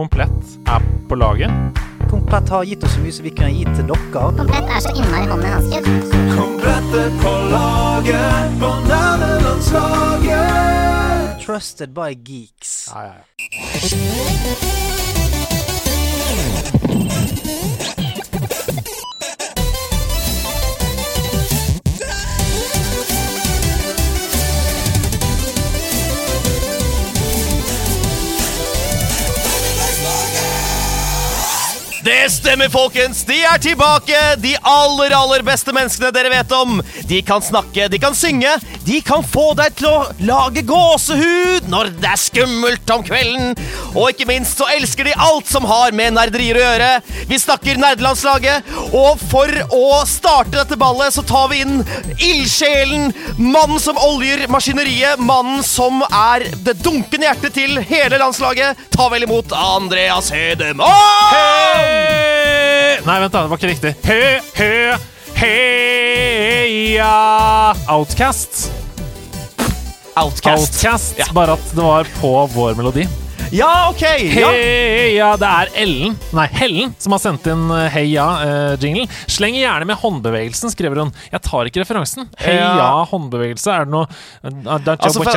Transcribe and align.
Komplett 0.00 0.44
er 0.66 0.80
på 1.08 1.14
laget. 1.14 1.50
Komplett 2.10 2.48
har 2.48 2.64
gitt 2.64 2.84
oss 2.84 2.94
så 2.94 3.00
mye 3.02 3.12
som 3.12 3.24
vi 3.26 3.30
kunne 3.36 3.50
gitt 3.52 3.74
til 3.76 3.84
dere. 3.90 4.32
Komplett 4.38 4.68
er 4.72 4.80
så 4.80 4.88
innmari 4.96 5.26
hånd 5.28 5.44
i 5.44 5.48
Komplett 6.32 6.94
er 7.02 7.10
på 7.20 7.32
laget 7.52 8.56
på 8.62 8.70
nerdelandslaget. 8.88 11.44
Trusted 11.44 11.90
by 11.92 12.16
geeks. 12.16 12.88
Ja, 12.94 13.00
ja, 13.04 13.12
ja. 13.20 13.24
Det 32.20 32.30
stemmer, 32.30 32.68
folkens! 32.68 33.22
De 33.24 33.38
er 33.48 33.60
tilbake! 33.64 34.16
De 34.42 34.50
aller, 34.68 35.14
aller 35.16 35.40
beste 35.40 35.72
menneskene 35.72 36.10
dere 36.12 36.28
vet 36.28 36.50
om. 36.52 36.82
De 37.08 37.22
kan 37.24 37.40
snakke, 37.40 37.86
de 37.88 38.00
kan 38.02 38.12
synge, 38.12 38.50
de 38.84 38.98
kan 39.00 39.24
få 39.24 39.54
deg 39.56 39.78
til 39.78 39.88
å 39.88 40.02
lage 40.28 40.60
gåsehud 40.68 41.70
når 41.72 41.88
det 42.02 42.10
er 42.10 42.20
skummelt 42.20 42.92
om 42.92 43.06
kvelden. 43.06 43.54
Og 43.94 44.10
ikke 44.12 44.26
minst 44.28 44.60
så 44.60 44.68
elsker 44.74 45.08
de 45.08 45.14
alt 45.16 45.48
som 45.48 45.64
har 45.64 45.96
med 45.96 46.12
nerderier 46.18 46.60
å 46.60 46.66
gjøre. 46.66 46.90
Vi 47.30 47.38
snakker 47.40 47.80
nerdelandslaget, 47.80 48.68
og 48.92 49.24
for 49.32 49.56
å 49.72 50.02
starte 50.04 50.58
dette 50.58 50.76
ballet 50.76 51.16
så 51.16 51.24
tar 51.24 51.48
vi 51.54 51.62
inn 51.64 51.80
ildsjelen, 52.18 53.14
mannen 53.40 53.80
som 53.80 53.96
oljer 53.96 54.44
maskineriet, 54.52 55.24
mannen 55.24 55.64
som 55.64 56.04
er 56.04 56.50
det 56.68 56.76
dunkende 56.84 57.30
hjertet 57.30 57.56
til 57.56 57.80
hele 57.80 58.20
landslaget. 58.20 58.88
Ta 58.92 59.08
vel 59.08 59.24
imot 59.24 59.56
Andreas 59.56 60.28
Hedemann! 60.36 61.00
Hey! 61.32 62.09
Nei, 63.06 63.16
vent, 63.20 63.32
da. 63.32 63.42
Det 63.42 63.50
var 63.50 63.56
ikke 63.60 63.70
riktig. 63.72 63.94
He, 64.04 64.40
he, 64.54 64.70
heia 65.40 67.10
Outcast. 67.88 68.70
Outcast. 70.20 70.74
Outcast, 70.74 71.18
Ja. 71.18 71.26
Bare 71.34 71.52
at 71.56 71.72
det 71.74 71.82
var 71.82 72.06
på 72.20 72.34
vår 72.54 72.74
melodi. 72.78 73.06
Ja, 73.50 73.90
ok! 73.90 74.02
Ja. 74.30 74.48
Heia, 74.54 75.28
det 75.34 75.48
er 75.48 75.70
Ellen, 75.82 76.12
nei 76.36 76.44
Hellen, 76.54 76.92
som 77.02 77.10
har 77.16 77.18
sendt 77.18 77.48
inn 77.50 77.64
heia-jinglen. 77.90 79.08
Uh, 79.10 79.24
Sleng 79.26 79.56
gjerne 79.58 79.88
med 79.90 79.98
håndbevegelsen, 79.98 80.70
skriver 80.70 81.00
hun. 81.02 81.10
Jeg 81.32 81.42
tar 81.42 81.66
ikke 81.66 81.82
referansen. 81.82 82.28
Heia 82.38 82.68
Ja. 82.78 82.90
håndbevegelse, 83.10 83.72
er 83.74 83.88
det 83.88 83.94
noe 83.96 84.06
uh, 84.06 84.76
Altså, 84.94 85.18
for, 85.24 85.32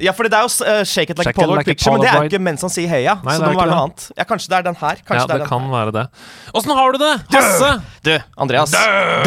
ja, 0.00 0.14
for 0.16 0.24
det 0.24 0.38
er 0.38 0.46
jo 0.46 0.48
uh, 0.64 0.80
Shake 0.88 1.12
It 1.12 1.20
Like 1.20 1.34
Shake 1.34 1.44
it 1.44 1.52
like 1.52 1.60
a 1.60 1.68
Picture, 1.68 1.92
men 1.92 2.00
det 2.06 2.08
er 2.08 2.24
jo 2.24 2.30
ikke 2.32 2.40
mens 2.48 2.64
han 2.64 2.72
sier 2.72 2.88
heia. 2.88 3.18
Nei, 3.20 3.36
så 3.36 3.44
det 3.44 3.50
det 3.50 3.58
må 3.58 3.60
være 3.60 3.74
noe 3.74 3.84
annet. 3.90 4.06
Ja, 4.16 4.26
Kanskje 4.30 4.54
det 4.54 4.56
er 4.56 4.66
den 4.70 4.80
her. 4.80 5.04
Kanskje 5.04 5.20
Ja, 5.20 5.26
det 5.26 5.28
det 5.28 5.36
er 5.36 5.44
den 5.44 5.52
kan 5.52 5.68
være 5.74 5.94
det. 5.98 6.06
Åssen 6.56 6.74
har 6.80 6.96
du 6.96 6.98
det, 7.04 7.12
Hasse? 7.36 7.70
Du, 8.08 8.12
Andreas. 8.40 8.72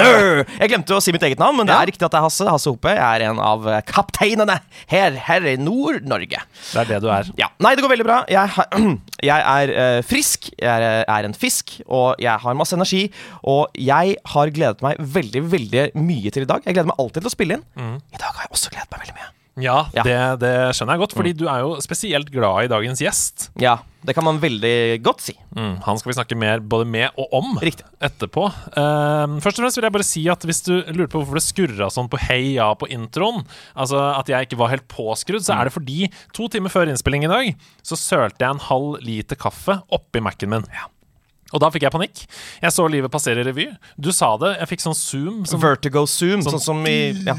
Dø! 0.01 0.09
Jeg 0.57 0.73
glemte 0.73 0.97
å 0.97 1.03
si 1.05 1.13
mitt 1.13 1.21
eget 1.29 1.37
navn, 1.41 1.61
men 1.61 1.69
det 1.69 1.77
er 1.77 1.91
riktig 1.91 2.09
at 2.09 2.17
det 2.17 2.23
er 2.23 2.25
Hasse. 2.25 2.49
Hasse 2.49 2.73
Hope. 2.73 2.89
Jeg 2.97 3.21
er 3.21 3.27
en 3.29 3.37
av 3.43 3.69
eh, 3.69 3.83
kapteinene 3.85 4.57
her, 4.89 5.21
her 5.29 5.49
i 5.53 5.55
Nord-Norge. 5.61 6.41
Det 6.73 6.81
er 6.81 6.89
det 6.95 7.01
du 7.05 7.11
er. 7.13 7.29
Ja. 7.37 7.51
Nei, 7.61 7.75
det 7.77 7.85
går 7.85 7.93
veldig 7.93 8.09
bra. 8.09 8.22
Jeg, 8.31 8.65
jeg 9.31 9.45
er 9.53 9.73
eh, 9.73 9.99
frisk, 10.07 10.49
jeg 10.59 10.87
er, 10.89 11.03
er 11.07 11.27
en 11.27 11.37
fisk, 11.37 11.77
og 11.87 12.15
jeg 12.23 12.33
har 12.45 12.59
masse 12.59 12.75
energi. 12.77 13.05
Og 13.43 13.67
jeg 13.79 14.17
har 14.35 14.55
gledet 14.55 14.83
meg 14.85 14.99
veldig, 14.99 15.45
veldig 15.51 15.87
mye 15.99 16.33
til 16.33 16.47
i 16.47 16.49
dag. 16.49 16.65
Jeg 16.65 16.77
gleder 16.77 16.91
meg 16.93 16.99
alltid 17.03 17.23
til 17.23 17.31
å 17.31 17.37
spille 17.37 17.59
inn. 17.59 17.65
I 18.13 18.19
dag 18.19 18.29
har 18.31 18.45
jeg 18.47 18.55
også 18.57 18.73
gledet 18.73 18.91
meg 18.93 19.05
veldig 19.05 19.17
mye. 19.19 19.31
Ja, 19.59 19.87
Ja. 19.93 20.01
Det, 20.05 20.19
det 20.41 20.53
skjønner 20.73 20.95
jeg 20.95 21.03
godt, 21.03 21.13
fordi 21.17 21.33
du 21.37 21.43
er 21.51 21.59
jo 21.61 21.75
spesielt 21.83 22.31
glad 22.33 22.65
i 22.65 22.71
dagens 22.71 23.01
gjest. 23.03 23.51
Ja, 23.61 23.77
det 24.03 24.15
kan 24.17 24.25
man 24.25 24.39
veldig 24.41 25.01
godt 25.05 25.21
si. 25.21 25.35
Mm, 25.55 25.75
han 25.85 25.99
skal 25.99 26.09
vi 26.09 26.15
snakke 26.17 26.37
mer 26.39 26.59
både 26.59 26.87
med 26.89 27.13
og 27.21 27.35
om 27.37 27.59
Riktig. 27.61 27.85
etterpå. 28.03 28.47
Uh, 28.73 29.37
først 29.43 29.59
og 29.59 29.63
fremst 29.63 29.77
vil 29.79 29.87
jeg 29.87 29.95
bare 29.95 30.07
si 30.07 30.23
at 30.33 30.47
hvis 30.49 30.63
du 30.65 30.73
lurer 30.89 31.11
på 31.11 31.21
hvorfor 31.21 31.37
det 31.39 31.45
skurra 31.45 31.91
sånn 31.93 32.09
på 32.11 32.19
heia 32.25 32.71
på 32.75 32.89
introen, 32.91 33.45
altså 33.77 34.01
at 34.17 34.31
jeg 34.33 34.49
ikke 34.49 34.59
var 34.59 34.73
helt 34.73 34.87
påskrudd, 34.91 35.45
så 35.45 35.59
er 35.59 35.69
det 35.69 35.75
fordi 35.77 36.09
to 36.35 36.49
timer 36.51 36.73
før 36.73 36.89
innspilling 36.91 37.27
i 37.27 37.31
dag 37.31 37.53
så 37.85 37.99
sølte 37.99 38.43
jeg 38.43 38.57
en 38.57 38.65
halv 38.71 38.97
liter 39.05 39.39
kaffe 39.39 39.79
oppi 39.93 40.23
Mac-en 40.23 40.49
min. 40.57 40.67
Og 41.53 41.61
da 41.61 41.69
fikk 41.73 41.85
jeg 41.85 41.93
panikk. 41.93 42.23
Jeg 42.63 42.73
så 42.73 42.87
livet 42.89 43.13
passere 43.13 43.43
i 43.43 43.47
revy. 43.47 43.67
Du 44.01 44.09
sa 44.15 44.31
det. 44.41 44.55
Jeg 44.57 44.71
fikk 44.73 44.83
sånn 44.87 44.97
zoom. 44.97 45.43
Sånn, 45.49 45.61
Vertigo 45.61 46.05
zoom, 46.09 46.41
sånn, 46.45 46.61
som 46.63 46.81
i 46.89 47.13
ja. 47.13 47.35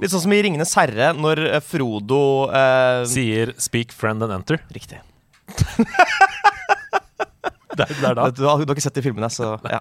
Litt 0.00 0.12
sånn 0.12 0.24
som 0.24 0.34
i 0.34 0.40
Ringenes 0.46 0.74
herre, 0.78 1.10
når 1.18 1.42
eh, 1.50 1.60
Frodo 1.64 2.22
eh, 2.54 3.02
sier 3.10 3.54
'speak 3.58 3.92
friend 3.96 4.22
and 4.26 4.38
enter'. 4.40 4.62
Riktig. 4.74 5.02
Det 7.70 7.86
er, 7.86 7.94
det 8.00 8.08
er 8.10 8.16
da. 8.18 8.24
Du, 8.34 8.42
har, 8.44 8.58
du 8.58 8.66
har 8.66 8.74
ikke 8.74 8.82
sett 8.82 8.96
de 8.98 9.02
filmene, 9.04 9.28
så 9.32 9.54
ja. 9.74 9.78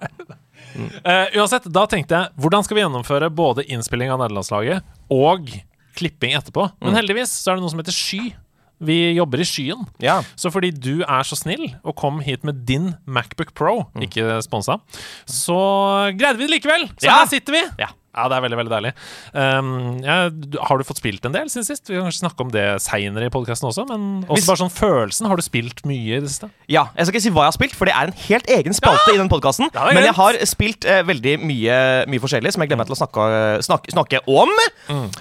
Eh, 0.78 1.38
uansett, 1.39 1.66
da 1.73 1.85
tenkte 1.89 2.16
jeg 2.16 2.39
hvordan 2.39 2.66
skal 2.66 2.78
vi 2.78 2.84
gjennomføre 2.84 3.31
både 3.34 3.66
innspilling 3.73 4.13
av 4.13 4.22
nederlandslaget 4.22 4.85
og 5.12 5.50
klipping 5.97 6.35
etterpå. 6.38 6.69
Men 6.85 6.95
heldigvis 7.00 7.34
så 7.41 7.51
er 7.51 7.57
det 7.57 7.66
noe 7.66 7.73
som 7.73 7.81
heter 7.81 7.95
sky. 7.95 8.22
Vi 8.81 9.12
jobber 9.17 9.41
i 9.44 9.45
skyen. 9.47 9.85
ja. 10.01 10.22
Så 10.40 10.51
fordi 10.53 10.72
du 10.72 11.01
er 11.03 11.23
så 11.28 11.35
snill 11.35 11.75
og 11.84 11.95
kom 12.00 12.19
hit 12.23 12.44
med 12.47 12.66
din 12.66 12.94
Macbook 13.06 13.53
Pro, 13.53 13.85
ikke 14.01 14.41
sponsa, 14.45 14.78
så 15.28 15.57
greide 16.17 16.38
vi 16.40 16.47
det 16.47 16.53
likevel! 16.57 16.88
Så 16.97 17.06
Ja. 17.09 17.18
her 17.19 17.25
sitter 17.28 17.53
vi! 17.53 17.63
Ja. 17.79 17.88
Ja, 18.15 18.25
det 18.31 18.37
er 18.37 18.43
veldig 18.45 18.57
veldig 18.59 18.73
deilig. 18.73 18.91
Um, 19.33 19.99
ja, 20.03 20.15
har 20.65 20.79
du 20.79 20.85
fått 20.87 21.01
spilt 21.01 21.25
en 21.27 21.35
del 21.35 21.49
siden 21.51 21.67
sist? 21.67 21.85
Vi 21.89 21.95
kan 21.95 22.07
kanskje 22.07 22.23
snakke 22.23 22.45
om 22.45 22.53
det 22.53 22.65
seinere 22.81 23.29
i 23.29 23.33
podkasten 23.33 23.69
også. 23.69 23.85
Men 23.89 24.23
også 24.25 24.39
Hvis- 24.39 24.47
bare 24.49 24.61
sånn 24.63 24.73
følelsen. 24.73 25.27
Har 25.29 25.37
du 25.37 25.45
spilt 25.45 25.83
mye 25.85 26.17
i 26.17 26.19
det 26.19 26.29
siste? 26.29 26.49
ja. 26.67 26.87
Jeg 26.97 27.05
skal 27.05 27.15
ikke 27.15 27.21
si 27.21 27.29
hva 27.29 27.43
jeg 27.45 27.51
har 27.51 27.57
spilt, 27.59 27.75
for 27.75 27.85
det 27.85 27.93
er 27.95 28.09
en 28.09 28.17
helt 28.27 28.47
egen 28.49 28.73
spalte 28.73 29.13
i 29.13 29.17
den 29.17 29.29
podkasten. 29.29 29.69
Ja, 29.73 29.85
Men 29.93 30.03
jeg 30.03 30.15
har 30.17 30.33
spilt 30.45 30.85
eh, 30.85 31.03
veldig 31.03 31.35
mye, 31.39 31.75
mye 32.09 32.19
forskjellig 32.19 32.51
som 32.51 32.61
jeg 32.61 32.69
gleder 32.69 32.81
meg 32.81 32.89
til 32.89 32.97
å 32.97 32.99
snakke, 32.99 33.27
snakke, 33.63 33.93
snakke 33.93 34.19
om. 34.27 34.49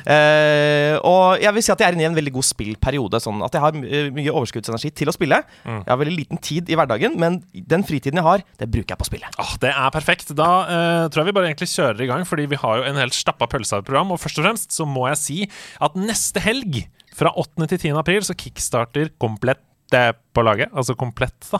Eh, 0.08 0.96
og 1.04 1.38
jeg 1.42 1.54
vil 1.54 1.62
si 1.62 1.72
at 1.72 1.78
jeg 1.82 1.88
er 1.88 1.96
inne 1.96 2.06
i 2.06 2.08
en 2.08 2.16
veldig 2.16 2.32
god 2.32 2.46
spillperiode. 2.48 3.20
Sånn 3.22 3.42
at 3.44 3.52
jeg 3.52 3.62
har 3.62 3.76
eh, 3.76 4.10
mye 4.14 4.32
overskuddsenergi 4.32 4.92
til 5.02 5.12
å 5.12 5.14
spille. 5.14 5.42
Jeg 5.64 5.88
har 5.88 6.00
veldig 6.00 6.16
liten 6.16 6.40
tid 6.42 6.70
i 6.72 6.78
hverdagen, 6.78 7.16
men 7.20 7.40
den 7.52 7.84
fritiden 7.86 8.20
jeg 8.20 8.26
har, 8.26 8.44
det 8.58 8.70
bruker 8.72 8.94
jeg 8.94 9.00
på 9.00 9.06
å 9.06 9.10
spille. 9.10 9.32
Det 9.62 9.72
er 9.72 9.90
perfekt. 9.94 10.32
Da 10.38 10.48
uh, 10.68 11.04
tror 11.08 11.22
jeg 11.22 11.30
vi 11.30 11.36
bare 11.36 11.50
egentlig 11.50 11.70
kjører 11.72 12.02
i 12.04 12.08
gang, 12.10 12.24
fordi 12.28 12.48
vi 12.50 12.58
har 12.60 12.77
jo 12.78 12.88
en 12.88 13.00
helt 13.00 13.16
stappa 13.16 13.48
pølse 13.50 13.76
av 13.76 13.82
et 13.82 13.88
program. 13.88 14.12
Og 14.14 14.20
først 14.22 14.40
og 14.40 14.46
fremst 14.48 14.76
så 14.76 14.86
må 14.88 15.08
jeg 15.10 15.22
si 15.22 15.38
at 15.84 15.98
neste 15.98 16.42
helg, 16.44 16.84
fra 17.18 17.32
8. 17.34 17.66
til 17.66 17.80
10. 17.80 17.96
april, 17.98 18.22
så 18.22 18.36
kickstarter 18.38 19.10
komplett 19.18 19.64
på 19.88 20.42
laget, 20.44 20.68
altså 20.76 20.92
komplett, 20.98 21.48
da. 21.48 21.58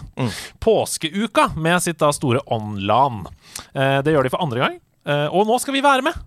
Påskeuka 0.60 1.48
med 1.56 1.80
sitt 1.80 1.96
da 1.98 2.10
store 2.12 2.42
Online 2.52 3.24
Eh, 3.72 4.00
det 4.04 4.12
gjør 4.12 4.26
de 4.26 4.32
for 4.32 4.44
andre 4.44 4.60
gang, 4.60 4.74
eh, 5.08 5.26
og 5.32 5.48
nå 5.48 5.56
skal 5.62 5.74
vi 5.74 5.84
være 5.84 6.04
med. 6.06 6.18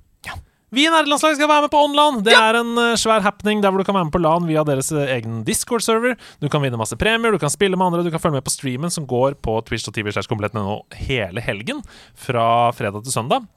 Vi 0.71 0.85
i 0.85 0.91
Nerdelandslaget 0.91 1.35
skal 1.35 1.49
være 1.51 1.65
med 1.65 1.71
på 1.73 1.79
Online 1.83 2.21
Det 2.23 2.31
er 2.31 2.55
en 2.61 2.69
uh, 2.79 2.93
svær 2.95 3.19
happening 3.25 3.59
der 3.59 3.73
hvor 3.73 3.81
du 3.81 3.83
kan 3.83 3.97
være 3.97 4.07
med 4.07 4.13
på 4.15 4.21
LAN 4.23 4.45
via 4.47 4.61
deres 4.63 4.87
eh, 4.95 5.09
egen 5.17 5.41
Discord-server. 5.43 6.15
Du 6.39 6.47
kan 6.47 6.63
vinne 6.63 6.79
masse 6.79 6.95
premier, 6.95 7.35
du 7.35 7.41
kan 7.41 7.51
spille 7.51 7.75
med 7.75 7.89
andre, 7.89 8.05
du 8.07 8.11
kan 8.13 8.23
følge 8.23 8.37
med 8.39 8.45
på 8.47 8.53
streamen 8.53 8.93
som 8.93 9.03
går 9.03 9.35
på 9.43 9.57
Twitch.tv 9.67 10.13
slash 10.15 10.31
komplett 10.31 10.55
nå 10.55 10.77
hele 11.09 11.43
helgen, 11.43 11.83
fra 12.15 12.45
fredag 12.77 13.03
til 13.03 13.17
søndag. 13.17 13.51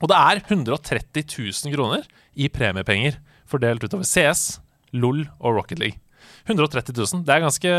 Og 0.00 0.10
det 0.10 0.18
er 0.18 0.42
130 0.46 1.24
000 1.28 1.74
kroner 1.74 2.06
i 2.34 2.48
premiepenger 2.52 3.18
fordelt 3.50 3.84
utover 3.84 4.06
CS, 4.06 4.60
LOL 4.96 5.26
og 5.38 5.58
Rocket 5.58 5.82
League. 5.82 6.00
130 6.48 6.94
000. 6.96 7.24
Det 7.26 7.34
er 7.34 7.42
ganske, 7.44 7.72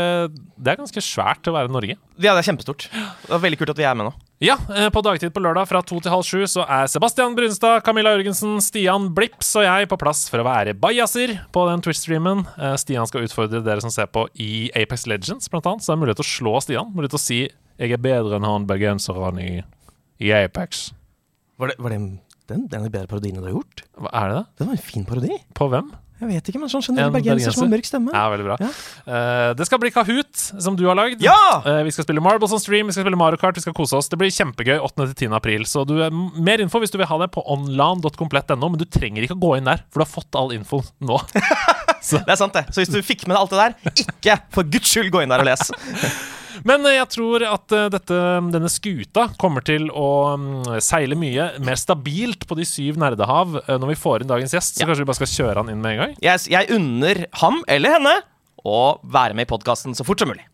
det 0.56 0.72
er 0.72 0.78
ganske 0.78 1.02
svært 1.04 1.42
til 1.42 1.52
å 1.52 1.56
være 1.56 1.72
Norge. 1.72 1.96
Ja, 2.16 2.32
det 2.32 2.40
er 2.40 2.46
kjempestort. 2.46 2.86
Det 2.92 3.32
er 3.34 3.42
veldig 3.42 3.58
kult 3.60 3.72
at 3.74 3.80
vi 3.80 3.86
er 3.88 3.96
med 3.98 4.08
nå. 4.08 4.12
Ja, 4.42 4.56
eh, 4.74 4.88
på 4.90 5.02
dagtid 5.04 5.30
på 5.34 5.42
lørdag 5.42 5.68
fra 5.70 5.82
to 5.86 6.00
til 6.02 6.10
halv 6.10 6.26
sju 6.26 6.46
så 6.50 6.64
er 6.66 6.88
Sebastian 6.90 7.36
Brunstad, 7.38 7.82
Camilla 7.86 8.14
Jørgensen, 8.14 8.56
Stian 8.64 9.10
Blips 9.14 9.52
og 9.58 9.66
jeg 9.66 9.90
på 9.90 9.98
plass 10.00 10.24
for 10.30 10.42
å 10.42 10.46
være 10.46 10.74
bajaser 10.78 11.36
på 11.54 11.66
den 11.68 11.84
Twitch-streamen. 11.84 12.46
Eh, 12.56 12.74
Stian 12.80 13.06
skal 13.10 13.28
utfordre 13.28 13.62
dere 13.66 13.84
som 13.84 13.92
ser 13.94 14.10
på 14.10 14.26
i 14.42 14.66
Apex 14.78 15.06
Legends, 15.10 15.50
blant 15.52 15.68
annet. 15.70 15.84
Så 15.84 15.92
det 15.92 15.98
er 15.98 16.02
mulighet 16.02 16.22
til 16.22 16.28
å 16.28 16.32
slå 16.32 16.56
Stian. 16.64 16.90
Mulighet 16.94 17.14
til 17.14 17.22
å 17.22 17.26
si 17.26 17.40
'jeg 17.78 17.92
er 17.92 18.02
bedre 18.02 18.36
enn 18.36 18.46
han 18.46 18.66
bergenseren 18.66 19.38
i, 19.38 19.62
i 20.20 20.30
Apex'. 20.30 20.92
Var 21.62 21.70
det, 21.70 21.78
var 21.78 21.94
det 21.94 21.98
den, 22.50 22.64
den 22.66 22.86
er 22.86 22.90
bedre 22.90 23.06
parodien 23.06 23.38
du 23.38 23.46
har 23.46 23.54
gjort? 23.54 23.84
Hva 23.94 24.10
er 24.18 24.32
det? 24.32 24.38
da? 24.40 24.46
Det 24.58 24.66
var 24.66 24.74
en 24.74 24.86
fin 24.90 25.04
parodi. 25.06 25.36
På 25.54 25.68
hvem? 25.70 25.92
Jeg 26.22 26.28
vet 26.30 26.48
ikke, 26.52 26.60
men 26.62 26.70
sånn 26.70 26.82
generell 26.84 27.10
bergenser, 27.10 27.34
bergenser 27.34 27.54
som 27.56 27.64
har 27.64 27.70
mørk 27.72 27.86
stemme. 27.88 28.12
Ja, 28.14 28.22
veldig 28.30 28.44
bra. 28.46 28.56
Ja. 28.62 28.68
Uh, 29.06 29.48
det 29.58 29.66
skal 29.66 29.80
bli 29.82 29.90
Kahoot, 29.90 30.42
som 30.62 30.76
du 30.78 30.84
har 30.86 30.98
lagd. 30.98 31.22
Ja! 31.22 31.38
Uh, 31.66 31.80
vi 31.86 31.94
skal 31.94 32.06
spille 32.06 32.22
Marbles 32.22 32.54
on 32.54 32.62
stream, 32.62 32.90
vi 32.90 32.94
skal 32.94 33.06
spille 33.06 33.18
Mario 33.18 33.40
Kart, 33.42 33.58
vi 33.58 33.64
skal 33.64 33.74
kose 33.74 33.98
oss. 33.98 34.10
Det 34.10 34.18
blir 34.20 34.30
kjempegøy 34.30 34.76
8.-10. 34.78 35.34
april. 35.38 35.66
Så 35.66 35.82
du, 35.88 35.96
eh, 36.02 36.20
mer 36.38 36.62
info 36.62 36.82
hvis 36.82 36.94
du 36.94 37.00
vil 37.00 37.10
ha 37.10 37.18
det 37.24 37.30
på 37.34 37.42
online.komplett.no, 37.54 38.58
men 38.74 38.78
du 38.78 38.86
trenger 38.86 39.26
ikke 39.26 39.38
å 39.38 39.42
gå 39.42 39.56
inn 39.58 39.70
der, 39.70 39.82
for 39.90 40.02
du 40.02 40.06
har 40.06 40.12
fått 40.12 40.38
all 40.38 40.54
info 40.54 40.82
nå. 41.02 41.18
Det 42.02 42.26
er 42.26 42.34
sant, 42.34 42.50
det. 42.50 42.66
Så 42.74 42.82
hvis 42.82 42.90
du 42.90 42.98
fikk 43.06 43.28
med 43.28 43.36
deg 43.36 43.44
alt 43.44 43.52
det 43.54 43.60
der, 43.60 43.92
ikke 44.02 44.34
for 44.50 44.66
guds 44.66 44.90
skyld 44.90 45.12
gå 45.14 45.22
inn 45.22 45.30
der 45.30 45.42
og 45.44 45.46
les. 45.46 45.70
Men 46.68 46.84
eh, 46.86 46.96
jeg 46.98 47.08
tror 47.14 47.44
at 47.48 47.74
eh, 47.76 47.88
dette, 47.92 48.20
denne 48.54 48.70
skuta 48.72 49.28
kommer 49.40 49.64
til 49.66 49.88
å 49.90 50.08
mm, 50.38 50.80
seile 50.84 51.16
mye 51.18 51.50
mer 51.64 51.80
stabilt 51.80 52.46
på 52.48 52.58
de 52.58 52.66
syv 52.68 53.00
nerdehav 53.02 53.58
eh, 53.64 53.76
når 53.78 53.94
vi 53.94 53.98
får 54.02 54.22
inn 54.24 54.32
dagens 54.32 54.54
gjest. 54.56 54.76
Så 54.78 54.84
Ja. 54.84 54.88
kanskje 54.90 55.04
vi 55.06 55.10
bare 55.10 55.20
skal 55.22 55.32
kjøre 55.34 55.62
han 55.64 55.72
inn 55.72 55.82
med 55.82 55.96
en 55.96 56.02
gang? 56.04 56.16
Jeg, 56.22 56.46
jeg 56.52 56.70
unner 56.76 57.24
ham 57.42 57.62
eller 57.66 57.96
henne 57.98 58.16
å 58.62 58.78
være 59.02 59.34
med 59.34 59.48
i 59.48 59.52
podkasten 59.52 59.96
så 59.98 60.04
fort 60.06 60.20
som 60.22 60.30
mulig. 60.30 60.44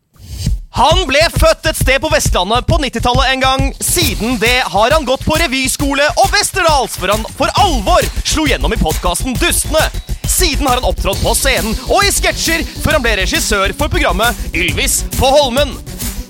Han 0.78 1.00
ble 1.08 1.18
født 1.34 1.66
et 1.66 1.78
sted 1.80 1.98
på 2.04 2.10
Vestlandet 2.12 2.66
på 2.68 2.76
90-tallet 2.78 3.32
en 3.32 3.40
gang. 3.42 3.62
Siden 3.82 4.36
det 4.38 4.60
har 4.70 4.92
han 4.94 5.06
gått 5.08 5.24
på 5.26 5.34
revyskole 5.40 6.04
og 6.20 6.28
Westerdals 6.36 6.94
før 7.00 7.16
han 7.16 7.24
for 7.34 7.50
alvor 7.58 8.06
slo 8.22 8.44
gjennom 8.46 8.76
i 8.76 8.78
podkasten 8.78 9.34
Dustene. 9.40 9.82
Siden 10.28 10.66
har 10.68 10.78
han 10.78 10.88
opptrådt 10.88 11.22
på 11.24 11.34
scenen 11.38 11.76
og 11.88 12.04
i 12.04 12.12
sketsjer 12.12 12.64
før 12.82 12.98
han 12.98 13.04
ble 13.04 13.16
regissør 13.22 13.72
for 13.78 13.90
programmet 13.92 14.36
Ylvis 14.52 15.00
på 15.16 15.30
Holmen. 15.32 15.72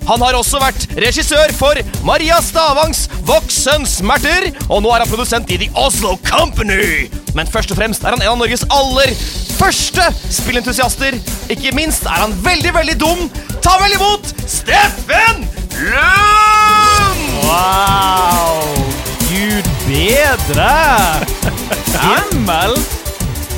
Han 0.08 0.22
har 0.24 0.38
også 0.38 0.60
vært 0.62 0.86
regissør 0.96 1.50
for 1.58 1.76
Maria 2.06 2.38
Stavangs 2.40 3.04
Voksensmerter, 3.28 4.46
og 4.70 4.80
nå 4.80 4.92
er 4.94 5.04
han 5.04 5.10
produsent 5.10 5.50
i 5.52 5.58
The 5.60 5.68
Oslo 5.76 6.14
Company. 6.24 7.10
Men 7.36 7.50
først 7.50 7.74
og 7.74 7.80
fremst 7.80 8.06
er 8.06 8.16
han 8.16 8.24
en 8.24 8.32
av 8.32 8.38
Norges 8.40 8.64
aller 8.72 9.12
første 9.58 10.06
spillentusiaster. 10.32 11.18
Ikke 11.52 11.74
minst 11.76 12.08
er 12.08 12.22
han 12.24 12.32
veldig, 12.44 12.72
veldig 12.78 12.96
dum. 13.02 13.26
Ta 13.60 13.76
vel 13.82 13.98
imot 13.98 14.32
Steffen 14.48 15.44
Lund! 15.76 17.26
Wow! 17.44 18.64
Gud 19.28 19.68
bedre! 19.84 20.72
Himmel! 22.00 22.80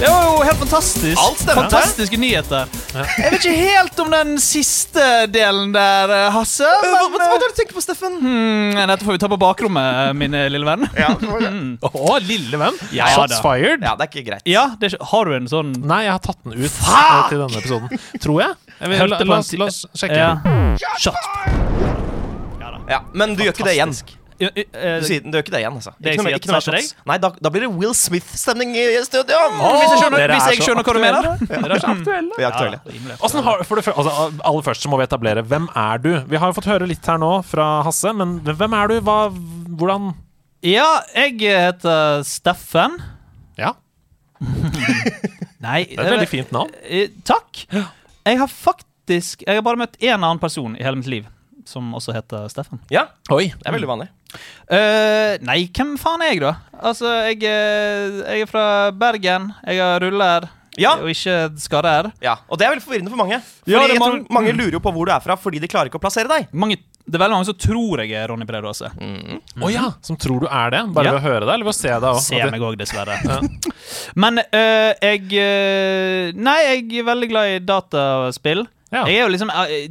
Det 0.01 0.09
var 0.09 0.23
jo 0.25 0.37
helt 0.49 0.59
fantastisk. 0.59 1.19
Alt 1.21 1.39
stemmer. 1.43 1.67
Fantastiske 1.67 2.17
nyheter. 2.17 2.71
Jeg 2.95 3.33
vet 3.35 3.35
ikke 3.37 3.53
helt 3.59 3.99
om 4.01 4.13
den 4.15 4.31
siste 4.41 5.03
delen 5.29 5.75
der, 5.75 6.13
eh, 6.15 6.29
Hasse. 6.33 6.65
Hva, 6.65 7.03
Men, 7.05 7.19
hva, 7.19 7.27
hva 7.29 7.35
er 7.37 7.43
du 7.53 7.59
tenker 7.59 7.77
på, 7.77 7.83
Steffen? 7.85 8.17
hmm, 8.23 8.79
dette 8.89 9.05
får 9.05 9.19
vi 9.19 9.21
ta 9.21 9.29
på 9.29 9.37
bakrommet, 9.43 10.17
min 10.17 10.33
eh, 10.39 10.47
lille 10.49 10.65
venn. 10.65 10.87
Ja. 10.97 11.11
Å, 11.91 12.17
lille 12.25 12.61
venn. 12.63 12.79
Ja, 12.97 13.11
Shots 13.13 13.43
fired. 13.45 13.85
ja, 13.85 13.93
det 13.99 14.07
er 14.07 14.11
ikke 14.15 14.25
greit. 14.31 14.49
Ja, 14.49 14.65
det, 14.81 14.95
er 14.95 15.05
Har 15.13 15.29
du 15.29 15.37
en 15.37 15.49
sånn 15.53 15.75
Nei, 15.85 16.05
jeg 16.07 16.15
har 16.17 16.23
tatt 16.25 16.41
den 16.49 16.57
ut 16.57 16.73
Fuck! 16.81 17.29
til 17.29 17.43
denne 17.45 17.61
episoden. 17.61 18.01
Tror 18.25 18.41
jeg. 18.47 18.57
jeg 18.81 18.95
vil, 18.95 19.03
la, 19.05 19.11
la, 19.13 19.21
på 19.21 19.29
la, 19.35 19.43
la 19.65 19.69
oss 19.69 19.83
sjekke. 20.01 20.17
Ja. 20.17 20.97
Shot. 20.97 21.21
Ja, 22.91 23.05
Men 23.13 23.37
du 23.37 23.45
gjør 23.45 23.53
ikke 23.53 23.69
det 23.69 23.77
igjen. 23.77 23.93
Eh, 24.41 25.01
Du, 25.01 25.05
sier, 25.05 25.21
du 25.21 25.35
gjør 25.37 25.43
ikke 25.45 25.53
det 25.53 25.61
igjen, 25.61 25.75
altså. 25.77 25.93
Det 26.01 26.13
jeg 26.13 26.17
Ikke 26.19 26.25
noe, 26.25 26.39
ikke 26.41 26.51
noe 26.53 26.61
til 26.65 26.75
deg? 26.77 26.87
shots. 26.89 27.07
Nei, 27.11 27.17
da, 27.21 27.31
da 27.45 27.51
blir 27.53 27.65
det 27.67 27.71
Will 27.75 27.93
Smith-stemning 27.97 28.73
i 28.81 28.85
studio. 29.05 29.37
Hvis 29.61 29.83
jeg 29.85 29.99
skjønner, 30.01 30.33
hvis 30.33 30.49
jeg 30.55 30.65
skjønner 30.65 30.87
hva 30.89 30.95
du 30.97 31.01
mener. 31.05 31.29
Dere 31.51 31.77
er 31.77 31.83
så 31.85 31.91
aktuelle. 31.93 32.39
Vi 32.39 32.47
er 32.47 32.49
aktuelle. 32.49 32.81
Ja. 33.11 33.43
Har, 33.51 33.65
for 33.69 33.81
det, 33.81 33.85
altså, 33.93 34.15
aller 34.53 34.65
først 34.71 34.87
så 34.87 34.93
må 34.93 35.01
vi 35.01 35.07
etablere 35.09 35.45
hvem 35.45 35.69
er 35.77 36.01
du? 36.05 36.11
Vi 36.33 36.41
har 36.41 36.53
jo 36.53 36.57
fått 36.57 36.71
høre 36.73 36.89
litt 36.89 37.05
her 37.13 37.21
nå 37.21 37.31
fra 37.45 37.69
Hasse, 37.87 38.13
men 38.17 38.39
hvem 38.49 38.77
er 38.81 38.95
du? 38.95 38.97
Hva, 39.05 39.19
hvordan 39.81 40.13
Ja, 40.65 40.89
jeg 41.17 41.37
heter 41.45 42.25
Steffen. 42.29 42.97
Ja, 43.61 43.75
Nei 45.61 45.83
det 45.85 45.99
er 46.01 46.07
et 46.07 46.15
veldig 46.15 46.29
fint 46.31 46.53
navn. 46.55 46.71
Eh, 46.89 47.11
Takk. 47.29 47.65
Jeg 47.69 48.39
har 48.41 48.49
faktisk 48.49 49.43
Jeg 49.45 49.59
har 49.59 49.65
bare 49.67 49.81
møtt 49.81 49.99
én 50.01 50.15
annen 50.17 50.41
person 50.41 50.77
i 50.79 50.85
hele 50.85 50.97
mitt 51.01 51.11
liv 51.13 51.27
som 51.69 51.91
også 51.95 52.15
heter 52.17 52.49
Steffen. 52.51 52.81
Ja, 52.91 53.05
Oi. 53.31 53.51
det 53.53 53.69
er 53.69 53.75
veldig 53.77 53.89
vanlig. 53.91 54.07
Eh, 54.71 55.39
nei, 55.43 55.65
hvem 55.75 55.97
faen 55.99 56.23
er 56.23 56.33
jeg, 56.35 56.41
da? 56.45 56.55
Altså, 56.81 57.11
jeg, 57.31 57.41
jeg 57.43 58.43
er 58.45 58.51
fra 58.51 58.65
Bergen. 58.95 59.51
Jeg 59.67 59.81
har 59.83 60.01
ruller 60.05 60.49
Ja. 60.79 60.95
og 61.03 61.11
ikke 61.11 61.51
skarrer. 61.61 62.13
Ja, 62.23 62.37
Og 62.49 62.57
det 62.59 62.67
er 62.67 62.71
veldig 62.77 62.85
forvirrende 62.87 63.11
for 63.11 63.19
mange. 63.21 63.41
Fordi 63.43 63.73
Ja, 63.75 63.81
det 63.83 63.97
jeg 63.97 63.99
tror 64.01 64.13
mange- 64.15 64.27
mange 64.31 64.53
lurer 64.55 64.73
jo 64.79 64.81
på 64.81 64.93
hvor 64.95 65.07
du 65.07 65.13
er 65.13 65.21
fra, 65.21 65.37
fordi 65.37 65.59
de 65.61 65.69
klarer 65.69 65.91
ikke 65.91 65.99
å 65.99 66.05
plassere 66.05 66.29
deg. 66.31 66.47
Mange, 66.55 66.77
det 67.05 67.15
er 67.19 67.25
veldig 67.25 67.37
mange 67.37 67.47
som 67.51 67.55
tror 67.59 67.99
jeg 68.05 68.13
er 68.13 68.29
Ronny 68.31 68.47
Brede 68.47 68.65
Aase. 68.71 68.89
Å 69.61 69.71
ja, 69.73 69.91
som 70.01 70.17
tror 70.17 70.41
du 70.41 70.47
er 70.47 70.71
det? 70.71 70.85
Bare 70.95 71.05
Ja. 71.05 71.13
ved 71.13 71.21
å 71.21 71.27
høre 71.27 71.41
deg, 71.45 71.55
eller 71.55 71.65
ved 71.65 71.75
å 71.75 71.81
se 71.83 71.89
deg 71.89 72.03
òg? 72.03 72.21
Ser 72.21 72.51
meg 72.51 72.61
òg, 72.61 72.79
dessverre. 72.79 73.19
Men 74.15 74.39
eh, 74.39 74.95
jeg 75.03 75.33
eh, 75.35 76.33
Nei, 76.39 76.59
jeg 76.79 77.01
er 77.01 77.05
veldig 77.11 77.29
glad 77.29 77.47
i 77.51 77.59
dataspill. 77.59 78.67
Ja. 78.91 79.05
Jeg 79.07 79.21
er 79.21 79.27
jo 79.27 79.31
liksom 79.31 79.53
eh, 79.55 79.91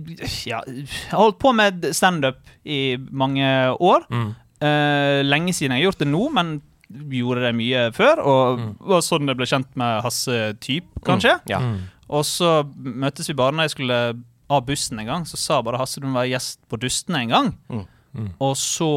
Ja, 0.49 0.59
jeg 0.67 0.87
har 1.11 1.21
holdt 1.21 1.39
på 1.39 1.53
med 1.55 1.89
standup 1.95 2.41
i 2.67 2.97
mange 2.97 3.47
år. 3.79 4.07
Mm. 4.11 4.31
Uh, 4.59 5.21
lenge 5.23 5.53
siden 5.55 5.71
jeg 5.71 5.85
har 5.85 5.93
gjort 5.93 6.01
det 6.03 6.09
nå, 6.09 6.25
men 6.35 6.57
gjorde 7.13 7.45
det 7.45 7.53
mye 7.55 7.85
før. 7.95 8.23
Og 8.25 8.65
var 8.91 9.05
sånn 9.05 9.29
jeg 9.29 9.39
ble 9.39 9.47
kjent 9.49 9.71
med 9.79 10.01
Hasse 10.05 10.39
Typ, 10.63 10.89
kanskje. 11.07 11.37
Ja. 11.51 11.61
Mm. 11.63 11.87
Og 12.09 12.25
så 12.25 12.63
møttes 12.75 13.29
vi 13.29 13.37
bare 13.37 13.55
når 13.55 13.69
jeg 13.69 13.77
skulle 13.77 13.99
av 14.49 14.65
bussen 14.65 14.99
en 14.99 15.09
gang. 15.09 15.27
Så 15.29 15.39
sa 15.39 15.61
bare 15.63 15.79
Hasse 15.79 16.01
du 16.01 16.09
må 16.09 16.19
være 16.19 16.33
gjest 16.33 16.59
på 16.69 16.79
Dustene 16.81 17.23
en 17.23 17.33
gang. 17.35 17.53
Mm. 17.69 17.85
Mm. 18.17 18.29
Og 18.41 18.55
så 18.57 18.89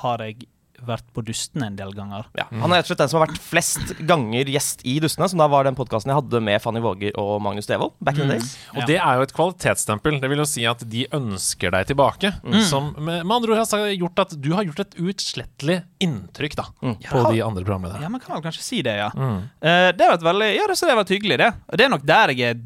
har 0.00 0.24
jeg 0.24 0.48
vært 0.88 1.06
på 1.14 1.22
Dustene 1.26 1.68
en 1.70 1.76
del 1.78 1.92
ganger. 1.96 2.26
Ja. 2.38 2.46
Han 2.50 2.72
er 2.72 2.80
rett 2.80 2.86
og 2.88 2.92
slett 2.92 3.02
den 3.04 3.10
som 3.12 3.20
har 3.20 3.26
vært 3.28 3.40
flest 3.42 3.94
ganger 4.08 4.50
gjest 4.54 4.84
i 4.88 4.98
Dustene, 5.02 5.28
som 5.30 5.42
da 5.42 5.48
var 5.50 5.66
den 5.68 5.76
podkasten 5.78 6.12
jeg 6.12 6.18
hadde 6.20 6.42
med 6.44 6.62
Fanny 6.62 6.82
Våger 6.84 7.16
og 7.20 7.40
Magnus 7.44 7.68
Devold. 7.70 7.94
Back 8.04 8.18
in 8.18 8.28
the 8.28 8.38
days. 8.38 8.54
Og 8.74 8.82
Ja. 8.82 8.86
det 8.86 8.98
er 8.98 9.20
jo 9.20 9.26
et 9.28 9.34
kvalitetsstempel. 9.36 10.20
Det 10.20 10.30
vil 10.30 10.42
jo 10.42 10.48
si 10.48 10.64
at 10.68 10.84
de 10.88 11.06
ønsker 11.12 11.70
deg 11.74 11.86
tilbake. 11.92 12.32
Som 12.68 12.94
med, 12.98 13.24
med 13.24 13.36
andre 13.36 13.54
ord 13.56 13.64
har 13.70 13.88
gjort 13.94 14.18
at 14.26 14.36
du 14.40 14.52
har 14.54 14.64
gjort 14.64 14.80
et 14.80 14.94
utslettelig 15.00 15.82
inntrykk 16.00 16.56
da 16.56 16.68
på 16.80 17.24
de 17.32 17.42
andre 17.42 17.64
programlederne. 17.64 18.02
Ja, 18.02 18.08
man 18.12 18.20
kan 18.20 18.36
vel 18.36 18.44
kanskje 18.44 18.62
si 18.62 18.82
det, 18.82 18.96
ja. 19.00 19.10
Mm. 19.14 19.48
Eh, 19.60 19.90
det 19.92 20.04
har 20.04 20.16
vært 20.16 20.28
veldig 20.30 20.50
Ja, 20.54 20.66
det, 20.68 20.78
har 20.80 21.00
vært 21.00 21.14
hyggelig, 21.14 21.38
det. 21.38 21.50
Og 21.68 21.78
det 21.78 21.84
er 21.86 21.92
nok 21.92 22.06
der 22.06 22.34
jeg 22.34 22.50
er 22.54 22.60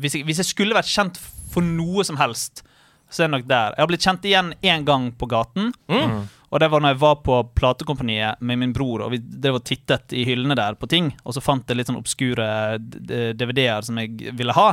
hvis 0.00 0.14
jeg, 0.16 0.24
hvis 0.24 0.40
jeg 0.42 0.48
skulle 0.48 0.76
vært 0.76 0.90
kjent 0.90 1.18
for 1.54 1.64
noe 1.64 2.04
som 2.06 2.18
helst, 2.20 2.64
så 3.10 3.24
er 3.24 3.28
det 3.28 3.34
nok 3.36 3.48
der. 3.50 3.74
Jeg 3.76 3.82
har 3.84 3.90
blitt 3.90 4.06
kjent 4.06 4.26
igjen 4.26 4.54
én 4.64 4.86
gang 4.86 5.10
på 5.14 5.28
gaten. 5.30 5.72
Og 6.54 6.60
det 6.62 6.68
var 6.70 6.82
når 6.84 6.92
jeg 6.94 7.00
var 7.02 7.16
på 7.26 7.36
platekompaniet 7.58 8.38
med 8.46 8.60
min 8.60 8.72
bror, 8.76 9.02
og 9.02 9.10
vi 9.10 9.18
drev 9.18 9.56
og 9.58 9.64
tittet 9.66 10.14
i 10.14 10.22
hyllene 10.28 10.54
der 10.54 10.76
på 10.78 10.86
ting, 10.86 11.08
og 11.26 11.34
så 11.34 11.42
fant 11.42 11.66
jeg 11.66 11.80
litt 11.80 11.88
sånn 11.90 11.98
obskure 11.98 12.46
d- 12.78 13.32
DVD-er 13.34 13.82
som 13.82 13.98
jeg 13.98 14.30
ville 14.38 14.54
ha. 14.54 14.68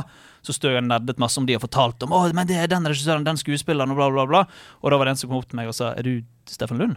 Så 0.46 0.54
stod 0.54 0.70
jeg 0.76 0.82
og 0.84 0.86
nerdet 0.92 1.18
masse 1.22 1.38
om 1.42 1.46
de 1.48 1.56
og 1.58 1.64
fortalte 1.66 2.06
om 2.06 2.14
Å, 2.14 2.24
men 2.34 2.46
det 2.46 2.60
er 2.62 2.70
den 2.70 2.86
regissøren, 2.86 3.26
den 3.26 3.38
skuespilleren, 3.40 3.90
og 3.90 3.98
bla, 3.98 4.08
bla, 4.14 4.28
bla. 4.30 4.44
Og 4.82 4.94
da 4.94 4.98
var 5.02 5.10
det 5.10 5.16
en 5.16 5.20
som 5.24 5.30
kom 5.32 5.42
opp 5.42 5.50
til 5.50 5.58
meg 5.58 5.70
og 5.70 5.74
sa 5.76 5.90
Er 5.98 6.06
du 6.06 6.22
Steffen 6.50 6.78
Lund? 6.78 6.96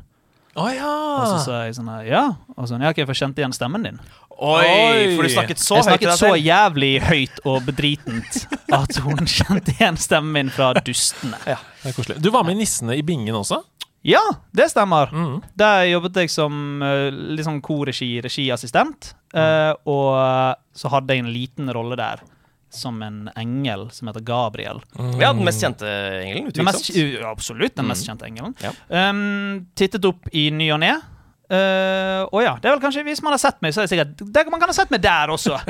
Å 0.56 0.70
ja! 0.72 0.92
Og 1.20 1.26
så 1.34 1.40
sa 1.50 1.58
jeg 1.66 1.74
sånn 1.76 1.90
Ja. 2.08 2.22
Og 2.56 2.70
sånn, 2.70 2.86
ja, 2.86 2.94
ok, 2.94 3.02
for 3.04 3.12
jeg 3.12 3.26
kjente 3.26 3.42
igjen 3.44 3.54
stemmen 3.58 3.84
din. 3.90 3.98
Oi, 4.36 5.16
for 5.18 5.26
du 5.28 5.32
snakket 5.34 5.60
så 5.60 5.78
jeg 5.82 5.84
høyt 5.84 5.86
Jeg 5.86 5.90
snakket 5.90 6.20
så 6.22 6.30
jævlig 6.40 6.92
høyt 7.04 7.42
og 7.48 7.66
bedritent 7.68 8.40
at 8.76 8.98
hun 9.04 9.26
kjente 9.28 9.74
igjen 9.76 9.98
stemmen 10.00 10.32
min 10.38 10.54
fra 10.56 10.72
Dustene. 10.80 11.38
Det 11.46 11.92
er 11.92 11.96
koselig. 11.98 12.18
Du 12.24 12.30
var 12.34 12.46
med 12.48 12.56
i 12.58 12.62
Nissene 12.64 12.96
i 13.00 13.04
Bingen 13.06 13.36
også? 13.36 13.62
Ja, 14.06 14.22
det 14.54 14.68
stemmer. 14.70 15.10
Mm. 15.10 15.40
Der 15.58 15.88
jobbet 15.90 16.20
jeg 16.22 16.30
som 16.34 16.54
uh, 16.84 17.10
litt 17.10 17.48
sånn 17.48 17.62
korregi, 17.66 18.12
regiassistent. 18.22 19.16
eh, 19.34 19.72
og 19.90 20.56
så 20.78 20.92
hadde 20.94 21.16
jeg 21.16 21.24
en 21.26 21.32
liten 21.34 21.72
rolle 21.74 21.98
der 22.00 22.22
som 22.76 23.00
en 23.04 23.30
engel 23.40 23.88
som 23.96 24.10
heter 24.12 24.24
Gabriel. 24.28 24.82
Ja, 25.20 25.32
den 25.34 25.46
mest 25.48 25.64
kjente 25.64 25.88
engelen, 25.88 26.52
Den 26.54 26.68
mest, 26.68 26.90
utvilsomt. 26.90 27.20
ja, 27.22 27.32
absolutt 27.32 27.76
den 27.80 27.88
mest 27.90 28.06
kjente 28.08 28.28
engelen. 28.28 28.56
Ja. 28.62 28.72
Um, 29.10 29.66
tittet 29.80 30.06
opp 30.06 30.28
i 30.36 30.50
ny 30.52 30.70
og 30.76 30.82
ne. 30.84 30.94
Uh, 31.46 32.26
og 32.34 32.42
ja, 32.42 32.56
det 32.58 32.66
er 32.68 32.74
vel 32.74 32.80
kanskje 32.82 33.04
Hvis 33.06 33.20
man 33.22 33.36
har 33.36 33.38
sett 33.38 33.60
meg, 33.62 33.70
så 33.76 33.84
er 33.84 33.86
det 33.86 33.92
sikkert 33.92 34.22
det, 34.34 34.42
Man 34.50 34.58
kan 34.58 34.72
ha 34.72 34.74
sett 34.74 34.90
meg 34.90 35.04
der 35.04 35.30
også. 35.30 35.60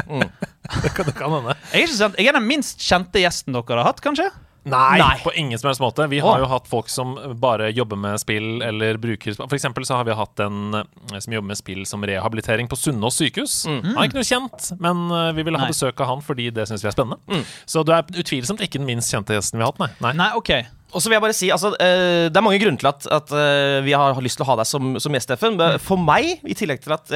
Det 0.81 0.91
kan, 0.95 1.05
det 1.05 1.13
kan. 1.13 1.33
Jeg 1.35 1.51
er, 1.51 1.81
ikke 1.83 1.97
sant, 1.99 2.15
jeg 2.17 2.25
er 2.31 2.33
den 2.39 2.47
minst 2.47 2.79
kjente 2.81 3.21
gjesten 3.21 3.53
dere 3.53 3.75
har 3.77 3.85
hatt, 3.91 3.99
kanskje? 4.01 4.31
Nei, 4.65 4.97
Nei. 4.97 5.19
på 5.21 5.31
ingen 5.37 5.59
som 5.59 5.67
helst 5.69 5.81
måte. 5.81 6.07
Vi 6.09 6.19
har 6.19 6.39
oh. 6.39 6.41
jo 6.41 6.47
hatt 6.49 6.65
folk 6.69 6.87
som 6.89 7.13
bare 7.41 7.69
jobber 7.69 7.99
med 8.01 8.17
spill 8.17 8.63
eller 8.65 8.97
bruker 9.01 9.35
For 9.37 9.53
eksempel 9.53 9.85
så 9.85 9.99
har 9.99 10.07
vi 10.07 10.15
hatt 10.17 10.41
en 10.41 10.79
eh, 10.79 11.19
som 11.21 11.35
jobber 11.35 11.51
med 11.51 11.59
spill 11.59 11.83
som 11.85 12.01
rehabilitering 12.05 12.69
på 12.71 12.79
Sunnaas 12.79 13.19
sykehus. 13.21 13.59
Han 13.69 13.93
er 13.93 14.09
ikke 14.09 14.17
noe 14.17 14.25
kjent, 14.25 14.71
men 14.81 15.03
eh, 15.13 15.27
vi 15.37 15.45
ville 15.45 15.61
ha 15.61 15.67
Nei. 15.67 15.75
besøk 15.75 16.01
av 16.01 16.09
han 16.09 16.23
fordi 16.25 16.49
det 16.55 16.65
syns 16.69 16.81
vi 16.81 16.89
er 16.89 16.95
spennende. 16.95 17.43
Så 17.69 17.85
du 17.85 17.93
er 17.93 18.09
utvilsomt 18.09 18.63
ikke 18.65 18.81
den 18.81 18.89
minst 18.89 19.13
kjente 19.13 19.37
gjesten 19.37 19.61
vi 19.61 19.67
har 19.67 19.69
hatt, 19.69 19.83
nei. 19.85 19.91
nei. 20.07 20.15
Nei, 20.23 20.31
OK. 20.39 20.51
Og 20.95 21.03
så 21.03 21.11
vil 21.11 21.17
jeg 21.17 21.25
bare 21.27 21.37
si, 21.37 21.51
altså, 21.53 21.73
eh, 21.83 22.25
Det 22.31 22.39
er 22.39 22.45
mange 22.45 22.61
grunner 22.63 22.81
til 22.81 22.89
at, 22.89 23.05
at 23.11 23.37
vi 23.85 23.93
har 23.93 24.17
lyst 24.25 24.39
til 24.41 24.47
å 24.47 24.49
ha 24.49 24.57
deg 24.63 24.69
som, 24.69 24.95
som 24.97 25.13
gjest, 25.13 25.29
Steffen. 25.29 25.61
For 25.83 26.01
meg, 26.01 26.41
i 26.41 26.57
tillegg 26.57 26.81
til 26.81 26.97
at 26.97 27.13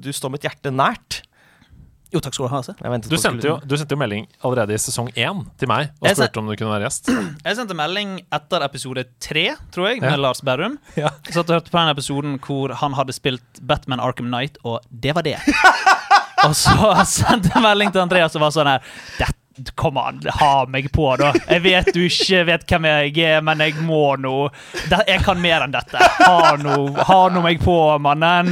du 0.00 0.10
står 0.16 0.32
mitt 0.32 0.48
hjerte 0.48 0.72
nært 0.72 1.20
Jo, 2.14 2.20
takk 2.22 2.36
skal 2.36 2.46
du 2.46 2.52
ha. 2.54 2.60
Se. 2.62 2.74
jeg 2.78 3.02
Du 3.10 3.16
sendte, 3.18 3.48
jo, 3.48 3.56
du 3.66 3.74
sendte 3.76 3.96
jo 3.96 3.98
melding 3.98 4.28
allerede 4.46 4.76
i 4.76 4.78
sesong 4.78 5.08
én 5.18 5.40
til 5.58 5.70
meg 5.70 5.90
og 5.98 6.06
Jeg 6.06 6.16
spurte 6.20 6.42
om 6.44 6.46
du 6.50 6.54
kunne 6.54 6.70
være 6.76 6.86
gjest. 6.86 7.10
Jeg 7.48 7.58
sendte 7.58 7.74
melding 7.78 8.16
etter 8.38 8.64
episode 8.68 9.04
tre, 9.18 9.44
tror 9.74 9.88
jeg, 9.90 10.00
med 10.04 10.14
Ja. 10.14 10.20
Lars 10.22 10.40
Berrum. 10.46 10.78
Ja. 11.00 11.10
Jeg 11.26 11.34
satt 11.34 11.50
og 11.50 11.58
hørte 11.58 11.72
på 11.74 11.80
den 11.80 11.90
episoden 11.90 12.38
hvor 12.44 12.72
han 12.78 12.94
hadde 12.94 13.12
spilt 13.16 13.60
Batman 13.66 14.00
Arkham 14.00 14.30
Knight, 14.30 14.60
og 14.64 14.80
det 14.90 15.14
var 15.16 15.26
det. 15.26 15.36
og 16.46 16.54
så 16.54 16.94
sendte 17.18 17.50
jeg 17.54 17.64
melding 17.66 17.90
til 17.94 18.04
Andreas 18.04 18.36
og 18.38 18.44
var 18.46 18.54
sånn 18.54 18.70
her 18.76 18.84
Dette 19.18 19.40
Kom 19.78 19.98
an, 20.02 20.18
ha 20.40 20.64
meg 20.66 20.88
på, 20.94 21.04
da. 21.20 21.28
Jeg 21.46 21.62
vet 21.62 21.90
du 21.94 22.00
ikke 22.08 22.40
vet 22.48 22.64
hvem 22.66 22.88
jeg 22.88 23.12
er, 23.22 23.42
men 23.46 23.60
jeg 23.62 23.76
må 23.86 24.16
nå 24.18 24.48
Jeg 24.90 25.20
kan 25.22 25.38
mer 25.42 25.62
enn 25.62 25.74
dette. 25.74 26.00
Ha 26.24 26.56
nå 26.58 26.78
ha 27.06 27.18
nå 27.30 27.42
meg 27.44 27.60
på, 27.62 27.76
mannen. 28.02 28.50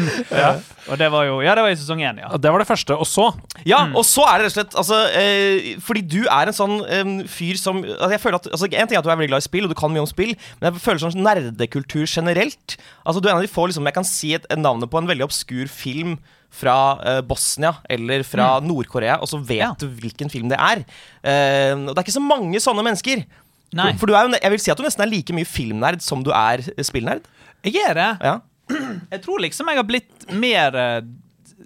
Og 0.90 0.98
det 0.98 1.08
var 1.14 1.26
jo 1.26 1.40
Ja, 1.42 1.56
det 1.58 1.64
var 1.64 1.74
i 1.74 1.78
sesong 1.78 2.02
én, 2.06 2.20
ja. 2.22 2.30
Det 2.38 2.52
var 2.54 2.62
det 2.62 2.68
første. 2.68 2.94
Og 2.94 3.06
så 3.08 3.28
Ja, 3.66 3.84
og 3.90 4.06
så 4.06 4.24
er 4.30 4.42
det 4.42 4.46
rett 4.46 4.52
og 4.52 4.56
slett 4.58 4.76
altså, 4.82 4.98
eh, 5.18 5.72
Fordi 5.82 6.02
du 6.06 6.20
er 6.24 6.50
en 6.50 6.56
sånn 6.56 6.76
eh, 6.86 7.10
fyr 7.30 7.58
som 7.60 7.82
altså, 7.82 8.10
jeg 8.14 8.22
føler 8.22 8.38
at, 8.40 8.48
altså, 8.54 8.68
En 8.70 8.90
ting 8.90 8.98
er 8.98 9.02
at 9.02 9.06
du 9.06 9.10
er 9.12 9.18
veldig 9.20 9.30
glad 9.34 9.44
i 9.44 9.48
spill, 9.48 9.66
og 9.66 9.74
du 9.74 9.78
kan 9.78 9.92
mye 9.94 10.02
om 10.04 10.10
spill, 10.10 10.34
men 10.60 10.68
jeg 10.70 10.82
føler 10.82 11.02
sånn 11.02 11.22
nerdekultur 11.22 12.06
generelt. 12.06 12.76
Altså, 13.06 13.18
Du 13.22 13.26
er 13.28 13.34
en 13.34 13.40
av 13.42 13.46
de 13.46 13.50
få 13.52 13.66
liksom, 13.70 13.86
jeg 13.90 13.98
kan 13.98 14.06
si 14.06 14.34
et, 14.38 14.46
et 14.50 14.62
navnet 14.62 14.90
på 14.90 15.02
en 15.02 15.10
veldig 15.10 15.26
obskur 15.26 15.70
film 15.70 16.18
fra 16.52 16.74
eh, 17.08 17.20
Bosnia 17.24 17.70
eller 17.90 18.22
fra 18.28 18.58
Nord-Korea, 18.60 19.16
og 19.24 19.28
så 19.30 19.40
vet 19.40 19.62
Ja. 19.62 19.70
du 19.80 19.86
hvilken 19.88 20.28
film 20.30 20.50
det 20.52 20.58
er. 20.60 20.82
Eh, 21.24 21.72
og 21.74 21.94
det 21.94 21.98
er 21.98 22.04
ikke 22.06 22.18
så 22.18 22.24
mange 22.24 22.60
sånne 22.60 22.84
mennesker. 22.84 23.24
Nei. 23.72 23.92
For, 23.96 24.06
du 24.06 24.12
er 24.14 24.26
jo, 24.28 24.36
jeg 24.36 24.52
vil 24.52 24.60
si 24.60 24.70
at 24.70 24.76
du 24.76 24.84
nesten 24.84 25.06
er 25.06 25.08
like 25.10 25.32
mye 25.32 25.48
filmnerd 25.48 26.02
som 26.04 26.20
du 26.22 26.28
er 26.36 26.60
eh, 26.76 26.84
spillnerd. 26.84 27.24
Jeg 27.64 27.80
er 27.88 27.94
det. 27.96 28.10
Ja. 28.20 28.34
Jeg 29.12 29.22
tror 29.24 29.40
liksom 29.42 29.68
jeg 29.68 29.76
har 29.80 29.84
blitt 29.88 30.26
mer 30.38 30.76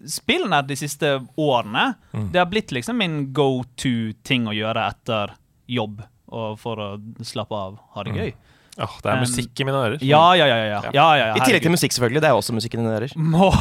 spillnerd 0.07 0.67
de 0.69 0.77
siste 0.79 1.11
årene. 1.39 1.95
Mm. 2.13 2.29
Det 2.33 2.41
har 2.41 2.49
blitt 2.51 2.73
liksom 2.75 2.99
min 2.99 3.33
go 3.37 3.63
to-ting 3.79 4.47
å 4.51 4.55
gjøre 4.57 4.87
etter 4.93 5.33
jobb, 5.71 6.03
og 6.31 6.59
for 6.63 6.79
å 6.83 6.89
slappe 7.27 7.55
av, 7.59 7.79
ha 7.95 8.05
det 8.07 8.15
gøy. 8.17 8.33
Åh, 8.77 8.97
det 9.03 9.09
er 9.09 9.21
musikk 9.23 9.61
i 9.61 9.65
mine 9.65 9.79
ører. 9.81 10.03
Ja, 10.05 10.21
ja, 10.37 10.45
ja. 10.51 10.57
ja, 10.61 10.67
ja. 10.69 10.81
ja, 10.93 11.05
ja, 11.17 11.27
ja 11.31 11.37
I 11.39 11.45
tillegg 11.47 11.63
til 11.65 11.73
musikk, 11.73 11.95
selvfølgelig. 11.97 12.21
Det 12.21 12.29
er 12.29 12.37
også 12.37 12.53
musikken 12.57 12.83
dine 12.83 12.93
ører. 12.93 13.15
Må- 13.17 13.53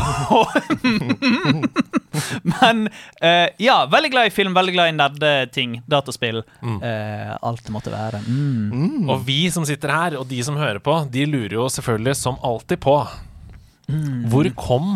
Men 2.51 2.87
uh, 3.23 3.47
ja, 3.61 3.77
veldig 3.91 4.11
glad 4.11 4.27
i 4.29 4.33
film, 4.35 4.55
veldig 4.55 4.73
glad 4.75 4.91
i 4.91 4.95
nerdeting, 4.97 5.77
dataspill. 5.91 6.41
Eh, 6.63 7.31
alt 7.47 7.63
det 7.65 7.73
måtte 7.75 7.91
være. 7.93 8.19
Mm. 8.27 9.09
Og 9.11 9.23
vi 9.27 9.45
som 9.53 9.65
sitter 9.67 9.91
her, 9.93 10.17
og 10.19 10.27
de 10.31 10.41
som 10.45 10.57
hører 10.59 10.79
på, 10.83 10.97
de 11.11 11.25
lurer 11.29 11.55
jo 11.59 11.67
selvfølgelig 11.71 12.15
som 12.19 12.37
alltid 12.45 12.81
på 12.83 12.97
Hvor 14.31 14.47
kom 14.57 14.95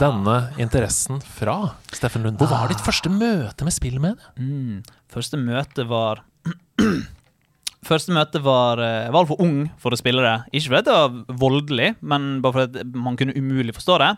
denne 0.00 0.36
interessen 0.62 1.20
fra, 1.36 1.56
Steffen 1.92 2.22
Lund? 2.26 2.38
Hvor 2.40 2.48
var 2.52 2.68
ditt 2.70 2.80
første 2.84 3.10
møte 3.12 3.66
med 3.66 3.74
spillmediet? 3.76 4.22
Mm. 4.38 4.80
Første 5.10 5.36
møte 5.40 5.84
var 5.90 6.22
Første 7.86 8.12
møte 8.12 8.42
var 8.44 8.80
eh, 8.84 9.06
Jeg 9.06 9.12
var 9.14 9.22
altfor 9.22 9.40
ung 9.40 9.60
for 9.80 9.94
å 9.94 9.98
spille 9.98 10.20
det. 10.24 10.34
Ikke 10.52 10.68
fordi 10.74 10.82
det 10.90 10.96
var 10.96 11.38
voldelig, 11.40 11.88
men 12.04 12.26
bare 12.44 12.58
fordi 12.66 12.84
man 12.92 13.16
kunne 13.16 13.36
umulig 13.38 13.72
forstå 13.76 13.96
det. 14.02 14.10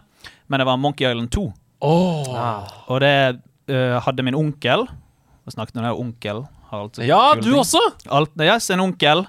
Men 0.50 0.62
det 0.62 0.66
var 0.66 0.80
Monkey 0.82 1.06
Island 1.08 1.30
2. 1.34 1.44
Og 1.82 2.98
det 3.02 3.14
uh, 3.70 3.98
hadde 4.04 4.22
min 4.26 4.36
onkel 4.38 4.84
Jeg 4.86 5.54
snakket 5.56 5.78
om 5.80 5.86
det, 5.86 5.92
onkel. 5.98 6.42
har 6.70 6.84
alltid 6.84 7.08
Ja, 7.08 7.22
du 7.34 7.48
ting. 7.48 7.58
også! 7.58 7.80
Alt, 8.10 8.30
yes, 8.38 8.68
en 8.70 8.80
onkel. 8.84 9.24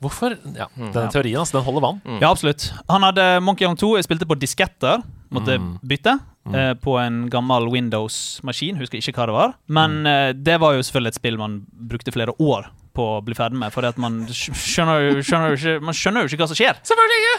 Hvorfor? 0.00 0.36
Ja, 0.56 0.68
Denne 0.78 1.08
teorien 1.12 1.40
altså, 1.42 1.58
den 1.58 1.66
holder 1.66 1.82
vann. 1.84 1.98
Ja, 2.22 2.30
absolutt. 2.30 2.68
Han 2.88 3.02
hadde 3.04 3.26
Monkey 3.42 3.66
Island 3.66 3.80
2. 3.82 3.96
Jeg 3.98 4.06
spilte 4.06 4.28
på 4.30 4.38
disketter. 4.38 5.02
Måtte 5.34 5.58
bytte. 5.84 6.14
eh, 6.54 6.72
på 6.80 6.94
en 7.02 7.26
gammel 7.28 7.66
Windows-maskin. 7.74 8.78
Husker 8.80 9.02
ikke 9.02 9.18
hva 9.20 9.26
det 9.28 9.34
var. 9.36 9.56
Men 9.68 9.98
eh, 10.08 10.30
det 10.32 10.56
var 10.62 10.76
jo 10.78 10.84
selvfølgelig 10.86 11.12
et 11.12 11.18
spill 11.20 11.36
man 11.40 11.58
brukte 11.90 12.14
flere 12.14 12.32
år 12.40 12.70
på 12.98 13.06
å 13.14 13.22
bli 13.24 13.36
ferdig 13.38 13.60
med. 13.60 13.78
At 13.88 14.00
man 14.02 14.20
skjønner 14.34 15.06
jo, 15.06 15.22
skjønner 15.22 15.54
jo 15.54 15.60
ikke, 15.60 15.86
man 15.86 15.96
skjønner 15.96 16.26
jo 16.26 16.32
ikke 16.32 16.42
hva 16.42 16.50
som 16.50 16.58
skjer. 16.58 16.82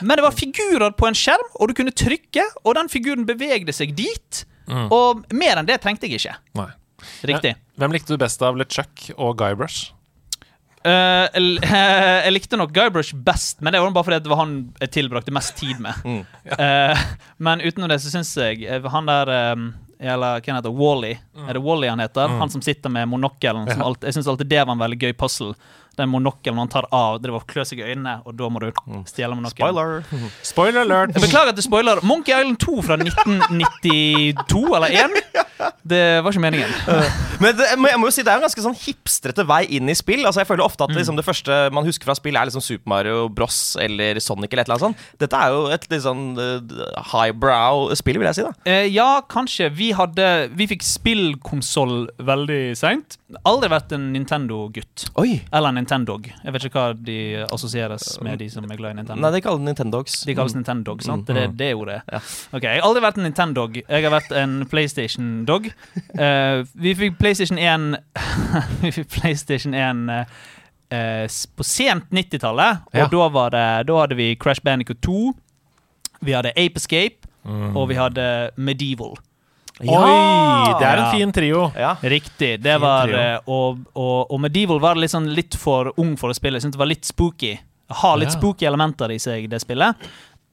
Men 0.02 0.16
det 0.16 0.26
var 0.26 0.38
figurer 0.38 0.96
på 0.96 1.10
en 1.10 1.18
skjerm, 1.18 1.46
og 1.60 1.70
du 1.70 1.76
kunne 1.78 1.96
trykke, 1.96 2.48
og 2.64 2.80
den 2.80 2.92
figuren 2.92 3.28
bevegde 3.28 3.76
seg 3.76 3.94
dit. 3.98 4.44
Og 4.70 5.26
mer 5.36 5.60
enn 5.60 5.70
det 5.70 5.80
trengte 5.84 6.08
jeg 6.08 6.22
ikke. 6.22 6.38
Nei. 6.60 6.72
Riktig. 7.30 7.56
Hvem 7.80 7.96
likte 7.96 8.16
du 8.16 8.22
best 8.22 8.42
av 8.44 8.58
LeChuck 8.60 9.10
og 9.16 9.38
Guybrush? 9.40 9.94
Uh, 10.80 11.28
jeg, 11.36 11.60
jeg 12.26 12.32
likte 12.32 12.60
nok 12.60 12.72
Guybrush 12.76 13.18
best, 13.26 13.60
men 13.64 13.76
det 13.76 13.82
var 13.84 13.92
bare 13.96 14.08
fordi 14.08 14.22
det 14.24 14.32
var 14.32 14.42
han 14.44 14.56
jeg 14.80 14.94
tilbrakte 14.96 15.36
mest 15.36 15.58
tid 15.60 15.82
med. 15.84 16.26
Eh, 16.56 17.06
men 17.44 17.64
utenom 17.64 17.92
det 17.92 18.00
så 18.04 18.14
syns 18.14 18.32
jeg 18.40 18.64
eh, 18.64 18.88
han 18.94 19.10
der 19.10 19.32
um, 19.60 19.70
eller 20.00 20.40
hva 20.40 20.56
heter 20.56 20.72
Wally. 20.72 21.12
Er 21.48 21.54
det 21.54 21.60
Wally 21.66 21.88
han 21.92 22.00
heter? 22.00 22.28
Han 22.40 22.50
som 22.50 22.62
sitter 22.64 22.90
med 22.90 23.08
monokkelen. 23.12 23.68
Jeg 23.68 24.14
syns 24.16 24.28
alltid 24.28 24.48
det 24.48 24.62
var 24.64 24.72
en 24.72 24.80
veldig 24.80 25.00
gøy 25.02 25.14
puzzle. 25.20 25.54
Den 25.98 26.10
monokkelen 26.14 26.60
han 26.62 26.70
tar 26.72 26.86
av, 26.96 27.18
det 27.22 27.32
og 27.34 27.44
klø 27.50 27.66
seg 27.68 27.82
i 27.82 27.88
øynene, 27.90 28.20
og 28.26 28.36
da 28.40 28.48
må 28.52 28.62
du 28.64 28.70
stjele 29.10 29.36
monokkelen. 29.36 29.74
Spoiler. 29.76 30.30
Spoiler 30.52 30.82
alert! 30.86 31.16
Jeg 31.18 31.26
beklager 31.26 31.52
at 31.54 31.58
du 31.60 31.64
spoiler. 31.66 32.00
Monkey 32.08 32.32
Island 32.36 32.60
2 32.64 32.82
fra 32.86 32.96
1992 33.00 34.76
eller 34.78 34.96
1. 34.96 35.20
Det 35.90 36.02
var 36.24 36.32
ikke 36.32 36.44
meningen. 36.44 36.72
Men 37.44 37.56
det, 37.58 37.68
jeg 37.72 38.00
må 38.00 38.08
jo 38.08 38.14
si 38.14 38.24
det 38.24 38.32
er 38.32 38.40
en 38.40 38.46
ganske 38.46 38.64
sånn 38.64 38.78
hipstrete 38.80 39.44
vei 39.48 39.62
inn 39.78 39.90
i 39.92 39.96
spill. 39.98 40.24
Altså 40.28 40.44
jeg 40.44 40.50
føler 40.50 40.64
ofte 40.66 40.86
at 40.86 40.94
liksom, 40.96 41.18
Det 41.20 41.26
første 41.28 41.58
man 41.76 41.88
husker 41.88 42.08
fra 42.10 42.16
spill, 42.18 42.38
er 42.40 42.50
liksom 42.50 42.64
Super 42.64 42.90
Mario 42.92 43.28
Bros. 43.32 43.76
eller 43.80 44.20
Sonic. 44.24 44.52
eller 44.54 44.64
et 44.64 44.70
eller 44.72 44.78
annet 44.78 45.00
sånt. 45.00 45.20
Dette 45.24 45.40
er 45.40 45.56
jo 45.56 45.66
et 45.76 45.88
litt 45.92 46.04
sånn 46.06 46.24
uh, 46.40 47.02
highbrow 47.12 47.90
spill, 48.00 48.20
vil 48.22 48.30
jeg 48.30 48.40
si. 48.40 48.46
da 48.48 48.54
Eh, 48.70 48.88
ja, 48.92 49.10
kanskje. 49.32 49.70
Vi 49.76 49.92
hadde 49.96 50.28
Vi 50.60 50.68
fikk 50.70 50.84
spillkonsoll 50.86 52.10
veldig 52.28 52.62
seint. 52.80 53.18
Aldri 53.48 53.70
vært 53.72 53.94
en 53.96 54.10
Nintendo-gutt. 54.16 55.10
Oi 55.22 55.42
Eller 55.52 55.74
Nintendog. 55.80 56.28
Jeg 56.44 56.54
vet 56.56 56.68
ikke 56.70 56.84
hva 56.84 56.94
de 57.08 57.18
assosieres 57.48 58.06
med, 58.26 58.38
de 58.44 58.50
som 58.54 58.68
er 58.68 58.80
glad 58.80 58.94
i 58.94 59.00
Nintendo. 59.00 59.22
Nei, 59.24 59.32
de 59.36 59.42
kaller 59.46 59.64
det 59.64 59.72
Nintendogs. 59.72 60.20
De 60.28 60.36
kalles 60.38 60.56
Nintendog, 60.58 61.02
sant? 61.06 61.26
Det 61.28 61.36
er 61.36 61.48
det, 61.48 61.58
det 61.60 61.72
ordet. 61.80 62.00
Ok, 62.54 62.64
Jeg 62.68 62.80
har 62.82 62.88
aldri 62.88 63.04
vært 63.08 63.20
en 63.22 63.28
Nintendog. 63.30 63.80
Jeg 63.82 64.06
har 64.06 64.14
vært 64.14 64.32
en 64.44 64.56
PlayStation-dog. 64.70 65.72
Uh, 66.14 66.62
vi 66.86 66.96
fikk 67.00 67.18
PlayStation 67.20 67.58
1 67.58 67.90
Vi 68.84 68.92
fikk 68.96 69.10
PlayStation 69.14 69.74
1 69.78 70.10
eh, 70.14 70.36
eh, 70.96 71.26
på 71.56 71.66
sent 71.68 72.10
90-tallet, 72.16 72.84
og 72.92 73.00
Ja. 73.00 73.08
da, 73.12 73.30
var 73.30 73.50
det, 73.56 73.66
da 73.88 74.00
hadde 74.02 74.18
vi 74.20 74.36
Crash 74.36 74.64
Bandicoot 74.66 75.02
2, 75.06 75.34
vi 76.22 76.36
hadde 76.36 76.52
Ape 76.58 76.76
Escape, 76.82 77.28
og 77.76 77.90
vi 77.90 77.96
hadde 77.96 78.26
Medieval. 78.58 79.16
Oi! 79.80 80.74
Det 80.80 80.86
er 80.88 80.98
en 81.00 81.12
fin 81.14 81.32
trio. 81.36 81.66
Ja. 81.78 81.94
Riktig. 82.04 82.58
Det 82.62 82.74
Fin 82.74 82.82
var 82.84 83.08
trio. 83.08 83.18
eh, 83.20 83.40
og, 83.48 83.84
og, 83.96 84.32
og 84.32 84.42
Medieval 84.44 84.80
var 84.84 85.00
sånn, 85.08 85.30
litt 85.34 85.56
for 85.56 85.94
ung 85.98 86.16
for 86.20 86.30
å 86.34 86.36
spille. 86.36 86.60
Jeg 86.60 86.68
syntes 86.68 86.78
det 86.78 86.84
var 86.84 86.92
litt 86.92 87.06
spooky. 87.08 87.54
Har 88.02 88.18
litt 88.22 88.34
Ja. 88.34 88.38
spooky 88.38 88.66
elementer 88.70 89.12
i 89.12 89.20
seg, 89.20 89.48
det 89.50 89.62
spillet. 89.64 89.96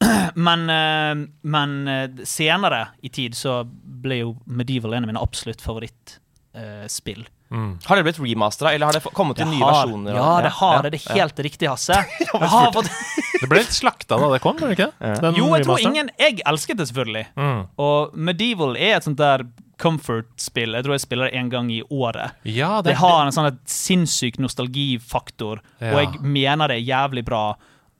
Men, 0.36 0.66
eh, 0.70 1.14
men 1.42 1.70
eh, 1.88 2.08
senere 2.28 2.82
i 3.02 3.08
tid 3.08 3.34
så 3.34 3.62
ble 3.64 4.18
jo 4.20 4.34
Medieval 4.46 4.92
en 4.94 5.04
av 5.06 5.08
mine 5.08 5.22
absolutt 5.22 5.62
favorittspill. 5.64 7.26
Har 7.50 7.96
det 8.00 8.02
blitt 8.08 8.18
remastera, 8.18 8.72
eller 8.74 8.86
har 8.90 8.96
det 8.98 9.12
kommet 9.14 9.36
til 9.38 9.46
nye 9.46 9.60
har, 9.62 9.86
versjoner? 9.86 10.16
ja, 10.18 10.30
det 10.42 10.50
har 10.56 10.82
det. 10.82 10.90
Det 10.96 11.00
er 11.06 11.20
helt 11.20 11.38
riktig, 11.46 11.68
Hasse. 11.70 11.98
Det 12.32 12.48
har 12.50 12.72
fått, 12.74 12.88
Det 13.42 13.48
ble 13.50 13.60
litt 13.62 13.72
slakta 13.76 14.18
da 14.18 14.30
det 14.32 14.40
kom, 14.42 14.56
var 14.58 14.72
det 14.72 14.78
ikke? 14.78 14.88
Den 15.22 15.36
jo, 15.38 15.50
jeg 15.54 15.66
tror 15.68 15.82
ingen 15.84 16.08
Jeg 16.18 16.40
elsket 16.48 16.78
det 16.80 16.86
selvfølgelig. 16.88 17.26
Mm. 17.36 17.60
Og 17.84 18.16
Medieval 18.16 18.74
er 18.76 18.96
et 18.96 19.06
sånt 19.06 19.20
der 19.20 19.44
comfort-spill. 19.76 20.72
Jeg 20.76 20.86
tror 20.86 20.94
jeg 20.96 21.02
spiller 21.04 21.28
det 21.30 21.36
en 21.38 21.50
gang 21.52 21.70
i 21.70 21.82
året. 21.92 22.32
Ja, 22.48 22.80
det, 22.80 22.90
Det 22.94 22.98
har 23.02 23.26
en 23.26 23.34
sånn 23.36 23.50
et 23.50 23.58
sinnssyk 23.68 24.38
nostalgifaktor, 24.42 25.60
Ja. 25.80 25.92
og 25.92 26.00
jeg 26.02 26.20
mener 26.24 26.68
det 26.72 26.78
er 26.80 26.86
jævlig 26.88 27.24
bra. 27.28 27.44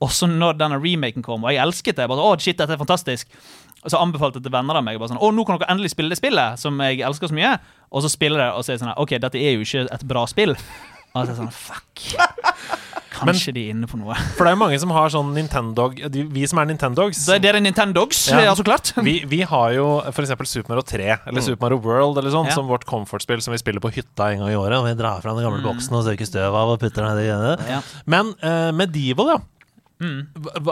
Også 0.01 0.27
når 0.29 0.57
denne 0.59 0.77
remaken 0.81 1.23
kom, 1.25 1.43
og 1.45 1.53
jeg 1.53 1.61
elsket 1.63 1.95
det. 1.97 2.03
Jeg 2.05 2.09
bare, 2.11 2.25
å, 2.25 2.35
shit, 2.41 2.57
dette 2.57 2.73
er 2.75 2.81
fantastisk 2.81 3.29
Og 3.87 3.93
så 3.93 4.01
anbefalte 4.03 4.41
jeg 4.41 4.43
til 4.49 4.51
venner 4.51 4.75
av 4.75 4.83
meg 4.83 4.99
bare 4.99 5.13
sånn, 5.13 5.21
å, 5.23 5.31
nå 5.31 5.45
kan 5.47 5.61
dere 5.61 5.71
endelig 5.71 5.93
spille 5.93 6.11
det 6.11 6.19
spillet 6.19 6.59
som 6.59 6.75
jeg 6.83 6.99
elsker 7.07 7.31
så 7.31 7.37
mye. 7.37 7.53
Og 7.87 8.03
så 8.03 8.11
spiller 8.11 8.43
jeg, 8.43 8.51
og 8.57 8.65
så 8.65 8.73
er 8.73 8.75
jeg 8.75 8.83
sånn 8.83 8.97
OK, 8.99 9.13
dette 9.23 9.39
er 9.39 9.55
jo 9.55 9.63
ikke 9.63 9.85
et 9.95 10.03
bra 10.09 10.25
spill. 10.27 10.57
Og 10.57 11.21
så 11.21 11.23
er 11.23 11.31
jeg 11.31 11.39
sånn 11.39 11.53
Fuck. 11.55 12.03
Kanskje 13.17 13.53
de 13.55 13.61
er 13.63 13.73
inne 13.73 13.87
på 13.89 13.97
noe. 13.97 14.13
For 14.35 14.45
det 14.45 14.51
er 14.51 14.55
jo 14.57 14.59
mange 14.61 14.77
som 14.81 14.91
har 14.93 15.09
sånn 15.09 15.31
Nintendog 15.33 15.95
de, 16.13 16.25
Vi 16.35 16.43
som 16.49 16.59
er 16.61 16.67
Nintendogs 16.69 17.23
det 17.41 17.49
er 17.49 17.57
Nintendogs, 17.63 18.19
Ja. 18.29 18.43
ja. 18.45 18.53
så 18.59 18.65
klart. 18.67 18.91
vi, 19.07 19.15
vi 19.25 19.39
har 19.47 19.71
jo 19.73 19.87
f.eks. 20.11 20.35
Super 20.51 20.75
Mario 20.75 20.85
3 20.85 21.07
eller 21.31 21.45
Super 21.45 21.63
Mario 21.65 21.79
World 21.81 22.19
eller 22.21 22.35
sånn, 22.35 22.51
Ja. 22.51 22.57
som 22.59 22.69
vårt 22.69 22.85
comfort-spill 22.85 23.41
som 23.41 23.55
vi 23.55 23.61
spiller 23.63 23.81
på 23.81 23.89
hytta 23.95 24.33
en 24.33 24.43
gang 24.43 24.51
i 24.53 24.59
året. 24.59 24.77
Og 24.77 24.85
vi 24.91 24.93
drar 24.99 25.23
fra 25.23 25.33
den 25.33 25.47
gamle 25.47 25.63
boksen 25.65 25.97
og 25.97 26.05
søker 26.05 26.29
støv 26.29 26.59
av 26.59 26.75
og 26.75 26.81
putter 26.83 27.07
den 27.07 27.23
i 27.23 27.31
det. 27.31 27.55
Ja. 27.71 27.81
Men 28.05 28.35
uh, 28.43 28.69
Medieval, 28.75 29.33
ja. 29.33 29.39
Mm. 29.97 30.27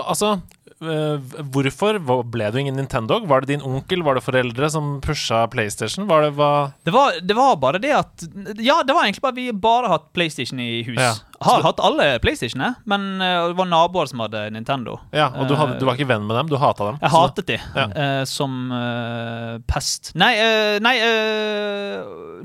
Altså 0.06 0.36
Hvorfor 0.80 2.00
ble 2.28 2.50
du 2.52 2.58
ingen 2.60 2.76
Nintendog? 2.76 3.28
Var 3.28 3.42
det 3.42 3.54
din 3.54 3.64
onkel? 3.64 4.04
Var 4.04 4.18
det 4.18 4.24
foreldre 4.26 4.70
som 4.70 4.98
pusha 5.04 5.46
PlayStation? 5.52 6.08
Var 6.10 6.28
det 6.28 6.34
hva 6.36 6.50
Det 6.84 6.94
var, 6.96 7.20
det 7.22 7.38
var 7.38 7.56
bare 7.62 7.80
det 7.80 7.94
at 7.96 8.26
Ja, 8.60 8.82
det 8.84 8.96
var 8.96 9.06
egentlig 9.06 9.24
bare 9.24 9.38
vi 9.38 9.48
bare 9.52 9.92
hatt 9.94 10.12
PlayStation 10.14 10.60
i 10.60 10.84
hus. 10.84 11.00
Ja. 11.00 11.14
Har 11.42 11.62
hatt 11.66 11.80
alle 11.84 12.06
PlayStationene, 12.24 12.76
men 12.88 13.22
eh, 13.22 13.48
det 13.50 13.58
var 13.58 13.68
naboer 13.68 14.08
som 14.08 14.22
hadde 14.24 14.46
Nintendo. 14.56 15.00
Ja, 15.12 15.28
og 15.36 15.50
du, 15.50 15.56
hadde, 15.60 15.76
Eh, 15.76 15.80
du 15.82 15.86
var 15.86 15.98
ikke 16.00 16.08
venn 16.08 16.24
med 16.28 16.38
dem? 16.38 16.48
Du 16.52 16.56
hata 16.62 16.92
dem? 16.92 17.00
Jeg 17.02 17.12
hatet 17.12 17.48
de 17.50 17.58
Ja. 17.76 17.86
uh, 17.92 18.24
som 18.30 18.72
uh, 18.72 19.58
pest. 19.68 20.14
Nei, 20.16 20.34
nei 20.80 20.96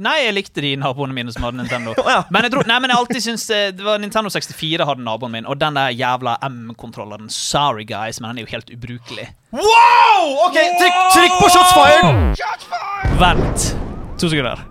Nei, 0.00 0.14
jeg 0.24 0.34
likte 0.34 0.62
de 0.64 0.72
naboene 0.80 1.12
mine 1.14 1.32
som 1.34 1.44
hadde 1.44 1.60
Nintendo. 1.60 1.92
ja. 2.08 2.22
Men 2.32 2.46
jeg 2.46 2.54
dro, 2.54 2.62
nei, 2.66 2.78
men 2.80 2.92
jeg 2.92 2.98
alltid 3.02 3.24
syntes 3.26 3.46
eh, 3.54 3.68
det 3.76 3.84
var 3.84 4.00
Nintendo 4.00 4.30
64 4.32 4.86
hadde 4.88 5.04
naboen 5.04 5.34
min, 5.34 5.46
og 5.50 5.58
den 5.60 5.76
der 5.76 5.92
jævla 5.92 6.38
M-kontrolleren. 6.48 7.28
Sorry, 7.32 7.84
guys, 7.88 8.20
men 8.20 8.30
den 8.32 8.40
er 8.42 8.48
jo 8.48 8.52
helt 8.54 8.72
ubrukelig. 8.74 9.28
Wow! 9.52 10.46
Ok, 10.48 10.56
trykk, 10.80 11.00
trykk 11.16 11.36
på 11.40 11.50
shots 11.52 11.74
fired! 11.76 13.16
Vent. 13.20 13.70
To 14.20 14.28
sekunder. 14.32 14.64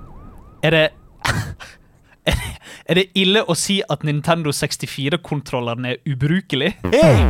Er 0.64 0.68
Er 0.68 0.72
det- 0.76 0.99
er 2.90 2.98
det 2.98 3.06
ille 3.22 3.44
å 3.46 3.56
si 3.58 3.80
at 3.90 4.02
Nintendo 4.08 4.50
64-kontrolleren 4.56 5.86
er 5.92 6.00
ubrukelig? 6.10 6.72
Hey. 6.90 7.30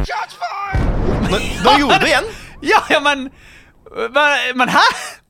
Nå, 1.29 1.39
nå 1.65 1.73
gjorde 1.81 1.99
du 1.99 2.05
det 2.05 2.13
igjen. 2.13 2.29
Ja, 2.69 2.81
ja, 2.91 2.99
men 2.99 3.29
Men, 3.89 4.57
men 4.59 4.69
hæ?! 4.69 4.81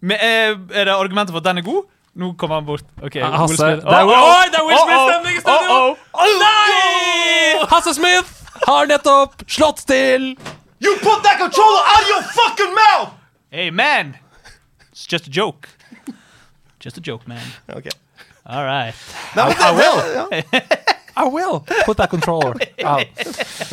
Men, 0.01 0.17
eh, 0.17 0.55
er 0.79 0.87
det 0.89 0.93
argumentet 0.95 1.31
for 1.33 1.39
at 1.43 1.45
den 1.45 1.59
er 1.61 1.65
god? 1.67 1.83
Nå 2.19 2.31
kommer 2.41 2.57
han 2.59 2.65
bort. 2.67 2.83
Ok, 3.05 3.15
Ah, 3.21 3.35
Hasse, 3.43 3.53
Will 3.53 3.59
Smith. 3.59 3.85
det 3.85 3.97
er 3.99 4.05
Will- 4.09 4.17
oh, 4.17 4.31
oh, 4.33 4.47
det 4.51 4.57
er 4.59 4.65
Will 4.67 4.79
Smith-stemning 4.81 5.37
i 5.37 5.43
studio! 5.43 5.75
å, 5.75 5.91
å, 5.93 6.25
å, 6.25 6.25
Nei! 6.41 7.67
Hasse 7.71 7.93
Smith 7.95 8.33
har 8.65 8.89
nettopp 8.89 9.45
slått 9.47 9.85
til! 9.87 10.25
You 10.83 10.95
put 11.03 11.21
that 11.23 11.37
controller 11.39 11.83
out 11.93 12.01
of 12.03 12.09
your 12.15 12.23
fucking 12.35 12.73
mouth! 12.75 13.13
Hey, 13.53 13.69
man! 13.69 14.15
It's 14.91 15.05
just 15.07 15.27
a 15.27 15.31
joke. 15.31 15.69
Just 16.79 16.97
a 16.97 17.01
joke, 17.01 17.27
man. 17.29 17.45
Ok. 17.75 17.87
All 18.49 18.65
right. 18.65 18.95
Nei, 19.35 19.45
I, 19.45 19.55
I, 19.61 19.71
will! 19.77 19.97
ja. 20.15 20.61
I 21.19 21.27
will 21.27 21.59
put 21.85 21.97
that 21.97 22.09
controller 22.09 22.55
out. 22.85 23.07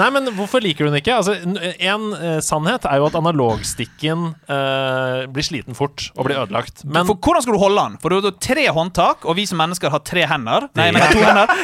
Nei, 0.00 0.08
men 0.10 0.28
hvorfor 0.34 0.60
liker 0.64 0.84
du 0.86 0.90
den 0.90 0.98
ikke? 0.98 1.14
Altså, 1.14 1.36
en 1.38 2.06
eh, 2.18 2.38
sannhet 2.44 2.88
er 2.90 2.98
jo 3.00 3.06
at 3.06 3.16
analogstikken 3.20 4.24
eh, 4.50 5.20
blir 5.30 5.46
sliten 5.46 5.78
fort 5.78 6.08
og 6.16 6.26
blir 6.26 6.40
ødelagt. 6.42 6.82
Men 6.84 7.06
For 7.06 7.20
hvordan 7.22 7.46
skal 7.46 7.56
du 7.56 7.62
holde 7.62 7.84
den? 7.84 7.98
For 8.02 8.12
du 8.12 8.18
har 8.18 8.34
tre 8.42 8.66
håndtak, 8.74 9.24
og 9.24 9.38
vi 9.38 9.46
som 9.48 9.62
mennesker 9.62 9.94
har 9.94 10.02
tre 10.04 10.26
hender. 10.26 10.66
Nei, 10.76 10.90
nei, 10.96 11.06
to 11.14 11.22
hender. 11.22 11.54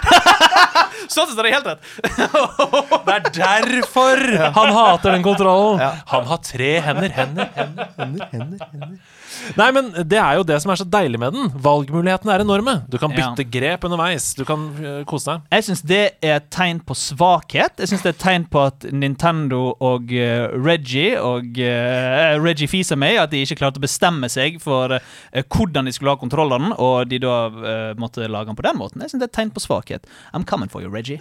sånn 1.12 1.26
sett 1.28 1.40
er 1.40 1.48
det 1.48 1.54
helt 1.56 1.72
rett. 1.72 1.90
det 3.08 3.16
er 3.16 3.26
derfor 3.40 4.22
han 4.60 4.76
hater 4.78 5.16
den 5.16 5.26
kontrollen. 5.26 5.82
Han 6.14 6.30
har 6.30 6.44
tre 6.46 6.76
hender 6.86 7.10
Hender, 7.12 7.50
hender, 7.58 7.90
hender, 7.98 8.28
hender. 8.30 8.96
Nei, 9.58 9.68
men 9.74 9.90
det 10.08 10.18
er 10.20 10.38
jo 10.38 10.44
det 10.46 10.58
som 10.62 10.70
er 10.72 10.78
så 10.80 10.86
deilig 10.88 11.18
med 11.20 11.34
den. 11.36 11.50
Valgmulighetene 11.64 12.34
er 12.34 12.44
enorme. 12.44 12.74
Du 12.90 12.98
kan 12.98 13.10
Ja. 13.12 13.30
bytte 13.32 13.44
grep 13.50 13.84
underveis. 13.88 14.30
Du 14.38 14.44
kan 14.48 14.64
eh, 14.82 15.02
kose 15.08 15.30
deg. 15.30 15.46
Jeg 15.56 15.66
syns 15.68 15.82
det 15.88 16.00
er 16.22 16.36
et 16.40 16.50
tegn 16.54 16.80
på 16.86 16.96
svakhet. 16.98 17.78
Jeg 17.82 17.90
syns 17.92 18.02
det 18.04 18.12
er 18.12 18.16
et 18.16 18.22
tegn 18.24 18.46
på 18.52 18.62
at 18.66 18.86
Nintendo 18.92 19.62
og 19.82 20.12
uh, 20.12 20.52
Reggie 20.64 21.16
og 21.20 21.58
uh, 21.58 22.42
Reggie 22.42 22.68
fiser 22.70 22.96
meg 23.00 23.18
at 23.22 23.30
de 23.34 23.42
ikke 23.44 23.58
klarte 23.62 23.80
å 23.80 23.84
bestemme 23.84 24.28
seg 24.32 24.60
for 24.62 24.96
uh, 24.96 25.42
hvordan 25.52 25.88
de 25.88 25.92
skulle 25.96 26.14
ha 26.14 26.20
kontrolleren, 26.20 26.72
og 26.78 27.08
de 27.10 27.18
da 27.22 27.34
måtte 27.98 28.26
lage 28.30 28.50
den 28.50 28.56
på 28.58 28.64
den 28.66 28.78
måten. 28.78 29.02
Jeg 29.02 29.12
syns 29.12 29.20
det 29.22 29.28
er 29.28 29.32
et 29.32 29.36
tegn 29.40 29.50
på 29.54 29.62
svakhet. 29.64 30.06
I'm 30.32 30.44
coming 30.48 30.70
for 30.72 30.82
you, 30.84 30.90
Reggie. 30.92 31.20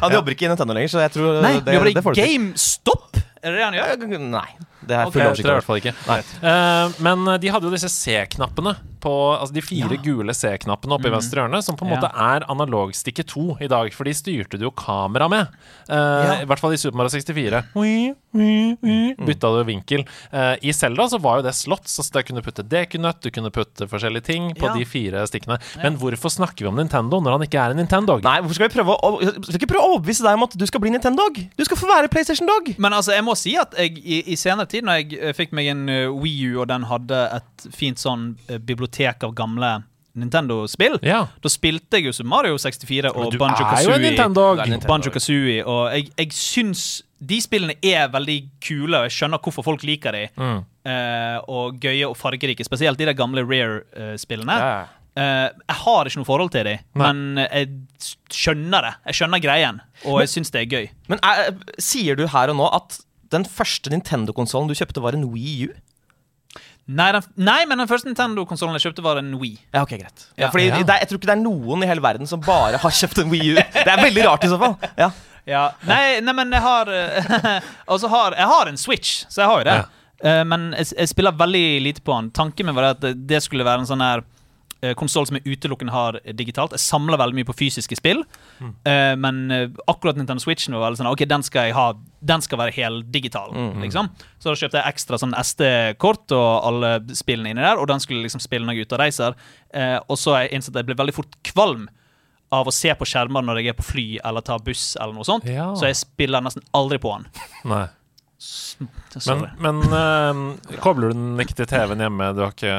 Han 0.00 0.12
jobber 0.12 0.34
ikke 0.34 0.46
i 0.48 0.50
Nintendo 0.50 0.74
lenger, 0.76 0.92
så 0.94 1.04
jeg 1.04 1.14
tror 1.16 1.40
Nei, 1.44 1.54
det, 1.64 1.76
det 1.94 2.02
får 2.04 2.14
du 2.16 2.20
til. 2.20 2.26
GameStop? 2.34 3.20
Er 3.42 3.54
det 3.54 3.60
det 3.60 3.64
han 3.64 3.78
gjør? 3.78 4.18
Nei. 4.34 4.48
Det 4.86 4.96
er 4.96 5.06
Ok, 5.06 5.12
full 5.12 5.22
Jeg 5.22 5.44
i 5.44 5.48
hvert 5.50 5.66
fall 5.66 5.80
ikke. 5.82 5.94
Nei. 6.08 6.20
Eh, 6.42 6.94
men 7.04 7.40
de 7.40 7.48
hadde 7.52 7.68
jo 7.68 7.74
disse 7.74 7.90
C-knappene 7.92 8.76
på 9.00 9.10
Altså 9.40 9.54
de 9.56 9.62
fire 9.64 9.96
gule 10.04 10.34
C-knappene 10.36 10.92
oppe 10.92 11.08
i 11.08 11.12
venstre 11.14 11.40
hjørne, 11.40 11.62
som 11.64 11.76
på 11.76 11.86
en 11.86 11.92
Ja. 11.92 11.96
måte 11.96 12.10
er 12.12 12.44
analogstikke 12.52 13.24
2 13.24 13.56
i 13.64 13.68
dag, 13.72 13.88
for 13.96 14.04
de 14.04 14.12
styrte 14.12 14.58
du 14.60 14.66
jo 14.66 14.70
kamera 14.76 15.28
med. 15.32 15.48
Eh, 15.88 16.42
I 16.42 16.44
hvert 16.44 16.60
fall 16.60 16.74
i 16.74 16.76
Super 16.76 16.98
Mario 16.98 17.08
64. 17.08 17.62
Ui, 17.80 18.12
ui, 18.36 18.76
ui, 18.84 19.14
Bytta 19.24 19.48
du 19.56 19.64
vinkel. 19.64 20.04
Uh, 20.32 20.54
I 20.62 20.72
Zelda 20.76 21.08
så 21.08 21.18
var 21.18 21.38
jo 21.40 21.46
det 21.48 21.54
slått, 21.56 21.88
så 21.88 22.04
der 22.12 22.22
kunne 22.28 22.42
du 22.42 22.46
putte 22.50 22.62
dekunøtt, 22.62 23.22
du 23.24 23.30
kunne 23.30 23.50
putte 23.50 23.88
forskjellige 23.88 24.22
ting 24.28 24.50
på 24.54 24.68
Ja. 24.68 24.74
de 24.76 24.84
fire 24.84 25.24
stikkene. 25.26 25.58
Men 25.82 25.96
hvorfor 25.96 26.28
snakker 26.30 26.60
vi 26.60 26.68
om 26.68 26.76
Nintendo 26.76 27.20
når 27.24 27.38
han 27.38 27.46
ikke 27.48 27.58
er 27.58 27.70
en 27.72 27.80
Nintendo? 27.80 28.20
Nei, 28.20 28.36
hvorfor 28.40 28.54
skal 28.60 28.68
vi 28.68 28.76
prøve 28.76 28.96
å 29.00 29.10
Skal 29.48 29.58
ikke 29.60 29.72
prøve 29.72 29.84
å 29.86 29.96
overbevise 29.96 30.22
deg 30.22 30.34
om 30.36 30.42
at 30.44 30.56
du 30.56 30.66
skal 30.66 30.80
bli 30.80 30.90
Nintendo-dog? 30.92 31.40
Du 31.56 31.64
skal 31.64 31.76
få 31.80 31.88
være 31.88 32.08
PlayStation-dog! 32.12 32.74
Men 32.78 32.92
altså, 32.92 33.12
jeg 33.16 33.24
må 33.24 33.34
si 33.36 33.56
at 33.56 33.72
jeg 33.80 33.96
i, 34.04 34.20
i 34.32 34.36
senere 34.36 34.66
tid, 34.72 34.86
når 34.86 35.00
jeg 35.02 35.18
eh, 35.20 35.34
fikk 35.36 35.52
meg 35.56 35.68
en 35.72 35.84
uh, 35.90 36.08
Wii 36.22 36.50
U, 36.52 36.60
og 36.62 36.68
den 36.70 36.86
hadde 36.90 37.20
et 37.40 37.68
fint 37.76 38.00
sånn 38.00 38.32
eh, 38.48 38.58
bibliotek 38.58 39.26
av 39.26 39.34
gamle 39.38 39.80
Nintendo-spill, 40.20 40.98
Ja. 41.06 41.20
da 41.42 41.48
spilte 41.52 42.00
jeg 42.00 42.08
jo 42.08 42.12
Super 42.16 42.28
Mario 42.32 42.56
64 42.58 43.12
og 43.14 43.36
Banjo 43.38 43.98
Nintendo. 44.02 44.48
Banjo 44.88 45.12
Kazooie, 45.14 45.62
og 45.64 45.92
jeg, 45.94 46.08
jeg 46.18 46.32
syns 46.34 46.86
de 47.20 47.36
spillene 47.44 47.76
er 47.84 48.08
veldig 48.10 48.38
kule, 48.64 48.96
og 48.96 49.06
jeg 49.06 49.14
skjønner 49.18 49.42
hvorfor 49.44 49.66
folk 49.66 49.82
liker 49.86 50.16
de. 50.16 50.24
Mm. 50.40 50.62
eh, 50.88 51.36
og 51.52 51.76
gøye 51.82 52.08
og 52.08 52.16
fargerike. 52.16 52.64
Spesielt 52.64 52.98
de 52.98 53.06
der 53.10 53.16
gamle 53.18 53.44
Rare-spillene. 53.44 54.56
Ja. 54.56 54.72
Eh, 55.20 55.46
jeg 55.68 55.76
har 55.82 56.08
ikke 56.08 56.20
noe 56.22 56.28
forhold 56.28 56.52
til 56.54 56.64
dem, 56.64 56.82
Nei. 56.96 57.12
men 57.12 57.44
jeg 57.44 57.68
skjønner 58.32 58.86
det. 58.88 58.92
Jeg 59.10 59.18
skjønner 59.20 59.42
greien, 59.42 59.80
og 60.06 60.20
jeg 60.22 60.32
syns 60.32 60.52
det 60.54 60.62
er 60.64 60.70
gøy. 60.70 60.90
Men 61.12 61.20
er, 61.26 61.54
sier 61.82 62.16
du 62.18 62.26
her 62.30 62.52
og 62.54 62.58
nå 62.60 62.68
at 62.80 63.00
den 63.30 63.44
første 63.46 63.90
Nintendo-konsollen 63.92 64.68
du 64.70 64.74
kjøpte, 64.78 65.02
var 65.04 65.16
en 65.18 65.28
Wii 65.32 65.68
U? 65.68 65.72
Nei, 66.90 67.12
den, 67.14 67.22
nei, 67.38 67.60
men 67.70 67.78
den 67.78 67.86
første 67.86 68.08
Nintendo-konsollen 68.10 68.74
jeg 68.74 68.88
kjøpte, 68.88 69.02
var 69.04 69.20
en 69.20 69.28
Wii. 69.38 69.58
Ja, 69.74 69.84
ok, 69.84 69.92
greit. 70.00 70.24
Ja, 70.36 70.46
Ja. 70.46 70.50
fordi 70.50 70.64
Ja. 70.70 70.78
Det 70.82 70.96
jeg 71.04 71.08
tror 71.08 71.18
ikke 71.20 71.30
det 71.30 71.36
er 71.36 71.42
noen 71.44 71.84
i 71.84 71.86
hele 71.86 72.02
verden 72.02 72.26
som 72.26 72.40
bare 72.42 72.76
har 72.82 72.90
kjøpt 72.90 73.20
en 73.22 73.30
Wii 73.30 73.52
U. 73.52 73.54
Det 73.60 73.86
er 73.86 74.02
veldig 74.02 74.24
rart 74.26 74.44
i 74.44 74.48
så 74.50 74.58
fall. 74.58 74.76
Ja. 74.98 75.10
Ja. 75.48 75.70
Nei, 75.88 76.20
nei, 76.20 76.32
men 76.36 76.50
jeg 76.52 76.60
har 76.62 76.86
Og 77.90 77.96
så 77.98 78.08
har, 78.12 78.34
Jeg 78.36 78.46
har 78.46 78.68
en 78.68 78.76
Switch, 78.76 79.24
så 79.28 79.40
jeg 79.40 79.48
har 79.48 79.58
jo 79.58 79.64
det. 79.64 79.76
Eh, 80.28 80.42
men 80.44 80.66
jeg, 80.76 80.90
jeg 80.98 81.08
spiller 81.08 81.32
veldig 81.32 81.62
lite 81.82 82.02
på 82.04 82.12
den. 82.12 82.28
Tanken 82.36 82.66
min 82.68 82.74
var 82.76 82.90
at 82.90 83.00
det, 83.00 83.14
det 83.26 83.40
skulle 83.42 83.64
være 83.64 83.80
en 83.82 83.88
sånn 83.88 84.04
her 84.04 84.20
konsoll 84.96 85.26
som 85.28 85.36
jeg 85.36 85.56
utelukkende 85.58 85.92
har 85.92 86.16
digitalt. 86.36 86.72
Jeg 86.72 86.80
samler 86.80 87.20
veldig 87.20 87.36
mye 87.40 87.48
på 87.48 87.56
fysiske 87.58 87.98
spill, 87.98 88.22
Eh, 88.60 89.16
men 89.16 89.50
eh, 89.50 89.68
akkurat 89.88 90.16
Nintendo 90.16 90.42
var 90.44 90.90
veldig 90.90 90.98
sånn 91.00 91.08
Ok, 91.08 91.22
den 91.28 91.42
skal 91.42 91.68
jeg 91.68 91.74
ha 91.76 91.94
Den 92.20 92.42
skal 92.44 92.58
være 92.60 92.74
heldigital, 92.76 93.52
liksom. 93.80 94.10
Så 94.38 94.50
da 94.50 94.56
kjøpte 94.56 94.80
jeg 94.80 94.92
ekstra 94.94 95.18
sånn 95.20 95.32
SD-kort 95.36 96.32
og 96.36 96.66
alle 96.68 96.90
spillene 97.16 97.54
inni 97.54 97.64
der, 97.64 97.80
og 97.80 97.88
den 97.88 98.00
skulle 98.00 98.24
liksom 98.24 98.42
spille 98.44 98.66
når 98.66 98.76
jeg 98.76 98.84
er 98.84 98.88
ute 98.88 98.96
og 98.98 99.00
reiser. 99.00 99.38
Eh, 99.72 99.96
og 100.06 100.18
så 100.20 100.34
har 100.34 100.44
jeg 100.44 100.58
innsett 100.58 100.74
at 100.76 100.82
jeg 100.82 100.90
ble 100.90 100.98
veldig 101.00 101.16
fort 101.16 101.38
kvalm 101.46 101.88
av 102.52 102.68
å 102.68 102.74
se 102.74 102.92
på 102.98 103.06
skjermer 103.06 103.44
når 103.46 103.60
jeg 103.62 103.72
er 103.72 103.78
på 103.78 103.86
fly 103.86 104.06
eller 104.26 104.44
tar 104.44 104.62
buss 104.66 104.96
eller 105.00 105.14
noe 105.16 105.26
sånt. 105.26 105.46
Ja. 105.48 105.70
Så 105.78 105.88
jeg 105.88 105.98
spiller 106.00 106.44
nesten 106.44 106.64
aldri 106.76 106.98
på 107.02 107.12
den. 107.16 107.28
Nei. 107.70 107.86
Men, 109.26 109.42
men 109.60 109.80
uh, 109.92 110.76
kobler 110.80 111.10
du 111.10 111.18
den 111.18 111.40
ikke 111.42 111.58
til 111.58 111.66
TV-en 111.68 112.00
hjemme? 112.00 112.28
Du 112.32 112.40
har 112.40 112.54
ikke 112.54 112.76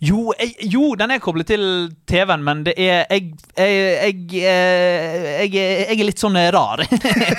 Jo, 0.00 0.32
jeg, 0.38 0.54
jo, 0.72 0.94
den 0.96 1.12
er 1.12 1.20
koblet 1.20 1.50
til 1.50 1.64
TV-en, 2.08 2.44
men 2.46 2.62
det 2.64 2.74
er 2.80 3.02
Jeg, 3.10 3.34
jeg, 3.58 3.74
jeg, 3.76 4.22
eh, 4.40 5.42
jeg, 5.52 5.66
er- 5.92 6.02
litt 6.06 6.22
sånn 6.22 6.38
rar. 6.54 6.80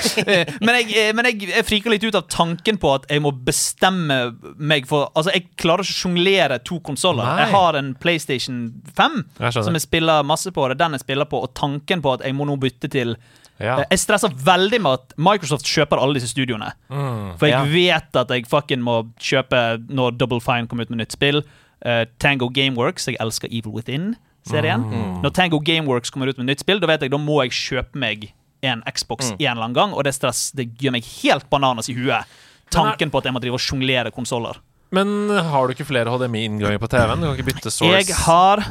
men 0.65 0.77
eh, 0.83 1.09
men 1.17 1.29
jeg, 1.31 1.63
friker 1.65 1.95
litt 1.95 2.05
ut 2.05 2.19
av 2.19 2.27
tanken 2.31 2.77
på 2.77 2.93
at 2.93 3.09
jeg 3.09 3.23
må 3.25 3.33
bestemme 3.33 4.19
meg 4.61 4.85
for 4.89 5.09
Altså, 5.17 5.33
jeg 5.33 5.49
klarer 5.57 5.81
ikke 5.83 5.97
å 5.97 6.01
sjonglere 6.03 6.59
to 6.67 6.77
konsoller. 6.85 7.25
Jeg 7.41 7.53
har 7.55 7.79
en 7.79 7.93
PlayStation 7.97 8.67
5 8.93 9.17
Jeg 9.39 9.57
som 9.57 9.73
jeg 9.73 9.87
spiller 9.87 10.27
masse 10.27 10.53
på. 10.53 10.67
Det 10.69 10.77
er 10.77 10.83
den 10.85 10.99
jeg 10.99 11.07
spiller 11.07 11.29
på, 11.29 11.41
og 11.41 11.55
tanken 11.57 12.05
på 12.05 12.13
at 12.19 12.27
jeg 12.27 12.37
må 12.37 12.45
nå 12.47 12.59
bytte 12.61 12.91
til 12.93 13.17
Ja. 13.63 13.77
Eh, 13.79 13.85
Jeg 13.95 13.99
stresser 14.03 14.29
veldig 14.43 14.79
med 14.83 14.99
at 14.99 15.13
Microsoft 15.17 15.65
kjøper 15.65 16.01
alle 16.03 16.19
disse 16.19 16.29
studioene. 16.33 16.73
Mm. 16.91 17.37
For 17.39 17.47
jeg 17.47 17.55
Ja. 17.55 17.63
vet 17.63 18.15
at 18.21 18.29
jeg 18.35 18.45
fucking 18.51 18.83
må 18.83 18.97
kjøpe 19.19 19.63
når 19.89 20.17
Double 20.17 20.41
Fine 20.43 20.67
kommer 20.67 20.83
ut 20.83 20.89
med 20.91 20.99
nytt 20.99 21.15
spill. 21.15 21.41
Uh, 21.85 22.05
Tango 22.19 22.47
Gameworks. 22.49 23.07
Jeg 23.07 23.17
elsker 23.19 23.47
Evil 23.51 23.73
Within-serien. 23.73 24.83
Mm. 24.87 25.21
Når 25.23 25.33
Tango 25.33 25.59
Gameworks 25.59 26.09
kommer 26.11 26.27
ut 26.29 26.37
med 26.37 26.47
nytt 26.47 26.59
spill, 26.63 26.79
da 26.79 26.87
vet 26.87 27.01
jeg 27.01 27.11
da 27.11 27.17
må 27.17 27.41
jeg 27.43 27.51
kjøpe 27.51 27.95
meg 27.99 28.31
en 28.63 28.81
Xbox 28.87 29.31
Mm. 29.31 29.35
en 29.39 29.51
eller 29.51 29.63
annen 29.63 29.73
gang, 29.75 29.93
og 29.93 30.03
det 30.05 30.13
stress 30.15 30.51
det 30.55 30.77
gjør 30.79 30.91
meg 30.93 31.03
helt 31.23 31.49
bananas 31.49 31.89
i 31.89 31.93
huet. 31.93 32.23
Tanken 32.71 33.11
på 33.11 33.17
at 33.19 33.25
jeg 33.25 33.33
må 33.33 33.41
drive 33.41 33.53
og 33.55 33.59
sjonglere 33.59 34.11
konsoller. 34.15 34.55
Men 34.91 35.27
har 35.29 35.67
du 35.67 35.73
ikke 35.73 35.85
flere 35.85 36.05
HDMI-innganger 36.07 36.79
på 36.79 36.87
TV-en? 36.87 37.19
Du 37.19 37.27
kan 37.27 37.35
ikke 37.37 37.49
bytte 37.51 37.71
source? 37.71 37.91
Jeg 38.05 38.15
har 38.15 38.63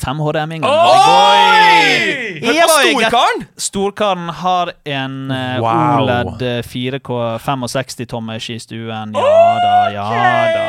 fem 0.00 0.18
HDMI-innganger. 0.18 0.76
Oi! 1.40 2.40
Oi! 2.42 2.60
Storkaren! 2.90 3.44
Storkaren 3.56 4.28
har 4.40 4.72
en 4.84 5.30
uh, 5.30 5.60
Wow. 5.60 6.02
OLED 6.02 6.42
4K 6.64 7.38
65 7.38 8.06
tommers 8.10 8.50
i 8.50 8.58
stuen. 8.60 9.12
Ja 9.14 9.58
da, 9.62 9.76
ja 9.94 10.08
da. 10.54 10.66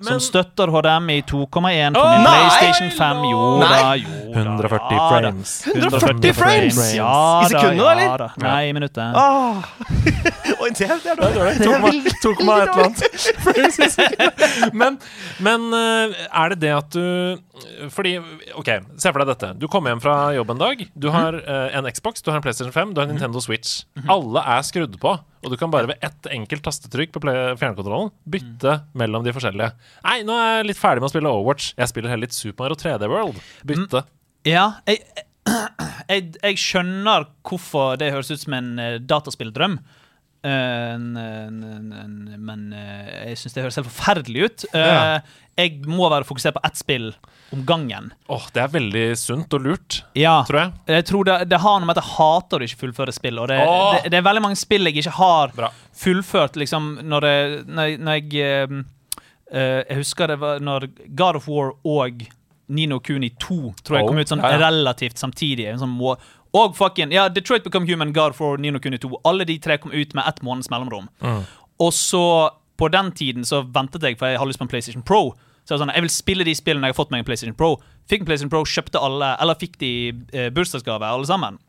Som 0.00 0.14
Men- 0.14 0.20
støtter 0.24 0.70
HDMI 0.72 1.18
2,1 1.28 1.50
på 1.52 1.60
min 1.60 1.92
Nei! 1.92 2.22
PlayStation 2.24 2.90
5. 2.90 3.24
Jo 3.30 3.40
da, 3.60 3.94
jo 4.00 4.08
da. 4.32 4.38
140 4.40 4.96
ja 4.96 5.08
frames. 5.10 5.50
140 5.74 6.32
frames! 6.38 6.78
Ja 6.96 7.42
I 7.44 7.50
sekundet, 7.50 7.78
da, 7.84 7.90
eller? 7.92 8.06
Ja, 8.06 8.16
da. 8.16 8.30
Nei, 8.40 8.62
i 8.68 8.72
minuttet. 8.72 9.12
Ah. 9.14 9.54
Oi, 10.60 10.70
det, 10.76 10.86
er 10.88 11.18
dårlig. 11.18 11.54
Tok 11.60 11.82
meg, 11.82 12.08
tok 12.22 12.42
meg 12.46 12.62
et 12.64 12.72
eller 12.72 12.86
annet. 12.88 14.74
men, 14.82 14.98
men 15.44 15.66
eh, 15.76 16.18
er 16.28 16.54
det 16.54 16.60
det 16.64 16.72
at 16.74 16.94
du 16.94 17.88
Fordi, 17.92 18.16
OK, 18.58 18.70
se 19.00 19.12
for 19.12 19.22
deg 19.22 19.30
dette. 19.32 19.52
Du 19.60 19.66
kommer 19.70 19.92
hjem 19.92 20.02
fra 20.04 20.16
jobb 20.36 20.54
en 20.54 20.62
dag. 20.62 20.84
Du 20.94 21.10
har 21.14 21.36
eh, 21.40 21.76
en 21.78 21.88
Xbox, 21.90 22.24
du 22.24 22.32
har 22.32 22.40
en 22.40 22.44
PlayStation 22.44 22.72
5, 22.74 22.94
du 22.94 23.02
har 23.02 23.08
en 23.08 23.14
Nintendo 23.14 23.42
Switch. 23.44 23.82
Alle 24.10 24.44
er 24.56 24.64
skrudd 24.66 24.96
på, 25.02 25.14
og 25.20 25.52
du 25.52 25.56
kan 25.60 25.72
bare 25.72 25.90
ved 25.92 26.04
ett 26.04 26.30
enkelt 26.32 26.64
tastetrykk 26.66 27.14
på 27.16 27.24
fjernkontrollen 27.60 28.12
bytte 28.30 28.80
mellom 28.98 29.26
de 29.26 29.34
forskjellige. 29.36 29.72
Nei, 30.06 30.20
nå 30.26 30.36
er 30.36 30.60
jeg 30.60 30.70
litt 30.72 30.80
ferdig 30.80 31.04
med 31.04 31.10
å 31.10 31.14
spille 31.14 31.32
Overwatch. 31.32 31.72
Jeg 31.78 31.92
spiller 31.92 32.12
heller 32.12 32.28
litt 32.28 32.36
Super 32.36 32.66
Mario 32.66 32.80
3D 32.80 33.10
World. 33.10 33.40
Bytte. 33.68 34.04
Ja, 34.48 34.66
jeg, 34.88 35.04
jeg, 36.12 36.28
jeg 36.40 36.60
skjønner 36.60 37.28
hvorfor 37.46 37.96
det 38.00 38.12
høres 38.14 38.32
ut 38.32 38.44
som 38.44 38.56
en 38.56 38.76
eh, 38.80 38.98
dataspilldrøm. 39.00 39.80
Eh, 40.42 40.94
en- 40.94 41.16
en- 41.18 41.62
en- 41.62 41.92
en- 41.92 42.44
men 42.44 42.72
eh, 42.72 43.26
jeg 43.28 43.36
syns 43.36 43.52
det 43.54 43.62
høres 43.64 43.76
helt 43.76 43.88
forferdelig 43.90 44.44
ut. 44.48 44.64
Eh, 44.74 44.80
Ja. 44.80 45.20
Jeg 45.58 45.82
må 45.84 46.08
være 46.08 46.24
fokusert 46.24 46.54
på 46.54 46.60
ett 46.64 46.76
spill 46.78 47.10
om 47.52 47.64
gangen. 47.66 48.12
Åh, 48.30 48.46
det 48.54 48.62
er 48.62 48.68
veldig 48.68 49.02
sunt 49.18 49.52
og 49.52 49.60
lurt, 49.60 50.02
Ja. 50.16 50.42
tror 50.48 50.58
jeg. 50.62 50.72
Jeg 50.88 51.04
tror 51.04 51.24
det, 51.24 51.48
det 51.50 51.60
har 51.60 51.80
noe 51.80 51.84
med 51.86 51.98
at 51.98 52.02
jeg 52.04 52.14
hater 52.16 52.58
å 52.58 52.62
ikke 52.64 52.80
fullføre 52.80 53.12
spill. 53.12 53.38
Og 53.38 53.48
det, 53.48 53.58
Åh! 53.60 53.92
det, 54.02 54.10
det 54.10 54.18
er 54.18 54.22
veldig 54.22 54.40
mange 54.42 54.56
spill 54.56 54.84
jeg 54.88 54.96
ikke 54.96 55.12
har 55.18 55.48
Bra. 55.54 55.68
fullført, 55.92 56.56
liksom, 56.56 57.00
når, 57.02 57.20
jeg- 57.22 57.66
når 57.66 58.14
jeg 58.30 58.84
Jeg 59.52 59.96
husker 59.98 60.28
det 60.28 60.38
var 60.38 60.58
når 60.60 60.88
God 61.14 61.36
of 61.36 61.48
War 61.48 61.72
og 61.84 62.22
Nino 62.68 63.00
Kuni 63.00 63.30
2 63.30 63.74
tror 63.82 63.96
jeg 63.98 64.04
Oh, 64.04 64.08
kom 64.08 64.18
ut 64.18 64.28
sånn 64.30 64.40
ja, 64.40 64.52
ja. 64.52 64.70
relativt 64.70 65.18
samtidig. 65.18 65.66
En 65.66 65.78
sånn 65.80 65.98
og 66.56 66.76
fucking 66.76 67.12
Ja, 67.14 67.28
Detroit 67.28 67.64
Become 67.64 67.86
Human, 67.86 68.12
God 68.12 68.34
for 68.38 68.58
Nino 68.58 68.80
Kuni 68.82 68.98
2. 68.98 69.20
Alle 69.24 69.46
de 69.46 69.58
tre 69.62 69.78
kom 69.78 69.92
ut 69.92 70.14
med 70.14 70.24
ett 70.26 70.42
måneds 70.42 70.70
mellomrom. 70.70 71.08
Mm. 71.22 71.44
Og 71.80 71.92
så, 71.94 72.50
på 72.76 72.88
den 72.92 73.12
tiden, 73.12 73.46
så 73.46 73.62
ventet 73.62 74.02
jeg, 74.02 74.18
for 74.18 74.28
jeg 74.28 74.40
hadde 74.40 74.50
lyst 74.50 74.60
på 74.60 74.66
en 74.66 74.72
PlayStation 74.72 75.06
Pro. 75.06 75.34
Så 75.64 75.74
jeg 75.76 75.82
sånn, 75.82 75.92
jeg 75.94 76.04
vil 76.06 76.12
spille 76.12 76.46
de 76.46 76.54
spillene 76.56 76.88
jeg 76.88 76.96
har 76.96 76.98
fått 76.98 77.12
meg 77.14 77.22
en 77.22 77.28
PlayStation 77.28 77.56
Pro. 77.56 77.76
Fikk 78.10 78.24
en 78.24 78.28
PlayStation 78.30 78.52
Pro, 78.52 78.64
kjøpte 78.66 79.00
alle, 79.00 79.34
eller 79.42 79.58
fikk 79.60 79.78
de 79.82 79.92
eh, 80.34 80.50
bursdagsgave, 80.54 81.06
alle 81.06 81.28
sammen. 81.28 81.60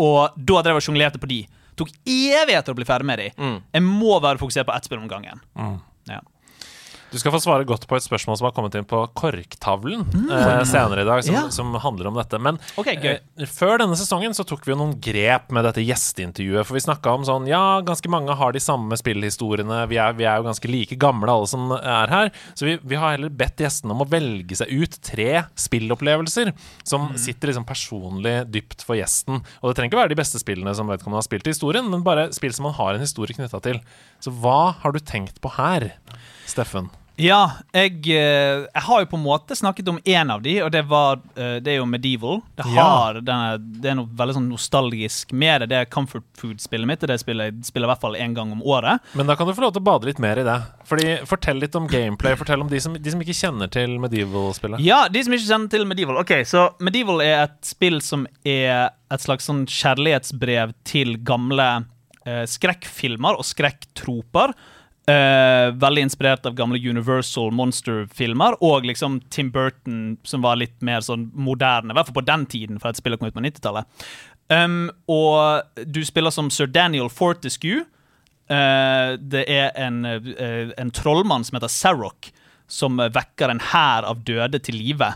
Og 0.00 0.34
da 0.36 0.62
drev 0.64 0.78
jeg 0.78 0.82
og 0.82 0.86
sjonglerte 0.88 1.20
på 1.22 1.30
de. 1.30 1.44
Tok 1.78 1.92
evigheter 2.08 2.74
å 2.74 2.76
bli 2.76 2.88
ferdig 2.88 3.08
med 3.08 3.22
de. 3.22 3.28
Mm. 3.38 3.58
Jeg 3.76 3.86
må 3.86 4.18
være 4.18 4.40
fokusert 4.40 4.68
på 4.68 4.74
ett 4.74 4.88
spill 4.88 5.00
om 5.00 5.08
gangen. 5.10 5.40
Ja. 5.54 5.70
Du 7.10 7.18
skal 7.18 7.32
få 7.34 7.40
svare 7.42 7.64
godt 7.66 7.88
på 7.90 7.96
et 7.98 8.04
spørsmål 8.04 8.36
som 8.38 8.46
har 8.46 8.52
kommet 8.54 8.74
inn 8.78 8.84
på 8.86 9.00
korktavlen 9.18 10.04
eh, 10.30 10.60
senere 10.68 11.02
i 11.02 11.08
dag, 11.08 11.24
som, 11.26 11.34
Ja. 11.34 11.42
som 11.50 11.72
handler 11.82 12.06
om 12.06 12.14
dette. 12.14 12.38
Men 12.38 12.58
okay, 12.78 12.94
eh, 13.02 13.46
før 13.50 13.80
denne 13.82 13.96
sesongen 13.98 14.30
så 14.36 14.44
tok 14.46 14.62
vi 14.64 14.70
jo 14.70 14.78
noen 14.78 14.92
grep 15.02 15.50
med 15.50 15.66
dette 15.66 15.82
gjesteintervjuet. 15.82 16.62
For 16.68 16.78
vi 16.78 16.84
snakka 16.84 17.10
om 17.18 17.24
sånn 17.26 17.48
Ja, 17.50 17.80
ganske 17.82 18.06
mange 18.12 18.36
har 18.38 18.52
de 18.54 18.60
samme 18.62 18.94
spillhistoriene. 19.00 19.88
Vi 19.90 19.98
er, 19.98 20.12
vi 20.14 20.24
er 20.30 20.38
jo 20.38 20.46
ganske 20.46 20.70
like 20.70 20.94
gamle, 21.02 21.26
alle 21.34 21.48
som 21.50 21.72
er 21.74 22.06
her. 22.14 22.30
Så 22.54 22.68
vi, 22.68 22.76
vi 22.84 22.94
har 23.02 23.16
heller 23.16 23.32
bedt 23.34 23.58
gjestene 23.64 23.90
om 23.96 24.04
å 24.04 24.08
velge 24.08 24.54
seg 24.60 24.70
ut 24.70 25.00
tre 25.02 25.42
spillopplevelser 25.58 26.52
som 26.86 27.08
Mm. 27.10 27.16
sitter 27.18 27.48
liksom 27.48 27.64
personlig 27.66 28.36
dypt 28.52 28.84
for 28.86 28.94
gjesten. 28.94 29.40
Og 29.62 29.70
det 29.70 29.76
trenger 29.80 29.90
ikke 29.90 30.02
være 30.04 30.12
de 30.14 30.20
beste 30.20 30.38
spillene 30.38 30.74
som 30.76 30.86
vedkommende 30.86 31.18
har 31.18 31.26
spilt 31.26 31.48
i 31.48 31.54
historien, 31.54 31.88
men 31.90 32.04
bare 32.06 32.28
spill 32.36 32.52
som 32.54 32.64
man 32.68 32.74
har 32.76 32.94
en 32.94 33.00
historie 33.00 33.34
knytta 33.34 33.58
til. 33.64 33.80
Så 34.20 34.30
hva 34.30 34.74
har 34.82 34.92
du 34.92 35.00
tenkt 35.00 35.40
på 35.40 35.50
her, 35.56 35.94
Steffen? 36.46 36.90
Ja, 37.20 37.40
jeg, 37.76 37.98
eh, 38.08 38.62
jeg 38.64 38.82
har 38.86 39.02
jo 39.02 39.08
på 39.10 39.18
en 39.18 39.24
måte 39.26 39.56
snakket 39.58 39.88
om 39.92 39.98
én 40.08 40.30
av 40.32 40.40
de, 40.44 40.54
og 40.64 40.70
det, 40.72 40.82
var, 40.88 41.20
eh, 41.36 41.58
det 41.60 41.74
er 41.74 41.76
jo 41.80 41.86
Medieval. 41.90 42.40
Det, 42.56 42.64
Ja. 42.72 43.12
denne, 43.20 43.58
det 43.80 43.90
er 43.92 43.98
noe 43.98 44.08
veldig 44.16 44.36
sånn 44.38 44.48
nostalgisk 44.48 45.34
med 45.36 45.60
det. 45.62 45.68
Det 45.74 45.78
er 45.80 45.90
comfort 45.92 46.24
food-spillet 46.40 46.88
mitt. 46.88 47.02
og 47.04 47.08
Det 47.12 47.18
spiller 47.20 47.50
jeg 47.50 47.64
spiller 47.68 47.88
i 47.88 47.92
hvert 47.92 48.00
fall 48.00 48.16
én 48.16 48.34
gang 48.34 48.52
om 48.52 48.62
året. 48.62 49.00
Men 49.14 49.26
da 49.28 49.36
kan 49.36 49.46
du 49.46 49.52
få 49.52 49.60
lov 49.66 49.74
til 49.76 49.82
å 49.82 49.88
bade 49.90 50.08
litt 50.08 50.18
mer 50.18 50.40
i 50.40 50.46
det. 50.46 50.56
Fordi 50.88 51.18
Fortell 51.28 51.60
litt 51.60 51.76
om 51.76 51.86
gameplay. 51.86 52.34
Fortell 52.36 52.60
om 52.64 52.68
de 52.68 52.80
som, 52.80 52.94
de 52.94 53.10
som 53.10 53.20
ikke 53.20 53.36
kjenner 53.36 53.70
til 53.70 53.98
Medieval-spillet. 54.00 54.80
Ja, 54.80 55.06
de 55.08 55.22
som 55.22 55.32
ikke 55.36 55.48
kjenner 55.50 55.70
til 55.70 55.84
Medieval. 55.86 56.18
Ok, 56.22 56.32
så 56.48 56.70
Medieval 56.80 57.20
er 57.20 57.44
et 57.44 57.60
spill 57.68 58.00
som 58.00 58.26
er 58.44 58.90
et 59.10 59.20
slags 59.20 59.44
sånn 59.50 59.66
kjærlighetsbrev 59.66 60.72
til 60.88 61.16
gamle 61.26 61.68
eh, 62.24 62.44
skrekkfilmer 62.48 63.36
og 63.38 63.44
skrekktroper. 63.44 64.54
Eh, 65.10 65.70
veldig 65.80 66.02
inspirert 66.02 66.46
av 66.46 66.54
gamle 66.54 66.78
Universal 66.78 67.54
Monster-filmer 67.56 68.58
og 68.60 68.84
liksom 68.84 69.20
Tim 69.32 69.48
Burton, 69.50 70.18
som 70.28 70.42
var 70.44 70.58
litt 70.60 70.76
mer 70.84 71.00
sånn 71.04 71.30
moderne, 71.32 71.90
i 71.90 71.96
hvert 71.96 72.10
fall 72.10 72.18
på 72.18 72.26
den 72.28 72.44
tiden, 72.50 72.80
for 72.82 72.90
et 72.92 73.00
spill 73.00 73.16
kom 73.16 73.30
ut 73.30 73.36
på 73.36 73.44
90-tallet. 73.46 74.04
Um, 74.50 74.90
og 75.08 75.86
du 75.88 76.02
spiller 76.04 76.34
som 76.34 76.50
sir 76.52 76.68
Daniel 76.70 77.08
Fortescue. 77.08 77.86
Uh, 78.50 79.16
det 79.16 79.46
er 79.46 79.70
en, 79.78 80.02
uh, 80.04 80.74
en 80.76 80.92
trollmann 80.94 81.46
som 81.48 81.56
heter 81.56 81.72
Sarrock, 81.72 82.32
som 82.70 83.00
vekker 83.00 83.50
en 83.50 83.64
hær 83.72 84.06
av 84.06 84.22
døde 84.26 84.60
til 84.62 84.78
live. 84.78 85.14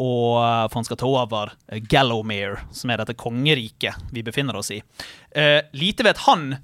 Og 0.00 0.32
for 0.40 0.74
han 0.74 0.86
skal 0.88 0.98
ta 0.98 1.06
over 1.06 1.52
uh, 1.52 1.78
Gallowmere, 1.92 2.64
som 2.74 2.90
er 2.90 3.02
dette 3.02 3.18
kongeriket 3.20 4.10
vi 4.14 4.24
befinner 4.26 4.58
oss 4.58 4.72
i. 4.74 4.80
Lite 5.76 6.06
vet 6.06 6.24
han 6.24 6.54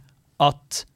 at 0.43 0.87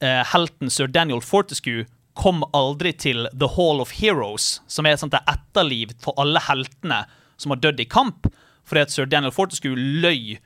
eh, 0.00 0.22
helten 0.32 0.70
sir 0.72 0.90
Daniel 0.92 1.22
Fortescue 1.24 1.86
kom 2.16 2.42
aldri 2.56 2.94
til 2.96 3.26
The 3.36 3.48
Hall 3.56 3.82
of 3.84 3.92
Heroes, 3.98 4.60
som 4.66 4.86
er 4.88 4.96
et 4.96 5.18
etterliv 5.20 5.92
for 6.00 6.16
alle 6.20 6.40
heltene 6.40 7.04
som 7.36 7.52
har 7.52 7.60
dødd 7.60 7.80
i 7.80 7.88
kamp, 7.92 8.28
fordi 8.64 8.86
at 8.86 8.94
sir 8.94 9.06
Daniel 9.06 9.34
Fortescue 9.36 9.76
løy 9.76 10.38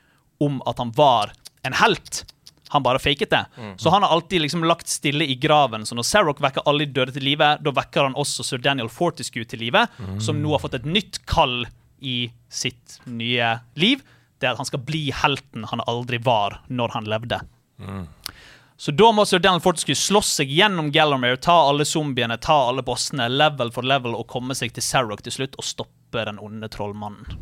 om 0.43 0.59
at 0.67 0.81
han 0.81 0.91
var 0.97 1.31
en 1.63 1.77
helt. 1.79 2.25
Han 2.71 2.83
bare 2.83 2.99
faket 2.99 3.29
det. 3.31 3.45
Så 3.77 3.89
han 3.91 4.03
har 4.03 4.11
alltid 4.15 4.41
liksom 4.41 4.63
lagt 4.63 4.87
stille 4.87 5.25
i 5.27 5.35
graven. 5.35 5.83
Så 5.85 5.95
når 5.95 6.07
Sarrock 6.07 6.39
vekker 6.41 6.63
alle 6.67 6.85
de 6.87 6.93
døde 6.95 7.11
til 7.15 7.23
live, 7.27 7.49
da 7.61 7.73
vekker 7.75 8.07
han 8.07 8.15
også 8.19 8.43
sir 8.47 8.57
Daniel 8.63 8.89
Fortescue 8.89 9.43
til 9.45 9.59
live, 9.59 9.85
som 10.23 10.39
nå 10.41 10.51
har 10.55 10.59
fått 10.63 10.77
et 10.79 10.87
nytt 10.87 11.19
kall 11.27 11.65
i 11.99 12.31
sitt 12.49 12.99
nye 13.05 13.57
liv. 13.75 14.01
Det 14.39 14.47
er 14.47 14.55
at 14.55 14.61
han 14.63 14.65
skal 14.69 14.81
bli 14.87 15.11
helten 15.13 15.67
han 15.69 15.83
aldri 15.87 16.17
var 16.23 16.61
når 16.69 16.95
han 16.95 17.05
levde. 17.11 17.41
Så 18.81 18.89
da 18.97 19.11
må 19.13 19.21
Sir 19.29 19.37
Daniel 19.43 19.61
Fortescue 19.61 19.93
slåss 19.97 20.31
seg 20.39 20.49
gjennom 20.57 20.87
Gallomere, 20.93 21.37
ta 21.37 21.53
alle 21.69 21.85
zombiene, 21.85 22.39
ta 22.41 22.55
alle 22.71 22.81
bossene, 22.85 23.27
level 23.29 23.69
for 23.75 23.85
level, 23.85 24.15
og 24.17 24.25
komme 24.31 24.55
seg 24.57 24.73
til 24.73 24.81
Sarrock 24.85 25.21
til 25.21 25.35
slutt 25.35 25.57
og 25.61 25.67
stoppe 25.67 26.23
den 26.25 26.39
onde 26.41 26.69
trollmannen. 26.73 27.37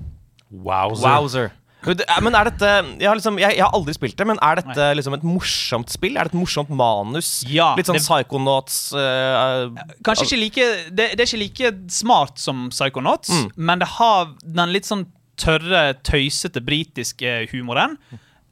Wowzer. 0.52 1.06
Wowzer. 1.08 1.52
Eh, 1.88 2.20
Men 2.26 2.36
er 2.36 2.50
dette 2.50 2.70
jeg 3.00 3.08
har, 3.08 3.16
liksom, 3.16 3.38
jeg, 3.40 3.56
jeg 3.56 3.64
har 3.64 3.72
aldri 3.78 3.94
spilt 3.96 4.18
det, 4.20 4.26
men 4.28 4.42
er 4.44 4.60
dette 4.60 4.88
liksom 5.00 5.16
et 5.16 5.24
morsomt 5.24 5.94
spill? 5.94 6.18
Er 6.20 6.28
det 6.28 6.34
et 6.34 6.40
morsomt 6.42 6.74
manus? 6.76 7.30
Ja, 7.48 7.70
Litt 7.80 7.88
sånn 7.88 7.96
det- 7.96 8.04
Psychonauts 8.04 8.82
uh, 8.92 9.72
Kanskje 10.04 10.28
ikke 10.28 10.42
like 10.42 10.68
det, 10.92 11.06
det 11.16 11.24
er 11.24 11.30
ikke 11.30 11.40
like 11.46 11.72
smart 12.02 12.36
som 12.44 12.68
Psychonauts, 12.74 13.32
Mm. 13.32 13.48
men 13.56 13.80
det 13.80 13.88
har 13.96 14.34
den 14.44 14.74
litt 14.76 14.90
sånn 14.92 15.06
tørre, 15.40 15.94
tøysete 16.04 16.60
britiske 16.68 17.48
humoren. 17.54 17.96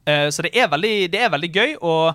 Uh, 0.08 0.32
så 0.32 0.40
det 0.48 0.54
er 0.56 0.72
veldig, 0.72 1.10
det 1.12 1.20
er 1.20 1.28
veldig 1.36 1.52
gøy, 1.52 1.76
og 1.84 2.14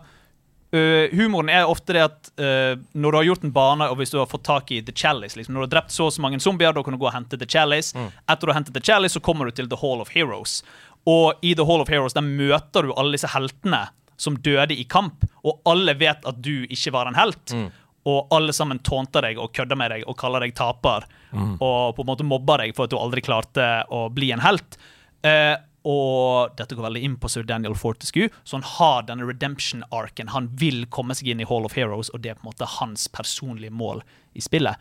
øh, 0.73 1.13
humoren 1.13 1.49
er 1.53 1.69
ofte 1.69 1.95
det 1.95 2.03
at 2.03 2.31
uh, 2.41 2.75
når 2.93 3.11
du 3.11 3.17
har 3.17 3.27
gjort 3.29 3.43
en 3.47 3.53
bane, 3.55 3.89
og 3.89 3.99
hvis 3.99 4.13
du 4.13 4.19
har 4.19 4.29
fått 4.29 4.45
tak 4.47 4.71
i 4.73 4.81
The 4.81 4.95
Chalice 4.95 5.37
liksom, 5.37 5.53
Når 5.53 5.63
du 5.63 5.67
har 5.67 5.73
drept 5.75 5.93
så 5.95 6.07
og 6.09 6.13
så 6.15 6.23
mange 6.25 6.39
zombier, 6.39 6.73
da 6.73 6.83
kan 6.83 6.95
du 6.95 7.01
gå 7.01 7.07
og 7.09 7.15
hente 7.15 7.37
The 7.37 7.49
Chalice. 7.49 7.93
Etter 8.27 8.47
du 8.47 8.51
har 8.53 8.59
hentet 8.59 8.73
The 8.77 8.83
Chalice, 8.83 9.13
så 9.17 9.23
kommer 9.23 9.45
du 9.45 9.51
til 9.51 9.69
The 9.69 9.79
Hall 9.81 10.01
of 10.01 10.13
Heroes. 10.15 10.63
Og 11.09 11.39
i 11.41 11.53
The 11.55 11.65
Hall 11.67 11.83
of 11.83 11.89
Heroes 11.91 12.15
der 12.15 12.25
møter 12.25 12.83
du 12.87 12.93
alle 12.93 13.17
disse 13.17 13.29
heltene 13.33 13.85
som 14.17 14.37
døde 14.45 14.75
i 14.77 14.83
kamp, 14.87 15.25
og 15.43 15.59
alle 15.67 15.95
vet 15.99 16.23
at 16.25 16.37
du 16.45 16.63
ikke 16.69 16.93
var 16.95 17.09
en 17.09 17.17
helt. 17.17 17.53
Og 18.07 18.27
alle 18.35 18.53
sammen 18.53 18.79
tånter 18.83 19.23
deg 19.23 19.37
og 19.39 19.51
kødder 19.55 19.79
med 19.79 19.91
deg 19.91 20.03
og 20.07 20.17
kaller 20.19 20.43
deg 20.43 20.53
taper. 20.55 21.05
Og 21.59 21.95
på 21.95 22.03
en 22.03 22.07
måte 22.07 22.23
mobber 22.27 22.63
deg 22.63 22.75
for 22.75 22.85
at 22.85 22.91
du 22.93 22.97
aldri 22.99 23.23
klarte 23.23 23.67
å 23.91 24.05
bli 24.13 24.31
en 24.35 24.43
helt. 24.43 24.77
Eh, 25.23 25.55
og 25.83 26.55
dette 26.59 26.77
går 26.77 26.87
veldig 26.87 27.03
inn 27.03 27.15
på 27.19 27.31
sir 27.31 27.45
Daniel 27.47 27.75
Fortescue, 27.75 28.29
så 28.43 28.57
han 28.59 28.67
har 28.77 29.07
denne 29.09 29.27
redemption-arken. 29.27 30.31
Han 30.31 30.49
vil 30.59 30.85
komme 30.87 31.15
seg 31.17 31.33
inn 31.33 31.43
i 31.43 31.47
Hall 31.49 31.67
of 31.67 31.75
Heroes, 31.77 32.11
og 32.13 32.23
det 32.23 32.33
er 32.33 32.39
på 32.39 32.47
en 32.47 32.51
måte 32.53 32.69
hans 32.79 33.09
personlige 33.11 33.73
mål 33.75 34.03
i 34.33 34.41
spillet. 34.43 34.79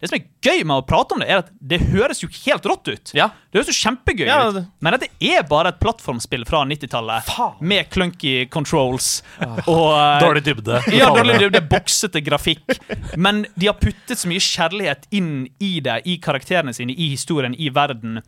Det 0.00 0.08
som 0.10 0.16
er 0.18 0.26
gøy 0.44 0.64
med 0.68 0.76
å 0.82 0.84
prate 0.86 1.14
om 1.16 1.22
det, 1.22 1.28
er 1.30 1.42
at 1.42 1.50
det 1.58 1.78
høres 1.92 2.22
jo 2.22 2.28
helt 2.42 2.66
rått 2.68 2.90
ut. 2.90 3.12
Ja. 3.16 3.30
Det 3.50 3.60
høres 3.60 3.72
jo 3.72 3.76
kjempegøy 3.78 4.26
Ja, 4.28 4.38
ut. 4.50 4.60
Men 4.82 4.96
dette 4.96 5.10
er 5.22 5.44
bare 5.48 5.72
et 5.72 5.80
plattformspill 5.82 6.44
fra 6.48 6.62
90-tallet 6.68 7.32
med 7.60 7.90
clunky 7.92 8.46
controls 8.52 9.10
og 9.66 9.88
eh, 9.96 10.20
Dårlig 10.22 10.44
dybde. 10.46 10.80
ja, 11.00 11.10
dårlig, 11.14 11.38
dybde, 11.42 11.58
det 11.58 11.64
boksete 11.72 12.22
grafikk. 12.24 12.64
Men 13.16 13.44
de 13.54 13.70
har 13.70 13.78
puttet 13.80 14.20
så 14.20 14.30
mye 14.30 14.42
kjærlighet 14.42 15.08
inn 15.14 15.32
i 15.62 15.74
det, 15.84 16.00
i 16.08 16.18
karakterene 16.22 16.74
sine, 16.76 16.94
i 16.94 17.12
historien, 17.14 17.56
i 17.58 17.70
verden. 17.74 18.20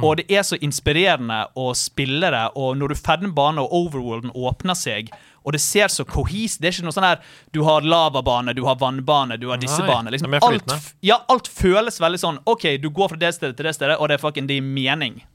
Og 0.00 0.16
det 0.20 0.28
er 0.32 0.44
så 0.46 0.56
inspirerende 0.64 1.42
å 1.58 1.72
spille 1.76 2.30
det, 2.32 2.46
og 2.56 2.78
når 2.80 2.92
du 2.92 2.96
er 2.96 3.02
ferdig 3.04 3.28
med 3.28 3.36
banen 3.36 3.60
og 3.60 3.74
overworlden 3.76 4.32
åpner 4.32 4.78
seg, 4.78 5.10
og 5.42 5.52
det 5.56 5.60
ser 5.60 5.90
så 5.92 6.04
kohis 6.08 6.58
Det 6.58 6.68
er 6.68 6.76
ikke 6.76 6.86
noe 6.86 6.94
sånn 6.94 7.06
her 7.06 7.20
Du 7.54 7.62
har 7.66 7.82
lavabane, 7.82 8.54
du 8.54 8.62
har 8.64 8.78
vannbane, 8.80 9.38
du 9.40 9.48
har 9.50 9.60
disse 9.60 9.82
banene. 9.82 10.12
Liksom, 10.14 10.32
alt, 10.42 10.72
ja, 11.04 11.20
alt 11.28 11.48
føles 11.50 12.00
veldig 12.00 12.20
sånn 12.22 12.40
OK, 12.44 12.76
du 12.82 12.88
går 12.90 13.12
fra 13.12 13.20
det 13.20 13.34
stedet 13.36 13.56
til 13.58 13.66
det 13.68 13.74
stedet, 13.76 13.98
og 13.98 14.08
det 14.08 14.18
er 14.18 14.22
fucking 14.22 14.46
din 14.50 14.72
mening. 14.74 15.02
mening. 15.02 15.26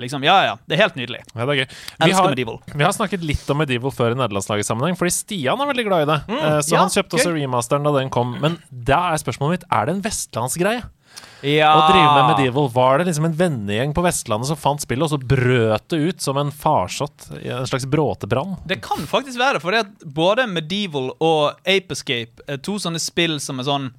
Liksom, 0.00 0.24
ja, 0.24 0.36
ja. 0.44 0.54
Det 0.66 0.76
er 0.76 0.82
helt 0.84 0.96
nydelig. 0.96 1.20
Ja, 1.34 1.44
er. 1.44 1.74
Vi 2.04 2.12
har, 2.12 2.36
vi 2.74 2.84
har 2.84 2.92
snakket 2.96 3.24
litt 3.26 3.50
om 3.52 3.60
Medieval 3.60 3.92
før 3.92 4.14
i 4.14 4.18
nederlandslagssammenheng, 4.18 4.96
fordi 4.98 5.12
Stian 5.14 5.60
er 5.60 5.68
veldig 5.70 5.84
glad 5.88 6.06
i 6.06 6.08
det. 6.10 6.18
Eh, 6.28 6.56
Så 6.64 6.74
ja, 6.74 6.80
han 6.80 6.92
kjøpte 6.92 7.18
også 7.18 7.34
remasteren 7.36 7.84
da 7.84 7.92
den 7.98 8.10
kom. 8.12 8.32
Men 8.40 8.56
da 8.70 9.10
er 9.12 9.20
spørsmålet 9.20 9.60
mitt 9.60 9.68
er 9.70 9.86
det 9.86 9.96
en 9.96 10.02
vestlandsgreie 10.06 10.82
Ja. 11.40 11.70
å 11.72 11.84
drive 11.88 12.08
med 12.14 12.26
Medieval. 12.34 12.68
Var 12.72 13.00
det 13.00 13.06
liksom 13.08 13.24
en 13.30 13.36
vennegjeng 13.36 13.94
på 13.96 14.04
Vestlandet 14.04 14.50
som 14.50 14.58
fant 14.60 14.82
spillet, 14.82 15.06
og 15.06 15.12
så 15.14 15.18
brøt 15.18 15.86
det 15.92 16.00
ut 16.10 16.24
som 16.24 16.36
en 16.40 16.52
farsott? 16.52 17.30
En 17.40 17.68
slags 17.68 17.86
bråtebrann? 17.88 18.58
Det 18.68 18.80
kan 18.84 19.06
faktisk 19.08 19.40
være, 19.40 19.62
for 19.62 19.76
både 20.04 20.46
Medieval 20.50 21.12
og 21.16 21.60
Ape 21.64 21.96
Escape 21.96 22.44
er 22.48 22.60
to 22.64 22.76
sånne 22.82 23.00
spill 23.00 23.38
som 23.40 23.60
er 23.60 23.68
sånn 23.68 23.90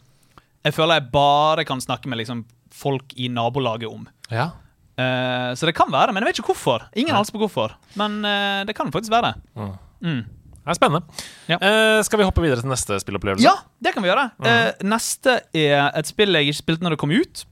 Jeg 0.61 0.75
føler 0.77 0.99
jeg 0.99 1.09
bare 1.13 1.65
kan 1.65 1.81
snakke 1.81 2.09
med 2.11 2.21
liksom 2.21 2.43
folk 2.71 3.15
i 3.17 3.29
nabolaget 3.33 3.89
om. 3.89 4.05
Ja. 4.29 4.51
Uh, 4.99 5.57
så 5.57 5.65
det 5.65 5.73
kan 5.73 5.89
være, 5.89 6.13
men 6.13 6.21
jeg 6.21 6.29
vet 6.29 6.41
ikke 6.41 6.53
hvorfor. 6.53 6.85
Ingen 6.93 7.15
anelse 7.15 7.33
på 7.33 7.41
hvorfor. 7.41 7.73
Men 7.97 8.21
uh, 8.21 8.61
det 8.69 8.75
kan 8.77 8.91
faktisk 8.93 9.13
være. 9.13 9.33
Mm. 9.57 10.21
Det 10.61 10.73
er 10.73 10.77
spennende. 10.77 11.23
Ja. 11.49 11.57
Uh, 11.57 11.99
skal 12.05 12.21
vi 12.21 12.25
hoppe 12.27 12.43
videre 12.43 12.61
til 12.61 12.69
neste 12.69 12.99
spillopplevelse? 13.01 13.45
Ja, 13.45 13.55
det 13.81 13.95
kan 13.95 14.05
vi 14.05 14.11
gjøre. 14.11 14.27
Eh, 14.45 14.83
neste 14.85 15.39
er 15.57 15.89
et 15.97 16.09
spill 16.09 16.37
jeg 16.37 16.47
ikke 16.47 16.59
spilte 16.59 16.85
når 16.85 16.95
det 16.95 17.01
kom 17.01 17.13
ut. 17.15 17.45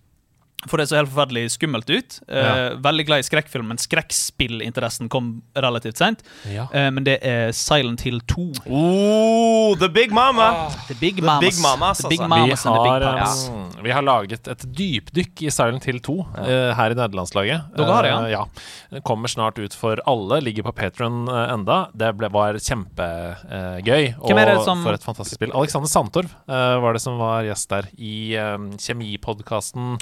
For 0.67 0.75
det 0.77 0.89
så 0.89 0.97
helt 0.99 1.07
forferdelig 1.13 1.45
skummelt 1.53 1.87
ut. 1.89 2.19
Eh, 2.27 2.35
Ja. 2.43 2.69
Veldig 2.83 3.05
glad 3.07 3.19
i 3.19 3.23
skrekkfilm, 3.23 3.67
men 3.71 3.77
skrekkspillinteressen 3.79 5.07
kom 5.09 5.41
relativt 5.55 5.95
seint. 5.97 6.19
Ja. 6.51 6.65
Eh, 6.73 6.89
men 6.91 7.03
det 7.05 7.19
er 7.23 7.53
Silent 7.55 8.01
Hill 8.01 8.19
2. 8.27 8.49
Oh, 8.67 9.75
The 9.79 9.87
Big 9.87 10.11
Mama! 10.11 10.69
The 10.89 10.95
Big 10.99 11.15
The 11.15 11.23
Mamas. 11.25 11.55
Big 11.55 11.61
Mamas, 11.63 11.97
The 12.03 12.09
Big 12.09 12.19
mamas 12.19 12.39
Vi 12.39 12.49
Mamas 12.49 12.63
the 12.63 12.71
Big 12.83 12.91
har, 12.91 13.55
um, 13.55 13.83
vi 13.83 13.91
har 13.95 14.01
laget 14.03 14.47
et 14.51 14.65
dypdykk 14.75 15.43
i 15.47 15.49
Silent 15.53 15.85
Hill 15.87 15.99
2 16.03 16.17
eh, 16.43 16.73
her 16.75 16.91
i 16.91 16.97
nederlandslaget. 16.99 17.69
Dere 17.77 17.95
har 17.95 18.03
det, 18.03 18.11
ja? 18.11 18.43
Ja. 18.91 18.99
Kommer 19.07 19.31
snart 19.31 19.59
ut 19.63 19.73
for 19.73 20.01
alle. 20.05 20.41
Ligger 20.43 20.63
på 20.67 20.75
Patron 20.75 21.27
enda. 21.29 21.85
Det 21.95 22.11
ble, 22.19 22.27
var 22.35 22.53
kjempegøy. 22.59 24.15
og 24.19 24.27
Hvem 24.27 24.37
er 24.43 24.45
det 24.55 24.63
som- 24.65 24.83
for 24.83 24.93
et 24.93 25.03
fantastisk 25.07 25.35
spill. 25.39 25.51
Alexander 25.55 25.87
Sandtorv 25.87 26.29
eh, 26.49 26.79
var 26.83 26.93
det 26.93 27.01
som 27.01 27.17
var 27.17 27.43
gjest 27.47 27.69
der 27.69 27.87
i 27.97 28.35
um, 28.37 28.71
kjemipodkasten 28.77 29.97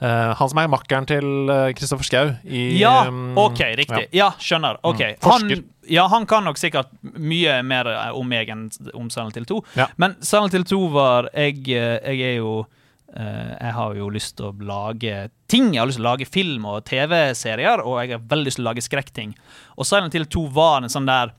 Eh, 0.00 0.30
han 0.38 0.48
som 0.48 0.58
er 0.62 0.70
makkeren 0.72 1.04
til 1.08 1.50
eh, 1.52 1.72
Kristoffer 1.76 2.06
Schou 2.08 2.30
i 2.48 2.78
Ja, 2.80 3.02
um, 3.08 3.34
OK, 3.38 3.60
riktig. 3.76 4.06
Ja, 4.16 4.30
skjønner. 4.40 4.78
Ok 4.82 5.00
Mm. 5.00 5.28
Han, 5.28 5.64
ja, 5.90 6.06
han 6.08 6.24
kan 6.26 6.44
nok 6.46 6.56
sikkert 6.60 6.88
mye 7.02 7.58
mer 7.66 7.88
eh, 7.92 8.10
om 8.16 8.28
meg 8.28 8.48
enn 8.52 8.68
om 8.96 9.10
Silent 9.12 9.36
Hill 9.36 9.44
2. 9.50 9.58
Ja. 9.76 9.88
Men 10.00 10.16
Silent 10.24 10.54
Hill 10.56 10.64
2 10.64 10.78
var 10.94 11.28
Jeg, 11.34 11.64
eh, 11.68 11.98
jeg 12.14 12.20
er 12.34 12.38
jo 12.42 12.66
Uh, 13.10 13.56
Jeg 13.58 13.72
har 13.74 13.94
jo 13.98 14.04
lyst 14.14 14.36
til 14.38 14.44
å 14.46 14.52
lage 14.62 15.30
ting. 15.50 15.72
Jeg 15.74 15.80
har 15.80 15.88
lyst 15.90 15.98
til 15.98 16.04
å 16.04 16.10
lage 16.12 16.26
film 16.30 16.64
og 16.70 16.84
TV-serier, 16.86 17.80
og 17.82 17.96
jeg 18.04 18.12
har 18.14 18.20
veldig 18.30 18.46
lyst 18.46 18.60
til 18.60 18.62
å 18.62 18.68
lage 18.68 18.84
skrekkting. 18.86 19.32
Og 19.74 19.88
Silent 19.88 20.14
Hill 20.14 20.28
2 20.30 20.44
var 20.54 20.76
en 20.78 20.92
sånn 20.92 21.08
der 21.10 21.32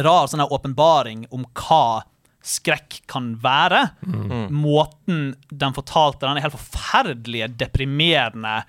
rar 0.00 0.30
sånn 0.32 0.40
der 0.40 0.54
åpenbaring 0.56 1.26
om 1.28 1.44
hva 1.60 2.00
skrekk 2.46 3.00
kan 3.10 3.32
være. 3.42 3.82
Måten 4.54 5.34
den 5.50 5.76
fortalte 5.76 6.28
den 6.28 6.42
helt 6.44 6.54
forferdelige, 6.54 7.50
deprimerende 7.58 8.60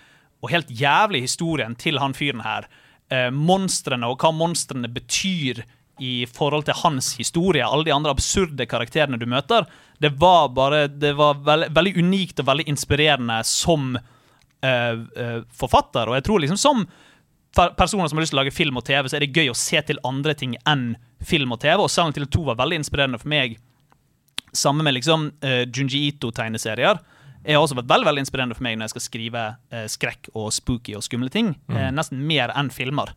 og 0.41 0.51
helt 0.53 0.69
jævlig 0.73 1.23
historien 1.27 1.75
til 1.79 1.99
han 2.01 2.15
fyren 2.17 2.43
her. 2.45 2.67
Eh, 3.09 3.29
monstrene 3.31 4.09
og 4.09 4.19
hva 4.21 4.33
monstrene 4.35 4.89
betyr 4.91 5.63
i 6.03 6.27
forhold 6.29 6.67
til 6.67 6.77
hans 6.83 7.15
historie. 7.17 7.65
Alle 7.65 7.87
de 7.87 7.93
andre 7.93 8.13
absurde 8.13 8.67
karakterene 8.69 9.17
du 9.17 9.25
møter. 9.29 9.65
Det 9.99 10.11
var 10.19 10.49
bare 10.53 10.87
Det 10.87 11.15
var 11.17 11.41
veld, 11.45 11.71
veldig 11.73 11.97
unikt 11.97 12.39
og 12.39 12.49
veldig 12.51 12.67
inspirerende 12.67 13.41
som 13.43 13.97
eh, 13.97 14.93
eh, 14.93 15.41
forfatter. 15.53 16.09
Og 16.09 16.15
jeg 16.15 16.27
tror 16.27 16.39
liksom 16.43 16.57
som 16.57 16.87
personer 17.77 18.07
som 18.07 18.17
har 18.17 18.21
lyst 18.21 18.33
til 18.35 18.37
å 18.37 18.43
lage 18.43 18.53
film 18.53 18.77
og 18.77 18.85
TV, 18.85 19.07
så 19.09 19.17
er 19.17 19.25
det 19.25 19.33
gøy 19.33 19.49
å 19.49 19.57
se 19.57 19.81
til 19.81 19.97
andre 20.05 20.35
ting 20.37 20.53
enn 20.69 20.91
film 21.25 21.55
og 21.55 21.61
TV. 21.63 21.79
Og 21.81 21.89
Silent 21.89 22.19
Hill 22.19 22.27
2 22.29 22.43
var 22.51 22.59
veldig 22.59 22.77
inspirerende 22.83 23.19
for 23.21 23.31
meg. 23.31 23.57
Samme 24.57 24.85
med 24.87 24.97
liksom 24.97 25.29
uh, 25.45 25.61
Junji 25.69 26.07
Ito-tegneserier. 26.09 26.99
Er 27.47 27.61
også 27.61 27.77
vært 27.77 27.87
veldig 27.91 28.09
veldig 28.09 28.25
inspirerende 28.25 28.57
for 28.57 28.65
meg 28.65 28.75
når 28.75 28.89
jeg 28.89 28.95
skal 28.97 29.05
skrive 29.05 29.43
uh, 29.71 29.85
skrekk 29.87 30.31
og 30.33 30.49
spooky 30.55 30.97
og 30.97 31.05
skumle 31.05 31.31
ting. 31.31 31.53
Eh, 31.71 31.87
nesten 31.95 32.19
mer 32.27 32.51
enn 32.57 32.73
filmer. 32.73 33.13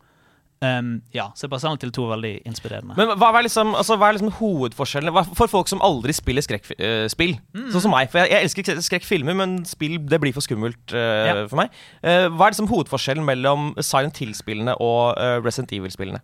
Um, 0.61 0.99
ja, 1.09 1.31
så 1.33 1.47
Silent 1.57 1.81
til 1.81 1.89
2 1.89 2.03
er 2.05 2.11
veldig 2.13 2.31
inspirerende. 2.45 2.93
Men 2.93 3.15
hva 3.17 3.31
er 3.33 3.47
liksom, 3.47 3.71
altså, 3.73 3.95
hva 3.97 4.11
er 4.11 4.19
liksom 4.19 4.29
hovedforskjellen 4.37 5.09
Hva- 5.15 5.23
for 5.33 5.49
folk 5.49 5.71
som 5.71 5.81
aldri 5.81 6.13
spiller 6.13 6.45
skrekkspill? 6.45 7.33
Mm. 7.57 7.71
Sånn 7.73 7.81
som 7.87 7.95
meg. 7.95 8.11
For 8.13 8.21
jeg, 8.21 8.29
jeg 8.29 8.45
elsker 8.45 8.81
skrekkfilmer, 8.85 9.39
men 9.39 9.55
spill 9.65 9.97
det 10.05 10.19
blir 10.21 10.35
for 10.37 10.45
skummelt 10.45 10.93
uh, 10.93 11.25
Ja. 11.25 11.33
for 11.49 11.63
meg. 11.63 11.73
Uh, 12.05 12.29
hva 12.29 12.45
er 12.45 12.53
liksom 12.53 12.69
hovedforskjellen 12.69 13.25
mellom 13.25 13.71
Silent 13.81 14.21
Hill-spillene 14.21 14.77
og 14.77 15.17
uh, 15.17 15.39
Resident 15.41 15.73
Evil-spillene? 15.79 16.21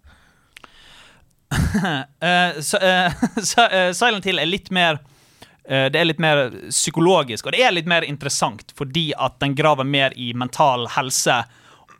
Så, 2.69 2.77
eh, 2.77 3.91
Silent 3.93 4.25
Hill 4.25 4.39
er 4.39 4.49
litt 4.49 4.71
mer 4.73 4.99
uh, 4.99 5.88
Det 5.91 5.99
er 5.99 6.10
litt 6.10 6.19
mer 6.23 6.49
psykologisk, 6.69 7.47
og 7.47 7.55
det 7.55 7.63
er 7.63 7.75
litt 7.75 7.88
mer 7.89 8.07
interessant 8.07 8.73
fordi 8.77 9.10
at 9.15 9.39
den 9.43 9.55
graver 9.55 9.88
mer 9.88 10.15
i 10.19 10.33
mental 10.36 10.88
helse 10.97 11.41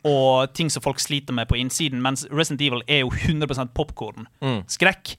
og 0.08 0.54
ting 0.56 0.70
som 0.72 0.84
folk 0.84 1.02
sliter 1.04 1.36
med 1.36 1.50
på 1.50 1.58
innsiden, 1.60 2.00
mens 2.04 2.24
Resident 2.32 2.62
Evil 2.64 2.84
er 2.88 3.02
jo 3.02 3.10
100 3.12 3.66
popkorn. 3.76 4.28
Mm. 4.40 4.62
Skrekk. 4.72 5.18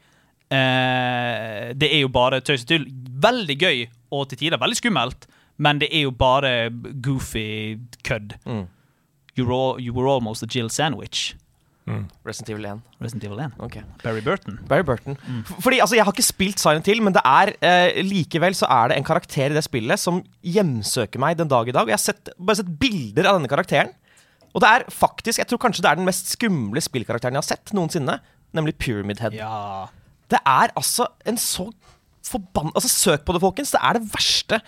Det 0.49 1.89
er 1.91 1.99
jo 1.99 2.09
bare 2.09 2.39
tøys 2.41 2.63
og 2.65 2.71
tull. 2.71 2.87
Veldig 3.21 3.57
gøy, 3.61 3.83
og 4.15 4.31
til 4.31 4.41
tider 4.41 4.63
veldig 4.63 4.79
skummelt, 4.79 5.27
men 5.61 5.83
det 5.83 5.91
er 5.93 6.07
jo 6.07 6.15
bare 6.15 6.71
goofy 7.05 7.77
kødd. 8.07 8.39
Mm. 8.47 8.65
You, 9.37 9.47
were 9.47 9.81
you 9.81 9.93
were 9.93 10.09
almost 10.09 10.43
a 10.43 10.47
Jill 10.47 10.71
sandwich. 10.71 11.35
Resident 12.27 12.51
Evil 12.55 12.67
1. 12.71 12.83
Resident 13.03 13.25
Evil 13.29 13.41
1. 13.45 13.57
Okay. 13.67 13.83
Barry 14.03 14.23
Burton. 14.25 14.59
Barry 14.69 14.87
Burton. 14.87 15.19
Mm. 15.27 15.43
Fordi, 15.65 15.81
altså, 15.81 15.97
Jeg 15.97 16.05
har 16.05 16.13
ikke 16.13 16.27
spilt 16.27 16.63
Silent 16.63 16.87
Hill, 16.91 17.03
men 17.03 17.17
det 17.17 17.23
er 17.25 17.53
eh, 17.65 18.03
likevel 18.07 18.57
så 18.59 18.69
er 18.71 18.91
det 18.93 18.99
en 18.99 19.09
karakter 19.09 19.51
i 19.53 19.57
det 19.57 19.65
spillet 19.67 20.01
som 20.01 20.23
hjemsøker 20.45 21.23
meg 21.23 21.39
den 21.39 21.51
dag 21.51 21.69
i 21.69 21.75
dag. 21.75 21.83
Og 21.87 21.93
Jeg 21.95 21.99
har 21.99 22.05
sett, 22.05 22.33
bare 22.39 22.61
sett 22.61 22.73
bilder 22.81 23.31
av 23.31 23.39
denne 23.41 23.51
karakteren. 23.51 23.95
Og 24.55 24.63
det 24.65 24.71
er 24.73 24.87
faktisk, 24.91 25.39
jeg 25.39 25.49
tror 25.51 25.61
kanskje 25.63 25.85
det 25.85 25.91
er 25.91 26.01
den 26.01 26.09
mest 26.09 26.33
skumle 26.33 26.81
spillkarakteren 26.83 27.37
jeg 27.37 27.45
har 27.45 27.51
sett 27.51 27.75
noensinne. 27.77 28.19
Nemlig 28.57 28.79
Pyramid 28.81 29.21
Head. 29.21 29.37
Ja. 29.37 29.87
Det 30.29 30.41
er 30.45 30.73
altså 30.77 31.07
en 31.29 31.39
så 31.41 31.71
forbanna 32.29 32.75
Altså, 32.77 32.89
søk 32.93 33.25
på 33.25 33.33
det, 33.33 33.41
folkens. 33.41 33.73
Det 33.73 33.81
er 33.83 33.99
det 33.99 34.09
verste 34.13 34.61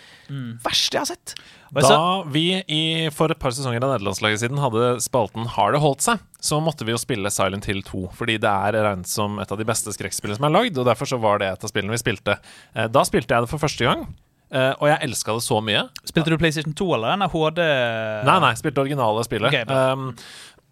Verste 0.65 0.97
jeg 0.97 1.01
har 1.01 1.11
sett. 1.11 1.35
Da 1.71 2.23
vi 2.27 2.45
i, 2.67 2.81
for 3.15 3.31
et 3.31 3.39
par 3.39 3.55
sesonger 3.55 3.83
av 3.85 3.93
nederlandslaget 3.95 4.41
siden 4.43 4.59
hadde 4.59 4.97
spalten 5.05 5.47
Har 5.55 5.71
det 5.73 5.81
holdt 5.85 6.03
seg, 6.03 6.19
så 6.43 6.59
måtte 6.65 6.83
vi 6.89 6.91
jo 6.95 6.99
spille 6.99 7.31
Silent 7.31 7.69
Hill 7.71 7.83
2. 7.87 8.09
Fordi 8.19 8.39
det 8.43 8.51
er 8.51 8.81
regnet 8.83 9.07
som 9.11 9.39
et 9.39 9.53
av 9.55 9.61
de 9.61 9.69
beste 9.69 9.93
skrekkspillene 9.95 10.41
som 10.41 10.49
er 10.51 10.57
lagd, 10.57 10.79
og 10.83 10.89
derfor 10.91 11.07
så 11.07 11.21
var 11.23 11.39
det 11.39 11.53
et 11.53 11.65
av 11.65 11.71
spillene 11.71 11.95
vi 11.95 12.03
spilte. 12.03 12.39
Eh, 12.75 12.89
Da 12.91 13.05
spilte 13.07 13.37
jeg 13.37 13.47
det 13.47 13.51
for 13.53 13.63
første 13.63 13.87
gang, 13.87 14.03
eh, 14.51 14.73
og 14.81 14.89
jeg 14.91 14.99
elska 15.07 15.37
det 15.39 15.45
så 15.47 15.61
mye. 15.63 15.85
Spilte 16.11 16.33
du 16.33 16.39
PlayStation 16.43 16.75
2 16.75 16.89
eller 16.97 17.15
den 17.15 17.29
HD 17.31 17.61
Nei, 18.27 18.39
nei, 18.43 18.53
spilte 18.59 18.83
originale 18.83 19.23
spillet. 19.29 19.55
Okay, 19.55 19.65
um, 19.71 20.11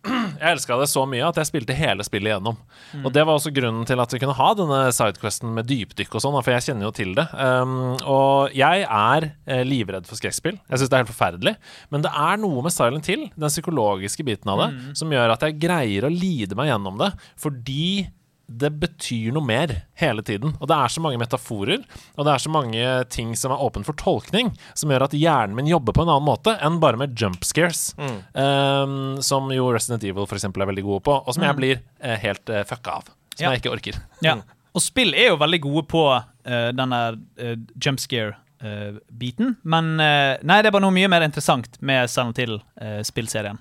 jeg 0.41 0.53
elska 0.53 0.77
det 0.81 0.89
så 0.91 1.03
mye 1.11 1.27
at 1.27 1.39
jeg 1.41 1.49
spilte 1.49 1.77
hele 1.77 2.05
spillet 2.07 2.31
igjennom. 2.31 2.59
Og 3.03 3.09
det 3.15 3.25
var 3.25 3.35
også 3.35 3.53
grunnen 3.55 3.87
til 3.89 4.01
at 4.03 4.13
vi 4.15 4.21
kunne 4.23 4.37
ha 4.39 4.49
denne 4.59 4.81
sidequesten 4.95 5.51
med 5.57 5.69
dypdykk 5.69 6.15
og 6.15 6.25
sånn, 6.25 6.39
for 6.39 6.55
jeg 6.55 6.69
kjenner 6.69 6.89
jo 6.89 6.93
til 6.95 7.15
det. 7.19 7.27
Um, 7.35 7.97
og 8.07 8.55
jeg 8.57 8.85
er 8.87 9.29
eh, 9.49 9.65
livredd 9.67 10.07
for 10.09 10.21
skrekkspill. 10.21 10.61
Jeg 10.69 10.81
syns 10.81 10.93
det 10.93 10.99
er 10.99 11.05
helt 11.05 11.13
forferdelig. 11.13 11.55
Men 11.95 12.07
det 12.07 12.13
er 12.15 12.39
noe 12.43 12.65
med 12.65 12.75
Silent 12.75 13.11
Hill, 13.11 13.27
den 13.35 13.53
psykologiske 13.53 14.27
biten 14.27 14.53
av 14.53 14.63
det, 14.65 14.71
som 14.99 15.13
gjør 15.13 15.35
at 15.35 15.49
jeg 15.49 15.59
greier 15.63 16.07
å 16.07 16.13
lide 16.13 16.59
meg 16.59 16.71
gjennom 16.71 17.01
det, 17.03 17.13
fordi 17.41 18.07
det 18.49 18.71
betyr 18.81 19.33
noe 19.37 19.45
mer 19.45 19.73
hele 20.01 20.23
tiden. 20.25 20.55
Og 20.59 20.69
det 20.71 20.77
er 20.77 20.89
så 20.93 21.03
mange 21.05 21.21
metaforer, 21.21 21.83
og 22.17 22.25
det 22.25 22.33
er 22.33 22.43
så 22.43 22.53
mange 22.53 22.85
ting 23.13 23.35
som 23.37 23.53
er 23.53 23.61
åpen 23.61 23.85
for 23.85 23.93
tolkning, 24.01 24.55
som 24.75 24.89
gjør 24.93 25.05
at 25.05 25.17
hjernen 25.19 25.55
min 25.59 25.69
jobber 25.69 25.93
på 25.97 26.03
en 26.07 26.09
annen 26.15 26.25
måte 26.25 26.55
enn 26.65 26.79
bare 26.81 26.97
med 27.01 27.13
jump 27.21 27.45
scares. 27.45 27.91
Um, 28.33 29.19
som 29.25 29.51
jo 29.53 29.69
Resident 29.75 30.05
Evil 30.09 30.25
eksempel 30.25 30.65
er 30.65 30.71
veldig 30.73 30.87
gode 30.87 31.05
på, 31.09 31.19
og 31.21 31.37
som 31.37 31.45
jeg 31.45 31.59
blir 31.61 31.83
uh, 32.01 32.17
helt 32.25 32.49
uh, 32.55 32.63
fucka 32.69 32.99
av. 33.03 33.11
Som 33.37 33.45
Ja. 33.45 33.53
jeg 33.53 33.61
ikke 33.63 33.75
orker. 33.77 34.01
Ja. 34.25 34.39
Og 34.75 34.83
spill 34.83 35.13
er 35.15 35.29
jo 35.33 35.39
veldig 35.41 35.61
gode 35.63 35.85
på 35.91 36.03
uh, 36.09 36.71
den 36.75 36.91
der 36.97 37.21
uh, 37.43 37.55
jump 37.85 38.01
scare-biten. 38.01 39.57
men 39.63 39.93
uh, 40.01 40.37
nei, 40.43 40.61
det 40.63 40.71
er 40.71 40.75
bare 40.75 40.87
noe 40.89 40.95
mye 40.97 41.09
mer 41.13 41.23
interessant 41.27 41.77
med 41.81 42.09
Silent 42.11 42.39
Hill-spillserien. 42.41 43.61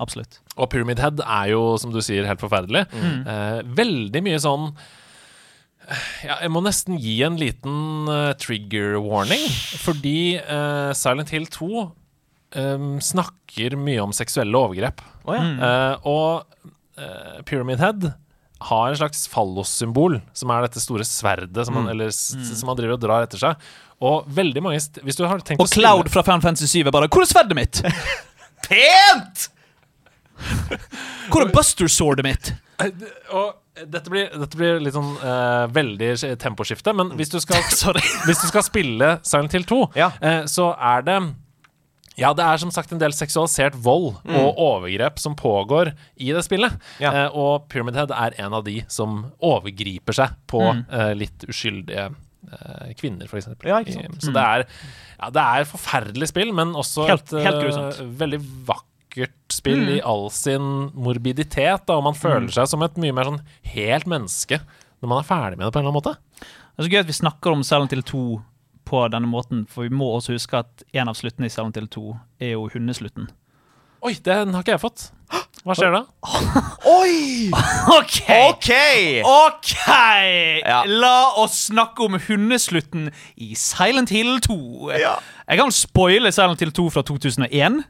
Absolutt. 0.00 0.40
Og 0.58 0.68
Pyramid 0.72 1.00
Head 1.02 1.22
er 1.22 1.52
jo, 1.52 1.62
som 1.80 1.94
du 1.94 2.00
sier, 2.04 2.26
helt 2.28 2.42
forferdelig. 2.42 2.86
Eh, 2.94 3.60
veldig 3.78 4.20
mye 4.26 4.38
sånn 4.42 4.70
ja, 6.24 6.38
Jeg 6.40 6.50
må 6.54 6.62
nesten 6.64 6.96
gi 7.00 7.18
en 7.26 7.36
liten 7.36 8.08
uh, 8.08 8.32
trigger 8.40 8.96
warning, 9.04 9.42
fordi 9.84 10.40
uh, 10.40 10.94
Silent 10.96 11.34
Hill 11.34 11.44
2 11.52 11.84
um, 12.54 13.00
snakker 13.02 13.76
mye 13.78 14.02
om 14.02 14.14
seksuelle 14.16 14.58
overgrep. 14.58 15.02
Oh, 15.24 15.34
ja. 15.36 15.44
Eh, 15.44 16.08
og 16.08 16.68
eh, 17.00 17.40
Pyramid 17.48 17.80
Head 17.82 18.10
har 18.64 18.90
en 18.90 18.98
slags 18.98 19.26
fallossymbol, 19.28 20.18
som 20.36 20.52
er 20.54 20.66
dette 20.66 20.82
store 20.82 21.04
sverdet 21.08 21.66
som 21.66 21.76
han 21.78 21.90
eller, 21.92 22.12
mm. 22.12 22.44
som 22.50 22.70
han, 22.70 22.78
driver 22.78 22.96
og 22.96 23.02
drar 23.02 23.26
etter 23.26 23.40
seg. 23.40 23.66
Og 24.04 24.28
veldig 24.36 24.60
mange 24.64 24.80
Hvis 25.06 25.16
du 25.16 25.22
har 25.22 25.38
tenkt 25.46 25.62
Og 25.62 25.68
å 25.68 25.70
Cloud 25.70 26.08
fra 26.10 26.24
Final 26.26 26.42
Fantasy 26.42 26.66
7 26.82 26.88
er 26.90 26.92
bare 26.92 27.06
Hvor 27.06 27.22
er 27.22 27.28
sverdet 27.30 27.54
mitt? 27.54 27.78
Pent! 28.66 29.44
Hvor 31.30 31.44
er 31.46 31.52
Buster 31.54 31.88
Swordet 31.90 32.24
mitt? 32.26 32.52
Og 33.34 33.54
dette 33.90 34.10
blir, 34.12 34.28
dette 34.38 34.58
blir 34.58 34.80
litt 34.82 34.94
sånn 34.94 35.14
uh, 35.22 35.64
veldig 35.74 36.12
temposkifte, 36.42 36.92
men 36.94 37.14
hvis 37.18 37.32
du 37.32 37.38
skal, 37.42 37.62
Sorry. 37.74 38.02
hvis 38.28 38.42
du 38.42 38.48
skal 38.50 38.62
spille 38.66 39.14
Silent 39.26 39.54
Hill 39.56 39.66
2, 39.70 39.80
Ja. 39.98 40.12
uh, 40.22 40.42
så 40.50 40.72
er 40.78 41.06
det 41.08 41.18
ja, 42.14 42.28
det 42.30 42.44
er 42.46 42.60
som 42.62 42.70
sagt 42.70 42.92
en 42.94 43.00
del 43.02 43.10
seksualisert 43.10 43.74
vold 43.82 44.20
og 44.30 44.58
overgrep 44.62 45.16
som 45.18 45.34
pågår 45.34 45.88
i 46.22 46.28
det 46.30 46.44
spillet. 46.46 46.76
Ja. 47.02 47.10
Eh, 47.10 47.34
og 47.34 47.64
Pyramid 47.72 47.96
Head 47.98 48.12
er 48.14 48.36
en 48.44 48.54
av 48.54 48.62
de 48.68 48.76
som 48.86 49.16
overgriper 49.42 50.14
seg 50.14 50.36
på 50.46 50.60
eh, 50.62 51.10
litt 51.18 51.42
uskyldige 51.50 52.04
eh, 52.12 52.92
kvinner, 53.00 53.26
f.eks. 53.26 53.50
Ja, 53.66 53.80
ikke 53.82 53.96
sant. 53.96 54.22
Så 54.22 54.30
det 54.30 54.44
er, 54.46 54.62
ja, 55.18 55.32
det 55.34 55.42
er 55.42 55.66
et 55.66 55.72
forferdelig 55.72 56.30
spill, 56.30 56.54
men 56.54 56.70
også 56.78 57.08
Helt- 57.10 57.34
et 57.34 57.48
helt 57.48 57.66
eh, 57.82 58.04
veldig 58.22 58.40
vakkert 58.70 58.90
spill 59.52 59.88
i 59.96 60.00
all 60.04 60.26
sin 60.34 60.90
morbiditet. 60.94 61.86
Da, 61.86 61.98
og 61.98 62.06
man 62.08 62.18
føler 62.18 62.50
seg 62.54 62.68
som 62.70 62.82
et 62.84 62.98
mye 63.00 63.14
mer 63.14 63.30
sånn 63.30 63.44
helt 63.74 64.10
menneske 64.10 64.60
når 65.00 65.10
man 65.10 65.20
er 65.20 65.28
ferdig 65.28 65.58
med 65.60 65.66
det 65.66 65.72
på 65.74 65.80
en 65.80 65.84
eller 65.84 65.92
annen 65.92 66.00
måte. 66.00 66.16
Det 66.74 66.82
er 66.82 66.86
så 66.86 66.92
gøy 66.92 67.00
at 67.04 67.10
vi 67.10 67.20
snakker 67.20 67.54
om 67.54 67.64
Silent 67.66 67.94
Hill 67.94 68.04
2 68.08 68.24
på 68.84 69.00
denne 69.12 69.28
måten, 69.30 69.64
for 69.70 69.86
vi 69.86 69.94
må 69.94 70.10
også 70.16 70.34
huske 70.36 70.60
at 70.60 70.84
en 70.96 71.10
av 71.10 71.16
sluttene 71.18 71.48
i 71.48 71.52
Silent 71.52 71.76
Hill 71.78 71.88
2 71.92 72.04
er 72.42 72.54
jo 72.56 72.68
hundeslutten. 72.72 73.28
Oi, 74.04 74.12
den 74.20 74.52
har 74.52 74.64
ikke 74.64 74.74
jeg 74.74 74.82
fått. 74.82 75.06
Hva 75.64 75.76
skjer 75.78 75.94
da? 75.94 76.02
Oi! 76.98 77.48
OK! 77.96 78.18
OK! 78.50 78.70
okay. 79.24 80.60
Ja. 80.60 80.82
La 80.84 81.32
oss 81.40 81.70
snakke 81.70 82.04
om 82.04 82.18
hundeslutten 82.26 83.08
i 83.40 83.54
Silent 83.56 84.12
Hill 84.12 84.36
2. 84.44 84.58
Ja. 85.00 85.14
Jeg 85.48 85.62
kan 85.62 85.72
spoile 85.72 86.32
Silent 86.36 86.60
Hill 86.60 86.74
2 86.76 86.90
fra 86.92 87.04
2001. 87.08 87.80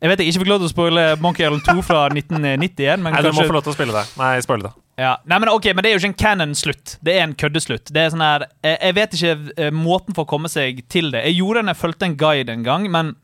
Jeg 0.00 0.10
vet 0.12 0.20
jeg 0.20 0.28
ikke 0.32 0.42
fikk 0.42 0.50
lov 0.50 0.58
til 0.60 0.68
å 0.68 0.72
spoile 0.72 1.04
Monkey 1.24 1.46
Island 1.46 1.62
2 1.64 1.84
fra 1.86 2.02
1991. 2.12 3.00
Men 3.00 3.14
Nei, 3.16 3.22
du 3.24 3.30
må 3.32 3.46
få 3.48 3.56
lov 3.56 3.64
til 3.64 3.72
å 3.72 3.76
spille 3.76 3.94
det. 3.96 4.02
Nei, 4.20 4.34
spoile 4.44 4.68
det. 4.68 4.72
Ja. 5.00 5.14
Nei, 5.28 5.38
men 5.42 5.50
ok, 5.52 5.70
men 5.76 5.84
det 5.84 5.90
er 5.90 5.96
jo 5.96 6.00
ikke 6.02 6.12
en 6.12 6.20
canon-slutt. 6.24 6.96
Det 7.04 7.14
er 7.16 7.24
en 7.26 7.34
køddeslutt. 7.36 7.90
Det 7.92 8.00
er 8.00 8.12
sånn 8.14 8.24
her 8.24 8.46
Jeg, 8.64 8.76
jeg 8.80 8.96
vet 8.96 9.16
ikke 9.18 9.34
eh, 9.66 9.72
måten 9.76 10.16
for 10.16 10.24
å 10.24 10.30
komme 10.30 10.48
seg 10.52 10.82
til 10.92 11.10
det. 11.12 11.24
Jeg 11.28 11.38
gjorde 11.40 11.60
det 11.60 11.68
når 11.68 11.76
jeg 11.76 11.82
fulgte 11.82 12.08
en 12.08 12.16
guide 12.20 12.52
en 12.56 12.64
gang, 12.66 12.90
men 12.92 13.14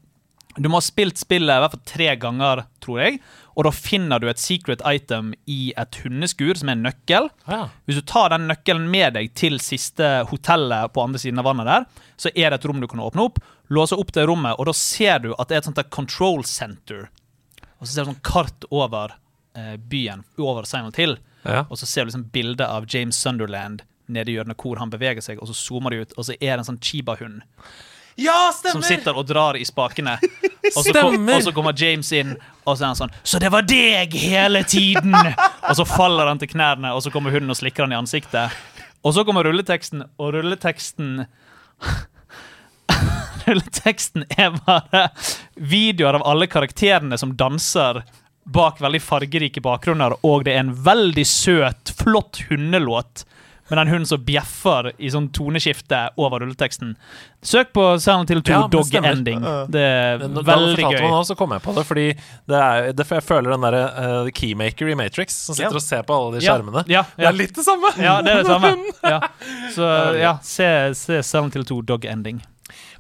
Du 0.61 0.69
må 0.69 0.77
ha 0.77 0.85
spilt 0.85 1.17
spillet 1.17 1.49
i 1.49 1.63
hvert 1.65 1.73
fall 1.73 1.87
tre 1.89 2.11
ganger, 2.21 2.65
tror 2.85 2.99
jeg. 3.01 3.21
Og 3.57 3.67
da 3.67 3.73
finner 3.75 4.21
du 4.23 4.29
et 4.31 4.41
secret 4.41 4.83
item 4.89 5.33
i 5.51 5.73
et 5.79 5.99
hundeskur, 6.03 6.55
som 6.59 6.71
er 6.71 6.79
en 6.79 6.87
nøkkel. 6.87 7.29
Ja. 7.49 7.67
Hvis 7.87 8.01
du 8.01 8.05
tar 8.09 8.33
den 8.33 8.49
nøkkelen 8.51 8.87
med 8.93 9.17
deg 9.19 9.33
til 9.39 9.59
siste 9.63 10.23
hotellet 10.31 10.95
på 10.95 11.05
andre 11.05 11.21
siden 11.23 11.43
av 11.43 11.49
vannet 11.51 11.69
der, 11.69 11.89
så 12.17 12.33
er 12.33 12.51
det 12.51 12.61
et 12.61 12.69
rom 12.71 12.81
du 12.83 12.89
kan 12.91 13.03
åpne 13.05 13.27
opp, 13.29 13.43
låse 13.73 13.99
opp 13.99 14.15
det 14.17 14.27
rommet, 14.29 14.57
og 14.59 14.69
da 14.71 14.77
ser 14.77 15.23
du 15.25 15.33
at 15.37 15.49
det 15.49 15.59
er 15.59 15.65
et 15.65 15.71
sånt 15.71 15.83
control 15.93 16.45
center. 16.49 17.09
Og 17.79 17.87
så 17.87 17.93
ser 17.93 18.07
du 18.07 18.13
sånn 18.13 18.25
kart 18.25 18.69
over 18.71 19.17
eh, 19.59 19.77
byen, 19.77 20.25
over 20.41 20.69
Silent 20.69 21.01
Hill. 21.01 21.17
Ja. 21.43 21.65
Og 21.69 21.81
så 21.81 21.89
ser 21.89 22.05
du 22.05 22.13
liksom 22.13 22.29
bilde 22.35 22.67
av 22.69 22.87
James 22.89 23.19
Sunderland 23.19 23.83
nede 24.13 24.31
i 24.31 24.37
hjørnet 24.37 24.61
hvor 24.61 24.79
han 24.81 24.93
beveger 24.93 25.25
seg, 25.25 25.41
og 25.41 25.51
så 25.51 25.57
zoomer 25.57 25.95
de 25.95 26.05
ut, 26.05 26.15
og 26.17 26.29
så 26.29 26.37
er 26.39 26.55
det 26.55 26.61
en 26.63 26.71
sånn 26.73 26.85
Chiba-hund 26.85 27.43
ja, 28.21 28.53
som 28.55 28.83
sitter 28.85 29.17
og 29.17 29.27
drar 29.29 29.57
i 29.57 29.65
spakene. 29.65 30.19
Og 30.73 30.85
så, 30.87 30.93
kom, 30.95 31.27
og 31.29 31.43
så 31.43 31.51
kommer 31.53 31.75
James 31.77 32.09
inn, 32.17 32.31
og 32.63 32.77
så 32.79 32.85
er 32.85 32.91
han 32.93 32.97
sånn 32.97 33.11
Så 33.27 33.41
det 33.43 33.51
var 33.53 33.65
deg 33.67 34.15
hele 34.17 34.63
tiden! 34.65 35.13
Og 35.69 35.75
så 35.77 35.85
faller 35.85 36.31
han 36.31 36.39
til 36.41 36.49
knærne, 36.55 36.93
og 36.95 37.03
så 37.05 37.11
kommer 37.13 37.35
hunden 37.35 37.51
og 37.53 37.59
slikker 37.59 37.85
han 37.85 37.93
i 37.93 37.99
ansiktet. 37.99 38.55
Og 39.03 39.13
så 39.17 39.25
kommer 39.27 39.45
rulleteksten, 39.45 40.05
og 40.23 40.33
rulleteksten 40.37 41.25
Rulleteksten 43.47 44.25
er 44.39 44.55
bare 44.63 45.09
videoer 45.59 46.21
av 46.21 46.27
alle 46.31 46.47
karakterene 46.51 47.19
som 47.19 47.35
danser 47.37 48.03
bak 48.45 48.81
veldig 48.83 49.03
fargerike 49.03 49.63
bakgrunner, 49.63 50.15
og 50.27 50.47
det 50.47 50.55
er 50.57 50.65
en 50.65 50.75
veldig 50.87 51.27
søt, 51.27 51.93
flott 51.99 52.43
hundelåt 52.49 53.27
med 53.73 53.81
den 53.81 53.89
hunden 53.91 54.07
som 54.11 54.21
bjeffer 54.27 54.91
i 55.01 55.09
sånn 55.13 55.31
toneskifte 55.35 56.03
over 56.21 56.43
rulleteksten. 56.45 56.93
Søk 57.43 57.73
på 57.75 57.87
Silent 58.05 58.31
Hill 58.31 58.43
2 58.45 58.53
Ja, 58.53 58.61
Dog 58.71 58.85
stemmer. 58.87 59.17
Ending. 59.17 59.41
Det 59.73 59.83
er 59.83 60.23
Da 60.23 60.45
veldig 60.47 60.85
gøy. 60.85 61.01
nå, 61.09 61.23
så 61.27 61.35
kom 61.41 61.55
jeg 61.57 61.65
på 61.65 61.75
det. 61.79 61.85
Fordi 61.89 62.05
det 62.53 62.61
er, 62.61 62.91
det, 62.93 63.09
jeg 63.17 63.25
føler 63.27 63.55
den 63.57 63.65
derre 63.67 63.83
uh, 63.97 64.31
keymaker 64.37 64.93
i 64.93 64.99
Matrix, 65.01 65.41
som 65.49 65.57
sitter 65.57 65.73
Ja. 65.73 65.81
og 65.81 65.87
ser 65.89 66.05
på 66.07 66.15
alle 66.21 66.37
de 66.39 66.45
Ja, 66.45 66.53
skjermene. 66.59 66.85
ja, 66.93 67.03
Det 67.17 67.27
er 67.33 67.39
litt 67.41 67.57
det 67.57 67.65
samme. 67.67 67.91
Ja, 67.99 68.19
det 68.23 68.37
er 68.37 68.45
det 68.45 68.53
samme. 68.55 68.75
Ja. 69.03 69.21
Så 69.75 69.91
ja, 70.21 70.37
se, 70.47 70.69
se 71.01 71.23
Silent 71.27 71.57
Hill 71.59 71.65
2 71.65 71.81
Dog 71.89 72.05
Ending. 72.05 72.45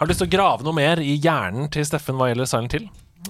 Har 0.00 0.06
du 0.08 0.10
lyst 0.16 0.24
til 0.24 0.30
å 0.32 0.34
grave 0.38 0.64
noe 0.66 0.74
mer 0.74 0.98
i 1.04 1.14
hjernen 1.22 1.68
til 1.70 1.84
Steffen 1.86 2.16
hva 2.18 2.32
gjelder 2.32 2.48
Silent 2.50 2.72
Hill? 2.78 2.88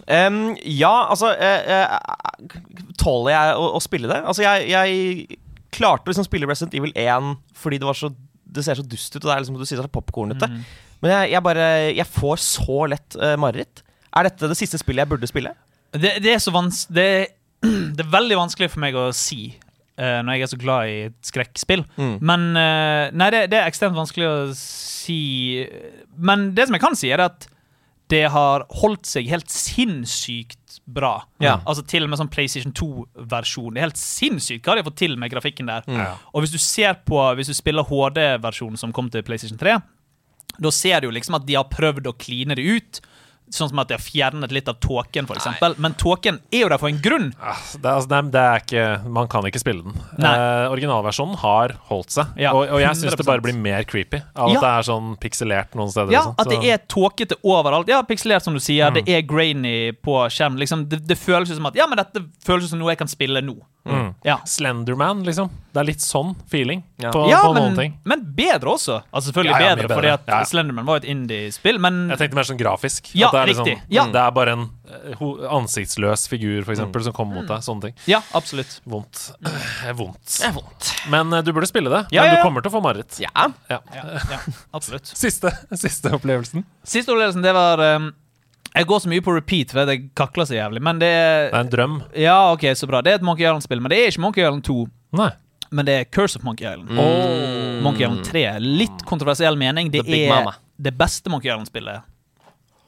Um, 0.09 0.55
ja, 0.65 0.89
altså 1.13 1.29
uh, 1.37 1.67
uh, 1.69 2.57
Tåler 2.97 3.35
jeg 3.35 3.57
å, 3.61 3.67
å 3.77 3.81
spille 3.85 4.09
det? 4.09 4.23
Altså, 4.25 4.41
jeg, 4.47 4.71
jeg 4.73 5.39
klarte 5.73 6.07
å 6.07 6.13
liksom 6.13 6.29
spille 6.29 6.49
Resident 6.49 6.77
Evil 6.79 6.95
1 6.99 7.35
fordi 7.59 7.81
det 7.81 7.89
var 7.89 7.99
så 7.99 8.13
Det 8.53 8.65
ser 8.65 8.77
så 8.77 8.85
dust 8.85 9.15
ut, 9.17 9.23
og 9.23 9.31
det 9.31 9.35
er 9.35 9.41
liksom 9.41 9.57
du 9.57 9.65
sier 9.65 9.81
er 9.81 9.87
så 9.87 9.93
popkornete. 9.93 10.45
Mm. 10.45 10.65
Men 11.03 11.15
jeg, 11.15 11.33
jeg 11.33 11.45
bare 11.47 11.67
Jeg 11.97 12.09
får 12.13 12.43
så 12.45 12.87
lett 12.93 13.17
uh, 13.17 13.37
mareritt. 13.41 13.85
Er 14.13 14.29
dette 14.29 14.51
det 14.51 14.59
siste 14.59 14.81
spillet 14.81 15.07
jeg 15.07 15.13
burde 15.15 15.31
spille? 15.31 15.55
Det, 15.93 16.19
det 16.25 16.35
er 16.35 16.41
så 16.41 16.53
vans 16.53 16.85
det, 16.93 17.09
det 17.97 18.05
er 18.05 18.13
veldig 18.13 18.39
vanskelig 18.39 18.71
for 18.73 18.85
meg 18.85 18.97
å 18.97 19.07
si 19.17 19.55
uh, 19.57 20.21
når 20.25 20.37
jeg 20.37 20.45
er 20.45 20.53
så 20.53 20.61
glad 20.61 20.93
i 20.93 20.99
skrekkspill. 21.25 21.87
Mm. 21.97 22.15
Men 22.21 22.47
uh, 22.57 23.07
Nei, 23.17 23.31
det, 23.35 23.47
det 23.53 23.61
er 23.61 23.71
ekstremt 23.71 23.99
vanskelig 23.99 24.29
å 24.29 24.37
si 24.57 25.65
Men 26.17 26.51
det 26.57 26.69
som 26.69 26.77
jeg 26.77 26.85
kan 26.85 26.99
si, 26.99 27.13
er 27.13 27.25
at 27.25 27.49
det 28.13 28.27
har 28.35 28.67
holdt 28.83 29.09
seg 29.09 29.31
helt 29.33 29.49
sinnssykt 29.49 30.62
bra. 30.85 31.15
Ja. 31.43 31.59
Altså 31.67 31.85
Til 31.87 32.07
og 32.07 32.13
med 32.13 32.21
sånn 32.21 32.31
PlayStation 32.33 32.75
2-versjon. 32.77 33.75
Det 33.75 33.81
er 33.81 33.89
helt 33.89 34.01
sinnssykt 34.01 34.67
hva 34.67 34.77
de 34.77 34.83
har 34.83 34.89
fått 34.89 35.01
til 35.03 35.17
med 35.21 35.33
grafikken 35.33 35.71
der. 35.71 35.87
Ja. 35.91 36.13
Og 36.33 36.45
hvis 36.45 36.55
du 36.55 36.61
ser 36.63 36.99
på 37.07 37.21
Hvis 37.39 37.51
du 37.51 37.57
spiller 37.57 37.87
HD-versjonen 37.89 38.81
som 38.81 38.93
kom 38.95 39.11
til 39.13 39.25
PlayStation 39.27 39.61
3, 39.61 39.79
da 40.63 40.71
ser 40.75 41.01
du 41.01 41.09
jo 41.09 41.15
liksom 41.15 41.39
at 41.39 41.47
de 41.49 41.57
har 41.57 41.69
prøvd 41.73 42.09
å 42.11 42.17
kline 42.19 42.57
det 42.59 42.65
ut. 42.65 43.01
Sånn 43.53 43.69
som 43.69 43.79
at 43.83 43.89
de 43.91 43.95
har 43.99 44.01
fjernet 44.03 44.53
litt 44.55 44.69
av 44.71 44.79
tåken, 44.81 45.27
f.eks. 45.29 45.77
Men 45.77 45.93
tåken 46.01 46.39
er 46.51 46.63
jo 46.65 46.69
der 46.73 46.81
for 46.81 46.89
en 46.89 47.01
grunn. 47.05 47.27
Ah, 47.37 47.59
Det, 47.75 47.85
er- 47.85 47.95
altså, 47.99 48.09
det, 48.09 48.17
er, 48.19 48.31
det 48.33 48.43
er 48.43 48.63
ikke 48.65 49.13
Man 49.19 49.29
kan 49.29 49.45
ikke 49.51 49.61
spille 49.61 49.83
den. 49.85 49.99
Eh, 50.25 50.71
originalversjonen 50.73 51.37
har 51.43 51.75
holdt 51.91 52.15
seg. 52.17 52.33
Ja, 52.41 52.55
og, 52.57 52.65
og 52.73 52.81
jeg 52.81 52.97
syns 53.03 53.19
det 53.21 53.27
bare 53.29 53.45
blir 53.45 53.59
mer 53.61 53.85
creepy 53.85 54.23
av 54.35 54.49
Ja. 54.55 54.57
at 54.57 54.65
det 54.65 54.71
er 54.73 54.89
sånn 54.89 55.13
pikselert 55.21 55.77
noen 55.77 55.93
steder. 55.93 56.13
Ja, 56.17 56.23
sånn. 56.31 56.39
At 56.41 56.49
det 56.49 56.63
er 56.73 56.81
tåkete 56.89 57.37
overalt. 57.45 57.89
Ja, 57.93 58.01
pikselert, 58.09 58.43
som 58.47 58.57
du 58.57 58.61
sier. 58.65 58.89
Mm. 58.91 59.03
Det 59.03 59.15
er 59.19 59.23
grainy 59.29 59.77
på 60.01 60.17
skjermen. 60.33 60.59
Liksom, 60.65 60.87
det, 60.89 61.03
det 61.07 61.19
føles 61.21 61.53
som 61.53 61.69
at 61.69 61.77
Ja, 61.77 61.87
men 61.87 62.01
dette 62.01 62.25
føles 62.47 62.71
som 62.73 62.81
noe 62.81 62.95
jeg 62.95 63.03
kan 63.05 63.11
spille 63.13 63.45
nå. 63.45 63.59
Mm. 63.85 64.15
Ja, 64.23 64.37
Slenderman, 64.47 65.25
liksom. 65.27 65.49
Det 65.73 65.81
er 65.81 65.87
litt 65.89 66.03
sånn 66.05 66.35
feeling 66.51 66.83
Ja. 67.01 67.11
på, 67.11 67.25
ja 67.31 67.41
på 67.43 67.55
men, 67.55 67.63
noen 67.65 67.77
ting. 67.77 67.95
men 68.05 68.21
bedre 68.37 68.71
også. 68.77 69.01
Altså 69.13 69.33
Selvfølgelig 69.33 69.51
Ja, 69.51 69.59
ja, 69.59 69.75
bedre, 69.75 69.89
bedre. 69.89 69.97
fordi 69.97 70.11
at 70.13 70.27
Ja, 70.29 70.39
ja. 70.39 70.45
Slenderman 70.45 70.87
var 70.87 70.97
et 71.01 71.05
indie-spill, 71.11 71.81
men 71.81 72.09
Jeg 72.13 72.19
tenkte 72.21 72.35
mer 72.39 72.45
sånn 72.47 72.59
grafisk. 72.61 73.11
Ja, 73.19 73.27
at 73.29 73.33
det 73.33 73.41
er 73.41 73.47
riktig. 73.55 73.75
Liksom, 73.81 73.91
Ja. 73.97 74.05
Det 74.07 74.21
er 74.23 74.31
bare 74.31 74.53
en 74.53 74.71
eh, 74.87 75.49
ansiktsløs 75.51 76.29
figur, 76.29 76.63
for 76.65 76.73
eksempel, 76.77 77.03
som 77.03 77.13
kommer 77.17 77.41
mot 77.41 77.49
deg. 77.49 77.59
Sånne 77.65 77.81
ting. 77.89 77.95
Ja, 78.07 78.21
absolutt. 78.35 78.81
Vondt. 78.87 79.33
Eh, 79.83 79.93
vondt. 79.99 80.39
Det 80.39 80.47
er 80.47 80.53
vondt. 80.53 80.93
Men 81.11 81.33
eh, 81.33 81.43
du 81.43 81.53
burde 81.53 81.67
spille 81.67 81.91
det. 81.91 82.07
Ja, 82.15 82.23
men 82.23 82.37
du 82.37 82.43
kommer 82.45 82.63
til 82.63 82.71
å 82.71 82.77
få 82.79 82.83
mareritt. 82.85 83.19
Ja. 83.19 83.31
Ja. 83.69 83.81
Ja, 83.95 84.03
ja, 84.31 84.39
absolutt. 84.73 85.07
Siste, 85.25 85.51
siste 85.75 86.13
opplevelsen. 86.15 86.63
Siste 86.85 87.11
opplevelsen, 87.11 87.43
det 87.43 87.53
var 87.57 87.83
um, 87.97 88.13
Jeg 88.73 88.87
går 88.89 89.03
så 89.05 89.11
mye 89.13 89.21
på 89.25 89.35
repeat, 89.37 89.73
for 89.75 89.85
jeg 89.93 90.07
kakler 90.17 90.47
så 90.49 90.57
jævlig, 90.57 90.81
men 90.83 90.99
det 91.03 91.09
er 91.13 91.51
Det 91.51 91.59
er 91.59 91.65
en 91.67 91.73
drøm. 91.75 91.97
Ja, 92.17 92.37
ok, 92.55 92.65
så 92.79 92.89
bra. 92.89 93.03
Det 93.05 93.13
er 93.13 93.19
et 93.21 93.27
Monkey 93.27 93.45
Island-spill, 93.45 93.83
men 93.85 93.93
det 93.93 93.99
er 94.01 94.13
ikke 94.13 94.25
Monkey 94.25 94.41
Island 94.47 94.65
2. 94.65 94.79
Nei. 95.21 95.31
Men 95.73 95.87
det 95.89 95.93
er 95.99 96.05
Curse 96.13 96.37
of 96.39 96.45
Monkey 96.45 96.65
Island. 96.69 96.89
Mm. 96.93 97.83
Monkey 97.85 98.05
Island 98.07 98.25
3. 98.29 98.47
Litt 98.61 99.05
kontroversiell 99.09 99.57
mening. 99.61 99.91
Det 99.93 100.03
er 100.07 100.29
Mama. 100.33 100.55
det 100.81 100.93
beste 100.97 101.31
Monkey 101.33 101.49
Island-spillet, 101.53 102.03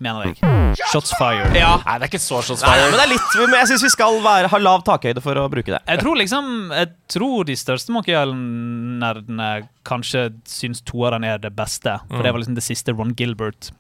mener 0.05 0.27
jeg. 0.31 0.77
Shots 0.93 1.13
fired. 1.17 1.55
Ja. 1.57 1.79
Nei, 1.87 1.99
det 2.01 2.09
er 2.09 2.13
ikke 2.13 2.21
så 2.21 2.41
shots 2.45 2.65
Nei, 2.65 2.75
men 2.83 2.97
det 2.99 3.05
er 3.07 3.13
litt 3.15 3.37
men 3.45 3.57
Jeg 3.61 3.71
syns 3.73 3.85
vi 3.87 3.93
skal 3.95 4.19
være, 4.25 4.51
ha 4.53 4.59
lav 4.61 4.83
takhøyde 4.85 5.23
for 5.25 5.37
å 5.41 5.47
bruke 5.53 5.73
det. 5.73 5.81
Jeg 5.89 6.01
tror 6.03 6.17
liksom 6.21 6.51
Jeg 6.75 6.91
tror 7.15 7.45
de 7.49 7.57
største 7.61 7.93
Monkey 7.95 8.13
Island-nerdene 8.17 9.51
kanskje 9.89 10.27
syns 10.49 10.83
toeren 10.85 11.25
er 11.29 11.39
det 11.41 11.53
beste. 11.57 11.99
For 12.11 12.25
det 12.25 12.33
var 12.35 12.41
liksom 12.43 12.57
det 12.59 12.65
siste 12.67 12.93
Ron 12.97 13.15
Gilbert, 13.17 13.71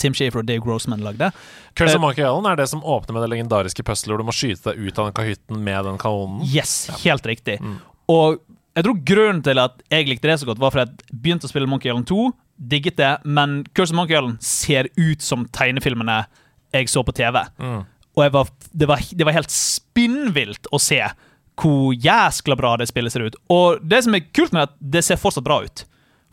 Tim 0.00 0.14
Shafer 0.16 0.42
og 0.42 0.48
Dave 0.48 0.64
Grossman 0.64 1.04
lagde. 1.04 1.30
Curse 1.76 1.94
Eh, 1.94 1.98
of 1.98 2.02
Monkey 2.02 2.24
Island 2.24 2.46
er 2.50 2.56
det 2.56 2.68
som 2.70 2.84
åpner 2.84 3.16
med 3.16 3.24
det 3.24 3.30
legendariske 3.34 3.84
puzzlet 3.86 4.12
hvor 4.12 4.22
du 4.22 4.28
må 4.28 4.34
skyte 4.34 4.72
deg 4.72 4.88
ut 4.88 4.98
av 4.98 5.10
den 5.10 5.16
kahytten 5.18 5.64
med 5.64 5.84
den 5.88 5.98
kanonen. 6.00 6.44
Yes, 6.48 6.88
helt 7.04 7.26
riktig. 7.26 7.60
Mm. 7.60 7.78
Og 8.12 8.40
jeg 8.74 8.86
tror 8.86 9.02
grunnen 9.06 9.42
til 9.46 9.60
at 9.62 9.82
jeg 9.92 10.08
likte 10.10 10.30
det 10.30 10.40
så 10.40 10.48
godt, 10.48 10.62
var 10.62 10.74
fordi 10.74 10.88
jeg 10.88 11.20
begynte 11.22 11.46
å 11.46 11.52
spille 11.52 11.70
Monkey 11.70 11.92
Island 11.92 12.08
2, 12.10 12.30
digget 12.70 12.98
det, 12.98 13.12
men 13.24 13.62
Curse 13.74 13.94
of 13.94 14.00
Monkey 14.00 14.16
Island 14.16 14.40
ser 14.42 14.88
ut 14.96 15.22
som 15.22 15.46
tegnefilmene 15.54 16.24
jeg 16.74 16.90
så 16.90 17.04
på 17.06 17.14
TV. 17.14 17.38
Mm. 17.58 17.84
Og 18.14 18.32
var, 18.34 18.50
det, 18.72 18.88
var, 18.90 19.02
det 19.10 19.26
var 19.26 19.36
helt 19.36 19.50
spinnvilt 19.50 20.68
å 20.74 20.80
se 20.82 21.00
hvor 21.60 21.94
jæskla 21.94 22.56
bra 22.58 22.74
det 22.78 22.88
spillet 22.90 23.14
ser 23.14 23.26
ut. 23.28 23.36
Og 23.52 23.82
det 23.82 24.02
som 24.06 24.14
er 24.16 24.26
kult 24.34 24.54
med 24.54 24.64
det, 24.64 24.64
er 24.64 24.72
at 24.72 24.92
det 24.96 25.04
ser 25.06 25.20
fortsatt 25.22 25.46
bra 25.46 25.60
ut. 25.62 25.84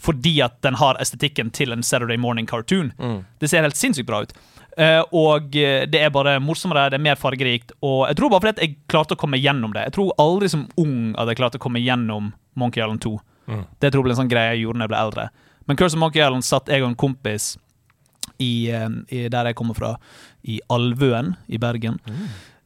Fordi 0.02 0.40
at 0.42 0.58
den 0.66 0.80
har 0.82 0.98
estetikken 1.02 1.52
til 1.54 1.76
en 1.76 1.84
Saturday 1.86 2.18
Morning 2.18 2.48
cartoon. 2.50 2.92
Det 3.40 3.50
ser 3.50 3.62
helt 3.62 3.78
sinnssykt 3.78 4.10
bra 4.10 4.24
ut. 4.26 4.34
Uh, 4.80 5.04
og 5.12 5.56
eh, 5.60 5.84
det 5.92 6.00
er 6.00 6.14
bare 6.16 6.38
morsommere, 6.40 6.88
det 6.94 6.96
er 6.96 7.04
mer 7.04 7.20
fargerikt. 7.20 7.74
Og 7.84 8.06
jeg 8.08 8.18
tror 8.18 8.32
bare 8.32 8.44
fordi 8.46 8.54
at 8.56 8.62
jeg 8.64 8.78
klarte 8.92 9.18
å 9.18 9.20
komme 9.20 9.40
gjennom 9.42 9.74
det. 9.76 9.84
Jeg 9.90 9.98
tror 9.98 10.14
aldri 10.22 10.48
som 10.52 10.68
ung 10.80 11.12
at 11.20 11.28
jeg 11.28 11.40
klarte 11.42 11.60
å 11.60 11.64
komme 11.64 11.82
gjennom 11.84 12.32
Monkey 12.60 12.80
Island 12.80 13.04
2. 13.04 13.12
Mm. 13.52 13.66
Det 13.84 13.92
tror 13.92 14.02
jeg 14.02 14.08
ble 14.08 14.16
en 14.16 14.22
sånn 14.22 14.32
greie 14.32 14.54
jeg 14.54 14.64
gjorde 14.64 14.80
når 14.80 14.88
jeg 14.88 14.94
ble 14.94 15.02
eldre. 15.02 15.28
Men 15.68 15.80
Curse 15.80 15.98
of 15.98 16.04
Monkey 16.04 16.24
Island 16.24 16.48
satt 16.48 16.72
jeg 16.72 16.86
og 16.86 16.92
en 16.92 17.02
kompis 17.04 17.52
i, 18.40 18.72
eh, 18.72 18.88
i 19.12 19.26
der 19.32 19.52
jeg 19.52 19.60
kommer 19.60 19.78
fra, 19.78 19.92
i 20.48 20.62
Alvøen 20.72 21.36
i 21.52 21.60
Bergen. 21.62 22.00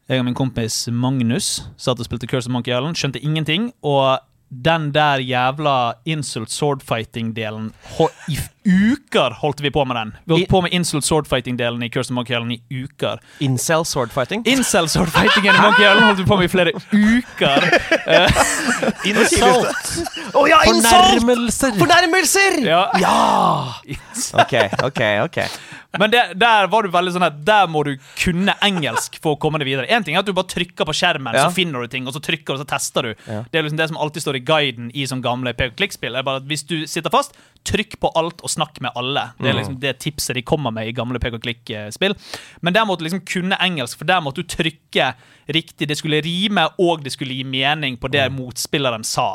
Jeg 0.06 0.22
og 0.22 0.28
min 0.28 0.38
kompis 0.38 0.84
Magnus 0.94 1.66
satt 1.74 1.98
og 1.98 2.06
spilte 2.06 2.28
Curse 2.30 2.46
of 2.46 2.54
Monkey 2.54 2.70
Island, 2.70 2.94
skjønte 2.96 3.22
ingenting. 3.24 3.72
Og 3.82 4.22
den 4.50 4.92
der 4.94 5.18
jævla 5.22 5.92
insult 6.04 6.50
swordfighting-delen 6.50 7.72
uker 8.66 9.30
holdt 9.40 9.60
vi 9.62 9.70
på 9.70 9.84
med 9.86 9.96
den. 9.96 10.12
Vi 10.26 10.32
holdt 10.34 10.46
I- 10.46 10.50
på 10.50 10.60
med 10.62 10.72
insult 10.74 11.04
swordfighting-delen 11.06 11.82
i 11.86 11.88
Curse 11.88 12.10
of 12.10 12.16
Monkey 12.18 12.34
Island 12.34 12.52
i 12.52 12.82
uker. 12.84 13.20
Incel 13.40 13.84
swordfighting. 13.86 14.42
Incel 14.46 14.88
swordfightingen 14.88 15.54
i 15.54 15.60
Monkey 15.62 15.84
Island 15.86 16.04
holdt 16.06 16.18
vi 16.18 16.24
på 16.26 16.36
med 16.36 16.44
i 16.44 16.52
flere 16.52 16.72
uker. 16.92 17.68
Insult! 19.10 19.90
Å 20.36 20.44
ja, 20.50 20.60
insult! 20.68 20.92
Fornærmelser! 20.92 21.76
Fornærmelser! 21.80 22.58
Ja. 22.66 22.82
Ok, 24.42 24.54
ok, 24.86 25.02
ok. 25.26 25.38
Men 25.96 26.12
det, 26.12 26.22
der 26.36 26.66
var 26.68 26.84
du 26.84 26.90
veldig 26.92 27.12
sånn 27.14 27.24
at 27.24 27.36
Der 27.46 27.68
må 27.72 27.80
du 27.86 27.94
kunne 28.20 28.52
engelsk 28.66 29.14
for 29.24 29.36
å 29.36 29.40
komme 29.40 29.60
deg 29.62 29.70
videre. 29.70 29.88
En 29.96 30.04
ting 30.04 30.16
er 30.16 30.20
at 30.20 30.28
du 30.28 30.34
bare 30.36 30.50
trykker 30.50 30.84
på 30.88 30.92
skjermen, 30.96 31.32
Ja. 31.36 31.46
så 31.48 31.54
finner 31.56 31.80
du 31.86 31.88
ting, 31.92 32.06
og 32.08 32.12
så 32.16 32.20
trykker 32.20 32.52
du, 32.52 32.58
og 32.58 32.64
så 32.64 32.68
tester 32.68 33.02
du. 33.02 33.12
Ja. 33.24 33.44
Det 33.50 33.60
er 33.60 33.64
liksom 33.68 33.80
det 33.80 33.88
som 33.92 33.96
alltid 34.02 34.22
står 34.26 34.36
i 34.40 34.44
guiden 34.44 34.90
i 34.94 35.06
som 35.08 35.22
gamle 35.24 35.54
pek-og-klikk-spill. 35.56 36.16
er 36.18 36.22
bare 36.26 36.42
at 36.42 36.48
Hvis 36.50 36.66
du 36.68 36.86
sitter 36.86 37.10
fast, 37.10 37.32
trykk 37.66 37.98
på 38.02 38.12
alt 38.18 38.44
og 38.46 38.52
snakk 38.52 38.80
med 38.84 38.94
alle. 38.98 39.28
Det 39.40 39.50
er 39.50 39.58
liksom 39.58 39.80
det 39.82 39.96
tipset 40.04 40.38
de 40.38 40.44
kommer 40.46 40.74
med 40.74 40.90
i 40.90 40.94
gamle 40.96 41.20
pek-og-klikk-spill. 41.22 42.16
Men 42.62 42.76
der 42.76 42.86
måtte 42.88 43.04
du 43.04 43.08
liksom 43.08 43.24
kunne 43.26 43.58
engelsk, 43.62 43.98
for 44.00 44.08
der 44.08 44.22
måtte 44.24 44.44
du 44.44 44.54
trykke 44.56 45.12
riktig. 45.52 45.90
Det 45.90 45.98
skulle 45.98 46.22
rime, 46.24 46.68
og 46.82 47.04
det 47.04 47.14
skulle 47.16 47.36
gi 47.36 47.44
mening 47.44 47.98
på 48.00 48.10
det 48.12 48.28
motspilleren 48.34 49.04
sa. 49.06 49.34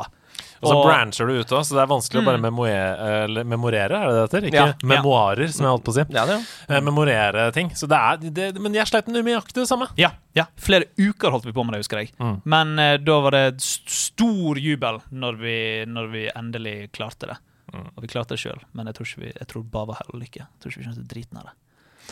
Og 0.61 0.69
så 0.69 0.77
brancher 0.85 1.27
du 1.27 1.39
ut 1.41 1.51
òg, 1.57 1.63
så 1.65 1.73
det 1.73 1.81
er 1.81 1.89
vanskelig 1.89 2.21
å 2.21 2.25
bare 2.27 2.41
memorere, 2.41 3.43
memorere, 3.49 3.97
er 3.97 4.11
det 4.11 4.17
det 4.17 4.25
heter? 4.27 4.47
Ikke 4.49 4.61
Ja. 4.61 4.73
memoarer, 4.85 5.47
som 5.49 5.65
jeg 5.65 5.73
holdt 5.73 5.85
på 5.87 5.93
å 5.93 5.95
si. 5.95 6.05
Ja, 6.13 6.25
det, 6.29 6.37
ja. 6.37 6.75
Eh, 6.75 6.81
memorere 6.81 7.51
ting. 7.51 7.71
Så 7.73 7.89
det 7.89 7.97
er, 7.97 8.17
det, 8.29 8.61
men 8.61 8.73
jeg 8.77 8.85
sleit 8.85 9.07
med 9.07 9.25
nøyaktig 9.25 9.63
det 9.63 9.67
samme. 9.67 9.87
Ja, 9.97 10.11
ja. 10.37 10.45
Flere 10.57 10.85
uker 10.99 11.33
holdt 11.33 11.45
vi 11.49 11.55
på 11.55 11.65
med 11.65 11.73
det, 11.73 11.81
husker 11.81 12.03
jeg. 12.03 12.13
Mm. 12.19 12.41
Men 12.45 12.77
uh, 12.77 12.97
da 13.01 13.19
var 13.25 13.31
det 13.31 13.61
stor 13.61 14.61
jubel 14.61 15.01
når 15.09 15.41
vi, 15.41 15.57
når 15.89 16.11
vi 16.13 16.29
endelig 16.29 16.91
klarte 16.93 17.33
det. 17.33 17.37
Mm. 17.71 17.89
Og 17.95 18.03
vi 18.03 18.11
klarte 18.11 18.35
det 18.35 18.41
sjøl, 18.43 18.61
men 18.75 18.89
jeg 18.89 18.97
tror, 18.97 19.09
ikke 19.09 19.23
vi, 19.23 19.33
jeg 19.39 19.49
tror 19.51 19.67
bare 19.73 19.91
var 19.91 20.01
hell 20.01 20.15
og 20.17 20.23
lykke. 20.23 20.43
Jeg 20.43 20.63
tror 20.63 20.73
ikke 20.73 20.81
vi 20.81 20.87
skjønte 20.87 21.09
driten 21.13 21.41
av 21.41 21.49
det. 21.49 21.57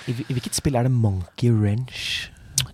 I, 0.07 0.13
I 0.21 0.35
hvilket 0.37 0.57
spill 0.57 0.77
er 0.79 0.87
det 0.87 0.93
Monkey 0.95 1.51
Wrench? 1.51 2.29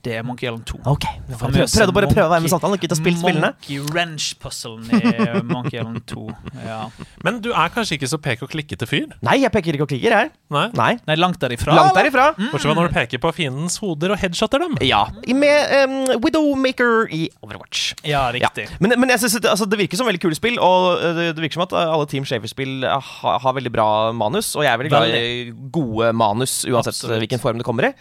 Det 0.05 0.15
er 0.19 0.23
Monkey 0.25 0.45
Island 0.47 0.65
2. 0.69 0.79
Ok, 0.91 1.05
jeg 1.05 1.37
prøvde, 1.39 1.65
prøvde 1.65 1.93
bare 1.95 2.07
å 2.07 2.11
prøve 2.13 2.25
å 2.27 2.31
være 2.33 2.43
med 2.43 2.49
i 2.49 2.53
samtalen, 2.53 2.75
ikke 2.77 2.89
til 2.91 2.97
å 2.97 2.99
spille 2.99 3.19
spillene. 3.21 3.49
Monkey 3.55 3.79
Wrench-puzzlen 3.91 4.85
i 4.93 5.41
Monkey 5.49 5.79
Island 5.79 6.01
2. 6.11 6.25
Ja. 6.65 6.79
Men 7.25 7.39
du 7.45 7.49
er 7.53 7.71
kanskje 7.73 7.97
ikke 7.99 8.09
så 8.11 8.19
pek 8.21 8.43
og 8.45 8.51
klikkete 8.53 8.87
fyr? 8.89 9.07
Nei, 9.25 9.37
jeg 9.43 9.51
peker 9.53 9.77
ikke 9.77 9.87
og 9.87 9.91
klikker 9.93 10.15
her. 10.15 10.29
Nei? 10.53 10.65
Nei, 10.77 10.91
Nei, 11.09 11.15
langt 11.19 11.39
derifra. 11.41 11.75
langt 11.77 11.97
derifra. 11.97 12.27
Bortsett 12.37 12.67
fra 12.67 12.75
når 12.77 12.89
du 12.91 12.95
peker 12.99 13.21
på 13.23 13.31
fiendens 13.37 13.77
hoder 13.81 14.13
og 14.15 14.21
headshotter 14.21 14.61
dem. 14.65 14.75
Ja, 14.85 15.03
med 15.35 15.73
um, 15.89 15.95
Widowmaker 16.23 17.07
i 17.13 17.25
Overwatch. 17.45 17.93
Ja, 18.03 18.25
Ja. 18.25 18.49
riktig. 18.49 18.67
Men, 18.81 18.93
men 18.99 19.09
jeg 19.13 19.19
synes 19.23 19.39
det, 19.41 19.49
altså, 19.51 19.65
det 19.69 19.77
virker 19.79 19.97
som 19.99 20.07
veldig 20.07 20.21
kule 20.23 20.37
spill, 20.37 20.59
og 20.63 21.01
det, 21.17 21.31
det 21.37 21.43
virker 21.43 21.59
som 21.59 21.65
at 21.67 21.73
alle 21.85 22.05
Team 22.11 22.25
Shaver-spill 22.27 22.83
eh, 22.87 23.09
har, 23.21 23.39
har 23.43 23.55
veldig 23.57 23.71
bra 23.73 23.87
manus. 24.15 24.53
Og 24.55 24.63
jeg 24.65 24.71
er 24.73 24.79
veldig 24.81 24.93
glad 24.93 25.15
i 25.19 25.51
gode 25.75 26.11
manus, 26.17 26.61
uansett 26.69 26.93
Absolutt. 26.95 27.19
hvilken 27.25 27.41
form 27.43 27.59
det 27.61 27.65
kommer 27.67 27.89
i. 27.89 27.93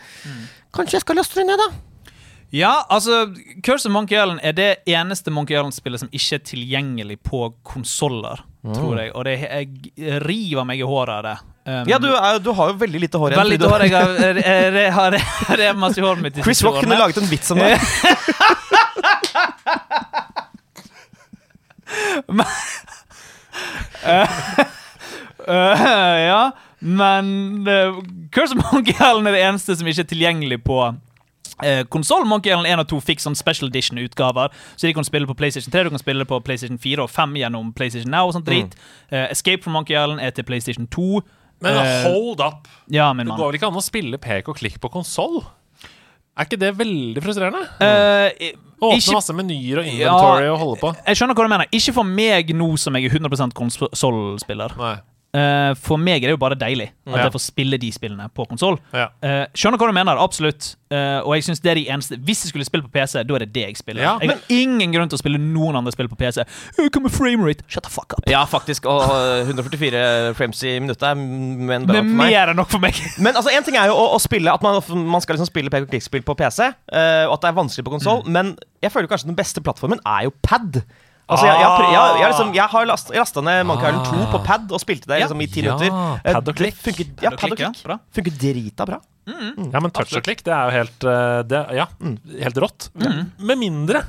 Kanskje 0.75 0.99
jeg 0.99 1.05
skal 1.05 1.19
laste 1.21 1.39
det 1.41 1.47
ned, 1.49 1.61
da? 1.61 1.69
Ja, 2.55 2.85
altså 2.93 3.25
Curse 3.67 3.89
of 3.89 3.93
Monkey 3.97 4.15
Island 4.15 4.39
er 4.47 4.53
det 4.55 4.69
eneste 4.87 5.33
Monkey 5.35 5.57
Island-spillet 5.57 6.05
som 6.05 6.11
ikke 6.15 6.37
er 6.37 6.43
tilgjengelig 6.47 7.17
på 7.27 7.41
konsoller, 7.67 8.45
tror 8.69 9.01
jeg. 9.01 9.11
Og 9.15 9.27
det 9.27 9.35
jeg 9.43 10.21
river 10.23 10.67
meg 10.69 10.79
i 10.79 10.87
håret 10.87 11.15
av 11.17 11.25
det. 11.27 11.35
Um, 11.65 11.89
Ja, 11.89 11.99
du, 11.99 12.11
er, 12.15 12.39
du 12.45 12.53
har 12.55 12.71
jo 12.71 12.79
veldig 12.85 13.01
lite 13.07 13.19
hår 13.19 13.33
igjen. 13.33 13.43
Veldig 13.43 13.59
lite 13.59 13.71
hår. 13.73 13.81
Jeg 13.89 14.93
har, 14.95 15.19
har, 15.19 15.65
har 15.65 15.81
masse 15.81 15.99
i 15.99 16.05
håret 16.05 16.23
mitt. 16.23 16.39
Chris 16.47 16.63
Rock 16.67 16.83
kunne 16.85 16.99
laget 17.01 17.19
en 17.23 17.31
vits 17.31 17.51
om 17.55 17.59
det. 17.65 17.75
Øh, 24.05 24.29
ja, 26.31 26.51
men 26.85 27.29
uh, 27.69 27.97
Curse 28.35 28.55
of 28.57 28.61
Monkey 28.73 28.93
Island 28.95 29.29
er 29.31 29.33
det 29.39 29.43
eneste 29.47 29.77
som 29.79 29.89
ikke 29.89 30.05
er 30.05 30.11
tilgjengelig 30.11 30.59
på 30.67 30.79
uh, 30.85 31.83
konsoll. 31.93 32.27
Monkey 32.29 32.53
Island 32.53 32.69
1 32.69 32.83
og 32.85 32.91
2 32.93 33.01
fikk 33.09 33.25
sånn 33.25 33.39
special 33.39 33.71
edition-utgaver, 33.73 34.53
så 34.77 34.89
de 34.89 34.93
kan 34.97 35.07
spille 35.09 35.29
på 35.31 35.37
PlayStation 35.39 35.73
3, 35.73 35.87
du 35.89 35.95
kan 35.95 36.03
spille 36.03 36.27
på 36.29 36.41
PlayStation 36.45 36.81
4 36.83 37.07
og 37.07 37.11
5 37.15 37.39
gjennom 37.41 37.73
PlayStation 37.79 38.13
Now 38.13 38.29
og 38.29 38.37
sånt 38.37 38.49
drit. 38.51 38.77
Uh, 39.09 39.25
Escape 39.31 39.65
from 39.65 39.79
Monkey 39.79 39.97
Island 39.97 40.21
er 40.21 40.35
til 40.37 40.45
PlayStation 40.49 40.87
2. 40.93 41.23
Men 41.65 41.79
uh, 41.81 42.11
hold 42.11 42.43
up! 42.45 42.69
Ja, 42.93 43.09
min 43.17 43.31
Det 43.31 43.39
går 43.39 43.53
vel 43.53 43.61
ikke 43.61 43.71
an 43.73 43.81
å 43.81 43.85
spille 43.85 44.21
pek 44.21 44.51
og 44.53 44.59
klikk 44.61 44.77
på 44.83 44.91
konsoll? 44.93 45.41
Er 46.35 46.49
ikke 46.49 46.59
det 46.59 46.73
veldig 46.77 47.23
frustrerende? 47.23 47.63
Uh, 47.79 48.53
Åpne 48.85 48.99
ikke- 48.99 49.15
masse 49.17 49.33
menyer 49.39 49.81
og 49.81 49.87
inventory 49.89 50.49
og 50.51 50.59
holde 50.61 50.79
på. 50.83 50.91
Jeg 51.07 51.17
skjønner 51.21 51.39
hva 51.39 51.47
du 51.47 51.53
mener. 51.55 51.69
Ikke 51.73 51.95
for 51.95 52.05
meg 52.05 52.51
nå 52.59 52.73
som 52.77 52.99
jeg 52.99 53.07
er 53.07 53.15
100% 53.17 53.55
konsollspiller. 53.57 54.75
Eh, 55.35 55.73
for 55.83 55.99
meg 55.99 56.23
er 56.23 56.31
det 56.31 56.37
jo 56.37 56.39
bare 56.39 56.55
deilig 56.55 56.93
at 57.09 57.17
Ja. 57.17 57.23
jeg 57.25 57.33
får 57.35 57.43
spille 57.43 57.79
de 57.81 57.91
spillene 57.93 58.29
på 58.31 58.47
konsoll. 58.47 58.79
Ja. 58.95 59.09
Uh, 59.19 59.47
skjønner 59.53 59.81
hva 59.81 59.89
du 59.91 59.93
mener, 59.97 60.21
absolutt. 60.23 60.77
Uh, 60.95 61.27
og 61.27 61.35
jeg 61.35 61.45
synes 61.49 61.61
det 61.61 61.71
er 61.73 61.75
de 61.75 61.89
eneste 61.91 62.17
Hvis 62.23 62.45
jeg 62.45 62.53
skulle 62.53 62.65
spille 62.65 62.85
på 62.85 62.93
PC, 62.93 63.25
da 63.27 63.35
er 63.35 63.43
det 63.43 63.53
det 63.53 63.65
jeg 63.67 63.77
spiller. 63.81 64.05
Ja, 64.05 64.13
jeg 64.23 64.31
har 64.31 64.39
ingen 64.49 64.93
grunn 64.95 65.11
til 65.11 65.19
å 65.19 65.23
spille 65.23 65.41
noen 65.43 65.75
andre 65.81 65.91
spill 65.91 66.09
på 66.09 66.17
PC. 66.21 66.45
Hva 66.79 67.03
med 67.03 67.11
framerate? 67.11 67.67
Shut 67.67 67.83
the 67.83 67.91
fuck 67.91 68.15
up. 68.15 68.23
Ja, 68.31 68.45
faktisk. 68.47 68.87
Og 68.87 69.03
144 69.49 70.35
frames 70.39 70.63
i 70.63 70.79
minuttet 70.79 71.03
er 71.03 71.19
men 71.19 71.89
bra 71.89 71.99
for 71.99 72.15
meg. 72.15 72.31
mer 72.31 72.53
enn 72.53 72.61
nok 72.63 72.71
for 72.71 72.85
meg. 72.85 72.95
Men 73.25 73.35
altså, 73.35 73.51
en 73.51 73.67
ting 73.67 73.77
er 73.81 73.91
jo 73.91 73.99
å, 73.99 74.07
å 74.15 74.21
spille 74.23 74.53
At 74.55 74.63
man, 74.63 74.79
man 75.09 75.23
skal 75.25 75.35
liksom 75.37 75.51
spille 75.51 75.73
pek 75.73 75.89
og 75.89 75.91
klikk-spill 75.91 76.23
på 76.23 76.37
PC, 76.39 76.63
eh, 76.71 77.25
og 77.27 77.35
at 77.37 77.43
det 77.43 77.51
er 77.51 77.59
vanskelig 77.59 77.85
på 77.87 77.95
konsoll, 77.97 78.23
men 78.31 78.55
jeg 78.85 78.93
føler 78.93 79.09
kanskje 79.11 79.31
den 79.31 79.39
beste 79.39 79.63
plattformen 79.65 80.01
er 80.07 80.27
jo 80.29 80.33
pad. 80.45 80.83
Altså, 81.25 81.47
jeg, 81.49 81.57
jeg, 81.57 81.85
jeg, 81.95 82.17
jeg, 82.21 82.29
liksom, 82.35 82.51
jeg 82.53 82.69
har 82.75 82.87
last, 82.91 83.11
lasta 83.17 83.43
ned 83.47 83.63
Monkey 83.69 83.97
2 84.11 84.27
på 84.35 84.41
pad 84.45 84.75
og 84.77 84.81
spilte 84.83 85.09
det 85.09 85.23
liksom 85.23 85.41
i 85.41 85.47
ti 85.49 85.63
Ja, 85.65 85.73
minutter. 85.79 86.19
Eh, 86.21 86.35
pad 86.37 86.51
og 86.53 86.59
klikk. 86.59 86.77
Det 86.77 86.85
funker, 86.91 87.09
ja, 87.25 87.31
pad 87.33 87.55
og 87.55 87.63
klikk. 87.63 87.81
Ja, 87.89 87.97
Funker 88.19 88.37
drita 88.43 88.87
bra. 88.91 88.99
Ja, 89.25 89.81
men 89.81 89.89
touch 89.97 90.13
og 90.19 90.27
klikk, 90.27 90.43
det 90.45 90.53
er 90.53 90.69
jo 90.69 90.75
helt 90.75 91.07
eh, 91.09 91.39
det, 91.49 91.63
Ja, 91.79 91.87
helt 92.45 92.61
rått. 92.61 92.91
Med 93.41 93.57
mindre 93.61 94.05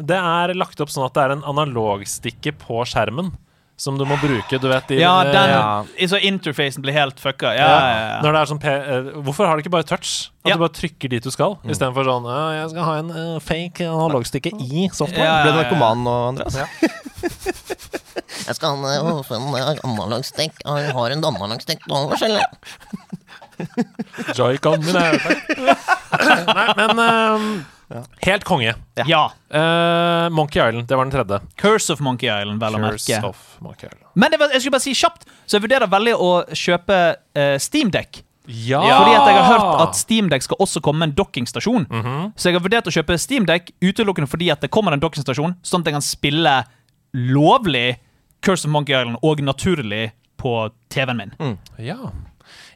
det 0.00 0.16
er 0.16 0.54
lagt 0.56 0.80
opp 0.80 0.88
sånn 0.92 1.04
at 1.04 1.16
det 1.16 1.24
er 1.26 1.34
en 1.34 1.42
analogstikke 1.50 2.54
på 2.62 2.78
skjermen 2.88 3.34
som 3.80 3.96
du 3.98 4.04
må 4.04 4.16
bruke. 4.20 4.58
Du 4.60 4.68
vet, 4.68 4.90
i, 4.92 5.00
Ja, 5.00 5.14
eh, 5.24 5.32
den 5.32 5.50
Ja. 5.50 5.84
Så 6.10 6.18
interfacen 6.20 6.82
blir 6.84 6.92
helt 6.92 7.20
fucka. 7.20 7.54
Ja, 7.56 7.68
Ja, 7.70 7.80
ja, 7.80 8.00
ja. 8.10 8.20
Når 8.22 8.32
det 8.36 8.40
er 8.40 8.50
sånn 8.50 8.60
P 8.60 8.68
eh, 8.68 9.08
Hvorfor 9.24 9.46
har 9.48 9.56
du 9.56 9.62
ikke 9.64 9.72
bare 9.72 9.88
touch? 9.88 10.30
At 10.44 10.50
Ja. 10.50 10.54
du 10.56 10.60
bare 10.60 10.74
trykker 10.76 11.08
dit 11.10 11.22
du 11.22 11.30
skal, 11.30 11.56
Mm. 11.56 11.70
istedenfor 11.72 12.04
sånn 12.04 12.24
«Ja, 12.28 12.62
Jeg 12.62 12.70
skal 12.70 12.84
ha 12.84 12.94
en 12.98 13.10
uh, 13.10 13.38
fake 13.40 13.80
analogstikke 13.88 14.52
i 14.60 14.88
software. 14.92 15.24
Ja, 15.24 15.42
Ble 15.44 15.52
du 15.52 15.58
narkoman 15.62 16.04
nå, 16.04 16.28
Andreas? 16.28 16.56
Jeg 18.46 18.54
skal 18.56 18.68
ha 18.68 18.74
en, 18.76 18.84
en 18.84 18.88
eh. 18.88 19.22
Jeg 20.64 20.92
har 20.94 21.10
en 21.10 21.24
analogstikk 21.24 21.82
til 21.84 21.92
overs, 21.96 22.22
eller? 22.22 22.44
Joy-con 24.34 24.80
min 24.84 24.96
er 24.96 25.18
Nei, 26.54 26.84
men 26.94 27.66
eh, 27.90 28.06
Helt 28.26 28.44
konge. 28.48 28.74
ja. 29.06 29.22
Uh, 29.50 30.30
Monkey 30.34 30.60
Island, 30.60 30.88
det 30.88 30.96
var 30.96 31.04
den 31.08 31.14
tredje. 31.14 31.40
Curse 31.60 31.92
of 31.92 32.00
Monkey 32.00 32.30
Island, 32.30 32.60
vel 32.62 32.78
å 32.78 32.82
merke. 32.82 33.20
of 33.26 33.38
Island. 33.60 34.10
Men 34.14 34.30
det 34.30 34.40
var, 34.40 34.52
jeg 34.54 34.62
skulle 34.62 34.76
bare 34.78 34.86
si 34.86 34.94
kjapt, 34.94 35.26
så 35.46 35.58
jeg 35.58 35.66
vurderer 35.66 35.90
veldig 35.90 36.14
å 36.16 36.30
kjøpe 36.54 36.98
uh, 37.16 37.56
Steamdeck. 37.58 38.22
Ja! 38.50 38.80
Fordi 38.82 39.14
at 39.14 39.28
jeg 39.28 39.36
har 39.36 39.48
hørt 39.52 39.82
at 39.84 39.98
Steamdeck 39.98 40.42
skal 40.42 40.62
også 40.62 40.82
komme 40.82 41.04
med 41.04 41.10
en 41.10 41.16
dokkingstasjon. 41.20 41.86
-hmm. 41.86 42.32
Så 42.36 42.48
jeg 42.48 42.58
har 42.58 42.64
vurdert 42.64 42.86
å 42.86 42.94
kjøpe 42.94 43.18
Steamdeck 43.18 43.70
utelukkende 43.80 44.30
fordi 44.30 44.50
at 44.50 44.60
det 44.60 44.70
kommer 44.70 44.92
en 44.92 45.00
dokkingstasjon, 45.00 45.54
sånn 45.62 45.80
at 45.80 45.86
jeg 45.86 45.94
kan 45.94 46.02
spille 46.02 46.64
lovlig 47.12 47.98
Curse 48.42 48.66
of 48.66 48.72
Monkey 48.72 48.94
Island 48.94 49.16
og 49.22 49.40
naturlig 49.40 50.12
på 50.36 50.70
TV-en 50.88 51.16
min. 51.16 51.58
Ja. 51.78 52.12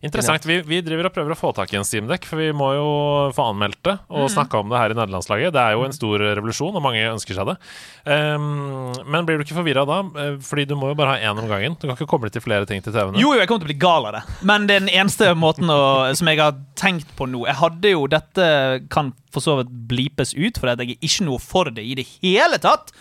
Interessant. 0.04 0.44
Vi, 0.44 0.58
vi 0.68 0.80
driver 0.84 1.08
og 1.08 1.14
prøver 1.14 1.34
å 1.34 1.38
få 1.38 1.50
tak 1.56 1.72
i 1.72 1.78
en 1.78 1.86
Steamdeck, 1.86 2.26
for 2.28 2.40
vi 2.40 2.50
må 2.56 2.70
jo 2.76 2.88
få 3.34 3.46
anmeldt 3.54 3.80
det 3.86 3.94
og 4.12 4.28
snakke 4.32 4.60
om 4.60 4.68
det 4.72 4.80
her 4.80 4.92
i 4.92 4.98
nederlandslaget. 4.98 5.54
Det 5.54 5.62
er 5.62 5.76
jo 5.76 5.86
en 5.86 5.96
stor 5.96 6.24
revolusjon, 6.38 6.76
og 6.76 6.84
mange 6.84 7.02
ønsker 7.08 7.38
seg 7.38 7.48
det. 7.52 7.56
Um, 8.04 8.92
men 9.08 9.24
blir 9.24 9.40
du 9.40 9.46
ikke 9.46 9.56
forvirra 9.56 9.86
da? 9.88 10.02
Eh, 10.20 10.36
Fordi 10.44 10.66
du 10.68 10.76
må 10.78 10.92
jo 10.92 10.98
bare 10.98 11.16
ha 11.16 11.30
én 11.32 11.40
om 11.40 11.48
gangen. 11.48 11.78
Du 11.80 11.86
kan 11.86 11.96
ikke 11.96 12.10
koble 12.10 12.30
til 12.34 12.44
flere 12.44 12.68
ting 12.68 12.84
til 12.84 12.92
TV-en. 12.92 13.16
Jo, 13.20 13.32
jo, 13.32 13.40
jeg 13.40 13.48
kommer 13.48 13.64
til 13.64 13.70
å 13.70 13.72
bli 13.72 13.80
gal 13.86 14.10
av 14.10 14.18
det. 14.18 14.22
Men 14.44 14.68
det 14.68 14.76
er 14.76 14.84
den 14.86 14.92
eneste 14.92 15.32
måten 15.38 15.72
å, 15.72 15.80
som 16.18 16.30
jeg 16.30 16.42
har 16.42 16.58
tenkt 16.78 17.10
på 17.16 17.28
nå. 17.30 17.46
Jeg 17.48 17.60
hadde 17.62 17.94
jo 17.96 18.06
Dette 18.14 18.46
kan 18.92 19.14
for 19.34 19.42
så 19.42 19.56
vidt 19.58 19.72
blipes 19.90 20.34
ut, 20.36 20.60
for 20.60 20.70
jeg 20.70 20.78
er 20.84 20.96
ikke 21.00 21.26
noe 21.26 21.42
for 21.42 21.72
det 21.74 21.82
i 21.82 21.96
det 21.98 22.06
hele 22.20 22.60
tatt. 22.62 22.92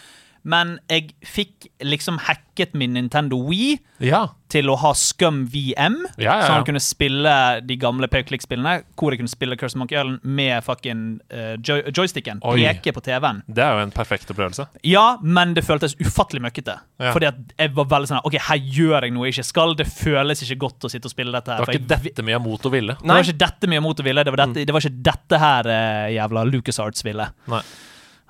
Men 0.43 0.77
jeg 0.91 1.13
fikk 1.23 1.69
liksom 1.87 2.17
hacket 2.27 2.73
min 2.75 2.93
Nintendo 2.97 3.37
Wii 3.47 3.77
Ja. 4.03 4.25
til 4.51 4.67
å 4.69 4.75
ha 4.77 4.91
Scum 4.93 5.45
VM. 5.47 5.95
Ja, 6.17 6.35
ja, 6.35 6.41
Så 6.43 6.49
ja. 6.49 6.55
han 6.57 6.65
kunne 6.67 6.81
spille 6.83 7.61
de 7.65 7.77
gamle 7.79 8.07
pay-click-spillene, 8.11 8.83
hvor 8.99 9.11
jeg 9.13 9.21
kunne 9.21 9.31
spille 9.31 9.55
Curse 9.57 9.77
Monkey 9.79 9.95
Island 9.97 10.19
med 10.23 10.61
fucking 10.65 11.19
uh, 11.31 11.55
joy 11.63 11.81
joysticken. 11.95 12.41
Oi. 12.43 12.57
Peke 12.59 12.91
på 12.93 13.01
TV-en. 13.05 13.39
Det 13.47 13.63
er 13.63 13.77
jo 13.79 13.85
en 13.87 13.91
perfekt 13.95 14.29
opplevelse. 14.35 14.67
Ja, 14.83 15.17
men 15.23 15.53
det 15.55 15.63
føltes 15.63 15.95
ufattelig 16.03 16.43
møkkete. 16.43 16.75
Ja. 16.99 17.13
Fordi 17.15 17.29
at 17.31 17.39
jeg 17.57 17.73
var 17.79 17.85
veldig 17.95 18.11
sånn 18.11 18.21
Ok, 18.27 18.35
her 18.49 18.59
gjør 18.59 19.07
jeg 19.07 19.15
noe 19.15 19.29
jeg 19.29 19.37
ikke 19.37 19.47
skal. 19.53 19.73
Det 19.79 19.87
føles 19.87 20.43
ikke 20.43 20.59
godt 20.67 20.83
å 20.83 20.91
sitte 20.91 21.07
og 21.07 21.15
spille 21.15 21.31
dette. 21.31 21.47
her 21.51 21.63
Det 21.63 21.67
var 21.67 21.73
ikke 21.73 21.79
ikke 21.79 21.89
jeg- 21.89 22.03
dette 22.03 22.67
å 22.67 22.71
ville. 22.71 22.97
det 22.99 23.07
var 23.07 23.23
ikke 23.23 23.37
dette 23.47 23.67
mye 23.71 23.81
mot 23.81 23.97
å 23.99 24.03
ville. 24.03 24.23
Det 24.23 24.31
var, 24.35 24.45
dette, 24.45 24.65
det 24.67 24.73
var 24.75 24.81
ikke 24.81 25.01
dette 25.03 25.39
her 25.39 25.71
uh, 25.71 26.11
jævla 26.11 26.45
LucasArts 26.51 27.03
ville. 27.07 27.31
Nei. 27.47 27.61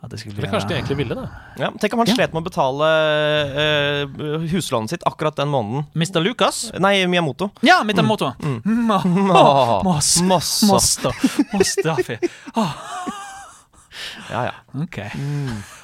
At 0.04 0.12
det 0.12 0.20
skulle 0.20 0.36
Eller 0.38 0.52
kanskje 0.52 0.68
de 0.68 0.76
egentlig 0.76 0.98
ville 1.00 1.16
det. 1.16 1.28
Ja, 1.62 1.70
tenk 1.80 1.94
om 1.96 2.00
han 2.04 2.10
Ja. 2.12 2.16
slet 2.18 2.34
med 2.36 2.42
å 2.44 2.48
betale 2.50 2.88
uh, 3.56 4.48
huslånet 4.52 4.90
sitt 4.92 5.06
akkurat 5.08 5.36
den 5.40 5.48
måneden. 5.48 5.86
Mr. 5.96 6.20
Lucas? 6.26 6.66
Nei, 6.80 7.06
Miyamoto. 7.08 7.48
Ja, 7.64 7.78
Miyamoto. 7.88 8.34
Mm. 8.44 8.60
Ma- 8.90 9.00
Åh, 9.06 9.82
Mas- 9.88 10.20
Masse. 10.28 10.68
Master. 10.68 11.16
Mustafi. 11.54 12.18
Ja, 14.30 14.44
ja. 14.50 14.54
Ok. 14.84 14.98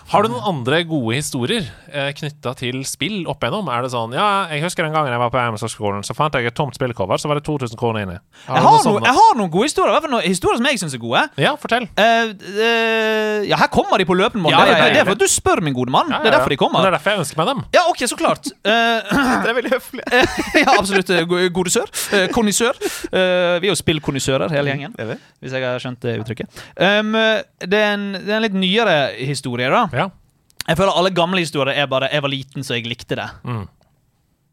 Har 0.09 0.25
du 0.25 0.31
noen 0.31 0.41
andre 0.49 0.79
gode 0.89 1.19
historier 1.19 1.67
eh, 1.93 2.07
knytta 2.17 2.55
til 2.57 2.79
spill 2.89 3.27
opp 3.29 3.43
igjennom? 3.45 3.67
Er 3.69 3.83
det 3.85 3.91
sånn 3.93 4.15
Ja, 4.17 4.47
jeg 4.49 4.63
husker 4.63 4.81
den 4.87 4.95
gangen 4.95 5.13
jeg 5.13 5.21
var 5.21 5.29
på 5.29 5.37
Amazon-skolen, 5.37 6.01
så 6.07 6.15
fant 6.17 6.33
jeg 6.33 6.47
et 6.49 6.55
tomt 6.57 6.73
spillcover, 6.73 7.19
så 7.21 7.29
var 7.29 7.37
det 7.37 7.43
2000 7.45 7.77
kroner 7.77 8.07
inni. 8.07 8.15
Jeg 8.47 8.63
har, 8.65 8.79
noe 8.87 9.03
jeg 9.05 9.13
har 9.19 9.37
noen 9.37 9.51
gode 9.53 9.67
historier. 9.69 9.91
I 9.91 9.93
hvert 9.93 10.07
fall 10.07 10.13
noen 10.15 10.25
historier 10.25 10.57
som 10.57 10.67
jeg 10.71 10.79
syns 10.81 10.95
er 10.97 11.01
gode. 11.03 11.21
Ja, 11.37 11.51
fortell. 11.61 11.85
Uh, 11.93 12.31
uh, 12.33 13.45
ja, 13.45 13.59
her 13.61 13.69
kommer 13.69 14.01
de 14.01 14.07
på 14.09 14.17
løpende 14.17 14.47
bånd. 14.47 14.55
Ja, 14.57 14.63
det, 14.65 14.79
ja, 14.79 14.87
det 14.95 15.03
er 15.03 15.07
for 15.11 15.19
at 15.19 15.21
du 15.21 15.29
spør, 15.29 15.61
min 15.67 15.77
gode 15.77 15.93
mann. 15.93 16.09
Ja, 16.09 16.23
Det 16.23 16.31
ja, 16.31 16.33
er 16.33 16.37
derfor 16.39 16.55
de 16.55 16.59
kommer. 16.63 16.79
Men 16.79 16.87
Det 16.87 16.89
er 16.89 16.97
derfor 16.97 17.13
jeg 17.13 17.21
ønsker 17.27 17.41
meg 17.43 17.51
dem. 17.51 17.61
Ja, 17.77 17.85
ok, 17.93 18.03
så 18.09 18.17
klart. 18.17 18.49
Uh, 18.65 19.13
det 19.45 19.53
er 19.53 19.57
veldig 19.59 19.73
høflig. 19.75 20.07
ja, 20.63 20.67
absolutt. 20.73 21.13
go- 21.29 21.43
Gode 21.59 21.75
sør. 21.75 21.93
Konnissør. 22.33 22.77
Eh, 23.13 23.59
vi 23.61 23.67
er 23.67 23.71
jo 23.71 23.77
spillkondisører, 23.77 24.49
hele 24.57 24.73
gjengen. 24.73 24.97
Hvis 25.41 25.53
jeg 25.53 25.65
har 25.65 25.81
skjønt 25.81 26.01
det 26.05 26.17
uttrykket. 26.23 26.61
Um, 26.81 27.13
det, 27.13 27.77
er 27.77 27.93
en, 27.93 28.09
det 28.17 28.33
er 28.33 28.37
en 28.39 28.45
litt 28.45 28.57
nyere 28.57 28.97
historie, 29.29 29.69
da. 29.69 29.85
Jeg 30.69 30.77
føler 30.77 30.93
alle 31.01 31.11
gamle 31.17 31.41
historier 31.41 31.73
er 31.73 31.87
bare 31.89 32.09
'jeg 32.11 32.21
var 32.21 32.29
liten, 32.29 32.63
så 32.63 32.75
jeg 32.77 32.85
likte 32.85 33.15
det'. 33.17 33.67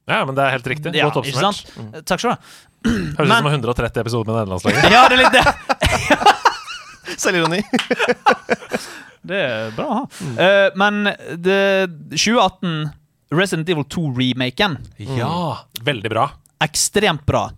Ja, 0.07 0.25
men 0.25 0.35
det 0.35 0.45
er 0.45 0.51
helt 0.55 0.67
riktig. 0.67 0.95
Ja, 0.95 1.09
Godt 1.11 1.25
oppsummert. 1.25 1.67
Mm. 1.77 2.05
Takk 2.07 2.21
skal 2.21 2.31
du 2.31 2.35
ha. 2.37 2.39
Høres 3.19 3.31
ut 3.31 3.37
som 3.37 3.47
130 3.51 4.01
episoder 4.01 4.31
med 4.33 4.39
nederlandslaget. 4.41 4.91
Ja, 4.95 5.09
det 5.09 5.17
er 5.17 5.23
litt 5.25 5.35
det. 5.35 5.45
Selvironi. 7.23 7.63
Det 9.27 9.39
er 9.43 9.73
bra 9.75 9.87
å 9.91 9.95
ha. 9.99 10.03
Eh, 10.39 10.69
men 10.79 11.09
det, 11.43 11.57
2018, 12.15 12.93
Resident 13.35 13.73
Evil 13.73 13.83
2-remaken, 13.91 14.77
Ja, 15.19 15.65
veldig 15.83 16.13
bra. 16.13 16.29
ekstremt 16.63 17.25
bra. 17.27 17.49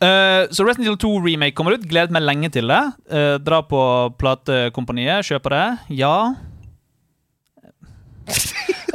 Uh, 0.00 0.46
så 0.48 0.64
Resident 0.64 0.86
Evil 0.86 0.96
2 1.02 1.10
Remake 1.26 1.56
kommer 1.58 1.74
ut. 1.76 1.84
Gledet 1.90 2.14
meg 2.14 2.22
lenge 2.22 2.48
til 2.54 2.70
det. 2.70 2.80
Uh, 3.12 3.36
dra 3.42 3.60
på 3.66 3.80
platekompaniet, 4.16 5.26
kjøpe 5.28 5.52
det. 5.52 5.64
Ja. 5.98 6.14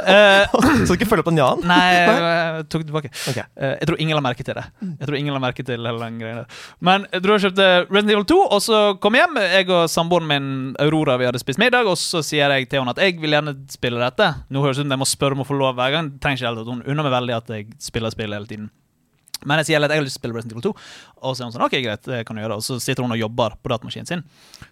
Eh, 0.04 0.44
Så 0.84 0.92
du 0.92 0.98
ikke 0.98 1.06
følge 1.08 1.22
opp 1.24 1.28
den 1.30 1.38
ja-en? 1.40 1.62
nei, 1.64 1.78
jeg 1.94 2.64
tok 2.68 2.82
det 2.82 2.88
tilbake. 2.90 3.10
Okay. 3.30 3.44
Uh, 3.56 3.70
jeg 3.80 3.88
tror 3.88 4.00
ingen 4.04 4.18
la 4.18 4.22
merke 4.26 4.44
til 4.44 4.58
det. 4.58 4.64
Jeg 4.84 5.08
tror 5.08 5.16
ingen 5.16 5.32
la 5.36 5.40
merke 5.40 5.64
til 5.64 5.80
hele 5.80 6.02
den 6.02 6.18
greia. 6.20 6.42
Men 6.84 7.06
jeg 7.14 7.24
tror 7.24 7.38
jeg 7.38 7.44
kjøpte 7.46 7.68
Resident 7.88 8.12
Evil 8.12 8.26
2, 8.34 8.38
og 8.58 8.60
så 8.66 8.82
kom 9.00 9.16
jeg 9.16 9.24
hjem. 9.24 9.40
Jeg 9.54 9.70
og 9.72 9.88
samboeren 9.88 10.28
min 10.28 10.48
Aurora 10.84 11.16
vi 11.20 11.28
hadde 11.30 11.40
spist 11.40 11.62
middag, 11.62 11.88
og 11.88 11.96
så 12.00 12.20
sier 12.26 12.52
jeg 12.52 12.68
til 12.68 12.82
henne 12.82 12.92
at 12.92 13.00
jeg 13.00 13.16
vil 13.22 13.32
gjerne 13.38 13.56
spille 13.72 14.02
dette. 14.02 14.28
Nå 14.52 14.64
høres 14.66 14.76
det 14.76 14.84
ut 14.84 14.90
som 14.90 14.96
jeg 14.98 15.04
må 15.06 15.08
spørre 15.08 15.38
om 15.38 15.44
å 15.46 15.48
få 15.48 15.56
lov 15.62 15.78
hver 15.80 15.96
gang. 15.96 16.12
Trenger 16.20 16.42
ikke 16.42 16.50
helt 16.52 16.64
at 16.66 16.72
Hun 16.74 16.84
unner 16.84 17.08
meg 17.08 17.16
veldig 17.22 17.38
at 17.40 17.54
jeg 17.56 17.70
spiller 17.80 18.12
spill 18.12 18.36
hele 18.36 18.50
tiden. 18.50 18.68
Men 19.44 19.60
jeg 19.60 19.70
sier 19.70 19.84
at 19.84 19.92
jeg 19.92 20.00
har 20.00 20.06
lyst 20.06 20.16
til 20.16 20.22
å 20.22 20.24
spille 20.24 20.38
Resident 20.38 20.56
Evil 20.56 20.66
2, 20.66 20.72
og 21.24 21.36
så 21.36 21.44
er 21.44 21.48
hun 21.48 21.54
sånn, 21.54 21.66
ok, 21.66 21.76
greit, 21.84 22.04
det 22.08 22.20
kan 22.28 22.36
du 22.36 22.42
gjøre. 22.42 22.58
Og 22.60 22.66
så 22.66 22.78
sitter 22.82 23.06
hun 23.06 23.14
og 23.14 23.20
jobber 23.20 23.56
på 23.60 23.72
datamaskinen 23.72 24.10
sin. 24.10 24.24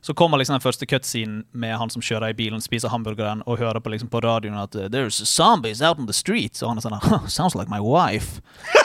Så 0.04 0.16
kommer 0.18 0.40
liksom 0.40 0.56
den 0.56 0.64
første 0.64 0.88
cutscenen 0.88 1.44
med 1.52 1.76
han 1.78 1.92
som 1.92 2.04
kjører 2.04 2.32
i 2.32 2.38
bilen, 2.38 2.62
spiser 2.64 2.92
hamburgeren 2.92 3.44
og 3.46 3.60
hører 3.62 3.82
på 3.82 3.92
liksom 3.94 4.10
på 4.12 4.22
radioen 4.24 4.58
at 4.60 4.76
uh, 4.76 4.88
There's 4.92 5.20
zombies 5.28 5.82
out 5.82 5.98
on 5.98 6.08
the 6.10 6.16
street. 6.16 6.58
Og 6.62 6.72
han 6.72 6.80
er 6.80 6.86
sånn 6.86 6.98
oh, 7.00 7.26
Sounds 7.28 7.56
like 7.58 7.72
my 7.72 7.80
wife. 7.82 8.42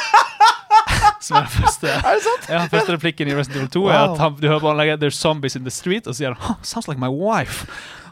Som 1.22 1.40
er 1.40 1.48
den 1.48 1.52
første, 1.52 1.90
er 1.90 2.18
det 2.18 2.24
sant? 2.24 2.50
Ja, 2.50 2.60
den 2.62 2.72
første 2.72 2.94
replikken 2.94 3.30
i 3.30 3.36
Resident 3.36 3.64
Evil 3.64 3.72
2 3.74 3.86
er 3.90 4.02
at 4.04 4.20
han, 4.22 4.36
du 4.38 4.48
hører 4.48 4.62
på 4.62 4.70
han 4.70 4.80
legger 4.80 5.00
There's 5.02 5.18
zombies 5.18 5.58
in 5.58 5.66
the 5.66 5.74
street, 5.74 6.08
og 6.08 6.14
så 6.14 6.22
sier 6.22 6.36
han 6.36 6.54
oh, 6.54 6.62
Sounds 6.62 6.88
like 6.88 7.02
my 7.02 7.10
wife. 7.10 7.66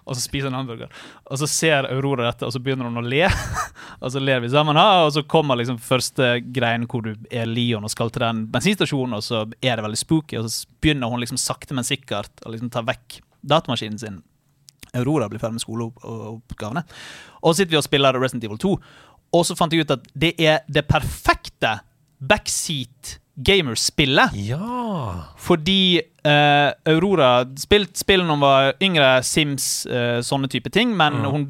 Og 0.05 0.13
så 0.13 0.21
spiser 0.21 0.47
han 0.47 0.53
en 0.53 0.63
hamburger. 0.63 0.91
Og 1.33 1.39
så 1.41 1.47
ser 1.49 1.87
Aurora 1.89 2.27
dette, 2.27 2.45
og 2.45 2.53
så 2.53 2.61
begynner 2.61 2.89
hun 2.89 3.01
å 3.01 3.05
le. 3.05 3.25
og 4.03 4.13
så 4.13 4.21
ler 4.21 4.43
vi 4.43 4.51
sammen, 4.53 4.77
og 4.77 5.09
så 5.15 5.25
kommer 5.29 5.57
liksom 5.59 5.79
første 5.81 6.37
greien 6.53 6.85
hvor 6.89 7.05
du 7.07 7.15
er 7.33 7.49
Leon 7.49 7.85
og 7.85 7.93
skal 7.93 8.13
til 8.13 8.25
den 8.25 8.45
bensinstasjonen, 8.53 9.17
og 9.17 9.25
så 9.25 9.43
er 9.59 9.75
det 9.75 9.87
veldig 9.87 10.01
spooky, 10.01 10.37
og 10.39 10.47
så 10.51 10.69
begynner 10.83 11.09
hun 11.11 11.23
liksom 11.23 11.41
sakte, 11.41 11.77
men 11.77 11.87
sikkert 11.87 12.45
å 12.45 12.53
liksom 12.53 12.69
ta 12.73 12.85
vekk 12.85 13.19
datamaskinen 13.45 14.01
sin. 14.01 14.21
Aurora 14.95 15.27
blir 15.29 15.41
ferdig 15.41 15.57
med 15.57 15.65
skoleoppgavene. 15.65 16.85
Og 17.41 17.51
så 17.51 17.61
sitter 17.61 17.75
vi 17.75 17.81
og 17.81 17.87
spiller 17.87 18.17
Resident 18.21 18.45
Evil 18.47 18.61
2, 18.61 18.77
og 19.35 19.43
så 19.43 19.57
fant 19.57 19.73
jeg 19.73 19.83
ut 19.83 19.95
at 19.97 20.05
det 20.15 20.35
er 20.39 20.61
det 20.71 20.85
perfekte 20.87 21.79
backseat 22.23 23.17
gamerspillet. 23.35 24.35
Ja. 24.47 25.33
Fordi 25.41 25.99
eh, 26.25 26.71
Aurora 26.91 27.29
spilt 27.61 27.95
spill 28.01 28.23
når 28.25 28.33
hun 28.37 28.43
var 28.43 28.69
yngre, 28.83 29.09
Sims, 29.23 29.67
uh, 29.89 30.19
sånne 30.25 30.49
type 30.51 30.71
ting, 30.73 30.91
men 30.97 31.19
hun 31.23 31.45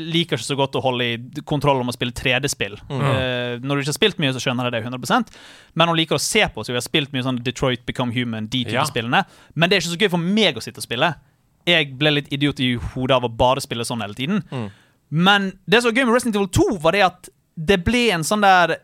liker 0.00 0.38
ikke 0.38 0.46
så 0.46 0.56
godt 0.58 0.78
å 0.80 0.82
holde 0.84 1.04
i 1.04 1.42
kontroll 1.44 1.82
om 1.82 1.92
å 1.92 1.96
spille 1.96 2.14
3D-spill. 2.16 2.78
Eh, 2.88 3.60
når 3.60 3.68
du 3.76 3.84
ikke 3.84 3.92
har 3.92 3.98
spilt 4.00 4.22
mye, 4.22 4.32
så 4.34 4.42
skjønner 4.42 4.70
jeg 4.70 4.78
det 4.78 4.84
100% 4.88 5.34
men 5.74 5.90
hun 5.90 5.98
liker 5.98 6.16
å 6.18 6.22
se 6.22 6.44
på, 6.54 6.62
så 6.64 6.72
vi 6.72 6.78
har 6.78 6.86
spilt 6.86 7.12
mye 7.14 7.24
sånn 7.26 7.42
Detroit 7.44 7.84
Become 7.86 8.14
Human, 8.14 8.46
de 8.46 8.64
type 8.64 8.78
Ja. 8.78 8.84
spillene. 8.86 9.24
Men 9.54 9.68
det 9.70 9.76
er 9.76 9.80
ikke 9.82 9.96
så 9.96 10.00
gøy 10.02 10.10
for 10.10 10.22
meg 10.22 10.56
å 10.56 10.62
sitte 10.62 10.78
og 10.78 10.86
spille. 10.86 11.14
Jeg 11.66 11.96
ble 11.98 12.10
litt 12.10 12.32
idiot 12.32 12.60
i 12.60 12.74
hodet 12.76 13.16
av 13.16 13.24
å 13.24 13.36
bare 13.36 13.60
spille 13.60 13.84
sånn 13.84 14.00
hele 14.04 14.14
tiden. 14.14 14.42
Men 15.10 15.52
det 15.68 15.82
som 15.82 15.90
var 15.90 15.98
gøy 16.00 16.06
med 16.06 16.14
Resident 16.14 16.36
Evil 16.36 16.48
2, 16.48 16.78
var 16.82 16.92
det 16.92 17.02
at 17.02 17.28
det 17.56 17.84
ble 17.84 18.10
en 18.14 18.24
sånn 18.26 18.42
der 18.42 18.78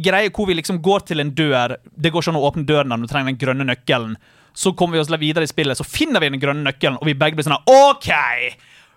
greie 0.00 0.30
hvor 0.30 0.46
vi 0.48 0.54
liksom 0.54 0.80
går 0.82 1.04
til 1.06 1.20
en 1.20 1.30
dør. 1.36 1.76
Det 1.96 2.12
går 2.12 2.22
ikke 2.22 2.32
an 2.32 2.40
å 2.40 2.46
åpne 2.50 2.66
døren 2.66 2.88
når 2.88 3.02
du 3.04 3.06
trenger 3.10 3.32
den 3.32 3.40
grønne 3.40 3.66
nøkkelen. 3.68 4.16
Så 4.54 4.72
kommer 4.78 4.98
vi 4.98 5.02
oss 5.02 5.12
videre 5.18 5.44
i 5.44 5.50
spillet, 5.50 5.78
så 5.78 5.86
finner 5.86 6.22
vi 6.22 6.30
den 6.30 6.42
grønne 6.42 6.64
nøkkelen, 6.68 7.00
og 7.00 7.10
vi 7.10 7.18
begge 7.18 7.38
blir 7.38 7.46
sånn 7.46 7.58
OK! 7.70 8.12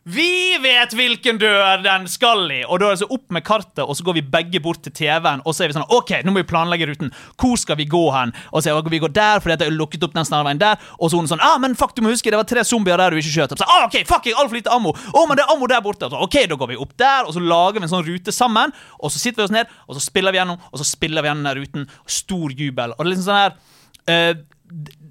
Vi 0.08 0.56
vet 0.64 0.94
hvilken 0.96 1.36
dør 1.36 1.82
den 1.84 2.06
skal 2.08 2.46
i! 2.56 2.62
Og 2.64 2.80
da 2.80 2.88
er 2.88 2.94
det 2.96 3.02
så 3.02 3.10
opp 3.12 3.26
med 3.36 3.44
kartet, 3.44 3.82
og 3.84 3.92
så 3.98 4.06
går 4.08 4.16
vi 4.16 4.22
begge 4.32 4.62
bort 4.64 4.80
til 4.86 4.94
TV-en, 4.96 5.42
og 5.44 5.52
så 5.52 5.66
er 5.66 5.68
vi 5.68 5.76
sånn 5.76 5.90
OK, 5.92 6.14
nå 6.24 6.32
må 6.32 6.46
vi 6.46 6.48
planlegge 6.48 6.88
ruten. 6.88 7.10
Hvor 7.36 7.58
skal 7.60 7.76
vi 7.76 7.90
gå 7.92 8.04
hen? 8.16 8.32
Og 8.56 8.64
så 8.64 8.72
vi 8.88 9.02
går 9.04 9.12
der, 9.12 9.42
fordi 9.44 9.58
det 9.60 9.68
er 9.68 9.76
lukket 9.76 10.06
opp 10.08 10.16
den 10.16 10.30
snarveien 10.30 10.62
der. 10.62 10.80
Og 10.96 11.12
så 11.12 11.18
er 11.18 11.26
hun 11.26 11.32
sånn 11.34 11.44
Ah, 11.44 11.58
men 11.60 11.76
fuck, 11.76 11.92
du 11.98 12.06
må 12.06 12.14
huske, 12.14 12.32
det 12.32 12.40
var 12.40 12.48
tre 12.48 12.64
zombier 12.64 12.96
der 13.04 13.12
du 13.12 13.20
ikke 13.20 13.34
skjøt. 13.34 13.58
Så, 13.60 13.68
ah, 13.68 13.84
OK, 13.90 14.00
fuck, 14.08 14.24
jeg 14.30 14.38
har 14.38 14.46
altfor 14.46 14.62
lite 14.62 14.72
ammo. 14.72 14.96
Å, 14.96 15.26
men 15.28 15.42
det 15.42 15.44
er 15.44 15.52
ammo 15.52 15.68
der 15.68 15.84
borte. 15.84 16.08
Så, 16.08 16.24
OK, 16.24 16.40
da 16.48 16.60
går 16.62 16.72
vi 16.72 16.80
opp 16.88 16.96
der, 16.96 17.28
og 17.28 17.36
så 17.36 17.44
lager 17.44 17.82
vi 17.82 17.90
en 17.90 17.96
sånn 17.98 18.08
rute 18.08 18.36
sammen. 18.36 18.72
Og 19.02 19.12
så 19.12 19.20
sitter 19.20 19.44
vi 19.44 19.50
oss 19.50 19.58
ned, 19.58 19.76
og 19.90 20.00
så 20.00 20.06
spiller 20.08 20.32
vi 20.32 20.40
gjennom, 20.40 20.64
og 20.72 20.80
så 20.80 20.88
spiller 20.88 21.26
vi 21.26 21.34
gjennom 21.34 21.50
den 21.52 21.60
ruten. 21.60 21.90
Stor 22.08 22.56
jubel. 22.56 22.96
Og 22.96 23.04
det 23.04 23.10
er 23.10 23.12
liksom 23.18 23.28
sånn 23.28 23.44
her 23.44 23.60
eh, 24.08 24.40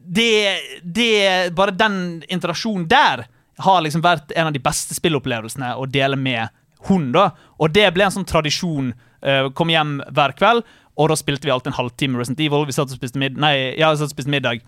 det, 0.06 0.58
det 0.82 1.54
Bare 1.56 1.74
den 1.74 2.22
interaksjonen 2.28 2.86
der 2.90 3.26
har 3.62 3.82
liksom 3.82 4.04
vært 4.04 4.32
en 4.36 4.50
av 4.50 4.54
de 4.54 4.62
beste 4.62 4.94
spillopplevelsene 4.96 5.72
å 5.80 5.86
dele 5.88 6.18
med 6.20 6.52
hun, 6.86 7.08
da. 7.14 7.30
Og 7.56 7.72
det 7.72 7.88
ble 7.96 8.04
en 8.04 8.14
sånn 8.18 8.28
tradisjon. 8.28 8.92
Uh, 9.24 9.48
kom 9.56 9.72
hjem 9.72 9.96
hver 10.14 10.34
kveld, 10.36 10.66
og 11.00 11.08
da 11.10 11.16
spilte 11.18 11.48
vi 11.48 11.54
alltid 11.54 11.72
en 11.72 11.78
halvtime 11.78 12.20
Resident 12.20 12.42
Evil. 12.44 12.66
Vi 12.68 12.76
satt 12.76 12.92
og 12.92 13.00
spiste, 13.00 13.18
mid 13.18 13.40
nei, 13.40 13.72
ja, 13.80 13.88
satt 13.96 14.10
og 14.10 14.14
spiste 14.14 14.32
middag 14.32 14.60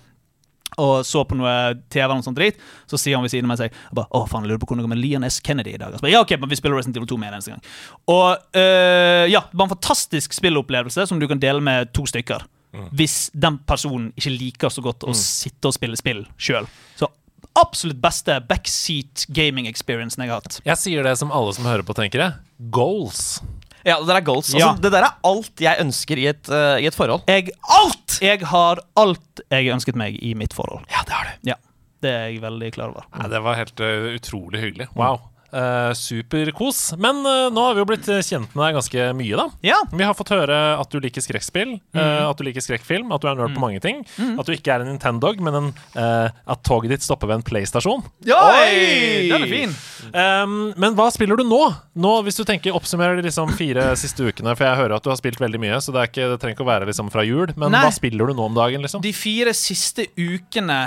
og 0.77 1.01
så 1.07 1.25
på 1.27 1.37
noe 1.39 1.53
TV 1.91 2.05
eller 2.05 2.21
noe 2.21 2.27
sånt 2.27 2.39
drit, 2.39 2.59
så 2.91 2.99
sier 3.01 3.17
han 3.17 3.25
ved 3.25 3.33
siden 3.33 3.49
av 3.49 3.55
meg 3.55 3.61
seg, 3.63 3.73
jeg 3.73 3.97
bare, 3.99 4.11
Å, 4.15 4.27
faen, 4.29 4.45
jeg 4.45 4.53
lurer 4.53 4.61
på 4.63 4.69
hvordan 4.69 4.83
det 4.83 4.87
går 4.87 4.93
med 4.93 5.01
Leon 5.01 5.27
S. 5.27 5.41
Kennedy 5.45 5.75
i 5.75 5.81
dag. 5.81 5.95
Og 5.95 5.99
så 5.99 6.05
bare, 6.05 6.13
ja, 6.13 6.21
ok, 6.23 6.37
men 6.39 6.53
vi 6.53 6.59
spiller 6.61 6.79
Resident 6.79 7.01
Evil 7.01 7.09
2 7.11 7.19
med 7.19 7.31
en 7.31 7.39
eneste 7.39 7.55
gang. 7.55 7.65
Og 8.13 8.61
øh, 8.61 9.25
ja, 9.33 9.43
det 9.49 9.59
var 9.59 9.67
en 9.67 9.75
fantastisk 9.75 10.37
spillopplevelse 10.37 11.09
som 11.09 11.23
du 11.23 11.27
kan 11.31 11.41
dele 11.43 11.65
med 11.65 11.91
to 11.97 12.05
stykker. 12.09 12.45
Hvis 12.99 13.31
den 13.35 13.59
personen 13.69 14.11
ikke 14.17 14.33
liker 14.35 14.73
så 14.73 14.85
godt 14.85 15.05
å 15.09 15.15
sitte 15.17 15.71
og 15.71 15.75
spille 15.77 15.99
spill 16.01 16.25
sjøl. 16.41 16.67
Så 16.99 17.09
absolutt 17.59 17.99
beste 18.03 18.37
backseat 18.49 19.27
gaming 19.35 19.67
experiencen 19.71 20.23
jeg 20.25 20.31
har 20.31 20.43
hatt. 20.43 20.61
Jeg 20.67 20.79
sier 20.79 21.07
det 21.07 21.17
som 21.19 21.33
alle 21.35 21.55
som 21.57 21.67
hører 21.67 21.83
på, 21.87 21.97
tenker 21.99 22.23
jeg. 22.23 22.37
Goals. 22.75 23.41
Ja, 23.87 23.97
det 24.01 24.09
der 24.11 24.19
er 24.21 24.27
goals. 24.27 24.51
Altså, 24.53 24.59
Ja. 24.59 24.73
Det 24.79 24.91
der 24.93 25.07
er 25.07 25.15
alt 25.27 25.63
jeg 25.63 25.81
ønsker 25.83 26.19
i 26.19 26.27
et, 26.31 26.49
uh, 26.51 26.77
i 26.79 26.87
et 26.87 26.95
forhold. 26.95 27.23
Jeg, 27.31 27.51
alt! 27.63 28.19
Jeg 28.23 28.43
har 28.51 28.83
alt 28.99 29.43
jeg 29.51 29.73
ønsket 29.75 29.97
meg 29.99 30.19
i 30.23 30.35
mitt 30.39 30.55
forhold. 30.57 30.85
Ja, 30.91 31.03
det 31.07 31.15
har 31.15 31.25
du. 31.31 31.51
Ja, 31.53 31.59
Det 32.03 32.11
er 32.15 32.29
jeg 32.31 32.43
veldig 32.43 32.73
klar 32.75 32.93
over. 32.93 33.07
Nei, 33.17 33.29
det 33.33 33.41
var 33.43 33.57
helt 33.59 33.81
uh, 33.81 34.11
utrolig 34.15 34.61
hyggelig. 34.63 34.89
Wow. 34.95 35.19
Uh, 35.49 35.95
Superkos. 35.97 36.93
Men 37.01 37.23
uh, 37.25 37.49
nå 37.53 37.63
har 37.65 37.77
vi 37.77 37.81
jo 37.81 37.89
blitt 37.89 38.09
kjent 38.27 38.53
med 38.53 38.63
deg 38.67 38.77
ganske 38.77 39.05
mye, 39.17 39.39
da. 39.39 39.47
Ja, 39.65 39.79
Vi 39.89 40.05
har 40.05 40.17
fått 40.17 40.33
høre 40.35 40.59
at 40.77 40.93
du 40.93 40.99
liker 41.01 41.25
skrekkspill, 41.25 41.79
uh, 41.97 42.29
at 42.29 42.37
du 42.37 42.45
liker 42.45 42.65
skrekkfilm, 42.65 43.09
at 43.17 43.25
du 43.25 43.31
er 43.31 43.39
nerd 43.39 43.57
på 43.57 43.63
mange 43.63 43.81
ting. 43.85 44.03
At 44.37 44.45
du 44.49 44.53
ikke 44.53 44.75
er 44.77 44.85
en 44.85 44.91
Nintendog, 44.93 45.41
men 45.45 45.57
en, 45.59 45.71
at 45.97 46.63
toget 46.67 46.93
ditt 46.93 47.05
stopper 47.05 47.31
ved 47.31 47.41
en 47.41 47.47
PlayStation. 47.47 48.05
Oi! 48.25 49.29
Den 49.29 49.45
er 49.45 49.51
fin. 49.51 49.75
Um, 50.13 50.75
men 50.81 50.97
hva 50.97 51.09
spiller 51.13 51.41
du 51.41 51.45
nå? 51.49 51.61
Nå, 51.99 52.13
Hvis 52.27 52.39
du 52.39 52.45
tenker 52.49 52.77
oppsummerer 52.77 53.19
de 53.19 53.27
liksom 53.27 53.51
fire 53.57 53.91
siste 54.01 54.29
ukene, 54.29 54.55
for 54.57 54.69
jeg 54.69 54.81
hører 54.83 54.97
at 54.99 55.07
du 55.07 55.11
har 55.13 55.19
spilt 55.21 55.41
veldig 55.43 55.61
mye, 55.63 55.81
så 55.85 55.95
det, 55.95 56.03
er 56.03 56.13
ikke, 56.13 56.29
det 56.35 56.39
trenger 56.43 56.59
ikke 56.59 56.67
å 56.67 56.71
være 56.71 56.89
liksom 56.91 57.13
fra 57.15 57.25
jul, 57.27 57.53
men 57.57 57.73
Nei. 57.75 57.83
hva 57.87 57.93
spiller 57.95 58.29
du 58.29 58.37
nå 58.37 58.49
om 58.51 58.57
dagen, 58.57 58.85
liksom? 58.85 59.05
De 59.05 59.15
fire 59.17 59.55
siste 59.57 60.09
ukene 60.19 60.81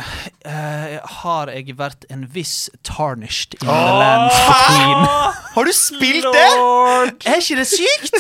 har 1.22 1.52
jeg 1.54 1.78
vært 1.78 2.06
en 2.14 2.26
viss 2.32 2.70
tarnished 2.88 3.58
in 3.62 3.68
the 3.68 4.51
lands 4.52 4.68
between. 4.78 5.32
Har 5.56 5.64
du 5.68 5.72
spilt 5.76 6.28
det?! 6.36 6.52
Er 7.26 7.36
ikke 7.36 7.56
det 7.60 7.68
sykt? 7.68 8.14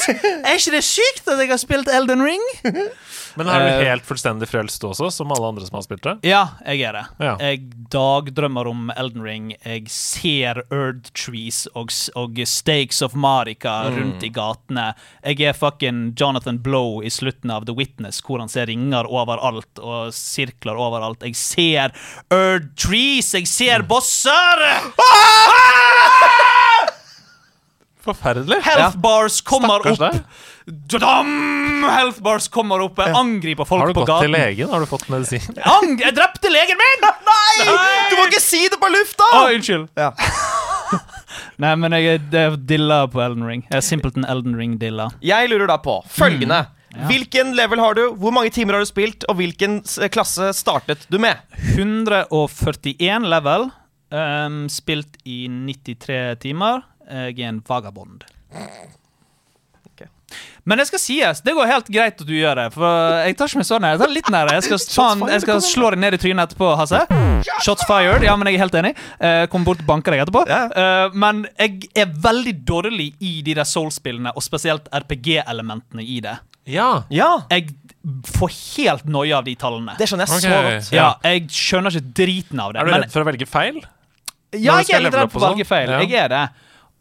Er 0.45 0.51
ikke 0.57 0.71
det 0.71 0.84
sykt 0.84 1.27
at 1.27 1.39
jeg 1.39 1.47
har 1.49 1.57
spilt 1.61 1.88
Elden 1.88 2.23
Ring? 2.27 2.41
Men 3.39 3.47
er 3.47 3.59
du 3.59 3.67
Eh, 3.71 3.86
helt 3.89 4.05
fullstendig 4.05 4.47
frelst 4.49 4.84
også, 4.84 5.07
som 5.13 5.32
alle 5.32 5.47
andre 5.47 5.65
som 5.65 5.77
har 5.77 5.84
spilt 5.86 6.03
det? 6.03 6.13
Ja, 6.27 6.41
jeg 6.65 6.82
er 6.88 6.93
det. 6.97 7.03
Ja. 7.23 7.36
Jeg 7.39 7.61
dagdrømmer 7.93 8.67
om 8.67 8.91
Elden 8.95 9.23
Ring. 9.23 9.51
Jeg 9.65 9.88
ser 9.93 10.61
Earth 10.71 11.11
Trees 11.15 11.63
og, 11.75 11.91
og 12.15 12.39
Stakes 12.47 13.01
of 13.01 13.13
Marika 13.15 13.77
rundt 13.89 14.23
i 14.23 14.29
gatene. 14.34 14.93
Jeg 15.23 15.41
er 15.51 15.53
fucking 15.57 16.13
Jonathan 16.19 16.59
Blow 16.63 17.01
i 17.03 17.09
slutten 17.13 17.51
av 17.51 17.65
The 17.65 17.75
Witness, 17.77 18.21
hvor 18.25 18.39
han 18.43 18.49
ser 18.51 18.67
ringer 18.71 19.07
overalt 19.09 19.79
og 19.79 20.11
sirkler 20.15 20.75
overalt. 20.79 21.23
Jeg 21.23 21.36
ser 21.39 21.95
Earth 22.32 22.71
Trees! 22.75 23.34
Jeg 23.38 23.47
ser 23.47 23.84
bosser! 23.88 24.65
Forferdelig. 28.01 28.57
Health 28.65 28.97
bars 28.97 29.41
kommer 29.45 29.77
Stakkars 29.84 29.99
opp. 29.99 30.15
deg. 30.15 30.47
Dodam! 30.68 31.30
Health 31.89 32.22
bars 32.22 32.47
kommer 32.53 32.84
opp. 32.86 32.99
Jeg 33.01 33.16
angriper 33.18 33.66
folk 33.66 33.82
på 33.82 33.88
gaten. 33.88 33.95
Har 33.97 34.05
du 34.05 34.12
gått 34.12 34.26
til 34.28 34.34
legen? 34.36 34.70
Har 34.70 34.84
du 34.84 34.89
fått 34.89 35.07
medisin? 35.09 35.62
Ang 35.66 35.95
jeg 36.01 36.14
drepte 36.18 36.51
legen 36.53 36.78
min! 36.80 37.07
Nei! 37.32 37.70
Du 38.12 38.18
må 38.20 38.28
ikke 38.30 38.43
si 38.43 38.62
det 38.70 38.78
på 38.82 38.89
lufta! 38.93 39.30
Å, 39.39 39.47
unnskyld. 39.55 39.88
Ja. 39.97 40.12
Nei, 41.62 41.74
men 41.80 41.95
jeg 41.97 42.20
er- 42.36 42.57
dilla 42.57 43.01
på 43.12 43.22
Elden 43.24 43.47
Ring. 43.47 43.64
Jeg 43.70 43.80
er 43.80 43.86
simpelthen 43.86 44.26
Elden 44.30 44.55
Ring-dilla. 44.59 45.09
Jeg 45.26 45.49
lurer 45.51 45.70
da 45.72 45.80
på 45.82 45.97
følgende. 46.12 46.62
Ja. 46.91 47.05
Hvilken 47.07 47.53
level 47.55 47.80
har 47.80 47.95
du, 47.95 48.01
hvor 48.20 48.34
mange 48.36 48.51
timer 48.51 48.76
har 48.76 48.84
du 48.84 48.89
spilt, 48.89 49.24
og 49.32 49.38
hvilken 49.39 49.80
klasse 50.12 50.49
startet 50.57 51.05
du 51.09 51.18
med? 51.24 51.39
141 51.74 53.30
level. 53.32 53.70
Um, 54.12 54.66
spilt 54.68 55.16
i 55.24 55.45
93 55.47 56.36
timer. 56.43 56.84
Jeg 57.07 57.39
er 57.39 57.47
en 57.53 57.62
vagabond. 57.68 58.26
Men 60.69 60.77
det 60.77 60.86
skal 60.91 61.01
sies, 61.01 61.41
det 61.41 61.55
går 61.57 61.69
helt 61.71 61.88
greit 61.89 62.19
at 62.21 62.27
du 62.27 62.34
gjør 62.36 62.59
det. 62.59 62.67
For 62.75 63.15
jeg 63.25 63.38
tar 63.39 63.49
ikke 63.49 63.61
meg 63.61 63.67
sånn. 63.69 63.88
Jeg 63.89 64.01
tar 64.01 64.13
litt 64.13 64.29
nær. 64.34 64.51
Jeg 64.53 64.65
skal, 64.67 64.82
faen, 64.93 65.23
jeg 65.34 65.43
skal 65.45 65.63
slå 65.65 65.89
deg 65.95 66.03
ned 66.03 66.17
i 66.17 66.21
trynet 66.21 66.51
etterpå, 66.51 66.69
Hasse. 66.77 67.01
Shots 67.65 67.88
fired. 67.89 68.25
Ja, 68.27 68.36
men 68.38 68.51
jeg 68.51 68.59
er 68.59 68.65
helt 68.65 68.77
enig. 68.77 68.93
Eh, 69.17 69.45
Kommer 69.51 69.71
bort 69.71 69.82
og 69.82 69.89
banker 69.89 70.15
deg 70.15 70.23
etterpå. 70.27 70.45
Eh, 70.51 71.17
men 71.17 71.43
jeg 71.55 71.89
er 72.05 72.13
veldig 72.27 72.55
dårlig 72.67 73.11
i 73.19 73.39
de 73.45 73.57
der 73.57 73.67
Soul-spillene, 73.67 74.36
og 74.38 74.45
spesielt 74.45 74.89
RPG-elementene 75.01 76.05
i 76.05 76.21
det. 76.23 76.38
Ja. 76.69 77.03
Ja, 77.09 77.41
Jeg 77.49 77.71
får 78.34 78.51
helt 78.77 79.05
noia 79.09 79.39
av 79.39 79.45
de 79.45 79.55
tallene. 79.55 79.95
det 79.97 80.07
skjønner 80.09 80.27
jeg 80.27 80.38
okay. 80.38 80.49
så 80.49 80.61
godt. 80.61 80.91
ja, 80.95 81.07
jeg 81.25 81.47
skjønner 81.53 81.97
ikke 81.97 82.13
driten 82.21 82.61
av 82.61 82.73
det. 82.73 82.82
Er 82.82 82.86
du 82.89 82.93
redd 82.95 83.13
for 83.13 83.23
å 83.25 83.29
velge 83.29 83.47
feil? 83.49 83.82
Ja, 84.51 84.82
jeg 84.84 84.97
er 84.97 85.05
litt 85.05 85.15
redd 85.15 85.32
for 85.32 85.41
å 85.41 85.51
velge 85.51 85.65
sånn? 85.65 85.69
feil. 85.69 85.89
Ja. 85.89 86.01
Jeg 86.03 86.25
er 86.25 86.32
det. 86.34 86.43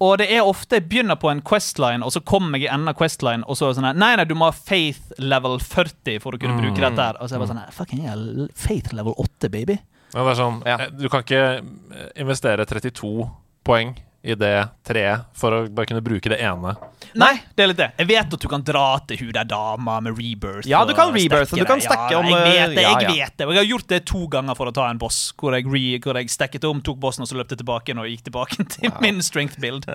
Og 0.01 0.17
det 0.19 0.31
er 0.33 0.41
ofte 0.49 0.79
jeg 0.79 0.89
begynner 0.89 1.17
på 1.21 1.29
en 1.31 1.43
Questline, 1.45 2.03
og 2.03 2.13
så 2.15 2.23
kommer 2.25 2.57
jeg 2.59 2.71
i 2.71 2.73
enden 2.73 2.89
av 2.89 2.97
Questline, 2.97 3.45
og 3.47 3.57
så 3.59 3.67
er 3.67 3.73
det 3.75 3.77
sånn 3.83 3.89
her 3.91 3.99
Nei, 4.01 4.15
nei, 4.17 4.25
du 4.25 4.35
må 4.35 4.47
ha 4.49 4.53
faith 4.57 5.13
level 5.19 5.59
40 5.61 6.19
for 6.25 6.33
å 6.33 6.41
kunne 6.41 6.57
Mm. 6.57 6.63
bruke 6.65 6.81
dette 6.81 6.97
her. 7.05 7.17
Og 7.21 7.29
så 7.29 7.35
er 7.35 7.39
jeg 7.39 7.43
bare 7.47 7.53
sånn 7.55 7.65
her 7.65 7.71
Fucking 7.73 8.01
hell, 8.09 8.49
faith 8.55 8.93
level 8.97 9.15
8, 9.19 9.51
baby. 9.51 9.79
Ja, 10.15 10.25
det 10.25 10.39
er 10.39 10.43
sånn, 10.43 10.63
Ja. 10.67 10.77
eh, 10.81 10.91
Du 10.91 11.09
kan 11.09 11.23
ikke 11.23 11.63
eh, 11.95 12.09
investere 12.17 12.65
32 12.67 13.31
poeng 13.65 13.95
i 14.23 14.35
det 14.37 14.69
treet 14.85 15.29
for 15.37 15.55
å 15.55 15.61
bare 15.73 15.89
kunne 15.89 16.03
bruke 16.05 16.29
det 16.29 16.37
ene. 16.45 16.75
Nei, 17.19 17.33
det 17.57 17.65
er 17.65 17.71
litt 17.71 17.79
det. 17.81 17.89
Jeg 18.03 18.09
vet 18.11 18.35
at 18.37 18.43
du 18.43 18.47
kan 18.53 18.65
dra 18.65 18.85
til 19.09 19.23
hun 19.23 19.31
der 19.35 19.49
dama 19.49 19.97
med 20.05 20.19
rebirth. 20.19 20.69
Ja, 20.69 20.83
du 20.85 20.93
kan 20.97 21.15
rebirth, 21.15 21.55
du 21.57 21.65
kan 21.69 21.81
stekke 21.81 22.19
om, 22.19 22.29
Ja, 22.29 22.43
jeg 22.45 22.69
vet 22.69 22.77
det, 22.77 22.85
jeg 22.85 23.07
ja. 23.07 23.15
vet 23.17 23.37
det. 23.41 23.49
Og 23.49 23.55
jeg 23.57 23.63
har 23.63 23.71
gjort 23.71 23.89
det 23.95 24.01
to 24.11 24.27
ganger 24.33 24.59
for 24.59 24.71
å 24.71 24.75
ta 24.77 24.91
en 24.93 25.01
boss, 25.01 25.23
hvor 25.41 25.57
jeg, 25.57 25.65
re, 25.73 25.85
hvor 26.05 26.21
jeg 26.21 26.33
stekket 26.33 26.69
om, 26.69 26.83
tok 26.85 27.01
bossen, 27.01 27.25
og 27.25 27.33
så 27.33 27.39
løpte 27.41 27.59
tilbake 27.61 27.97
og 27.97 28.11
gikk 28.13 28.27
tilbake 28.29 28.67
til 28.77 28.93
min 29.01 29.25
strength 29.25 29.57
build. 29.63 29.89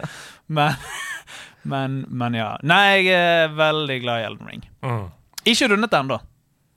Men, 0.48 0.74
men, 1.74 2.02
men 2.10 2.40
ja. 2.42 2.56
Nei, 2.66 3.06
jeg 3.06 3.14
er 3.14 3.54
veldig 3.56 4.00
glad 4.02 4.24
i 4.24 4.30
Elden 4.32 4.50
Ring. 4.50 4.66
Mm. 4.82 5.06
Ikke 5.54 5.70
rundet 5.70 5.94
ennå. 5.94 6.20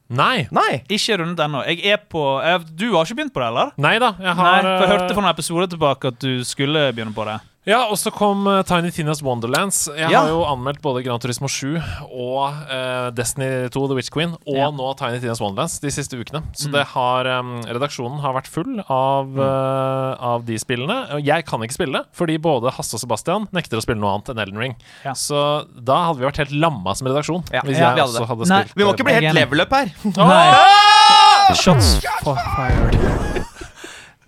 Nei! 0.09 0.47
Nei. 0.57 0.83
Ikke 0.89 1.19
rundet 1.21 1.41
ennå. 1.45 1.61
Jeg 1.69 1.83
er 1.93 1.99
på 2.09 2.23
jeg, 2.41 2.63
Du 2.81 2.87
har 2.95 3.05
ikke 3.05 3.19
begynt 3.19 3.35
på 3.35 3.43
det, 3.43 3.49
eller? 3.53 3.73
Nei 3.77 3.99
da. 4.01 4.15
Jeg 4.17 4.33
Nei, 4.33 4.37
har 4.41 4.63
for 4.65 4.87
jeg 4.87 4.93
hørte 4.95 5.11
eh, 5.11 5.15
for 5.15 5.21
noen 5.25 5.35
episoder 5.35 5.69
tilbake 5.75 6.13
at 6.15 6.21
du 6.25 6.45
skulle 6.49 6.87
begynne 6.97 7.13
på 7.17 7.27
det. 7.29 7.37
Ja, 7.69 7.83
og 7.93 7.99
så 8.01 8.09
kom 8.15 8.47
eh, 8.49 8.63
Tiny 8.65 8.89
Tina's 8.97 9.21
Wonderlands. 9.23 9.83
Jeg 9.93 10.09
Ja. 10.11 10.23
har 10.23 10.29
jo 10.33 10.39
anmeldt 10.49 10.81
både 10.81 11.03
Gran 11.05 11.21
Turismo 11.21 11.51
7 11.53 11.75
og 12.09 12.55
uh, 12.71 13.11
Destiny 13.13 13.69
2 13.69 13.83
The 13.91 13.97
Witch 13.99 14.09
Queen, 14.15 14.33
og 14.47 14.57
Ja. 14.57 14.71
nå 14.73 14.87
Tiny 14.97 15.19
Tina's 15.21 15.43
Wonderlands 15.43 15.75
de 15.83 15.91
siste 15.93 16.17
ukene. 16.17 16.41
Så 16.57 16.69
Mm. 16.69 16.73
det 16.79 16.85
har 16.95 17.27
um, 17.39 17.51
redaksjonen 17.69 18.21
har 18.25 18.33
vært 18.39 18.49
full 18.49 18.81
av, 18.89 19.29
uh, 19.37 20.17
av 20.19 20.47
de 20.49 20.57
spillene. 20.57 20.97
Og 21.13 21.21
Jeg 21.29 21.45
kan 21.45 21.61
ikke 21.61 21.77
spille, 21.77 21.93
det, 21.93 22.07
fordi 22.17 22.39
både 22.41 22.73
Hasse 22.73 22.95
og 22.97 23.01
Sebastian 23.05 23.49
nekter 23.53 23.77
å 23.77 23.83
spille 23.85 24.01
noe 24.01 24.15
annet 24.17 24.31
enn 24.33 24.39
Elden 24.47 24.59
Ring. 24.59 24.75
Ja. 25.05 25.13
Så 25.13 25.67
da 25.85 26.07
hadde 26.09 26.21
vi 26.21 26.25
vært 26.31 26.41
helt 26.47 26.57
lamma 26.57 26.97
som 26.97 27.07
redaksjon 27.09 27.45
Ja, 27.53 27.61
hvis 27.69 27.77
ja, 27.77 27.93
jeg 27.93 27.99
hadde 27.99 28.09
også 28.09 28.19
det. 28.25 28.29
hadde 28.29 28.49
Nei. 28.49 28.63
spilt. 28.65 28.77
Vi 28.77 28.85
må 28.85 28.95
ikke 28.97 29.05
bli 29.05 29.13
helt 29.21 29.35
level 29.35 29.61
up 29.61 29.71
her. 29.77 29.93
Nei. 30.17 31.55
Shots 31.55 32.01
for 32.25 32.37
fired. 32.57 33.45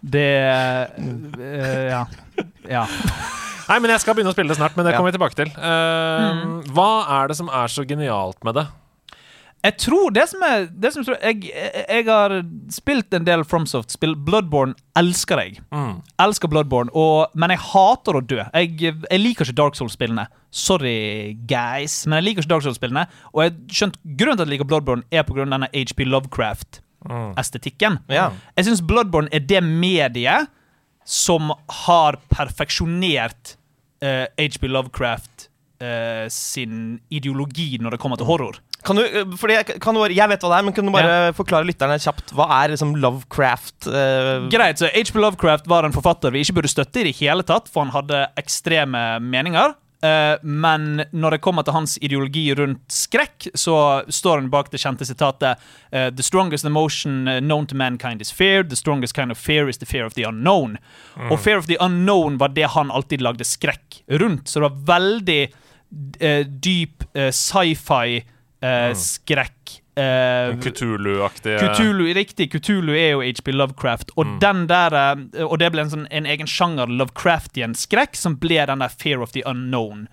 Det 0.05 0.28
uh, 1.01 1.88
Ja. 1.88 2.05
Ja. 2.69 2.87
Nei, 3.71 3.79
men 3.79 3.93
jeg 3.93 4.03
skal 4.03 4.17
begynne 4.19 4.33
å 4.33 4.35
spille 4.35 4.51
det 4.51 4.59
snart, 4.59 4.75
men 4.77 4.85
det 4.85 4.93
Ja. 4.93 4.99
kommer 4.99 5.13
vi 5.13 5.19
tilbake 5.19 5.39
til. 5.39 5.51
Uh, 5.55 6.29
Mm. 6.41 6.63
Hva 6.75 7.07
er 7.23 7.29
det 7.31 7.37
som 7.39 7.49
er 7.49 7.69
så 7.71 7.85
genialt 7.87 8.43
med 8.45 8.55
det? 8.59 8.67
Jeg 9.63 9.77
tror 9.77 10.11
det 10.17 10.23
som 10.31 10.43
er 10.43 10.63
det 10.73 10.91
som 10.95 11.05
tror, 11.05 11.19
jeg, 11.21 11.51
jeg, 11.53 12.05
har 12.07 12.33
spilt 12.73 13.13
en 13.13 13.27
del 13.27 13.43
FromSoft-spill. 13.45 14.15
Bloodborne 14.17 14.73
elsker 14.97 15.37
jeg. 15.43 15.59
Mm. 15.71 15.99
Elsker 16.25 16.49
Bloodborne, 16.49 16.89
og, 16.97 17.29
men 17.37 17.53
jeg 17.53 17.61
hater 17.67 18.17
å 18.17 18.23
dø. 18.25 18.39
Jeg, 18.55 18.73
jeg 18.81 19.21
liker 19.21 19.45
ikke 19.45 19.59
Dark 19.61 19.77
Souls-spillene. 19.77 20.25
Sorry, 20.51 21.35
guys, 21.51 22.07
men 22.07 22.17
jeg 22.23 22.25
liker 22.31 22.43
ikke 22.47 22.55
Dark 22.55 22.65
Souls-spillene. 22.65 23.05
Og 23.35 23.45
jeg 23.45 23.53
skjønt 23.69 24.01
grunnen 24.17 24.41
til 24.41 24.47
at 24.47 24.49
jeg 24.49 24.55
liker 24.57 24.71
Bloodborne, 24.73 25.05
er 25.13 25.29
på 25.29 25.37
grunn 25.37 25.53
av 25.53 25.61
denne 25.61 25.71
HP 25.77 26.07
Lovecraft-estetikken. 26.09 28.01
Ja. 28.09 28.31
Jeg 28.57 28.71
syns 28.71 28.81
Bloodborne 28.87 29.29
er 29.33 29.45
det 29.45 29.61
mediet 29.67 30.49
som 31.11 31.51
har 31.87 32.21
perfeksjonert 32.31 33.57
uh, 34.05 34.27
HP 34.39 34.69
Lovecraft 34.71 35.49
uh, 35.83 36.27
sin 36.31 37.01
ideologi 37.11 37.73
når 37.83 37.97
det 37.97 38.03
kommer 38.03 38.21
til 38.21 38.29
horror. 38.31 38.61
Kan 38.87 38.97
du, 38.97 39.03
fordi 39.37 39.59
jeg, 39.59 39.81
kan 39.83 39.97
du, 39.97 40.01
jeg 40.09 40.31
vet 40.31 40.45
hva 40.45 40.51
det 40.55 40.59
er, 40.59 40.65
men 40.65 40.75
kan 40.77 40.87
du 40.87 40.93
bare 40.95 41.17
forklare 41.37 41.69
lytterne 41.69 41.99
kjapt 42.01 42.33
hva 42.37 42.47
er 42.63 42.73
liksom 42.73 42.95
Lovecraft? 43.03 43.91
Uh... 43.91 44.47
Greit, 44.53 44.81
så 44.81 44.89
H.P. 44.95 45.19
Lovecraft 45.21 45.69
var 45.69 45.85
en 45.85 45.93
forfatter 45.93 46.33
vi 46.33 46.41
ikke 46.47 46.61
burde 46.61 46.73
støtte 46.73 47.03
i 47.03 47.11
det 47.11 47.19
hele 47.19 47.45
tatt, 47.45 47.69
for 47.69 47.85
han 47.85 47.93
hadde 47.93 48.23
ekstreme 48.41 49.03
meninger. 49.21 49.75
Eh, 50.03 50.36
men 50.42 51.03
når 51.11 51.30
det 51.30 51.40
kommer 51.44 51.62
til 51.66 51.76
hans 51.76 51.98
ideologi 52.01 52.46
rundt 52.57 52.92
skrekk, 52.92 53.51
så 53.55 54.03
står 54.09 54.40
han 54.40 54.51
bak 54.53 54.70
det 54.72 54.80
kjente 54.80 55.05
sitatet 55.05 55.61
eh, 55.92 56.09
The 56.09 56.24
strongest 56.24 56.64
emotion 56.64 57.28
eh, 57.28 57.40
known 57.40 57.66
to 57.66 57.76
mankind 57.76 58.22
is 58.22 58.32
fear. 58.32 58.64
The 58.64 58.76
strongest 58.76 59.16
kind 59.16 59.30
of 59.30 59.38
fear 59.38 59.68
is 59.68 59.78
the 59.78 59.86
fear 59.86 60.05
of 60.09 60.14
the 60.14 60.24
unknown. 60.28 60.78
Og 61.30 61.40
fear 61.40 61.59
of 61.59 61.68
the 61.68 61.76
unknown 61.80 62.38
var 62.40 62.55
det 62.57 62.70
han 62.72 62.90
alltid 62.90 63.20
lagde 63.20 63.44
skrekk 63.44 64.03
rundt. 64.20 64.48
Så 64.48 64.61
det 64.61 64.68
var 64.70 64.80
veldig 64.94 65.40
dyp 66.61 67.05
eh, 67.14 67.30
sci-fi 69.97 70.05
eh, 70.05 70.61
skrekk. 70.61 70.76
Cthulhu-aktige 70.76 71.59
Cthulhu, 71.59 72.14
riktig, 72.14 72.51
Cthulhu 72.53 72.95
er 72.95 73.11
jo 73.11 73.22
HP 73.22 73.53
Lovecraft, 73.53 74.14
og 74.16 74.38
den 74.41 74.66
der 74.70 74.93
eh, 74.93 75.45
Og 75.45 75.59
det 75.59 75.72
ble 75.72 75.82
en, 75.82 75.91
sånn, 75.91 76.09
en 76.11 76.26
egen 76.26 76.47
sjanger, 76.47 76.86
Lovecraftian 76.86 77.74
skrekk, 77.74 78.16
som 78.16 78.38
ble 78.41 78.64
den 78.66 78.84
der 78.84 78.88
Fear 78.88 79.22
of 79.22 79.32
the 79.32 79.43
Unknown. 79.47 80.09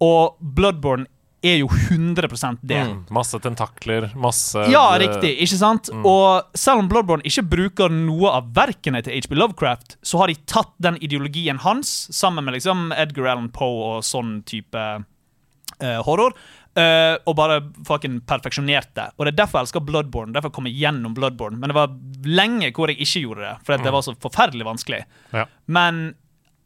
Og 0.00 0.36
Bloodborne 0.38 1.08
er 1.42 1.60
jo 1.60 1.68
100% 1.68 2.58
det. 2.66 2.80
Mm. 2.82 3.04
Masse 3.14 3.38
tentakler, 3.38 4.08
masse 4.18 4.64
Ja, 4.72 4.98
riktig, 4.98 5.36
ikke 5.44 5.58
sant? 5.60 5.90
Og 6.02 6.48
selv 6.58 6.82
om 6.82 6.88
Bloodborne 6.90 7.22
ikke 7.28 7.44
bruker 7.46 7.92
noe 7.94 8.32
av 8.40 8.50
verkene 8.56 9.02
til 9.06 9.14
HP 9.14 9.36
Lovecraft, 9.38 9.98
så 10.02 10.22
har 10.22 10.32
de 10.32 10.38
tatt 10.50 10.74
den 10.82 10.98
ideologien 10.98 11.60
hans, 11.62 12.08
sammen 12.14 12.46
med 12.46 12.58
liksom 12.58 12.90
Edgar 12.96 13.30
Allan 13.34 13.52
Poe 13.54 13.98
og 13.98 14.06
sånn 14.06 14.40
type 14.50 14.82
uh, 14.82 16.00
horror, 16.06 16.34
eh, 16.78 17.16
og 17.26 17.34
bare 17.38 17.58
fucking 17.88 18.20
perfeksjonert 18.28 18.94
det. 18.96 19.08
Og 19.16 19.26
det 19.26 19.34
er 19.34 19.40
derfor 19.42 19.60
jeg 19.60 19.68
elsker 19.68 19.84
Bloodborne. 19.88 20.34
Derfor 20.36 20.52
kom 20.54 20.68
jeg 20.70 20.78
gjennom 20.80 21.16
Bloodborne. 21.16 21.58
Men 21.60 21.72
det 21.72 21.76
var 21.78 21.92
lenge 22.26 22.70
hvor 22.76 22.92
jeg 22.92 23.00
ikke 23.02 23.24
gjorde 23.26 23.44
det, 23.44 23.52
for 23.66 23.84
det 23.84 23.92
var 23.94 24.06
så 24.06 24.14
forferdelig 24.22 24.66
vanskelig. 24.68 25.02
Ja. 25.34 25.44
Men 25.66 26.02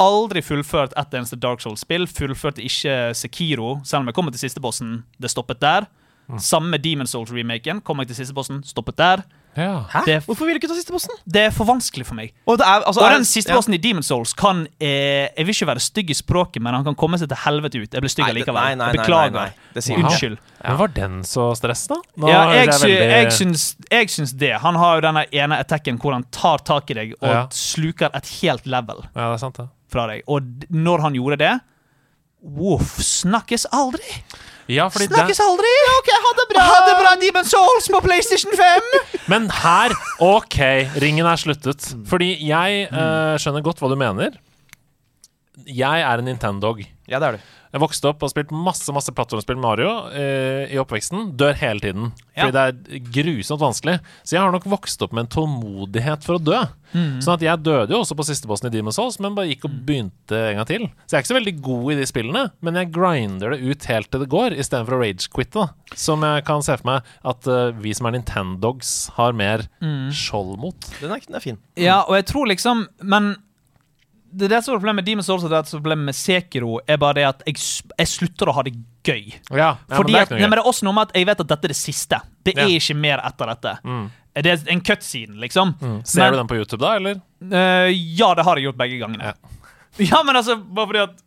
aldri 0.03 0.43
fullført 0.43 0.95
ett 0.99 1.15
eneste 1.15 1.39
Dark 1.41 1.63
Souls-spill. 1.63 2.09
Fullførte 2.11 2.65
ikke 2.65 3.13
Sekiro, 3.17 3.77
selv 3.87 4.03
om 4.03 4.11
jeg 4.11 4.19
kom 4.19 4.31
til 4.33 4.45
siste 4.45 4.63
bossen. 4.63 5.03
Det 5.23 5.31
stoppet 5.33 5.63
der. 5.63 5.89
Samme 6.41 6.79
Demon 6.81 7.09
Souls-remaken. 7.11 7.83
Kom 7.85 8.01
jeg 8.03 8.13
til 8.13 8.23
siste 8.23 8.37
bossen, 8.37 8.63
stoppet 8.67 8.99
der. 8.99 9.25
Ja. 9.57 9.85
Hæ? 9.93 10.01
Er- 10.09 10.21
Hvorfor 10.25 10.47
vil 10.49 10.55
du 10.55 10.61
ikke 10.63 10.69
ta 10.71 10.75
siste 10.79 10.93
bossen? 10.95 11.11
Det 11.29 11.43
er 11.47 11.51
for 11.53 11.69
vanskelig 11.69 12.07
for 12.09 12.15
meg. 12.17 12.31
Og, 12.49 12.57
det 12.59 12.65
er, 12.67 12.87
altså, 12.89 13.03
Og 13.05 13.11
den 13.13 13.25
siste 13.29 13.51
ja. 13.53 13.57
bossen 13.59 13.75
i 13.75 13.81
Demon 13.85 14.03
Souls 14.03 14.33
kan 14.33 14.63
eh, 14.81 15.29
Jeg 15.37 15.45
vil 15.45 15.53
ikke 15.53 15.67
være 15.69 15.81
stygg 15.85 16.11
i 16.11 16.15
språket, 16.17 16.63
men 16.65 16.73
han 16.73 16.85
kan 16.87 16.95
komme 16.97 17.19
seg 17.21 17.29
til 17.29 17.37
helvete 17.45 17.83
ut. 17.83 17.93
Jeg 17.93 18.01
blir 18.01 18.09
stygg 18.15 18.31
allikevel. 18.31 18.55
nei, 18.63 18.75
nei, 18.81 18.87
Jeg 18.89 18.97
nei, 18.97 19.03
beklager. 19.05 19.37
nei, 19.37 19.45
nei. 19.53 19.75
Det 19.75 19.85
sier 19.85 19.97
du 19.97 20.01
ikke. 20.03 20.13
Unnskyld. 20.13 20.39
Men 20.65 20.79
var 20.79 20.89
den 20.97 21.19
så 21.29 21.49
stress, 21.59 21.87
da? 21.93 21.99
Nå 22.17 22.29
Ja, 22.33 22.41
jeg, 22.55 22.69
veldig- 22.69 23.11
jeg, 23.11 23.33
syns, 23.33 23.67
jeg 23.91 24.09
syns 24.09 24.33
det. 24.39 24.53
Han 24.65 24.75
har 24.81 24.95
jo 24.97 25.01
denne 25.09 25.27
ene 25.33 25.59
attacken 25.61 25.99
hvor 26.01 26.13
han 26.17 26.25
tar 26.31 26.59
tak 26.65 26.91
i 26.91 26.95
deg 26.95 27.13
og 27.21 27.29
Ja. 27.29 27.47
sluker 27.51 28.11
et 28.15 28.27
helt 28.41 28.65
level 28.67 29.05
Ja, 29.15 29.29
det 29.29 29.35
er 29.35 29.39
sant, 29.45 29.57
det. 29.61 29.69
fra 29.93 30.07
deg. 30.07 30.23
Og 30.29 30.41
når 30.71 31.01
han 31.03 31.13
gjorde 31.15 31.37
det 31.39 31.61
Voff, 32.43 32.97
snakkes 32.99 33.67
aldri! 33.71 34.03
Ja, 34.71 34.87
fordi 34.93 35.09
det, 35.11 35.17
Snakkes 35.17 35.41
aldri! 35.43 35.71
Ok, 35.99 36.11
Ha 36.25 36.33
det 36.39 36.47
bra! 36.53 36.67
Ha 36.69 36.79
det 36.87 36.95
bra, 37.01 37.15
Demon 37.19 37.49
Souls 37.49 37.89
på 37.91 38.01
PlayStation 38.05 38.55
5! 38.59 38.93
Men 39.33 39.49
her 39.63 39.95
OK, 40.23 40.59
ringen 41.03 41.27
er 41.27 41.41
sluttet. 41.41 41.89
Fordi 42.09 42.35
jeg 42.47 42.87
uh, 42.93 43.35
skjønner 43.43 43.65
godt 43.65 43.83
hva 43.83 43.91
du 43.91 43.99
mener. 43.99 44.39
Jeg 45.67 46.07
er 46.07 46.23
en 46.23 46.31
Nintendog. 46.31 46.85
Ja, 47.11 47.19
det 47.19 47.29
er 47.29 47.39
du. 47.39 47.51
Jeg 47.73 47.81
vokste 47.81 48.11
opp 48.11 48.25
og 48.25 48.29
spilt 48.33 48.51
masse 48.53 48.93
masse 48.93 49.13
plattformspill 49.17 49.57
Mario 49.61 49.93
eh, 50.13 50.69
i 50.73 50.79
oppveksten. 50.81 51.31
Dør 51.41 51.57
hele 51.57 51.81
tiden. 51.81 52.11
Ja. 52.37 52.45
Fordi 52.45 52.53
det 52.53 52.65
er 52.99 53.07
grusomt 53.17 53.63
vanskelig. 53.63 53.95
Så 54.23 54.37
jeg 54.37 54.43
har 54.43 54.53
nok 54.53 54.67
vokst 54.69 55.01
opp 55.05 55.15
med 55.17 55.25
en 55.25 55.33
tålmodighet 55.33 56.27
for 56.27 56.37
å 56.37 56.43
dø. 56.43 56.59
Mm. 56.93 57.23
Sånn 57.25 57.39
at 57.39 57.45
jeg 57.47 57.63
døde 57.65 57.95
jo 57.95 58.03
også 58.03 58.17
på 58.19 58.27
siste 58.29 58.49
bossen 58.51 58.69
i 58.69 58.73
Demon's 58.75 58.99
Souls, 59.01 59.17
men 59.25 59.37
bare 59.37 59.49
gikk 59.49 59.65
og 59.69 59.79
begynte 59.89 60.37
en 60.51 60.61
gang 60.61 60.69
til. 60.69 60.85
Så 61.07 61.15
jeg 61.15 61.19
er 61.19 61.25
ikke 61.25 61.33
så 61.33 61.39
veldig 61.39 61.55
god 61.65 61.87
i 61.95 61.97
de 62.03 62.09
spillene, 62.11 62.43
men 62.61 62.81
jeg 62.81 62.91
grinder 62.93 63.55
det 63.55 63.63
ut 63.65 63.87
helt 63.89 64.11
til 64.13 64.25
det 64.25 64.29
går, 64.35 64.57
istedenfor 64.61 64.99
å 64.99 65.01
rage-quitte. 65.01 65.63
da. 65.63 65.97
Som 65.97 66.27
jeg 66.29 66.45
kan 66.49 66.65
se 66.65 66.77
for 66.77 66.91
meg 66.91 67.15
at 67.33 67.49
uh, 67.49 67.73
vi 67.81 67.95
som 67.97 68.09
er 68.09 68.19
Nintendogs, 68.19 68.93
har 69.17 69.33
mer 69.37 69.65
skjold 70.13 70.59
mot. 70.61 70.93
Den 71.01 71.17
er, 71.17 71.25
den 71.25 71.41
er 71.41 71.45
fin. 71.45 71.61
Ja, 71.81 72.03
og 72.05 72.19
jeg 72.19 72.29
tror 72.29 72.49
liksom 72.51 72.85
Men 73.01 73.33
det 74.33 74.47
er 74.49 74.53
det 74.57 74.61
som 74.65 74.73
er 74.75 74.79
problemet 74.81 75.03
med 75.03 75.09
Demon's 75.11 75.29
Souls 75.29 75.43
det 75.45 75.61
som 75.69 75.79
er 75.79 75.83
problemet 75.83 76.09
med 76.09 76.17
Sekiro, 76.17 76.79
er 76.89 76.97
bare 77.03 77.15
det 77.21 77.25
at 77.29 77.43
jeg, 77.47 77.59
jeg 77.99 78.09
slutter 78.09 78.49
å 78.49 78.55
ha 78.57 78.63
det 78.67 78.73
gøy. 79.05 79.33
Ja, 79.51 79.57
ja 79.59 79.71
Fordi 79.97 80.13
men 80.13 80.19
det 80.19 80.23
at, 80.23 80.31
nei, 80.35 80.41
men 80.49 80.57
det 80.57 80.63
er 80.65 80.71
også 80.73 80.87
noe 80.89 80.97
med 80.97 81.11
at 81.11 81.17
jeg 81.21 81.29
vet 81.29 81.43
at 81.45 81.51
dette 81.53 81.69
er 81.69 81.75
det 81.75 81.79
siste. 81.79 82.21
Det 82.45 82.55
Ja. 82.57 82.65
er 82.65 82.77
ikke 82.79 82.97
mer 82.97 83.23
etter 83.29 83.53
dette. 83.53 83.75
Mm. 83.85 84.05
Det 84.35 84.47
er 84.55 84.73
en 84.73 84.81
cutscene, 84.81 85.37
liksom. 85.43 85.75
Ser 86.09 86.23
men- 86.25 86.33
du 86.33 86.39
den 86.39 86.49
på 86.49 86.57
YouTube, 86.57 86.81
da, 86.81 86.95
eller? 86.97 87.21
Uh, 87.43 87.91
ja, 87.93 88.33
det 88.35 88.45
har 88.49 88.57
jeg 88.57 88.65
gjort 88.71 88.81
begge 88.81 88.99
gangene. 89.05 89.33
Ja. 89.33 89.35
Ja, 89.99 90.23
men 90.25 90.35
altså, 90.37 90.57
bare 90.57 90.87
fordi 90.89 91.03
at 91.03 91.19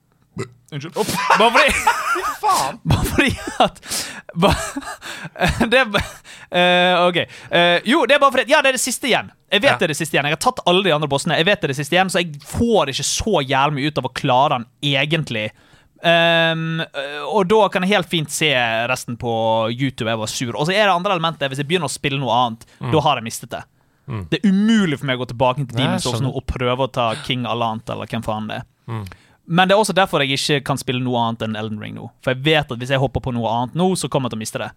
Unnskyld. 0.76 0.96
Bare 1.40 1.52
fordi 1.56 1.72
Bare 2.92 3.06
fordi 3.10 3.32
at 3.64 3.80
bare, 4.36 4.56
Det 5.72 5.82
eh, 6.52 7.06
OK. 7.08 7.18
Uh, 7.50 7.80
jo, 7.88 8.04
det 8.06 8.16
er 8.18 8.22
bare 8.22 8.32
fordi 8.36 8.52
Ja, 8.52 8.62
det 8.62 8.74
er 8.74 8.78
det 8.78 8.84
siste 8.84 9.10
igjen. 9.10 9.32
Jeg 9.52 9.64
vet 9.64 9.72
Ja. 9.72 9.78
det 9.80 9.88
er 9.88 9.94
det 9.94 9.98
siste 9.98 10.18
igjen. 10.18 10.28
Jeg 10.30 10.36
har 10.38 10.44
tatt 10.44 10.62
alle 10.70 10.84
de 10.86 10.94
andre 10.94 11.10
bossene. 11.12 11.38
Jeg 11.40 11.48
vet 11.48 11.62
det 11.62 11.70
er 11.70 11.74
det 11.74 11.80
siste 11.80 11.96
igjen, 11.96 12.12
så 12.12 12.22
jeg 12.22 12.36
får 12.50 12.92
ikke 12.94 13.08
så 13.08 13.42
jævlig 13.46 13.80
mye 13.80 13.92
ut 13.94 14.02
av 14.02 14.10
å 14.10 14.14
klare 14.18 14.58
den 14.60 14.66
egentlig. 14.94 15.48
Øh, 16.06 16.84
og 17.32 17.48
da 17.50 17.62
kan 17.74 17.86
jeg 17.86 17.96
helt 17.96 18.10
fint 18.12 18.34
se 18.34 18.52
resten 18.92 19.18
på 19.18 19.32
YouTube. 19.74 20.10
Jeg 20.12 20.22
var 20.22 20.30
sur. 20.32 20.54
Og 20.60 20.68
så 20.68 20.76
er 20.76 20.84
det 20.86 20.94
andre 20.94 21.16
elementer. 21.16 21.50
Hvis 21.50 21.64
jeg 21.64 21.70
begynner 21.72 21.90
å 21.90 21.94
spille 21.96 22.20
noe 22.22 22.36
annet, 22.44 22.68
da 22.92 23.02
har 23.08 23.22
jeg 23.22 23.26
mistet 23.30 23.54
det. 23.56 23.64
Det 24.30 24.38
er 24.44 24.52
umulig 24.52 25.00
for 25.02 25.08
meg 25.10 25.18
å 25.18 25.24
gå 25.24 25.32
tilbake 25.32 25.64
til 25.66 25.80
Demon's 25.80 26.04
Souls 26.06 26.22
nå 26.22 26.30
og 26.30 26.44
prøve 26.46 26.86
å 26.86 26.92
ta 26.94 27.08
King 27.26 27.48
Alant 27.50 27.90
eller 27.90 28.06
hvem 28.12 28.22
faen 28.28 28.52
det 28.52 28.60
er. 28.62 28.68
Men 29.46 29.70
det 29.70 29.76
er 29.76 29.82
også 29.82 29.94
derfor 29.94 30.24
jeg 30.24 30.40
ikke 30.40 30.64
kan 30.72 30.80
spille 30.82 31.04
noe 31.04 31.22
annet 31.22 31.46
enn 31.46 31.58
Elden 31.60 31.82
Ring 31.82 31.96
nå. 31.98 32.10
For 32.26 32.34
jeg 32.34 32.46
vet 32.46 32.72
at 32.74 32.82
hvis 32.82 32.94
jeg 32.94 33.02
hopper 33.02 33.22
på 33.22 33.34
noe 33.36 33.52
annet 33.52 33.78
nå, 33.78 33.92
så 34.00 34.10
kommer 34.10 34.30
jeg 34.30 34.36
til 34.36 34.42
å 34.42 34.46
miste 34.46 34.62
det. 34.62 34.72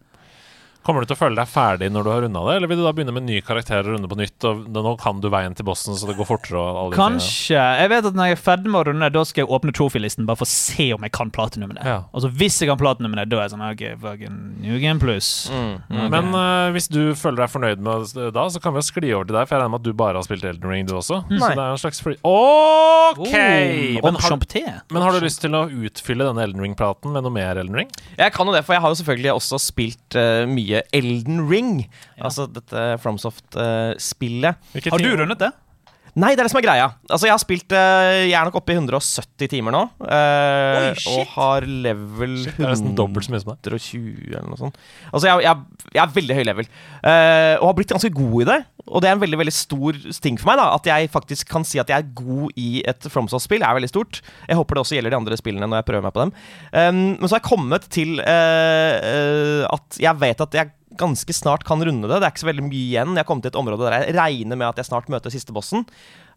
Kommer 0.88 1.04
du 1.04 1.10
til 1.10 1.18
å 1.18 1.20
føle 1.20 1.36
deg 1.36 1.50
ferdig 1.52 1.90
når 1.92 2.06
du 2.06 2.08
har 2.08 2.22
runda 2.24 2.40
det, 2.46 2.52
eller 2.56 2.70
vil 2.70 2.78
du 2.80 2.82
da 2.86 2.94
begynne 2.96 3.12
med 3.12 3.26
ny 3.28 3.42
karakter 3.44 3.82
og 3.82 3.92
runde 3.92 4.08
på 4.08 4.16
nytt? 4.16 4.44
Og 4.48 4.62
nå 4.72 4.92
kan 4.96 5.18
du 5.20 5.26
veien 5.28 5.52
til 5.52 5.66
bossen, 5.68 5.92
så 5.98 6.08
det 6.08 6.14
går 6.16 6.24
fortere 6.30 6.56
og 6.56 6.78
alle? 6.80 6.96
Kanskje. 6.96 7.58
Jeg 7.60 7.90
vet 7.92 8.08
at 8.08 8.16
når 8.16 8.30
jeg 8.30 8.36
er 8.38 8.40
ferdig 8.40 8.72
med 8.72 8.80
å 8.80 8.84
runde, 8.88 9.10
da 9.12 9.24
skal 9.28 9.44
jeg 9.44 9.52
åpne 9.52 9.74
trophy-listen 9.76 10.24
bare 10.24 10.40
for 10.40 10.48
å 10.48 10.52
se 10.54 10.86
om 10.96 11.04
jeg 11.04 11.12
kan 11.12 11.28
platinum 11.34 11.68
med 11.74 11.76
det. 11.76 11.84
Ja. 11.84 11.98
Og 12.16 12.24
så 12.24 12.30
hvis 12.40 12.56
jeg 12.62 12.70
kan 12.70 12.80
platinum 12.80 13.12
med 13.12 13.20
det, 13.20 13.26
da 13.34 13.42
er 13.42 13.44
jeg 13.44 13.52
sånn 13.52 13.66
OK, 13.66 13.84
fucking 14.00 14.38
New 14.64 14.78
Game 14.80 14.96
Plus. 15.02 15.28
Mm. 15.52 15.74
Okay. 15.90 16.08
Men 16.16 16.30
uh, 16.32 16.70
hvis 16.72 16.88
du 16.88 17.02
føler 17.20 17.42
deg 17.42 17.52
fornøyd 17.52 17.84
med 17.84 18.08
det 18.16 18.30
da, 18.38 18.46
så 18.48 18.64
kan 18.64 18.72
vi 18.72 18.80
jo 18.80 18.88
skli 18.88 19.12
over 19.12 19.28
til 19.28 19.36
deg, 19.36 19.44
for 19.44 19.58
jeg 19.58 19.62
regner 19.66 19.74
med 19.76 19.82
at 19.82 19.90
du 19.90 20.00
bare 20.00 20.16
har 20.16 20.24
spilt 20.24 20.48
Elden 20.48 20.72
Ring, 20.72 20.88
du 20.88 20.96
også. 20.96 21.20
Så 21.28 21.36
Nei. 21.36 21.52
det 21.52 21.66
er 21.66 21.76
en 21.76 21.84
slags 21.84 22.00
free... 22.00 22.16
OK! 22.24 23.28
Oh, 23.28 23.28
men, 23.28 24.16
har, 24.24 24.40
men 24.88 25.04
har 25.04 25.12
du 25.12 25.20
lyst 25.20 25.44
til 25.44 25.52
å 25.52 25.66
utfylle 25.68 26.32
denne 26.32 26.48
Elden 26.48 26.64
Ring-praten 26.64 27.12
med 27.12 27.28
noe 27.28 27.36
mer 27.36 27.60
Elden 27.60 27.76
Ring? 27.82 27.92
Jeg 28.16 28.32
kan 28.32 28.48
jo 28.48 28.56
det, 28.56 28.64
for 28.64 28.78
jeg 28.78 28.86
har 28.86 28.96
jo 28.96 29.00
selvfølgelig 29.02 29.34
også 29.36 29.60
spilt 29.68 30.16
uh, 30.16 30.48
mye 30.48 30.77
Elden 30.92 31.42
Ring. 31.50 31.72
Altså 32.18 32.46
dette 32.50 32.84
FromSoft-spillet. 33.02 34.68
Har 34.90 34.98
du 35.04 35.10
rundet 35.16 35.38
det? 35.42 35.52
Nei, 36.18 36.32
det 36.34 36.42
er 36.42 36.48
det 36.48 36.50
som 36.50 36.58
er 36.58 36.64
greia. 36.64 36.86
Altså, 37.06 37.28
jeg 37.28 37.34
har 37.34 37.40
spilt 37.42 37.74
eh, 37.76 38.24
Jeg 38.26 38.34
er 38.34 38.48
nok 38.48 38.56
oppe 38.58 38.72
i 38.74 38.78
170 38.78 39.50
timer 39.52 39.74
nå. 39.74 39.82
eh, 40.02 40.88
Oi, 40.88 40.94
shit. 40.98 41.10
og 41.12 41.34
har 41.36 41.66
level 41.68 42.32
Shit, 42.42 42.56
det 42.56 42.64
er 42.66 42.72
nesten 42.72 42.96
dobbelt 42.98 43.28
så 43.28 43.34
mye 43.34 43.42
som 43.44 43.52
deg. 43.52 43.60
120 43.68 44.32
eller 44.32 44.48
noe 44.50 44.58
sånt. 44.58 44.80
Altså, 45.12 45.28
jeg, 45.28 45.44
jeg, 45.46 45.88
jeg 45.94 46.02
er 46.02 46.14
veldig 46.16 46.38
høy 46.40 46.42
level. 46.48 46.70
eh, 47.02 47.54
og 47.60 47.68
har 47.68 47.76
blitt 47.78 47.94
ganske 47.94 48.10
god 48.16 48.34
i 48.42 48.48
det. 48.50 48.58
Og 48.88 49.04
det 49.04 49.10
er 49.10 49.18
en 49.18 49.22
veldig 49.22 49.38
veldig 49.42 49.54
stor 49.54 50.00
ting 50.24 50.40
for 50.40 50.50
meg. 50.50 50.58
da 50.62 50.66
At 50.78 50.88
jeg 50.90 51.12
faktisk 51.12 51.50
kan 51.52 51.66
si 51.68 51.78
at 51.82 51.92
jeg 51.92 52.02
er 52.02 52.10
god 52.18 52.56
i 52.58 52.68
et 52.88 53.08
FromSoft-spill, 53.12 53.62
er 53.62 53.76
veldig 53.78 53.92
stort. 53.92 54.22
Jeg 54.48 54.58
håper 54.58 54.78
det 54.78 54.84
også 54.86 54.96
gjelder 54.98 55.14
de 55.14 55.20
andre 55.20 55.38
spillene 55.38 55.68
når 55.68 55.82
jeg 55.82 55.88
prøver 55.92 56.08
meg 56.08 56.16
på 56.16 56.24
dem. 56.24 56.34
Um, 56.72 57.04
men 57.20 57.28
så 57.28 57.36
har 57.36 57.42
jeg 57.42 57.50
kommet 57.50 57.86
til 57.94 58.16
at 58.24 59.98
jeg 60.02 60.20
vet 60.24 60.40
at 60.48 60.56
jeg 60.56 60.72
ganske 61.00 61.34
snart 61.36 61.64
kan 61.68 61.82
runde 61.84 62.08
det. 62.08 62.18
Det 62.18 62.26
er 62.26 62.32
ikke 62.34 62.44
så 62.44 62.50
veldig 62.50 62.64
mye 62.66 62.80
igjen. 62.84 63.14
Jeg 63.14 63.22
har 63.22 63.28
kommet 63.28 63.46
til 63.46 63.52
et 63.54 63.60
område 63.60 63.86
der 63.86 63.96
jeg 63.98 64.16
regner 64.18 64.58
med 64.60 64.68
at 64.70 64.80
jeg 64.82 64.88
snart 64.90 65.10
møter 65.12 65.32
siste 65.34 65.54
bossen. 65.56 65.86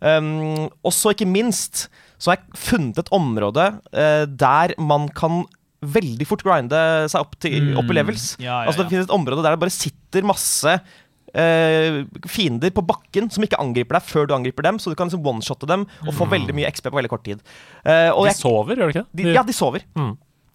Um, 0.02 0.70
og 0.82 0.94
så 0.96 1.14
ikke 1.14 1.30
minst 1.30 1.88
så 2.22 2.32
har 2.32 2.40
jeg 2.40 2.62
funnet 2.64 3.02
et 3.02 3.12
område 3.14 3.68
uh, 3.94 4.26
der 4.26 4.74
man 4.82 5.08
kan 5.18 5.44
veldig 5.82 6.26
fort 6.30 6.44
grinde 6.46 6.80
seg 7.10 7.24
opp, 7.24 7.38
til, 7.42 7.72
opp 7.78 7.90
i 7.90 7.98
levels. 7.98 8.36
Ja, 8.40 8.62
ja, 8.62 8.68
Altså. 8.70 8.84
Det 8.84 8.92
finnes 8.94 9.08
et 9.10 9.16
område 9.16 9.42
der 9.42 9.56
det 9.56 9.64
bare 9.66 9.74
sitter 9.82 10.28
masse 10.28 10.80
Uh, 11.32 12.02
fiender 12.28 12.74
på 12.76 12.82
bakken 12.84 13.30
som 13.32 13.46
ikke 13.46 13.56
angriper 13.64 13.96
deg 13.96 14.04
før 14.04 14.26
du 14.28 14.34
angriper 14.36 14.66
dem, 14.66 14.76
så 14.84 14.92
du 14.92 14.98
kan 15.00 15.08
liksom 15.08 15.24
one-shotte 15.24 15.70
dem 15.70 15.86
og 16.04 16.10
få 16.18 16.26
veldig 16.28 16.52
mye 16.58 16.68
XP 16.68 16.90
på 16.90 16.98
veldig 16.98 17.12
kort 17.14 17.24
tid. 17.24 17.40
Uh, 17.86 18.12
De 18.12 18.26
jeg, 18.28 18.36
sover, 18.36 18.76
gjør 18.76 18.92
de 18.92 18.96
ikke 18.98 19.04
det? 19.06 19.22
de, 19.22 19.36
ja, 19.38 19.44
de 19.48 19.56
sover. 19.56 19.86
Mm. 19.96 20.10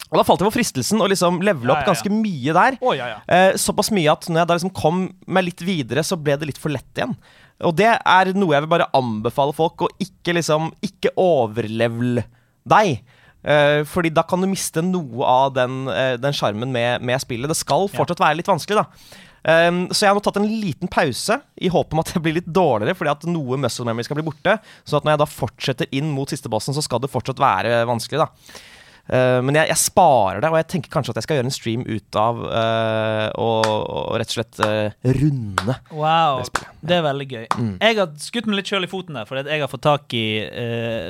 Og 0.06 0.20
da 0.20 0.24
falt 0.26 0.42
jeg 0.42 0.50
på 0.50 0.56
fristelsen 0.58 1.02
å 1.02 1.08
liksom 1.10 1.40
levele 1.42 1.74
opp 1.74 1.82
Ja, 1.82 1.82
ja, 1.82 1.86
ja. 1.86 1.90
ganske 1.92 2.12
mye 2.14 2.54
der. 2.54 2.78
Oh, 2.80 2.94
ja, 2.94 3.08
ja. 3.10 3.18
Eh, 3.26 3.56
såpass 3.58 3.90
mye 3.94 4.12
at 4.12 4.28
når 4.30 4.42
jeg 4.42 4.50
da 4.50 4.58
liksom 4.60 4.74
kom 4.76 5.02
meg 5.26 5.48
litt 5.48 5.64
videre, 5.66 6.04
så 6.06 6.18
ble 6.20 6.38
det 6.38 6.52
litt 6.52 6.62
for 6.62 6.74
lett 6.74 7.00
igjen. 7.00 7.16
Og 7.66 7.74
det 7.78 7.90
er 7.90 8.32
noe 8.36 8.54
jeg 8.54 8.66
vil 8.66 8.72
bare 8.74 8.90
anbefale 8.96 9.54
folk, 9.56 9.86
å 9.86 9.92
ikke 10.02 10.34
liksom 10.36 10.74
Ikke 10.84 11.14
overlevel 11.16 12.20
deg. 12.68 12.98
Eh, 13.46 13.80
fordi 13.86 14.10
da 14.14 14.24
kan 14.26 14.42
du 14.42 14.48
miste 14.50 14.82
noe 14.82 15.26
av 15.26 15.54
den 15.54 15.86
eh, 15.92 16.32
sjarmen 16.34 16.72
med, 16.74 17.02
med 17.06 17.22
spillet. 17.22 17.50
Det 17.50 17.58
skal 17.58 17.88
fortsatt 17.90 18.22
være 18.22 18.40
litt 18.40 18.50
vanskelig, 18.50 18.82
da. 18.82 19.22
Um, 19.46 19.84
så 19.94 20.02
jeg 20.02 20.10
har 20.10 20.16
nå 20.18 20.22
tatt 20.26 20.40
en 20.40 20.48
liten 20.48 20.90
pause 20.90 21.36
i 21.62 21.68
håp 21.70 21.92
om 21.94 22.00
at 22.02 22.08
det 22.10 22.22
blir 22.24 22.34
litt 22.40 22.48
dårligere, 22.50 22.96
fordi 22.98 23.12
at 23.12 23.26
noe 23.30 23.58
muscle 23.62 23.86
memory 23.86 24.02
skal 24.08 24.18
bli 24.18 24.24
borte. 24.26 24.56
Så 24.82 24.98
at 24.98 25.06
når 25.06 25.14
jeg 25.14 25.20
da 25.22 25.28
fortsetter 25.30 25.92
inn 25.94 26.08
mot 26.10 26.32
siste 26.32 26.50
bossen, 26.50 26.74
så 26.74 26.82
skal 26.82 26.98
det 27.04 27.12
fortsatt 27.12 27.38
være 27.38 27.84
vanskelig, 27.86 28.24
da. 28.24 28.56
Uh, 29.06 29.38
men 29.46 29.54
jeg, 29.54 29.70
jeg 29.70 29.78
sparer 29.78 30.42
det, 30.42 30.50
og 30.50 30.58
jeg 30.58 30.68
tenker 30.72 30.90
kanskje 30.90 31.14
at 31.14 31.20
jeg 31.20 31.26
skal 31.28 31.38
gjøre 31.38 31.48
en 31.50 31.54
stream 31.54 31.84
ut 31.86 32.18
av 32.18 32.40
uh, 32.42 33.28
og, 33.38 33.68
og 33.70 34.16
rett 34.18 34.32
og 34.32 34.38
slett 34.38 34.62
uh, 34.64 35.12
runde. 35.20 35.76
Wow, 35.94 36.42
Det 36.42 36.66
det 36.86 36.98
er 36.98 37.06
veldig 37.06 37.28
gøy. 37.30 37.46
Mm. 37.54 37.76
Jeg 37.82 37.98
har 38.00 38.10
skutt 38.22 38.50
meg 38.50 38.60
litt 38.60 38.70
sjøl 38.70 38.86
i 38.86 38.90
foten 38.90 39.18
der, 39.18 39.28
fordi 39.28 39.44
at 39.44 39.52
jeg 39.54 39.62
har 39.62 39.70
fått 39.70 39.86
tak 39.86 40.14
i 40.14 40.26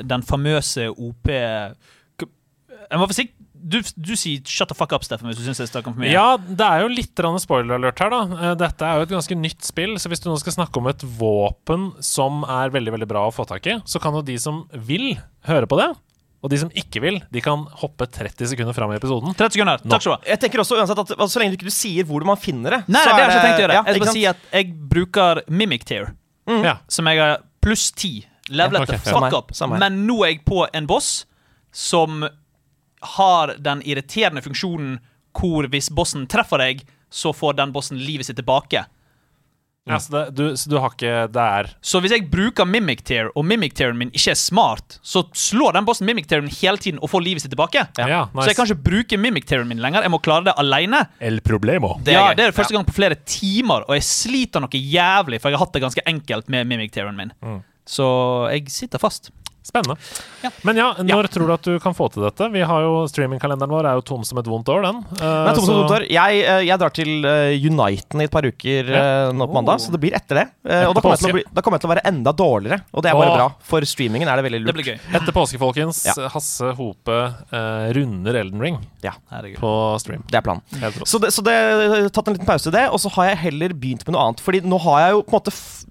den 0.07 0.23
famøse 0.25 0.87
OP 0.91 1.29
Jeg 1.29 2.97
må 2.97 3.05
forsiktig 3.09 3.35
du, 3.57 3.79
du 3.81 4.13
sier 4.15 4.41
'shut 4.45 4.69
the 4.69 4.75
fuck 4.77 4.93
up', 4.95 5.03
Steffen, 5.03 5.27
hvis 5.27 5.39
du 5.39 5.43
syns 5.43 5.59
jeg 5.59 5.69
snakker 5.71 5.91
for 5.91 5.99
mye. 5.99 6.11
Ja, 6.13 6.37
det 6.37 6.63
er 6.63 6.83
jo 6.83 6.91
litt 6.93 7.19
spoiler-alert 7.41 7.99
her, 7.99 8.13
da. 8.13 8.53
Dette 8.59 8.85
er 8.85 8.99
jo 8.99 9.07
et 9.07 9.15
ganske 9.15 9.37
nytt 9.37 9.65
spill, 9.65 9.97
så 9.99 10.11
hvis 10.11 10.21
du 10.23 10.29
nå 10.29 10.37
skal 10.39 10.55
snakke 10.55 10.79
om 10.79 10.87
et 10.91 11.03
våpen 11.17 11.89
som 12.03 12.45
er 12.45 12.71
veldig 12.71 12.93
veldig 12.95 13.09
bra 13.09 13.25
å 13.27 13.33
få 13.33 13.47
tak 13.49 13.67
i, 13.67 13.79
så 13.83 13.99
kan 14.03 14.15
jo 14.15 14.23
de 14.25 14.37
som 14.39 14.63
vil, 14.71 15.17
høre 15.49 15.67
på 15.67 15.79
det. 15.81 15.89
Og 16.45 16.51
de 16.53 16.57
som 16.61 16.69
ikke 16.77 17.01
vil, 17.01 17.15
de 17.33 17.41
kan 17.41 17.63
hoppe 17.81 18.05
30 18.13 18.51
sekunder 18.51 18.75
fram 18.77 18.91
i 18.93 18.97
episoden. 18.99 19.33
30 19.33 19.55
sekunder. 19.57 19.81
Takk 19.81 20.03
skal 20.03 20.11
du 20.13 20.15
ha. 20.19 20.29
Jeg 20.29 20.39
tenker 20.43 20.61
også 20.61 20.77
uansett 20.77 20.99
at 21.01 21.13
altså, 21.15 21.33
Så 21.33 21.41
lenge 21.41 21.55
du 21.57 21.63
ikke 21.65 21.73
sier 21.73 22.05
hvor 22.05 22.23
man 22.29 22.37
finner 22.37 22.75
det 22.77 22.79
Nei, 22.93 23.01
det 23.01 23.11
har 23.11 23.19
jeg 23.23 23.29
ikke 23.31 23.45
tenkt 23.47 23.57
å 23.57 23.63
gjøre. 23.65 23.73
ja, 23.79 23.83
jeg 23.89 24.01
skal 24.01 24.13
si 24.13 24.25
at 24.29 24.37
jeg 24.53 24.73
bruker 24.93 25.41
Mimic 25.49 25.85
Tear, 25.89 26.11
Ja. 26.47 26.75
som 26.87 27.09
jeg 27.09 27.19
har 27.23 27.39
pluss 27.65 27.87
10. 27.91 28.25
Levelet 28.49 28.79
Ja, 28.79 28.83
ok, 28.85 29.03
the 29.03 29.09
ja. 29.11 29.19
fuck 29.19 29.33
up. 29.33 29.51
samme 29.57 29.75
her. 29.75 29.79
Men 29.89 30.05
nå 30.07 30.19
er 30.23 30.29
jeg 30.35 30.45
på 30.45 30.67
en 30.71 30.85
boss 30.87 31.25
som 31.73 32.21
har 33.17 33.55
den 33.59 33.81
irriterende 33.85 34.41
funksjonen 34.45 34.99
hvor 35.37 35.67
hvis 35.69 35.89
bossen 35.93 36.25
treffer 36.29 36.57
deg, 36.61 36.85
så 37.13 37.33
får 37.35 37.57
den 37.59 37.73
bossen 37.75 37.97
livet 38.01 38.25
sitt 38.25 38.37
tilbake. 38.39 38.85
Ja, 39.87 39.99
så, 40.03 40.11
det, 40.13 40.23
du, 40.35 40.43
så 40.59 40.69
du 40.71 40.77
har 40.81 40.91
ikke 40.93 41.13
Det 41.31 41.43
er 41.43 41.69
Så 41.85 42.01
hvis 42.03 42.13
jeg 42.15 42.25
bruker 42.31 42.67
Mimic 42.67 43.03
Tear, 43.07 43.29
og 43.35 43.45
Mimic 43.47 43.75
Tearen 43.77 43.97
min 43.99 44.11
ikke 44.11 44.33
er 44.33 44.39
smart, 44.39 44.97
så 45.05 45.23
slår 45.37 45.77
den 45.77 45.87
bossen 45.87 46.07
Mimic 46.09 46.27
Tearen 46.29 46.49
hele 46.51 46.81
tiden 46.81 46.99
og 47.01 47.11
får 47.11 47.23
livet 47.25 47.45
sitt 47.45 47.53
tilbake. 47.53 47.85
Ja, 47.97 48.25
Så 48.35 48.49
jeg 48.51 48.59
kan 48.59 48.69
ikke 48.69 48.85
bruke 48.89 49.21
Mimic 49.21 49.47
Tearen 49.49 49.69
min 49.69 49.81
lenger. 49.83 50.05
Jeg 50.05 50.13
må 50.13 50.19
klare 50.23 50.49
det 50.49 50.57
alene. 50.59 51.05
El 51.23 51.41
problemo. 51.45 51.95
Det 52.03 52.15
er 52.15 52.19
ja, 52.19 52.35
det 52.37 52.49
er 52.49 52.55
første 52.55 52.75
gang 52.75 52.85
på 52.87 52.95
flere 52.97 53.17
timer, 53.27 53.87
og 53.87 53.97
jeg 53.97 54.05
sliter 54.07 54.63
noe 54.63 54.83
jævlig, 54.97 55.41
for 55.41 55.49
jeg 55.51 55.59
har 55.59 55.65
hatt 55.65 55.75
det 55.77 55.83
ganske 55.85 56.05
enkelt 56.13 56.51
med 56.53 56.67
Mimic 56.69 56.93
Tearen 56.95 57.17
min. 57.19 57.33
Mm. 57.41 57.59
Så 57.87 58.07
jeg 58.51 58.67
sitter 58.73 58.99
fast. 59.01 59.31
Spennende. 59.67 59.97
Ja. 60.45 60.49
Men 60.63 60.77
ja, 60.79 60.85
når 61.03 61.27
tror 61.33 61.49
du 61.49 61.53
at 61.57 61.65
du 61.67 61.73
kan 61.83 61.95
få 61.97 62.07
til 62.13 62.23
dette? 62.23 62.47
Vi 62.53 62.61
har 62.63 62.85
jo 62.85 63.01
Streamingkalenderen 63.11 63.73
vår 63.73 63.89
er 63.89 63.97
jo 63.99 64.03
tom 64.07 64.23
som 64.23 64.39
et 64.39 64.47
vondt 64.47 64.69
år, 64.71 64.85
den. 64.85 65.01
Nei, 65.19 65.53
tom 65.57 65.65
som 65.65 65.73
så- 65.73 65.77
vondt 65.81 65.95
år. 65.97 66.05
jeg, 66.07 66.39
eh, 66.47 66.61
jeg 66.69 66.79
drar 66.79 66.93
til 66.95 67.25
eh, 67.27 67.67
Uniten 67.67 68.21
i 68.23 68.27
et 68.29 68.31
par 68.31 68.47
uker 68.47 68.91
eh, 68.95 69.31
nå 69.35 69.47
på 69.49 69.57
mandag, 69.57 69.75
Oh. 69.77 69.83
så 69.83 69.91
det 69.91 69.99
blir 69.99 70.15
etter 70.15 70.39
det. 70.39 70.45
Eh, 70.63 70.85
og 70.87 70.95
da 70.95 71.01
kommer, 71.03 71.33
bli, 71.35 71.43
da 71.53 71.61
kommer 71.61 71.77
jeg 71.77 71.83
til 71.83 71.89
å 71.89 71.93
være 71.93 72.05
enda 72.07 72.31
dårligere, 72.31 72.79
og 72.93 73.03
det 73.03 73.11
er 73.11 73.19
bare 73.19 73.33
oh. 73.33 73.35
bra. 73.41 73.47
For 73.67 73.81
streamingen 73.81 74.31
er 74.31 74.39
det 74.39 74.45
veldig 74.47 74.61
Det 74.63 74.67
lurt. 74.71 74.79
blir 74.79 74.87
gøy. 74.93 74.99
Etter 75.19 75.35
påske, 75.35 75.59
folkens. 75.59 75.99
Ja. 76.07 76.15
Hasse 76.31 76.71
Hope 76.79 77.17
runder 77.97 78.39
Elden 78.39 78.61
Ring 78.63 78.79
på 79.59 79.71
stream. 79.99 80.23
Det 80.31 80.39
er 80.39 80.45
planen. 80.47 80.63
Så 81.05 81.19
det, 81.19 81.33
så 81.35 81.43
det 81.43 81.57
tatt 82.15 82.27
en 82.31 82.37
liten 82.37 82.47
pause 82.47 82.71
i 82.71 82.75
det, 82.75 82.87
og 82.89 82.99
så 83.03 83.11
har 83.17 83.31
jeg 83.33 83.37
heller 83.47 83.75
begynt 83.75 84.05
med 84.07 84.15
noe 84.15 84.29
annet. 84.29 84.41
Fordi 84.43 84.61
nå 84.63 84.79
har 84.87 84.99
jeg 85.05 85.17
jo 85.17 85.21
på 85.27 85.33
en 85.33 85.39
måte 85.39 85.53
f 85.53 85.85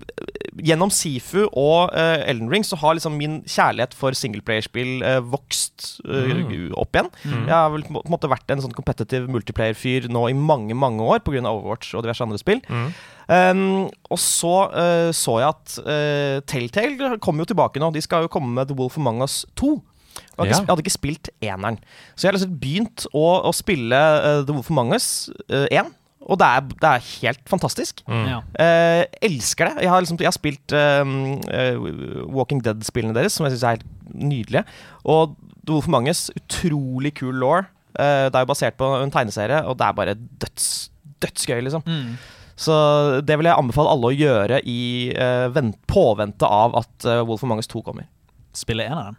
Gjennom 0.64 0.88
Sifu 0.94 1.42
og 1.50 1.90
uh, 1.92 2.22
Elden 2.24 2.48
Ring 2.52 2.64
så 2.64 2.78
har 2.80 2.94
liksom 2.96 3.16
min 3.18 3.40
kjærlighet 3.44 3.92
for 3.96 4.16
singleplayerspill 4.16 5.02
uh, 5.04 5.18
vokst 5.20 5.98
eh, 6.08 6.70
opp 6.78 6.96
igjen. 6.96 7.10
Jeg 7.26 7.52
har 7.52 7.68
vel 7.74 7.84
på 7.84 8.00
en 8.00 8.12
måte 8.14 8.30
vært 8.30 8.54
en 8.54 8.62
sånn 8.64 8.76
competitive 8.76 9.28
multiplayer-fyr 9.32 10.08
nå 10.12 10.22
i 10.30 10.36
mange 10.38 10.76
mange 10.78 11.04
år 11.04 11.20
pga. 11.26 11.42
Overwatch 11.46 11.92
og 11.94 12.06
diverse 12.06 12.24
andre 12.24 12.40
spill. 12.40 12.62
Mm. 12.70 12.88
Um, 13.26 13.60
og 14.08 14.20
så 14.22 14.54
eh, 14.70 15.10
så 15.16 15.36
jeg 15.42 15.50
at 15.50 16.46
Telltale 16.48 17.16
kommer 17.20 17.44
jo 17.44 17.50
tilbake 17.52 17.82
nå. 17.82 17.90
De 17.92 18.04
skal 18.04 18.24
jo 18.24 18.32
komme 18.32 18.54
med 18.56 18.70
The 18.70 18.78
Wolf 18.78 18.96
Among 19.00 19.20
Us 19.26 19.42
2. 19.60 19.74
Jeg 19.76 20.24
hadde, 20.38 20.48
Ja. 20.48 20.56
ikke, 20.56 20.62
jeg 20.62 20.70
hadde 20.72 20.84
ikke 20.86 20.94
spilt 20.96 21.30
eneren. 21.44 21.78
Så 22.14 22.24
jeg 22.24 22.30
har 22.30 22.38
liksom 22.38 22.56
begynt 22.62 23.06
å, 23.12 23.26
å 23.44 23.52
spille 23.56 24.00
uh, 24.00 24.40
The 24.48 24.56
Wolf 24.56 24.70
Among 24.72 24.94
Us 24.96 25.28
1. 25.50 25.92
Og 26.26 26.38
det 26.40 26.46
er, 26.46 26.64
det 26.82 26.90
er 26.90 27.08
helt 27.22 27.42
fantastisk. 27.46 28.02
Mm. 28.10 28.24
Ja. 28.26 28.38
Eh, 28.62 29.02
elsker 29.28 29.70
det. 29.70 29.84
Jeg 29.86 29.92
har, 29.92 30.02
liksom, 30.02 30.18
jeg 30.18 30.26
har 30.26 30.34
spilt 30.34 30.74
eh, 30.74 31.12
eh, 31.54 31.86
Walking 32.34 32.62
Dead-spillene 32.66 33.14
deres, 33.14 33.36
som 33.36 33.46
jeg 33.46 33.54
syns 33.54 33.66
er 33.66 33.76
helt 33.76 34.16
nydelige. 34.26 34.64
Og 35.06 35.36
Wolf 35.70 35.86
Manges 35.90 36.28
utrolig 36.34 37.14
kul 37.18 37.38
law. 37.42 37.62
det 37.96 38.34
er 38.34 38.42
jo 38.44 38.48
basert 38.50 38.76
på 38.76 38.88
en 39.00 39.10
tegneserie, 39.10 39.62
og 39.64 39.78
det 39.78 39.86
er 39.86 39.94
bare 39.96 40.14
døds, 40.14 40.90
dødsgøy, 41.22 41.60
liksom. 41.64 41.86
Mm. 41.86 42.18
Så 42.56 42.74
det 43.20 43.36
vil 43.36 43.50
jeg 43.50 43.60
anbefale 43.60 43.92
alle 43.92 44.08
å 44.10 44.16
gjøre 44.16 44.60
i 44.64 45.12
eh, 45.12 45.46
vent, 45.52 45.76
påvente 45.90 46.48
av 46.48 46.76
at 46.80 47.08
uh, 47.08 47.20
Wolf 47.28 47.44
of 47.44 47.50
Manges 47.52 47.68
2 47.68 47.82
kommer. 47.84 48.08
Spille 48.56 48.86
eneren. 48.88 49.18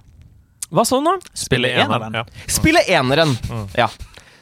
Hva 0.73 0.83
sa 0.87 0.97
du 0.97 1.05
nå? 1.05 1.13
Spille 1.37 1.69
eneren. 1.69 2.07
eneren. 2.09 2.17
Ja. 2.17 2.47
Spille 2.57 2.81
eneren. 2.89 3.35
Ja. 3.77 3.91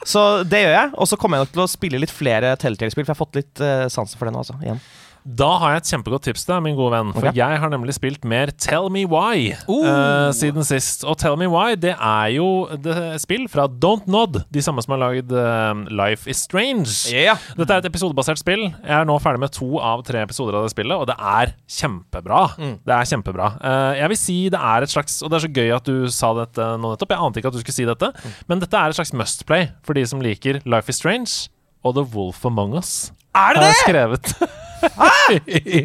Så 0.06 0.22
det 0.46 0.62
gjør 0.62 0.76
jeg. 0.76 0.92
Og 1.02 1.10
så 1.10 1.18
kommer 1.20 1.40
jeg 1.40 1.48
nok 1.48 1.56
til 1.56 1.64
å 1.66 1.72
spille 1.72 2.02
litt 2.02 2.14
flere 2.14 2.54
Telltale-spill, 2.62 3.08
for 3.08 3.14
jeg 3.14 3.18
har 3.18 3.24
fått 3.24 3.40
litt 3.40 3.64
uh, 3.64 3.88
sansen 3.92 4.20
for 4.20 4.30
det 4.30 4.36
nå. 4.36 4.44
altså, 4.44 4.58
igjen. 4.62 4.82
Da 5.26 5.48
har 5.58 5.72
jeg 5.74 5.82
et 5.82 5.88
kjempegodt 5.90 6.24
tips 6.28 6.44
til 6.46 6.54
deg, 6.54 6.62
min 6.68 6.76
gode 6.78 6.92
venn. 6.94 7.08
For 7.16 7.26
okay. 7.26 7.34
jeg 7.40 7.58
har 7.64 7.72
nemlig 7.74 7.96
spilt 7.98 8.26
mer 8.30 8.52
Tell 8.62 8.92
Me 8.94 9.08
Why 9.10 9.56
Oh. 9.66 9.82
uh, 9.82 10.30
siden 10.38 10.62
sist. 10.68 11.02
Og 11.10 11.18
Tell 11.18 11.34
Me 11.42 11.48
Why 11.50 11.74
det 11.82 11.96
er 11.98 12.28
jo 12.36 12.46
det 12.78 12.94
spill 13.24 13.48
fra 13.50 13.66
Don't 13.68 14.06
Nod, 14.06 14.44
de 14.54 14.62
samme 14.62 14.84
som 14.86 14.94
har 14.94 15.02
lagd 15.02 15.34
uh, 15.34 15.82
Life 15.90 16.30
Is 16.30 16.44
Strange. 16.46 16.94
Yeah. 17.10 17.42
Dette 17.58 17.74
er 17.74 17.82
et 17.82 17.90
episodebasert 17.90 18.38
spill. 18.38 18.68
Jeg 18.70 18.94
er 19.00 19.08
nå 19.10 19.18
ferdig 19.24 19.42
med 19.48 19.56
to 19.58 19.80
av 19.82 20.04
tre 20.06 20.22
episoder 20.28 20.60
av 20.60 20.68
det 20.68 20.76
spillet, 20.76 20.94
og 20.94 21.10
det 21.10 21.18
er 21.18 21.56
kjempebra. 21.80 22.44
Mm. 22.62 22.76
Det 22.86 22.94
er 23.00 23.10
kjempebra. 23.16 23.50
Uh, 23.66 23.94
jeg 24.04 24.12
vil 24.14 24.22
si 24.22 24.38
det 24.54 24.62
er 24.62 24.86
et 24.86 24.94
slags 24.94 25.18
Og 25.26 25.32
det 25.34 25.40
er 25.40 25.46
så 25.48 25.54
gøy 25.58 25.74
at 25.80 25.90
du 25.90 26.06
sa 26.14 26.34
dette 26.38 26.70
nå 26.78 26.94
nettopp. 26.94 27.16
Jeg 27.16 27.26
ante 27.26 27.42
ikke 27.42 27.50
at 27.50 27.58
du 27.58 27.64
skulle 27.66 27.80
si 27.82 27.90
dette, 27.90 28.12
Mm. 28.16 28.32
men 28.48 28.62
dette 28.62 28.78
er 28.78 28.94
et 28.94 28.96
slags 29.00 29.12
must 29.18 29.42
play 29.50 29.68
for 29.84 29.98
de 29.98 30.06
som 30.06 30.22
liker 30.22 30.62
Life 30.70 30.90
Is 30.94 31.02
Strange 31.02 31.50
og 31.84 31.96
The 31.98 32.06
Wolf 32.14 32.46
Among 32.46 32.78
Us. 32.78 33.12
Er 33.36 33.58
det 33.58 33.64
har 33.64 33.66
jeg 33.66 33.74
det?! 33.74 33.82
skrevet 33.84 34.52
i, 35.46 35.84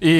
i, 0.00 0.16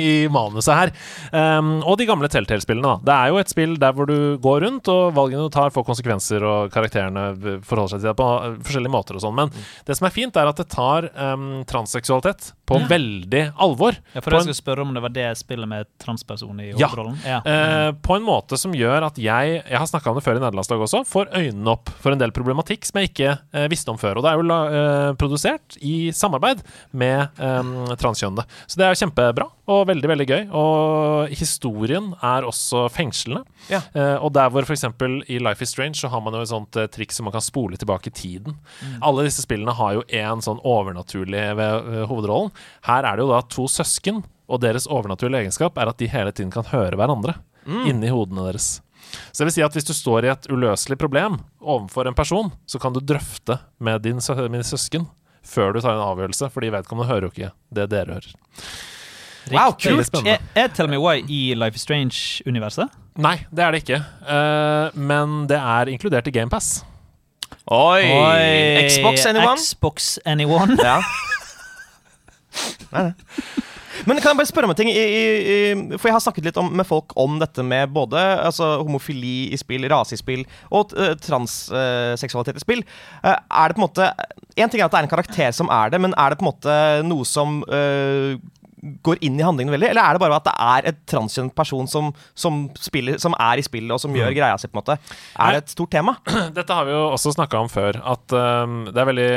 i, 0.00 0.28
manuset 0.32 0.74
her. 0.74 0.92
Um, 1.32 1.72
og 1.82 1.98
de 2.00 2.06
gamle 2.08 2.30
Telltale-spillene. 2.32 2.98
Det 3.06 3.16
er 3.16 3.32
jo 3.32 3.40
et 3.42 3.52
spill 3.52 3.76
der 3.80 3.96
hvor 3.96 4.08
du 4.10 4.38
går 4.42 4.64
rundt, 4.66 4.90
og 4.92 5.14
valgene 5.16 5.46
du 5.48 5.54
tar, 5.54 5.72
får 5.74 5.86
konsekvenser, 5.88 6.44
og 6.46 6.72
karakterene 6.74 7.60
forholder 7.66 7.96
seg 7.96 8.04
til 8.04 8.10
det 8.12 8.16
på 8.20 8.30
uh, 8.30 8.48
forskjellige 8.66 8.94
måter 8.94 9.18
og 9.18 9.24
sånn. 9.26 9.36
Men 9.38 9.54
det 9.88 9.98
som 9.98 10.08
er 10.08 10.16
fint, 10.16 10.40
er 10.40 10.50
at 10.50 10.60
det 10.60 10.68
tar 10.72 11.10
um, 11.14 11.50
transseksualitet 11.68 12.52
på 12.70 12.78
veldig 12.90 13.42
alvor. 13.58 13.96
Ja, 14.14 14.22
for 14.22 14.36
jeg 14.36 14.46
skulle 14.46 14.58
spørre 14.58 14.84
om 14.84 14.92
det 14.94 15.02
var 15.02 15.12
det 15.14 15.26
spillet 15.40 15.68
med 15.68 15.88
transperson 16.02 16.60
i 16.62 16.70
Ja. 16.70 16.86
hovedrollen. 16.86 17.18
Ja. 17.26 17.40
Eh, 17.44 17.92
på 17.92 18.16
en 18.16 18.22
måte 18.22 18.58
som 18.58 18.72
gjør 18.72 19.06
at 19.06 19.18
jeg 19.18 19.62
Jeg 19.70 19.78
har 19.78 19.86
snakka 19.86 20.10
om 20.10 20.16
det 20.16 20.24
før 20.24 20.36
i 20.36 20.40
nederlandslaget 20.40 20.86
også. 20.86 21.04
Får 21.06 21.30
øynene 21.34 21.70
opp 21.70 21.88
for 21.88 22.12
en 22.12 22.18
del 22.18 22.30
problematikk 22.30 22.84
som 22.84 23.00
jeg 23.00 23.10
ikke 23.10 23.38
uh, 23.54 23.66
visste 23.68 23.90
om 23.90 23.98
før. 23.98 24.18
Og 24.18 24.22
det 24.22 24.30
er 24.30 24.38
jo 24.38 24.44
eh, 24.50 25.12
produsert 25.14 25.76
i 25.80 26.10
samarbeid 26.12 26.62
med 26.92 27.28
eh, 27.50 27.94
transkjønnede. 28.00 28.46
Så 28.66 28.80
det 28.80 28.86
er 28.86 28.98
kjempebra 29.00 29.46
og 29.70 29.86
veldig 29.90 30.10
veldig 30.12 30.26
gøy. 30.28 30.42
Og 30.56 31.34
historien 31.36 32.10
er 32.26 32.46
også 32.48 32.86
fengslende. 32.92 33.44
Ja. 33.70 33.82
Eh, 33.94 34.16
og 34.18 34.32
der 34.36 34.50
hvor 34.52 34.66
f.eks. 34.66 34.86
i 35.30 35.40
Life 35.42 35.64
Is 35.64 35.74
Strange 35.74 36.00
så 36.00 36.10
har 36.12 36.24
man 36.24 36.36
jo 36.36 36.42
et 36.44 36.52
sånt 36.52 36.80
eh, 36.80 36.90
triks 36.90 37.20
som 37.20 37.28
man 37.28 37.36
kan 37.36 37.44
spole 37.44 37.78
tilbake 37.80 38.10
i 38.10 38.16
tiden. 38.16 38.58
Alle 39.04 39.26
disse 39.28 39.44
spillene 39.46 39.76
har 39.76 39.98
jo 39.98 40.04
en 40.22 40.44
sånn 40.44 40.62
overnaturlig 40.66 41.46
ved 41.60 41.94
eh, 41.94 42.04
hovedrollen. 42.10 42.52
Her 42.88 43.06
er 43.06 43.16
det 43.16 43.26
jo 43.26 43.32
da 43.32 43.40
to 43.50 43.68
søsken, 43.70 44.24
og 44.50 44.62
deres 44.64 44.88
overnaturlige 44.90 45.46
egenskap 45.46 45.78
er 45.78 45.92
at 45.92 46.00
de 46.00 46.10
hele 46.10 46.32
tiden 46.34 46.50
kan 46.54 46.66
høre 46.72 46.98
hverandre 46.98 47.36
inni 47.86 48.08
hodene 48.10 48.48
deres. 48.48 48.80
Så 49.30 49.42
det 49.42 49.50
vil 49.50 49.54
si 49.58 49.62
at 49.64 49.76
hvis 49.76 49.86
du 49.86 49.92
står 49.94 50.26
i 50.26 50.30
et 50.32 50.48
uløselig 50.50 50.98
problem 50.98 51.38
overfor 51.60 52.08
en 52.08 52.16
person, 52.18 52.50
så 52.66 52.80
kan 52.82 52.94
du 52.94 53.00
drøfte 53.02 53.60
med 53.78 54.02
din 54.06 54.18
med 54.50 54.66
søsken 54.66 55.06
før 55.46 55.74
du 55.74 55.80
tar 55.80 55.96
en 55.96 56.04
avgjørelse, 56.04 56.50
fordi 56.52 56.72
vedkommende 56.74 57.10
hører 57.10 57.28
jo 57.28 57.32
ikke 57.34 57.52
det 57.74 57.88
dere 57.92 58.18
hører. 58.18 58.34
Wow, 59.50 59.72
Veldig 59.74 60.04
kult! 60.12 60.28
Er, 60.28 60.42
er 60.54 60.68
Tell 60.76 60.90
Me 60.90 60.98
Why 61.00 61.24
i 61.26 61.40
Life 61.58 61.78
is 61.78 61.82
Strange-universet? 61.86 62.92
Nei, 63.20 63.40
det 63.50 63.64
er 63.64 63.74
det 63.74 63.82
ikke. 63.82 63.98
Uh, 64.22 64.94
men 65.00 65.44
det 65.50 65.58
er 65.58 65.90
inkludert 65.90 66.28
i 66.30 66.34
GamePass. 66.34 66.84
Oi! 67.70 68.04
Xbox, 68.86 69.26
anyone? 69.26 69.56
Xbox 69.58 70.12
anyone? 70.26 70.76
Ja. 70.78 71.00
Nei, 72.90 73.02
nei. 73.06 73.12
Men 74.06 74.20
kan 74.20 74.32
jeg 74.32 74.40
bare 74.40 74.50
spørre 74.50 74.68
om 74.68 74.74
en 74.74 74.78
ting? 74.78 74.90
I, 74.92 75.00
i, 75.02 75.96
for 75.96 76.10
jeg 76.10 76.16
har 76.16 76.22
snakket 76.24 76.50
litt 76.50 76.60
om, 76.60 76.70
med 76.76 76.86
folk 76.88 77.14
om 77.20 77.38
dette 77.42 77.64
med 77.66 77.92
både 77.94 78.20
altså, 78.46 78.76
homofili 78.84 79.50
i 79.54 79.58
spill, 79.60 79.86
rase 79.90 80.16
i 80.16 80.20
spill 80.20 80.44
og 80.70 80.94
uh, 80.98 81.12
transseksualitet 81.20 82.60
i 82.60 82.64
spill. 82.64 82.84
Uh, 83.24 83.34
er 83.34 83.70
det 83.70 83.76
på 83.76 83.82
en 83.82 83.88
måte 83.88 84.12
En 84.60 84.70
ting 84.70 84.80
er 84.80 84.86
at 84.86 84.94
det 84.94 85.02
er 85.02 85.08
en 85.08 85.14
karakter 85.14 85.54
som 85.56 85.70
er 85.72 85.92
det, 85.92 86.00
men 86.02 86.14
er 86.18 86.32
det 86.32 86.40
på 86.40 86.46
en 86.46 86.50
måte 86.50 86.74
noe 87.06 87.26
som 87.28 87.60
eh, 87.72 88.34
går 88.80 89.20
inn 89.26 89.38
i 89.40 89.44
handlingen 89.44 89.74
veldig? 89.74 89.90
Eller 89.92 90.02
er 90.02 90.16
det 90.16 90.22
bare 90.22 90.38
at 90.40 90.46
det 90.48 90.54
er 90.64 90.88
et 90.90 91.00
transkjønn 91.10 91.50
person 91.56 91.88
som, 91.90 92.10
som, 92.38 92.62
spiller, 92.80 93.18
som 93.22 93.36
er 93.38 93.60
i 93.60 93.64
spillet, 93.64 93.92
og 93.94 94.00
som 94.02 94.14
gjør 94.16 94.32
greia 94.36 94.56
si? 94.60 94.70
på 94.70 94.76
en 94.76 94.80
måte? 94.80 94.96
Er 95.36 95.54
det 95.56 95.62
et 95.64 95.74
stort 95.74 95.92
tema? 95.92 96.16
Dette 96.56 96.76
har 96.76 96.88
vi 96.88 96.94
jo 96.94 97.02
også 97.10 97.34
snakka 97.36 97.60
om 97.60 97.70
før, 97.72 98.00
at 98.14 98.36
um, 98.36 98.82
det 98.88 98.96
er 99.02 99.10
veldig 99.10 99.30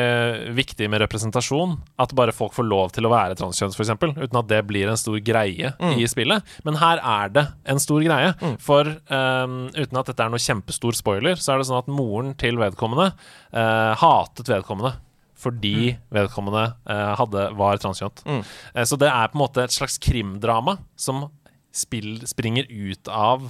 viktig 0.57 0.89
med 0.91 1.03
representasjon. 1.03 1.77
At 2.01 2.15
bare 2.17 2.35
folk 2.35 2.55
får 2.55 2.67
lov 2.69 2.93
til 2.95 3.07
å 3.07 3.13
være 3.13 3.37
transkjønns, 3.39 3.77
f.eks., 3.77 3.93
uten 3.93 4.41
at 4.41 4.51
det 4.51 4.63
blir 4.69 4.91
en 4.91 4.99
stor 4.99 5.19
greie 5.23 5.73
i 5.93 6.09
spillet. 6.09 6.55
Men 6.67 6.79
her 6.81 7.01
er 7.03 7.33
det 7.33 7.47
en 7.69 7.81
stor 7.81 8.03
greie. 8.05 8.33
For 8.63 8.87
um, 8.87 9.57
uten 9.75 9.99
at 9.99 10.11
dette 10.11 10.23
er 10.23 10.33
noe 10.33 10.41
kjempestor 10.43 10.97
spoiler, 10.97 11.39
så 11.39 11.53
er 11.53 11.61
det 11.61 11.69
sånn 11.69 11.83
at 11.83 11.91
moren 11.91 12.33
til 12.39 12.59
vedkommende 12.61 13.11
uh, 13.11 13.93
hatet 13.99 14.49
vedkommende. 14.51 14.95
Fordi 15.43 15.93
vedkommende 16.13 16.65
eh, 16.89 17.13
hadde, 17.19 17.47
var 17.59 17.81
transkjønt. 17.81 18.23
Eh, 18.27 18.85
så 18.87 18.99
det 18.99 19.09
er 19.11 19.31
på 19.31 19.37
en 19.37 19.43
måte 19.43 19.65
et 19.65 19.75
slags 19.75 19.99
krimdrama 20.03 20.77
som 20.99 21.25
spill, 21.73 22.21
springer 22.29 22.69
ut 22.69 23.09
av 23.09 23.47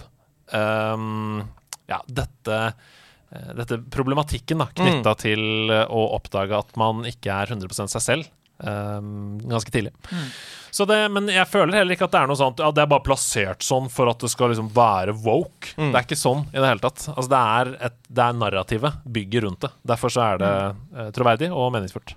um, 0.54 1.44
ja, 1.92 2.00
dette 2.08 2.60
eh, 2.64 3.52
dette 3.60 3.82
problematikken 3.94 4.64
knytta 4.78 5.14
mm. 5.16 5.20
til 5.22 5.74
å 5.74 6.04
oppdage 6.16 6.58
at 6.58 6.76
man 6.80 7.04
ikke 7.10 7.34
er 7.34 7.54
100 7.54 7.88
seg 7.96 8.06
selv. 8.06 8.34
um, 8.64 9.40
ganske 9.50 9.74
tidlig. 9.74 9.92
Så 10.08 10.63
det, 10.90 11.00
men 11.14 11.28
jeg 11.30 11.46
føler 11.52 11.78
heller 11.78 11.94
ikke 11.94 12.08
at 12.08 12.16
det 12.16 12.22
er 12.24 12.30
noe 12.32 12.40
sånt 12.40 12.62
at 12.66 12.74
det 12.74 12.82
er 12.82 12.90
bare 12.90 13.06
plassert 13.06 13.62
sånn 13.66 13.92
for 13.94 14.10
at 14.10 14.24
det 14.24 14.32
skal 14.34 14.50
liksom 14.50 14.72
være 14.74 15.14
woke. 15.22 15.76
Det 15.78 15.92
er 15.94 16.02
ikke 16.08 16.18
sånn 16.18 16.48
i 16.50 16.58
det 16.58 16.66
hele 16.66 16.82
tatt. 16.82 17.06
Altså, 17.14 17.30
det 17.30 17.42
er, 17.60 17.72
et, 17.90 17.98
det 18.10 18.26
er 18.26 18.40
narrativet 18.42 18.98
bygger 19.20 19.46
rundt 19.48 19.68
det. 19.68 19.72
Derfor 19.94 20.14
så 20.16 20.26
er 20.32 20.42
det 20.42 20.52
eh, 20.98 21.12
troverdig 21.14 21.52
og 21.54 21.70
meningsfullt. 21.76 22.16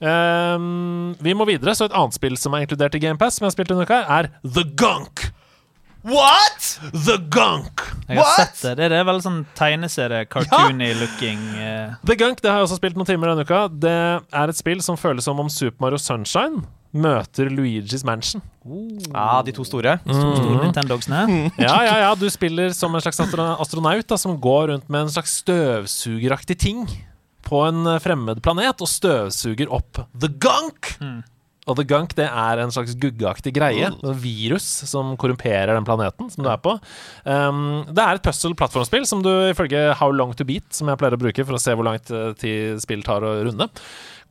Ehm, 0.00 1.14
vi 1.20 1.34
må 1.36 1.46
videre, 1.48 1.74
så 1.76 1.86
et 1.86 1.96
annet 1.96 2.16
spill 2.16 2.36
som 2.40 2.54
er 2.56 2.64
inkludert 2.64 2.96
i 2.96 3.02
GamePass, 3.02 3.38
som 3.38 3.44
jeg 3.46 3.52
har 3.52 3.56
spilt 3.58 3.72
denne 3.72 3.86
uka, 3.86 4.02
er 4.18 4.30
The 4.42 4.64
Gunk. 4.80 5.26
What?! 6.04 6.66
The 6.92 7.16
Gunk! 7.32 7.80
Jeg 8.08 8.18
har 8.18 8.24
What? 8.26 8.56
sett 8.58 8.76
det. 8.76 8.88
Det 8.92 8.98
er 8.98 9.06
vel 9.08 9.22
sånn 9.24 9.44
tegneserie, 9.56 10.26
cartoony 10.28 10.90
looking 10.98 11.40
eh, 11.56 11.94
The 12.04 12.16
Gunk 12.20 12.42
det 12.44 12.50
har 12.52 12.60
jeg 12.60 12.68
også 12.68 12.76
spilt 12.82 12.98
noen 12.98 13.08
timer 13.08 13.32
denne 13.32 13.46
uka. 13.46 13.66
Det 13.72 13.94
er 14.20 14.52
et 14.52 14.58
spill 14.58 14.82
som 14.84 14.98
føles 15.00 15.24
som 15.24 15.40
om 15.40 15.48
Super 15.52 15.86
Mario 15.86 16.00
Sunshine 16.02 16.64
møter 16.94 17.50
Luigi's 17.50 18.04
Mansion. 18.06 18.42
Ja, 19.10 19.42
de 19.44 19.52
to 19.54 19.66
store. 19.66 19.98
store 20.06 20.60
Nintendogsene. 20.62 21.24
Ja, 21.60 21.76
ja, 21.84 21.96
ja, 22.06 22.14
Du 22.18 22.26
spiller 22.32 22.72
som 22.76 22.94
en 22.94 23.02
slags 23.04 23.20
astronaut 23.20 24.06
da, 24.08 24.18
som 24.20 24.38
går 24.40 24.70
rundt 24.72 24.88
med 24.88 25.06
en 25.06 25.12
slags 25.12 25.40
støvsugeraktig 25.42 26.56
ting 26.62 26.86
på 27.44 27.60
en 27.66 27.84
eh, 27.90 28.00
fremmed 28.02 28.40
planet 28.44 28.80
og 28.80 28.88
støvsuger 28.90 29.70
opp 29.74 30.00
The 30.16 30.30
Gunk. 30.40 30.94
Og 31.64 31.78
The 31.78 31.84
Gunk 31.88 32.12
det 32.18 32.26
er 32.28 32.60
en 32.60 32.72
slags 32.74 32.92
guggeaktig 33.00 33.54
greie. 33.56 33.88
Et 33.88 34.02
virus 34.20 34.64
som 34.88 35.14
korrumperer 35.20 35.72
den 35.72 35.86
planeten 35.86 36.28
som 36.32 36.44
du 36.44 36.50
er 36.52 36.60
på. 36.60 36.74
Um, 37.24 37.84
det 37.88 38.04
er 38.04 38.18
et 38.18 38.24
puzzle-plattformspill 38.26 39.06
som 39.08 39.22
du 39.24 39.30
ifølge 39.48 39.86
How 39.96 40.12
Long 40.12 40.34
To 40.36 40.44
Beat, 40.48 40.68
som 40.76 40.92
jeg 40.92 41.00
pleier 41.00 41.16
å 41.16 41.22
bruke 41.22 41.46
for 41.46 41.56
å 41.56 41.62
se 41.62 41.72
hvor 41.76 41.88
langt 41.88 42.12
eh, 42.12 42.34
tid 42.40 42.82
spill 42.84 43.04
tar 43.06 43.24
å 43.24 43.38
runde, 43.48 43.68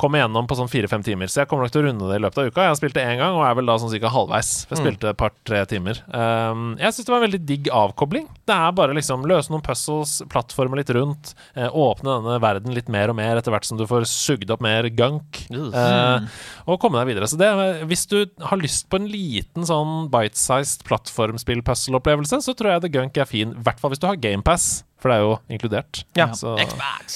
kommer 0.01 0.23
gjennom 0.23 0.47
på 0.49 0.57
sånn 0.57 0.71
fire-fem 0.71 1.03
timer. 1.05 1.29
Så 1.31 1.41
jeg 1.41 1.49
kommer 1.49 1.67
nok 1.67 1.73
til 1.73 1.83
å 1.83 1.87
runde 1.87 2.09
det 2.09 2.17
i 2.17 2.23
løpet 2.23 2.41
av 2.41 2.49
uka. 2.49 2.65
Jeg 2.65 2.73
har 2.73 2.79
spilt 2.79 2.97
det 2.97 3.05
én 3.05 3.19
gang 3.21 3.37
og 3.37 3.45
er 3.45 3.57
vel 3.57 3.69
da 3.69 3.75
sånn 3.81 3.91
cirka 3.93 4.11
halvveis. 4.13 4.51
Jeg 4.71 4.79
spilte 4.81 5.11
et 5.11 5.19
par-tre 5.19 5.61
timer. 5.69 5.99
Um, 6.09 6.73
jeg 6.81 6.95
syns 6.95 7.07
det 7.07 7.13
var 7.13 7.21
en 7.21 7.27
veldig 7.27 7.41
digg 7.49 7.69
avkobling. 7.73 8.27
Det 8.49 8.57
er 8.57 8.75
bare 8.77 8.97
liksom 8.97 9.27
løse 9.29 9.53
noen 9.53 9.63
puzzles, 9.65 10.15
plattforme 10.31 10.79
litt 10.79 10.91
rundt, 10.95 11.33
uh, 11.57 11.69
åpne 11.69 12.17
denne 12.17 12.39
verden 12.43 12.75
litt 12.75 12.91
mer 12.93 13.13
og 13.13 13.19
mer 13.19 13.39
etter 13.39 13.53
hvert 13.53 13.67
som 13.69 13.79
du 13.79 13.85
får 13.89 14.07
sugd 14.09 14.53
opp 14.53 14.63
mer 14.65 14.87
gunk, 14.97 15.43
uh, 15.53 16.25
og 16.65 16.79
komme 16.81 17.01
deg 17.01 17.13
videre. 17.13 17.29
Så 17.29 17.39
det, 17.39 17.51
hvis 17.89 18.07
du 18.11 18.23
har 18.43 18.61
lyst 18.61 18.89
på 18.91 18.99
en 18.99 19.09
liten 19.11 19.67
sånn 19.67 20.07
bite-sized 20.13 20.85
plattformspill-puzzle-opplevelse, 20.89 22.41
så 22.43 22.57
tror 22.57 22.75
jeg 22.75 22.87
The 22.87 22.93
Gunk 22.93 23.19
er 23.19 23.29
fin. 23.29 23.53
I 23.53 23.67
hvert 23.67 23.81
fall 23.81 23.93
hvis 23.93 24.01
du 24.01 24.09
har 24.09 24.19
GamePass, 24.19 24.71
for 25.01 25.11
det 25.11 25.19
er 25.19 25.27
jo 25.27 25.35
inkludert. 25.51 26.03
Ja. 26.17 26.31
Så, 26.37 26.55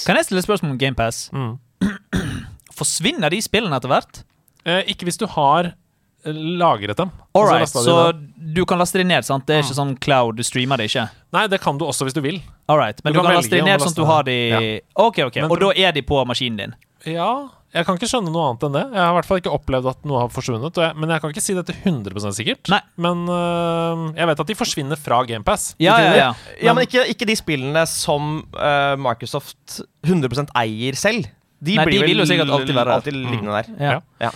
Kan 0.06 0.18
jeg 0.20 0.28
stille 0.28 0.44
spørsmål 0.44 0.76
om 0.76 0.80
GamePass? 0.80 1.28
Mm. 1.34 1.56
Forsvinner 2.78 3.34
de 3.34 3.42
spillene 3.44 3.76
etter 3.80 3.90
hvert? 3.92 4.22
eh, 4.68 4.82
ikke 4.92 5.06
hvis 5.08 5.18
du 5.20 5.26
har 5.32 5.70
eh, 5.72 6.32
lagret 6.60 6.98
dem. 6.98 7.10
Alright, 7.38 7.70
så, 7.70 7.82
de 7.82 7.84
så 7.90 8.54
du 8.54 8.64
kan 8.68 8.80
laste 8.80 8.98
de 9.00 9.06
ned, 9.06 9.24
sant? 9.26 9.46
Det 9.48 9.58
er 9.58 9.62
ikke 9.64 9.78
sånn 9.78 9.94
cloud, 10.02 10.36
du 10.38 10.44
streamer 10.46 10.80
det 10.80 10.88
ikke? 10.90 11.06
Nei, 11.36 11.46
det 11.52 11.60
kan 11.62 11.78
du 11.78 11.86
også 11.88 12.08
hvis 12.08 12.16
du 12.16 12.22
vil. 12.24 12.40
Alright, 12.68 13.02
Men 13.04 13.12
Du 13.14 13.18
du, 13.18 13.22
kan 13.22 13.30
kan, 13.32 13.38
laste 13.42 13.56
de 13.56 13.62
ned 13.64 13.84
sånn 13.84 13.94
at 13.94 14.00
du 14.00 14.08
har 14.08 14.26
de 14.28 14.38
Ja. 14.48 14.64
Ok, 14.96 15.22
ok, 15.28 15.36
Men- 15.44 15.50
Og 15.54 15.60
da 15.60 15.70
er 15.76 15.92
de 15.92 16.02
på 16.02 16.24
maskinen 16.28 16.58
din? 16.58 16.74
Ja, 17.06 17.48
jeg 17.72 17.84
kan 17.86 17.96
ikke 17.98 18.08
skjønne 18.08 18.32
noe 18.32 18.48
annet 18.48 18.64
enn 18.64 18.72
det. 18.74 18.84
Jeg 18.96 18.98
har 19.04 19.10
i 19.12 19.16
hvert 19.18 19.26
fall 19.28 19.40
ikke 19.42 19.52
opplevd 19.54 19.88
at 19.90 20.04
noe 20.08 20.20
har 20.24 20.28
forsvunnet. 20.32 20.72
Og 20.80 20.82
jeg, 20.82 20.96
men 20.96 21.10
jeg 21.12 21.20
kan 21.20 21.30
ikke 21.34 21.44
si 21.44 21.54
dette 21.54 21.74
100 21.84 22.32
sikkert. 22.34 22.68
Nei. 22.72 22.80
Men 22.96 23.26
øh, 23.28 24.04
jeg 24.16 24.26
vet 24.26 24.40
at 24.40 24.46
de 24.50 24.56
forsvinner 24.58 24.96
fra 24.98 25.20
GamePass. 25.28 25.74
Ja, 25.78 25.98
ja, 26.00 26.14
ja. 26.16 26.30
Ja, 26.64 26.72
men 26.74 26.86
ikke, 26.88 27.04
ikke 27.12 27.28
de 27.28 27.36
spillene 27.36 27.84
som 27.86 28.40
uh, 28.56 28.96
Microsoft 28.96 29.82
100% 30.02 30.48
eier 30.56 30.96
selv. 30.98 31.28
De 31.60 31.74
Nei, 31.76 31.84
blir 31.88 32.00
de 32.00 32.06
vil 32.06 32.18
jo 32.22 32.24
sikkert 32.30 32.50
alltid 32.54 32.74
være 32.74 32.84
der. 32.84 32.94
alltid 32.94 33.12
liggende 33.18 33.52
der. 33.78 34.00
ja. 34.20 34.30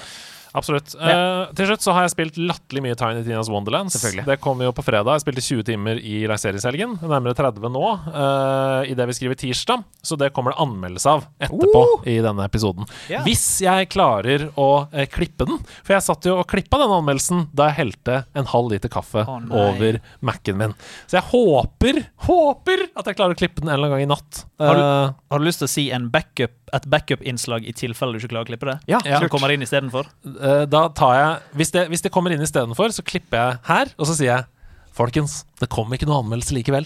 Ja. 0.52 0.58
Absolutt. 0.60 0.94
Eh, 1.00 1.52
til 1.56 1.68
slutt 1.70 1.84
så 1.84 1.94
har 1.96 2.04
jeg 2.06 2.12
spilt 2.14 2.36
latterlig 2.40 2.82
mye 2.84 2.96
Tiny 2.98 3.22
Tinas 3.24 3.48
Wonderlands. 3.52 3.96
Det 4.26 4.36
kommer 4.42 4.68
jo 4.68 4.72
på 4.76 4.84
fredag. 4.84 5.16
Jeg 5.16 5.24
spilte 5.24 5.44
20 5.44 5.64
timer 5.72 6.00
i 6.00 6.22
lanseringshelgen. 6.30 6.98
Nærmere 7.02 7.34
30 7.38 7.72
nå, 7.72 7.84
uh, 8.12 8.82
i 8.84 8.94
det 8.98 9.06
vi 9.08 9.16
skriver 9.16 9.38
tirsdag. 9.40 9.84
Så 10.04 10.18
det 10.20 10.32
kommer 10.36 10.52
det 10.54 10.60
anmeldelse 10.62 11.08
av 11.16 11.24
etterpå 11.42 11.82
i 12.10 12.18
denne 12.24 12.44
episoden. 12.48 12.86
Yeah. 13.08 13.24
Hvis 13.26 13.44
jeg 13.64 13.88
klarer 13.94 14.48
å 14.60 14.68
uh, 14.92 15.04
klippe 15.12 15.48
den. 15.48 15.60
For 15.82 15.96
jeg 15.96 16.06
satt 16.06 16.28
jo 16.28 16.36
og 16.42 16.46
klippa 16.50 16.80
den 16.82 16.92
anmeldelsen 16.98 17.46
da 17.56 17.70
jeg 17.70 17.78
helte 17.80 18.20
en 18.38 18.48
halv 18.52 18.72
liter 18.74 18.92
kaffe 18.92 19.24
oh, 19.24 19.40
over 19.64 20.00
Mac-en 20.20 20.58
min. 20.60 20.76
Så 21.08 21.18
jeg 21.20 21.28
håper, 21.32 22.02
håper 22.28 22.86
at 22.92 23.08
jeg 23.08 23.18
klarer 23.18 23.36
å 23.36 23.40
klippe 23.40 23.62
den 23.64 23.70
en 23.72 23.78
eller 23.78 23.88
annen 23.88 23.98
gang 23.98 24.06
i 24.08 24.12
natt. 24.14 24.44
Har 24.62 24.76
du- 24.78 25.14
Har 25.32 25.38
du 25.40 25.44
lyst 25.46 25.62
til 25.62 25.66
å 25.66 25.72
si 25.72 25.90
en 25.90 26.10
backup, 26.12 26.52
et 26.76 26.84
backup-innslag 26.86 27.64
i 27.66 27.72
tilfelle 27.72 28.12
du 28.12 28.20
ikke 28.20 28.34
klarer 28.34 28.44
å 28.44 28.50
klippe 28.52 28.68
det? 28.68 28.78
Ja, 28.86 29.00
Ja. 29.04 29.18
Som 29.18 29.28
kommer 29.32 29.50
inn 29.50 29.62
istedenfor? 29.64 30.06
Eh, 30.42 30.64
da 30.66 30.86
tar 30.96 31.14
jeg 31.14 31.58
hvis 31.60 31.70
det, 31.74 31.86
hvis 31.92 32.02
det 32.02 32.10
kommer 32.14 32.34
inn 32.34 32.42
istedenfor, 32.42 32.90
så 32.94 33.04
klipper 33.06 33.38
jeg 33.38 33.60
her, 33.68 33.92
og 33.98 34.08
så 34.10 34.18
sier 34.18 34.32
jeg 34.32 34.48
Folkens, 34.92 35.46
det 35.56 35.70
kommer 35.72 35.96
ikke 35.96 36.04
noe 36.04 36.18
anmeldelse 36.20 36.52
likevel. 36.52 36.84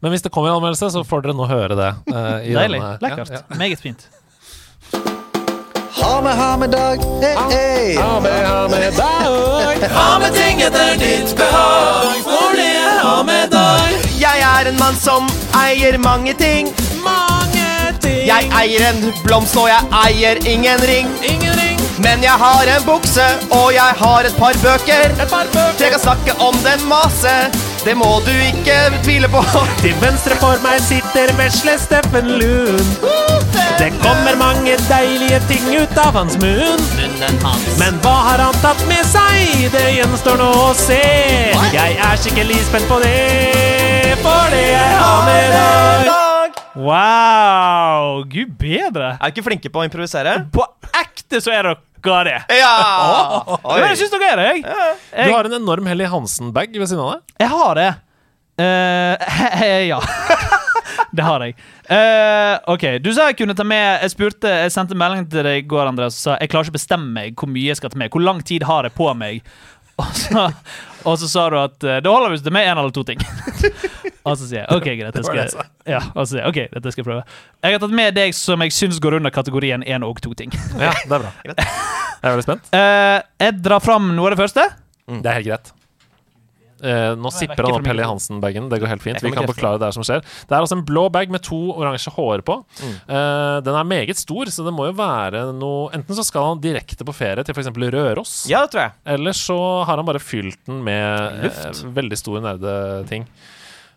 Men 0.00 0.14
hvis 0.14 0.22
det 0.24 0.30
kommer 0.32 0.48
en 0.48 0.62
anmeldelse, 0.62 0.88
så 0.94 1.02
får 1.04 1.26
dere 1.26 1.34
nå 1.36 1.44
høre 1.44 1.76
det. 1.76 1.90
Uh, 2.08 2.38
i 2.40 2.54
Deilig. 2.56 2.80
Lekkert. 3.04 3.32
Ja, 3.34 3.42
ja. 3.42 3.58
Meget 3.60 3.82
fint. 3.84 4.06
Ha 5.98 6.20
med, 6.24 6.32
ha 6.32 6.56
med 6.56 6.72
dag. 6.72 7.04
Hey, 7.20 7.44
hey. 7.52 7.96
Ha 9.92 10.08
med 10.24 10.32
ting 10.32 10.64
etter 10.64 10.96
ditt 11.02 11.36
behag, 11.36 12.16
for 12.24 12.56
det 12.56 12.70
er 12.80 12.98
ha 13.04 13.18
med 13.28 13.52
dag. 13.52 13.92
Jeg 14.18 14.40
er 14.48 14.72
en 14.72 14.80
mann 14.80 14.96
som 14.96 15.28
eier 15.60 16.00
mange 16.00 16.32
ting. 16.40 16.72
Mange 17.04 17.68
ting. 18.00 18.24
Jeg 18.24 18.48
eier 18.56 18.88
en 18.88 19.04
blomst, 19.20 19.60
og 19.60 19.68
jeg 19.68 19.92
eier 20.06 20.40
ingen 20.48 20.88
ring. 20.88 21.12
Ingen 21.28 21.53
Men 22.02 22.22
jeg 22.22 22.32
har 22.44 22.66
en 22.76 22.86
bukse, 22.86 23.26
og 23.50 23.72
jeg 23.74 23.92
har 24.00 24.26
et 24.26 24.36
par 24.38 24.56
bøker. 24.62 25.14
et 25.22 25.30
par 25.30 25.46
bøker. 25.52 25.84
jeg 25.84 25.90
kan 25.90 26.00
snakke 26.00 26.32
om 26.40 26.54
den 26.64 26.88
masse. 26.88 27.34
Det 27.84 27.96
må 27.96 28.20
du 28.26 28.32
ikke 28.32 28.76
tvile 29.04 29.28
på. 29.28 29.42
Til 29.82 29.94
venstre 30.02 30.36
for 30.40 30.58
meg 30.64 30.80
sitter 30.80 31.34
vesle 31.38 31.76
Steffen 31.78 32.30
Lund. 32.40 32.96
Det 33.78 33.92
kommer 34.02 34.36
mange 34.38 34.76
deilige 34.88 35.40
ting 35.48 35.70
ut 35.82 35.98
av 35.98 36.16
hans 36.16 36.38
munn. 36.42 36.82
Men 37.78 38.00
hva 38.02 38.16
har 38.30 38.42
han 38.46 38.60
tatt 38.64 38.82
med 38.88 39.04
seg? 39.12 39.68
Det 39.74 39.86
gjenstår 39.98 40.40
nå 40.40 40.50
å 40.66 40.74
se. 40.78 41.02
Jeg 41.74 41.98
er 42.10 42.20
skikkelig 42.22 42.60
spent 42.70 42.90
på 42.90 43.00
det, 43.04 44.18
for 44.24 44.54
det 44.54 44.68
jeg 44.72 45.00
har 45.00 45.26
med 45.28 45.50
deg. 45.58 46.23
Wow! 46.74 48.24
Gud 48.26 48.56
bedre. 48.58 49.14
Er 49.14 49.30
du 49.30 49.36
ikke 49.36 49.46
flinke 49.46 49.70
på 49.70 49.82
å 49.82 49.84
improvisere? 49.86 50.40
På 50.54 50.66
ekte 50.90 51.38
så 51.42 51.52
er 51.54 51.68
dere 51.70 52.24
det. 52.26 52.38
Ja! 52.58 52.74
Oh, 53.64 53.78
jeg 53.78 53.96
syns 53.96 54.12
dere 54.12 54.26
er 54.32 54.40
det, 54.40 54.46
jeg. 54.48 54.64
Du 54.64 55.20
Jeg, 55.20 55.30
har 55.32 55.46
en 55.48 55.54
enorm 55.56 55.86
Helly 55.88 56.08
Hansen-bag 56.10 56.74
ved 56.74 56.90
siden 56.90 57.00
av 57.04 57.14
deg. 57.14 57.22
jeg 57.40 57.50
har 57.52 57.78
det. 57.78 57.86
Eh, 58.60 59.86
ja. 59.92 60.00
det 61.16 61.24
har 61.24 61.44
jeg. 61.46 61.56
Uh, 61.88 62.74
OK. 62.74 62.84
Du 63.04 63.10
sa 63.14 63.28
jeg 63.30 63.38
kunne 63.38 63.56
ta 63.56 63.64
med 63.66 64.02
Jeg 64.02 64.12
spurte, 64.14 64.50
jeg 64.64 64.72
sendte 64.74 64.96
melding 64.98 65.26
til 65.32 65.46
deg 65.46 65.62
i 65.62 65.66
går, 65.68 65.88
Andreas, 65.90 66.18
og 66.18 66.26
sa 66.26 66.36
jeg 66.40 66.52
klarer 66.52 66.68
ikke 66.68 66.74
å 66.74 66.78
bestemme 66.80 67.14
meg 67.16 67.38
hvor 67.38 67.50
mye 67.54 67.70
jeg 67.70 67.80
skal 67.80 67.94
ta 67.94 68.00
med. 68.02 68.12
Hvor 68.12 68.24
lang 68.24 68.42
tid 68.46 68.66
har 68.68 68.88
jeg 68.88 68.96
på 68.98 69.08
meg? 69.18 69.46
Og 70.02 70.10
så, 70.18 70.48
og 71.06 71.18
så 71.22 71.30
sa 71.30 71.46
du 71.52 71.58
at 71.60 71.78
det 71.78 72.10
holder 72.10 72.34
hvis 72.34 72.42
det 72.42 72.50
er 72.50 72.58
med 72.58 72.68
én 72.68 72.80
eller 72.82 72.94
to 72.94 73.06
ting. 73.06 73.20
og 74.28 74.38
så 74.40 74.48
sier 74.48 74.62
jeg 74.62 74.68
OK, 74.72 74.88
greit. 74.88 75.14
Det 75.14 75.24
var 75.26 75.36
det 75.38 75.44
jeg 75.44 75.52
skal, 75.54 75.70
ja, 75.94 76.00
og 76.14 76.20
så 76.24 76.30
sier 76.32 76.42
jeg, 76.42 76.48
ok, 76.54 76.60
dette 76.78 76.92
skal 76.94 77.04
jeg 77.04 77.08
prøve. 77.10 77.24
Jeg 77.66 77.76
har 77.76 77.84
tatt 77.84 77.96
med 78.00 78.16
deg 78.16 78.34
som 78.38 78.64
jeg 78.64 78.74
syns 78.76 79.00
går 79.04 79.18
under 79.20 79.34
kategorien 79.34 79.84
én 79.84 80.06
og 80.06 80.20
to 80.24 80.32
ting. 80.38 80.52
Ja, 80.84 80.92
det 81.04 81.12
er 81.20 81.26
bra. 81.28 81.32
Jeg 82.24 82.30
er 82.30 82.36
veldig 82.38 82.44
spent. 82.46 82.68
Eh, 82.72 83.18
jeg 83.44 83.56
drar 83.60 83.82
fram 83.84 84.06
noe 84.16 84.30
av 84.30 84.32
det 84.32 84.38
første. 84.40 84.62
Det 85.12 85.28
er 85.28 85.34
helt 85.42 85.48
greit. 85.50 85.74
Eh, 86.84 87.12
nå 87.20 87.30
sipper 87.32 87.64
han 87.68 87.76
opp 87.78 87.86
Helly. 87.88 88.04
Hansen-bagen. 88.04 88.66
Det 88.72 88.78
går 88.82 88.90
helt 88.90 89.04
fint. 89.04 89.18
Kan 89.20 89.28
Vi 89.28 89.34
kan 89.36 89.46
forklare 89.48 89.78
det 89.80 89.86
her 89.88 89.94
som 89.96 90.04
skjer. 90.04 90.20
Det 90.24 90.52
er 90.52 90.58
altså 90.64 90.76
en 90.78 90.84
blå 90.88 91.04
bag 91.12 91.30
med 91.32 91.44
to 91.44 91.58
oransje 91.76 92.12
hår 92.16 92.42
på. 92.44 92.58
Mm. 92.80 92.94
Eh, 93.08 93.56
den 93.64 93.76
er 93.78 93.88
meget 93.88 94.20
stor, 94.20 94.48
så 94.52 94.64
det 94.66 94.72
må 94.76 94.88
jo 94.90 94.96
være 94.98 95.46
noe 95.56 95.90
Enten 95.96 96.16
så 96.18 96.24
skal 96.26 96.50
han 96.54 96.62
direkte 96.64 97.04
på 97.06 97.14
ferie 97.16 97.44
til 97.46 97.56
f.eks. 97.56 97.70
Røros, 97.94 98.34
Ja, 98.50 98.64
det 98.64 98.72
tror 98.74 98.86
jeg. 98.86 98.96
eller 99.16 99.36
så 99.36 99.58
har 99.88 100.00
han 100.00 100.08
bare 100.08 100.20
fylt 100.20 100.60
den 100.68 100.80
med 100.84 101.44
eh, 101.50 101.84
veldig 102.00 102.20
store 102.20 102.40
nerdeting. 102.44 103.28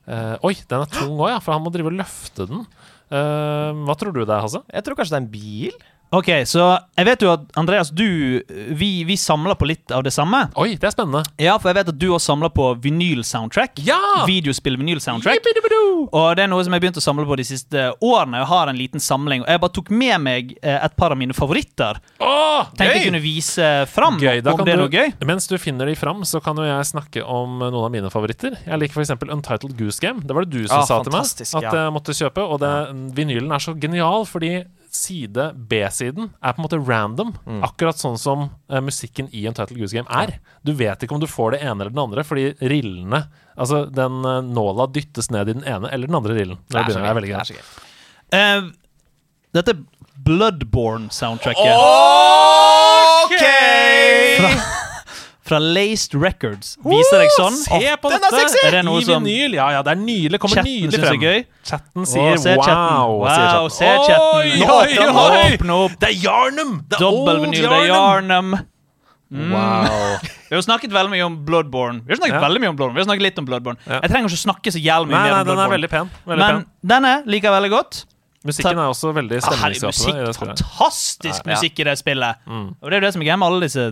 Uh, 0.08 0.36
oi, 0.48 0.54
den 0.56 0.84
er 0.86 0.92
tung 0.92 1.18
òg, 1.20 1.34
ja, 1.34 1.40
for 1.44 1.56
han 1.56 1.64
må 1.66 1.72
drive 1.74 1.92
og 1.92 1.98
løfte 2.00 2.48
den. 2.48 2.64
Uh, 3.12 3.76
hva 3.88 3.96
tror 4.00 4.16
du 4.16 4.22
det 4.24 4.32
er, 4.32 4.44
Hasse? 4.44 4.62
Jeg 4.72 4.86
tror 4.86 4.96
kanskje 5.00 5.16
det 5.16 5.20
er 5.20 5.26
en 5.26 5.34
bil. 5.34 5.76
Ok, 6.16 6.30
så 6.48 6.64
jeg 6.96 7.04
vet 7.04 7.24
jo 7.26 7.32
at 7.34 7.42
Andreas, 7.60 7.90
du 7.92 8.40
Vi, 8.80 9.04
vi 9.04 9.18
samler 9.20 9.58
på 9.60 9.68
litt 9.68 9.92
av 9.92 10.06
det 10.08 10.14
samme. 10.16 10.46
Oi, 10.56 10.78
det 10.80 10.88
er 10.88 10.94
spennende. 10.96 11.24
Ja, 11.42 11.58
for 11.60 11.68
jeg 11.72 11.82
vet 11.82 11.90
at 11.92 11.98
du 12.00 12.06
også 12.16 12.32
samler 12.32 12.52
på 12.56 12.70
vinyl-soundtrack. 12.84 13.82
Ja! 13.84 13.98
Videospill-vinyl-soundtrack. 14.28 15.44
Og 16.12 16.28
det 16.40 16.46
er 16.46 16.52
noe 16.52 16.64
som 16.64 16.76
jeg 16.76 16.84
begynte 16.86 17.02
å 17.02 17.06
samle 17.06 17.26
på 17.28 17.38
de 17.40 17.46
siste 17.48 17.84
årene. 18.00 18.40
Jeg 18.42 18.50
har 18.54 18.72
en 18.72 18.80
liten 18.80 19.04
samling 19.04 19.44
Og 19.44 19.50
jeg 19.52 19.62
bare 19.64 19.76
tok 19.76 19.92
med 19.92 20.24
meg 20.24 20.54
eh, 20.62 20.78
et 20.88 20.96
par 21.00 21.12
av 21.16 21.20
mine 21.20 21.36
favoritter. 21.36 22.00
Åh, 22.24 22.72
Tenkte 22.78 22.88
jeg 22.98 23.10
kunne 23.10 23.22
vise 23.24 23.68
fram 23.92 24.20
Gøy, 24.22 24.40
da 24.46 24.56
om 24.56 24.64
det 24.64 24.74
er 24.78 24.82
noe 24.82 24.92
gøy. 24.94 25.12
Mens 25.28 25.50
du 25.52 25.58
finner 25.62 25.90
de 25.92 25.98
fram, 26.00 26.24
så 26.28 26.40
kan 26.44 26.58
jo 26.60 26.66
jeg 26.68 26.88
snakke 26.94 27.24
om 27.26 27.60
eh, 27.62 27.72
noen 27.74 27.90
av 27.90 27.94
mine 27.94 28.14
favoritter. 28.14 28.56
Jeg 28.66 28.82
liker 28.84 29.02
f.eks. 29.04 29.14
Untitled 29.28 29.76
Goose 29.80 30.02
Game. 30.04 30.24
Det 30.24 30.36
var 30.38 30.48
det 30.48 30.56
du 30.56 30.64
som 30.68 30.80
Ah, 30.80 30.88
sa 30.88 31.02
til 31.04 31.12
meg 31.14 31.26
at 31.28 31.68
jeg 31.74 31.94
måtte 31.96 32.16
kjøpe. 32.16 32.44
Og 32.48 32.60
det, 32.64 32.74
vinylen 33.18 33.52
er 33.52 33.64
så 33.64 33.76
genial, 33.78 34.24
fordi 34.30 34.56
side 34.98 35.52
B-siden 35.70 36.32
er 36.42 36.56
på 36.56 36.62
en 36.62 36.66
måte 36.66 36.80
random. 36.82 37.34
Mm. 37.46 37.62
Akkurat 37.68 38.00
sånn 38.02 38.18
som 38.22 38.48
uh, 38.50 38.80
musikken 38.84 39.30
i 39.32 39.46
Untitled 39.50 39.80
Goose 39.80 39.98
Game 39.98 40.10
er. 40.10 40.40
Du 40.66 40.74
vet 40.78 41.04
ikke 41.04 41.16
om 41.16 41.22
du 41.24 41.30
får 41.30 41.56
det 41.56 41.62
ene 41.64 41.86
eller 41.86 41.94
den 41.94 42.06
andre, 42.08 42.26
fordi 42.28 42.52
rillene 42.62 43.28
Altså, 43.58 43.88
den 43.90 44.22
uh, 44.22 44.44
nåla 44.46 44.86
dyttes 44.94 45.32
ned 45.34 45.50
i 45.50 45.56
den 45.58 45.64
ene 45.66 45.90
eller 45.90 46.06
den 46.06 46.18
andre 46.20 46.36
rillen. 46.38 46.60
Det, 46.68 46.76
det 46.76 46.84
begynner 46.86 47.02
å 47.02 47.08
være 47.08 47.18
veldig 47.18 47.32
greit. 47.32 47.72
Uh, 48.30 48.68
dette 49.58 49.74
er 49.74 49.80
Bloodborne-soundtracket. 50.28 51.74
OK! 53.26 53.46
Fra 54.38 54.77
Laced 55.56 56.14
Records. 56.20 56.78
Viser 56.84 57.18
deg 57.24 57.30
sånn. 57.40 57.56
Se 57.56 57.96
på 58.04 58.10
dette! 58.12 58.28
Er 58.68 58.72
det 58.72 58.84
noe 58.86 59.00
I 59.00 59.04
som- 59.06 59.24
vinyl. 59.24 59.54
Ja, 59.56 59.70
ja, 59.72 59.82
det 59.82 59.92
er 59.92 59.96
nydelig. 59.96 60.40
Kommer 60.40 60.56
Chatten 60.56 60.72
nydelig 60.84 61.00
frem. 61.00 61.22
gøy. 61.22 61.46
Chatten 61.64 62.06
sier 62.06 62.36
sier 62.36 62.38
se 62.38 62.56
chatten. 62.56 62.76
wow. 62.76 63.20
Wow, 63.24 63.68
se 63.70 63.86
chatten. 63.86 64.22
Oi, 64.36 64.52
oi, 64.62 64.98
oi! 65.00 65.54
opp, 65.56 65.64
nå 65.64 65.86
opp. 65.86 66.00
Det 66.00 66.10
er 66.10 66.18
Jarnum! 66.28 66.84
Det 66.88 66.96
er 67.00 67.00
Dobbel 67.00 67.36
old 67.36 67.46
vinyl, 67.46 67.62
det 67.70 67.72
er! 67.72 67.88
Yarnum. 67.88 68.60
Mm. 69.32 69.52
Wow. 69.52 70.20
Vi 70.50 70.56
har 70.56 70.62
snakket 70.64 70.92
veldig 70.92 71.12
mye 71.12 71.24
om 71.26 71.34
Bloodborne. 71.46 72.02
Vi 72.06 72.14
har 72.14 72.18
snakket 72.22 72.38
Ja. 72.40 72.48
veldig 72.48 72.62
mye 72.62 72.70
om 72.70 72.76
Bloodborne 72.78 72.96
Vi 72.96 73.02
har 73.04 73.08
snakket 73.10 73.22
litt 73.26 73.40
om 73.40 73.46
Bloodborne 73.46 73.78
Ja. 73.86 74.00
Jeg 74.02 74.10
trenger 74.12 74.30
ikke 74.30 74.40
snakke 74.46 74.72
så 74.72 74.80
jævlig 74.80 75.10
mye 75.12 75.20
Nei, 75.20 75.24
mer 75.28 75.32
nei, 75.34 75.42
om 75.42 75.48
den 75.48 75.60
er 75.60 75.70
veldig 75.78 75.90
pen. 75.90 76.10
Veldig 76.26 76.38
Men 76.40 76.56
pen. 76.56 76.66
denne 76.86 77.24
liker 77.28 77.50
jeg 77.52 77.56
veldig 77.62 77.72
godt. 77.72 78.06
Musikken 78.46 78.78
er 78.78 78.86
også 78.92 79.10
veldig 79.18 79.38
Ah, 79.42 79.48
stemningsskapende. 79.50 80.22
musikk, 80.28 80.38
fantastisk 80.40 81.46
musikk 81.50 81.80
i 81.80 81.84
det 81.88 81.96
spillet. 82.00 82.36
Mm. 82.46 82.68
Og 82.82 82.86
det 82.90 82.94
er 82.94 83.02
jo 83.02 83.06
det 83.08 83.14
som 83.16 83.22
er 83.22 83.26
greia 83.26 83.38
med 83.42 83.48
alle 83.48 83.62
disse 83.66 83.86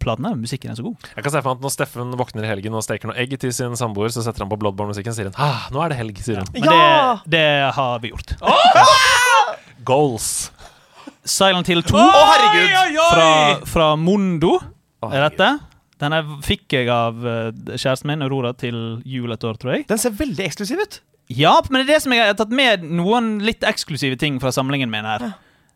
platene. 0.00 0.30
Musikken 0.38 0.70
er 0.70 0.74
så 0.78 0.82
god. 0.86 0.96
Jeg 1.16 1.24
kan 1.24 1.32
se 1.34 1.42
for 1.42 1.50
meg 1.50 1.58
at 1.58 1.62
Når 1.66 1.72
Steffen 1.74 2.14
våkner 2.16 2.44
i 2.46 2.50
helgen 2.52 2.74
og 2.78 2.84
steker 2.86 3.10
noe 3.10 3.16
egg 3.18 3.34
til 3.42 3.52
sin 3.52 3.74
samboer, 3.76 4.08
så 4.14 4.22
setter 4.24 4.44
han 4.46 4.50
på 4.52 4.58
Bloodborne-musikken 4.62 5.10
og 5.12 5.18
sier 5.18 5.28
han, 5.32 5.36
ah, 5.36 5.66
nå 5.74 5.82
er 5.82 5.88
det 5.92 5.98
helg, 5.98 6.22
sier 6.24 6.40
hun. 6.40 6.48
Men 6.54 6.64
Ja! 6.64 7.18
det, 7.26 7.30
det 7.36 7.74
har 7.74 7.98
vi 8.00 8.12
gjort. 8.14 8.36
Goals. 9.84 10.50
Silent 11.24 11.66
Hill 11.70 11.82
2 11.86 11.98
Å, 11.98 12.06
herregud! 12.32 12.96
fra, 13.10 13.28
fra 13.66 13.90
Mondo 13.98 14.56
er 15.10 15.28
dette. 15.28 15.50
Denne 16.02 16.18
fikk 16.42 16.74
jeg 16.74 16.90
av 16.90 17.22
eh, 17.22 17.52
kjæresten 17.76 18.10
min, 18.10 18.24
Aurora, 18.26 18.50
til 18.58 18.76
jul 19.06 19.30
et 19.34 19.46
år, 19.46 19.58
tror 19.60 19.76
jeg. 19.76 19.86
Den 19.90 20.00
ser 20.02 20.14
veldig 20.18 20.48
eksklusiv 20.48 20.82
ut. 20.82 20.98
Ja, 21.32 21.54
men 21.68 21.80
det 21.80 21.86
er 21.86 21.94
det 21.94 22.02
som 22.04 22.14
jeg 22.16 22.26
har 22.26 22.36
tatt 22.36 22.52
med 22.52 22.82
noen 22.82 23.36
litt 23.46 23.62
eksklusive 23.66 24.18
ting 24.20 24.40
fra 24.42 24.50
samlingen 24.54 24.90
min 24.92 25.06
her. 25.06 25.30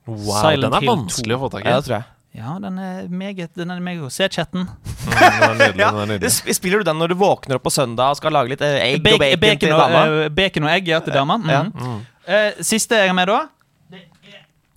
Wow, 0.06 0.34
Silent 0.42 0.66
den 0.66 0.76
er 0.76 0.84
Hill 0.84 0.90
2. 0.90 0.96
vanskelig 0.96 1.36
å 1.36 1.42
få 1.44 1.50
tak 1.54 1.64
i. 1.64 1.70
Ja, 1.70 1.78
det 1.78 1.88
tror 1.88 1.98
jeg. 2.00 2.08
Ja, 2.36 2.56
den 2.60 2.78
er 2.82 3.06
meget 3.08 3.54
den 3.56 3.70
er 3.72 3.78
meget 3.80 4.02
god. 4.02 4.12
Se 4.12 4.28
chatten. 4.28 4.66
Mm, 5.06 5.62
den 5.62 5.80
Ja, 5.80 5.92
den 5.96 6.16
er 6.18 6.52
Spiller 6.52 6.82
du 6.82 6.90
den 6.90 6.98
når 7.00 7.14
du 7.14 7.16
våkner 7.22 7.56
opp 7.56 7.64
på 7.64 7.72
søndag 7.72 8.12
og 8.12 8.18
skal 8.18 8.34
lage 8.36 8.52
litt 8.52 8.64
eh, 8.66 8.76
egg 8.90 8.98
og 8.98 9.06
Bacon, 9.06 9.40
bacon, 9.40 9.62
til 9.62 9.72
dama? 9.72 10.02
Uh, 10.10 10.26
bacon 10.28 10.66
og 10.66 10.74
egg 10.74 10.90
ja, 10.90 11.00
til 11.00 11.16
dama. 11.16 11.38
Mm. 11.40 11.48
Ja. 11.54 11.62
Mm. 11.70 12.02
Uh, 12.26 12.60
siste 12.66 13.00
jeg 13.00 13.08
har 13.08 13.16
med, 13.16 13.32
da. 13.32 14.02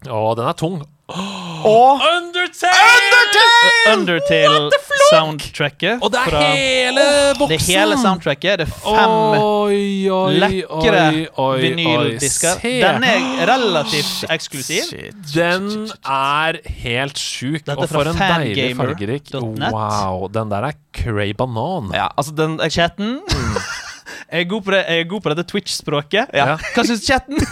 Å, 0.08 0.22
den 0.39 0.47
er 0.47 0.56
tung. 0.56 0.80
Og 1.10 2.01
Undertale! 2.05 3.18
Undertale-soundtracket. 3.89 5.97
Og 6.03 6.12
det 6.14 6.20
er 6.20 6.24
fra- 6.30 6.41
hele 6.53 7.05
boksen! 7.39 7.49
Det 7.49 7.55
er 7.57 7.62
hele 7.80 7.95
soundtracket. 8.01 8.57
Det 8.62 8.68
er 8.68 8.72
fem 8.76 9.10
Oi, 9.39 10.10
oi, 10.10 10.34
lekre 10.39 11.28
vinyldisker. 11.64 12.55
Den 12.64 13.03
er 13.03 13.20
relativt 13.49 14.26
eksklusiv. 14.30 14.84
Den 15.34 15.89
er 16.05 16.53
helt 16.84 17.18
sjuk, 17.20 17.62
Dette 17.66 17.80
og 17.80 17.89
for 17.89 18.03
en 18.12 18.18
deilig 18.22 18.76
fargerik. 18.78 19.24
Wow, 19.34 20.28
den 20.34 20.49
der 20.53 20.62
er 20.72 20.76
cray 20.95 21.34
banan. 21.38 21.91
Ja, 21.93 22.07
altså 22.18 22.32
den 22.38 22.60
eh, 22.62 22.70
Chatten. 22.70 23.20
Jeg 24.32 24.41
er 24.41 24.45
god 24.49 24.62
på, 24.62 24.72
det, 24.72 24.84
jeg 24.88 24.99
er 24.99 25.03
god 25.10 25.22
på 25.26 25.30
dette 25.34 25.43
Twitch-språket. 25.49 26.26
Ja. 26.38 26.55
Hva 26.76 26.84
syns 26.86 27.01
chatten? 27.07 27.38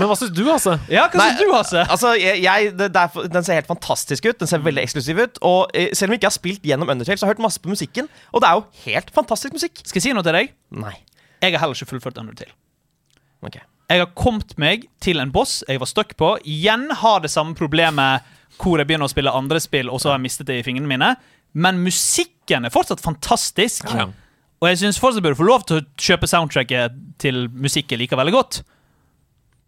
Men 0.00 0.08
hva 0.08 0.16
syns 0.16 0.32
du, 0.32 0.42
altså? 0.48 0.76
Ja, 0.88 1.04
hva 1.12 1.26
syns 1.28 1.42
du, 1.42 1.50
Hasse? 1.52 1.82
Altså, 1.92 2.14
jeg, 2.16 2.40
jeg, 2.42 2.72
det, 2.78 2.88
det 2.94 3.02
er, 3.02 3.28
Den 3.34 3.46
ser 3.46 3.60
helt 3.60 3.68
fantastisk 3.68 4.30
ut. 4.30 4.38
Den 4.40 4.50
ser 4.50 4.62
veldig 4.64 4.82
eksklusiv 4.86 5.20
ut. 5.20 5.40
Og 5.46 5.74
eh, 5.76 5.90
Selv 5.96 6.10
om 6.10 6.16
jeg 6.16 6.22
ikke 6.22 6.30
har 6.30 6.36
spilt 6.38 6.64
gjennom 6.70 6.88
Undertale, 6.92 7.20
så 7.20 7.26
har 7.26 7.34
jeg 7.34 7.38
hørt 7.38 7.44
masse 7.46 7.62
på 7.62 7.72
musikken. 7.72 8.08
Og 8.32 8.42
det 8.42 8.48
er 8.48 8.58
jo 8.58 8.64
helt 8.86 9.12
fantastisk 9.14 9.56
musikk. 9.58 9.82
Skal 9.84 10.00
jeg 10.00 10.08
si 10.08 10.14
noe 10.16 10.26
til 10.26 10.38
deg? 10.38 10.54
Nei. 10.80 10.96
Jeg 11.40 11.54
har 11.54 11.62
heller 11.62 11.76
ikke 11.76 11.92
fullført 11.92 12.20
Undertale. 12.22 12.56
Okay. 13.44 13.64
Jeg 13.90 14.04
har 14.04 14.10
kommet 14.14 14.52
meg 14.60 14.86
til 15.02 15.18
en 15.18 15.32
boss 15.34 15.60
jeg 15.66 15.80
var 15.82 15.90
stuck 15.90 16.16
på. 16.20 16.34
Igjen 16.46 16.88
har 17.02 17.22
det 17.24 17.32
samme 17.32 17.56
problemet 17.58 18.26
hvor 18.60 18.78
jeg 18.78 18.86
begynner 18.88 19.08
å 19.08 19.12
spille 19.12 19.32
andre 19.32 19.60
spill, 19.62 19.88
og 19.88 20.02
så 20.02 20.10
har 20.10 20.18
jeg 20.18 20.26
mistet 20.28 20.48
det 20.50 20.58
i 20.60 20.64
fingrene 20.66 20.90
mine. 20.90 21.14
Men 21.52 21.80
musikken 21.82 22.68
er 22.68 22.72
fortsatt 22.74 23.02
fantastisk. 23.02 23.88
Ja. 23.90 24.10
Og 24.60 24.68
jeg 24.68 24.82
syns 24.82 25.00
fortsatt 25.00 25.24
burde 25.24 25.38
få 25.38 25.48
lov 25.48 25.64
til 25.66 25.80
å 25.80 25.86
kjøpe 25.98 26.28
soundtracket 26.28 26.98
til 27.22 27.46
musikk 27.50 27.94
jeg 27.94 28.02
liker 28.02 28.20
veldig 28.20 28.36
godt. 28.36 28.60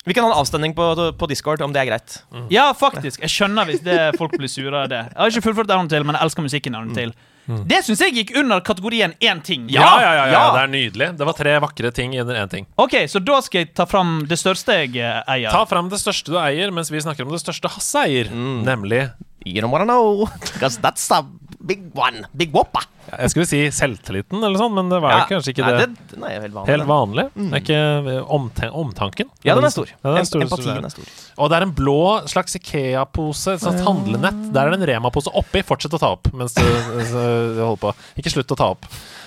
Vi 0.05 0.15
kan 0.15 0.25
ha 0.27 0.33
en 0.33 0.39
avstemning 0.41 0.73
på, 0.75 0.87
på 1.19 1.27
Discord 1.31 1.63
om 1.63 1.75
det 1.75 1.85
er 1.85 1.93
greit. 1.93 2.17
Ja, 2.51 2.73
faktisk. 2.75 3.23
Jeg 3.23 3.31
skjønner 3.31 3.69
hvis 3.69 3.85
det, 3.87 3.99
folk 4.19 4.35
blir 4.35 4.51
sure 4.51 4.85
av 4.85 4.89
det. 4.91 5.05
Jeg 5.13 5.21
har 5.21 5.31
ikke 5.31 5.45
fullført 5.47 5.71
Down 5.71 5.91
til, 5.93 6.03
men 6.07 6.19
jeg 6.19 6.27
elsker 6.27 6.47
musikken 6.49 6.75
Down 6.75 6.91
til. 6.97 7.15
Det 7.43 7.81
syns 7.83 8.03
jeg 8.05 8.15
gikk 8.15 8.37
under 8.39 8.63
kategorien 8.63 9.15
én 9.23 9.41
ting. 9.43 9.67
Ja, 9.71 9.83
ja, 9.83 10.01
ja, 10.03 10.13
ja, 10.15 10.27
ja. 10.31 10.43
det 10.55 10.61
er 10.63 10.71
nydelig. 10.71 11.09
Det 11.19 11.27
var 11.27 11.39
tre 11.39 11.55
vakre 11.63 11.91
ting 11.95 12.15
under 12.21 12.39
én 12.39 12.51
ting. 12.51 12.69
Ok, 12.79 12.95
så 13.11 13.23
da 13.23 13.41
skal 13.43 13.65
jeg 13.65 13.73
ta 13.79 13.87
fram 13.91 14.21
det 14.31 14.39
største 14.39 14.77
jeg 14.85 14.95
eh, 14.99 15.23
eier. 15.37 15.51
Ta 15.51 15.65
fram 15.71 15.91
det 15.91 15.99
største 16.03 16.35
du 16.35 16.39
eier, 16.39 16.71
mens 16.75 16.91
vi 16.93 17.03
snakker 17.03 17.27
om 17.27 17.35
det 17.35 17.43
største 17.43 17.71
Hasse 17.73 18.07
eier. 18.07 18.31
Nemlig 18.31 19.09
You 19.45 19.63
don't 19.63 19.71
wanna 19.75 19.85
know, 19.89 20.27
because 20.53 20.79
that's 20.83 21.11
a 21.11 21.23
big 21.63 21.91
one. 21.95 22.25
Big 22.37 22.53
whoppa. 22.55 22.83
Jeg 23.13 23.31
skulle 23.33 23.47
si 23.51 23.59
selvtilliten, 23.75 24.39
eller 24.43 24.59
sånn, 24.59 24.73
men 24.77 24.89
det 24.89 25.01
var 25.03 25.11
Ja. 25.13 25.25
kanskje 25.27 25.53
ikke 25.55 25.67
det. 25.67 25.89
det 26.11 26.19
Nei, 26.23 26.31
helt 26.39 26.55
vanlig. 26.55 26.71
Helt 26.71 26.87
vanlig. 26.89 27.25
Det 27.35 27.53
er 27.59 27.63
ikke 27.65 28.27
omten 28.39 28.71
omtanken. 28.73 29.31
Ja, 29.45 29.55
den 29.59 29.65
er 29.65 29.75
stor. 29.75 29.87
Ja, 29.91 30.11
den 30.15 30.19
er 30.23 30.29
stor, 30.31 30.41
Empatien 30.47 30.85
er 30.87 30.95
stor. 30.95 31.05
Og 31.39 31.51
det 31.51 31.57
er 31.59 31.63
en 31.67 31.73
blå 31.75 31.99
slags 32.31 32.55
Ikea-pose, 32.57 33.55
et 33.57 33.61
sånt 33.65 33.83
handlenett. 33.83 34.53
Der 34.55 34.67
er 34.67 34.71
det 34.77 34.81
en 34.81 34.89
Rema-pose 34.95 35.35
oppi. 35.35 35.63
Fortsett 35.67 35.93
å 35.95 36.01
ta 36.03 36.13
opp 36.15 36.31
mens 36.33 36.55
du, 36.55 36.63
du 36.63 37.61
holder 37.63 37.83
på. 37.83 37.95
Ikke 38.19 38.31
slutt 38.33 38.55
å 38.55 38.57
ta 38.57 38.71
opp. 38.77 38.87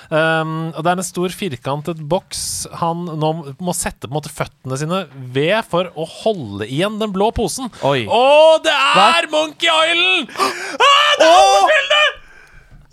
Um, 0.09 0.71
og 0.75 0.81
det 0.85 0.91
er 0.91 0.99
en 0.99 1.07
stor 1.07 1.33
firkantet 1.33 2.01
boks 2.11 2.41
han 2.81 3.05
nå 3.21 3.29
må 3.63 3.73
sette 3.73 4.05
på 4.05 4.11
en 4.13 4.17
måte 4.19 4.29
føttene 4.33 4.77
sine 4.77 4.99
ved 5.33 5.65
for 5.69 5.89
å 5.97 6.05
holde 6.21 6.67
igjen 6.69 6.99
den 7.01 7.13
blå 7.15 7.31
posen. 7.35 7.71
Oi. 7.87 8.03
Å, 8.05 8.21
det 8.65 8.75
er 8.75 9.29
Monkey 9.33 9.71
Island! 9.71 10.29
Ah, 10.35 11.15
det 11.19 11.29
er 11.29 11.39
alle 11.39 11.63
spillene! 11.63 12.03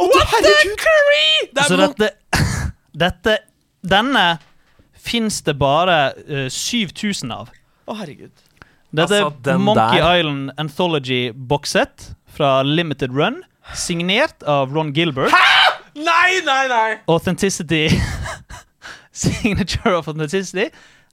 What 0.03 0.33
the 0.43 0.55
curry! 0.81 1.27
Det 1.55 1.67
Så 1.69 1.77
er 1.77 1.85
dette, 1.85 2.09
dette 3.05 3.37
Denne 3.83 4.25
fins 5.03 5.41
det 5.47 5.57
bare 5.59 5.99
uh, 6.23 6.47
7000 6.51 7.33
av. 7.35 7.49
Å, 7.91 7.97
herregud. 7.99 8.33
Dette 8.93 9.09
Altså, 9.09 9.25
er 9.27 9.39
den 9.49 9.65
Monkey 9.67 9.99
der. 10.01 10.21
Island 10.21 10.53
Anthology 10.61 11.23
boxset 11.35 12.13
fra 12.33 12.61
Limited 12.67 13.15
Run. 13.17 13.41
Signert 13.79 14.43
av 14.49 14.73
Ron 14.75 14.91
Gilbert. 14.95 15.33
Nei, 15.95 16.41
nei, 16.47 16.65
nei! 16.73 16.91
Authenticity 17.11 17.89
Signature 19.13 19.95
of 19.99 20.09
Authenticity. 20.09 20.71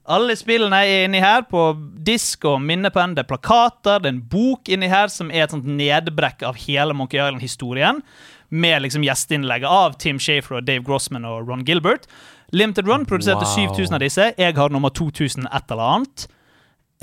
Alle 0.10 0.34
spillene 0.40 0.80
er 0.88 1.04
inni 1.06 1.20
her 1.22 1.44
på 1.52 1.68
disk 2.08 2.46
og 2.50 2.62
minnepenn. 2.66 3.12
Det 3.18 3.26
er 3.26 3.30
plakater, 3.30 4.00
det 4.02 4.10
er 4.10 4.16
en 4.16 4.22
bok 4.32 4.72
inni 4.72 4.88
her 4.90 5.12
som 5.14 5.30
er 5.30 5.44
et 5.46 5.54
sånt 5.54 5.68
nedbrekk 5.70 6.46
av 6.48 6.58
hele 6.64 6.96
Monkey 6.98 7.20
Island-historien. 7.20 8.00
Med 8.50 8.82
liksom 8.82 9.04
gjesteinnlegget 9.06 9.70
av 9.70 10.00
Tim 10.02 10.18
Shafer 10.24 10.58
og 10.62 10.66
Dave 10.66 10.82
Grossman 10.88 11.28
og 11.30 11.44
Ron 11.52 11.62
Gilbert. 11.68 12.08
Limited 12.56 12.88
Run 12.90 13.04
produserte 13.06 13.46
Wow. 13.46 13.76
7000 13.76 14.00
av 14.00 14.02
disse. 14.02 14.30
Jeg 14.40 14.56
har 14.58 14.74
nummer 14.74 14.90
2000 14.90 15.46
et 15.52 15.70
eller 15.76 15.86
annet. 16.00 16.26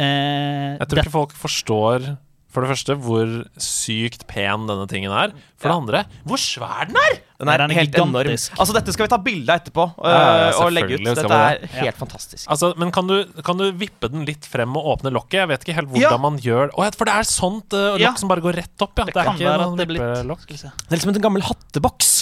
Eh, 0.00 0.72
Jeg 0.80 0.88
tror 0.90 1.04
ikke 1.04 1.14
folk 1.14 1.36
forstår 1.38 2.08
for 2.56 2.64
det 2.64 2.70
første 2.72 2.96
hvor 3.04 3.30
sykt 3.60 4.24
pen 4.30 4.64
denne 4.70 4.86
tingen 4.88 5.12
er. 5.12 5.34
For 5.60 5.68
det 5.68 5.76
andre 5.76 6.00
hvor 6.26 6.40
svær 6.40 6.88
den 6.88 6.96
er! 7.00 7.18
Den 7.36 7.50
er, 7.52 7.60
den 7.60 7.72
er 7.74 7.76
helt 7.82 7.96
enorm. 8.00 8.30
Altså, 8.32 8.72
dette 8.72 8.92
skal 8.96 9.04
vi 9.04 9.12
ta 9.12 9.18
bilde 9.20 9.52
av 9.52 9.60
etterpå 9.60 9.84
Uh, 10.00 10.08
Ja, 10.08 10.20
ja, 10.46 10.52
og 10.64 10.70
legge 10.72 10.96
ut. 10.96 11.04
Dette 11.04 11.36
er 11.36 11.60
helt 11.82 11.98
fantastisk. 12.00 12.46
Altså, 12.52 12.70
men 12.80 12.88
kan 12.96 13.06
du, 13.10 13.18
kan 13.44 13.60
du 13.60 13.66
vippe 13.76 14.08
den 14.12 14.24
litt 14.28 14.48
frem 14.48 14.72
og 14.80 14.88
åpne 14.96 15.12
lokket? 15.12 15.42
Jeg 15.42 15.50
vet 15.52 15.66
ikke 15.66 15.76
helt 15.82 15.92
hvordan 15.92 16.16
Ja. 16.16 16.22
man 16.22 16.38
gjør 16.40 16.72
Å, 16.72 16.86
For 16.96 17.04
det 17.08 17.14
er 17.20 17.28
sånt 17.28 17.76
uh, 17.76 17.92
lokk 17.98 18.06
Ja. 18.06 18.14
som 18.16 18.32
bare 18.32 18.40
går 18.44 18.56
rett 18.62 18.86
opp, 18.86 18.96
ja. 18.96 19.04
Det 19.04 19.14
Det, 19.14 19.20
er 19.26 19.32
ikke 19.36 19.52
være 19.52 19.68
at 19.68 19.92
vippelokk. 19.92 20.40
Skal 20.46 20.56
vi 20.56 20.62
se. 20.64 20.72
Det 20.80 20.88
er 20.92 20.96
liksom 20.96 21.12
en 21.14 21.26
gammel 21.28 21.44
hatteboks. 21.44 22.14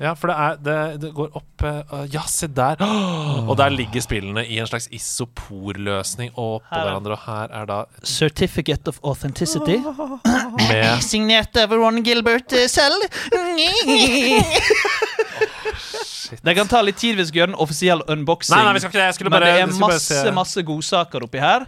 Ja, 0.00 0.16
for 0.18 0.26
det, 0.32 0.34
er, 0.34 0.56
det, 0.66 0.76
det 1.04 1.10
går 1.14 1.28
opp 1.38 1.62
uh, 1.62 2.00
Ja, 2.10 2.24
se 2.26 2.48
der. 2.50 2.80
Og 3.48 3.54
der 3.58 3.70
ligger 3.70 4.02
spillene 4.02 4.42
i 4.42 4.58
en 4.58 4.66
slags 4.66 4.88
isoporløsning 4.90 6.32
oppå 6.34 6.74
hverandre, 6.74 7.14
og 7.14 7.22
her 7.28 7.54
er 7.60 7.68
da 7.70 7.78
Certificate 8.02 8.90
of 8.90 8.98
Authenticity. 9.06 9.78
med 10.70 11.02
Signert 11.06 11.54
av 11.60 11.70
Ron 11.76 12.02
Gilbert 12.02 12.52
eh, 12.58 12.66
selv. 12.70 13.06
Det 16.42 16.54
kan 16.54 16.68
ta 16.70 16.82
litt 16.82 16.98
tid 16.98 17.14
hvis 17.18 17.28
vi 17.28 17.32
skal 17.32 17.42
gjøre 17.44 17.52
en 17.54 17.60
offisiell 17.62 18.02
unboxing. 18.10 18.56
Nei, 18.56 18.64
nei, 18.66 18.74
vi 18.74 18.82
skal 18.82 18.92
ikke 18.92 19.00
det. 19.00 19.08
Jeg 19.10 19.18
skulle 19.18 19.30
Men 19.30 19.38
bare, 19.38 19.54
det 19.54 19.64
er 19.68 19.78
masse 19.86 20.18
se. 20.24 20.34
masse 20.34 20.66
godsaker 20.66 21.26
oppi 21.26 21.42
her. 21.42 21.66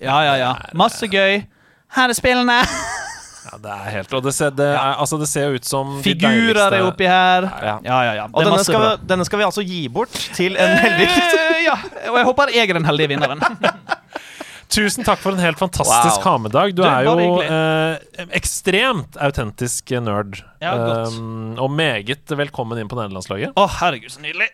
Ja, 0.00 0.18
ja, 0.24 0.36
ja. 0.40 0.52
Masse 0.76 1.08
gøy. 1.08 1.42
Her 1.96 2.12
er 2.12 2.16
spillene. 2.16 2.62
Ja, 3.46 3.58
det 3.62 3.72
er 3.72 3.90
helt 3.94 4.14
Og 4.16 4.24
det 4.26 4.32
ser, 4.34 4.50
det 4.58 4.66
er, 4.72 4.96
altså, 4.98 5.18
det 5.20 5.28
ser 5.30 5.54
ut 5.54 5.66
som 5.68 5.96
de 5.98 6.02
Figurer 6.02 6.74
er 6.74 6.82
oppi 6.86 7.06
her. 7.06 7.46
Ja. 7.62 7.76
Ja, 7.84 7.98
ja, 8.08 8.14
ja. 8.22 8.24
Og 8.32 8.42
denne 8.46 8.62
skal, 8.66 8.82
vi, 8.82 9.06
denne 9.12 9.26
skal 9.28 9.40
vi 9.42 9.46
altså 9.46 9.62
gi 9.66 9.84
bort 9.92 10.14
til 10.36 10.58
en 10.58 10.76
heldig 10.82 11.06
Eh, 11.06 11.60
Ja, 11.66 11.76
og 12.10 12.18
jeg 12.20 12.26
håper 12.28 12.52
jeg 12.54 12.70
er 12.70 12.78
den 12.78 12.86
heldige 12.86 13.10
vinneren. 13.14 13.40
Tusen 14.76 15.06
takk 15.06 15.20
for 15.22 15.34
en 15.36 15.40
helt 15.40 15.58
fantastisk 15.60 16.18
Wow. 16.20 16.24
ha-med-dag. 16.26 16.74
Du 16.76 16.82
er 16.86 17.06
jo 17.06 17.38
eh, 17.42 18.26
ekstremt 18.34 19.16
autentisk 19.22 19.94
nerd. 20.02 20.40
Ja, 20.62 20.74
godt. 20.76 21.14
Um, 21.16 21.54
og 21.62 21.70
meget 21.70 22.34
velkommen 22.38 22.82
inn 22.82 22.90
på 22.90 22.98
nederlandslaget. 22.98 23.54
Å, 23.54 23.66
herregud, 23.78 24.10
så 24.12 24.22
nydelig. 24.26 24.50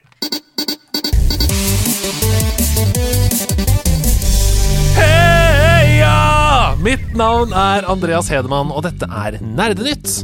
Mitt 6.81 7.15
navn 7.17 7.53
er 7.53 7.85
Andreas 7.91 8.31
Hedemann, 8.33 8.71
og 8.73 8.85
dette 8.87 9.07
er 9.07 9.37
Nerdenytt. 9.43 10.23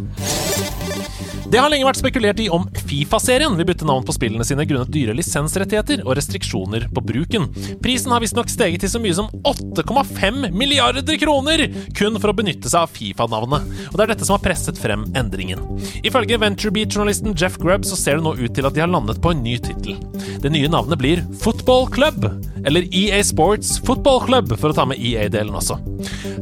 Det 1.49 1.57
har 1.57 1.71
lenge 1.73 1.87
vært 1.89 1.97
spekulert 1.97 2.41
i 2.45 2.51
om 2.53 2.67
Fifa-serien 2.77 3.55
vil 3.57 3.65
bytte 3.71 3.87
navn 3.89 4.05
på 4.05 4.13
spillene 4.13 4.45
sine 4.45 4.67
grunnet 4.69 4.91
dyre 4.93 5.15
lisensrettigheter 5.17 6.03
og 6.05 6.19
restriksjoner 6.19 6.85
på 6.93 7.01
bruken. 7.09 7.47
Prisen 7.81 8.13
har 8.13 8.21
visstnok 8.21 8.51
steget 8.53 8.85
til 8.85 8.91
så 8.93 9.01
mye 9.01 9.17
som 9.17 9.31
8,5 9.49 10.51
milliarder 10.53 11.17
kroner 11.23 11.65
kun 11.97 12.19
for 12.21 12.35
å 12.35 12.37
benytte 12.37 12.69
seg 12.69 12.85
av 12.85 12.93
Fifa-navnet. 12.93 13.65
Og 13.89 13.97
det 13.97 14.05
er 14.05 14.13
dette 14.13 14.29
som 14.29 14.37
har 14.37 14.45
presset 14.45 14.77
frem 14.77 15.07
endringen. 15.17 15.65
Ifølge 16.05 16.37
VentureBeat-journalisten 16.43 17.33
Jeff 17.33 17.57
Grubb 17.63 17.89
så 17.89 17.97
ser 17.97 18.21
det 18.21 18.27
nå 18.29 18.35
ut 18.37 18.53
til 18.53 18.69
at 18.69 18.77
de 18.77 18.85
har 18.85 18.93
landet 18.93 19.23
på 19.25 19.33
en 19.33 19.41
ny 19.41 19.57
tittel. 19.57 19.97
Det 20.45 20.53
nye 20.53 20.69
navnet 20.69 21.01
blir 21.01 21.25
Football 21.41 21.89
Club, 21.95 22.29
eller 22.69 22.85
EA 22.93 23.23
Sports 23.25 23.79
Football 23.89 24.21
Club, 24.27 24.53
for 24.61 24.69
å 24.69 24.77
ta 24.77 24.85
med 24.89 25.01
EA-delen 25.01 25.57
også. 25.57 25.81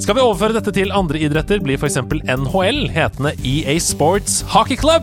Skal 0.03 0.19
vi 0.19 0.25
overføre 0.25 0.59
dette 0.59 0.75
til 0.75 0.91
andre 0.95 1.21
idretter, 1.23 1.63
blir 1.63 1.79
f.eks. 1.79 2.01
NHL 2.27 2.89
hetende 2.91 3.37
EA 3.47 3.79
Sports 3.83 4.43
Hockey 4.51 4.77
Club. 4.81 4.96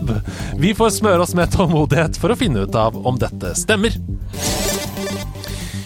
Vi 0.58 0.74
får 0.76 0.96
smøre 0.98 1.24
oss 1.24 1.34
med 1.36 1.52
tålmodighet 1.54 2.18
for 2.20 2.32
å 2.32 2.38
finne 2.38 2.64
ut 2.66 2.78
av 2.78 2.96
om 3.06 3.18
dette 3.20 3.54
stemmer. 3.58 3.96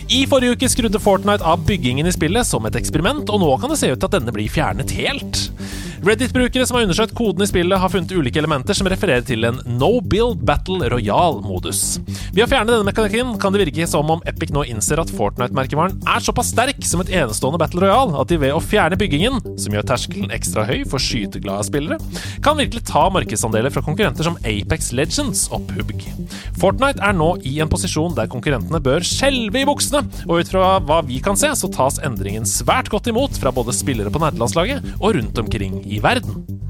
I 0.09 0.22
forrige 0.28 0.56
uke 0.56 0.68
skrudde 0.72 1.01
Fortnite 1.02 1.44
av 1.44 1.66
byggingen 1.68 2.09
i 2.09 2.12
spillet 2.14 2.48
som 2.48 2.64
et 2.64 2.76
eksperiment, 2.80 3.28
og 3.28 3.43
nå 3.43 3.51
kan 3.60 3.72
det 3.72 3.76
se 3.80 3.90
ut 3.93 3.98
til 3.98 4.09
at 4.09 4.14
denne 4.16 4.32
blir 4.32 4.48
fjernet 4.48 4.94
helt. 4.97 5.43
Reddit-brukere 5.99 6.66
som 6.66 6.77
har 6.77 6.85
undersøkt 6.87 7.15
koden 7.19 7.43
i 7.43 7.49
spillet, 7.51 7.79
har 7.81 7.91
funnet 7.91 8.12
ulike 8.15 8.39
elementer 8.39 8.77
som 8.77 8.87
refererer 8.91 9.25
til 9.27 9.43
en 9.49 9.59
no 9.81 9.99
build 9.99 10.45
battle 10.47 10.87
royal-modus. 10.93 11.99
Ved 12.37 12.45
å 12.45 12.49
fjerne 12.51 12.70
denne 12.70 12.87
mekanikken 12.87 13.33
kan 13.43 13.55
det 13.55 13.65
virke 13.65 13.87
som 13.91 14.12
om 14.15 14.23
Epic 14.31 14.53
nå 14.55 14.62
innser 14.70 15.03
at 15.03 15.11
Fortnite-merkevaren 15.11 15.97
er 16.07 16.23
såpass 16.23 16.53
sterk 16.55 16.79
som 16.87 17.03
et 17.03 17.11
enestående 17.19 17.59
battle 17.59 17.83
royal 17.83 18.15
at 18.20 18.31
de 18.31 18.39
ved 18.39 18.55
å 18.55 18.62
fjerne 18.62 18.99
byggingen, 19.01 19.41
som 19.59 19.75
gjør 19.75 19.89
terskelen 19.91 20.35
ekstra 20.35 20.66
høy 20.69 20.85
for 20.89 21.03
skyteglade 21.03 21.66
spillere, 21.66 21.99
kan 22.47 22.61
virkelig 22.61 22.85
ta 22.87 23.09
markedsandeler 23.15 23.75
fra 23.75 23.83
konkurrenter 23.83 24.29
som 24.29 24.39
Apex 24.47 24.93
Legends 24.95 25.49
og 25.51 25.66
PubG. 25.73 26.07
Fortnite 26.62 27.03
er 27.03 27.19
nå 27.19 27.33
i 27.49 27.57
en 27.62 27.73
posisjon 27.73 28.15
der 28.15 28.31
konkurrentene 28.31 28.83
bør 28.83 29.03
skjelve 29.07 29.65
i 29.65 29.66
buksene, 29.66 30.05
og 30.29 30.45
ut 30.45 30.55
fra 30.55 30.70
hva 30.79 31.03
vi 31.11 31.19
kan 31.25 31.39
se, 31.39 31.51
så 31.59 31.70
tas 31.75 31.99
endringen 32.07 32.47
svært 32.49 32.91
godt 32.95 33.11
imot 33.11 33.35
fra 33.43 33.53
både 33.55 33.75
spillere 33.75 34.15
på 34.15 34.23
nerdelandslaget 34.23 34.95
og 35.01 35.19
rundt 35.19 35.43
omkring 35.43 35.81
i 35.89 36.01
verden. 36.01 36.68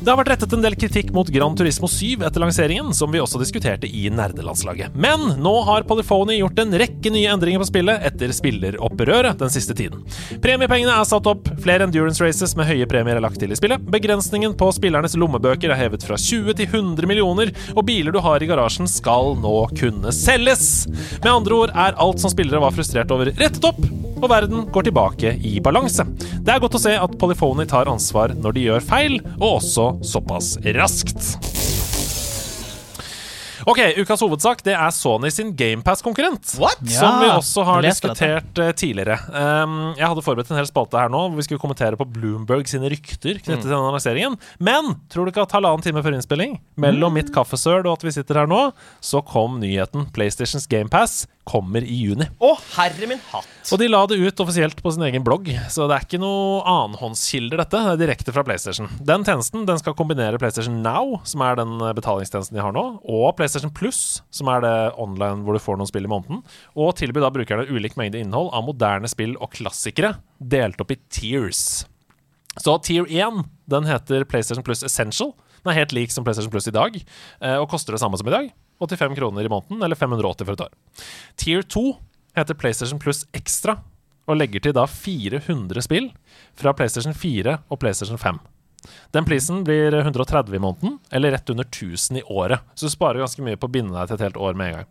Det 0.00 0.08
har 0.08 0.16
vært 0.16 0.30
rettet 0.32 0.54
en 0.56 0.62
del 0.64 0.74
kritikk 0.80 1.10
mot 1.12 1.28
Gran 1.28 1.52
Turismo 1.58 1.88
7 1.90 2.22
etter 2.24 2.40
lanseringen, 2.40 2.94
som 2.96 3.10
vi 3.12 3.20
også 3.20 3.36
diskuterte 3.36 3.84
i 3.84 4.06
nerdelandslaget. 4.08 4.94
Men 4.96 5.34
nå 5.44 5.52
har 5.66 5.84
Polyphony 5.84 6.38
gjort 6.38 6.62
en 6.62 6.72
rekke 6.80 7.12
nye 7.12 7.28
endringer 7.28 7.60
på 7.60 7.68
spillet 7.68 8.06
etter 8.08 8.32
spilleropprøret 8.32 9.36
den 9.42 9.52
siste 9.52 9.76
tiden. 9.76 10.00
Premiepengene 10.40 10.94
er 10.96 11.04
satt 11.04 11.28
opp, 11.28 11.52
flere 11.60 11.84
endurance 11.84 12.24
races 12.24 12.56
med 12.56 12.70
høye 12.70 12.88
premier 12.88 13.20
er 13.20 13.26
lagt 13.26 13.36
til 13.44 13.52
i 13.52 13.60
spillet, 13.60 13.84
begrensningen 13.92 14.56
på 14.56 14.70
spillernes 14.72 15.18
lommebøker 15.20 15.68
er 15.74 15.82
hevet 15.82 16.08
fra 16.08 16.16
20 16.16 16.56
til 16.56 16.70
100 16.80 17.10
millioner, 17.10 17.52
og 17.76 17.84
biler 17.92 18.16
du 18.16 18.22
har 18.24 18.40
i 18.40 18.48
garasjen 18.48 18.88
skal 18.88 19.34
nå 19.44 19.66
kunne 19.76 20.16
selges. 20.16 20.86
Med 21.20 21.34
andre 21.34 21.60
ord 21.66 21.76
er 21.76 22.00
alt 22.00 22.24
som 22.24 22.32
spillere 22.32 22.64
var 22.64 22.72
frustrert 22.72 23.12
over, 23.12 23.34
rettet 23.36 23.68
opp. 23.68 23.84
og 24.20 24.28
verden 24.28 24.66
går 24.68 24.84
tilbake 24.84 25.30
i 25.48 25.54
balanse. 25.64 26.04
Det 26.44 26.52
er 26.52 26.60
godt 26.60 26.76
å 26.76 26.80
se 26.82 26.92
at 26.92 27.14
Polyphony 27.20 27.64
tar 27.68 27.88
ansvar 27.88 28.34
når 28.36 28.52
de 28.56 28.64
gjør 28.66 28.84
feil, 28.84 29.14
og 29.38 29.46
også 29.62 29.89
såpass 30.02 30.56
raskt. 30.76 31.36
Ok, 33.68 33.80
Ukas 34.00 34.22
hovedsak 34.24 34.62
det 34.64 34.72
er 34.72 34.92
Sony 34.94 35.28
sin 35.32 35.50
GamePass-konkurrent. 35.56 36.54
Som 36.88 37.18
vi 37.20 37.28
også 37.28 37.64
har 37.68 37.84
diskutert 37.84 38.60
eh, 38.62 38.72
tidligere. 38.76 39.18
Um, 39.28 39.92
jeg 39.98 40.06
hadde 40.06 40.24
forberedt 40.24 40.52
en 40.52 40.60
hel 40.60 40.68
spalte 40.68 40.96
her 41.00 41.12
nå 41.12 41.26
hvor 41.26 41.36
vi 41.36 41.44
skulle 41.44 41.60
kommentere 41.62 41.98
på 42.00 42.06
Bloomberg 42.08 42.70
sine 42.70 42.88
rykter 42.92 43.36
knyttet 43.42 43.66
til 43.66 43.72
denne 43.72 43.92
lanseringen. 43.92 44.38
Men 44.62 44.94
tror 45.12 45.26
du 45.26 45.34
ikke 45.34 45.44
at 45.44 45.56
halvannen 45.58 45.84
time 45.84 46.04
før 46.04 46.16
innspilling, 46.16 46.56
mellom 46.80 47.14
mitt 47.18 47.32
kaffesøl 47.34 47.84
og 47.84 47.98
at 47.98 48.06
vi 48.08 48.14
sitter 48.16 48.42
her 48.42 48.50
nå, 48.50 48.62
så 49.04 49.20
kom 49.26 49.60
nyheten. 49.60 50.08
PlayStations 50.16 50.68
GamePass 50.70 51.26
kommer 51.48 51.84
i 51.84 51.96
juni. 52.04 52.26
Å, 52.38 52.50
herre 52.76 53.08
min 53.08 53.20
hatt. 53.30 53.48
Og 53.72 53.80
de 53.80 53.88
la 53.90 54.00
det 54.08 54.18
ut 54.20 54.42
offisielt 54.42 54.80
på 54.82 54.92
sin 54.94 55.04
egen 55.06 55.24
blogg, 55.26 55.48
så 55.72 55.86
det 55.88 55.96
er 55.96 56.06
ikke 56.06 56.20
noe 56.22 56.60
annenhåndskilder, 56.68 57.60
dette. 57.62 57.80
Det 57.80 57.94
er 57.94 58.00
direkte 58.02 58.34
fra 58.34 58.44
PlayStation. 58.46 58.90
Den 59.06 59.24
tjenesten 59.26 59.66
den 59.68 59.80
skal 59.80 59.96
kombinere 59.98 60.40
PlayStation 60.40 60.80
Now, 60.84 61.18
som 61.28 61.44
er 61.46 61.58
den 61.60 61.76
eh, 61.80 61.94
betalingstjenesten 61.96 62.58
de 62.58 62.64
har 62.64 62.74
nå, 62.76 62.84
og 63.02 63.28
PlayStation 63.38 63.72
Plus, 63.74 64.20
som 64.34 64.50
er 64.52 64.64
det 64.64 64.74
online 65.00 65.44
hvor 65.46 65.56
du 65.56 65.62
får 65.62 65.80
noen 65.80 65.90
spill 65.90 66.08
i 66.08 66.12
måneden, 66.12 66.42
og 66.76 66.94
tilby 67.00 67.22
da 67.24 67.32
brukerne 67.34 67.68
ulik 67.70 67.98
mengde 68.00 68.20
innhold 68.20 68.52
av 68.56 68.66
moderne 68.68 69.10
spill 69.10 69.36
og 69.40 69.52
klassikere, 69.56 70.16
delt 70.38 70.80
opp 70.82 70.94
i 70.94 71.00
tiers. 71.12 71.84
Så 72.60 72.74
tier 72.84 73.06
1 73.06 73.44
den 73.70 73.86
heter 73.86 74.26
PlayStation 74.28 74.66
Plus 74.66 74.82
Essential. 74.82 75.32
Den 75.62 75.72
er 75.72 75.82
helt 75.82 75.94
lik 75.94 76.12
som 76.12 76.24
PlayStation 76.26 76.50
Plus 76.52 76.66
i 76.70 76.74
dag, 76.74 76.96
eh, 76.98 77.56
og 77.60 77.70
koster 77.70 77.94
det 77.94 78.02
samme 78.02 78.18
som 78.18 78.28
i 78.28 78.34
dag. 78.34 78.50
85 78.80 79.16
kroner 79.18 79.46
i 79.46 79.52
måneden, 79.52 79.82
eller 79.82 79.98
580 79.98 80.48
for 80.48 80.56
et 80.56 80.64
år. 80.66 81.04
Tier 81.40 81.62
2 81.62 81.84
heter 82.38 82.58
PlayStation 82.58 83.00
Plus 83.02 83.26
Extra, 83.36 83.78
og 84.30 84.38
legger 84.38 84.62
til 84.62 84.76
da 84.76 84.86
400 84.86 85.82
spill 85.84 86.10
fra 86.58 86.74
PlayStation 86.76 87.16
4 87.16 87.58
og 87.68 87.80
PlayStation 87.82 88.20
5. 88.20 88.40
Den 89.12 89.26
prisen 89.28 89.64
blir 89.64 89.92
130 89.92 90.56
i 90.56 90.60
måneden, 90.62 90.98
eller 91.12 91.34
rett 91.34 91.50
under 91.52 91.64
1000 91.64 92.18
i 92.18 92.22
året. 92.22 92.62
Så 92.74 92.86
du 92.86 92.94
sparer 92.94 93.20
ganske 93.20 93.44
mye 93.44 93.58
på 93.60 93.68
å 93.68 93.72
binde 93.72 93.92
deg 93.92 94.08
til 94.08 94.16
et 94.16 94.24
helt 94.28 94.40
år 94.40 94.56
med 94.56 94.70
en 94.70 94.76
gang. 94.78 94.90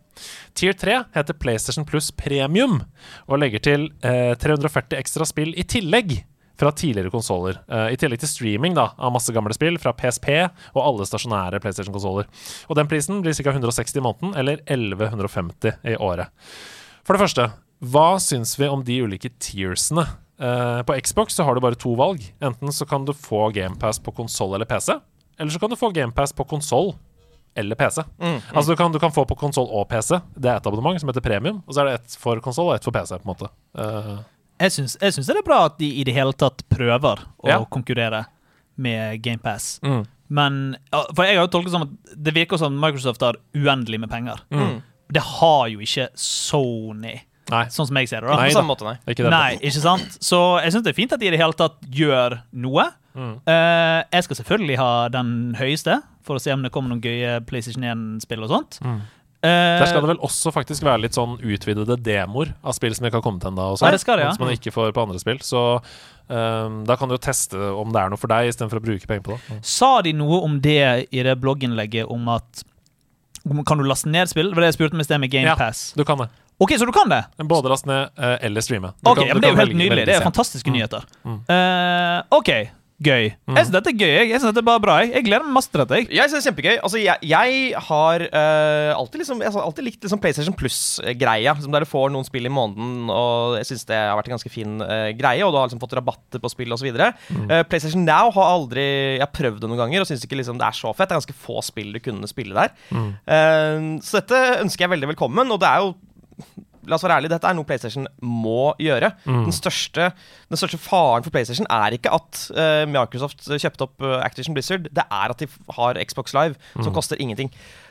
Tier 0.54 0.76
3 0.78 0.98
heter 1.16 1.38
PlayStation 1.40 1.86
Plus 1.88 2.12
Premium, 2.14 2.82
og 3.26 3.40
legger 3.42 3.64
til 3.64 3.88
eh, 4.06 4.36
340 4.38 5.00
ekstra 5.00 5.26
spill 5.26 5.56
i 5.58 5.66
tillegg 5.66 6.20
fra 6.60 6.72
tidligere 6.76 7.12
konsoller. 7.12 7.58
I 7.66 7.96
tillegg 8.00 8.20
til 8.22 8.30
streaming 8.30 8.76
da, 8.76 8.90
av 9.00 9.14
masse 9.14 9.32
gamle 9.32 9.54
spill 9.56 9.78
fra 9.80 9.94
PSP 9.96 10.28
og 10.74 10.82
alle 10.84 11.08
stasjonære 11.08 11.62
PlayStation-konsoller. 11.64 12.28
Og 12.68 12.78
den 12.78 12.90
prisen 12.90 13.22
blir 13.24 13.34
ca. 13.34 13.50
160 13.54 13.96
i 13.96 14.04
måneden, 14.04 14.36
eller 14.36 14.60
1150 14.66 15.80
i 15.88 15.96
året. 15.96 16.28
For 17.06 17.16
det 17.16 17.24
første, 17.24 17.50
hva 17.80 18.08
syns 18.20 18.58
vi 18.60 18.68
om 18.68 18.84
de 18.84 18.98
ulike 19.06 19.32
tiersene? 19.40 20.04
Eh, 20.40 20.80
på 20.84 20.96
Xbox 21.00 21.34
så 21.36 21.44
har 21.44 21.56
du 21.56 21.60
bare 21.64 21.78
to 21.80 21.94
valg. 21.96 22.22
Enten 22.44 22.72
så 22.72 22.86
kan 22.88 23.04
du 23.08 23.12
få 23.16 23.48
GamePass 23.56 24.00
på 24.04 24.12
konsoll 24.16 24.54
eller 24.56 24.68
PC, 24.68 24.94
eller 25.40 25.52
så 25.52 25.60
kan 25.60 25.72
du 25.72 25.76
få 25.80 25.90
GamePass 25.96 26.32
på 26.36 26.44
konsoll 26.48 26.94
eller 27.56 27.76
PC. 27.76 28.04
Altså 28.54 28.72
du 28.72 28.76
kan, 28.78 28.92
du 28.92 28.98
kan 29.02 29.12
få 29.12 29.24
på 29.26 29.36
konsoll 29.36 29.68
og 29.68 29.88
PC. 29.90 30.20
Det 30.36 30.48
er 30.52 30.60
et 30.60 30.66
abonnement 30.68 31.00
som 31.00 31.10
heter 31.10 31.24
Premium, 31.24 31.62
og 31.66 31.74
så 31.74 31.82
er 31.82 31.88
det 31.90 31.94
ett 31.98 32.16
for 32.20 32.40
konsoll 32.44 32.70
og 32.70 32.76
ett 32.76 32.84
for 32.86 32.94
PC. 32.94 33.18
på 33.18 33.26
en 33.26 33.32
måte. 33.32 33.50
Eh, 33.76 34.18
Jeg 34.60 34.74
syns, 34.74 34.96
jeg 35.00 35.14
syns 35.16 35.26
det 35.30 35.36
er 35.40 35.46
bra 35.46 35.62
at 35.70 35.78
de 35.80 35.88
i 36.00 36.04
det 36.04 36.12
hele 36.14 36.32
tatt 36.36 36.62
prøver 36.68 37.22
å 37.42 37.48
Ja. 37.48 37.58
konkurrere 37.64 38.26
med 38.76 39.22
GamePass. 39.22 39.80
Mm. 39.82 40.06
Men 40.30 40.76
For 41.16 41.24
jeg 41.24 41.36
har 41.38 41.46
jo 41.46 41.50
tolket 41.50 41.70
som 41.74 41.82
at 41.82 42.14
det 42.16 42.34
virker 42.36 42.58
som 42.60 42.76
Microsoft 42.78 43.20
har 43.24 43.36
uendelig 43.56 43.98
med 44.00 44.10
penger. 44.10 44.38
Mm. 44.52 44.82
Det 45.10 45.22
har 45.22 45.66
jo 45.72 45.80
ikke 45.82 46.08
Sony, 46.14 47.16
nei, 47.50 47.64
sånn 47.72 47.88
som 47.88 47.96
jeg 47.98 48.08
ser 48.12 48.20
det. 48.22 48.28
da 48.30 48.36
Nei 48.36 48.48
På 48.52 48.58
samme 48.60 48.70
måte, 48.70 48.84
nei. 48.86 48.96
ikke 49.10 49.24
det. 49.26 49.30
Nei, 49.34 49.56
ikke 49.58 49.82
sant? 49.82 50.18
Så 50.22 50.38
jeg 50.62 50.72
syns 50.72 50.84
det 50.86 50.92
er 50.94 50.98
fint 51.00 51.12
at 51.16 51.20
de 51.20 51.26
i 51.26 51.30
det 51.34 51.40
hele 51.40 51.56
tatt 51.58 51.80
gjør 51.90 52.42
noe. 52.52 52.84
Mm. 53.16 53.40
Eh, 53.44 54.04
jeg 54.12 54.22
skal 54.28 54.36
selvfølgelig 54.38 54.76
ha 54.78 54.90
den 55.08 55.32
høyeste, 55.58 55.96
for 56.22 56.36
å 56.38 56.40
se 56.44 56.52
om 56.54 56.62
det 56.62 56.70
kommer 56.70 56.92
noen 56.92 57.02
gøye 57.02 57.40
PlayStation 57.44 57.82
1-spill 57.82 58.44
og 58.46 58.50
sånt. 58.52 58.78
Mm. 58.86 59.00
Eh, 59.42 59.78
Der 59.80 59.86
skal 59.88 60.02
det 60.04 60.10
vel 60.10 60.18
også 60.26 60.50
faktisk 60.52 60.82
være 60.84 61.00
litt 61.06 61.14
sånn 61.16 61.38
utvidede 61.40 61.96
demoer 62.04 62.50
av 62.62 62.74
spill 62.76 62.92
som 62.94 63.06
ikke 63.08 63.20
har 63.20 63.24
kommet 63.24 63.46
ennå. 63.48 63.70
Ja, 63.80 63.96
skal 63.96 64.18
det, 64.20 64.26
ja. 64.26 64.32
Som 64.36 64.44
man 64.44 64.52
ikke 64.52 64.72
får 64.74 64.92
på 64.92 65.00
andre 65.06 65.18
spill. 65.22 65.38
Så 65.40 65.62
um, 66.28 66.84
da 66.84 66.96
kan 67.00 67.08
du 67.08 67.14
jo 67.16 67.22
teste 67.24 67.56
om 67.56 67.88
det 67.94 68.02
er 68.02 68.10
noe 68.12 68.20
for 68.20 68.28
deg, 68.28 68.50
istedenfor 68.52 68.82
å 68.82 68.84
bruke 68.84 69.08
penger 69.08 69.24
på 69.24 69.38
det. 69.38 69.60
Sa 69.64 70.02
de 70.04 70.12
noe 70.12 70.42
om 70.44 70.58
det 70.60 71.08
i 71.10 71.22
det 71.24 71.38
blogginnlegget 71.40 72.10
om 72.12 72.28
at 72.28 72.64
Kan 73.66 73.78
du 73.80 73.84
laste 73.88 74.10
ned 74.12 74.28
spill? 74.28 74.50
Det 74.50 74.56
var 74.58 74.66
det 74.66 74.74
jeg 74.74 74.76
spurte 74.76 74.92
om 74.98 75.00
i 75.00 75.04
sted 75.08 75.18
med 75.22 75.32
Ja. 75.32 75.56
Du 75.96 76.04
kan 76.04 76.18
det. 76.18 76.28
OK, 76.60 76.74
så 76.76 76.84
du 76.84 76.92
kan 76.92 77.08
det? 77.08 77.24
Både 77.48 77.70
laste 77.72 77.88
ned 77.88 78.10
eh, 78.20 78.36
eller 78.44 78.60
streame. 78.60 78.92
Du 79.00 79.08
Ok, 79.10 79.16
kan- 79.16 79.28
men 79.28 79.40
Det 79.40 79.48
er 79.48 79.52
jo 79.54 79.56
helt 79.56 79.76
nydelig. 79.80 80.04
Det 80.06 80.14
er 80.16 80.20
fantastiske 80.20 80.68
Mm. 80.68 80.76
nyheter. 80.76 81.04
Mm. 81.24 81.38
Uh, 81.48 82.22
OK, 82.36 82.50
gøy. 83.00 83.30
Mm. 83.48 83.56
Jeg 83.56 83.66
syns 83.66 83.72
dette 83.74 83.92
er 83.92 83.96
gøy. 83.96 84.10
Jeg, 84.28 84.40
synes 84.40 84.50
dette 84.50 84.62
er 84.62 84.66
bare 84.66 84.82
bra. 84.82 84.96
Jeg, 85.00 85.12
jeg 85.16 85.26
gleder 85.26 85.46
meg 85.46 85.56
masse 85.56 85.72
til 85.72 85.82
dette. 85.82 86.00
Jeg. 86.00 86.08
Jeg 86.12 86.30
synes 86.30 86.36
det 86.36 86.40
er 86.40 86.46
kjempegøy. 86.50 86.76
Altså, 86.76 87.00
jeg, 87.00 87.28
jeg 87.30 87.82
har 87.88 88.24
uh, 88.26 88.90
alltid, 88.98 89.22
liksom, 89.22 89.42
jeg 89.44 89.54
har 89.54 89.64
alltid 89.64 89.86
likt 89.86 90.06
liksom 90.06 90.22
PlayStation 90.22 90.56
Plus-greia. 90.60 91.54
Liksom 91.56 91.74
der 91.74 91.86
du 91.86 91.90
får 91.90 92.12
noen 92.14 92.28
spill 92.28 92.48
i 92.48 92.52
måneden, 92.52 93.08
og 93.14 93.56
jeg 93.60 93.70
syns 93.70 93.86
det 93.88 93.98
har 93.98 94.18
vært 94.20 94.30
en 94.30 94.36
ganske 94.36 94.52
fin 94.52 94.76
uh, 94.84 95.10
greie. 95.16 95.44
Og 95.46 95.54
du 95.54 95.60
har 95.60 95.70
liksom 95.70 95.82
fått 95.82 95.96
rabatter 95.98 96.42
på 96.42 96.52
spill 96.52 96.76
osv. 96.76 96.90
Mm. 96.92 97.46
Uh, 97.48 97.62
PlayStation 97.70 98.04
Now 98.04 98.32
har 98.36 98.54
aldri 98.54 98.86
Jeg 99.16 99.24
har 99.24 99.32
prøvd 99.34 99.62
det 99.62 99.70
noen 99.70 99.80
ganger 99.80 100.04
og 100.04 100.10
syns 100.10 100.26
ikke 100.26 100.40
liksom 100.40 100.60
det 100.60 100.68
er 100.68 100.80
så 100.80 100.92
fett. 100.92 101.08
Det 101.08 101.16
er 101.16 101.22
ganske 101.22 101.40
få 101.46 101.60
spill 101.64 101.94
du 101.96 102.02
kunne 102.04 102.28
spille 102.30 102.56
der. 102.56 102.76
Mm. 102.92 103.10
Uh, 103.24 103.88
så 104.04 104.20
dette 104.20 104.44
ønsker 104.60 104.86
jeg 104.86 104.94
veldig 104.98 105.14
velkommen, 105.14 105.56
og 105.56 105.62
det 105.62 105.72
er 105.72 105.86
jo 105.86 105.94
La 106.88 106.96
oss 106.96 107.02
være 107.04 107.16
ærlige, 107.20 107.32
dette 107.34 107.48
er 107.50 107.54
noe 107.58 107.66
PlayStation 107.68 108.06
må 108.24 108.70
gjøre. 108.80 109.10
Mm. 109.26 109.42
Den, 109.48 109.52
største, 109.52 110.06
den 110.48 110.56
største 110.60 110.78
faren 110.80 111.22
for 111.26 111.30
PlayStation 111.34 111.66
er 111.70 111.96
ikke 111.98 112.12
at 112.16 112.40
uh, 112.56 112.84
Microsoft 112.88 113.44
kjøpte 113.50 113.84
opp 113.88 114.00
uh, 114.06 114.16
Activision 114.24 114.54
Blizzard, 114.56 114.88
det 114.88 115.04
er 115.04 115.34
at 115.34 115.38
de 115.44 115.48
har 115.76 116.00
Xbox 116.08 116.32
Live, 116.34 116.56
Mm. 116.76 116.84
som 116.86 116.94
koster 116.96 117.16
ingenting. 117.20 117.50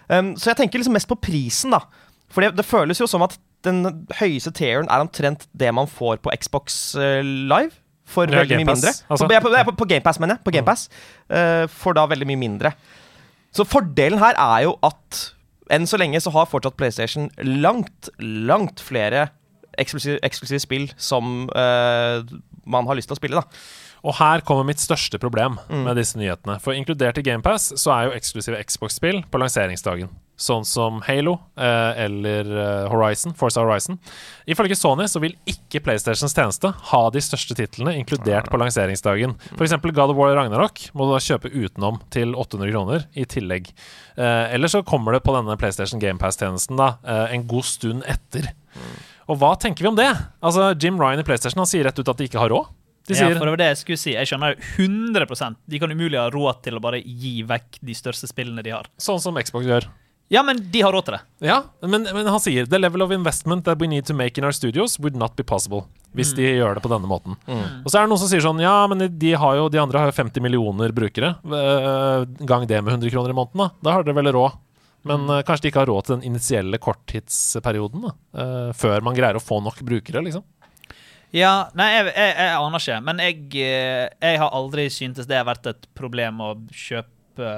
Um, 0.10 0.32
så 0.40 0.50
jeg 0.52 0.58
tenker 0.64 0.80
liksom 0.82 0.94
mest 0.98 1.08
på 1.12 1.20
prisen, 1.22 1.72
da. 1.76 1.84
For 2.34 2.42
det, 2.42 2.56
det 2.58 2.66
føles 2.66 3.00
jo 3.02 3.08
som 3.10 3.22
at 3.26 3.38
den 3.68 3.84
høyeste 4.20 4.52
tieren 4.56 4.88
er 4.90 5.02
omtrent 5.04 5.46
det 5.54 5.70
man 5.76 5.88
får 5.90 6.18
på 6.24 6.32
Xbox 6.40 6.96
uh, 6.98 7.20
Live. 7.24 7.76
For 8.10 8.26
Ja, 8.26 8.40
veldig 8.42 8.58
mye 8.64 8.72
mindre. 8.72 8.90
altså. 9.06 9.28
På, 9.30 9.40
på, 9.46 9.52
på, 9.70 9.76
på 9.84 9.86
GamePass, 9.92 10.18
mener 10.20 10.38
jeg. 10.40 10.44
På 10.48 10.52
Game 10.56 10.66
Pass. 10.66 10.88
uh, 11.30 11.68
for 11.70 11.94
da 11.94 12.08
veldig 12.10 12.26
mye 12.32 12.40
mindre. 12.42 12.72
Så 13.54 13.66
fordelen 13.70 14.18
her 14.22 14.34
er 14.38 14.64
jo 14.66 14.72
at 14.86 15.20
enn 15.70 15.86
så 15.90 15.98
lenge 16.02 16.20
så 16.22 16.32
har 16.34 16.50
fortsatt 16.50 16.78
PlayStation 16.80 17.30
langt, 17.44 18.10
langt 18.20 18.82
flere 18.84 19.28
eksklusive, 19.80 20.20
eksklusive 20.26 20.60
spill 20.64 20.88
som 20.98 21.48
uh, 21.56 22.24
man 22.70 22.88
har 22.90 22.98
lyst 23.00 23.10
til 23.12 23.16
å 23.18 23.20
spille, 23.22 23.40
da. 23.40 23.62
Og 24.08 24.16
her 24.16 24.42
kommer 24.48 24.64
mitt 24.68 24.80
største 24.80 25.20
problem 25.20 25.58
Mm. 25.70 25.84
med 25.84 25.96
disse 26.00 26.18
nyhetene. 26.18 26.60
For 26.64 26.72
inkludert 26.74 27.18
i 27.20 27.24
GamePass 27.26 27.74
så 27.80 27.92
er 27.92 28.08
jo 28.08 28.16
eksklusive 28.16 28.60
Xbox-spill 28.64 29.24
på 29.32 29.42
lanseringsdagen. 29.42 30.10
Sånn 30.40 30.64
som 30.64 31.02
Halo 31.04 31.34
eh, 31.60 32.00
eller 32.06 32.48
eh, 32.48 32.86
Horizon, 32.92 33.34
Forza 33.36 33.60
Horizon. 33.66 33.98
Ifølge 34.48 34.78
Sony 34.80 35.08
så 35.12 35.20
vil 35.20 35.36
ikke 35.50 35.82
PlayStations 35.84 36.36
tjeneste 36.36 36.72
ha 36.92 37.02
de 37.12 37.24
største 37.24 37.58
titlene 37.60 37.98
inkludert 38.00 38.48
på 38.52 38.60
lanseringsdagen. 38.62 39.36
F.eks. 39.58 39.76
God 39.84 40.14
of 40.14 40.18
War 40.20 40.32
Ragnarok 40.38 40.86
må 40.96 41.10
du 41.10 41.14
da 41.18 41.22
kjøpe 41.24 41.52
utenom 41.52 42.00
til 42.14 42.32
800 42.40 42.72
kroner 42.72 43.06
i 43.20 43.28
tillegg. 43.28 43.68
Eh, 44.16 44.56
eller 44.56 44.72
så 44.72 44.82
kommer 44.88 45.18
det 45.18 45.26
på 45.28 45.36
denne 45.36 45.60
PlayStation 45.60 46.00
GamePass-tjenesten 46.00 46.80
da 46.80 46.94
en 47.30 47.44
god 47.50 47.68
stund 47.68 48.08
etter. 48.08 48.54
Og 49.30 49.38
hva 49.42 49.54
tenker 49.60 49.86
vi 49.86 49.92
om 49.92 49.98
det? 50.00 50.10
Altså 50.42 50.72
Jim 50.80 50.98
Ryan 51.02 51.22
i 51.22 51.28
PlayStation 51.28 51.62
han 51.62 51.70
sier 51.70 51.86
rett 51.86 52.00
ut 52.00 52.10
at 52.10 52.18
de 52.18 52.30
ikke 52.30 52.40
har 52.42 52.52
råd. 52.54 52.72
De 53.10 53.16
Ja, 53.18 53.30
for 53.34 53.48
det 53.48 53.54
var 53.56 53.62
det 53.62 53.70
jeg 53.72 53.80
skulle 53.82 53.98
si. 54.02 54.12
Jeg 54.14 54.30
skjønner 54.30 54.56
100% 54.78 55.58
De 55.70 55.80
kan 55.82 55.92
umulig 55.92 56.20
ha 56.20 56.28
råd 56.30 56.62
til 56.66 56.78
å 56.78 56.84
bare 56.84 57.02
gi 57.02 57.40
vekk 57.48 57.80
de 57.82 57.96
største 57.98 58.30
spillene 58.30 58.64
de 58.66 58.76
har. 58.76 58.90
sånn 59.02 59.22
som 59.22 59.38
Xbox 59.42 59.66
gjør. 59.66 59.88
Ja, 60.30 60.44
men 60.46 60.60
de 60.72 60.82
har 60.86 60.94
råd 60.94 61.08
til 61.08 61.16
det. 61.18 61.22
Ja, 61.50 61.64
men, 61.82 62.06
men 62.06 62.28
han 62.30 62.42
sier 62.42 62.68
The 62.70 62.78
level 62.78 63.02
of 63.02 63.14
investment 63.16 63.66
that 63.66 63.80
we 63.82 63.88
need 63.90 64.06
to 64.06 64.14
make 64.14 64.38
in 64.38 64.46
our 64.46 64.54
studios 64.54 65.00
would 65.02 65.18
not 65.18 65.34
be 65.36 65.44
possible. 65.44 65.88
Hvis 66.14 66.32
de 66.38 66.46
gjør 66.46 66.78
det 66.78 66.82
på 66.86 66.90
denne 66.90 67.10
måten. 67.10 67.36
Og 67.50 67.90
så 67.90 68.00
er 68.00 68.06
det 68.06 68.10
noen 68.10 68.22
som 68.22 68.30
sier 68.32 68.42
sånn 68.42 68.62
Ja, 68.62 68.76
men 68.90 69.04
de, 69.22 69.34
har 69.38 69.58
jo, 69.60 69.68
de 69.74 69.82
andre 69.82 70.02
har 70.02 70.10
jo 70.10 70.16
50 70.18 70.42
millioner 70.42 70.94
brukere. 70.96 71.36
Eh, 71.46 72.26
gang 72.50 72.66
det 72.70 72.80
med 72.82 72.96
100 72.96 73.14
kroner 73.14 73.34
i 73.34 73.38
måneden, 73.38 73.62
da. 73.62 73.70
Da 73.86 73.94
har 73.94 74.06
dere 74.06 74.18
vel 74.18 74.32
råd. 74.34 74.58
Men 75.10 75.26
eh, 75.30 75.42
kanskje 75.46 75.68
de 75.68 75.72
ikke 75.74 75.84
har 75.84 75.92
råd 75.92 76.08
til 76.08 76.16
den 76.18 76.26
initielle 76.32 76.82
korttidsperioden, 76.82 78.08
da. 78.10 78.16
Eh, 78.42 78.72
før 78.78 79.06
man 79.06 79.18
greier 79.18 79.38
å 79.38 79.44
få 79.44 79.62
nok 79.66 79.82
brukere, 79.86 80.26
liksom. 80.26 80.46
Ja, 81.34 81.70
nei, 81.78 81.92
jeg, 81.94 82.10
jeg, 82.10 82.34
jeg 82.42 82.56
aner 82.58 82.82
ikke. 82.86 83.02
Men 83.06 83.22
jeg, 83.22 83.44
jeg 83.54 84.42
har 84.42 84.58
aldri 84.62 84.88
syntes 84.94 85.30
det 85.30 85.38
har 85.38 85.50
vært 85.50 85.70
et 85.70 85.90
problem 85.98 86.42
å 86.42 86.56
kjøpe 86.74 87.54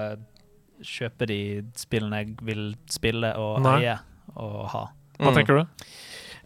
Kjøpe 0.83 1.27
de 1.29 1.39
spillene 1.77 2.21
jeg 2.23 2.35
vil 2.47 2.63
spille 2.89 3.33
og 3.37 3.61
Nei. 3.65 3.77
eie 3.83 3.97
og 4.35 4.67
ha. 4.73 4.85
Hva 5.19 5.29
Mm. 5.31 5.35
tenker 5.37 5.59
du? 5.59 5.85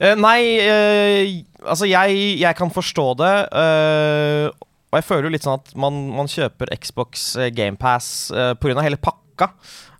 Uh, 0.02 0.16
nei, 0.20 0.40
uh, 0.60 1.70
altså 1.72 1.88
jeg, 1.88 2.40
jeg 2.41 2.56
kan 2.60 2.70
forstå 2.74 3.06
det. 3.22 3.34
Uh, 3.56 4.49
og 4.91 4.98
jeg 4.99 5.06
føler 5.07 5.24
jo 5.30 5.34
litt 5.36 5.45
sånn 5.48 5.60
at 5.62 5.72
man, 5.80 6.02
man 6.16 6.28
kjøper 6.28 6.72
Xbox 6.76 7.36
GamePass 7.56 8.32
uh, 8.36 8.53
pga. 8.60 8.82
hele 8.84 8.98
pakka. 8.99 9.52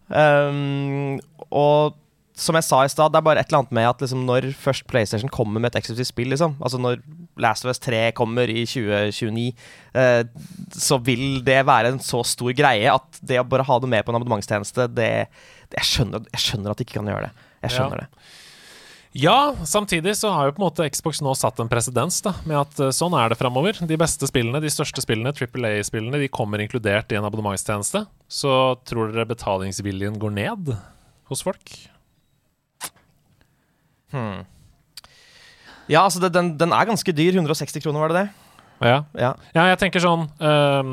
Um, 0.10 1.16
og 1.50 1.96
som 2.36 2.58
jeg 2.58 2.66
sa 2.68 2.82
i 2.84 2.90
stad, 2.92 3.14
det 3.14 3.20
er 3.22 3.24
bare 3.24 3.40
et 3.40 3.48
eller 3.48 3.62
annet 3.64 3.76
med 3.78 3.88
at 3.88 4.02
liksom, 4.04 4.26
når 4.28 4.50
først 4.60 4.84
PlayStation 4.92 5.32
kommer 5.32 5.62
med 5.64 5.70
et 5.72 5.78
eksklusivt 5.80 6.10
spill, 6.10 6.30
liksom, 6.34 6.58
altså 6.60 6.80
når 6.84 7.00
Last 7.40 7.64
of 7.64 7.72
Us 7.72 7.80
3 7.80 8.10
kommer 8.18 8.52
i 8.52 8.66
2029, 8.68 9.46
eh, 9.96 10.24
så 10.76 10.98
vil 11.04 11.40
det 11.48 11.62
være 11.68 11.94
en 11.94 12.02
så 12.04 12.20
stor 12.28 12.52
greie 12.58 12.92
at 12.92 13.22
det 13.24 13.40
å 13.40 13.48
bare 13.48 13.64
ha 13.68 13.78
det 13.80 13.92
med 13.92 14.04
på 14.04 14.12
en 14.12 14.20
abonnementstjeneste, 14.20 14.90
det, 14.98 15.12
det 15.72 15.80
jeg, 15.80 15.88
skjønner, 15.94 16.28
jeg 16.36 16.44
skjønner 16.50 16.76
at 16.76 16.82
de 16.84 16.88
ikke 16.90 17.00
kan 17.00 17.14
gjøre 17.14 17.30
det. 17.30 17.48
Jeg 17.70 17.78
skjønner 17.78 18.04
Ja. 18.04 18.10
det. 18.10 18.34
Ja, 19.16 19.56
samtidig 19.64 20.12
så 20.20 20.28
har 20.36 20.50
jo 20.50 20.58
på 20.58 20.60
en 20.60 20.66
måte 20.66 20.90
Xbox 20.92 21.22
nå 21.24 21.32
satt 21.40 21.62
en 21.64 21.70
presedens, 21.72 22.18
med 22.44 22.58
at 22.60 22.80
eh, 22.84 22.92
sånn 22.92 23.16
er 23.16 23.32
det 23.32 23.38
framover. 23.40 23.80
De 23.88 23.96
beste 23.96 24.28
spillene, 24.28 24.60
de 24.60 24.68
største 24.68 25.00
spillene, 25.00 25.32
Triple 25.32 25.72
A-spillene, 25.80 26.20
de 26.20 26.28
kommer 26.28 26.60
inkludert 26.60 27.16
i 27.16 27.16
en 27.16 27.24
abonnementstjeneste. 27.24 28.04
Så 28.28 28.52
tror 28.84 29.14
dere 29.16 29.24
betalingsviljen 29.32 30.20
går 30.20 30.36
ned 30.36 30.74
hos 31.32 31.46
folk? 31.48 31.78
Ja, 35.92 36.02
altså 36.08 36.20
det, 36.24 36.32
den, 36.34 36.56
den 36.58 36.74
er 36.74 36.88
ganske 36.90 37.14
dyr. 37.14 37.36
160 37.38 37.84
kroner, 37.84 38.02
var 38.02 38.14
det 38.14 38.24
det? 38.24 38.28
Ja. 38.84 38.96
Ja. 39.16 39.30
Ja, 39.56 39.64
jeg 39.72 39.78
tenker 39.80 40.02
sånn 40.04 40.26
um, 40.28 40.90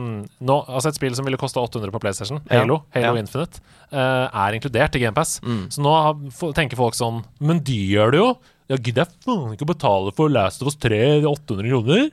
nå, 0.47 0.57
Altså 0.71 0.93
Et 0.93 0.99
spill 1.01 1.17
som 1.19 1.27
ville 1.27 1.39
koste 1.41 1.59
800 1.59 1.91
på 1.91 1.99
PlayStation, 2.05 2.39
Ja, 2.47 2.61
Halo, 2.61 2.77
Halo 2.95 3.17
ja. 3.17 3.23
Infinite, 3.25 3.59
uh, 3.91 4.29
er 4.31 4.55
inkludert 4.55 4.95
i 4.95 5.03
GamePass. 5.03 5.41
Mm. 5.43 5.65
Så 5.75 5.83
nå 5.83 5.91
har, 5.91 6.15
tenker 6.55 6.79
folk 6.79 6.95
sånn 6.95 7.25
Men 7.43 7.59
de 7.67 7.75
gjør 7.91 8.15
det 8.15 8.21
jo! 8.23 8.29
Ja, 8.71 8.79
gidder 8.79 9.03
jeg 9.03 9.25
faen 9.27 9.57
ikke 9.57 9.67
å 9.67 9.73
betale 9.73 10.13
for 10.15 10.31
Last 10.33 10.63
of 10.63 10.71
Us 10.71 10.79
3 10.81 11.01
800 11.27 11.73
kroner? 11.73 12.05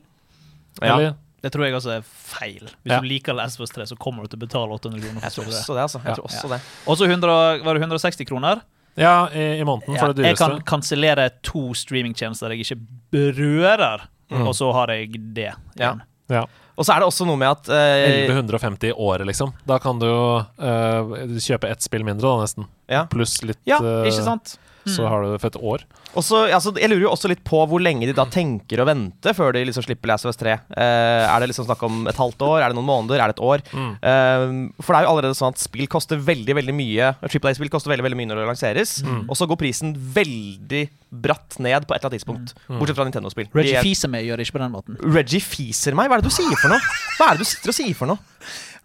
Ja. 0.81 0.95
Eller? 0.95 1.13
Det 1.39 1.53
tror 1.53 1.63
jeg 1.69 1.75
også 1.77 1.93
er 1.99 2.01
feil. 2.03 2.65
Hvis 2.81 2.91
Ja. 2.91 2.97
du 2.99 3.05
liker 3.07 3.37
Last 3.37 3.59
of 3.61 3.63
Us 3.63 3.71
3, 3.77 3.85
så 3.87 3.95
kommer 3.95 4.25
du 4.25 4.33
til 4.33 4.41
å 4.41 4.43
betale 4.47 4.73
800 4.75 4.99
kroner. 5.05 5.21
Jeg 5.23 5.31
tror 5.37 5.45
det. 5.45 5.53
også 5.61 5.77
det, 5.77 5.83
altså. 5.85 6.01
Jeg 6.01 6.09
Ja. 6.09 6.15
tror 6.17 6.27
også 6.27 6.49
det. 6.51 6.59
Også 6.89 7.07
100 7.07 7.63
var 7.63 7.77
det 7.77 7.81
160 7.85 8.25
kroner. 8.27 8.61
Ja, 8.97 9.29
i, 9.31 9.59
i 9.59 9.63
måneden 9.67 9.95
Ja, 9.95 10.01
for 10.05 10.13
det 10.17 10.25
jeg 10.25 10.37
kan 10.39 10.57
kansellere 10.67 11.29
to 11.45 11.69
streamingtjenester 11.77 12.51
jeg 12.55 12.65
ikke 12.65 12.79
berører, 13.13 14.07
og 14.41 14.53
så 14.57 14.71
har 14.75 14.91
jeg 14.95 15.13
det 15.35 15.51
Ja. 15.51 15.55
igjen. 15.93 16.01
Ja. 16.29 16.45
Og 16.79 16.85
så 16.87 16.93
er 16.95 17.01
det 17.03 17.07
også 17.09 17.25
noe 17.27 17.35
med 17.39 17.49
at 17.51 17.67
eh, 17.75 18.25
1150 18.29 18.87
i 18.87 18.93
året, 18.95 19.25
liksom. 19.27 19.51
Da 19.67 19.79
kan 19.83 19.99
du 19.99 20.05
jo 20.07 20.19
eh, 20.39 21.15
kjøpe 21.43 21.67
ett 21.67 21.83
spill 21.83 22.05
mindre, 22.07 22.23
da, 22.29 22.45
nesten. 22.45 22.67
Ja. 22.87 23.01
Pluss 23.11 23.41
litt 23.43 23.59
Ja, 23.67 23.81
eh, 23.83 24.07
ikke 24.07 24.23
sant? 24.23 24.53
Så 24.87 25.07
har 25.07 25.23
du 25.23 25.31
det 25.33 25.39
for 25.41 25.51
et 25.51 25.59
år. 25.59 25.83
Og 26.15 26.23
så, 26.25 26.45
altså, 26.55 26.71
jeg 26.79 26.89
lurer 26.89 27.03
jo 27.03 27.11
også 27.11 27.29
litt 27.31 27.43
på 27.45 27.59
hvor 27.69 27.81
lenge 27.83 28.07
de 28.07 28.13
da 28.15 28.25
tenker 28.31 28.81
å 28.81 28.87
vente 28.87 29.33
før 29.37 29.53
de 29.53 29.65
liksom 29.67 29.83
slipper 29.85 30.09
Last 30.11 30.25
of 30.25 30.31
Us 30.31 30.39
3. 30.39 30.55
Uh, 30.71 31.25
er 31.27 31.43
det 31.43 31.49
liksom 31.51 31.67
snakk 31.67 31.83
om 31.85 32.07
et 32.09 32.17
halvt 32.19 32.41
år? 32.47 32.61
Er 32.63 32.71
det 32.71 32.79
noen 32.79 32.87
måneder? 32.89 33.19
Er 33.21 33.31
det 33.33 33.37
et 33.37 33.43
år? 33.45 33.63
Mm. 33.73 33.91
Uh, 33.99 34.81
for 34.81 34.95
det 34.95 35.01
er 35.01 35.07
jo 35.07 35.11
allerede 35.13 35.37
sånn 35.37 35.53
at 35.53 35.61
spill 35.61 35.89
koster 35.91 36.21
veldig 36.21 36.55
veldig 36.61 36.75
mye 36.75 37.11
Triple 37.29 37.51
A-spill 37.53 37.69
koster 37.73 37.91
veldig 37.93 38.05
veldig 38.07 38.17
mye 38.21 38.31
når 38.31 38.41
det 38.41 38.47
lanseres. 38.49 38.95
Mm. 39.05 39.21
Og 39.27 39.37
så 39.37 39.47
går 39.49 39.59
prisen 39.61 39.93
veldig 40.15 40.85
bratt 41.09 41.57
ned 41.61 41.85
på 41.89 41.95
et 41.95 41.99
eller 41.99 42.09
annet 42.11 42.19
tidspunkt. 42.21 42.55
Bortsett 42.69 42.97
fra 42.97 43.05
Nintendo-spill. 43.07 43.49
Reggie 43.57 43.77
er- 43.79 43.85
fiser 43.85 44.11
meg 44.13 44.25
gjør 44.27 44.37
det 44.37 44.47
ikke 44.47 44.57
på 44.59 44.63
den 44.63 44.73
måten. 44.73 44.97
Reggie 45.15 45.41
fiser 45.41 45.97
meg? 45.97 46.09
Hva 46.09 46.17
er 46.19 46.23
det 46.23 46.29
du 46.29 46.35
sier 46.35 46.57
for 46.61 46.73
noe? 46.73 46.81
Hva 47.17 47.29
er 47.31 47.37
det 47.37 47.45
du 47.45 47.49
sitter 47.49 47.73
og 47.73 47.79
sier 47.79 47.97
for 47.97 48.11
noe? 48.11 48.19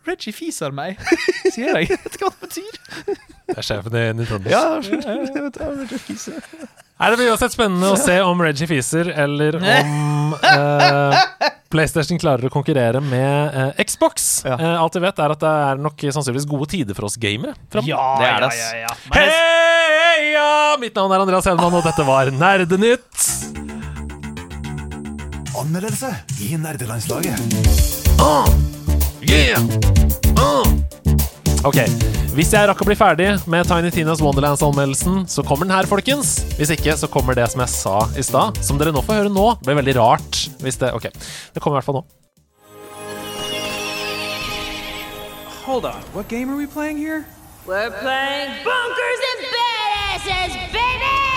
Reggie 0.05 0.33
fiser 0.37 0.73
meg, 0.75 0.99
sier 1.55 1.73
jeg. 1.81 1.89
Vet 1.95 2.17
ikke 2.19 2.29
hva 2.29 2.35
det 2.35 2.49
betyr. 2.49 2.75
Det 3.45 3.59
er 3.61 3.65
sjefen 3.67 3.97
i 3.97 4.05
Nintendo. 4.17 4.51
Ja, 4.53 4.63
jeg 4.81 5.43
vet 5.47 5.59
det, 5.59 5.69
Reggie. 5.93 6.37
Nei, 6.95 7.09
det 7.11 7.17
blir 7.19 7.31
uansett 7.33 7.53
spennende 7.57 7.89
å 7.91 7.97
se 7.99 8.15
om 8.23 8.39
Reggie 8.45 8.69
fiser, 8.71 9.09
eller 9.25 9.57
om 9.61 10.35
eh, 10.39 11.17
PlayStation 11.75 12.21
klarer 12.23 12.47
å 12.47 12.53
konkurrere 12.55 13.01
med 13.03 13.57
eh, 13.75 13.83
Xbox. 13.89 14.29
Ja. 14.47 14.55
Eh, 14.61 14.77
alt 14.85 14.95
vi 14.95 15.03
vet, 15.03 15.19
er 15.25 15.35
at 15.35 15.43
det 15.43 15.55
er 15.73 15.83
nok 15.83 16.05
sannsynligvis 16.07 16.47
gode 16.53 16.69
tider 16.71 16.95
for 16.97 17.09
oss 17.11 17.17
gamere. 17.21 17.57
framover. 17.73 17.91
Ja, 17.91 18.05
Det 18.21 18.29
er 18.31 18.47
det, 18.47 18.53
ja, 18.53 18.53
ass. 18.53 18.61
ja, 18.61 18.85
ja. 18.85 18.93
Men 19.11 19.19
Hei, 19.35 20.31
ja! 20.37 20.51
Mitt 20.85 20.95
navn 21.01 21.13
er 21.17 21.25
Andreas 21.27 21.49
Hedman, 21.51 21.75
og 21.81 21.85
dette 21.89 22.07
var 22.07 22.31
Nerdenytt. 22.31 23.31
Anmeldelse 25.59 26.11
i 26.45 26.55
nerdelandslaget. 26.59 27.39
Ok, 31.65 31.79
Hvis 32.35 32.51
jeg 32.53 32.67
rakk 32.69 32.83
å 32.83 32.87
bli 32.89 32.97
ferdig 32.99 33.29
med 33.49 33.65
Tiny 33.65 33.89
Tinas 33.95 34.21
Wonderlands-anmeldelsen, 34.21 35.23
så 35.31 35.45
kommer 35.47 35.65
den 35.65 35.73
her, 35.73 35.87
folkens. 35.89 36.35
Hvis 36.59 36.73
ikke, 36.75 36.97
så 36.99 37.09
kommer 37.09 37.39
det 37.39 37.47
som 37.53 37.63
jeg 37.63 37.73
sa 37.73 37.95
i 38.19 38.25
stad, 38.27 38.59
som 38.61 38.77
dere 38.81 38.93
nå 38.93 39.01
får 39.07 39.23
høre 39.23 39.33
nå. 39.33 39.47
Det 39.63 39.71
blir 39.71 39.79
veldig 39.81 39.95
rart 39.97 40.43
hvis 40.61 40.77
det 40.83 40.91
Ok, 40.93 41.09
det 41.55 41.63
kommer 41.63 41.79
i 41.79 41.81
hvert 41.81 41.89
fall 41.89 42.03
nå. 42.03 42.05
Hold 45.65 45.87
on, 45.89 46.03
what 46.13 46.29
game 46.29 46.51
are 46.53 46.57
we 46.61 46.67
playing 46.67 46.99
here? 46.99 47.25
We're 47.65 47.91
playing 48.03 48.53
Bunkers 48.67 49.23
and 49.31 49.41
Badasses, 49.55 50.73
baby! 50.75 51.34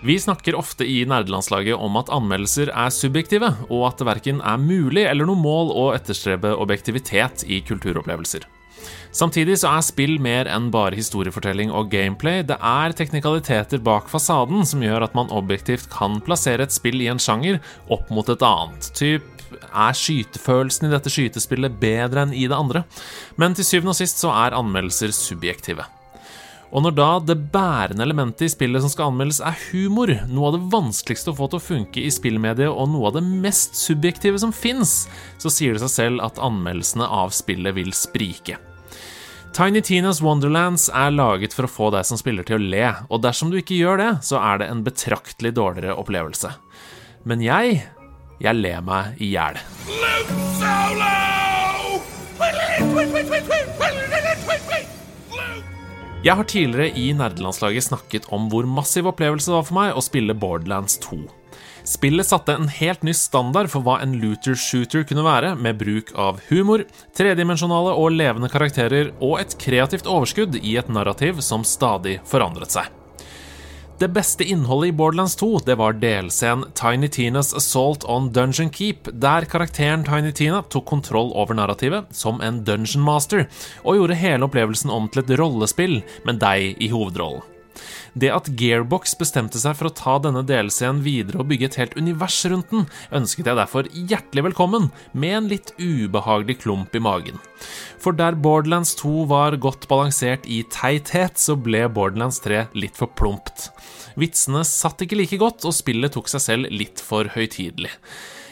Vi 0.00 0.14
snakker 0.20 0.54
ofte 0.54 0.86
i 0.86 1.00
nerdelandslaget 1.10 1.74
om 1.74 1.96
at 1.98 2.10
anmeldelser 2.14 2.70
er 2.70 2.92
subjektive, 2.94 3.48
og 3.66 3.88
at 3.88 3.98
det 3.98 4.06
verken 4.06 4.38
er 4.46 4.60
mulig 4.62 5.02
eller 5.08 5.26
noe 5.26 5.40
mål 5.40 5.72
å 5.74 5.88
etterstrebe 5.96 6.52
objektivitet 6.54 7.42
i 7.50 7.58
kulturopplevelser. 7.66 8.46
Samtidig 9.10 9.56
så 9.58 9.72
er 9.72 9.82
spill 9.82 10.14
mer 10.22 10.46
enn 10.52 10.68
bare 10.70 10.94
historiefortelling 10.94 11.72
og 11.74 11.90
gameplay. 11.90 12.44
Det 12.46 12.60
er 12.62 12.94
teknikaliteter 12.94 13.82
bak 13.82 14.06
fasaden 14.12 14.62
som 14.68 14.84
gjør 14.84 15.08
at 15.08 15.18
man 15.18 15.34
objektivt 15.34 15.90
kan 15.90 16.20
plassere 16.22 16.68
et 16.68 16.76
spill 16.76 17.02
i 17.02 17.10
en 17.10 17.18
sjanger 17.18 17.58
opp 17.90 18.06
mot 18.14 18.30
et 18.30 18.46
annet. 18.46 18.92
Typ 18.94 19.26
er 19.66 19.98
skytefølelsen 19.98 20.86
i 20.86 20.94
dette 20.94 21.10
skytespillet 21.10 21.80
bedre 21.82 22.28
enn 22.28 22.36
i 22.36 22.46
det 22.46 22.54
andre? 22.54 22.86
Men 23.34 23.58
til 23.58 23.66
syvende 23.66 23.96
og 23.96 23.98
sist 23.98 24.22
så 24.22 24.30
er 24.46 24.54
anmeldelser 24.60 25.10
subjektive. 25.16 25.88
Og 26.68 26.84
når 26.84 26.96
da 26.98 27.08
det 27.24 27.36
bærende 27.52 28.04
elementet 28.04 28.44
i 28.44 28.52
spillet 28.52 28.84
som 28.84 28.92
skal 28.92 29.08
anmeldes, 29.08 29.40
er 29.40 29.56
humor, 29.70 30.12
noe 30.28 30.50
av 30.50 30.58
det 30.58 30.66
vanskeligste 30.74 31.32
å 31.32 31.38
få 31.38 31.48
til 31.48 31.60
å 31.60 31.64
funke 31.64 32.02
i 32.02 32.12
spillmediet 32.12 32.68
og 32.68 32.90
noe 32.92 33.08
av 33.08 33.16
det 33.16 33.24
mest 33.24 33.78
subjektive 33.78 34.40
som 34.42 34.52
fins, 34.52 35.06
så 35.40 35.52
sier 35.52 35.74
det 35.74 35.82
seg 35.86 35.94
selv 35.94 36.26
at 36.26 36.40
anmeldelsene 36.44 37.08
av 37.08 37.32
spillet 37.36 37.76
vil 37.78 37.94
sprike. 37.96 38.58
Tiny 39.56 39.80
Tinas 39.80 40.20
Wonderlands 40.20 40.90
er 40.92 41.10
laget 41.10 41.56
for 41.56 41.64
å 41.64 41.72
få 41.72 41.88
deg 41.94 42.04
som 42.06 42.20
spiller 42.20 42.44
til 42.46 42.58
å 42.58 42.68
le, 42.74 42.84
og 43.08 43.24
dersom 43.24 43.48
du 43.50 43.56
ikke 43.62 43.78
gjør 43.78 44.02
det, 44.02 44.10
så 44.28 44.36
er 44.42 44.60
det 44.60 44.68
en 44.68 44.84
betraktelig 44.86 45.54
dårligere 45.56 45.96
opplevelse. 45.96 46.52
Men 47.24 47.40
jeg, 47.42 47.80
jeg 48.44 48.60
ler 48.60 48.84
meg 48.84 49.16
i 49.24 49.32
hjel. 49.32 49.56
Jeg 56.26 56.34
har 56.34 56.48
tidligere 56.50 56.98
i 56.98 57.12
nerdelandslaget 57.14 57.84
snakket 57.86 58.24
om 58.34 58.48
hvor 58.50 58.66
massiv 58.66 59.06
opplevelse 59.06 59.52
det 59.52 59.54
var 59.54 59.66
for 59.68 59.76
meg 59.76 59.94
å 59.94 60.02
spille 60.02 60.34
Borderlands 60.34 60.98
2. 61.04 61.20
Spillet 61.86 62.26
satte 62.26 62.56
en 62.58 62.66
helt 62.74 63.06
ny 63.06 63.14
standard 63.14 63.70
for 63.70 63.86
hva 63.86 64.00
en 64.02 64.16
looter-shooter 64.18 65.06
kunne 65.06 65.22
være, 65.22 65.54
med 65.54 65.78
bruk 65.78 66.10
av 66.18 66.42
humor, 66.50 66.82
tredimensjonale 67.14 67.94
og 67.94 68.18
levende 68.18 68.50
karakterer 68.50 69.14
og 69.22 69.38
et 69.44 69.54
kreativt 69.62 70.10
overskudd 70.10 70.58
i 70.58 70.74
et 70.82 70.90
narrativ 70.90 71.38
som 71.38 71.62
stadig 71.62 72.18
forandret 72.26 72.74
seg. 72.74 72.97
Det 73.98 74.08
beste 74.08 74.44
innholdet 74.44 74.88
i 74.88 74.92
Borderlands 74.92 75.36
2 75.36 75.58
det 75.66 75.74
var 75.74 75.96
delscenen 75.98 76.70
Tiny 76.78 77.08
Tinas 77.08 77.54
Assault 77.54 78.04
on 78.04 78.28
Dungeon 78.32 78.70
Keep, 78.70 79.10
der 79.12 79.42
karakteren 79.50 80.04
Tiny 80.06 80.30
Tina 80.32 80.62
tok 80.62 80.86
kontroll 80.86 81.32
over 81.34 81.58
narrativet 81.58 82.06
som 82.14 82.38
en 82.40 82.62
dungeon 82.62 83.02
master, 83.02 83.48
og 83.82 83.98
gjorde 83.98 84.22
hele 84.22 84.46
opplevelsen 84.46 84.94
om 84.94 85.10
til 85.10 85.24
et 85.24 85.34
rollespill 85.42 85.98
med 86.30 86.38
deg 86.38 86.78
i 86.78 86.92
hovedrollen. 86.94 87.42
Det 88.18 88.30
at 88.34 88.48
Gearbox 88.58 89.12
bestemte 89.20 89.60
seg 89.62 89.76
for 89.78 89.88
å 89.88 89.94
ta 89.94 90.16
denne 90.22 90.40
delscenen 90.46 91.04
videre 91.04 91.38
og 91.42 91.50
bygge 91.52 91.68
et 91.68 91.76
helt 91.78 91.96
univers 91.98 92.38
rundt 92.50 92.72
den, 92.72 92.86
ønsket 93.14 93.46
jeg 93.46 93.58
derfor 93.58 93.90
hjertelig 93.94 94.48
velkommen, 94.48 94.88
med 95.12 95.36
en 95.36 95.50
litt 95.52 95.70
ubehagelig 95.78 96.58
klump 96.64 96.96
i 96.98 97.02
magen. 97.04 97.38
For 98.02 98.16
der 98.16 98.38
Borderlands 98.38 98.96
2 98.98 99.28
var 99.30 99.58
godt 99.62 99.86
balansert 99.90 100.48
i 100.50 100.64
teithet, 100.72 101.38
så 101.38 101.54
ble 101.54 101.84
Borderlands 101.94 102.40
3 102.42 102.64
litt 102.78 102.98
for 102.98 103.12
plumpt. 103.18 103.68
Vitsene 104.18 104.64
satt 104.66 105.04
ikke 105.04 105.20
like 105.20 105.38
godt, 105.38 105.68
og 105.68 105.76
spillet 105.76 106.16
tok 106.16 106.32
seg 106.32 106.42
selv 106.42 106.74
litt 106.74 107.04
for 107.04 107.30
høytidelig. 107.36 107.92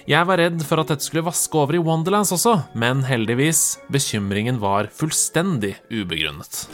Jeg 0.06 0.22
var 0.22 0.38
redd 0.38 0.60
for 0.62 0.78
at 0.78 0.86
dette 0.92 1.02
skulle 1.02 1.24
vaske 1.26 1.58
over 1.58 1.74
i 1.74 1.80
Wonderlands 1.82 2.30
også, 2.30 2.52
men 2.78 3.00
heldigvis, 3.08 3.80
bekymringen 3.90 4.60
var 4.62 4.86
fullstendig 4.94 5.72
ubegrunnet. 5.90 6.68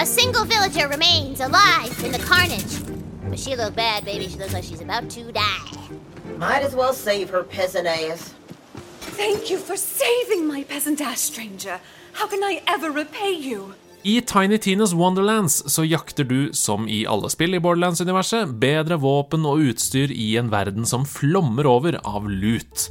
A 0.00 0.06
single 0.08 0.46
villager 0.48 0.88
remains 0.88 1.42
alive 1.44 1.92
in 2.00 2.12
the 2.16 2.22
carnage. 2.24 2.80
But 3.28 3.38
she 3.38 3.56
look 3.56 3.74
bad, 3.76 4.06
baby. 4.06 4.26
She 4.28 4.38
looks 4.38 4.54
like 4.54 4.64
she's 4.64 4.80
about 4.80 5.10
to 5.10 5.30
die. 5.32 5.98
Might 6.38 6.64
as 6.64 6.74
well 6.74 6.94
save 6.94 7.28
her 7.28 7.42
peasant 7.42 7.86
ass. 7.86 8.32
Thank 9.20 9.50
you 9.50 9.58
for 9.58 9.76
saving 9.76 10.46
my 10.46 10.64
peasant 10.64 11.02
ass, 11.02 11.20
stranger. 11.20 11.80
How 12.14 12.26
can 12.26 12.42
I 12.42 12.62
ever 12.66 12.90
repay 12.90 13.32
you? 13.32 13.74
I 14.02 14.20
Tiny 14.20 14.58
Tinas 14.58 14.92
Wonderlands 14.92 15.72
så 15.72 15.84
jakter 15.84 16.24
du, 16.24 16.52
som 16.52 16.88
i 16.88 17.00
alle 17.06 17.30
spill 17.30 17.56
i 17.56 17.60
Borderlands-universet, 17.60 18.52
bedre 18.62 18.94
våpen 19.02 19.46
og 19.48 19.64
utstyr 19.72 20.12
i 20.14 20.36
en 20.38 20.52
verden 20.52 20.86
som 20.86 21.06
flommer 21.06 21.66
over 21.66 21.98
av 22.06 22.28
lut. 22.30 22.86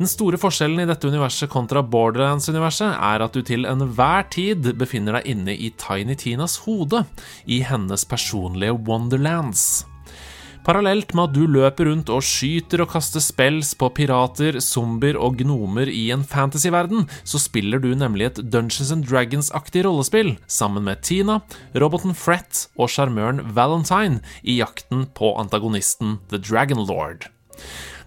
Den 0.00 0.10
store 0.10 0.40
forskjellen 0.40 0.82
i 0.82 0.88
dette 0.88 1.06
universet 1.06 1.52
kontra 1.52 1.84
Borderlands-universet 1.86 2.96
er 2.96 3.22
at 3.22 3.36
du 3.36 3.44
til 3.46 3.68
enhver 3.68 4.26
tid 4.32 4.72
befinner 4.80 5.20
deg 5.20 5.30
inne 5.36 5.54
i 5.54 5.70
Tiny 5.78 6.18
Tinas 6.18 6.58
hode, 6.66 7.04
i 7.46 7.62
hennes 7.62 8.06
personlige 8.10 8.74
Wonderlands. 8.88 9.84
Parallelt 10.70 11.16
med 11.18 11.24
at 11.24 11.32
du 11.34 11.48
løper 11.50 11.88
rundt 11.88 12.10
og 12.14 12.20
skyter 12.22 12.84
og 12.84 12.92
kaster 12.92 13.18
spells 13.18 13.72
på 13.74 13.88
pirater, 13.90 14.60
zombier 14.62 15.16
og 15.18 15.40
gnomer 15.40 15.88
i 15.90 16.04
en 16.14 16.20
fantasyverden, 16.22 17.08
så 17.26 17.40
spiller 17.42 17.80
du 17.82 17.88
nemlig 17.98 18.28
et 18.28 18.36
Dungeons 18.52 18.92
and 18.94 19.02
Dragons-aktig 19.08 19.82
rollespill 19.82 20.36
sammen 20.46 20.84
med 20.86 21.00
Tina, 21.02 21.40
roboten 21.74 22.14
Fret 22.14 22.68
og 22.78 22.86
sjarmøren 22.94 23.42
Valentine 23.56 24.20
i 24.46 24.60
jakten 24.60 25.08
på 25.10 25.32
antagonisten 25.42 26.20
The 26.30 26.38
Dragon 26.38 26.84
Lord. 26.86 27.26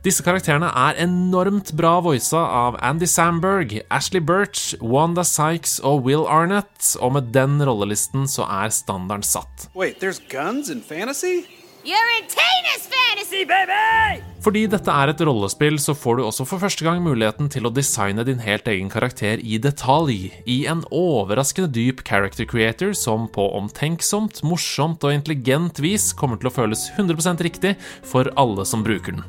Disse 0.07 0.23
karakterene 0.23 0.69
er 0.71 1.01
enormt 1.03 1.73
bra 1.75 1.97
voisa 2.05 2.45
av 2.61 2.77
Andy 2.79 3.09
Samberg, 3.11 3.75
Ashley 3.91 4.23
Birch, 4.23 4.77
Wanda 4.79 5.27
Sykes 5.27 5.81
og 5.83 6.07
Will 6.07 6.23
Arnett, 6.23 6.93
og 7.03 7.17
med 7.17 7.35
den 7.35 7.59
rollelisten 7.59 8.23
så 8.31 8.47
er 8.47 8.71
standarden 8.71 9.27
satt. 9.27 9.67
Wait, 9.75 9.99
You're 11.85 12.11
in 12.17 12.29
Tina's 12.31 12.87
fantasy, 12.87 13.43
baby! 13.43 14.23
Fordi 14.39 14.61
dette 14.71 14.87
er 14.87 15.11
et 15.11 15.23
rollespill, 15.27 15.75
så 15.83 15.91
får 15.91 16.15
du 16.15 16.21
også 16.23 16.45
for 16.47 16.63
første 16.63 16.85
gang 16.87 17.01
muligheten 17.03 17.49
til 17.51 17.67
å 17.67 17.71
designe 17.75 18.23
din 18.23 18.39
helt 18.39 18.69
egen 18.71 18.87
karakter 18.87 19.43
i 19.43 19.59
detalj, 19.59 20.29
i 20.47 20.57
en 20.71 20.85
overraskende 20.95 21.67
dyp 21.75 22.05
character 22.07 22.47
creator 22.47 22.95
som 22.95 23.27
på 23.27 23.49
omtenksomt, 23.59 24.45
morsomt 24.47 25.03
og 25.03 25.11
intelligent 25.17 25.83
vis 25.83 26.13
kommer 26.15 26.39
til 26.39 26.53
å 26.53 26.55
føles 26.55 26.87
100% 26.95 27.43
riktig 27.43 27.75
for 28.07 28.31
alle 28.39 28.63
som 28.63 28.87
bruker 28.87 29.19
den. 29.19 29.27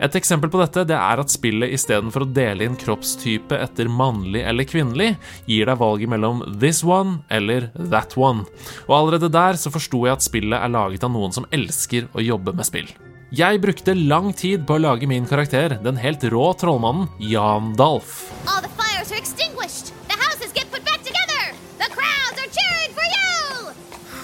Et 0.00 0.18
eksempel 0.18 0.50
på 0.52 0.60
dette 0.62 0.86
det 0.88 0.96
er 0.96 1.22
at 1.22 1.32
spillet 1.32 1.74
istedenfor 1.76 2.24
å 2.24 2.32
dele 2.32 2.66
inn 2.66 2.78
kroppstype 2.78 3.58
etter 3.58 3.90
mannlig 3.92 4.44
eller 4.48 4.68
kvinnelig, 4.68 5.14
gir 5.50 5.68
deg 5.68 5.80
valget 5.80 6.12
mellom 6.12 6.44
this 6.62 6.82
one 6.84 7.20
eller 7.32 7.70
that 7.92 8.16
one. 8.16 8.46
Og 8.88 8.98
allerede 8.98 9.32
der 9.32 9.60
så 9.60 9.72
forsto 9.72 10.04
jeg 10.06 10.16
at 10.16 10.26
spillet 10.26 10.58
er 10.58 10.72
laget 10.72 11.04
av 11.06 11.14
noen 11.14 11.34
som 11.34 11.48
elsker 11.52 12.08
å 12.12 12.24
jobbe 12.24 12.54
med 12.56 12.68
spill. 12.68 12.92
Jeg 13.32 13.62
brukte 13.62 13.94
lang 13.96 14.34
tid 14.36 14.66
på 14.68 14.76
å 14.76 14.82
lage 14.82 15.08
min 15.08 15.24
karakter, 15.24 15.78
den 15.80 15.96
helt 15.96 16.24
rå 16.34 16.50
trollmannen 16.60 17.06
Jan 17.16 17.70
Dalf. 17.78 18.26
All 18.44 18.60
the 18.60 18.68
fires 18.76 19.08
are 19.08 19.16
extinguished. 19.16 19.94
The 20.10 20.18
houses 20.20 20.52
get 20.52 20.68
put 20.70 20.84
back 20.84 21.00
together. 21.00 21.56
The 21.80 21.88
crowds 21.94 22.36
are 22.36 22.50
cheering 22.52 22.92
for 22.92 23.08
you. 23.08 23.72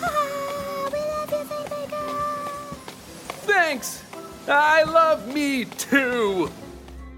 we 0.92 1.00
love 1.14 1.32
you, 1.32 1.42
baby 1.48 1.96
Thanks! 3.48 4.07
I 4.48 4.84
love 4.86 5.34
me 5.34 5.64
too! 5.76 6.48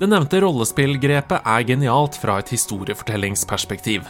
Det 0.00 0.08
nevnte 0.10 0.40
rollespillgrepet 0.42 1.44
er 1.46 1.64
genialt 1.68 2.16
fra 2.18 2.40
et 2.40 2.48
historiefortellingsperspektiv. 2.50 4.08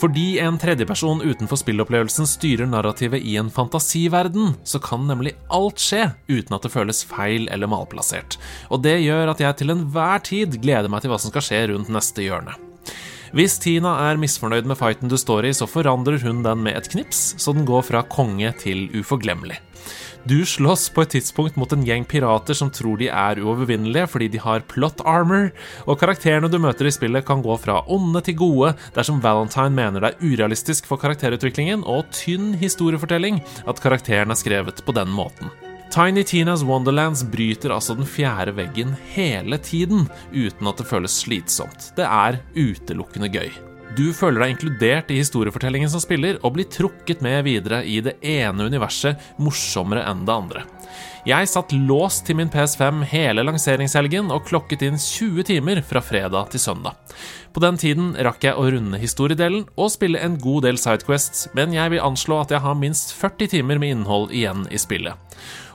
Fordi 0.00 0.40
en 0.42 0.58
tredjeperson 0.58 1.22
utenfor 1.22 1.60
spillopplevelsen 1.60 2.26
styrer 2.26 2.66
narrativet 2.66 3.22
i 3.22 3.36
en 3.38 3.50
fantasiverden, 3.52 4.56
så 4.64 4.80
kan 4.82 5.06
nemlig 5.06 5.36
alt 5.54 5.78
skje 5.78 6.08
uten 6.26 6.56
at 6.56 6.66
det 6.66 6.72
føles 6.74 7.04
feil 7.06 7.46
eller 7.54 7.70
malplassert. 7.70 8.40
Og 8.74 8.82
det 8.82 8.96
gjør 9.04 9.30
at 9.36 9.44
jeg 9.44 9.60
til 9.60 9.74
enhver 9.76 10.24
tid 10.26 10.58
gleder 10.58 10.90
meg 10.90 11.04
til 11.04 11.14
hva 11.14 11.20
som 11.22 11.30
skal 11.30 11.46
skje 11.46 11.62
rundt 11.74 11.94
neste 11.94 12.26
hjørne. 12.26 12.58
Hvis 13.36 13.58
Tina 13.60 13.92
er 14.08 14.18
misfornøyd 14.18 14.66
med 14.66 14.80
fighten 14.80 15.12
du 15.12 15.18
står 15.20 15.46
i, 15.46 15.54
så 15.54 15.68
forandrer 15.68 16.18
hun 16.24 16.42
den 16.42 16.64
med 16.64 16.74
et 16.74 16.90
knips, 16.90 17.36
så 17.38 17.54
den 17.54 17.68
går 17.68 17.84
fra 17.86 18.02
konge 18.08 18.50
til 18.64 18.88
uforglemmelig. 18.96 19.60
Du 20.28 20.46
slåss 20.46 20.88
på 20.92 21.02
et 21.04 21.14
tidspunkt 21.14 21.56
mot 21.56 21.70
en 21.72 21.84
gjeng 21.86 22.02
pirater 22.04 22.56
som 22.58 22.68
tror 22.74 22.98
de 23.00 23.06
er 23.08 23.38
uovervinnelige 23.40 24.08
fordi 24.12 24.26
de 24.34 24.40
har 24.42 24.64
plot 24.68 25.00
armor, 25.08 25.46
og 25.88 26.00
karakterene 26.02 26.50
du 26.52 26.58
møter 26.60 26.88
i 26.88 26.92
spillet 26.92 27.24
kan 27.24 27.40
gå 27.44 27.54
fra 27.62 27.78
onde 27.94 28.20
til 28.26 28.36
gode 28.36 28.74
dersom 28.96 29.22
Valentine 29.24 29.72
mener 29.72 30.04
det 30.04 30.10
er 30.10 30.26
urealistisk 30.26 30.90
for 30.90 31.00
karakterutviklingen 31.00 31.86
og 31.86 32.10
tynn 32.12 32.50
historiefortelling 32.60 33.40
at 33.70 33.80
karakteren 33.80 34.34
er 34.34 34.40
skrevet 34.42 34.82
på 34.84 34.96
den 34.98 35.08
måten. 35.16 35.54
Tiny 35.94 36.26
Tinas 36.28 36.66
Wonderlands 36.66 37.22
bryter 37.24 37.72
altså 37.72 37.96
den 37.96 38.04
fjerde 38.04 38.52
veggen 38.58 38.92
hele 39.14 39.56
tiden, 39.64 40.10
uten 40.34 40.68
at 40.68 40.82
det 40.82 40.90
føles 40.90 41.16
slitsomt. 41.22 41.94
Det 41.96 42.04
er 42.04 42.42
utelukkende 42.58 43.32
gøy. 43.32 43.67
Du 43.96 44.10
føler 44.12 44.42
deg 44.42 44.52
inkludert 44.52 45.10
i 45.10 45.18
historiefortellingen 45.20 45.90
som 45.90 46.02
spiller, 46.02 46.36
og 46.44 46.54
blir 46.56 46.68
trukket 46.70 47.22
med 47.24 47.40
videre 47.46 47.80
i 47.88 47.98
det 48.04 48.18
ene 48.20 48.68
universet 48.68 49.30
morsommere 49.40 50.04
enn 50.10 50.26
det 50.28 50.34
andre. 50.34 50.64
Jeg 51.28 51.48
satt 51.50 51.72
låst 51.74 52.24
til 52.28 52.38
min 52.38 52.50
PS5 52.52 53.02
hele 53.10 53.44
lanseringshelgen 53.44 54.30
og 54.32 54.46
klokket 54.48 54.84
inn 54.86 55.00
20 55.00 55.44
timer 55.48 55.80
fra 55.84 56.02
fredag 56.04 56.52
til 56.52 56.62
søndag. 56.62 56.96
På 57.52 57.60
den 57.64 57.80
tiden 57.80 58.12
rakk 58.24 58.44
jeg 58.44 58.56
å 58.56 58.68
runde 58.70 59.00
historiedelen 59.00 59.66
og 59.76 59.92
spille 59.92 60.20
en 60.24 60.38
god 60.40 60.68
del 60.68 60.80
Sidequests, 60.80 61.48
men 61.58 61.74
jeg 61.76 61.92
vil 61.92 62.04
anslå 62.04 62.42
at 62.44 62.54
jeg 62.54 62.64
har 62.64 62.78
minst 62.78 63.12
40 63.18 63.52
timer 63.56 63.82
med 63.82 63.96
innhold 63.96 64.32
igjen 64.36 64.64
i 64.70 64.80
spillet. 64.80 65.16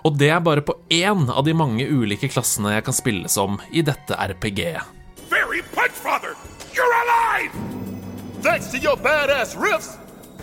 Og 0.03 0.18
det 0.19 0.31
er 0.34 0.41
bare 0.44 0.65
på 0.65 0.77
én 0.94 1.27
av 1.30 1.45
de 1.45 1.53
mange 1.57 1.85
ulike 1.85 2.31
klassene 2.31 2.76
jeg 2.77 2.88
kan 2.88 2.98
spille 2.98 3.30
som 3.30 3.60
i 3.72 3.85
dette 3.85 4.18
RPG-et. 4.18 4.99
Very 5.30 5.61
punch, 5.73 5.98
father! 5.98 6.38
you're 6.73 6.94
alive! 7.03 7.93
Thanks 8.44 8.68
to 8.72 8.78
your 8.78 8.98
badass 8.98 9.56
riffs, 9.56 9.98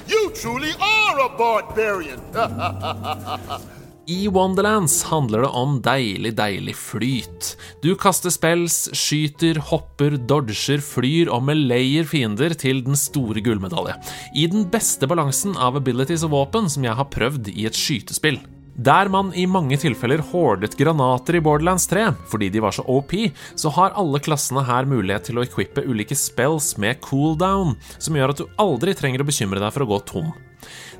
you 0.08 0.30
truly 0.34 0.70
are 0.80 1.20
a 1.20 1.28
barbarian. 1.36 2.20
I 4.08 4.28
Wonderlands 4.28 5.02
handler 5.02 5.44
det 5.44 5.48
om 5.48 5.82
deilig, 5.84 6.32
deilig 6.38 6.74
flyt. 6.76 7.50
Du 7.82 7.92
kaster 8.00 8.32
spells, 8.32 8.88
skyter, 8.96 9.60
hopper, 9.68 10.16
dodger, 10.16 10.80
flyr 10.80 11.28
og 11.28 11.44
melayer 11.46 12.08
fiender 12.08 12.56
til 12.56 12.80
den 12.86 12.96
store 12.96 13.44
gullmedalje. 13.44 13.98
I 14.34 14.48
den 14.48 14.64
beste 14.72 15.06
balansen 15.06 15.52
av 15.60 15.76
abilities 15.78 16.24
og 16.24 16.32
våpen 16.38 16.72
som 16.72 16.88
jeg 16.88 16.96
har 16.96 17.10
prøvd 17.12 17.52
i 17.52 17.68
et 17.68 17.76
skytespill. 17.76 18.40
Der 18.80 19.10
man 19.12 19.28
i 19.36 19.42
mange 19.44 19.76
tilfeller 19.76 20.22
hordet 20.30 20.72
granater 20.78 21.36
i 21.36 21.40
Borderlands 21.44 21.84
3 21.90 22.06
fordi 22.30 22.48
de 22.54 22.62
var 22.64 22.72
så 22.72 22.84
OP, 22.88 23.12
så 23.58 23.68
har 23.76 23.92
alle 23.98 24.20
klassene 24.24 24.62
her 24.64 24.88
mulighet 24.88 25.26
til 25.28 25.40
å 25.40 25.44
equippe 25.44 25.84
ulike 25.84 26.16
spells 26.16 26.72
med 26.80 27.02
cooldown, 27.04 27.74
som 27.98 28.16
gjør 28.16 28.32
at 28.32 28.40
du 28.40 28.54
aldri 28.62 28.94
trenger 28.96 29.20
å 29.20 29.28
bekymre 29.28 29.60
deg 29.60 29.74
for 29.74 29.84
å 29.84 29.90
gå 29.90 30.00
tom. 30.08 30.32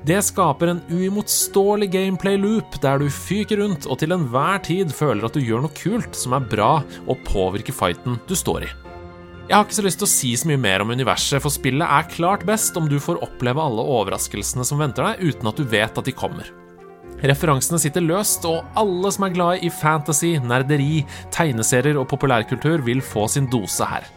Det 0.05 0.19
skaper 0.25 0.75
en 0.75 0.85
uimotståelig 0.93 1.89
gameplay 1.95 2.37
loop 2.41 2.77
der 2.85 3.01
du 3.01 3.09
fyker 3.13 3.63
rundt 3.63 3.89
og 3.89 4.03
til 4.03 4.13
enhver 4.17 4.61
tid 4.67 4.93
føler 4.93 5.31
at 5.31 5.37
du 5.37 5.41
gjør 5.41 5.65
noe 5.65 5.77
kult 5.81 6.17
som 6.17 6.37
er 6.37 6.47
bra 6.53 6.71
og 7.07 7.27
påvirker 7.33 7.77
fighten 7.77 8.21
du 8.29 8.37
står 8.37 8.69
i. 8.69 8.73
Jeg 9.49 9.57
har 9.57 9.65
ikke 9.65 9.81
så 9.81 9.89
lyst 9.89 10.03
til 10.03 10.11
å 10.11 10.15
si 10.19 10.37
så 10.37 10.53
mye 10.53 10.61
mer 10.61 10.85
om 10.85 10.93
universet, 10.93 11.41
for 11.43 11.51
spillet 11.51 11.89
er 11.89 12.13
klart 12.13 12.45
best 12.47 12.77
om 12.79 12.93
du 12.93 13.01
får 13.03 13.25
oppleve 13.25 13.65
alle 13.65 13.89
overraskelsene 13.97 14.69
som 14.69 14.85
venter 14.85 15.09
deg, 15.09 15.31
uten 15.33 15.49
at 15.49 15.59
du 15.59 15.65
vet 15.65 15.97
at 15.97 16.07
de 16.07 16.15
kommer. 16.15 16.60
Referansene 17.27 17.81
sitter 17.83 18.05
løst, 18.05 18.47
og 18.49 18.65
alle 18.81 19.13
som 19.13 19.27
er 19.27 19.35
glad 19.35 19.67
i 19.67 19.73
fantasy, 19.73 20.37
nerderi, 20.41 21.05
tegneserier 21.35 21.99
og 22.01 22.09
populærkultur, 22.13 22.81
vil 22.87 23.05
få 23.05 23.27
sin 23.29 23.49
dose 23.51 23.87
her. 23.87 24.09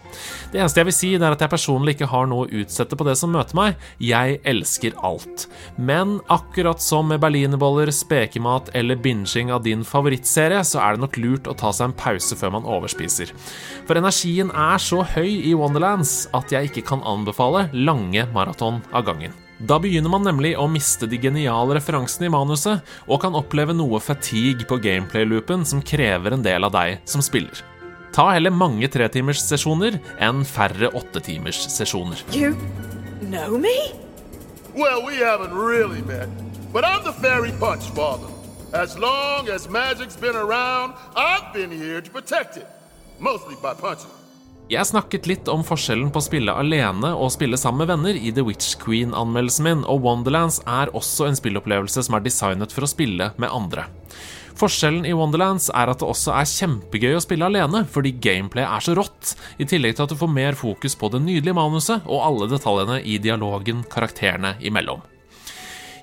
Det 0.52 0.62
eneste 0.62 0.82
jeg 0.82 0.88
vil 0.88 0.96
si, 0.96 1.10
er 1.18 1.34
at 1.34 1.42
jeg 1.42 1.52
personlig 1.52 1.96
ikke 1.96 2.10
har 2.12 2.28
noe 2.30 2.46
å 2.46 2.62
utsette 2.62 2.98
på 2.98 3.08
det 3.08 3.16
som 3.20 3.34
møter 3.34 3.58
meg. 3.58 3.86
Jeg 4.04 4.40
elsker 4.50 4.98
alt. 5.06 5.48
Men 5.78 6.20
akkurat 6.34 6.84
som 6.84 7.10
med 7.10 7.22
berlinerboller, 7.24 7.92
spekemat 7.94 8.70
eller 8.78 9.00
binging 9.02 9.52
av 9.54 9.64
din 9.66 9.86
favorittserie, 9.88 10.62
så 10.68 10.84
er 10.86 10.96
det 10.96 11.06
nok 11.06 11.20
lurt 11.22 11.50
å 11.50 11.58
ta 11.58 11.74
seg 11.74 11.90
en 11.90 11.98
pause 11.98 12.38
før 12.40 12.58
man 12.60 12.70
overspiser. 12.70 13.34
For 13.88 14.00
energien 14.00 14.54
er 14.54 14.82
så 14.82 15.02
høy 15.16 15.42
i 15.42 15.56
Wonderlands 15.58 16.28
at 16.38 16.54
jeg 16.54 16.72
ikke 16.72 16.88
kan 16.94 17.06
anbefale 17.10 17.68
lange 17.74 18.28
maraton 18.36 18.84
av 18.94 19.10
gangen. 19.10 19.43
Da 19.64 19.77
begynner 19.80 20.11
man 20.11 20.26
nemlig 20.27 20.57
å 20.60 20.65
miste 20.68 21.07
de 21.07 21.15
geniale 21.23 21.77
referansene 21.77 22.27
i 22.27 22.31
manuset, 22.34 22.81
og 23.07 23.22
kan 23.23 23.38
oppleve 23.40 23.72
noe 23.72 24.02
fatigue 24.03 24.68
på 24.68 24.80
gameplay-loopen 24.84 25.64
som 25.64 25.80
krever 25.80 26.35
en 26.35 26.44
del 26.44 26.68
av 26.68 26.73
deg 26.76 26.98
som 27.07 27.23
spiller. 27.23 27.64
Ta 28.14 28.27
heller 28.35 28.52
mange 28.52 28.90
tretimerssesjoner 28.91 30.02
enn 30.22 30.44
færre 30.45 30.91
åttetimerssesjoner. 30.91 32.26
You 32.35 32.57
know 33.22 33.57
me? 33.57 33.77
well, 34.76 35.06
we 35.06 35.15
haven't 35.18 35.53
really 35.53 36.02
met, 36.02 36.27
but 36.73 36.84
I'm 36.84 37.03
the 37.03 37.14
Fairy 37.14 37.52
Punchfather. 37.60 38.27
As 38.73 38.98
long 38.98 39.48
as 39.49 39.69
magic's 39.69 40.15
been 40.15 40.35
around, 40.35 40.95
I've 41.15 41.53
been 41.53 41.72
here 41.72 42.02
to 42.02 42.11
protect 42.11 42.57
it. 42.57 42.68
Mostly 43.19 43.56
by 43.61 43.76
punching. 43.76 44.10
Jeg 44.72 44.88
snakket 44.88 45.26
litt 45.27 45.49
om 45.52 45.60
forskjellen 45.68 46.07
på 46.14 46.22
å 46.22 46.23
spille 46.23 46.53
alene 46.56 47.10
og 47.19 47.34
spille 47.34 47.57
sammen 47.60 47.84
med 47.84 47.90
venner 47.91 48.15
i 48.15 48.31
The 48.31 48.45
Witch 48.48 48.77
Queen-anmeldelsen 48.80 49.65
min, 49.68 49.81
og 49.84 50.06
Wonderlands 50.06 50.61
er 50.64 50.91
også 50.95 51.27
en 51.27 51.35
spillopplevelse 51.35 52.06
som 52.07 52.15
er 52.15 52.23
designet 52.23 52.72
for 52.72 52.88
å 52.88 52.90
spille 52.90 53.34
med 53.35 53.52
andre. 53.52 53.90
Forskjellen 54.56 55.03
i 55.10 55.11
Wonderlands 55.18 55.68
er 55.68 55.91
at 55.91 55.99
det 55.99 56.07
også 56.07 56.31
er 56.38 56.48
kjempegøy 56.48 57.18
å 57.18 57.23
spille 57.26 57.49
alene, 57.49 57.84
fordi 57.91 58.14
gameplay 58.23 58.64
er 58.64 58.85
så 58.85 58.95
rått, 58.95 59.34
i 59.60 59.68
tillegg 59.68 59.98
til 59.98 60.06
at 60.06 60.14
du 60.14 60.19
får 60.22 60.31
mer 60.31 60.56
fokus 60.56 60.95
på 60.95 61.10
det 61.11 61.19
nydelige 61.26 61.57
manuset 61.60 62.07
og 62.07 62.23
alle 62.23 62.48
detaljene 62.53 63.02
i 63.03 63.18
dialogen 63.19 63.84
karakterene 63.91 64.56
imellom. 64.64 65.03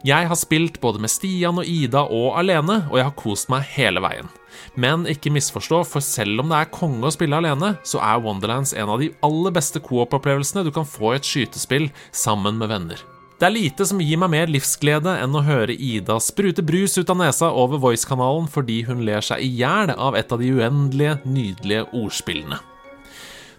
Jeg 0.04 0.28
har 0.28 0.36
spilt 0.36 0.80
både 0.84 1.00
med 1.00 1.12
Stian 1.12 1.60
og 1.60 1.68
Ida 1.68 2.04
og 2.12 2.36
alene, 2.40 2.82
og 2.90 3.00
jeg 3.00 3.08
har 3.08 3.16
kost 3.16 3.48
meg 3.52 3.64
hele 3.72 4.04
veien. 4.04 4.28
Men 4.74 5.06
ikke 5.10 5.32
misforstå, 5.34 5.82
for 5.88 6.04
selv 6.04 6.42
om 6.42 6.50
det 6.52 6.58
er 6.58 6.74
konge 6.74 7.06
å 7.06 7.14
spille 7.14 7.38
alene, 7.38 7.74
så 7.86 8.02
er 8.04 8.20
Wonderlands 8.24 8.74
en 8.74 8.92
av 8.92 9.00
de 9.02 9.12
aller 9.26 9.56
beste 9.56 9.82
coop-opplevelsene 9.84 10.66
du 10.66 10.72
kan 10.74 10.88
få 10.88 11.14
i 11.14 11.20
et 11.20 11.30
skytespill 11.30 11.90
sammen 12.12 12.60
med 12.60 12.72
venner. 12.72 13.02
Det 13.40 13.48
er 13.48 13.54
lite 13.54 13.86
som 13.88 14.00
gir 14.04 14.18
meg 14.20 14.34
mer 14.34 14.50
livsglede 14.52 15.14
enn 15.22 15.32
å 15.32 15.40
høre 15.46 15.72
Ida 15.72 16.18
sprute 16.20 16.60
brus 16.60 16.98
ut 17.00 17.08
av 17.08 17.16
nesa 17.22 17.48
over 17.56 17.80
Voice-kanalen 17.80 18.50
fordi 18.52 18.82
hun 18.84 19.00
ler 19.06 19.24
seg 19.24 19.40
i 19.40 19.48
hjel 19.62 19.94
av 19.94 20.18
et 20.20 20.34
av 20.34 20.42
de 20.42 20.50
uendelige, 20.58 21.14
nydelige 21.24 21.86
ordspillene. 21.96 22.60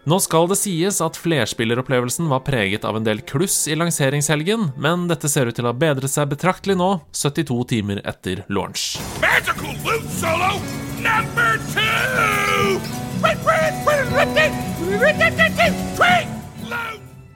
Nå 0.05 0.17
skal 0.21 0.47
det 0.49 0.57
sies 0.57 0.97
at 1.05 1.17
flerspilleropplevelsen 1.21 2.29
var 2.29 2.41
preget 2.45 2.85
av 2.89 2.97
en 2.97 3.05
del 3.05 3.21
kluss 3.25 3.67
i 3.69 3.77
lanseringshelgen, 3.77 4.71
men 4.81 5.05
dette 5.09 5.29
ser 5.29 5.49
ut 5.49 5.57
til 5.57 5.65
å 5.65 5.73
ha 5.73 5.77
bedret 5.77 6.09
seg 6.09 6.29
betraktelig 6.29 6.77
nå, 6.77 6.91
72 7.13 7.59
timer 7.73 8.01
etter 8.09 8.45
launch. 8.49 8.95
Magical 9.21 9.77
loot 9.85 10.09
solo 10.17 10.80
number 11.03 11.57
two! 11.73 13.01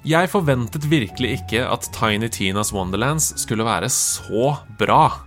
Jeg 0.05 0.29
forventet 0.29 0.85
virkelig 0.89 1.31
ikke 1.39 1.61
at 1.65 1.87
Tiny 1.93 2.27
Tinas 2.29 2.71
Wonderlands 2.73 3.31
skulle 3.41 3.65
være 3.65 3.89
så 3.89 4.55
bra. 4.79 5.25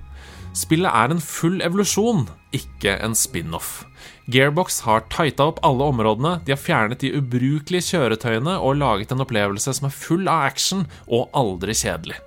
Spillet 0.55 0.91
er 0.91 1.15
en 1.15 1.23
full 1.23 1.61
evolusjon, 1.63 2.27
ikke 2.55 2.97
en 3.05 3.15
spin-off. 3.19 3.85
Gearbox 4.31 4.81
har 4.87 5.07
tighta 5.13 5.49
opp 5.51 5.61
alle 5.67 5.91
områdene, 5.93 6.39
de 6.47 6.55
har 6.55 6.63
fjernet 6.63 7.03
de 7.03 7.15
ubrukelige 7.19 7.91
kjøretøyene 7.93 8.59
og 8.59 8.79
laget 8.83 9.15
en 9.15 9.23
opplevelse 9.25 9.79
som 9.79 9.89
er 9.89 9.95
full 9.95 10.27
av 10.31 10.51
action 10.51 10.87
og 11.07 11.31
aldri 11.39 11.75
kjedelig. 11.79 12.19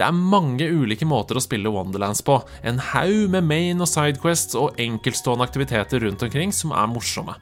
Det 0.00 0.06
er 0.06 0.16
mange 0.16 0.64
ulike 0.64 1.04
måter 1.04 1.36
å 1.36 1.42
spille 1.44 1.68
Wonderlands 1.68 2.22
på, 2.24 2.38
en 2.64 2.78
haug 2.80 3.26
med 3.34 3.44
main 3.44 3.82
og 3.84 3.88
sidequests 3.90 4.56
og 4.56 4.78
enkeltstående 4.80 5.44
aktiviteter 5.44 6.00
rundt 6.00 6.22
omkring 6.24 6.54
som 6.56 6.72
er 6.72 6.88
morsomme. 6.88 7.34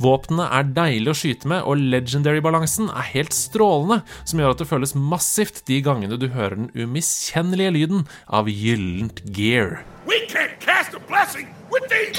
Våpnene 0.00 0.46
er 0.56 0.70
deilige 0.72 1.12
å 1.12 1.18
skyte 1.20 1.50
med, 1.52 1.60
og 1.68 1.76
legendary-balansen 1.92 2.88
er 2.88 3.04
helt 3.10 3.36
strålende, 3.36 4.00
som 4.24 4.40
gjør 4.40 4.54
at 4.54 4.62
det 4.62 4.68
føles 4.70 4.96
massivt 4.96 5.60
de 5.68 5.82
gangene 5.84 6.16
du 6.16 6.30
hører 6.32 6.56
den 6.56 6.72
umiskjennelige 6.72 7.74
lyden 7.76 8.08
av 8.32 8.48
gyllent 8.48 9.20
gear. 9.36 9.82
We 10.08 10.24
can't 10.32 10.56
cast 10.58 10.96
a 10.96 11.04
blessing 11.04 11.52
with 11.68 11.84
these 11.92 12.16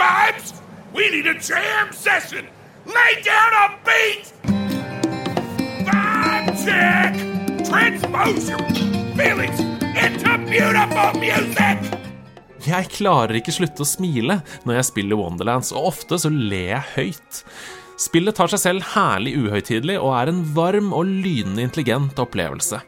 vibes! 0.00 0.56
We 0.96 1.10
need 1.12 1.28
a 1.28 1.36
jam 1.36 1.92
session! 1.92 2.48
Lay 2.88 3.20
down 3.20 3.52
a 3.60 3.66
beat! 3.84 4.32
Vibe 5.84 6.64
check! 6.64 7.38
Transpose 7.68 8.48
your 8.48 8.97
feelings 9.18 9.60
into 9.98 10.36
beautiful 10.46 11.10
music! 11.18 11.82
Jeg 12.68 12.90
klarer 12.92 13.38
ikke 13.38 13.54
slutte 13.54 13.82
å 13.82 13.88
smile 13.88 14.40
når 14.66 14.78
jeg 14.78 14.88
spiller 14.92 15.18
Wonderlands, 15.18 15.72
og 15.74 15.90
ofte 15.92 16.18
så 16.20 16.30
ler 16.30 16.74
jeg 16.76 16.88
høyt. 16.94 17.40
Spillet 17.98 18.36
tar 18.38 18.50
seg 18.52 18.60
selv 18.62 18.84
herlig 18.92 19.32
uhøytidelig 19.40 19.96
og 19.98 20.12
er 20.14 20.30
en 20.30 20.44
varm 20.54 20.92
og 20.94 21.08
lynende 21.08 21.64
intelligent 21.66 22.20
opplevelse. 22.22 22.78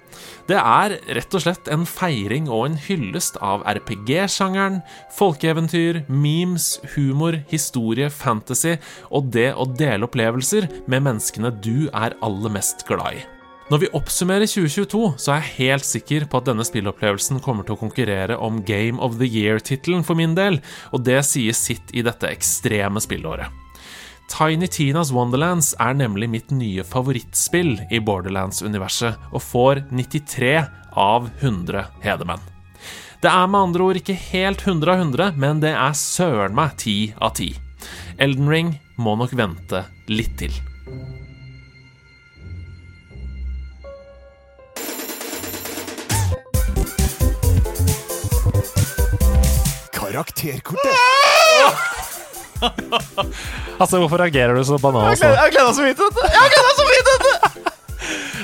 Det 0.47 0.59
er 0.59 0.94
rett 1.16 1.35
og 1.35 1.43
slett 1.43 1.70
en 1.73 1.82
feiring 1.89 2.47
og 2.51 2.69
en 2.69 2.78
hyllest 2.85 3.40
av 3.43 3.65
RPG-sjangeren, 3.73 4.78
folkeeventyr, 5.16 6.05
memes, 6.07 6.77
humor, 6.94 7.40
historie, 7.51 8.11
fantasy 8.11 8.77
og 9.11 9.32
det 9.35 9.51
å 9.57 9.66
dele 9.66 10.07
opplevelser 10.07 10.70
med 10.86 11.09
menneskene 11.09 11.55
du 11.59 11.90
er 11.90 12.19
aller 12.23 12.59
mest 12.61 12.86
glad 12.86 13.23
i. 13.23 13.28
Når 13.71 13.85
vi 13.85 13.89
oppsummerer 13.95 14.51
2022, 14.51 15.01
så 15.23 15.31
er 15.31 15.45
jeg 15.45 15.55
helt 15.61 15.87
sikker 15.87 16.25
på 16.27 16.41
at 16.41 16.49
denne 16.49 16.65
spillopplevelsen 16.67 17.39
kommer 17.45 17.63
til 17.63 17.77
å 17.77 17.79
konkurrere 17.79 18.35
om 18.43 18.65
Game 18.67 18.99
of 18.99 19.21
the 19.21 19.29
Year-tittelen 19.31 20.03
for 20.03 20.19
min 20.19 20.33
del, 20.35 20.59
og 20.91 21.05
det 21.07 21.21
sier 21.29 21.55
sitt 21.55 21.93
i 21.95 22.03
dette 22.03 22.27
ekstreme 22.27 22.99
spillåret. 22.99 23.47
Tiny 24.31 24.67
Tinas 24.71 25.13
Wonderlands 25.15 25.71
er 25.79 25.95
nemlig 25.95 26.27
mitt 26.33 26.51
nye 26.51 26.83
favorittspill 26.87 27.77
i 27.95 28.03
Borderlands-universet, 28.03 29.31
og 29.31 29.47
får 29.47 29.85
93 29.95 30.57
av 30.99 31.31
100 31.39 31.87
hedermenn. 32.03 32.43
Det 33.23 33.31
er 33.31 33.47
med 33.53 33.69
andre 33.69 33.87
ord 33.87 34.03
ikke 34.03 34.19
helt 34.33 34.67
100 34.67 34.97
av 34.97 35.05
100, 35.05 35.31
men 35.39 35.63
det 35.63 35.77
er 35.77 35.95
søren 35.95 36.59
meg 36.59 36.75
10 36.75 37.15
av 37.23 37.39
10. 37.39 37.55
Elden 38.19 38.51
Ring 38.51 38.75
må 38.99 39.15
nok 39.21 39.39
vente 39.39 39.87
litt 40.11 40.35
til. 40.43 40.59
Karakterkortet. 50.11 50.97
Altså, 53.81 53.97
hvorfor 53.97 54.20
reagerer 54.20 54.53
du 54.53 54.61
så 54.69 54.77
banalt? 54.77 55.16
Jeg 55.16 55.32
har 55.39 55.49
gleda 55.55 55.70
så 55.73 55.81
mye 55.81 55.97
til 55.97 56.05
dette! 56.11 56.24
Jeg 56.28 56.37
har 56.43 56.51
meg 56.66 56.74
så 56.77 56.85
mye 56.89 57.05
til 57.07 57.15
dette! 57.23 57.65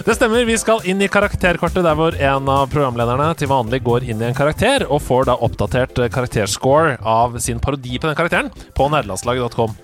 Det 0.07 0.15
stemmer, 0.15 0.45
vi 0.47 0.55
skal 0.61 0.85
inn 0.89 1.01
i 1.03 1.09
karakterkortet 1.11 1.83
der 1.85 1.97
hvor 1.99 2.15
en 2.15 2.49
av 2.53 2.69
programlederne 2.71 3.35
til 3.37 3.49
vanlig 3.51 3.81
går 3.85 4.05
inn 4.07 4.21
i 4.23 4.27
en 4.29 4.37
karakter 4.39 4.85
og 4.87 5.03
får 5.03 5.25
da 5.29 5.35
oppdatert 5.43 5.99
eh, 5.99 6.09
karakterscore 6.15 6.97
av 7.03 7.35
sin 7.43 7.59
parodi 7.61 7.99
på 7.99 8.07
den 8.07 8.15
karakteren 8.17 8.51
på 8.77 8.87
nederlandslaget.com. 8.93 9.75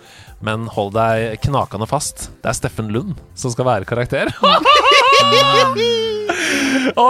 Men 0.46 0.68
hold 0.76 0.92
deg 0.94 1.40
knakende 1.42 1.86
fast. 1.90 2.30
Det 2.38 2.48
er 2.52 2.56
Steffen 2.60 2.88
Lund 2.94 3.14
som 3.34 3.50
skal 3.52 3.66
være 3.68 3.84
karakter. 3.90 4.30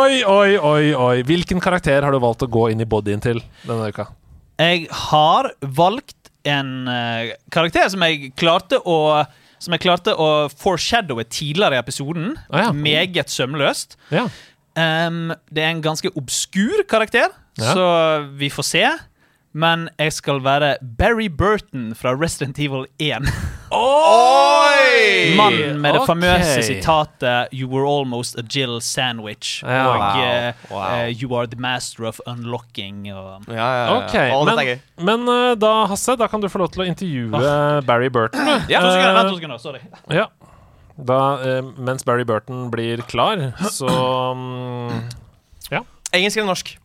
oi, 0.01 0.15
oi, 0.25 0.51
oi, 0.57 0.95
oi. 0.97 1.23
Hvilken 1.29 1.61
karakter 1.63 2.03
har 2.03 2.11
du 2.11 2.19
valgt 2.25 2.43
å 2.49 2.51
gå 2.51 2.71
inn 2.73 2.81
i 2.83 2.89
bodyen 2.89 3.21
til 3.23 3.39
denne 3.69 3.93
uka? 3.93 4.09
Jeg 4.61 4.87
har 4.91 5.51
valgt 5.63 6.31
en 6.49 6.89
uh, 6.91 7.31
karakter 7.55 7.89
som 7.93 8.03
jeg 8.03 8.33
klarte 8.37 8.81
å 8.83 9.25
Som 9.63 9.77
jeg 9.77 9.85
klarte 9.85 10.11
å 10.19 10.49
foreshadowe 10.51 11.23
tidligere 11.31 11.77
i 11.77 11.79
episoden. 11.79 12.33
Ah, 12.51 12.65
ja. 12.65 12.73
Meget 12.75 13.31
sømløst. 13.31 13.95
Ja. 14.11 14.25
Um, 14.75 15.31
det 15.55 15.63
er 15.63 15.71
en 15.71 15.83
ganske 15.85 16.11
obskur 16.19 16.83
karakter, 16.91 17.29
Ja. 17.61 17.71
så 17.77 17.85
vi 18.41 18.49
får 18.51 18.67
se. 18.67 18.83
Men 19.53 19.89
jeg 20.01 20.13
skal 20.17 20.41
være 20.45 20.77
Barry 20.99 21.29
Burton 21.29 21.93
fra 21.97 22.15
Resident 22.17 22.59
Evil 22.59 22.87
1. 22.99 23.29
Oi! 23.73 25.35
Mannen 25.37 25.81
med 25.81 25.93
det 25.93 26.01
okay. 26.01 26.07
famøse 26.15 26.63
sitatet 26.65 27.53
'You 27.53 27.69
were 27.69 27.87
almost 27.89 28.39
a 28.39 28.43
Jill 28.43 28.81
sandwich'. 28.81 29.61
Ja. 29.63 29.87
Og 29.87 29.99
Wow. 30.01 30.25
eh, 30.25 30.53
Wow. 30.71 30.81
Uh, 30.81 31.09
'You 31.13 31.37
are 31.37 31.47
the 31.47 31.61
master 31.61 32.05
of 32.05 32.21
unlocking'. 32.27 33.13
Og 33.13 33.45
Ja, 33.49 33.55
ja, 33.55 33.85
ja. 33.85 33.97
Ok, 33.97 34.15
Å, 34.15 34.43
er 34.49 34.57
men, 34.57 34.81
men 35.07 35.29
uh, 35.29 35.55
da, 35.55 35.87
Hasse, 35.87 36.17
da 36.17 36.27
kan 36.27 36.41
du 36.41 36.49
få 36.49 36.59
lov 36.59 36.73
til 36.73 36.83
å 36.83 36.89
intervjue 36.89 37.83
Barry 37.87 38.09
Burton. 38.09 38.41
Ja, 38.69 38.81
to 38.81 38.91
sekunder, 38.91 39.15
vent 39.15 39.29
to 39.29 39.37
sekunder, 39.37 39.59
sorry. 39.59 39.81
Ja. 40.11 40.27
Da, 40.97 41.21
uh, 41.41 41.73
mens 41.77 42.05
Barry 42.05 42.25
Burton 42.25 42.71
blir 42.71 43.03
klar, 43.09 43.53
så 43.69 43.89
Ja 45.71 45.85
Engelsk 46.13 46.37
eller 46.37 46.53
norsk? 46.53 46.79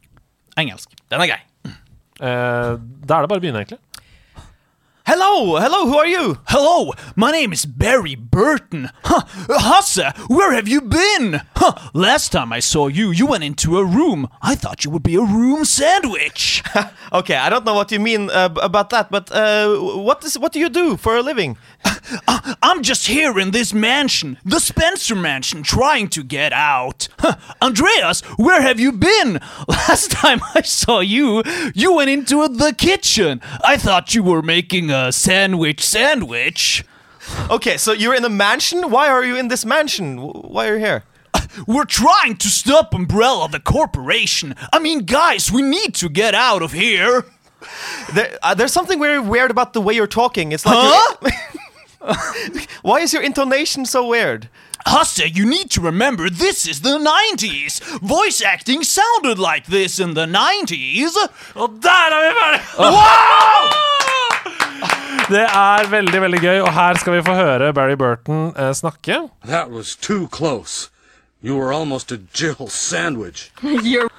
Engelsk. 0.58 0.90
Den 1.12 1.22
er 1.22 1.28
grei. 1.28 1.42
Eh, 2.20 2.78
Da 3.08 3.18
er 3.18 3.22
det 3.26 3.30
bare 3.32 3.40
å 3.40 3.44
begynne, 3.44 3.64
egentlig. 3.64 3.80
Hello, 5.10 5.56
hello, 5.56 5.86
who 5.86 5.98
are 5.98 6.06
you? 6.06 6.38
Hello, 6.48 6.92
my 7.16 7.32
name 7.32 7.54
is 7.54 7.66
Barry 7.66 8.14
Burton. 8.14 8.90
Huh, 9.06 9.24
Hasse, 9.48 10.04
where 10.28 10.52
have 10.52 10.68
you 10.68 10.82
been? 10.82 11.40
Huh, 11.56 11.76
last 11.94 12.34
time 12.34 12.52
I 12.52 12.60
saw 12.60 12.88
you, 12.88 13.12
you 13.12 13.26
went 13.26 13.46
into 13.46 13.78
a 13.78 13.86
room. 13.86 14.28
I 14.42 14.56
thought 14.56 14.84
you 14.84 14.92
would 14.92 15.04
be 15.04 15.16
a 15.16 15.22
room 15.22 15.64
sandwich. 15.64 16.62
Okay, 17.14 17.36
I 17.36 17.50
don't 17.50 17.64
know 17.64 17.74
what 17.74 17.90
you 17.90 18.02
mean 18.02 18.30
uh, 18.30 18.50
about 18.62 18.90
that, 18.90 19.10
but 19.10 19.32
uh, 19.32 19.78
what 19.78 20.26
is 20.26 20.38
what 20.38 20.52
do 20.52 20.60
you 20.60 20.68
do 20.68 20.98
for 20.98 21.16
a 21.16 21.22
living? 21.22 21.56
I'm 22.62 22.84
just 22.84 23.08
here 23.08 23.40
in 23.40 23.52
this 23.52 23.74
mansion, 23.74 24.38
the 24.44 24.60
Spencer 24.60 25.16
Mansion, 25.16 25.64
trying 25.64 26.10
to 26.10 26.22
get 26.24 26.52
out. 26.52 27.08
Huh, 27.20 27.38
Andreas, 27.62 28.20
where 28.36 28.62
have 28.62 28.78
you 28.78 28.92
been? 28.92 29.40
Last 29.70 30.12
time 30.12 30.42
I 30.54 30.62
saw 30.64 31.00
you, 31.00 31.44
you 31.74 31.94
went 31.94 32.10
into 32.10 32.46
the 32.50 32.74
kitchen. 32.78 33.40
I 33.64 33.78
thought 33.78 34.14
you 34.14 34.22
were 34.22 34.42
making 34.42 34.92
a 34.92 34.97
sandwich 35.12 35.82
sandwich. 35.82 36.84
Okay, 37.50 37.78
so 37.78 37.92
you're 37.92 38.16
in 38.16 38.24
the 38.24 38.30
mansion. 38.30 38.90
Why 38.90 39.08
are 39.10 39.24
you 39.26 39.38
in 39.38 39.48
this 39.50 39.66
mansion? 39.66 40.18
Why 40.54 40.68
are 40.68 40.74
you 40.78 40.86
here? 40.86 41.04
We're 41.68 41.86
trying 42.04 42.38
to 42.38 42.48
stop 42.48 42.94
Umbrella, 42.94 43.48
the 43.52 43.60
corporation. 43.60 44.56
I 44.76 44.80
mean, 44.80 45.00
guys, 45.06 45.52
we 45.52 45.62
need 45.62 45.94
to 45.96 46.10
get 46.10 46.34
out 46.36 46.62
of 46.62 46.72
here. 46.72 47.26
There, 48.14 48.38
uh, 48.44 48.54
there's 48.58 48.72
something 48.74 49.00
very 49.00 49.20
weird 49.20 49.52
about 49.52 49.74
the 49.74 49.82
way 49.82 49.94
you're 49.94 50.08
talking. 50.24 50.52
It's 50.54 50.66
like, 50.66 50.78
you're- 51.22 52.16
why 52.82 53.00
is 53.02 53.14
your 53.14 53.24
intonation 53.24 53.86
so 53.86 54.08
weird? 54.08 54.48
Hasse, 54.86 55.36
you 55.36 55.46
need 55.46 55.70
to 55.72 55.82
remember 55.82 56.30
this 56.30 56.66
is 56.68 56.80
the 56.82 56.98
90s. 56.98 57.82
Voice 58.00 58.42
acting 58.42 58.84
sounded 58.84 59.38
like 59.38 59.66
this 59.66 60.00
in 60.00 60.14
the 60.14 60.26
90s. 60.26 61.16
Og 61.56 61.70
der 61.82 62.08
er 62.12 62.22
vi 62.24 62.34
ferdig! 62.40 64.07
Det 65.28 65.44
er 65.44 65.90
veldig, 65.92 66.22
veldig 66.22 66.40
gøy, 66.42 66.60
og 66.64 66.70
her 66.74 67.00
skal 67.02 67.18
vi 67.18 67.24
få 67.26 67.34
høre 67.36 67.74
Barry 67.74 67.98
Burton 68.00 68.54
eh, 68.56 68.72
snakke. 68.74 69.30
That 69.46 69.70
was 69.70 69.96
too 69.96 70.28
close. 70.32 70.90
You 71.44 71.58
were 71.58 71.74
almost 71.74 72.12
a 72.12 72.18
Jill 72.34 72.70
sandwich. 72.70 73.52
You're. 73.62 74.10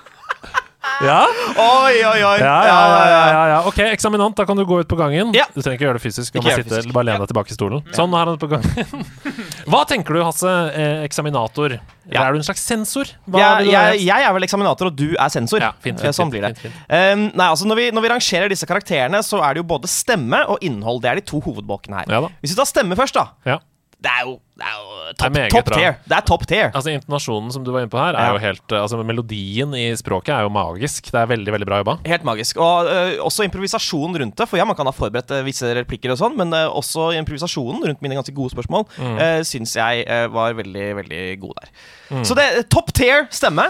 Ja? 1.04 1.18
Oi, 1.54 1.94
oi, 2.02 2.20
oi. 2.26 2.38
Ja, 2.42 2.54
ja, 2.66 2.76
ja, 2.90 3.02
ja, 3.08 3.18
ja, 3.32 3.42
ja. 3.52 3.58
Ok, 3.68 3.78
eksaminant, 3.86 4.34
da 4.38 4.44
kan 4.48 4.58
du 4.58 4.64
gå 4.66 4.80
ut 4.82 4.88
på 4.90 4.96
gangen. 4.98 5.30
Ja. 5.36 5.44
Du 5.54 5.60
trenger 5.60 5.76
ikke 5.78 5.86
gjøre 5.86 5.98
det 6.00 6.04
fysisk. 6.04 6.32
Kan 6.34 6.42
gjøre 6.46 6.64
sitte, 6.66 6.92
bare 6.94 7.06
lene 7.10 7.22
deg 7.22 7.30
tilbake 7.32 7.52
i 7.54 7.56
stolen. 7.56 7.84
Sånn, 7.94 8.10
nå 8.12 8.18
er 8.20 8.32
han 8.32 8.40
på 8.42 8.48
gangen. 8.50 9.06
Hva 9.70 9.84
tenker 9.90 10.18
du, 10.18 10.22
Hasse, 10.26 10.50
eh, 10.74 11.04
eksaminator? 11.06 11.78
Er 11.78 12.32
du 12.34 12.40
en 12.40 12.46
slags 12.46 12.64
sensor? 12.64 13.10
Jeg, 13.34 13.68
jeg, 13.68 14.02
jeg 14.08 14.26
er 14.26 14.34
vel 14.34 14.46
eksaminator, 14.48 14.90
og 14.90 14.98
du 14.98 15.10
er 15.12 15.32
sensor. 15.32 15.62
Ja, 15.62 15.72
fint, 15.78 16.00
fint, 16.00 16.08
Eh, 16.08 16.14
sånn 16.16 16.30
blir 16.32 16.46
det. 16.46 16.54
fint, 16.58 16.72
fint. 16.72 16.84
Um, 16.88 17.26
nei, 17.36 17.48
altså 17.52 17.68
når 17.68 17.82
vi, 17.82 17.88
når 17.94 18.06
vi 18.06 18.12
rangerer 18.14 18.52
disse 18.52 18.68
karakterene, 18.68 19.20
så 19.26 19.42
er 19.44 19.54
det 19.58 19.62
jo 19.64 19.68
både 19.70 19.90
stemme 19.92 20.40
og 20.48 20.62
innhold. 20.64 21.02
Det 21.04 21.10
er 21.12 21.20
de 21.20 21.26
to 21.28 21.42
hovedbolkene 21.44 22.04
her. 22.06 22.30
Hvis 22.40 22.54
vi 22.56 22.60
tar 22.62 22.70
stemme 22.70 22.96
først, 22.98 23.18
da. 23.20 23.58
Det 23.98 24.06
er 24.14 24.20
jo, 24.28 24.36
det 24.54 24.62
er 24.62 24.74
jo 24.78 24.90
Det 25.08 25.24
er 25.42 25.48
top, 25.50 25.64
top 25.66 25.74
tier. 25.74 25.94
Det 26.06 26.14
er 26.16 26.24
top 26.28 26.42
tier. 26.46 26.68
Altså 26.70 26.92
Intonasjonen 26.94 27.50
som 27.50 27.64
du 27.66 27.72
var 27.74 27.82
inne 27.82 27.90
på 27.90 27.98
her, 27.98 28.14
er 28.14 28.28
Ja. 28.28 28.36
jo 28.36 28.38
helt 28.44 28.74
eh, 28.76 28.78
Altså 28.84 29.00
Melodien 29.02 29.74
i 29.74 29.88
språket 29.98 30.30
er 30.36 30.44
jo 30.46 30.52
magisk. 30.54 31.10
Det 31.10 31.18
er 31.18 31.26
veldig 31.32 31.54
veldig 31.56 31.66
bra 31.66 31.80
jobba. 31.82 31.96
Helt 32.06 32.22
magisk. 32.28 32.60
Og 32.62 32.86
uh, 32.86 33.16
også 33.26 33.42
improvisasjonen 33.48 34.20
rundt 34.22 34.36
det. 34.38 34.46
For 34.46 34.56
ja, 34.60 34.64
man 34.70 34.78
kan 34.78 34.86
ha 34.86 34.94
forberedt 34.94 35.34
uh, 35.34 35.42
visse 35.42 35.66
replikker 35.74 36.14
og 36.14 36.20
sånn, 36.22 36.38
men 36.38 36.54
uh, 36.54 36.68
også 36.78 37.08
improvisasjonen 37.18 37.82
rundt 37.90 38.00
mine 38.06 38.14
ganske 38.20 38.34
gode 38.38 38.54
spørsmål 38.54 38.86
Mm. 38.98 39.18
uh, 39.18 39.42
syns 39.42 39.74
jeg 39.74 40.06
var 40.30 40.54
veldig, 40.54 40.86
veldig 41.02 41.22
god 41.42 41.58
der. 41.58 41.70
Så 42.24 42.34
det 42.38 42.44
er 42.46 42.62
top 42.70 42.92
tier 42.94 43.26
stemme. 43.34 43.66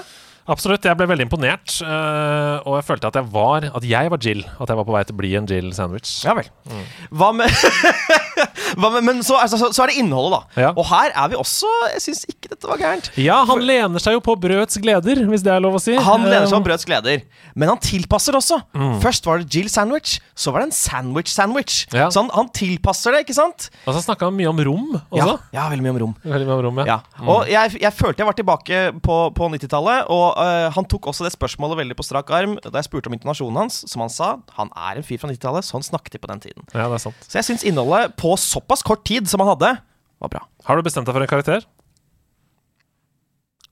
Absolutt. 0.48 0.84
Jeg 0.84 0.96
ble 0.96 1.04
veldig 1.10 1.26
imponert. 1.26 1.74
og 1.84 2.76
jeg 2.78 2.84
følte 2.88 3.08
at 3.10 3.16
jeg 3.18 3.26
var 3.32 3.66
At 3.76 3.84
jeg 3.84 4.08
var 4.10 4.18
Jill. 4.24 4.44
At 4.60 4.68
jeg 4.72 4.76
var 4.78 4.84
på 4.88 4.94
vei 4.94 5.02
til 5.04 5.14
å 5.16 5.18
bli 5.18 5.32
en 5.36 5.48
Jill-sandwich. 5.50 6.12
Ja 6.24 6.32
vel. 6.38 6.48
Mm. 6.68 6.84
Hva 7.20 7.28
med 7.36 7.52
Men 8.76 9.22
så, 9.24 9.38
altså, 9.40 9.58
så, 9.60 9.70
så 9.74 9.84
er 9.84 9.92
det 9.92 9.98
innholdet, 10.02 10.38
da. 10.56 10.62
Ja. 10.66 10.70
Og 10.76 10.84
her 10.90 11.12
er 11.14 11.28
vi 11.32 11.38
også 11.38 11.68
Jeg 11.94 12.02
syns 12.04 12.24
ikke 12.28 12.50
dette 12.52 12.68
var 12.68 12.80
gærent. 12.80 13.10
Ja, 13.20 13.40
han 13.48 13.62
lener 13.64 14.02
seg 14.02 14.16
jo 14.16 14.22
på 14.24 14.34
brødets 14.40 14.78
gleder, 14.82 15.22
hvis 15.30 15.44
det 15.46 15.52
er 15.54 15.62
lov 15.64 15.76
å 15.78 15.82
si. 15.82 15.94
Han 15.96 16.24
lener 16.26 16.46
seg 16.46 16.56
på 16.56 16.60
om 16.60 16.66
brødets 16.66 16.86
gleder, 16.88 17.22
men 17.58 17.70
han 17.72 17.80
tilpasser 17.82 18.36
også. 18.38 18.60
Først 19.02 19.26
var 19.28 19.42
det 19.42 19.48
Jill 19.54 19.68
sandwich, 19.72 20.18
så 20.38 20.52
var 20.54 20.62
det 20.64 20.68
en 20.70 20.76
sandwich-sandwich. 20.78 21.78
Ja. 21.94 22.08
Så 22.12 22.22
han, 22.22 22.30
han 22.34 22.48
tilpasser 22.54 23.14
det, 23.16 23.24
ikke 23.26 23.36
sant? 23.36 23.68
Og 23.86 23.94
så 23.96 24.02
snakka 24.04 24.28
han 24.28 24.36
mye 24.38 24.50
om 24.50 24.60
rom 24.68 24.86
Ja, 25.14 25.24
også. 25.24 25.36
ja, 25.54 25.66
veldig 25.72 25.84
mye 25.86 25.94
om 25.96 26.00
rom. 26.04 26.14
Veldig 26.24 26.48
mye 26.48 26.56
om 26.58 26.64
rom, 26.68 26.80
ja. 26.82 26.86
Ja. 26.98 27.26
Og 27.28 27.48
jeg, 27.50 27.76
jeg 27.82 27.94
følte 27.96 28.22
jeg 28.22 28.28
var 28.30 28.38
tilbake 28.38 28.82
på, 29.04 29.16
på 29.36 29.48
90-tallet, 29.54 30.08
og 30.14 30.38
øh, 30.42 30.68
han 30.76 30.88
tok 30.90 31.10
også 31.12 31.26
det 31.26 31.32
spørsmålet 31.34 31.80
veldig 31.82 31.96
på 31.98 32.06
strak 32.06 32.30
arm 32.34 32.56
da 32.64 32.74
jeg 32.80 32.88
spurte 32.88 33.10
om 33.10 33.16
intonasjonen 33.18 33.62
hans. 33.64 33.80
Som 33.90 34.02
han 34.04 34.12
sa, 34.12 34.32
han 34.58 34.70
er 34.76 35.00
en 35.00 35.06
fyr 35.06 35.20
fra 35.22 35.30
90-tallet, 35.32 35.66
sånn 35.68 35.84
snakket 35.86 36.16
de 36.18 36.22
på 36.22 36.30
den 36.32 36.42
tiden. 36.46 36.66
ja, 36.74 36.86
det 36.88 36.98
er 36.98 37.04
sant. 37.08 37.26
Så 37.28 37.38
jeg 37.40 37.48
syns 37.50 37.64
innholdet 37.68 38.14
på 38.20 38.34
såpass 38.58 38.82
kort 38.82 39.04
tid 39.06 39.28
som 39.30 39.40
han 39.40 39.52
hadde, 39.54 39.74
var 40.18 40.32
bra. 40.32 40.42
Har 40.66 40.76
du 40.78 40.82
bestemt 40.86 41.06
deg 41.06 41.14
for 41.14 41.24
en 41.24 41.30
karakter? 41.30 41.66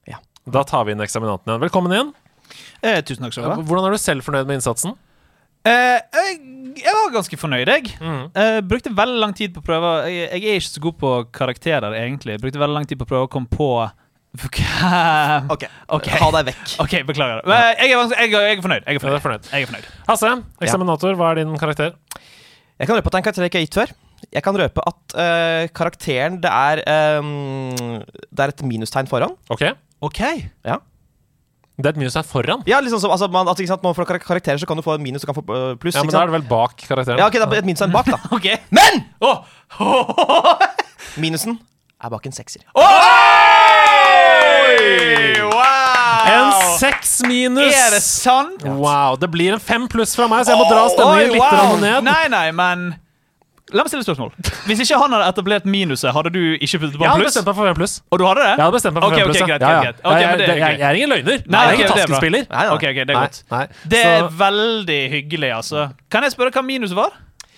Ja. 0.07 0.21
Da 0.47 0.63
tar 0.65 0.87
vi 0.87 0.95
inn 0.95 1.03
eksaminanten 1.03 1.51
igjen. 1.51 1.65
Velkommen 1.65 1.95
igjen. 1.95 2.13
Eh, 2.83 3.01
tusen 3.03 3.27
takk 3.27 3.35
skal 3.35 3.49
du 3.49 3.51
ha. 3.51 3.59
Hvordan 3.67 3.89
er 3.89 3.97
du 3.97 4.01
selv 4.01 4.27
fornøyd 4.27 4.47
med 4.47 4.61
innsatsen? 4.61 4.95
Eh, 5.67 5.99
jeg, 5.99 6.37
jeg 6.79 6.95
var 6.95 7.15
ganske 7.17 7.39
fornøyd, 7.41 7.67
jeg. 7.73 7.91
Mm. 7.99 8.25
Eh, 8.31 8.61
brukte 8.71 8.93
veldig 8.95 9.19
lang 9.25 9.35
tid 9.35 9.55
på 9.57 9.65
prøver. 9.67 10.07
jeg, 10.13 10.29
jeg 10.39 10.53
er 10.55 10.61
ikke 10.63 10.69
så 10.71 10.85
god 10.85 10.99
på 11.03 11.13
karakterer, 11.35 11.97
egentlig. 11.99 12.39
Brukte 12.43 12.63
veldig 12.63 12.79
lang 12.79 12.87
tid 12.87 13.01
på 13.01 13.09
å 13.09 13.11
prøve 13.15 13.27
å 13.27 13.33
komme 13.33 13.51
på 13.51 13.71
okay. 14.45 15.69
Ok, 15.97 16.09
ha 16.13 16.27
deg 16.35 16.51
vekk. 16.51 16.75
OK, 16.85 16.95
beklager. 17.09 17.39
Men 17.49 17.71
jeg, 17.81 17.89
er, 17.97 18.11
jeg, 18.21 18.33
jeg 18.37 18.59
er 18.59 18.65
fornøyd. 18.67 18.83
Jeg 18.85 18.91
er 18.91 18.93
Ja, 18.93 18.99
er 19.01 19.01
fornøyd. 19.01 19.23
fornøyd. 19.25 19.47
Jeg 19.49 19.65
er 19.65 19.71
fornøyd. 19.71 19.87
Hasse, 20.11 20.33
eksaminator, 20.61 21.17
hva 21.17 21.31
er 21.33 21.41
din 21.41 21.55
karakter? 21.59 21.95
Jeg 22.77 22.91
kan 22.91 22.99
røpe 22.99 23.09
at 23.09 23.15
det 23.15 23.17
er 23.17 23.23
en 23.23 23.27
karakter 23.31 23.47
jeg 23.47 23.51
ikke 23.55 23.63
har 23.63 23.65
gitt 23.65 23.79
før. 23.81 23.95
Jeg 24.33 24.43
kan 24.45 24.57
røpe 24.59 24.83
at 24.87 25.17
uh, 25.17 25.65
karakteren 25.77 26.41
det 26.43 26.51
er 26.51 26.83
um, 27.21 28.03
Det 28.31 28.45
er 28.45 28.53
et 28.53 28.63
minustegn 28.67 29.09
foran. 29.11 29.37
Ok. 29.53 29.65
OK. 30.05 30.21
Ja. 30.67 30.81
Det 31.77 31.91
er 31.91 31.93
et 31.93 32.01
minustegn 32.01 32.25
foran. 32.25 32.63
Ja, 32.69 32.81
liksom 32.81 33.01
som, 33.03 33.11
altså, 33.13 33.29
man, 33.29 33.49
altså, 33.49 33.63
ikke 33.63 33.75
sant? 33.75 33.83
Man 33.85 33.95
får 33.95 34.09
karakterer, 34.25 34.57
så 34.57 34.67
kan 34.67 34.77
du 34.77 34.83
få 34.83 34.95
en 34.97 35.03
minus 35.05 35.25
og 35.25 35.33
kan 35.33 35.37
få 35.37 35.45
øh, 35.45 35.77
pluss. 35.77 35.95
Ja, 35.95 36.03
men 36.03 36.13
da 36.15 36.23
er 36.23 36.31
det 36.31 36.37
vel 36.39 36.47
bak 36.49 36.81
karakteren. 36.81 37.21
Ja, 37.21 37.27
ok, 37.29 37.37
det 37.37 37.45
er 37.45 37.59
et 37.61 37.69
minustegn 37.69 37.93
bak, 37.93 38.09
da. 38.09 38.21
ok 38.37 38.49
Men 38.73 39.05
Oh! 39.21 39.45
minusen 41.23 41.59
er 42.01 42.13
bak 42.13 42.27
en 42.27 42.33
sekser. 42.33 42.65
En 46.27 46.53
seks 46.81 47.21
minus! 47.29 47.73
Er 47.77 47.93
det 47.93 48.03
sant? 48.05 48.65
Wow. 48.65 49.17
Det 49.21 49.29
blir 49.33 49.57
en 49.57 49.61
fem 49.63 49.85
pluss 49.89 50.17
fra 50.17 50.29
meg, 50.33 50.47
så 50.47 50.55
jeg 50.55 50.63
må 50.63 50.69
dra 50.73 50.87
stemningen 50.93 51.29
Oi, 51.29 51.35
litt 51.37 51.45
wow. 51.45 51.77
ned. 51.83 52.09
Nei, 52.09 52.25
nei, 52.33 52.47
men 52.57 52.89
La 53.75 53.83
meg 53.83 53.91
stille 53.91 54.05
et 54.05 54.07
spørsmål. 54.07 54.31
Hvis 54.69 54.79
ikke 54.85 54.99
han 55.01 55.11
hadde 55.17 55.27
etablert 55.33 55.65
minuset, 55.67 56.13
hadde 56.15 56.31
du 56.31 56.39
ikke 56.55 56.79
puttet 56.79 56.93
på 56.95 57.01
pluss? 57.01 57.03
Jeg 57.03 57.11
hadde 57.11 57.25
bestemt 57.27 57.47
meg 57.51 57.57
for 57.59 57.67
fem 57.67 57.75
pluss. 57.81 57.95
Og 58.15 58.21
du 58.21 58.25
hadde 58.29 58.41
det? 58.45 58.53
Jeg 58.53 58.63
hadde 58.63 58.77
bestemt 58.77 58.95
meg 58.95 59.03
for 59.03 59.11
okay, 59.11 59.23
ok, 59.25 59.27
pluss. 59.27 59.41
okay, 59.43 59.51
greit, 59.51 59.61
Ja, 59.61 59.71
ja. 59.71 59.81
greit. 59.83 59.97
Jeg- 60.07 60.39
det 60.39 60.47
jeg, 60.47 60.59
jeg, 60.61 60.79
jeg 60.79 60.87
er 60.87 60.95
ingen 61.01 61.11
løgner. 61.11 61.43
Nei, 61.51 61.61
jeg 61.61 61.67
er 61.67 61.73
ingen 61.75 61.87
det 61.87 61.91
er 61.91 62.07
taskespiller. 62.07 62.43
Nei, 62.47 62.63
nei. 62.63 62.77
Det 62.79 63.11
er 63.11 63.21
godt. 63.21 63.43
Nei, 63.51 63.59
nei. 63.59 63.67
Det 63.91 64.05
er 64.07 64.19
Så- 64.21 64.31
veldig 64.45 65.01
hyggelig, 65.11 65.51
altså. 65.57 65.89
Kan 66.11 66.23
jeg 66.23 66.33
spørre 66.37 66.51
hva 66.55 66.63
minuset 66.63 66.95
var? 66.97 67.11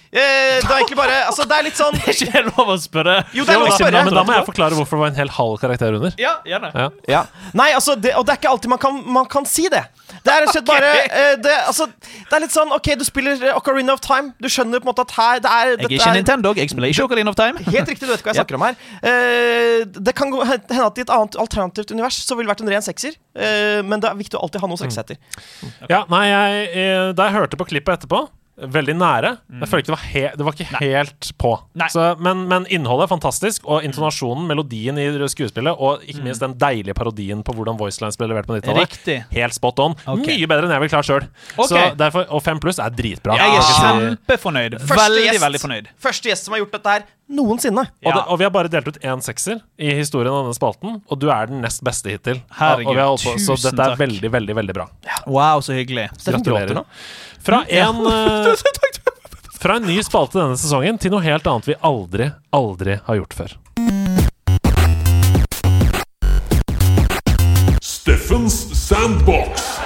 Eh, 0.09 0.59
det 0.65 0.65
er 0.65 0.79
egentlig 0.79 0.97
bare 0.97 1.17
Altså, 1.29 1.45
det 1.45 1.57
er 1.59 1.65
litt 1.67 1.77
sånn 1.77 1.95
Er 2.01 2.15
ikke 2.15 2.31
helt 2.33 2.57
lov 2.57 2.71
å 2.73 2.77
spørre? 2.81 3.17
Jo, 3.37 3.45
det 3.45 3.53
er 3.53 3.59
lov 3.61 3.69
å 3.69 3.77
spørre. 3.77 4.03
men 4.07 4.15
da 4.17 4.23
må 4.25 4.33
jeg 4.39 4.47
forklare 4.47 4.79
hvorfor 4.79 4.97
det 4.97 5.03
var 5.03 5.11
en 5.13 5.19
hel 5.21 5.33
halv 5.37 5.59
karakter 5.61 5.97
under. 5.99 6.15
Ja, 6.17 6.35
gjerne. 6.49 6.71
Ja. 6.73 6.87
Ja. 7.13 7.23
Nei, 7.59 7.67
altså, 7.77 7.93
det, 8.01 8.15
og 8.17 8.25
det 8.25 8.33
er 8.33 8.41
ikke 8.41 8.53
alltid 8.55 8.73
man 8.73 8.81
kan, 8.81 9.03
man 9.19 9.29
kan 9.29 9.45
si 9.49 9.67
det. 9.69 9.83
Det 10.25 10.33
er 10.33 10.41
rett 10.41 10.49
og 10.49 10.55
slett 10.57 10.69
bare 10.71 10.93
eh, 11.05 11.35
det, 11.45 11.53
altså, 11.69 11.87
det 12.01 12.39
er 12.39 12.43
litt 12.47 12.55
sånn 12.55 12.73
OK, 12.73 12.89
du 12.97 13.05
spiller 13.05 13.37
eh, 13.51 13.57
Ocarina 13.59 13.93
of 13.93 14.01
Time. 14.05 14.33
Du 14.41 14.49
skjønner 14.49 14.81
på 14.81 14.89
en 14.89 14.93
måte 14.95 15.05
at 15.05 15.13
her 15.19 15.43
det 15.45 15.53
er, 15.53 15.75
Jeg 15.75 15.91
er 15.91 15.95
ikke 15.99 16.09
er, 16.09 16.17
Nintendo, 16.23 16.55
jeg 16.57 16.73
spiller 16.73 16.95
ikke 16.95 17.05
Ocarina 17.11 17.35
of 17.35 17.39
Time. 17.39 17.61
Helt 17.77 17.93
riktig, 17.93 18.09
du 18.09 18.13
vet 18.15 18.25
hva 18.25 18.33
jeg 18.33 18.41
snakker 18.41 18.57
om 18.59 18.65
her. 18.69 18.81
Eh, 19.13 19.85
det 19.93 20.17
kan 20.17 20.33
hende 20.33 20.87
at 20.89 20.99
i 20.99 21.05
et 21.05 21.13
annet 21.13 21.37
alternativt 21.45 21.93
univers 21.93 22.23
så 22.25 22.39
ville 22.39 22.49
det 22.49 22.55
vært 22.57 22.65
en 22.65 22.73
ren 22.73 22.87
sekser. 22.89 23.21
Eh, 23.37 23.79
men 23.85 24.01
det 24.01 24.09
er 24.11 24.17
viktig 24.19 24.41
å 24.41 24.47
alltid 24.49 24.65
ha 24.65 24.73
noe 24.73 24.79
Mm. 24.79 24.85
seksetter. 24.87 25.17
Ja, 25.91 26.05
nei, 26.09 26.25
jeg, 26.31 27.15
Da 27.19 27.25
jeg 27.29 27.35
hørte 27.35 27.59
på 27.59 27.67
klippet 27.67 27.99
etterpå 27.99 28.29
Veldig 28.59 28.95
nære. 28.99 29.31
Jeg 29.61 29.69
føler 29.71 29.83
ikke 29.85 29.89
det 29.89 29.95
var, 29.95 30.05
he 30.11 30.23
det 30.35 30.47
var 30.47 30.57
ikke 30.57 30.81
helt 30.83 31.29
på. 31.39 31.53
Nei. 31.79 31.89
Så, 31.95 32.07
men, 32.19 32.41
men 32.51 32.67
innholdet 32.75 33.07
er 33.07 33.13
fantastisk, 33.13 33.67
og 33.71 33.85
intonasjonen, 33.87 34.49
melodien 34.51 34.99
i 34.99 35.07
skuespillet, 35.31 35.79
og 35.79 36.03
ikke 36.09 36.25
minst 36.27 36.43
den 36.43 36.57
deilige 36.59 36.97
parodien 36.99 37.45
på 37.47 37.55
hvordan 37.55 37.79
Voicelines 37.79 38.19
ble 38.19 38.31
levert 38.33 38.49
på 38.51 38.57
90-tallet. 38.59 38.99
Helt 39.37 39.55
spot 39.55 39.79
on. 39.85 39.95
Okay. 40.05 40.41
Mye 40.41 40.51
bedre 40.51 40.67
enn 40.67 40.75
jeg 40.75 40.85
vil 40.87 40.93
klare 40.95 41.07
sjøl. 41.07 41.29
Ok. 41.59 42.27
Og 42.35 42.43
fem 42.43 42.59
pluss 42.63 42.83
er 42.83 42.91
dritbra. 42.99 43.39
Jeg 43.39 43.61
er 43.61 43.63
si- 43.69 43.79
kjempefornøyd. 43.85 44.79
Første 44.83 45.05
Veldig, 45.05 45.23
gjest. 45.29 45.45
veldig 45.45 45.63
fornøyd. 45.63 45.93
Første 46.09 46.33
gjest 46.33 46.49
som 46.49 46.57
har 46.57 46.65
gjort 46.65 46.75
dette 46.79 46.97
her 46.97 47.07
noensinne. 47.29 47.85
Og, 48.07 48.09
det, 48.09 48.21
og 48.25 48.39
vi 48.41 48.47
har 48.47 48.53
bare 48.55 48.71
delt 48.73 48.89
ut 48.89 48.99
én 49.05 49.23
sekser 49.25 49.61
i 49.79 49.93
historien 49.99 50.33
av 50.33 50.47
denne 50.47 50.57
spalten, 50.57 50.99
og 51.05 51.21
du 51.21 51.29
er 51.33 51.51
den 51.51 51.61
nest 51.65 51.83
beste 51.85 52.11
hittil. 52.15 52.41
Herregud, 52.57 52.89
og 52.89 52.97
vi 52.97 53.03
har 53.03 53.11
holdt 53.13 53.27
på, 53.29 53.35
så 53.45 53.57
dette 53.61 53.75
er 53.77 53.95
takk. 53.95 54.01
veldig, 54.01 54.31
veldig 54.33 54.57
veldig 54.63 54.77
bra. 54.79 54.87
Wow, 55.29 55.61
så 55.65 55.77
hyggelig. 55.77 56.09
Gratulerer. 56.25 56.73
gråter 56.73 56.81
nå. 56.81 56.87
Fra 57.43 57.65
en, 57.65 58.07
eh, 58.13 58.53
fra 59.61 59.77
en 59.77 59.89
ny 59.89 60.03
spalte 60.03 60.41
denne 60.41 60.59
sesongen 60.59 60.99
til 61.01 61.15
noe 61.15 61.25
helt 61.25 61.47
annet 61.47 61.71
vi 61.71 61.79
aldri, 61.81 62.31
aldri 62.55 62.99
har 63.05 63.21
gjort 63.23 63.39
før. 63.39 63.57
Steffens 67.83 68.63
Sandbox. 68.77 69.78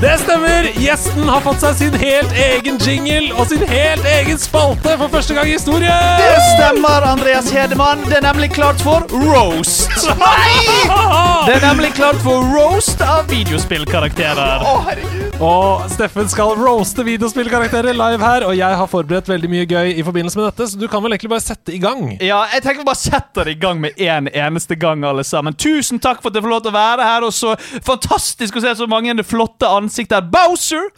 Det 0.00 0.18
stemmer! 0.18 0.68
Gjesten 0.78 1.26
har 1.26 1.40
fått 1.42 1.58
seg 1.58 1.72
sin 1.74 1.94
helt 1.98 2.34
egen 2.38 2.76
jingle 2.78 3.32
og 3.34 3.48
sin 3.50 3.64
helt 3.66 4.04
egen 4.06 4.38
spalte 4.38 4.92
for 5.00 5.10
første 5.10 5.34
gang 5.34 5.50
i 5.50 5.56
historien! 5.56 6.20
Det 6.22 6.36
stemmer, 6.52 7.02
Andreas 7.02 7.50
Hedemann. 7.50 8.04
Det 8.06 8.20
er 8.20 8.26
nemlig 8.28 8.52
klart 8.54 8.78
for 8.86 9.02
roast. 9.10 9.90
Nei! 10.20 10.54
Det 11.48 11.56
er 11.56 11.64
nemlig 11.66 11.90
klart 11.98 12.20
for 12.22 12.46
roast 12.54 13.02
av 13.02 13.26
videospillkarakterer. 13.32 14.62
Å, 14.62 14.76
herregud. 14.86 15.28
Og 15.42 15.84
Steffen 15.90 16.26
skal 16.30 16.54
roaste 16.58 17.02
videospillkarakterer 17.06 17.94
live 17.94 18.22
her, 18.22 18.46
og 18.46 18.56
jeg 18.58 18.78
har 18.80 18.88
forberedt 18.90 19.28
veldig 19.30 19.50
mye 19.50 19.66
gøy 19.70 19.92
i 19.94 20.02
forbindelse 20.06 20.38
med 20.38 20.48
dette, 20.48 20.66
så 20.70 20.78
du 20.78 20.86
kan 20.90 21.02
vel 21.04 21.14
egentlig 21.14 21.30
bare 21.30 21.44
sette 21.44 21.74
i 21.74 21.78
gang. 21.82 22.16
Ja, 22.18 22.40
jeg 22.54 22.64
tenker 22.64 22.82
vi 22.82 22.88
bare 22.88 22.98
setter 22.98 23.50
i 23.50 23.54
gang 23.58 23.78
med 23.82 23.98
en 24.02 24.30
eneste 24.30 24.78
gang, 24.78 25.02
alle 25.06 25.26
sammen. 25.26 25.54
Tusen 25.58 26.02
takk 26.02 26.22
for 26.22 26.30
at 26.30 26.38
jeg 26.38 26.46
får 26.46 26.54
lov 26.54 26.64
til 26.66 26.74
å 26.74 26.78
være 26.78 27.06
her, 27.06 27.26
og 27.28 27.34
så 27.34 27.54
fantastisk 27.86 28.58
å 28.58 28.64
se 28.66 28.74
så 28.78 28.90
mange 28.90 29.14
flotte 29.26 29.70
ansikter. 29.88 30.22
Bowser! 30.32 30.90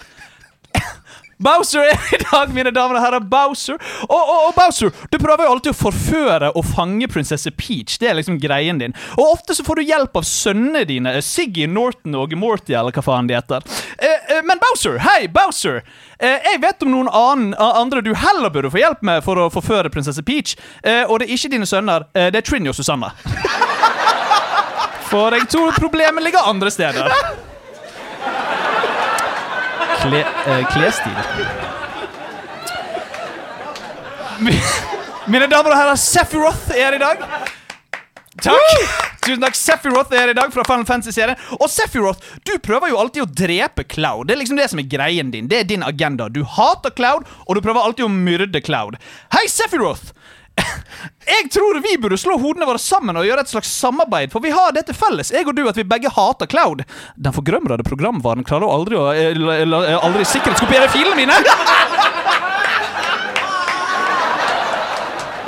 Bowser 1.41 1.87
er 1.89 2.01
i 2.13 2.19
dag, 2.21 2.51
mine 2.53 2.69
damer 2.75 2.99
og 2.99 3.05
herrer. 3.05 3.23
Bowser. 3.25 3.79
Og, 4.05 4.19
og, 4.19 4.41
og 4.51 4.55
Bowser, 4.59 4.91
du 5.09 5.17
prøver 5.17 5.47
jo 5.47 5.55
alltid 5.55 5.73
å 5.73 5.79
forføre 5.79 6.51
og 6.53 6.67
fange 6.69 7.09
prinsesse 7.09 7.49
Peach. 7.57 7.97
Det 8.01 8.11
er 8.11 8.19
liksom 8.19 8.37
greien 8.43 8.81
din. 8.83 8.93
Og 9.17 9.39
ofte 9.39 9.57
så 9.57 9.65
får 9.65 9.81
du 9.81 9.89
hjelp 9.89 10.21
av 10.21 10.29
sønnene 10.29 10.85
dine, 10.89 11.15
eh, 11.17 11.25
Siggy 11.25 11.65
Norton 11.71 12.19
og 12.21 12.37
Morty, 12.37 12.77
eller 12.77 12.93
hva 12.93 13.07
faen 13.07 13.31
de 13.31 13.39
heter. 13.39 13.65
Eh, 13.97 14.37
eh, 14.37 14.45
men 14.45 14.61
Bowser, 14.61 15.01
hei, 15.07 15.31
Bowser. 15.33 15.81
Eh, 16.21 16.37
jeg 16.51 16.61
vet 16.61 16.85
om 16.85 16.93
noen 16.93 17.09
annen, 17.09 17.57
andre 17.57 18.05
du 18.05 18.13
heller 18.13 18.53
burde 18.53 18.73
få 18.75 18.85
hjelp 18.85 19.01
med 19.09 19.25
for 19.25 19.41
å 19.41 19.49
forføre 19.55 19.93
prinsesse 19.93 20.25
Peach. 20.27 20.59
Eh, 20.85 21.07
og 21.07 21.23
det 21.23 21.31
er 21.31 21.39
ikke 21.39 21.55
dine 21.57 21.69
sønner, 21.69 22.11
det 22.13 22.37
er 22.37 22.45
Trinny 22.45 22.69
og 22.69 22.77
Susanna. 22.77 23.15
For 25.11 25.35
jeg 25.35 25.49
tror 25.51 25.73
problemet 25.81 26.23
ligger 26.23 26.53
andre 26.53 26.71
steder. 26.71 27.49
Kle, 30.01 30.21
eh, 30.47 30.67
klesstil. 30.73 31.13
Mine 35.31 35.47
damer 35.51 35.75
og 35.75 35.77
herrer, 35.77 35.99
Sephiroth 36.01 36.71
er 36.73 36.87
her 36.89 36.97
i 36.97 37.03
dag. 37.03 37.25
Takk. 38.41 38.79
tusen 39.21 39.43
takk. 39.45 39.59
Sephiroth 39.59 40.15
er 40.15 40.25
her 40.25 40.33
i 40.33 40.37
dag 40.39 40.53
fra 40.55 40.65
Final 40.65 40.87
Fantasy-serien. 40.89 41.37
Og 41.59 41.69
Sephiroth, 41.69 42.25
du 42.49 42.55
prøver 42.65 42.93
jo 42.93 43.01
alltid 43.03 43.27
å 43.27 43.29
drepe 43.43 43.85
Cloud. 43.85 44.29
Det 44.29 44.35
er 44.35 44.41
liksom 44.41 44.61
det 44.61 44.71
som 44.73 44.81
er 44.81 44.89
greien 44.89 45.33
din. 45.35 45.51
Det 45.51 45.61
er 45.61 45.69
din 45.69 45.85
agenda. 45.85 46.31
Du 46.33 46.43
hater 46.45 46.95
Cloud, 46.97 47.29
og 47.47 47.59
du 47.59 47.61
prøver 47.61 47.85
alltid 47.85 48.07
å 48.09 48.13
myrde 48.15 48.65
Cloud. 48.65 48.97
Hei, 49.37 49.45
Sephiroth! 49.51 50.15
Jeg 51.31 51.51
tror 51.55 51.79
vi 51.85 51.97
burde 52.01 52.19
slå 52.19 52.35
hodene 52.41 52.67
våre 52.69 52.81
sammen 52.83 53.17
og 53.17 53.27
gjøre 53.27 53.45
et 53.45 53.53
slags 53.53 53.71
samarbeid, 53.71 54.33
for 54.33 54.43
vi 54.45 54.51
har 54.55 54.73
det 54.75 54.83
til 54.89 54.97
felles, 54.99 55.31
jeg 55.33 55.47
og 55.47 55.55
du, 55.57 55.63
at 55.71 55.79
vi 55.79 55.85
begge 55.87 56.11
hater 56.11 56.49
Cloud. 56.51 56.83
Den 57.17 57.37
forgrømrede 57.37 57.87
programvaren 57.87 58.45
klarer 58.47 58.67
å 58.67 58.75
aldri 58.81 58.99
å 58.99 59.07
aldri 60.01 60.25
sikkerhetskopiere 60.27 60.91
filene 60.91 61.17
mine. 61.21 61.37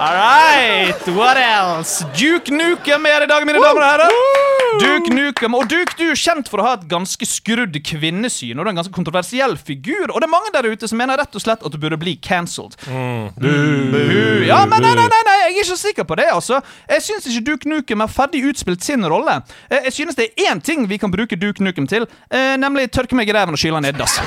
All 0.02 0.16
right, 0.18 1.02
what 1.14 1.36
else? 1.38 2.04
Duke 2.18 2.50
Nukem 2.50 3.06
er 3.06 3.22
i 3.22 3.30
dag, 3.30 3.46
mine 3.46 3.62
damer 3.62 3.82
og 3.82 3.86
herrer. 3.86 4.41
Duke 4.80 5.12
Nukem, 5.12 5.54
og 5.58 5.66
Duke, 5.68 5.94
du 5.98 6.04
er 6.10 6.18
kjent 6.18 6.48
for 6.50 6.62
å 6.62 6.66
ha 6.66 6.72
et 6.78 6.86
ganske 6.90 7.26
skrudd 7.28 7.76
kvinnesyn, 7.86 8.56
og 8.58 8.64
du 8.64 8.68
er 8.68 8.72
en 8.72 8.80
ganske 8.80 8.94
kontroversiell 8.94 9.56
figur, 9.60 10.08
og 10.10 10.20
det 10.22 10.28
er 10.28 10.32
mange 10.32 10.52
der 10.54 10.68
ute 10.72 10.88
som 10.88 11.00
mener 11.00 11.20
rett 11.20 11.36
og 11.36 11.44
slett 11.44 11.64
at 11.66 11.74
du 11.74 11.78
burde 11.82 11.98
bli 12.00 12.14
cancelled. 12.22 12.76
Mm. 12.88 14.46
Ja, 14.48 14.62
men 14.70 14.82
nei, 14.84 14.94
nei, 14.98 15.06
nei, 15.12 15.22
nei, 15.28 15.36
jeg 15.42 15.52
er 15.52 15.62
ikke 15.66 15.78
sikker 15.82 16.08
på 16.08 16.18
det, 16.20 16.28
altså. 16.32 16.62
Jeg 16.90 17.04
syns 17.06 17.28
ikke 17.30 17.44
Duke 17.50 17.72
Nukem 17.72 18.04
har 18.04 18.12
ferdig 18.12 18.44
utspilt 18.50 18.84
sin 18.86 19.04
rolle. 19.08 19.40
Eh, 19.68 19.82
Jeg 19.88 19.92
synes 19.92 20.16
det 20.18 20.30
er 20.30 20.52
én 20.52 20.62
ting 20.62 20.86
vi 20.88 20.98
kan 20.98 21.12
bruke 21.12 21.36
Duke 21.36 21.62
Nukem 21.62 21.86
til, 21.90 22.06
eh, 22.30 22.56
nemlig 22.56 22.90
tørke 22.90 23.18
meg 23.18 23.28
i 23.28 23.32
ræven 23.36 23.54
og 23.54 23.60
skylle 23.60 23.82
ned 23.82 23.98
dass. 23.98 24.18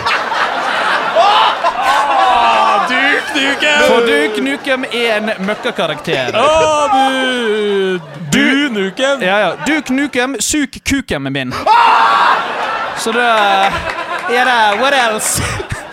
Duke 3.33 3.41
Nukem! 3.41 3.81
For 3.87 3.99
Duke 4.07 4.41
Nukem 4.41 4.85
er 4.93 5.17
en 5.17 5.31
møkkakarakter. 5.45 6.35
Oh, 6.35 6.87
du 6.93 7.99
Du 8.31 8.69
Nukem! 8.73 9.21
Ja, 9.21 9.37
ja. 9.39 9.51
Duke 9.67 9.93
Nukem, 9.93 10.35
suk 10.39 10.69
kukem 10.89 11.21
min. 11.31 11.53
Så 12.97 13.11
da 13.11 13.29
er 14.29 14.45
det 14.45 14.79
What 14.81 14.93
else? 14.93 15.43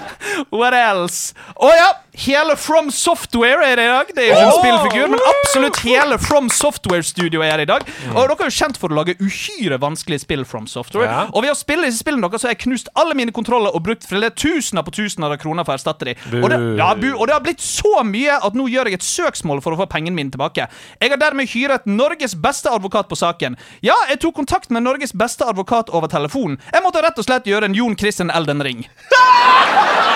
What 0.53 0.75
else? 0.75 1.35
Å 1.57 1.71
ja! 1.77 1.89
Hele 2.13 2.57
From 2.61 2.91
Software 2.93 3.65
er 3.65 3.77
det 3.77 3.85
i 3.87 3.89
dag. 3.89 4.11
Det 4.15 4.25
er 4.25 4.27
jo 4.29 4.35
ikke 4.37 4.49
en 4.51 4.59
spillfigur, 4.61 5.07
men 5.15 5.23
absolutt 5.31 5.79
hele 5.81 6.19
From 6.21 6.51
Software-studio 6.53 7.41
er 7.41 7.57
det 7.57 7.65
i 7.65 7.71
dag. 7.71 7.87
Og 8.13 8.19
dere 8.29 8.37
er 8.37 8.51
jo 8.51 8.57
kjent 8.59 8.77
for 8.81 8.93
å 8.93 8.99
lage 8.99 9.15
uhyre 9.17 9.79
vanskelige 9.81 10.27
spill 10.27 10.45
From 10.49 10.67
Software. 10.69 11.09
Ja. 11.09 11.23
Og 11.33 11.47
ved 11.47 11.55
å 11.55 11.57
spille 11.57 11.89
disse 11.89 12.03
spillene 12.05 12.29
deres 12.29 12.45
så 12.45 12.51
har 12.51 12.57
jeg 12.57 12.67
knust 12.67 12.93
alle 13.01 13.17
mine 13.17 13.33
kontroller 13.33 13.73
og 13.73 13.85
brukt 13.87 14.05
flere 14.09 14.29
tusener 14.37 14.85
på 14.85 14.93
tusener 14.93 15.33
av 15.33 15.41
kroner 15.41 15.65
for 15.65 15.73
å 15.73 15.81
erstatte 15.81 16.11
dem. 16.11 16.21
Og 16.43 16.53
det, 16.53 16.61
ja, 16.83 16.93
bu, 17.01 17.09
og 17.17 17.25
det 17.31 17.37
har 17.39 17.45
blitt 17.49 17.65
så 17.65 18.05
mye 18.05 18.37
at 18.45 18.61
nå 18.61 18.69
gjør 18.69 18.93
jeg 18.93 19.01
et 19.01 19.09
søksmål 19.09 19.65
for 19.65 19.73
å 19.73 19.81
få 19.81 19.89
pengene 19.97 20.19
mine 20.19 20.37
tilbake. 20.37 20.69
Jeg 21.01 21.15
har 21.15 21.23
dermed 21.23 21.49
hyret 21.57 21.89
Norges 21.89 22.37
beste 22.37 22.69
advokat 22.69 23.09
på 23.09 23.17
saken. 23.23 23.57
Ja, 23.81 23.97
jeg 24.13 24.21
tok 24.21 24.37
kontakt 24.43 24.69
med 24.69 24.85
Norges 24.85 25.17
beste 25.17 25.49
advokat 25.49 25.89
over 25.97 26.13
telefonen. 26.13 26.61
Jeg 26.75 26.85
måtte 26.85 27.01
rett 27.01 27.17
og 27.17 27.25
slett 27.25 27.49
gjøre 27.49 27.73
en 27.73 27.79
Jon 27.79 27.97
Christian 27.97 28.33
Elden 28.37 28.61
Ring. 28.69 28.85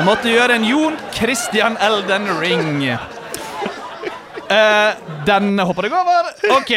Måtte 0.00 0.30
gjøre 0.32 0.54
en 0.56 0.64
Jon 0.64 0.94
Christian 1.12 1.76
Elden 1.76 2.30
Ring. 2.40 3.19
Eh, 4.50 4.94
den 5.26 5.58
hopper 5.62 5.86
jeg 5.86 5.92
over. 5.94 6.30
OK. 6.56 6.72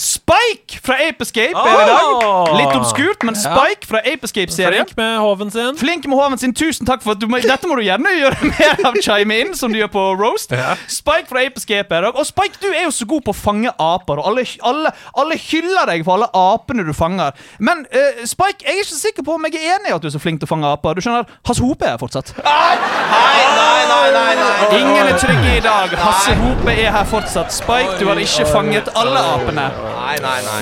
Spike 0.00 0.80
fra 0.82 0.96
Ape 1.08 1.22
Escape 1.22 1.54
er 1.54 1.82
i 1.82 1.86
dag. 1.86 2.54
Litt 2.58 2.74
obskurt, 2.74 3.22
men 3.26 3.36
Spike 3.38 3.86
fra 3.86 4.00
Ape 4.02 4.26
Escape-serien. 4.26 4.88
Flink 4.88 4.96
med 4.98 5.18
hoven 5.22 5.52
sin. 5.54 5.78
Flink 5.78 6.08
med 6.10 6.18
hoven 6.18 6.38
sin. 6.40 6.54
Tusen 6.54 6.88
takk 6.88 7.04
for 7.04 7.14
at 7.14 7.22
du 7.22 7.28
må, 7.30 7.38
Dette 7.44 7.70
må 7.70 7.76
du 7.78 7.84
gjerne 7.86 8.14
gjøre 8.18 8.48
mer 8.50 8.82
av 8.88 8.98
Chime 9.04 9.38
In, 9.42 9.54
som 9.58 9.70
du 9.72 9.78
gjør 9.78 9.92
på 9.94 10.06
Roast. 10.18 10.54
Spike 10.90 11.30
fra 11.30 11.44
Ape 11.46 11.62
Escape 11.62 11.94
er 11.94 12.02
i 12.02 12.08
dag. 12.08 12.18
Og 12.18 12.26
Spike, 12.26 12.58
du 12.62 12.68
er 12.72 12.88
jo 12.88 12.94
så 12.94 13.06
god 13.08 13.26
på 13.28 13.34
å 13.34 13.38
fange 13.38 13.70
aper, 13.78 14.18
og 14.18 14.32
alle, 14.32 14.46
alle, 14.66 14.94
alle 15.22 15.38
hyller 15.38 15.92
deg 15.92 16.02
for 16.06 16.18
alle 16.18 16.30
apene 16.34 16.86
du 16.86 16.92
fanger. 16.96 17.38
Men 17.62 17.86
uh, 17.94 18.24
Spike, 18.26 18.66
jeg 18.66 18.80
er 18.80 18.82
ikke 18.82 18.98
sikker 18.98 19.26
på 19.28 19.38
om 19.38 19.46
jeg 19.46 19.60
er 19.62 19.76
enig 19.76 19.92
i 19.92 19.94
at 19.94 20.02
du 20.02 20.10
er 20.10 20.16
så 20.16 20.22
flink 20.22 20.42
til 20.42 20.50
å 20.50 20.52
fange 20.56 20.74
aper. 20.74 20.98
Du 20.98 21.06
skjønner, 21.06 21.30
Hasse 21.46 21.62
Hope 21.62 21.86
er 21.86 21.94
her 21.94 22.02
fortsatt. 22.02 22.34
Nei, 22.42 22.74
nei, 22.82 23.86
nei, 23.86 24.10
nei, 24.18 24.34
nei. 24.42 24.52
Ingen 24.80 25.12
er 25.12 25.22
trygge 25.22 25.56
i 25.60 25.62
dag. 25.62 25.94
Hasse 26.02 26.34
Hope 26.42 26.74
er 26.74 26.90
her 26.98 27.06
fortsatt. 27.12 27.52
Spike, 27.52 27.98
du 28.00 28.06
har 28.08 28.16
ikke 28.20 28.44
fanget 28.48 28.88
alle 28.96 29.20
apene. 29.34 29.64
Nei, 29.76 30.14
nei, 30.24 30.38
nei. 30.46 30.60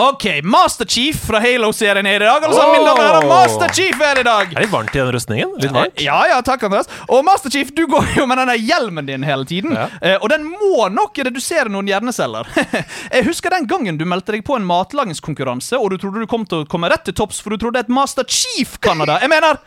Ok. 0.00 0.24
Master 0.46 0.86
Chief 0.88 1.16
fra 1.26 1.40
Halo-serien 1.42 2.06
er 2.08 2.22
i 2.22 2.24
dag. 2.24 2.44
Alle 2.46 2.54
sammen, 2.56 2.72
mine 2.78 2.86
damer 2.88 3.02
og 3.02 3.06
herrer, 3.06 3.26
Master 3.28 3.68
Chief 3.76 4.00
er 4.04 4.18
i 4.22 4.24
dag. 4.26 4.44
Er 4.48 4.54
det 4.56 4.62
litt 4.64 4.72
varmt 4.72 4.94
i 4.94 4.98
den 5.00 5.10
rustningen? 5.14 5.48
Litt 5.60 5.74
varmt? 5.74 6.00
Ja, 6.00 6.20
ja, 6.30 6.38
takk, 6.46 6.62
Andreas. 6.68 6.88
Og 7.08 7.24
Master 7.26 7.50
Chief, 7.52 7.68
du 7.76 7.84
går 7.90 8.04
jo 8.16 8.24
med 8.30 8.36
denne 8.40 8.56
hjelmen 8.56 9.06
din 9.08 9.22
hele 9.26 9.44
tiden. 9.48 9.72
Ja. 9.76 9.86
Eh, 10.00 10.16
og 10.20 10.28
den 10.32 10.42
må 10.48 10.88
nok 10.94 11.18
redusere 11.28 11.68
noen 11.72 11.88
hjerneceller. 11.90 12.44
Jeg 13.16 13.26
husker 13.28 13.48
den 13.52 13.68
gangen 13.70 13.94
du 14.00 14.06
meldte 14.08 14.32
deg 14.36 14.42
på 14.46 14.56
en 14.56 14.66
matlagingskonkurranse, 14.68 15.76
og 15.76 15.86
du 15.92 15.96
trodde 16.00 16.20
du 16.24 16.28
kom 16.30 16.44
til 16.48 16.58
å 16.64 16.66
komme 16.70 16.88
rett 16.92 17.04
til 17.08 17.14
topps, 17.20 17.38
for 17.44 17.48
du 17.52 17.56
trodde 17.66 17.80
et 17.84 17.92
Master 17.92 18.24
Chief 18.28 18.70
Canada. 18.80 19.14
Jeg 19.20 19.30
mener 19.32 19.60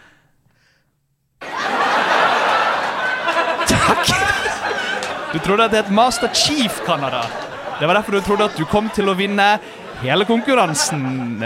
Takk. 3.73 4.22
Du 5.33 5.39
trodde 5.39 5.65
at 5.65 5.71
det 5.71 5.77
het 5.81 5.91
Master 5.91 6.29
Chief 6.33 6.81
Canada. 6.85 7.23
Det 7.79 7.87
var 7.87 7.93
derfor 7.93 8.11
du 8.11 8.21
trodde 8.21 8.45
at 8.45 8.57
du 8.57 8.65
kom 8.69 8.89
til 8.93 9.09
å 9.09 9.15
vinne 9.17 9.55
hele 10.03 10.27
konkurransen. 10.29 11.41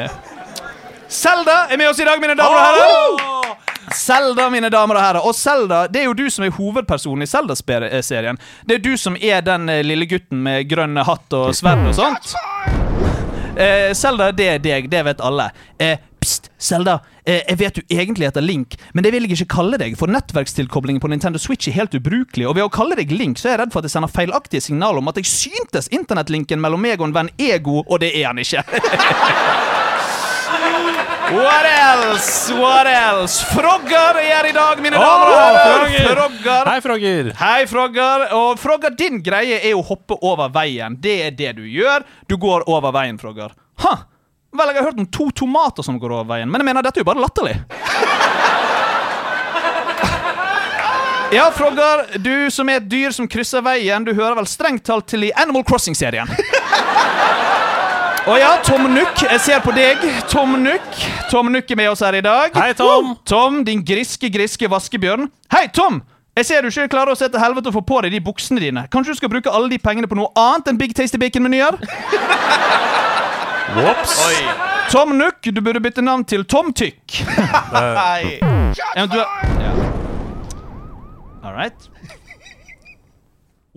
Selda 1.08 1.56
er 1.72 1.80
med 1.80 1.88
oss 1.90 2.02
i 2.04 2.08
dag, 2.08 2.20
mine 2.20 2.36
damer 2.36 2.58
og 2.58 2.66
herrer. 2.66 3.56
Zelda, 3.96 4.50
mine 4.52 4.68
damer 4.70 5.00
og 5.00 5.06
herrer. 5.06 5.24
Og 5.24 5.36
Zelda, 5.36 5.86
det 5.88 6.02
er 6.02 6.10
jo 6.10 6.18
du 6.20 6.26
som 6.34 6.44
er 6.44 6.52
hovedpersonen 6.52 7.24
i 7.24 7.30
Zelda-serien. 7.32 8.40
Det 8.68 8.76
er 8.76 8.84
du 8.84 8.98
som 9.00 9.16
er 9.16 9.40
den 9.48 9.70
eh, 9.72 9.86
lille 9.88 10.10
gutten 10.12 10.44
med 10.44 10.68
grønn 10.68 11.00
hatt 11.08 11.38
og 11.40 11.56
sverd 11.56 11.88
og 11.88 11.96
sånt. 11.96 12.36
Eh, 13.56 13.94
Zelda, 13.96 14.34
det 14.36 14.50
er 14.52 14.60
deg. 14.62 14.92
Det 14.92 15.06
vet 15.08 15.24
alle. 15.24 15.48
Eh, 15.80 15.96
pst, 16.28 16.52
Zelda. 16.60 17.00
Eh, 17.26 17.42
jeg 17.48 17.60
vet 17.60 17.80
du 17.80 17.82
egentlig 17.96 18.28
heter 18.28 18.44
Link, 18.44 18.76
men 18.94 19.06
det 19.06 19.14
vil 19.14 19.28
jeg 19.28 19.38
ikke 19.38 19.56
kalle 19.58 19.80
deg, 19.80 19.96
for 20.00 20.12
nettverkstilkoblingen 20.12 21.02
på 21.04 21.12
Nintendo 21.12 21.40
Switch 21.42 21.70
er 21.72 21.78
helt 21.80 21.96
ubrukelig, 21.96 22.48
og 22.48 22.58
ved 22.58 22.68
å 22.68 22.74
kalle 22.74 22.98
deg 23.00 23.12
Link, 23.16 23.40
så 23.40 23.50
er 23.50 23.56
jeg 23.56 23.64
redd 23.64 23.76
for 23.76 23.84
at 23.84 23.90
jeg 23.90 23.96
sender 23.96 24.12
feilaktige 24.14 24.64
signaler 24.68 25.02
om 25.02 25.12
at 25.12 25.20
jeg 25.22 25.30
syntes 25.32 25.92
internettlinken 25.96 26.62
mellom 26.64 26.84
meg 26.84 27.00
og 27.00 27.10
en 27.10 27.18
venn 27.22 27.34
er 27.40 27.64
god, 27.64 27.86
og 27.88 28.04
det 28.04 28.14
er 28.16 28.30
han 28.32 28.44
ikke. 28.44 28.64
What 31.28 31.66
else? 31.68 32.54
What 32.56 32.88
else? 32.88 33.44
Frogger 33.52 34.16
er 34.22 34.48
i 34.48 34.54
dag, 34.56 34.80
mine 34.80 34.96
damer 34.96 35.28
og 35.28 35.34
herrer. 35.36 36.14
Frogger. 36.14 36.70
Hei, 36.72 36.78
Frogger. 36.86 37.32
Hei, 37.42 37.66
Frogger. 37.68 38.24
Og 38.38 38.62
Frogger, 38.62 38.96
din 38.96 39.20
greie 39.26 39.60
er 39.60 39.76
å 39.76 39.84
hoppe 39.84 40.16
over 40.24 40.48
veien. 40.56 40.96
Det 41.04 41.18
er 41.26 41.36
det 41.36 41.58
du 41.60 41.66
gjør. 41.68 42.08
Du 42.32 42.38
går 42.40 42.64
over 42.72 42.96
veien, 42.96 43.20
Frogger. 43.20 43.52
Ha. 43.84 43.98
Vel, 44.58 44.72
jeg 44.74 44.82
har 44.82 44.90
hørt 44.90 45.02
om 45.04 45.10
to 45.14 45.30
tomater 45.38 45.86
som 45.86 46.00
går 46.02 46.16
over 46.16 46.30
veien, 46.32 46.50
men 46.50 46.64
jeg 46.64 46.66
mener, 46.66 46.86
dette 46.86 46.98
er 46.98 47.04
jo 47.06 47.10
bare 47.12 47.22
latterlig. 47.22 47.56
Ja, 51.36 51.50
Frogger, 51.52 52.06
du 52.24 52.48
som 52.56 52.70
er 52.72 52.80
et 52.80 52.88
dyr 52.88 53.12
som 53.12 53.28
krysser 53.28 53.62
veien, 53.66 54.06
du 54.08 54.14
hører 54.16 54.38
vel 54.40 54.48
strengt 54.48 54.86
talt 54.88 55.10
til 55.12 55.28
i 55.28 55.32
Animal 55.36 55.66
Crossing-serien. 55.68 56.32
Og 58.28 58.36
ja, 58.40 58.54
Tom 58.64 58.88
Nook, 58.92 59.22
jeg 59.24 59.40
ser 59.44 59.62
på 59.64 59.72
deg. 59.76 60.02
Tom 60.32 60.58
Nook. 60.64 60.88
Tom 61.32 61.52
Nook 61.52 61.70
er 61.72 61.80
med 61.80 61.92
oss 61.94 62.04
her 62.04 62.18
i 62.18 62.24
dag. 62.24 62.56
Hei, 62.56 62.74
Tom. 62.76 63.14
Tom, 63.28 63.62
din 63.68 63.84
griske, 63.88 64.28
griske 64.32 64.68
vaskebjørn. 64.72 65.30
Hei, 65.54 65.68
Tom! 65.76 66.02
Jeg 66.38 66.46
ser 66.46 66.62
du 66.62 66.68
ikke 66.70 66.92
klarer 66.92 67.16
å 67.16 67.18
se 67.18 67.28
til 67.32 67.42
helvete 67.42 67.72
og 67.72 67.78
få 67.80 67.82
på 67.88 68.02
deg 68.04 68.14
de 68.14 68.20
buksene 68.22 68.62
dine. 68.62 68.84
Kanskje 68.94 69.16
du 69.16 69.20
skal 69.22 69.32
bruke 69.32 69.50
alle 69.50 69.72
de 69.72 69.80
pengene 69.82 70.12
på 70.12 70.20
noe 70.20 70.30
annet 70.38 70.70
enn 70.70 70.80
Big 70.80 70.94
Tasty 70.96 71.18
Bacon-menyer? 71.18 71.80
Whoops. 73.76 74.20
Tom 74.92 75.18
Nook, 75.18 75.42
du 75.42 75.62
burde 75.62 75.80
bytte 75.84 76.02
navn 76.02 76.24
til 76.26 76.46
Tom 76.46 76.74
Tykk. 76.74 77.22
Nei. 77.74 78.40
Ja. 78.78 79.24
All 81.44 81.54
right. 81.56 81.90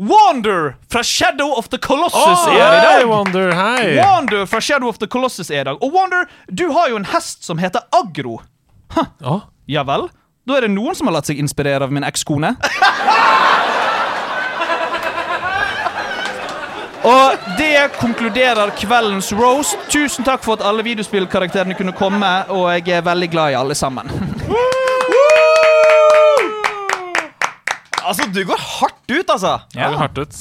Wander 0.01 0.75
fra 0.93 1.03
Shadow 1.05 1.53
of 1.59 1.69
the 1.69 1.79
Colossus 1.79 2.47
er 2.49 2.53
her 2.53 2.59
i 2.59 2.81
Hei, 2.81 3.01
dag. 3.01 3.09
Wonder. 3.09 3.53
Hei. 3.55 3.97
Wander 3.99 4.47
fra 4.47 4.61
Shadow 4.61 4.89
of 4.89 4.99
the 4.99 5.07
Colossus 5.07 5.51
er 5.51 5.61
i 5.61 5.65
dag. 5.65 5.77
Og 5.83 5.93
Wander, 5.95 6.25
du 6.51 6.71
har 6.73 6.89
jo 6.91 6.97
en 6.97 7.05
hest 7.13 7.45
som 7.47 7.59
heter 7.63 7.81
Agro. 7.95 8.41
Å, 9.23 9.41
Ja 9.71 9.85
vel? 9.87 10.09
Da 10.49 10.57
er 10.57 10.67
det 10.67 10.73
noen 10.75 10.97
som 10.99 11.07
har 11.11 11.15
latt 11.21 11.29
seg 11.31 11.39
inspirere 11.39 11.85
av 11.87 11.93
min 11.95 12.05
ekskone. 12.07 12.55
Og 17.11 17.49
det 17.59 17.91
konkluderer 17.99 18.71
kveldens 18.79 19.33
roast. 19.35 19.79
Tusen 19.91 20.27
takk 20.27 20.45
for 20.45 20.59
at 20.59 20.65
alle 20.67 20.85
videospillkarakterene 20.87 21.75
kunne 21.79 21.95
komme, 21.97 22.29
og 22.53 22.69
jeg 22.77 23.01
er 23.01 23.07
veldig 23.07 23.31
glad 23.33 23.55
i 23.55 23.59
alle 23.59 23.75
sammen. 23.79 24.11
Altså, 28.01 28.27
du 28.35 28.41
går 28.47 28.59
hardt 28.59 29.11
ut, 29.11 29.29
altså. 29.31 29.59
Ja. 29.75 29.83
Jeg 29.83 29.93
går 29.93 30.01
hardt 30.05 30.19
ut. 30.19 30.41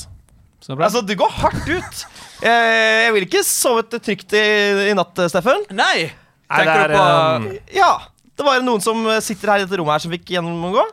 Så 0.60 0.76
bra. 0.76 0.86
Altså, 0.86 1.02
du 1.02 1.16
går 1.18 1.34
hardt 1.42 1.70
ut. 1.70 2.06
Jeg, 2.44 3.14
vil 3.14 3.26
ikke 3.28 3.44
sovet 3.46 3.98
trygt 4.06 4.34
i, 4.38 4.46
i 4.90 4.96
natt, 4.98 5.26
Steffen. 5.32 5.66
Nei! 5.76 6.10
Nei, 6.50 6.64
det 6.66 6.66
Tenker 6.66 6.80
er, 6.82 6.90
du 6.90 6.96
på 6.96 7.04
um, 7.04 7.50
Ja. 7.76 7.92
Det 8.40 8.46
var 8.48 8.62
noen 8.64 8.80
som 8.80 9.02
sitter 9.20 9.50
her 9.52 9.60
i 9.60 9.64
dette 9.66 9.76
rommet 9.82 9.98
her 9.98 10.04
som 10.06 10.14
fikk 10.14 10.30
gjennomgå. 10.32 10.84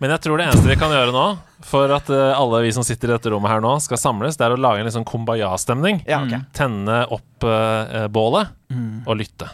Men 0.00 0.14
jeg 0.14 0.22
tror 0.24 0.40
det 0.40 0.46
eneste 0.46 0.70
vi 0.70 0.76
kan 0.80 0.92
gjøre 0.94 1.12
nå, 1.12 1.24
for 1.68 1.92
at 1.92 2.08
eh, 2.08 2.30
alle 2.32 2.62
vi 2.64 2.70
som 2.72 2.86
sitter 2.86 3.10
i 3.10 3.12
dette 3.12 3.28
rommet 3.34 3.52
her 3.52 3.60
nå, 3.60 3.74
skal 3.84 4.00
samles, 4.00 4.38
det 4.40 4.46
er 4.46 4.54
å 4.56 4.56
lage 4.56 4.80
en 4.80 4.88
litt 4.88 4.96
sånn 4.96 5.04
kumbaya-stemning. 5.10 6.00
Ja, 6.08 6.22
okay. 6.24 6.40
Tenne 6.56 7.02
opp 7.12 7.44
uh, 7.44 8.08
bålet 8.08 8.56
og 9.04 9.20
lytte. 9.20 9.50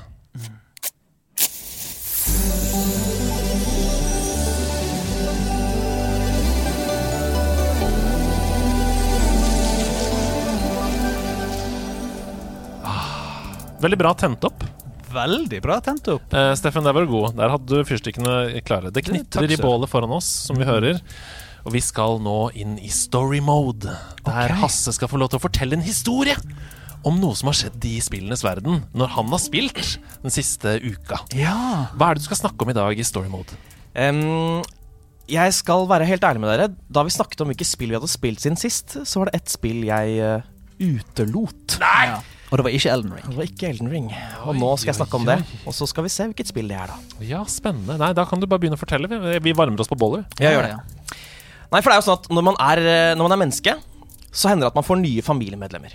Ah, 12.85 13.43
Veldig 13.83 13.99
bra 13.99 14.15
tent 14.15 14.45
opp. 14.47 14.63
Veldig 15.11 15.61
bra 15.65 15.81
tent 15.85 16.09
opp. 16.13 16.33
Eh, 16.35 16.53
Steffen, 16.59 16.87
der 16.87 16.95
var 16.97 17.07
du 17.07 17.13
god. 17.13 17.37
Der 17.39 17.53
hadde 17.53 17.69
du 17.69 17.87
fyrstikkene 17.87 18.63
klare. 18.67 18.93
Det 18.95 19.05
knitrer 19.07 19.51
i 19.51 19.59
bålet 19.61 19.91
foran 19.91 20.13
oss, 20.15 20.29
som 20.47 20.59
vi 20.59 20.69
hører. 20.69 21.01
Og 21.67 21.75
vi 21.75 21.83
skal 21.85 22.21
nå 22.25 22.39
inn 22.57 22.79
i 22.81 22.89
story 22.93 23.41
mode, 23.45 23.93
der 24.25 24.55
Hasse 24.63 24.95
skal 24.97 25.11
få 25.11 25.19
lov 25.21 25.33
til 25.33 25.41
å 25.41 25.45
fortelle 25.45 25.77
en 25.77 25.85
historie 25.85 26.39
om 27.07 27.17
noe 27.21 27.37
som 27.37 27.49
har 27.51 27.57
skjedd 27.57 27.85
i 27.89 27.95
spillenes 28.05 28.43
verden 28.45 28.83
når 28.97 29.13
han 29.15 29.31
har 29.33 29.41
spilt 29.41 29.97
den 30.23 30.35
siste 30.35 30.77
uka. 30.81 31.23
Ja. 31.37 31.89
Hva 31.97 32.11
er 32.11 32.17
det 32.17 32.25
du 32.25 32.29
skal 32.29 32.43
snakke 32.43 32.65
om 32.65 32.73
i 32.73 32.77
dag 32.77 33.01
i 33.01 33.07
story 33.07 33.31
mode? 33.33 33.57
Um, 33.97 34.61
jeg 35.31 35.55
skal 35.57 35.87
være 35.91 36.09
helt 36.09 36.25
ærlig 36.27 36.43
med 36.43 36.53
dere. 36.53 36.69
Da 36.93 37.05
vi 37.07 37.15
snakket 37.15 37.45
om 37.45 37.53
hvilke 37.53 37.69
spill 37.69 37.93
vi 37.93 37.99
hadde 37.99 38.11
spilt 38.11 38.43
siden 38.43 38.61
sist, 38.61 38.99
så 39.05 39.23
var 39.23 39.31
det 39.31 39.41
ett 39.41 39.53
spill 39.53 39.85
jeg 39.89 40.21
uh, 40.21 40.51
utelot. 40.81 41.79
Ja. 41.81 42.21
Og 42.51 42.59
det 42.59 42.65
var 42.67 42.75
ikke 42.75 42.91
Elden 42.91 43.13
Ring. 43.15 43.27
Det 43.29 43.37
var 43.37 43.47
ikke 43.47 43.69
Elden 43.69 43.91
Ring. 43.93 44.07
Og 44.43 44.57
nå 44.59 44.71
skal 44.81 44.91
jeg 44.91 44.99
snakke 44.99 45.19
om 45.21 45.27
det. 45.29 45.37
Og 45.71 45.75
så 45.77 45.87
skal 45.87 46.07
vi 46.07 46.11
se 46.11 46.27
hvilket 46.27 46.51
spill 46.51 46.71
det 46.71 46.79
er, 46.83 46.91
da. 46.91 47.27
Ja, 47.27 47.45
spennende. 47.47 47.95
Nei, 48.01 48.11
da 48.19 48.25
kan 48.27 48.43
du 48.43 48.49
bare 48.51 48.63
begynne 48.63 48.79
å 48.79 48.81
fortelle. 48.81 49.07
Vi, 49.11 49.55
varmer 49.55 49.85
oss 49.85 49.91
på 49.91 49.99
bollet. 49.99 50.27
Jeg 50.43 50.57
gjør 50.57 50.67
det. 50.67 51.15
Nei, 51.71 51.79
for 51.79 51.87
det 51.87 51.95
er 51.95 52.01
jo 52.01 52.07
sånn 52.09 52.19
at 52.19 52.31
når 52.35 52.47
man 52.49 52.59
er, 52.67 52.83
eh, 52.83 53.13
når 53.15 53.29
man 53.29 53.37
er 53.37 53.43
menneske, 53.45 53.77
så 54.35 54.51
hender 54.51 54.67
det 54.67 54.73
at 54.73 54.81
man 54.81 54.87
får 54.87 54.99
nye 54.99 55.23
familiemedlemmer. 55.23 55.95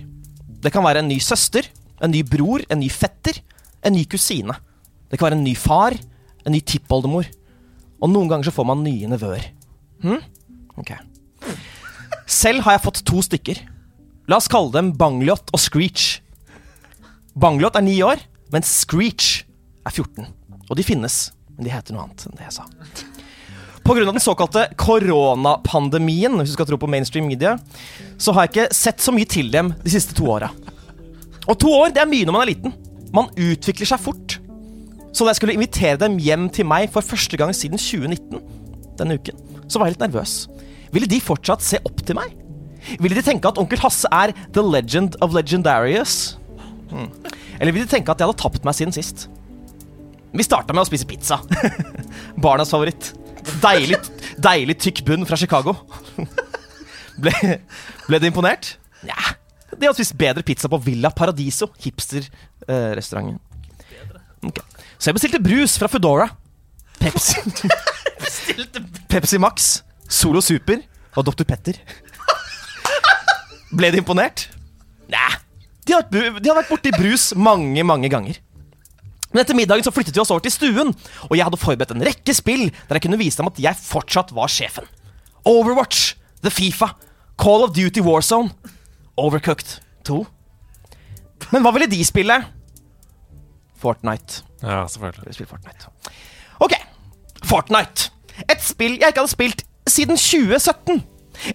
Det 0.64 0.72
kan 0.72 0.86
være 0.86 1.03
en 1.03 1.11
ny 1.11 1.19
søster, 1.23 1.68
en 1.99 2.15
ny 2.15 2.23
bror, 2.27 2.64
en 2.72 2.80
ny 2.80 2.88
fetter, 2.91 3.41
en 3.84 3.95
ny 3.95 4.06
kusine. 4.07 4.56
Det 5.11 5.19
kan 5.19 5.30
være 5.30 5.40
en 5.41 5.45
ny 5.45 5.56
far, 5.60 5.95
en 6.48 6.56
ny 6.56 6.64
tippoldemor. 6.64 7.27
Og 7.99 8.11
noen 8.11 8.32
ganger 8.32 8.48
så 8.48 8.56
får 8.56 8.72
man 8.72 8.84
nye 8.86 9.11
nevøer. 9.11 9.49
Hm? 10.03 10.23
Ok. 10.80 10.95
Selv 12.32 12.64
har 12.65 12.77
jeg 12.77 12.86
fått 12.88 13.03
to 13.07 13.22
stykker. 13.23 13.60
La 14.32 14.40
oss 14.40 14.49
kalle 14.52 14.73
dem 14.73 14.95
Bangliot 14.98 15.52
og 15.53 15.61
Screech. 15.61 16.22
Bangliot 17.36 17.76
er 17.76 17.84
ni 17.84 17.98
år, 17.99 18.22
mens 18.53 18.70
Screech 18.86 19.44
er 19.84 19.91
14. 19.91 20.28
Og 20.70 20.78
de 20.80 20.86
finnes, 20.88 21.18
men 21.57 21.68
de 21.68 21.74
heter 21.74 21.95
noe 21.95 22.06
annet 22.06 22.24
enn 22.30 22.38
det 22.40 22.45
jeg 22.48 22.56
sa. 22.56 22.68
Av 23.86 23.99
den 23.99 24.24
såkalte 24.24 24.64
koronapandemien, 24.82 26.40
hvis 26.40 26.53
du 26.53 26.56
skal 26.56 26.70
tro 26.70 26.80
på 26.82 26.88
mainstream 26.90 27.28
media, 27.30 27.57
så 28.18 28.34
har 28.34 28.48
jeg 28.48 28.53
ikke 28.53 28.78
sett 28.78 29.03
så 29.03 29.14
mye 29.14 29.28
til 29.30 29.52
dem 29.53 29.74
de 29.84 29.91
siste 29.94 30.16
to 30.18 30.30
åra. 30.32 30.49
Og 31.45 31.60
to 31.62 31.70
år 31.76 31.91
det 31.94 32.02
er 32.02 32.10
mye 32.10 32.26
når 32.26 32.38
man 32.38 32.45
er 32.45 32.52
liten. 32.53 32.74
Man 33.14 33.30
utvikler 33.36 33.91
seg 33.91 34.02
fort. 34.02 34.38
Så 35.12 35.28
da 35.28 35.34
jeg 35.34 35.41
skulle 35.41 35.57
invitere 35.60 35.99
dem 36.02 36.16
hjem 36.24 36.48
til 36.56 36.66
meg 36.72 36.88
for 36.95 37.06
første 37.06 37.38
gang 37.38 37.52
siden 37.56 37.78
2019, 37.78 38.41
denne 38.98 39.20
uken, 39.20 39.44
så 39.68 39.78
var 39.78 39.91
jeg 39.91 39.98
litt 39.98 40.07
nervøs. 40.07 40.38
Ville 40.95 41.12
de 41.12 41.20
fortsatt 41.24 41.64
se 41.68 41.84
opp 41.84 41.99
til 42.07 42.18
meg? 42.18 42.32
Ville 43.03 43.20
de 43.20 43.28
tenke 43.28 43.52
at 43.52 43.60
onkel 43.60 43.84
Hasse 43.84 44.07
er 44.07 44.34
the 44.56 44.64
legend 44.64 45.20
of 45.22 45.36
legendarius? 45.36 46.40
Hmm. 46.91 47.10
Eller 47.60 47.74
vil 47.76 47.86
du 47.86 47.91
tenke 47.91 48.12
at 48.12 48.22
jeg 48.22 48.30
hadde 48.30 48.41
tapt 48.41 48.66
meg 48.68 48.78
siden 48.78 48.95
sist? 48.95 49.28
Vi 50.36 50.44
starta 50.44 50.76
med 50.76 50.84
å 50.84 50.90
spise 50.90 51.07
pizza. 51.07 51.40
Barnas 52.44 52.74
favoritt. 52.74 53.14
Deilig, 53.64 53.99
deilig 54.41 54.78
tykk 54.84 55.03
bunn 55.07 55.28
fra 55.28 55.40
Chicago. 55.40 55.78
Ble, 57.16 57.32
ble 58.10 58.20
du 58.20 58.26
imponert? 58.28 58.74
Nja. 59.07 59.36
De 59.72 59.88
har 59.88 59.95
spist 59.95 60.16
bedre 60.20 60.44
pizza 60.44 60.68
på 60.72 60.80
Villa 60.84 61.12
Paradiso, 61.16 61.70
hipsterrestauranten. 61.80 63.40
Eh, 63.88 64.49
okay. 64.49 64.84
Så 64.98 65.10
jeg 65.10 65.18
bestilte 65.18 65.41
brus 65.44 65.78
fra 65.80 65.88
Foodora. 65.91 66.28
Pepsi. 66.99 67.40
Pepsi 69.12 69.40
Max, 69.40 69.70
Solo 70.12 70.44
Super 70.44 70.84
og 71.16 71.28
Dr. 71.28 71.48
Petter. 71.48 71.80
Ble 73.76 73.91
du 73.91 73.99
imponert? 73.99 74.49
Nei. 75.12 75.45
De 75.86 75.94
har, 75.94 76.06
de 76.10 76.49
har 76.49 76.57
vært 76.57 76.72
borti 76.72 76.91
brus 76.95 77.30
mange, 77.38 77.84
mange 77.86 78.10
ganger. 78.10 78.40
Men 79.32 79.44
etter 79.44 79.57
middagen 79.57 79.84
så 79.86 79.91
flyttet 79.91 80.16
vi 80.16 80.22
oss 80.24 80.32
over 80.32 80.45
til 80.45 80.53
stuen, 80.53 80.94
og 81.28 81.34
jeg 81.36 81.44
hadde 81.44 81.60
forberedt 81.60 81.91
en 81.91 82.06
rekke 82.07 82.34
spill 82.34 82.70
der 82.72 82.98
jeg 82.98 83.03
kunne 83.06 83.20
vise 83.20 83.38
dem 83.41 83.49
at 83.52 83.60
jeg 83.60 83.78
fortsatt 83.82 84.32
var 84.36 84.52
sjefen. 84.52 84.88
Overwatch, 85.45 86.16
The 86.41 86.53
Fifa, 86.53 86.94
Call 87.38 87.66
of 87.68 87.74
Duty 87.76 88.02
Warzone, 88.06 88.53
Overcooked 89.20 89.80
2. 90.07 90.22
Men 91.52 91.66
hva 91.66 91.74
ville 91.76 91.90
de 91.91 91.99
spille? 92.07 92.38
Fortnite. 93.78 94.41
Ja, 94.64 94.86
selvfølgelig. 94.88 95.48
Fortnite. 95.52 95.91
Ok, 96.64 96.74
Fortnite. 97.44 98.10
Et 98.49 98.64
spill 98.64 98.98
jeg 98.98 99.12
ikke 99.12 99.22
hadde 99.22 99.32
spilt 99.36 99.66
siden 99.88 100.18
2017. 100.18 101.03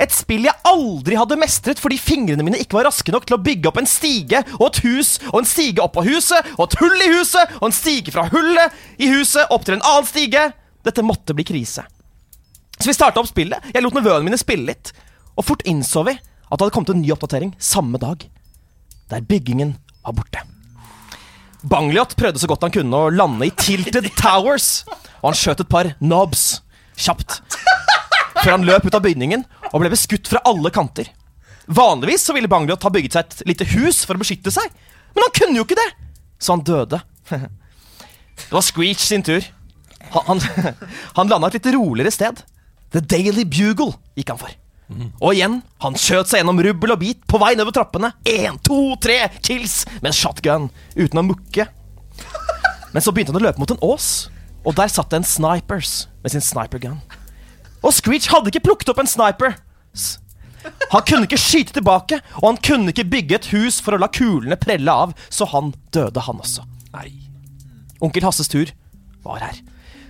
Et 0.00 0.12
spill 0.14 0.46
jeg 0.48 0.56
aldri 0.68 1.18
hadde 1.18 1.38
mestret 1.40 1.80
fordi 1.82 1.98
fingrene 2.00 2.44
mine 2.46 2.60
ikke 2.60 2.78
var 2.78 2.88
raske 2.90 3.12
nok 3.14 3.28
til 3.28 3.36
å 3.38 3.42
bygge 3.44 3.70
opp 3.70 3.80
en 3.80 3.88
stige 3.90 4.42
og 4.58 4.66
et 4.70 4.82
hus 4.86 5.14
og 5.32 5.40
en 5.42 5.48
stige 5.48 5.84
opp 5.84 5.98
av 6.00 6.08
huset 6.08 6.52
og 6.56 6.66
et 6.66 6.78
hull 6.82 7.06
i 7.06 7.12
huset 7.14 7.56
og 7.60 7.70
en 7.70 7.76
stige 7.76 8.14
fra 8.14 8.26
hullet 8.32 8.76
i 9.00 9.10
huset 9.12 9.50
opp 9.54 9.66
til 9.66 9.78
en 9.78 9.86
annen 9.86 10.08
stige. 10.08 10.50
Dette 10.86 11.04
måtte 11.04 11.36
bli 11.36 11.44
krise. 11.44 11.84
Så 12.80 12.88
vi 12.88 12.96
starta 12.96 13.20
opp 13.20 13.28
spillet. 13.28 13.72
Jeg 13.74 13.84
lot 13.84 13.96
nevøene 13.96 14.24
mine 14.24 14.40
spille 14.40 14.70
litt. 14.72 14.94
Og 15.36 15.44
fort 15.46 15.64
innså 15.68 16.04
vi 16.08 16.16
at 16.16 16.56
det 16.56 16.64
hadde 16.64 16.74
kommet 16.74 16.94
en 16.94 17.02
ny 17.02 17.12
oppdatering 17.14 17.52
samme 17.60 18.00
dag. 18.00 18.24
Der 19.12 19.26
byggingen 19.26 19.76
var 20.04 20.16
borte. 20.16 20.42
Bangliot 21.62 22.16
prøvde 22.16 22.40
så 22.40 22.48
godt 22.48 22.64
han 22.64 22.72
kunne 22.72 22.96
å 22.96 23.12
lande 23.12 23.50
i 23.50 23.52
Tilted 23.52 24.08
Towers, 24.16 24.86
og 25.20 25.30
han 25.30 25.36
skjøt 25.36 25.60
et 25.60 25.70
par 25.70 25.90
knobs 25.98 26.44
kjapt. 26.96 27.40
Før 28.40 28.54
han 28.56 28.66
løp 28.66 28.86
ut 28.88 28.96
av 28.96 29.04
bygningen 29.04 29.44
og 29.70 29.82
ble 29.82 29.92
beskutt 29.92 30.28
fra 30.30 30.42
alle 30.48 30.72
kanter. 30.74 31.10
Vanligvis 31.70 32.24
så 32.26 32.34
ville 32.34 32.50
Bangliot 32.50 32.82
ha 32.86 32.92
bygget 32.92 33.16
seg 33.16 33.26
et 33.26 33.48
lite 33.52 33.66
hus 33.76 34.02
for 34.08 34.16
å 34.16 34.22
beskytte 34.22 34.52
seg, 34.54 34.66
men 35.14 35.26
han 35.26 35.34
kunne 35.36 35.60
jo 35.60 35.66
ikke 35.66 35.78
det, 35.78 35.90
så 36.40 36.56
han 36.56 36.64
døde. 36.66 37.02
Det 38.40 38.54
var 38.56 38.64
Screech 38.64 39.02
sin 39.04 39.22
tur. 39.22 39.44
Han, 40.14 40.40
han, 40.40 40.40
han 41.18 41.28
landa 41.28 41.50
et 41.50 41.58
litt 41.58 41.74
roligere 41.74 42.12
sted. 42.14 42.40
The 42.90 43.02
Daily 43.04 43.44
Bugle 43.44 43.92
gikk 44.16 44.32
han 44.32 44.40
for. 44.40 44.54
Og 45.20 45.36
igjen, 45.36 45.60
han 45.84 45.98
skjøt 45.98 46.30
seg 46.30 46.40
gjennom 46.40 46.58
rubbel 46.64 46.94
og 46.96 47.02
bit 47.02 47.20
på 47.30 47.38
vei 47.38 47.52
nedover 47.52 47.76
trappene. 47.76 48.10
Én, 48.26 48.56
to, 48.66 48.96
tre 49.02 49.20
kills 49.44 49.84
med 50.00 50.10
en 50.10 50.16
shotgun 50.16 50.66
uten 50.96 51.20
å 51.20 51.26
mukke. 51.28 51.68
Men 52.90 53.04
så 53.04 53.12
begynte 53.14 53.34
han 53.34 53.38
å 53.38 53.44
løpe 53.44 53.62
mot 53.62 53.70
en 53.70 53.84
ås, 53.86 54.08
og 54.64 54.74
der 54.80 54.90
satt 54.90 55.12
det 55.12 55.20
en 55.20 55.28
snipers 55.28 56.08
med 56.24 56.34
sin 56.34 56.42
snipergun. 56.44 56.98
Og 57.80 57.94
Screech 57.96 58.28
hadde 58.32 58.52
ikke 58.52 58.66
plukket 58.68 58.92
opp 58.92 59.00
en 59.02 59.08
sniper. 59.10 59.56
Han 60.92 61.04
kunne 61.08 61.24
ikke 61.24 61.40
skyte 61.40 61.74
tilbake, 61.76 62.18
og 62.40 62.46
han 62.50 62.60
kunne 62.64 62.92
ikke 62.92 63.08
bygge 63.08 63.38
et 63.38 63.48
hus 63.54 63.80
for 63.80 63.96
å 63.96 64.00
la 64.02 64.10
kulene 64.12 64.58
prelle 64.60 64.92
av, 64.92 65.14
så 65.32 65.48
han 65.48 65.72
døde, 65.94 66.20
han 66.26 66.42
også. 66.42 66.66
Nei. 66.92 67.08
Onkel 68.04 68.24
Hasses 68.26 68.50
tur 68.52 68.72
var 69.24 69.40
her. 69.44 69.60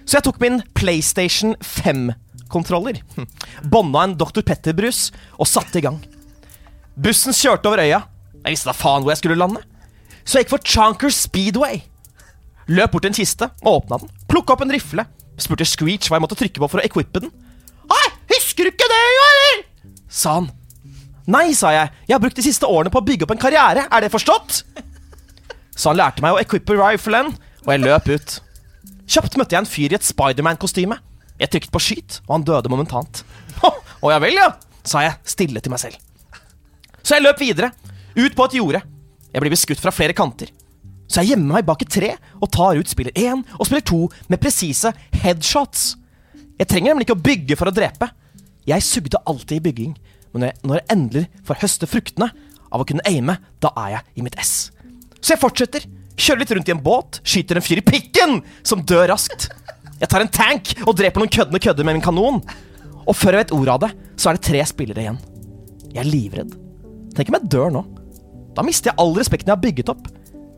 Så 0.07 0.19
jeg 0.19 0.27
tok 0.27 0.41
min 0.43 0.59
PlayStation 0.75 1.55
5-kontroller, 1.63 3.03
hm, 3.15 3.29
bånda 3.71 4.07
en 4.07 4.17
Dr. 4.19 4.43
Petter-brus 4.47 5.11
og 5.39 5.51
satte 5.51 5.79
i 5.79 5.85
gang. 5.85 6.01
Bussen 7.01 7.37
kjørte 7.37 7.71
over 7.71 7.85
øya. 7.85 8.03
Jeg 8.41 8.57
visste 8.57 8.71
da 8.71 8.77
faen 8.77 9.05
hvor 9.05 9.13
jeg 9.15 9.23
skulle 9.23 9.39
lande. 9.39 9.63
Så 10.25 10.39
jeg 10.39 10.47
gikk 10.47 10.55
for 10.57 10.67
Chonker 10.67 11.13
Speedway. 11.15 11.85
Løp 12.71 12.93
bort 12.95 13.05
til 13.07 13.13
en 13.13 13.17
kiste 13.17 13.49
og 13.63 13.81
åpna 13.81 14.01
den. 14.03 14.11
Plukka 14.31 14.55
opp 14.55 14.65
en 14.65 14.73
rifle. 14.75 15.05
Spurte 15.41 15.67
Screech 15.69 16.11
hva 16.11 16.19
jeg 16.19 16.25
måtte 16.27 16.39
trykke 16.39 16.61
på 16.63 16.69
for 16.71 16.83
å 16.83 16.85
equippe 16.87 17.23
den. 17.25 17.33
Husker 18.61 18.69
du 18.69 18.77
ikke 18.77 18.93
det, 18.93 19.05
jo, 19.09 19.21
eller? 19.27 19.61
Sa 20.13 20.33
han. 20.37 20.47
Nei, 21.33 21.55
sa 21.57 21.71
jeg. 21.73 21.89
Jeg 22.05 22.13
har 22.13 22.21
brukt 22.21 22.37
de 22.37 22.43
siste 22.45 22.69
årene 22.69 22.91
på 22.93 23.01
å 23.01 23.07
bygge 23.07 23.25
opp 23.25 23.31
en 23.33 23.41
karriere. 23.41 23.87
Er 23.89 24.05
det 24.05 24.11
forstått? 24.13 24.59
Så 25.73 25.89
han 25.89 25.97
lærte 25.97 26.21
meg 26.21 26.37
å 26.37 26.41
equippe 26.43 26.77
riflen, 26.77 27.31
og 27.65 27.71
jeg 27.73 27.81
løp 27.81 28.11
ut. 28.11 28.35
Kjapt 29.09 29.39
møtte 29.41 29.57
jeg 29.57 29.65
en 29.65 29.71
fyr 29.71 29.95
i 29.95 29.97
et 29.97 30.05
Spiderman-kostyme. 30.05 31.01
Jeg 31.41 31.55
trykket 31.55 31.73
på 31.73 31.83
skyt, 31.87 32.19
og 32.27 32.37
han 32.37 32.47
døde 32.51 32.69
momentant. 32.69 33.23
Å 34.05 34.13
ja 34.13 34.21
vel, 34.21 34.37
ja, 34.37 34.51
sa 34.85 35.07
jeg 35.07 35.17
stille 35.25 35.65
til 35.65 35.73
meg 35.73 35.81
selv. 35.81 35.97
Så 37.01 37.17
jeg 37.17 37.25
løp 37.25 37.41
videre, 37.41 37.73
ut 38.13 38.37
på 38.37 38.51
et 38.51 38.61
jorde. 38.61 38.85
Jeg 39.33 39.41
blir 39.41 39.57
beskutt 39.57 39.81
fra 39.81 39.95
flere 39.95 40.13
kanter. 40.13 40.53
Så 41.09 41.23
jeg 41.23 41.33
gjemmer 41.33 41.63
meg 41.63 41.69
bak 41.73 41.81
et 41.81 41.97
tre 41.97 42.13
og 42.37 42.51
tar 42.53 42.77
ut 42.77 42.93
spiller 42.93 43.17
én 43.17 43.41
og 43.57 43.65
spiller 43.65 43.89
to 43.89 44.05
med 44.29 44.43
presise 44.43 44.93
headshots. 45.25 45.95
Jeg 46.61 46.69
trenger 46.69 46.93
nemlig 46.93 47.09
ikke 47.09 47.17
å 47.17 47.29
bygge 47.31 47.57
for 47.57 47.73
å 47.73 47.79
drepe. 47.81 48.13
Jeg 48.69 48.85
sugde 48.85 49.21
alltid 49.29 49.59
i 49.59 49.65
bygging, 49.65 49.95
men 50.35 50.51
når 50.63 50.81
jeg, 50.81 50.87
endelig 50.93 51.25
får 51.47 51.63
høste 51.63 51.89
fruktene 51.91 52.31
av 52.71 52.83
å 52.83 52.87
kunne 52.87 53.05
aime, 53.09 53.39
da 53.63 53.73
er 53.87 53.97
jeg 53.97 54.21
i 54.21 54.27
mitt 54.27 54.39
ess. 54.41 54.71
Så 55.21 55.35
jeg 55.35 55.43
fortsetter, 55.43 55.87
kjører 56.21 56.43
litt 56.43 56.53
rundt 56.55 56.71
i 56.71 56.75
en 56.75 56.83
båt, 56.85 57.21
skyter 57.27 57.59
en 57.59 57.65
fyr 57.65 57.81
i 57.81 57.87
pikken 57.87 58.41
som 58.67 58.85
dør 58.87 59.09
raskt. 59.13 59.49
Jeg 60.01 60.09
tar 60.09 60.25
en 60.25 60.33
tank 60.33 60.75
og 60.87 60.95
dreper 60.97 61.23
noen 61.23 61.33
køddende 61.33 61.61
kødder 61.61 61.87
med 61.87 61.99
min 61.99 62.05
kanon. 62.05 62.41
Og 63.09 63.17
før 63.17 63.37
jeg 63.37 63.45
vet 63.45 63.57
ordet 63.57 63.75
av 63.75 63.83
det, 63.85 63.91
så 64.21 64.31
er 64.31 64.39
det 64.39 64.47
tre 64.47 64.63
spillere 64.69 65.05
igjen. 65.05 65.19
Jeg 65.91 66.05
er 66.05 66.09
livredd. 66.09 66.55
Tenk 67.17 67.33
om 67.33 67.37
jeg 67.41 67.51
dør 67.53 67.75
nå. 67.75 67.85
Da 68.57 68.65
mister 68.67 68.91
jeg 68.91 69.01
all 69.03 69.13
respekten 69.19 69.51
jeg 69.51 69.57
har 69.57 69.65
bygget 69.65 69.93
opp. 69.93 70.09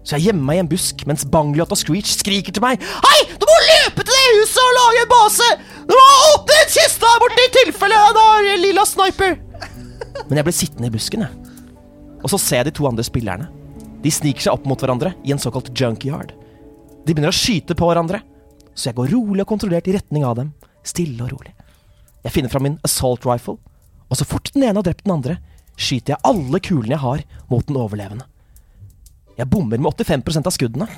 Så 0.02 0.18
jeg 0.18 0.28
gjemmer 0.28 0.48
meg 0.48 0.58
i 0.58 0.62
en 0.64 0.70
busk 0.70 1.04
mens 1.06 1.24
Bangliot 1.30 1.72
og 1.72 1.78
Screech 1.78 2.10
skriker 2.16 2.54
til 2.54 2.64
meg 2.64 2.82
Hei, 2.82 3.18
du 3.38 3.46
må 3.46 3.58
huset 4.40 4.60
og 4.62 4.76
lage 4.78 5.04
en 5.04 5.12
base! 5.12 5.48
Du 5.88 5.94
må 5.96 6.04
åpne 6.32 6.58
en 6.62 6.70
kiste 6.72 7.02
der 7.04 7.22
borte 7.22 7.46
i 7.46 7.52
tilfelle 7.56 7.98
han 7.98 8.20
har 8.20 8.50
lilla 8.62 8.84
sniper! 8.88 9.38
Men 10.28 10.38
jeg 10.38 10.46
ble 10.46 10.54
sittende 10.54 10.90
i 10.90 10.94
busken, 10.94 11.24
jeg. 11.26 11.56
Og 12.22 12.30
så 12.30 12.38
ser 12.38 12.62
jeg 12.62 12.70
de 12.70 12.76
to 12.78 12.86
andre 12.88 13.04
spillerne. 13.06 13.48
De 14.02 14.10
sniker 14.10 14.46
seg 14.46 14.54
opp 14.54 14.66
mot 14.68 14.78
hverandre 14.78 15.14
i 15.26 15.32
en 15.34 15.40
såkalt 15.42 15.70
junkyard. 15.78 16.32
De 17.02 17.10
begynner 17.10 17.32
å 17.32 17.36
skyte 17.36 17.74
på 17.78 17.88
hverandre, 17.88 18.22
så 18.74 18.90
jeg 18.90 18.98
går 18.98 19.12
rolig 19.14 19.44
og 19.44 19.50
kontrollert 19.50 19.88
i 19.90 19.96
retning 19.96 20.26
av 20.26 20.38
dem. 20.38 20.52
Stille 20.86 21.22
og 21.26 21.32
rolig. 21.34 21.54
Jeg 22.22 22.34
finner 22.34 22.52
fram 22.52 22.66
min 22.68 22.78
assault 22.86 23.26
rifle, 23.26 23.58
og 24.08 24.18
så 24.18 24.26
fort 24.28 24.52
den 24.54 24.66
ene 24.66 24.78
har 24.78 24.86
drept 24.86 25.06
den 25.06 25.14
andre, 25.16 25.38
skyter 25.74 26.14
jeg 26.14 26.24
alle 26.28 26.60
kulene 26.62 26.94
jeg 26.94 27.02
har, 27.02 27.24
mot 27.50 27.66
den 27.66 27.78
overlevende. 27.80 28.28
Jeg 29.38 29.48
bommer 29.50 29.80
med 29.80 29.90
85% 29.90 30.46
av 30.46 30.54
skuddene, 30.54 30.88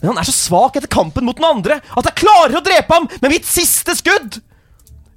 men 0.00 0.12
han 0.12 0.20
er 0.22 0.28
så 0.28 0.34
svak 0.34 0.78
etter 0.78 0.90
kampen 0.90 1.26
mot 1.28 1.36
den 1.36 1.48
andre 1.48 1.80
at 1.80 2.06
jeg 2.08 2.20
klarer 2.22 2.56
å 2.58 2.64
drepe 2.64 2.96
ham 2.96 3.08
med 3.20 3.34
mitt 3.34 3.48
siste 3.48 3.96
skudd! 3.98 4.40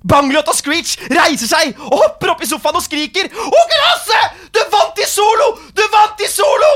Bangliot 0.04 0.50
og 0.52 0.58
Screech 0.58 0.98
reiser 1.14 1.48
seg 1.48 1.78
og 1.88 1.96
hopper 2.02 2.34
opp 2.34 2.42
i 2.44 2.50
sofaen 2.50 2.76
og 2.76 2.84
skriker 2.84 3.30
Onkel 3.32 3.84
Hasse! 3.88 4.22
Du 4.52 4.60
vant 4.74 5.00
i 5.00 5.08
solo! 5.08 5.50
Du 5.72 5.84
vant 5.94 6.24
i 6.24 6.30
solo! 6.32 6.72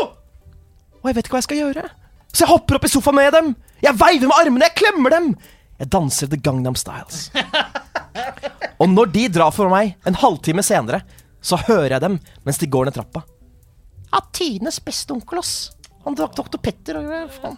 Og 1.01 1.09
jeg 1.11 1.17
vet 1.17 1.27
ikke 1.27 1.35
hva 1.35 1.41
jeg 1.43 1.49
skal 1.49 1.61
gjøre. 1.61 1.83
Så 2.31 2.45
jeg 2.45 2.51
hopper 2.51 2.77
opp 2.79 2.87
i 2.87 2.91
sofaen 2.91 3.19
med 3.19 3.29
dem. 3.35 3.53
Jeg 3.83 3.99
veiver 3.99 4.29
med 4.31 4.39
armene, 4.39 4.67
jeg 4.67 4.79
klemmer 4.79 5.13
dem. 5.13 5.29
Jeg 5.77 5.91
danser 5.93 6.31
The 6.31 6.39
Gangnam 6.41 6.75
Styles. 6.79 7.27
Og 8.81 8.89
når 8.91 9.11
de 9.13 9.27
drar 9.37 9.53
for 9.53 9.69
meg 9.71 9.95
en 10.07 10.17
halvtime 10.17 10.63
senere, 10.65 11.03
så 11.43 11.59
hører 11.67 11.97
jeg 11.97 12.03
dem 12.03 12.19
mens 12.47 12.59
de 12.61 12.69
går 12.71 12.87
ned 12.87 12.97
trappa. 12.97 13.23
Ja, 14.11 14.23
tidenes 14.33 14.79
beste 14.83 15.13
onkel, 15.13 15.41
ass. 15.43 15.71
Han 16.05 16.15
drakk 16.17 16.37
Dr. 16.37 16.59
Petter 16.63 17.01
og. 17.01 17.11
Faen. 17.35 17.57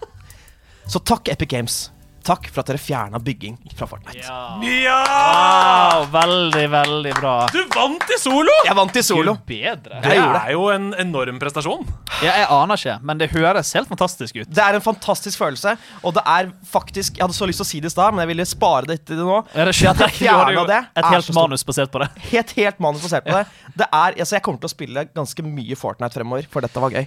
Så 0.89 0.99
takk, 0.99 1.27
Epic 1.29 1.49
Games. 1.49 1.91
Takk 2.25 2.47
for 2.49 2.63
at 2.63 2.69
dere 2.71 2.79
fjerna 2.81 3.19
bygging 3.21 3.55
fra 3.77 3.85
Fortnite. 3.87 4.25
Wow, 4.25 6.07
veldig, 6.11 6.63
veldig 6.73 7.11
bra. 7.19 7.33
Du 7.53 7.59
vant 7.75 8.09
i 8.09 8.17
solo! 8.17 8.55
Jeg 8.65 8.75
vant 8.77 8.97
i 8.97 9.03
solo. 9.05 9.35
Gud 9.37 9.45
bedre. 9.51 9.99
Det 10.01 10.15
er 10.17 10.49
jo 10.55 10.65
en 10.73 10.89
enorm 10.97 11.37
prestasjon. 11.41 11.85
Ja, 12.23 12.33
jeg 12.41 12.49
aner 12.55 12.81
ikke, 12.81 12.95
men 13.05 13.21
det 13.21 13.29
høres 13.35 13.71
helt 13.77 13.91
fantastisk 13.91 14.41
ut. 14.41 14.49
Det 14.49 14.65
er 14.65 14.79
en 14.79 14.83
fantastisk 14.83 15.37
følelse, 15.39 15.75
og 16.01 16.17
det 16.17 16.25
er 16.25 16.49
faktisk 16.73 17.21
Jeg 17.21 17.27
hadde 17.27 17.37
så 17.37 17.47
lyst 17.47 17.61
til 17.61 17.67
å 17.67 17.69
si 17.69 17.83
det 17.85 17.93
i 17.93 17.95
stad, 17.95 18.17
men 18.17 18.25
jeg 18.25 18.33
ville 18.33 18.49
spare 18.49 18.89
det 18.89 18.99
til 19.05 19.21
nå. 19.21 19.39
Ja, 19.53 19.69
det 19.69 19.77
Det 19.77 19.93
at 19.93 20.03
jeg 20.07 20.17
fjerna 20.23 20.65
det, 20.73 20.81
Et 20.97 21.05
er 21.05 21.15
helt 21.19 21.33
manus 21.37 21.69
basert 21.69 21.93
på 21.93 22.01
det. 22.01 22.09
Helt, 22.33 22.57
helt 22.57 22.81
manus 22.81 23.05
basert 23.05 23.29
på 23.29 23.37
det. 23.37 23.45
det 23.85 23.87
er, 23.93 24.17
altså, 24.17 24.39
jeg 24.39 24.47
kommer 24.49 24.65
til 24.65 24.73
å 24.73 24.75
spille 24.75 25.07
ganske 25.13 25.45
mye 25.53 25.77
Fortnite 25.77 26.17
fremover, 26.17 26.49
for 26.49 26.65
dette 26.65 26.81
var 26.81 26.97
gøy. 26.97 27.05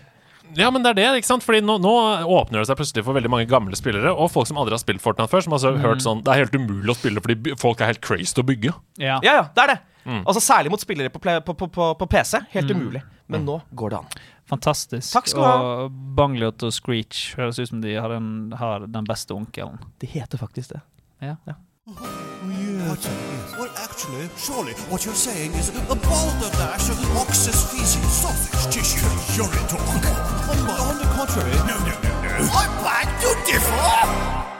Ja, 0.58 0.68
men 0.74 0.84
det 0.84 0.92
er 0.92 0.98
det, 0.98 1.06
ikke 1.20 1.30
sant? 1.30 1.44
Fordi 1.46 1.62
nå, 1.64 1.78
nå 1.82 1.92
åpner 2.26 2.60
det 2.60 2.68
seg 2.68 2.78
plutselig 2.80 3.06
for 3.06 3.16
veldig 3.16 3.30
mange 3.32 3.48
gamle 3.50 3.78
spillere, 3.78 4.12
og 4.12 4.30
folk 4.34 4.50
som 4.50 4.60
aldri 4.60 4.76
har 4.76 4.82
spilt 4.82 5.02
Fortnite 5.04 5.30
før, 5.32 5.46
som 5.46 5.56
har 5.56 5.64
mm. 5.78 5.80
hørt 5.84 6.04
sånn 6.04 6.20
Det 6.24 6.34
er 6.34 6.44
helt 6.44 6.58
umulig 6.58 6.92
å 6.92 6.98
spille 6.98 7.22
fordi 7.24 7.56
folk 7.60 7.80
er 7.80 7.94
helt 7.94 8.04
crazy 8.04 8.36
til 8.36 8.44
å 8.44 8.50
bygge. 8.50 8.74
Ja. 9.00 9.16
Ja, 9.24 9.38
ja, 9.40 9.48
det 9.54 9.64
er 9.64 9.74
det. 9.74 9.80
Mm. 10.02 10.20
Altså 10.26 10.42
Særlig 10.42 10.72
mot 10.74 10.82
spillere 10.82 11.12
på, 11.14 11.22
på, 11.22 11.54
på, 11.54 11.68
på, 11.72 11.88
på 11.98 12.10
PC. 12.10 12.42
Helt 12.52 12.70
umulig. 12.74 13.02
Men 13.32 13.46
nå 13.48 13.58
går 13.78 13.94
det 13.94 14.00
an. 14.02 14.22
Fantastisk. 14.52 15.08
Takk 15.14 15.30
skal 15.30 15.44
du 15.44 15.48
ha. 15.48 15.58
Og 15.86 16.00
Bangliot 16.18 16.64
og 16.66 16.74
Screech 16.74 17.32
høres 17.38 17.60
ut 17.62 17.70
som 17.70 17.80
de 17.84 17.94
har 17.96 18.12
den, 18.12 18.52
har 18.58 18.84
den 18.84 19.06
beste 19.08 19.32
onkelen. 19.36 19.80
De 20.02 20.10
heter 20.10 20.40
faktisk 20.42 20.74
det. 20.74 20.82
Ja. 21.22 21.38
Ja. 21.48 21.56
Yes. 21.84 23.58
Well, 23.58 23.68
actually, 23.82 24.30
surely 24.38 24.72
what 24.88 25.04
you're 25.04 25.18
saying 25.18 25.50
is 25.54 25.68
a 25.70 25.96
balderdash 25.96 26.88
of 26.90 27.16
ox's 27.18 27.58
feces, 27.72 28.06
sausage 28.22 28.70
tissue, 28.72 29.02
urine 29.34 29.66
talk. 29.66 29.82
On, 29.82 30.58
on 30.78 30.98
the 30.98 31.08
contrary. 31.16 31.50
No, 31.66 31.74
no, 31.82 31.94
no, 32.06 32.12
no. 32.22 32.46
I 32.54 32.66
beg 32.86 33.08
to 33.22 33.30
differ! 33.50 33.82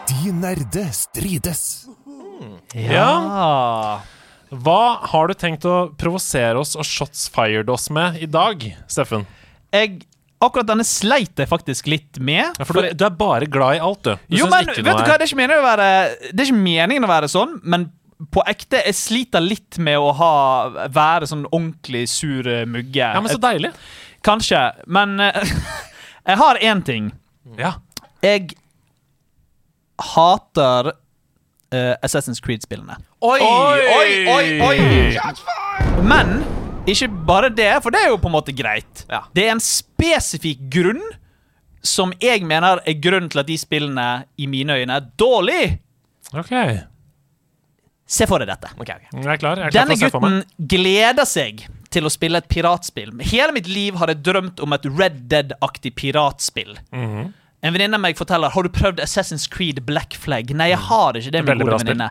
De 0.09 0.33
nerde 0.33 0.93
strides. 0.93 1.87
Ja. 2.75 4.03
Hva 4.51 4.83
har 5.15 5.31
du 5.31 5.35
tenkt 5.39 5.63
å 5.63 5.93
provosere 5.95 6.59
oss 6.59 6.75
og 6.75 6.83
shots 6.83 7.29
fired 7.31 7.71
oss 7.71 7.87
med 7.95 8.19
i 8.19 8.27
dag, 8.27 8.67
Steffen? 8.91 9.29
Jeg, 9.71 10.03
akkurat 10.43 10.69
denne 10.69 10.85
sleit 10.87 11.39
jeg 11.39 11.49
faktisk 11.51 11.89
litt 11.91 12.21
med. 12.23 12.45
Ja, 12.59 12.67
for 12.67 12.83
du, 12.83 12.93
du 12.99 13.05
er 13.07 13.17
bare 13.17 13.49
glad 13.51 13.79
i 13.79 13.83
alt, 13.83 14.05
du. 14.05 14.15
du 14.29 14.39
jo, 14.41 14.49
men 14.51 14.69
vet 14.69 14.79
du 14.83 14.87
hva, 14.87 15.17
det 15.17 15.27
er 15.27 15.31
ikke 15.31 15.59
å 15.59 15.65
være 15.65 15.89
Det 16.31 16.39
er 16.39 16.49
ikke 16.49 16.63
meningen 16.63 17.07
å 17.07 17.11
være 17.11 17.31
sånn, 17.33 17.59
men 17.63 17.91
på 18.33 18.43
ekte, 18.47 18.79
jeg 18.87 18.95
sliter 18.95 19.43
litt 19.43 19.81
med 19.83 19.99
å 19.99 20.13
ha, 20.15 20.35
være 20.93 21.27
sånn 21.27 21.43
ordentlig 21.49 22.05
sur 22.13 22.47
eh, 22.47 22.63
mugge. 22.71 23.03
Ja, 23.03 23.19
men 23.19 23.33
så 23.33 23.41
deilig. 23.43 23.73
Kanskje, 24.23 24.61
men 24.87 25.19
eh, 25.23 25.55
jeg 26.31 26.39
har 26.39 26.61
én 26.63 26.85
ting. 26.87 27.11
Ja. 27.59 27.75
Jeg 28.23 28.55
hater 30.13 30.93
uh, 31.75 31.95
Assassin's 32.03 32.43
Creed-spillene. 32.43 32.99
Oi, 33.23 33.39
oi, 33.43 33.81
oi, 34.31 34.47
oi! 34.63 36.03
Men 36.07 36.43
ikke 36.91 37.09
bare 37.27 37.51
det, 37.55 37.71
for 37.85 37.95
det 37.95 38.01
er 38.03 38.11
jo 38.13 38.21
på 38.21 38.31
en 38.31 38.35
måte 38.35 38.55
greit. 38.57 39.05
Ja. 39.11 39.23
Det 39.35 39.45
er 39.47 39.53
en 39.55 39.63
spesifikk 39.63 40.65
grunn 40.73 41.03
som 41.83 42.13
jeg 42.23 42.45
mener 42.47 42.81
er 42.87 42.97
grunnen 43.03 43.31
til 43.31 43.43
at 43.43 43.49
de 43.51 43.59
spillene 43.59 44.07
i 44.39 44.47
mine 44.51 44.77
øyne 44.79 44.97
er 45.01 45.07
dårlig. 45.19 45.79
Ok. 46.33 46.53
Se 48.13 48.27
for 48.29 48.43
deg 48.43 48.51
dette. 48.51 48.71
Okay, 48.77 48.99
okay. 48.99 49.11
Jeg 49.19 49.31
er 49.35 49.41
klar. 49.41 49.59
Jeg 49.61 49.71
er 49.71 49.75
klar 49.75 49.87
Denne 49.87 49.99
gutten 49.99 50.69
gleder 50.75 51.27
seg 51.29 51.65
til 51.93 52.09
å 52.09 52.13
spille 52.13 52.41
et 52.41 52.49
piratspill. 52.51 53.13
Hele 53.31 53.55
mitt 53.57 53.69
liv 53.71 53.97
har 54.01 54.13
jeg 54.13 54.23
drømt 54.25 54.63
om 54.65 54.75
et 54.77 54.87
Red 54.89 55.25
Dead-aktig 55.33 55.95
piratspill. 55.99 56.77
Mhm. 56.93 57.31
En 57.63 57.71
venninne 57.71 57.95
av 57.95 58.03
meg 58.03 58.17
forteller 58.19 58.51
Har 58.51 58.67
du 58.67 58.73
prøvd 58.75 58.99
Assassin's 58.99 59.45
Creed 59.49 59.85
Black 59.87 60.17
Flag. 60.19 60.51
Nei, 60.51 60.73
jeg 60.73 60.81
har 60.83 61.15
ikke 61.15 61.31
det. 61.31 61.45
min 61.47 61.61
gode 61.61 61.79
venninne 61.85 62.09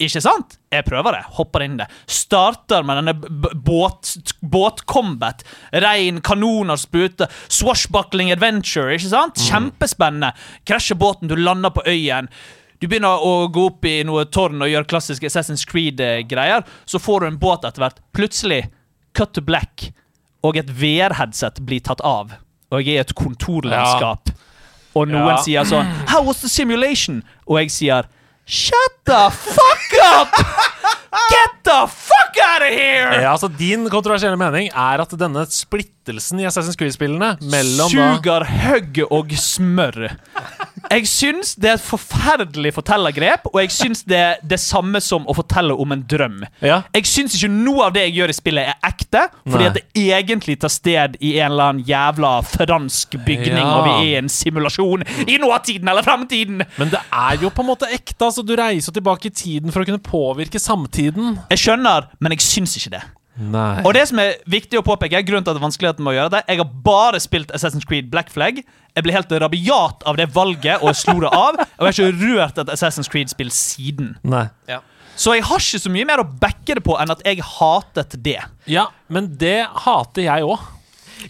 Ikke 0.00 0.20
sant? 0.24 0.54
Jeg 0.72 0.84
prøver 0.86 1.12
det. 1.18 1.22
Hopper 1.36 1.62
inn 1.66 1.74
i 1.76 1.82
det. 1.82 1.88
Starter 2.08 2.82
med 2.88 2.96
denne 3.02 3.12
b- 3.20 3.50
båt, 3.66 4.14
båtcombat. 4.40 5.42
Rein, 5.72 6.20
kanoner, 6.24 6.76
spruter. 6.80 7.28
Swashbuckling 7.52 8.30
adventure. 8.32 8.94
Ikke 8.96 9.10
sant? 9.12 9.40
Kjempespennende. 9.44 10.32
Krasjer 10.68 10.96
båten, 11.00 11.28
du 11.28 11.36
lander 11.36 11.70
på 11.76 11.84
øyen. 11.86 12.28
Du 12.80 12.86
begynner 12.88 13.20
å 13.20 13.34
gå 13.52 13.66
opp 13.68 13.84
i 13.84 13.98
noe 14.08 14.24
tårn 14.32 14.62
og 14.64 14.70
gjøre 14.72 14.88
klassiske 14.88 15.28
Assassin's 15.28 15.66
Creed-greier. 15.68 16.64
Så 16.88 16.96
får 17.02 17.20
du 17.20 17.26
en 17.28 17.40
båt 17.42 17.66
etter 17.68 17.84
hvert. 17.84 18.00
Plutselig, 18.16 18.62
cut 19.12 19.34
to 19.36 19.42
black, 19.44 19.90
og 20.40 20.56
et 20.56 20.70
VR-headset 20.80 21.60
blir 21.68 21.82
tatt 21.84 22.00
av. 22.00 22.32
Og 22.72 22.80
jeg 22.80 22.94
er 22.94 23.02
i 23.02 23.04
et 23.04 23.12
kontorlandskap. 23.18 24.32
Og 24.96 25.06
noen 25.12 25.28
Ja. 25.36 25.42
sier 25.44 25.64
sånn 25.68 25.86
How 26.08 26.22
was 26.24 26.40
the 26.40 26.48
simulation? 26.48 27.22
Og 27.46 27.58
jeg 27.60 27.70
sier 27.70 28.08
Shut 28.52 29.04
the 29.04 29.30
fuck 29.30 30.02
up! 30.02 30.96
Get 31.10 31.56
the 31.66 31.78
fuck 31.90 32.36
out 32.44 32.62
of 32.62 32.70
here! 32.70 33.22
Ja, 33.22 33.32
altså 33.34 33.48
Din 33.58 33.88
kontroversielle 33.90 34.38
mening 34.38 34.68
er 34.70 35.02
at 35.02 35.10
denne 35.18 35.42
splittelsen 35.50 36.38
i 36.42 36.46
Assassin's 36.46 36.78
Creed-spillene 36.78 37.32
mellom 37.50 37.90
Suger 37.90 38.44
høgg 38.46 39.00
og 39.10 39.34
smør. 39.38 40.12
Jeg 40.90 41.06
syns 41.06 41.52
det 41.60 41.68
er 41.70 41.76
et 41.78 41.84
forferdelig 41.84 42.72
fortellergrep, 42.74 43.44
og 43.52 43.58
jeg 43.62 43.70
syns 43.74 44.00
det 44.08 44.16
er 44.18 44.38
det 44.46 44.58
samme 44.62 44.98
som 45.04 45.26
å 45.30 45.34
fortelle 45.36 45.74
om 45.78 45.92
en 45.94 46.02
drøm. 46.10 46.40
Ja. 46.64 46.80
Jeg 46.96 47.06
syns 47.10 47.36
ikke 47.38 47.50
noe 47.52 47.88
av 47.88 47.94
det 47.94 48.06
jeg 48.08 48.16
gjør 48.20 48.32
i 48.32 48.38
spillet, 48.38 48.70
er 48.72 48.88
ekte, 48.90 49.26
fordi 49.44 49.66
Nei. 49.66 49.68
at 49.70 49.78
det 49.78 49.84
egentlig 50.16 50.56
tar 50.62 50.72
sted 50.74 51.18
i 51.20 51.34
en 51.38 51.50
eller 51.52 51.72
annen 51.74 51.84
jævla 51.90 52.32
fransk 52.46 53.18
bygning, 53.26 53.58
Ja. 53.60 53.68
og 53.76 53.84
vi 53.86 53.92
er 53.98 54.06
i 54.08 54.16
en 54.22 54.30
simulasjon 54.32 55.04
i 55.26 55.38
nåtiden 55.42 55.90
eller 55.90 56.06
fremtiden. 56.06 56.64
Men 56.78 56.94
det 56.94 57.02
er 57.12 57.38
jo 57.44 57.50
på 57.54 57.62
en 57.66 57.70
måte 57.74 57.90
ekte. 57.92 58.30
altså 58.30 58.42
Du 58.46 58.54
reiser 58.58 58.92
tilbake 58.96 59.26
i 59.30 59.34
tiden 59.34 59.70
for 59.74 59.82
å 59.82 59.88
kunne 59.90 60.02
påvirke 60.02 60.58
samtiden. 60.62 60.99
Jeg 61.50 61.62
skjønner, 61.64 62.10
men 62.20 62.36
jeg 62.36 62.44
syns 62.44 62.76
ikke 62.80 62.94
det. 62.98 63.02
Nei. 63.40 63.80
Og 63.86 63.94
det 63.96 64.02
som 64.10 64.18
er 64.20 64.34
viktig 64.50 64.76
å 64.80 64.84
påpeke, 64.84 65.22
grunnen 65.24 65.46
til 65.46 65.52
at 65.52 65.56
det 65.56 65.62
er 65.62 65.64
vanskeligheten 65.64 66.04
med 66.04 66.12
å 66.12 66.16
gjøre 66.18 66.32
det 66.34 66.40
Jeg 66.50 66.58
har 66.60 66.72
bare 66.84 67.20
spilt 67.22 67.52
Assassin's 67.56 67.86
Creed 67.88 68.10
Black 68.12 68.28
Flag. 68.32 68.60
Jeg 68.60 69.06
ble 69.06 69.14
helt 69.14 69.32
rabiat 69.32 70.04
av 70.04 70.18
det 70.18 70.26
valget 70.34 70.82
og 70.84 70.96
slo 70.98 71.20
det 71.22 71.30
av. 71.32 71.60
Og 71.78 71.86
jeg 71.86 71.94
har 71.94 71.96
ikke 71.96 72.24
rørt 72.26 72.60
et 72.60 72.72
Assassin's 72.74 73.08
Creed-spill 73.08 73.52
siden. 73.54 74.16
Nei. 74.26 74.48
Så 75.20 75.34
jeg 75.36 75.44
har 75.46 75.62
ikke 75.62 75.80
så 75.82 75.92
mye 75.92 76.08
mer 76.08 76.22
å 76.22 76.26
backe 76.42 76.76
det 76.76 76.82
på 76.84 76.96
enn 77.00 77.12
at 77.12 77.22
jeg 77.26 77.42
hatet 77.44 78.18
det. 78.24 78.38
Ja, 78.70 78.88
men 79.12 79.32
det 79.40 79.62
hater 79.86 80.26
jeg 80.26 80.46
òg. 80.48 80.68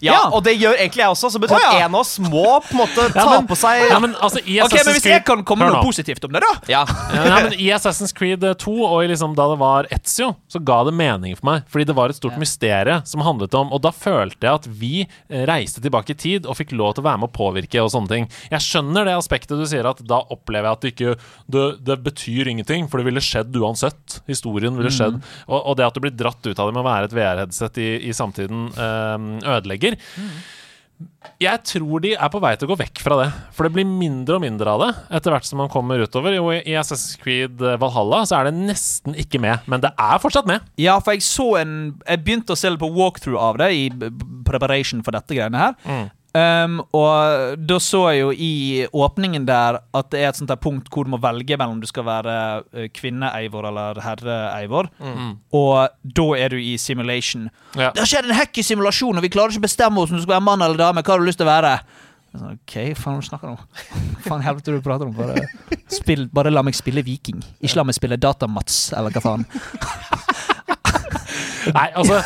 Ja, 0.01 0.29
og 0.31 0.43
det 0.45 0.55
gjør 0.59 0.77
egentlig 0.77 1.03
jeg 1.03 1.11
også. 1.13 1.31
Så 1.33 1.41
betyr 1.41 1.57
at 1.59 1.81
en 1.81 1.95
av 1.95 1.99
oss 2.01 2.15
må 2.23 2.45
på 2.63 2.71
en 2.75 2.81
måte 2.83 3.07
ta 3.13 3.25
men- 3.29 3.47
på 3.49 3.57
seg 3.59 3.83
Ja, 3.89 3.99
men 3.99 4.15
altså, 4.15 4.39
i 4.45 4.59
Ok, 4.61 4.71
men 4.71 4.79
Assassin's 4.79 4.99
Hvis 5.01 5.09
jeg 5.11 5.25
kan 5.25 5.43
komme 5.47 5.67
noe 5.69 5.83
positivt 5.83 6.23
om 6.25 6.31
det, 6.35 6.41
da 6.45 6.53
Ja. 6.71 6.83
Ja, 7.13 7.23
nei, 7.31 7.41
men 7.49 7.53
I 7.59 7.69
Assassin's 7.75 8.13
Creed 8.15 8.41
2 8.41 8.75
og 8.87 9.03
liksom 9.11 9.35
da 9.35 9.47
det 9.51 9.59
var 9.59 9.87
Etzio, 9.91 10.35
så 10.49 10.61
ga 10.63 10.83
det 10.87 10.93
mening 10.95 11.35
for 11.37 11.45
meg. 11.51 11.65
Fordi 11.71 11.85
det 11.89 11.95
var 11.97 12.09
et 12.09 12.15
stort 12.19 12.37
mysterium 12.41 13.03
som 13.05 13.21
handlet 13.25 13.53
om 13.57 13.71
Og 13.73 13.81
da 13.83 13.91
følte 13.91 14.47
jeg 14.47 14.53
at 14.61 14.67
vi 14.67 14.93
eh, 15.03 15.45
reiste 15.49 15.81
tilbake 15.83 16.15
i 16.15 16.19
tid 16.19 16.45
og 16.49 16.57
fikk 16.57 16.71
lov 16.77 16.95
til 16.95 17.03
å 17.03 17.09
være 17.09 17.21
med 17.23 17.29
å 17.29 17.35
påvirke 17.35 17.81
og 17.83 17.91
sånne 17.93 18.11
ting. 18.11 18.29
Jeg 18.51 18.61
skjønner 18.65 19.05
det 19.05 19.17
aspektet 19.17 19.59
du 19.59 19.65
sier, 19.69 19.85
at 19.87 20.01
da 20.07 20.21
opplever 20.33 20.67
jeg 20.69 20.71
at 20.77 20.81
det 20.81 20.91
ikke 20.95 21.15
Det, 21.51 21.63
det 21.83 21.97
betyr 22.03 22.47
ingenting, 22.47 22.87
for 22.89 23.01
det 23.01 23.05
ville 23.09 23.21
skjedd 23.23 23.55
uansett. 23.59 24.21
Historien 24.29 24.75
ville 24.77 24.91
skjedd. 24.93 25.17
Og, 25.47 25.57
og 25.59 25.77
det 25.77 25.85
at 25.87 25.95
du 25.97 26.01
blir 26.03 26.13
dratt 26.15 26.39
ut 26.45 26.59
av 26.59 26.69
det 26.69 26.73
med 26.75 26.83
å 26.83 26.87
være 26.87 27.09
et 27.09 27.15
VR-headset 27.15 27.77
i, 27.81 27.89
i 28.07 28.13
samtiden, 28.15 28.69
eh, 28.75 29.17
ødelegger. 29.81 29.97
Jeg 31.41 31.57
tror 31.65 32.01
de 32.03 32.11
er 32.13 32.29
på 32.29 32.39
vei 32.43 32.51
til 32.59 32.67
å 32.67 32.71
gå 32.75 32.77
vekk 32.83 32.99
fra 33.01 33.15
det. 33.17 33.29
For 33.57 33.65
det 33.65 33.73
blir 33.73 33.87
mindre 33.89 34.37
og 34.37 34.43
mindre 34.43 34.69
av 34.69 34.83
det 34.83 34.89
etter 35.17 35.33
hvert 35.33 35.47
som 35.47 35.57
man 35.57 35.71
kommer 35.73 36.03
utover. 36.03 36.35
Jo, 36.37 36.51
I 36.53 36.75
Assassin's 36.77 37.17
Creed 37.21 37.57
Valhalla 37.81 38.21
så 38.29 38.37
er 38.37 38.49
det 38.51 38.59
nesten 38.69 39.17
ikke 39.17 39.41
med, 39.41 39.65
men 39.71 39.81
det 39.81 39.89
er 39.97 40.21
fortsatt 40.21 40.49
med. 40.49 40.61
Ja, 40.81 40.99
for 41.01 41.17
jeg 41.17 41.25
så 41.25 41.47
en 41.63 41.75
Jeg 42.05 42.21
begynte 42.25 42.53
å 42.53 42.59
se 42.59 42.69
litt 42.69 42.81
på 42.81 42.91
walkthrough 42.93 43.41
av 43.41 43.57
det 43.61 43.71
i 43.73 43.89
preparation 44.45 45.01
for 45.01 45.17
dette 45.17 45.33
greiene 45.37 45.57
her. 45.65 46.11
Um, 46.31 46.77
og 46.95 47.57
da 47.59 47.75
så 47.83 48.05
jeg 48.13 48.21
jo 48.21 48.29
i 48.31 48.85
åpningen 48.95 49.43
der 49.49 49.81
at 49.83 50.11
det 50.13 50.21
er 50.21 50.29
et 50.29 50.37
sånt 50.39 50.47
der 50.47 50.59
punkt 50.63 50.87
hvor 50.87 51.03
du 51.03 51.11
må 51.11 51.19
velge 51.19 51.57
mellom 51.59 51.81
du 51.81 51.87
skal 51.89 52.05
være 52.07 52.35
eh, 52.71 52.85
kvinne-Eivor 52.95 53.67
eller 53.67 53.99
herre-Eivor. 54.05 54.87
Og 55.59 55.97
da 56.03 56.27
er 56.39 56.55
du 56.55 56.61
i 56.61 56.77
simulation. 56.79 57.49
Ja. 57.75 57.89
Det 57.91 58.05
har 58.05 58.11
skjedd 58.13 58.29
en 58.29 58.37
hack 58.39 58.61
i 58.61 58.63
simulasjonen, 58.63 59.19
og 59.19 59.27
vi 59.27 59.33
klarer 59.33 59.51
ikke 59.51 59.65
å 59.65 59.67
bestemme 59.67 59.99
oss 59.99 60.13
om 60.13 60.21
du 60.21 60.23
skal 60.23 60.37
være 60.37 60.47
mann 60.47 60.63
eller 60.63 60.79
dame. 60.79 61.03
Hva 61.03 61.17
har 61.17 61.23
du 61.23 61.27
lyst 61.27 61.41
til 61.41 61.49
å 61.49 61.51
være? 61.51 61.73
Sånn, 62.31 62.53
OK, 62.55 62.75
faen 62.95 63.17
hva 63.17 63.25
snakker 63.27 63.49
du 63.49 63.57
om? 63.57 63.63
Faen 64.27 64.43
helvete 64.45 64.71
du 64.71 64.79
prater 64.85 65.09
om? 65.09 65.15
Bare, 65.17 65.43
spill, 65.91 66.29
bare 66.31 66.53
la 66.53 66.63
meg 66.63 66.77
spille 66.77 67.03
viking. 67.03 67.41
Ikke 67.59 67.81
la 67.81 67.87
meg 67.89 67.97
spille 67.97 68.15
Datamats, 68.21 68.85
eller 68.95 69.11
hva 69.11 69.23
faen. 69.25 69.43
Nei, 71.75 71.89
altså 71.91 72.21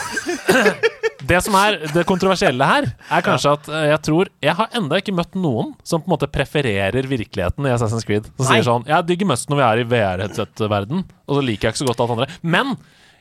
Det 1.25 1.39
som 1.45 1.55
er 1.59 1.77
det 1.93 2.05
kontroversielle 2.09 2.65
her, 2.69 2.89
er 3.11 3.21
kanskje 3.25 3.53
at 3.57 3.69
eh, 3.69 3.85
jeg 3.91 4.01
tror 4.09 4.29
Jeg 4.43 4.55
har 4.59 4.67
enda 4.77 4.99
ikke 5.01 5.15
møtt 5.15 5.33
noen 5.39 5.73
som 5.83 6.01
på 6.03 6.09
en 6.11 6.15
måte 6.17 6.29
prefererer 6.31 7.07
virkeligheten 7.09 7.65
i 7.65 7.73
Assassin's 7.75 8.05
Creed. 8.05 8.25
Som 8.37 8.45
Nei. 8.45 8.59
sier 8.59 8.67
sånn 8.69 8.85
Jeg 8.89 9.07
digger 9.07 9.31
mest 9.33 9.49
når 9.49 9.61
vi 9.61 9.65
er 9.69 9.81
i 9.85 9.87
VR-headset-verden, 9.95 11.05
og 11.27 11.39
så 11.39 11.41
liker 11.45 11.69
jeg 11.69 11.75
ikke 11.75 11.83
så 11.85 11.89
godt 11.91 12.05
alt 12.05 12.15
andre. 12.17 12.27
Men 12.43 12.75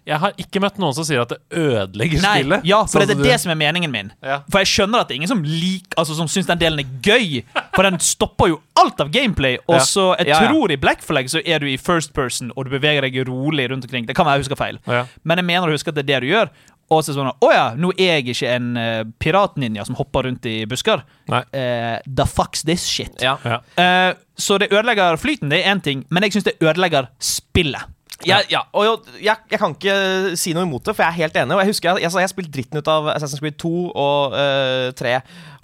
jeg 0.05 0.19
har 0.21 0.35
ikke 0.37 0.61
møtt 0.61 0.77
noen 0.77 0.93
som 0.93 1.05
sier 1.09 1.23
at 1.23 1.31
det 1.33 1.39
ødelegger 1.57 2.21
Nei, 2.21 2.33
spillet. 2.43 2.65
ja, 2.69 2.83
for 2.85 2.93
Sånn 3.01 3.07
det 3.07 3.15
som 3.15 3.21
er 3.21 3.25
du- 3.25 3.31
det 3.31 3.39
som 3.41 3.51
er 3.53 3.57
meningen 3.57 3.91
min. 3.91 4.11
Ja. 4.23 4.43
For 4.53 4.61
jeg 4.61 4.69
skjønner 4.69 5.01
at 5.01 5.09
det 5.09 5.15
er 5.15 5.17
ingen 5.23 5.31
som 5.33 5.41
lik, 5.43 5.95
altså 5.97 6.15
som 6.19 6.27
syns 6.29 6.45
den 6.51 6.59
delen 6.61 6.79
er 6.83 6.91
gøy. 7.01 7.43
For 7.75 7.83
den 7.89 7.97
stopper 8.05 8.49
jo 8.53 8.59
alt 8.77 9.01
av 9.01 9.09
gameplay. 9.11 9.57
Og 9.67 9.77
Ja. 9.77 9.81
så 9.81 10.15
jeg 10.19 10.27
Ja, 10.29 10.43
ja. 10.43 10.49
tror 10.53 10.71
i 10.71 10.77
Black 10.77 11.01
Flag 11.01 11.25
så 11.33 11.41
er 11.47 11.59
du 11.59 11.67
i 11.67 11.79
first 11.79 12.13
person, 12.13 12.53
og 12.55 12.67
du 12.67 12.71
beveger 12.79 13.01
deg 13.01 13.17
rolig 13.27 13.71
rundt 13.71 13.85
omkring. 13.89 14.05
Det 14.07 14.15
kan 14.15 14.27
være 14.27 14.37
jeg 14.37 14.45
husker 14.45 14.57
feil, 14.61 14.79
Ja. 14.87 15.07
men 15.25 15.39
jeg 15.39 15.45
mener 15.47 15.69
å 15.69 15.73
huske 15.73 15.89
at 15.89 15.95
det 15.95 16.05
er 16.11 16.21
det 16.21 16.29
du 16.29 16.35
gjør. 16.37 16.51
Og 16.95 17.03
så 17.07 17.15
sånn 17.17 17.31
Å 17.33 17.49
ja, 17.53 17.65
nå 17.79 17.91
er 17.99 18.19
jeg 18.21 18.29
ikke 18.35 18.53
en 18.55 18.69
uh, 18.79 19.03
piratninja 19.23 19.85
som 19.89 19.97
hopper 19.99 20.29
rundt 20.29 20.47
i 20.51 20.61
busker. 20.71 21.03
Nei. 21.33 21.43
Eh, 21.57 21.97
the 22.07 22.27
fucks 22.29 22.63
this 22.69 22.85
shit. 22.87 23.19
Ja. 23.25 23.37
Ja. 23.45 23.61
Uh, 23.79 24.13
så 24.39 24.59
det 24.63 24.71
ødelegger 24.73 25.19
flyten, 25.21 25.51
det 25.53 25.63
er 25.63 25.73
én 25.75 25.83
ting, 25.85 26.07
men 26.11 26.27
jeg 26.27 26.37
syns 26.37 26.49
det 26.49 26.57
ødelegger 26.63 27.11
spillet. 27.23 27.91
Ja, 28.25 28.39
ja, 28.49 28.61
og 28.73 28.85
jo, 28.87 28.93
jeg, 29.21 29.37
jeg 29.51 29.59
kan 29.61 29.75
ikke 29.75 29.95
si 30.39 30.53
noe 30.57 30.65
imot 30.65 30.87
det, 30.87 30.95
for 30.95 31.03
jeg 31.05 31.11
er 31.13 31.19
helt 31.27 31.35
enig. 31.37 31.57
Og 31.57 31.61
Jeg 31.61 31.73
husker 31.75 31.91
jeg, 31.91 32.07
jeg, 32.07 32.21
jeg 32.23 32.31
spilte 32.31 32.53
dritten 32.55 32.81
ut 32.81 32.89
av 32.89 33.09
Assassin's 33.13 33.43
Creed 33.43 33.59
2 33.61 33.73
og 33.91 34.37
uh, 34.39 34.89
3 34.97 35.17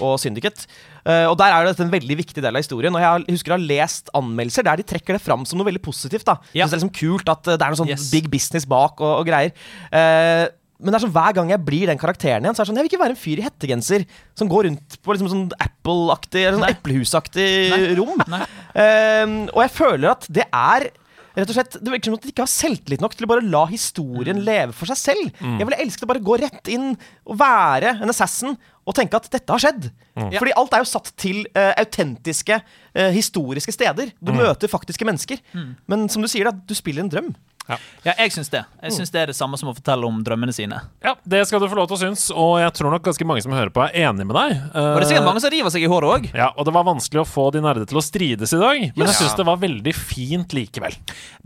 og 0.04 0.16
Syndicate. 0.20 0.66
Uh, 1.06 1.30
og 1.30 1.38
Der 1.40 1.54
er 1.54 1.64
dette 1.70 1.86
en 1.86 1.92
veldig 1.94 2.16
viktig 2.18 2.42
del 2.44 2.52
av 2.58 2.60
historien. 2.60 2.92
Og 2.92 3.00
jeg 3.00 3.36
husker 3.38 3.54
jeg 3.54 3.56
har 3.56 3.68
lest 3.70 4.10
anmeldelser 4.18 4.66
der 4.66 4.82
de 4.82 4.88
trekker 4.92 5.16
det 5.16 5.22
fram 5.24 5.46
som 5.48 5.62
noe 5.62 5.70
veldig 5.70 5.80
positivt. 5.86 6.26
da 6.28 6.36
Ja. 6.52 6.66
Det 6.66 6.74
er 6.74 6.82
liksom 6.82 6.92
kult 7.00 7.32
at 7.32 7.46
det 7.54 7.56
er 7.56 7.72
noe 7.72 7.80
sånn 7.80 7.94
Yes. 7.94 8.10
big 8.12 8.28
business 8.34 8.66
bak 8.68 9.00
og, 9.00 9.22
og 9.22 9.30
greier. 9.30 9.54
Eh, 9.88 10.44
men 10.80 10.90
det 10.92 10.98
er 10.98 11.04
sånn 11.04 11.14
hver 11.14 11.34
gang 11.36 11.50
jeg 11.52 11.62
blir 11.66 11.90
den 11.90 12.00
karakteren 12.00 12.46
igjen, 12.46 12.56
så 12.56 12.62
er 12.62 12.66
det 12.66 12.70
sånn 12.72 12.80
Jeg 12.80 12.86
vil 12.86 12.92
ikke 12.92 13.02
være 13.02 13.14
en 13.14 13.20
fyr 13.20 13.42
i 13.42 13.44
hettegenser 13.44 14.06
som 14.38 14.50
går 14.50 14.66
rundt 14.68 14.96
på 15.04 15.14
liksom 15.14 15.28
sånn 15.32 15.44
Apple-aktig 15.60 16.40
Eller 16.46 16.58
sånn 16.58 16.70
eplehusaktig 16.70 17.50
rom. 17.98 18.24
Nei. 18.32 18.40
Um, 18.72 19.36
og 19.52 19.62
jeg 19.66 19.74
føler 19.76 20.12
at 20.14 20.26
det 20.32 20.48
er 20.48 20.90
Rett 21.30 21.46
og 21.46 21.54
slett, 21.54 21.76
Det 21.78 21.92
virker 21.92 22.10
som 22.10 22.16
at 22.18 22.24
de 22.26 22.32
ikke 22.32 22.42
har 22.42 22.50
selvtillit 22.50 23.02
nok 23.04 23.12
til 23.14 23.24
å 23.24 23.28
bare 23.30 23.44
la 23.46 23.60
historien 23.70 24.40
leve 24.42 24.74
for 24.74 24.90
seg 24.90 24.98
selv. 24.98 25.28
Jeg 25.60 25.68
ville 25.68 25.78
elsket 25.84 26.02
å 26.02 26.08
bare 26.10 26.22
gå 26.26 26.38
rett 26.42 26.70
inn 26.74 26.88
og 27.22 27.38
være 27.38 27.92
en 28.02 28.10
assassin 28.10 28.56
og 28.82 28.96
tenke 28.98 29.14
at 29.14 29.28
dette 29.30 29.54
har 29.54 29.62
skjedd. 29.62 29.86
Fordi 30.34 30.56
alt 30.58 30.74
er 30.74 30.82
jo 30.82 30.88
satt 30.90 31.12
til 31.22 31.44
uh, 31.54 31.70
autentiske, 31.78 32.58
uh, 32.98 33.10
historiske 33.14 33.72
steder. 33.76 34.10
Du 34.18 34.32
møter 34.34 34.72
faktiske 34.72 35.06
mennesker. 35.06 35.38
Men 35.86 36.08
som 36.10 36.24
du 36.24 36.28
sier, 36.28 36.50
da, 36.50 36.52
du 36.66 36.74
spiller 36.74 37.06
en 37.06 37.12
drøm. 37.14 37.30
Ja, 38.04 38.14
jeg 38.18 38.32
syns 38.34 38.48
det. 38.50 38.64
Jeg 38.82 38.92
synes 38.96 39.10
det 39.14 39.20
er 39.20 39.26
det 39.30 39.36
samme 39.36 39.58
som 39.60 39.68
å 39.70 39.74
fortelle 39.76 40.06
om 40.08 40.22
drømmene 40.24 40.52
sine. 40.56 40.80
Ja, 41.04 41.14
det 41.28 41.42
skal 41.48 41.60
du 41.62 41.68
få 41.70 41.76
lov 41.78 41.86
til 41.90 41.98
å 41.98 42.00
synes, 42.00 42.26
og 42.34 42.58
jeg 42.62 42.72
tror 42.78 42.90
nok 42.94 43.04
ganske 43.06 43.26
mange 43.28 43.42
som 43.44 43.52
hører 43.52 43.70
på, 43.74 43.84
er 43.86 44.08
enig 44.08 44.26
med 44.26 44.34
deg. 44.36 44.56
Og 44.74 44.96
det 44.98 45.04
er 45.04 45.08
sikkert 45.12 45.28
mange 45.28 45.42
som 45.44 45.50
river 45.54 45.70
seg 45.74 45.84
i 45.86 45.90
håret 45.92 46.10
òg. 46.16 46.28
Ja, 46.34 46.50
og 46.56 46.64
det 46.68 46.74
var 46.74 46.84
vanskelig 46.88 47.22
å 47.22 47.26
få 47.28 47.48
de 47.54 47.60
nerde 47.64 47.86
til 47.90 48.00
å 48.00 48.04
strides 48.04 48.52
i 48.56 48.60
dag, 48.60 48.80
men 48.96 49.06
jeg 49.06 49.10
Yes. 49.14 49.20
syns 49.22 49.36
det 49.36 49.46
var 49.46 49.56
veldig 49.62 49.94
fint 49.94 50.52
likevel. 50.56 50.96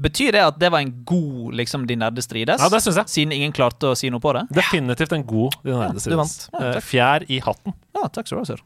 Betyr 0.00 0.32
det 0.32 0.42
at 0.46 0.58
det 0.58 0.70
var 0.72 0.80
en 0.84 0.92
god 1.04 1.54
liksom, 1.54 1.86
De 1.86 1.96
nerde 1.96 2.22
strides? 2.22 2.60
Ja, 2.60 2.68
det 2.68 2.80
synes 2.82 2.96
jeg. 2.96 3.06
Siden 3.14 3.32
ingen 3.32 3.52
klarte 3.52 3.90
å 3.92 3.96
si 3.96 4.08
noe 4.10 4.20
på 4.20 4.32
det? 4.32 4.46
Definitivt 4.54 5.12
en 5.12 5.24
god 5.24 5.52
de 5.64 5.72
nerde 5.72 5.94
du 5.94 6.00
strides. 6.00 6.16
vant. 6.16 6.48
Ja, 6.52 6.70
Eh. 6.74 6.80
Fjær 6.80 7.24
i 7.28 7.40
hatten. 7.40 7.74
Ja, 7.94 8.08
takk 8.08 8.26
skal 8.26 8.38
du 8.38 8.42
ha, 8.42 8.44
sir. 8.56 8.62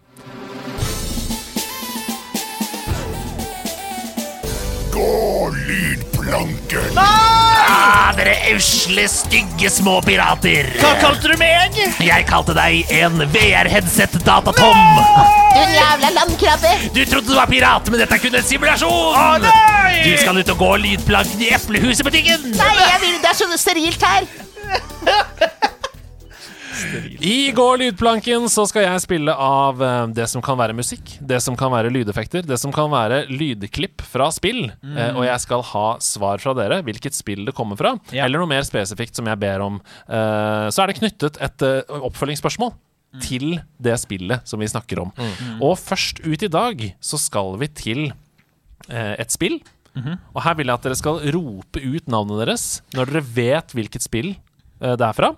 Gå 4.92 5.50
lydplanken! 5.54 7.37
Ah, 7.78 8.10
dere 8.16 8.32
usle, 8.56 9.04
stygge 9.06 9.68
små 9.70 10.00
pirater! 10.02 10.66
Hva 10.80 10.96
kalte 10.98 11.30
du 11.30 11.36
meg? 11.38 11.76
Jeg 12.02 12.24
kalte 12.26 12.56
deg 12.56 12.90
en 12.96 13.20
VR-headset-datatom! 13.30 14.80
Du 15.54 15.76
jævla 15.76 16.10
landkrabbe! 16.16 16.72
Du 16.96 16.98
trodde 17.04 17.28
du 17.30 17.36
var 17.38 17.46
pirat, 17.50 17.86
men 17.86 18.02
dette 18.02 18.18
er 18.18 18.24
kun 18.24 18.34
en 18.40 18.48
simulasjon! 18.48 19.46
Du 20.02 20.10
skal 20.18 20.42
ut 20.42 20.50
og 20.56 20.58
gå 20.64 20.72
lydplanken 20.88 21.46
i 21.46 21.52
Eplehuset-butikken! 21.54 22.50
Nei, 22.58 22.72
jeg 22.82 23.04
vil, 23.04 23.22
det 23.22 23.30
er 23.30 23.38
så 23.44 23.62
sterilt 23.62 24.08
her. 24.10 24.26
I 27.20 27.50
går 27.56 27.78
lydplanken 27.82 28.46
så 28.52 28.64
skal 28.68 28.84
jeg 28.86 29.02
spille 29.04 29.32
av 29.34 29.82
eh, 29.84 30.06
det 30.16 30.26
som 30.30 30.42
kan 30.44 30.58
være 30.60 30.76
musikk, 30.76 31.16
det 31.20 31.40
som 31.44 31.56
kan 31.58 31.72
være 31.74 31.90
lydeffekter, 31.94 32.44
det 32.46 32.58
som 32.60 32.72
kan 32.74 32.90
være 32.92 33.24
lydklipp 33.30 34.02
fra 34.06 34.30
spill. 34.34 34.68
Eh, 34.82 35.12
og 35.16 35.24
jeg 35.26 35.44
skal 35.44 35.64
ha 35.72 35.86
svar 36.04 36.40
fra 36.42 36.54
dere, 36.58 36.80
hvilket 36.86 37.16
spill 37.18 37.44
det 37.48 37.54
kommer 37.58 37.78
fra, 37.80 37.94
Ja. 38.14 38.24
eller 38.26 38.42
noe 38.42 38.50
mer 38.50 38.66
spesifikt 38.66 39.16
som 39.18 39.26
jeg 39.30 39.40
ber 39.42 39.64
om. 39.64 39.80
Eh, 40.08 40.68
så 40.72 40.82
er 40.84 40.92
det 40.92 40.98
knyttet 41.00 41.40
et 41.44 41.66
oppfølgingsspørsmål. 42.00 42.74
Til 43.24 43.54
det 43.80 43.94
spillet 44.02 44.44
som 44.44 44.60
vi 44.60 44.66
snakker 44.68 44.98
om. 45.00 45.10
Og 45.64 45.78
først 45.80 46.18
ut 46.26 46.42
i 46.44 46.50
dag 46.52 46.82
så 47.00 47.16
skal 47.16 47.54
vi 47.56 47.68
til 47.72 48.02
eh, 48.10 49.14
et 49.16 49.32
spill. 49.32 49.56
Og 49.96 50.42
her 50.44 50.54
vil 50.54 50.68
jeg 50.68 50.76
at 50.76 50.84
dere 50.84 50.98
skal 51.00 51.22
rope 51.34 51.80
ut 51.80 52.04
navnet 52.12 52.44
deres 52.44 52.66
når 52.94 53.08
dere 53.10 53.22
vet 53.34 53.72
hvilket 53.74 54.04
spill 54.04 54.28
det 54.78 55.02
er 55.02 55.16
fra. 55.16 55.32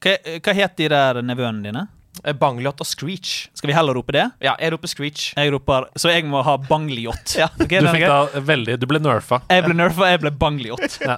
Hva, 0.00 0.14
hva 0.40 0.52
het 0.56 0.78
de 0.80 0.86
der 0.88 1.18
nevøene 1.24 1.60
dine? 1.66 1.82
Eh, 2.24 2.34
Bangliot 2.36 2.80
og 2.82 2.86
Screech. 2.88 3.48
Skal 3.56 3.70
vi 3.70 3.74
heller 3.76 3.94
rope 3.96 4.12
det? 4.16 4.24
Ja, 4.44 4.54
jeg 4.60 4.72
roper 4.74 4.90
Screech. 4.90 5.30
Jeg 5.36 5.52
roper 5.54 5.86
Så 5.96 6.10
jeg 6.12 6.24
må 6.28 6.42
ha 6.44 6.56
Bangliot. 6.56 7.34
Ja. 7.40 7.48
okay, 7.60 7.80
Du 7.80 7.88
fikk 7.88 8.04
da 8.08 8.40
veldig 8.44 8.78
Du 8.80 8.86
ble 8.90 9.00
nerfa. 9.00 9.40
Jeg 9.48 9.64
ble 9.64 9.76
nerfa, 9.76 10.08
jeg 10.10 10.22
ble 10.24 10.32
Bangliot. 10.40 10.98
Ja. 11.04 11.16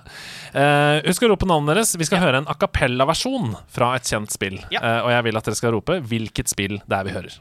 uh, 0.55 0.99
husk 1.09 1.23
å 1.27 1.33
rope 1.33 1.49
navnet 1.49 1.75
deres. 1.75 1.95
Vi 1.99 2.07
skal 2.09 2.23
høre 2.23 2.43
en 2.43 2.51
a 2.51 2.55
cappella-versjon 2.59 3.57
fra 3.73 3.95
et 3.99 4.07
kjent 4.09 4.31
spill. 4.35 4.59
Ja. 4.75 4.83
Eh, 4.83 5.01
og 5.07 5.11
jeg 5.15 5.23
vil 5.29 5.41
at 5.41 5.49
dere 5.49 5.59
skal 5.59 5.75
rope 5.79 5.99
hvilket 6.13 6.53
spill 6.53 6.79
det 6.87 6.97
er 7.01 7.05
vi 7.09 7.17
hører. 7.17 7.35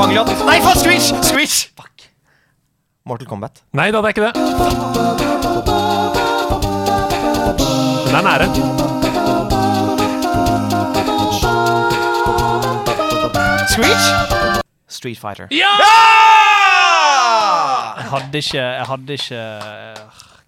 Bangliot. 0.00 0.28
Nei, 0.48 0.60
faen! 0.64 0.78
Squish! 0.80 1.12
Squish! 1.28 1.56
Fuck. 1.76 2.08
Mortal 3.04 3.26
Kombat. 3.28 3.60
Nei 3.76 3.90
da, 3.92 4.00
det 4.00 4.08
er 4.08 4.14
ikke 4.14 4.24
det. 4.24 4.34
Men 8.06 8.12
det 8.14 8.20
er 8.20 8.24
nære. 8.24 8.46
Screech? 13.68 14.06
Street 14.88 15.18
Fighter. 15.20 15.46
Ja! 15.52 15.68
Jeg 18.00 18.08
hadde 18.10 18.38
ikke 18.38 18.58
Jeg 18.58 18.86
hadde 18.88 19.12
ikke 19.12 19.40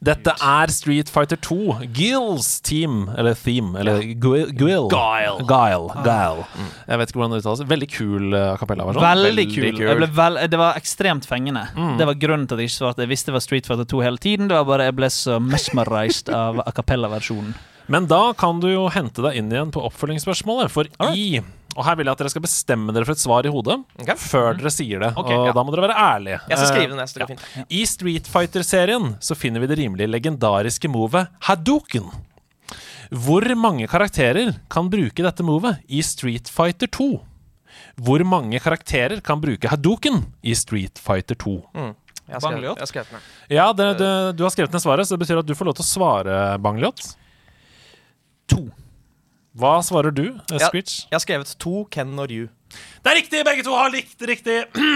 Dette 0.03 0.35
er 0.35 0.73
Street 0.75 1.11
Fighter 1.13 1.39
2. 1.39 1.77
Gills 1.95 2.61
team, 2.67 3.05
eller 3.17 3.37
theme, 3.39 3.79
eller 3.79 4.03
Guil. 4.19 4.51
Guil. 4.51 4.89
Guile. 4.91 5.45
Guile. 5.47 5.95
Guile. 6.03 6.47
Jeg 6.89 6.99
vet 6.99 7.13
ikke 7.13 7.21
hvordan 7.21 7.37
det 7.37 7.43
uttales. 7.45 7.65
Veldig 7.71 7.89
kul 7.93 8.35
uh, 8.35 8.41
cappella-versjon. 8.59 9.07
Veldig 9.07 9.47
kul. 9.55 9.69
Jeg 9.79 10.01
ble 10.01 10.11
vel, 10.17 10.41
det 10.51 10.59
var 10.59 10.81
ekstremt 10.81 11.29
fengende. 11.29 11.69
Mm. 11.77 11.95
Det 12.01 12.09
var 12.11 12.19
grunnen 12.27 12.49
til 12.51 12.59
at 12.59 12.65
jeg 12.65 12.73
ikke 12.73 12.81
svarte. 12.81 13.07
Jeg 13.07 13.13
visste 13.15 13.31
det 13.31 13.39
var 13.39 13.47
Street 13.47 13.71
Fighter 13.71 13.91
2 13.95 14.03
hele 14.09 14.23
tiden. 14.23 14.51
Det 14.51 14.59
var 14.59 14.67
bare 14.73 14.91
Jeg 14.91 14.99
ble 14.99 15.13
så 15.15 15.39
mesmerized 15.43 16.35
av 16.35 16.65
a 16.67 16.75
cappella-versjonen. 16.75 17.55
Men 17.87 18.07
da 18.11 18.33
kan 18.39 18.61
du 18.63 18.69
jo 18.71 18.87
hente 18.95 19.23
deg 19.25 19.39
inn 19.39 19.51
igjen 19.53 19.73
på 19.75 19.83
oppfølgingsspørsmålet, 19.87 20.71
for 20.73 20.91
i 21.13 21.43
Og 21.73 21.87
her 21.87 21.97
vil 21.97 22.09
jeg 22.09 22.13
at 22.13 22.21
dere 22.21 22.33
skal 22.33 22.45
bestemme 22.45 22.93
dere 22.93 23.09
for 23.09 23.17
et 23.17 23.23
svar 23.23 23.47
i 23.49 23.53
hodet 23.53 23.79
før 24.21 24.59
dere 24.59 24.73
sier 24.73 25.01
det. 25.01 25.13
Okay, 25.17 25.39
og 25.39 25.49
ja. 25.49 25.55
da 25.57 25.65
må 25.65 25.73
dere 25.73 25.87
være 25.87 25.97
ærlige. 25.97 26.41
Jeg 26.51 26.59
skal 26.59 26.69
skrive 26.69 26.91
det 26.93 26.99
neste, 26.99 27.21
det 27.21 27.25
ja. 27.25 27.31
fint. 27.31 27.73
I 27.73 27.83
Street 27.89 28.29
Fighter-serien 28.29 29.15
så 29.25 29.37
finner 29.39 29.63
vi 29.63 29.71
det 29.71 29.79
rimelig 29.81 30.11
legendariske 30.11 30.91
movet 30.93 31.33
Hadouken. 31.49 32.11
Hvor 33.13 33.45
mange 33.61 33.89
karakterer 33.93 34.55
kan 34.73 34.89
bruke 34.93 35.25
dette 35.25 35.45
movet 35.45 35.81
i 35.89 36.05
Street 36.05 36.49
Fighter 36.53 36.89
2? 36.93 37.11
Hvor 38.05 38.25
mange 38.25 38.61
karakterer 38.61 39.21
kan 39.25 39.41
bruke 39.41 39.69
Hadouken 39.69 40.23
i 40.43 40.55
Street 40.57 41.01
Fighter 41.01 41.37
2? 41.41 41.57
Mm. 41.77 41.93
Jeg 42.23 42.39
har 42.39 42.45
skrevet, 42.45 42.65
jeg 42.65 42.81
har 42.81 42.89
skrevet 42.89 43.11
den. 43.13 43.25
Ja, 43.53 43.65
det, 43.77 43.89
det, 43.99 44.13
du 44.39 44.45
har 44.47 44.53
skrevet 44.55 44.73
ned 44.73 44.81
svaret, 44.81 45.09
så 45.09 45.17
det 45.17 45.25
betyr 45.25 45.43
at 45.43 45.49
du 45.49 45.57
får 45.59 45.69
lov 45.69 45.77
til 45.77 45.85
å 45.85 45.89
svare, 45.91 46.37
Bangliot. 46.63 47.03
To. 48.55 48.63
Hva 49.53 49.83
svarer 49.85 50.15
du, 50.17 50.27
eh, 50.33 50.57
Jeg, 50.57 50.69
Screech? 50.71 50.93
jeg 51.11 51.17
har 51.17 51.21
skrevet 51.21 51.55
to 51.61 51.85
Ken 51.93 52.19
og 52.19 52.31
Ryu. 52.31 52.49
Det 53.05 53.11
er 53.11 53.17
riktig! 53.19 53.41
Begge 53.45 53.65
to 53.67 53.75
har 53.77 53.91
likt 53.93 54.23
riktig. 54.25 54.55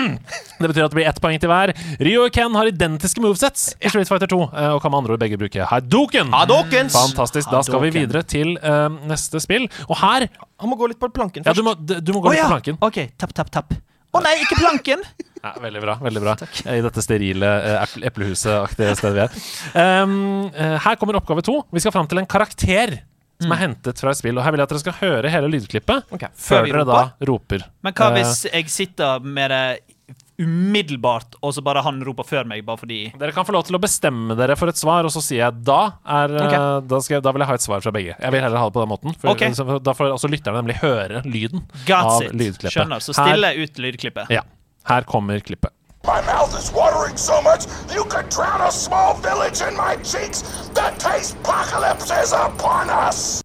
det 0.60 0.68
betyr 0.70 0.86
at 0.86 0.92
det 0.94 0.96
blir 0.96 1.08
ett 1.10 1.18
poeng 1.20 1.36
til 1.36 1.50
hver. 1.50 1.74
Ryu 2.00 2.22
og 2.24 2.30
Ken 2.32 2.54
har 2.56 2.70
identiske 2.70 3.20
movesets 3.20 3.74
i 3.76 3.90
Street 3.92 4.08
Fighter 4.08 4.30
2, 4.32 4.38
eh, 4.48 4.68
og 4.72 4.80
kan 4.80 4.94
med 4.94 5.02
andre 5.02 5.16
ord 5.16 5.20
begge 5.20 5.36
bruke 5.36 5.66
Hadouken. 5.68 6.32
Hadokens. 6.32 6.96
Fantastisk. 6.96 7.50
Da 7.52 7.60
skal 7.66 7.84
vi 7.84 7.90
videre 7.98 8.22
til 8.24 8.56
uh, 8.62 8.88
neste 9.10 9.42
spill. 9.44 9.68
Og 9.90 9.98
her 10.00 10.30
Han 10.32 10.72
må 10.72 10.78
gå 10.80 10.88
litt 10.88 11.00
på 11.02 11.10
planken 11.12 11.44
Ja, 11.44 11.52
du 11.52 11.60
må, 11.66 11.74
du 11.76 12.12
må 12.14 12.22
gå 12.24 12.30
oh, 12.30 12.32
litt 12.32 12.40
ja! 12.40 12.48
på 12.48 12.56
planken. 12.56 12.78
OK, 12.80 13.02
tapp, 13.20 13.36
tapp, 13.36 13.52
tapp. 13.52 13.76
Å 14.16 14.22
nei, 14.24 14.38
ikke 14.46 14.60
planken! 14.62 15.04
Ja, 15.46 15.52
veldig 15.62 15.78
bra. 15.78 15.92
veldig 16.02 16.20
bra 16.24 16.32
I 16.72 16.80
dette 16.82 17.02
sterile 17.04 17.46
eh, 17.62 17.92
eplehuset-aktige 18.08 18.96
stedet 18.98 19.14
vi 19.14 19.20
er. 19.22 20.00
Um, 20.02 20.48
her 20.50 20.96
kommer 20.98 21.20
oppgave 21.20 21.44
to. 21.46 21.60
Vi 21.70 21.84
skal 21.84 21.94
fram 21.94 22.08
til 22.10 22.18
en 22.18 22.26
karakter 22.26 22.96
som 23.42 23.52
er 23.52 23.60
hentet 23.60 24.00
fra 24.00 24.12
et 24.14 24.20
spill. 24.20 24.38
Og 24.38 24.46
her 24.46 24.54
vil 24.54 24.62
jeg 24.62 24.68
at 24.68 24.74
dere 24.74 24.84
skal 24.84 24.96
høre 25.00 25.32
hele 25.32 25.50
lydklippet 25.52 26.14
okay. 26.16 26.32
før 26.32 26.70
dere 26.70 26.86
da 26.88 27.02
roper. 27.28 27.66
Men 27.84 27.96
hva 27.96 28.06
Eh, 28.06 28.16
hvis 28.20 28.46
jeg 28.46 28.70
sitter 28.72 29.20
med 29.20 29.50
det 29.50 29.66
umiddelbart, 30.38 31.38
og 31.40 31.54
så 31.56 31.62
bare 31.64 31.80
han 31.84 32.02
roper 32.04 32.26
før 32.28 32.48
meg, 32.48 32.60
bare 32.66 32.80
fordi 32.80 32.98
Dere 33.16 33.32
kan 33.32 33.46
få 33.48 33.54
lov 33.56 33.64
til 33.68 33.78
å 33.78 33.80
bestemme 33.80 34.36
dere 34.36 34.56
for 34.60 34.68
et 34.68 34.76
svar, 34.76 35.08
og 35.08 35.12
så 35.14 35.22
sier 35.24 35.46
jeg 35.46 35.64
da 35.64 35.78
er 36.04 36.34
okay. 36.36 36.66
da, 36.84 37.00
jeg, 37.08 37.24
da 37.24 37.32
vil 37.32 37.44
jeg 37.44 37.50
ha 37.50 37.56
et 37.56 37.64
svar 37.64 37.84
fra 37.84 37.92
begge. 37.94 38.16
Jeg 38.20 38.34
vil 38.34 38.44
heller 38.44 38.60
ha 38.60 38.68
det 38.68 38.76
på 38.76 38.84
den 38.84 38.92
måten. 38.92 39.16
For, 39.16 39.32
okay. 39.32 39.56
så, 39.56 39.78
da 39.80 39.96
får 39.96 40.12
også 40.12 40.30
lytterne 40.32 40.60
nemlig 40.60 40.76
høre 40.82 41.24
lyden 41.24 41.64
Got 41.88 42.12
av 42.12 42.26
it. 42.28 42.36
lydklippet. 42.36 42.76
Skjønner. 42.76 43.00
Så 43.00 43.16
Her- 43.16 43.32
stille 43.32 43.52
ut 43.64 43.82
lydklippet. 43.86 44.36
Ja. 44.36 44.44
Her 44.86 45.08
kommer 45.08 45.40
klippet. 45.40 45.72
My 46.06 46.20
mouth 46.22 46.54
is 46.54 46.70
watering 46.70 47.16
so 47.16 47.42
much 47.42 47.66
you 47.92 48.04
could 48.04 48.28
drown 48.28 48.60
a 48.60 48.70
small 48.70 49.14
village 49.14 49.60
in 49.60 49.74
my 49.76 49.96
cheeks. 49.96 50.42
The 50.72 50.94
taste 50.98 51.34
apocalypse 51.42 52.12
is 52.22 52.32
upon 52.32 52.90
us. 52.90 53.42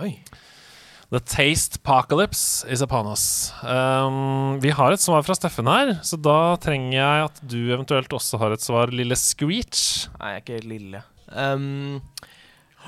Oi. 0.00 0.18
The 1.10 1.20
taste 1.20 1.76
apocalypse 1.76 2.64
is 2.64 2.80
upon 2.80 3.06
us. 3.06 3.52
Um, 3.62 4.58
vi 4.62 4.70
har 4.70 4.96
et 4.96 5.00
svar 5.00 5.20
fra 5.22 5.36
Steffen 5.36 5.68
her, 5.68 5.92
så 6.02 6.16
da 6.16 6.56
trenger 6.56 6.96
jeg 6.96 7.28
at 7.28 7.44
du 7.52 7.58
eventuelt 7.60 8.16
også 8.16 8.40
har 8.40 8.56
et 8.56 8.64
svar, 8.64 8.88
lille 8.88 9.14
Screech. 9.20 10.08
Nei, 10.16 10.32
jeg 10.32 10.40
er 10.40 10.42
ikke 10.42 10.72
lille. 10.72 11.04
Um, 11.28 12.00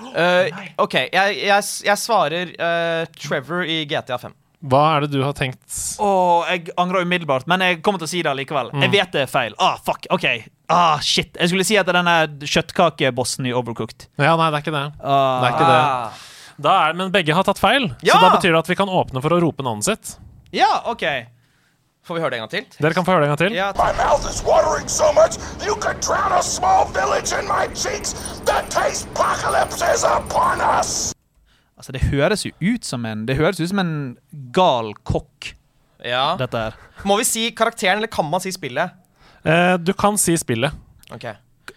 uh, 0.09 0.49
OK, 0.81 0.97
jeg, 1.13 1.37
jeg, 1.45 1.69
jeg 1.85 2.01
svarer 2.01 2.57
uh, 2.57 3.05
Trevor 3.21 3.69
i 3.69 3.83
GTA 3.85 4.17
5. 4.25 4.41
Hva 4.67 4.83
er 4.97 5.05
det 5.07 5.13
du 5.15 5.21
har 5.23 5.35
tenkt? 5.39 5.63
Oh, 6.03 6.43
jeg 6.51 6.73
angrer 6.81 7.07
umiddelbart, 7.07 7.47
men 7.51 7.63
jeg 7.63 7.81
kommer 7.87 8.03
til 8.03 8.09
å 8.09 8.11
si 8.11 8.23
det 8.27 8.33
likevel. 8.39 8.73
Mm. 8.75 8.83
Jeg 8.87 8.93
vet 8.97 9.13
det 9.15 9.23
er 9.27 9.31
feil. 9.31 9.55
Ah, 9.63 9.77
fuck, 9.87 10.09
ok 10.11 10.27
Ah, 10.69 10.99
shit. 10.99 11.37
Jeg 11.39 11.53
skulle 11.53 11.65
si 11.69 11.77
at 11.79 11.87
det 11.87 11.95
er 11.95 12.01
denne 12.03 12.49
kjøttkakebossen 12.51 13.47
i 13.47 13.53
Overcooked. 13.55 14.09
Ja, 14.19 14.33
nei, 14.35 14.49
det 14.51 14.59
er 14.59 14.65
ikke 14.65 14.75
det. 14.75 14.85
Ah. 14.99 15.39
Det 15.39 15.47
er 15.47 15.55
ikke 15.55 15.69
det. 15.71 16.27
Da 16.67 16.75
er, 16.89 16.97
men 16.99 17.13
begge 17.15 17.35
har 17.37 17.45
tatt 17.47 17.61
feil, 17.61 17.91
Ja! 18.03 18.17
så 18.17 18.21
da 18.25 18.33
betyr 18.35 18.51
det 18.57 18.59
at 18.65 18.71
vi 18.73 18.77
kan 18.79 18.89
åpne 18.91 19.23
for 19.23 19.37
å 19.37 19.41
rope 19.45 19.63
navnet 19.63 19.87
sitt. 19.87 20.17
Ja, 20.57 20.83
OK. 20.91 21.05
Får 22.07 22.15
vi 22.17 22.23
høre 22.23 22.31
det 22.31 22.39
en 22.39 22.45
gang 22.47 22.53
til? 22.55 22.67
Dere 22.83 22.95
kan 22.95 23.05
få 23.07 23.13
høre 23.17 23.27
det 23.27 23.29
en 23.29 23.35
gang 23.35 23.41
til. 23.45 23.57
Ja, 23.59 23.73
My 23.79 23.91
mouth 23.99 24.27
is 24.31 24.43
watering 24.47 24.89
so 24.89 25.13
much 25.13 25.39
you 25.67 25.75
could 25.83 25.99
drown 26.01 26.33
a 26.33 26.43
small 26.43 26.87
village 26.95 27.33
in 27.35 27.47
my 27.51 27.67
cheeks. 27.75 28.15
The 28.47 28.63
taste 28.71 29.07
apocalypse 29.15 29.83
is 29.95 30.05
upon 30.07 30.61
us. 30.63 31.13
Altså, 31.87 31.95
det 31.95 32.09
høres 32.11 32.43
jo 32.43 32.51
ut 32.75 32.85
som 32.85 33.05
en 33.07 33.21
Det 33.29 33.37
høres 33.39 33.61
ut 33.63 33.69
som 33.71 33.79
en 33.79 34.17
gal 34.51 34.89
kokk, 35.07 35.53
Ja. 36.05 36.37
dette 36.37 36.53
her. 36.59 36.75
Må 37.05 37.17
vi 37.19 37.25
si 37.25 37.51
karakteren, 37.53 37.99
eller 37.99 38.09
kan 38.11 38.29
man 38.29 38.41
si 38.41 38.51
spillet? 38.51 38.91
Eh, 39.45 39.77
du 39.79 39.93
kan 39.95 40.17
si 40.19 40.35
spillet. 40.37 40.73
Ok. 41.13 41.25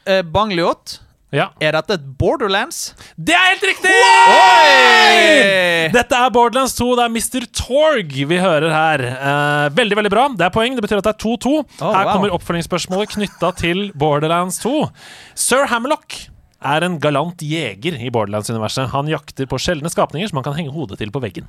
Eh, 0.07 0.21
Bangliot, 0.23 0.99
Ja. 1.31 1.49
er 1.61 1.73
dette 1.73 1.91
et 1.93 2.17
Borderlands? 2.17 2.95
Det 3.15 3.35
er 3.35 3.53
helt 3.53 3.61
riktig! 3.61 3.91
Oi! 3.93 5.89
Dette 5.93 6.11
er 6.15 6.29
Borderlands 6.31 6.73
2. 6.73 6.95
Det 6.95 7.05
er 7.05 7.09
Mr. 7.09 7.45
Torg 7.53 8.11
vi 8.27 8.37
hører 8.41 8.71
her. 8.73 8.99
Eh, 9.05 9.69
veldig 9.69 9.95
veldig 9.95 10.09
bra. 10.11 10.27
Det 10.29 10.41
er 10.41 10.49
poeng. 10.49 10.75
Det 10.75 10.81
betyr 10.81 10.97
at 10.97 11.03
det 11.03 11.13
er 11.13 11.21
2-2. 11.21 11.53
Oh, 11.81 11.93
her 11.93 12.05
wow. 12.05 12.13
kommer 12.13 12.33
oppfølgingsspørsmålet 12.33 13.13
knytta 13.13 13.53
til 13.55 13.91
Borderlands 13.93 14.57
2. 14.59 14.89
Sir 15.35 15.67
Hammerlock 15.67 16.29
er 16.59 16.83
en 16.83 16.99
galant 16.99 17.41
jeger 17.43 17.95
i 17.95 18.11
Borderlands-universet. 18.11 18.91
Han 18.93 19.09
jakter 19.11 19.47
på 19.49 19.59
sjeldne 19.61 19.91
skapninger 19.91 20.29
som 20.29 20.41
han 20.41 20.47
kan 20.49 20.57
henge 20.57 20.75
hodet 20.75 20.99
til 20.99 21.11
på 21.13 21.21
veggen. 21.23 21.47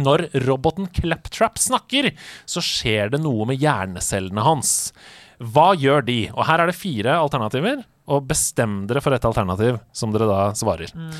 Når 0.00 0.26
roboten 0.46 0.88
Claptrap 0.90 1.60
snakker, 1.60 2.10
så 2.50 2.62
skjer 2.64 3.12
det 3.12 3.20
noe 3.22 3.46
med 3.46 3.60
hjernecellene 3.62 4.42
hans. 4.42 4.92
Hva 5.38 5.72
gjør 5.78 6.06
de? 6.06 6.18
Og 6.34 6.46
her 6.48 6.62
er 6.62 6.70
det 6.70 6.78
fire 6.78 7.18
alternativer, 7.20 7.84
og 8.10 8.26
bestem 8.28 8.84
dere 8.88 9.02
for 9.04 9.14
et 9.16 9.24
alternativ 9.24 9.78
som 9.96 10.12
dere 10.14 10.28
da 10.28 10.40
svarer. 10.58 10.90
Mm. 10.94 11.14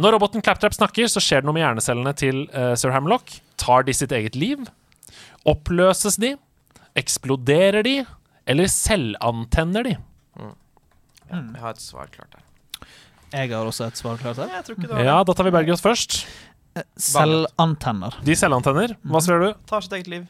Når 0.00 0.16
roboten 0.16 0.44
Claptrap 0.44 0.74
snakker, 0.76 1.08
så 1.08 1.22
skjer 1.24 1.40
det 1.40 1.48
noe 1.48 1.56
med 1.56 1.64
hjernecellene 1.64 2.12
til 2.16 2.42
uh, 2.52 2.74
Sir 2.76 2.92
Hamlock. 2.92 3.32
Tar 3.60 3.86
de 3.86 3.94
sitt 3.96 4.12
eget 4.12 4.36
liv? 4.36 4.66
Oppløses 5.48 6.18
de? 6.20 6.34
Eksploderer 7.00 7.84
de? 7.86 8.00
Eller 8.50 8.68
selvantenner 8.72 9.86
de? 9.86 9.96
Jeg 11.30 11.60
har 11.62 11.70
et 11.76 11.82
svar 11.82 12.10
klart 12.10 12.34
her. 12.36 12.88
Jeg 13.32 13.50
har 13.52 13.64
også 13.70 13.86
et 13.86 13.96
svar 14.00 14.16
klart 14.18 14.36
her. 14.42 14.48
Jeg 14.56 14.64
tror 14.66 14.76
ikke 14.76 14.88
det 14.88 14.96
var 14.96 15.04
Ja, 15.06 15.18
da 15.24 15.32
tar 15.38 15.46
vi 15.46 15.52
Bergljot 15.54 15.80
først. 15.84 16.26
Selvantenner. 16.98 18.16
De 18.26 18.34
selvantenner. 18.38 18.96
Hva 19.06 19.22
sier 19.22 19.42
du? 19.42 19.50
Tar 19.70 19.84
sitt 19.86 19.92
eget 19.98 20.10
liv. 20.10 20.26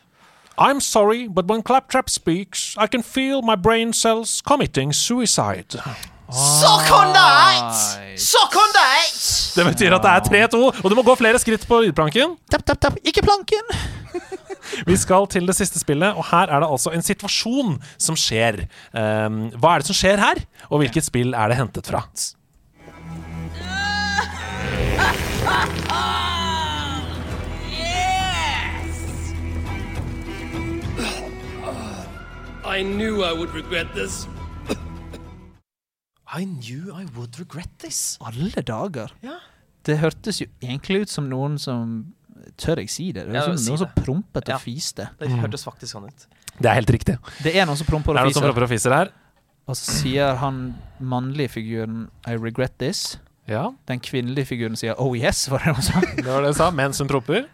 I'm 0.61 0.81
sorry, 0.81 1.27
but 1.29 1.47
when 1.49 1.63
Claptrap 1.63 2.11
speaks, 2.11 2.75
I 2.77 2.87
can 2.87 3.03
feel 3.03 3.41
my 3.41 3.57
brain 3.57 3.95
cells 3.97 4.43
committing 4.45 4.93
suicide. 4.93 5.81
Suck 6.31 6.87
on 6.95 7.13
that! 7.13 7.75
Suck 8.17 8.55
on 8.55 8.71
that! 8.75 9.15
Det 9.57 9.65
betyr 9.67 9.97
at 9.97 10.05
det 10.05 10.11
er 10.39 10.47
3-2, 10.47 10.61
og 10.85 10.87
du 10.87 10.95
må 10.95 11.03
gå 11.03 11.17
flere 11.19 11.41
skritt 11.43 11.65
på 11.67 11.81
lydplanken. 11.83 12.37
Tapp, 12.53 12.63
tapp, 12.69 12.79
tapp. 12.79 13.01
Ikke 13.03 13.25
planken! 13.27 13.73
Vi 14.87 14.95
skal 14.95 15.27
til 15.27 15.49
det 15.51 15.57
siste 15.59 15.83
spillet, 15.83 16.15
og 16.15 16.29
her 16.31 16.47
er 16.47 16.63
det 16.63 16.71
altså 16.71 16.95
en 16.95 17.03
situasjon 17.03 17.81
som 17.99 18.19
skjer. 18.19 18.63
Um, 18.95 19.49
hva 19.59 19.75
er 19.75 19.83
det 19.83 19.91
som 19.91 19.99
skjer 19.99 20.23
her, 20.23 20.45
og 20.71 20.85
hvilket 20.85 21.11
spill 21.11 21.35
er 21.35 21.51
det 21.51 21.59
hentet 21.59 21.91
fra? 21.91 22.07
I 32.71 32.85
knew 32.87 33.25
I 33.25 33.33
would 33.33 33.51
regret 33.51 33.91
this. 33.99 34.29
I 36.37 36.45
knew 36.45 36.93
I 36.95 37.07
would 37.17 37.39
regret 37.41 37.69
this. 37.79 38.19
Alle 38.25 38.51
dager. 38.63 39.11
Ja. 39.23 39.39
Det 39.87 39.99
hørtes 39.99 40.41
jo 40.43 40.47
egentlig 40.63 41.03
ut 41.03 41.09
som 41.11 41.29
noen 41.31 41.59
som 41.59 42.15
Tør 42.57 42.77
jeg 42.81 42.89
si 42.91 43.13
det? 43.13 43.27
Det 43.29 43.35
Ja, 43.35 43.43
høres 43.43 43.53
ut 43.53 43.59
som 43.59 43.65
si 43.65 43.71
noen 43.71 43.79
som 43.79 44.05
prompet 44.05 44.49
og 44.49 44.49
Ja. 44.49 44.57
fiste. 44.59 45.09
Det 45.19 45.29
Mm. 45.29 45.41
hørtes 45.45 45.65
faktisk 45.65 45.93
sånn 45.95 46.07
ut. 46.09 46.27
Det 46.59 46.67
er 46.71 46.75
helt 46.75 46.89
riktig. 46.91 47.19
Det 47.43 47.55
er 47.55 47.67
noen 47.67 47.77
som 47.77 47.87
promper 47.87 48.13
Det 48.15 48.17
er 48.17 48.21
og 48.21 48.25
noen 48.27 48.33
som 48.35 48.43
fiser. 48.43 48.63
og 48.63 48.69
fiser 48.69 48.91
fise 48.91 48.93
her. 48.93 49.09
Og 49.69 49.75
så 49.77 49.91
sier 50.03 50.35
han 50.37 50.75
mannlige 51.01 51.51
figuren 51.51 52.09
'I 52.27 52.37
regret 52.37 52.73
this'. 52.79 53.19
Ja, 53.47 53.71
Den 53.87 54.01
kvinnelige 54.01 54.47
figuren 54.47 54.75
sier 54.77 54.95
'Oh 54.99 55.15
yes', 55.17 55.49
var 55.51 55.59
det 55.59 55.75
hun 55.75 55.83
sa. 55.83 56.01
det 56.01 56.25
var 56.25 56.41
det 56.41 56.47
hun 56.47 56.55
sa. 56.55 56.71
Mens 56.71 56.99
hun 56.99 57.09
promper. 57.09 57.47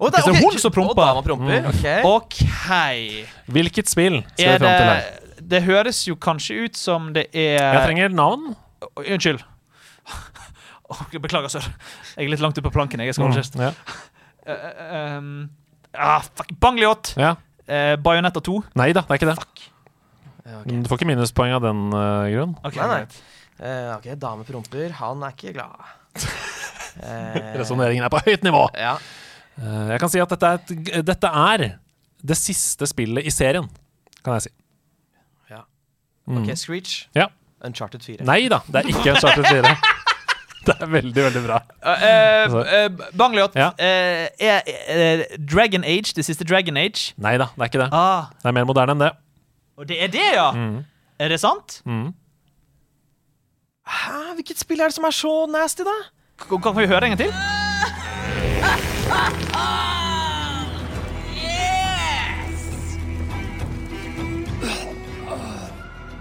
Å, 0.00 0.10
det 0.10 0.18
er 0.26 0.50
hun 0.50 0.58
som 0.58 0.72
promper. 0.72 0.90
Og 0.90 0.96
dama 0.96 1.22
promper. 1.22 1.62
Mm. 1.62 1.68
Ok. 1.68 2.04
OK. 2.04 3.26
Hvilket 3.52 3.86
spill 3.88 4.22
skal 4.34 4.48
Er 4.48 4.58
vi 4.58 4.64
fram 4.64 4.76
til 4.78 4.86
her? 4.86 5.02
Det 5.50 5.62
høres 5.66 6.02
jo 6.08 6.16
kanskje 6.20 6.66
ut 6.66 6.78
som 6.78 7.10
det 7.16 7.26
er 7.34 7.58
Jeg 7.58 7.82
trenger 7.86 8.12
navn. 8.14 8.52
Unnskyld. 9.00 9.42
Beklager, 11.24 11.50
sør. 11.52 11.66
Jeg 12.16 12.26
er 12.26 12.32
litt 12.32 12.42
langt 12.42 12.58
ute 12.58 12.64
på 12.66 12.72
planken. 12.74 13.02
Jeg 13.04 13.16
skal 13.16 13.28
holde 13.28 13.42
kjeft. 13.42 13.58
Mm, 13.58 13.66
ja. 13.68 13.72
Eh, 14.50 14.64
eh, 14.86 15.18
um, 15.18 15.34
ah, 15.94 16.24
fuck. 16.24 16.50
Bangliot. 16.62 17.14
ja. 17.20 17.36
Uh, 17.70 17.94
Bajonetta 18.02 18.40
2. 18.42 18.56
Nei 18.80 18.88
da, 18.96 19.04
det 19.06 19.14
er 19.14 19.20
ikke 19.20 19.28
det. 19.28 19.36
ok. 19.38 19.60
Men 20.64 20.80
Du 20.82 20.88
får 20.90 20.98
ikke 20.98 21.06
minuspoeng 21.12 21.52
av 21.54 21.62
den 21.62 21.84
uh, 21.94 22.26
grunn. 22.32 22.56
nei, 22.66 22.86
nei. 22.90 23.02
Uh, 23.60 23.92
ok, 23.94 24.08
dame 24.18 24.46
promper. 24.48 24.96
Han 24.98 25.22
er 25.22 25.36
ikke 25.36 25.52
glad. 25.54 25.76
uh, 26.18 27.36
Resonneringen 27.60 28.06
er 28.06 28.10
på 28.10 28.22
høyt 28.26 28.46
nivå. 28.46 28.64
Ja. 28.74 28.96
Uh, 29.60 29.92
jeg 29.92 30.02
kan 30.02 30.10
si 30.10 30.22
at 30.22 30.34
dette 30.34 30.50
er, 30.50 30.64
et, 30.64 31.06
dette 31.06 31.30
er 31.44 31.66
det 32.20 32.38
siste 32.40 32.88
spillet 32.90 33.28
i 33.28 33.32
serien, 33.34 33.68
kan 34.24 34.38
jeg 34.38 34.48
si. 34.48 34.54
Ja. 36.30 36.38
Mm. 36.38 36.44
Ok, 36.46 36.54
Screech. 36.56 37.08
Ja. 37.18 37.26
Uncharted 37.66 38.00
4. 38.06 38.22
Nei 38.24 38.46
da, 38.48 38.60
det 38.70 38.84
er 38.84 38.88
ikke 38.88 39.10
Uncharted 39.16 39.44
4. 39.50 39.74
Det 40.60 40.74
er 40.76 40.90
veldig, 40.92 41.22
veldig 41.24 41.40
bra. 41.46 41.56
Uh, 41.80 42.52
uh, 42.52 42.56
uh, 42.60 42.88
Bangliot, 43.16 43.54
Ja. 43.56 43.70
Uh, 43.80 44.26
er 44.44 44.60
eh, 44.92 45.22
Dragon 45.40 45.80
Age 45.84 46.12
det 46.16 46.24
siste 46.26 46.44
Dragon 46.44 46.76
Age? 46.76 47.14
Nei 47.16 47.38
da, 47.40 47.46
det 47.56 47.62
er 47.64 47.68
ikke 47.70 47.80
det. 47.80 47.86
Ah, 47.96 48.26
Det 48.42 48.50
er 48.50 48.52
mer 48.58 48.64
moderne 48.68 48.92
enn 48.92 49.00
det. 49.06 49.10
og 49.80 49.88
det 49.88 49.96
er 50.04 50.08
det, 50.12 50.26
ja? 50.36 50.50
Mm. 50.52 50.82
Er 51.18 51.28
det 51.32 51.40
sant? 51.40 51.80
Mm. 51.88 52.12
Hæ, 53.88 54.20
hvilket 54.36 54.58
spill 54.60 54.80
er 54.80 54.84
det 54.92 54.94
som 54.94 55.04
er 55.08 55.10
så 55.16 55.32
nasty, 55.48 55.82
da? 55.88 55.96
Kan, 56.44 56.60
kan 56.60 56.76
vi 56.76 56.84
høre 56.86 57.04
en 57.08 57.16
gang 57.16 57.24
til? 57.24 57.32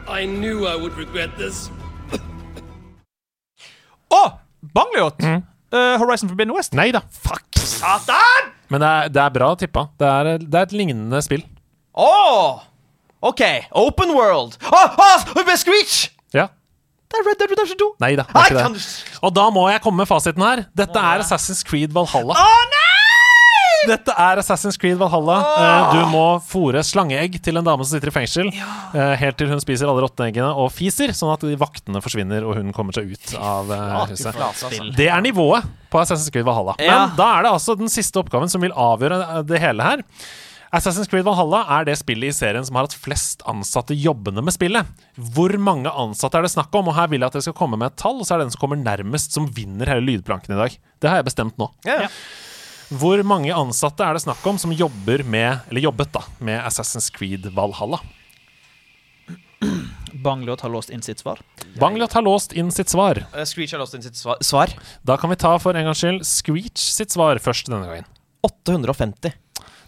I 0.10 0.26
knew 0.26 0.66
I 0.66 0.76
would 0.76 0.98
regret 0.98 1.30
this. 1.38 1.70
oh, 4.10 4.40
Bangliot! 4.74 5.22
Eh, 5.22 5.98
Horizon 6.02 6.30
Forbidden 6.30 6.54
West? 6.56 6.74
Nei 6.74 6.90
da. 6.92 7.04
Fuck, 7.10 7.46
satan! 7.54 8.50
Men 8.74 8.82
det 8.82 8.90
er, 8.90 9.12
det 9.14 9.22
er 9.22 9.36
bra 9.38 9.52
tippa. 9.56 9.86
Det 10.02 10.08
er, 10.10 10.32
det 10.42 10.58
er 10.58 10.66
et 10.66 10.74
lignende 10.74 11.22
spill. 11.22 11.46
Å! 11.94 12.10
OK, 13.22 13.44
Open 13.78 14.16
World. 14.16 14.58
Oh, 14.72 14.98
oh, 14.98 15.54
Screech! 15.60 16.10
Ja. 16.34 16.48
Det 17.10 17.22
er 17.22 17.26
Red 17.30 17.40
Dead 17.42 17.54
Redemption 17.54 17.80
2. 17.82 17.88
Nei 18.02 18.12
da. 18.18 18.26
Og 19.26 19.34
da 19.34 19.48
må 19.54 19.66
jeg 19.70 19.82
komme 19.86 20.02
med 20.04 20.10
fasiten 20.10 20.46
her. 20.46 20.66
Dette 20.78 21.02
er 21.02 21.22
Assassin's 21.26 21.62
Creed 21.66 21.94
Valhalla. 21.94 22.38
Oh, 22.38 22.62
nei! 22.74 22.79
Dette 23.88 24.16
er 24.20 24.42
Assassin's 24.42 24.80
Creed 24.80 24.98
Valhalla. 25.00 25.38
Oh. 25.40 25.94
Du 25.96 26.02
må 26.12 26.26
fòre 26.44 26.84
slangeegg 26.86 27.38
til 27.44 27.60
en 27.60 27.66
dame 27.66 27.86
som 27.86 27.96
sitter 27.96 28.12
i 28.12 28.16
fengsel, 28.16 28.52
ja. 28.56 29.14
helt 29.22 29.40
til 29.40 29.52
hun 29.52 29.62
spiser 29.64 29.90
alle 29.90 30.04
rotteeggene 30.04 30.50
og 30.60 30.72
fiser, 30.76 31.14
sånn 31.16 31.32
at 31.34 31.46
de 31.48 31.56
vaktene 31.60 32.02
forsvinner 32.04 32.48
og 32.48 32.60
hun 32.60 32.74
kommer 32.76 32.96
seg 32.96 33.14
ut 33.14 33.34
av 33.40 33.72
eh, 33.76 33.96
huset. 34.12 34.36
altså. 34.36 34.74
Det 34.98 35.08
er 35.12 35.24
nivået 35.26 35.66
på 35.90 36.02
Assassin's 36.02 36.32
Creed 36.34 36.48
Valhalla. 36.48 36.76
Ja. 36.82 37.06
Men 37.06 37.18
da 37.20 37.32
er 37.38 37.48
det 37.48 37.56
altså 37.56 37.78
den 37.80 37.92
siste 37.92 38.22
oppgaven 38.22 38.52
som 38.52 38.64
vil 38.64 38.76
avgjøre 38.76 39.20
eh, 39.24 39.42
det 39.50 39.64
hele 39.64 39.86
her. 39.86 40.06
Assassin's 40.76 41.10
Creed 41.10 41.26
Valhalla 41.26 41.64
er 41.80 41.88
det 41.88 41.96
spillet 41.98 42.30
i 42.30 42.36
serien 42.36 42.66
som 42.66 42.78
har 42.78 42.86
hatt 42.86 42.94
flest 42.94 43.42
ansatte 43.50 43.96
jobbende 43.98 44.44
med 44.46 44.54
spillet. 44.54 44.92
Hvor 45.34 45.56
mange 45.58 45.90
ansatte 45.90 46.38
er 46.38 46.46
det 46.46 46.54
snakk 46.54 46.76
om? 46.78 46.92
Og 46.92 46.98
her 46.98 47.10
vil 47.10 47.24
jeg 47.24 47.32
at 47.32 47.40
dere 47.40 47.48
skal 47.48 47.58
komme 47.58 47.80
med 47.80 47.90
et 47.90 47.98
tall, 48.02 48.20
og 48.22 48.28
så 48.28 48.36
er 48.36 48.42
det 48.44 48.50
den 48.50 48.54
som 48.54 48.62
kommer 48.62 48.78
nærmest, 48.82 49.34
som 49.34 49.50
vinner 49.56 49.90
hele 49.90 50.06
lydplanken 50.06 50.54
i 50.54 50.60
dag. 50.62 50.78
Det 51.02 51.10
har 51.10 51.24
jeg 51.24 51.30
bestemt 51.32 51.58
nå. 51.62 51.72
Ja. 51.90 52.04
Ja. 52.06 52.12
Hvor 52.90 53.22
mange 53.22 53.54
ansatte 53.54 54.02
er 54.02 54.18
det 54.18 54.24
snakk 54.24 54.46
om 54.50 54.58
som 54.58 54.72
jobber 54.74 55.22
med, 55.22 55.62
eller 55.70 55.84
jobbet 55.86 56.10
da, 56.16 56.24
med 56.42 56.58
Assassin's 56.66 57.12
Creed 57.14 57.46
Valhalla? 57.54 58.00
Banglot 60.24 60.62
har 60.62 60.72
låst 60.74 60.90
inn 60.90 61.04
sitt 61.06 61.22
svar. 61.22 61.40
Banglot 61.80 62.14
har 62.18 62.26
låst 62.26 62.56
inn 62.58 62.72
sitt 62.74 62.90
svar. 62.90 63.22
Uh, 63.36 63.44
Screech 63.46 63.76
har 63.76 63.84
låst 63.84 63.94
inn 63.94 64.02
sitt 64.04 64.18
svar. 64.18 64.42
svar. 64.42 64.74
Da 65.06 65.18
kan 65.18 65.30
vi 65.30 65.38
ta 65.40 65.54
for 65.62 65.78
en 65.78 65.86
gangs 65.86 66.02
skyld 66.02 66.26
Screech 66.26 66.82
sitt 66.82 67.14
svar 67.14 67.38
først 67.38 67.70
denne 67.70 67.86
gangen. 67.86 68.10
850. 68.42 69.38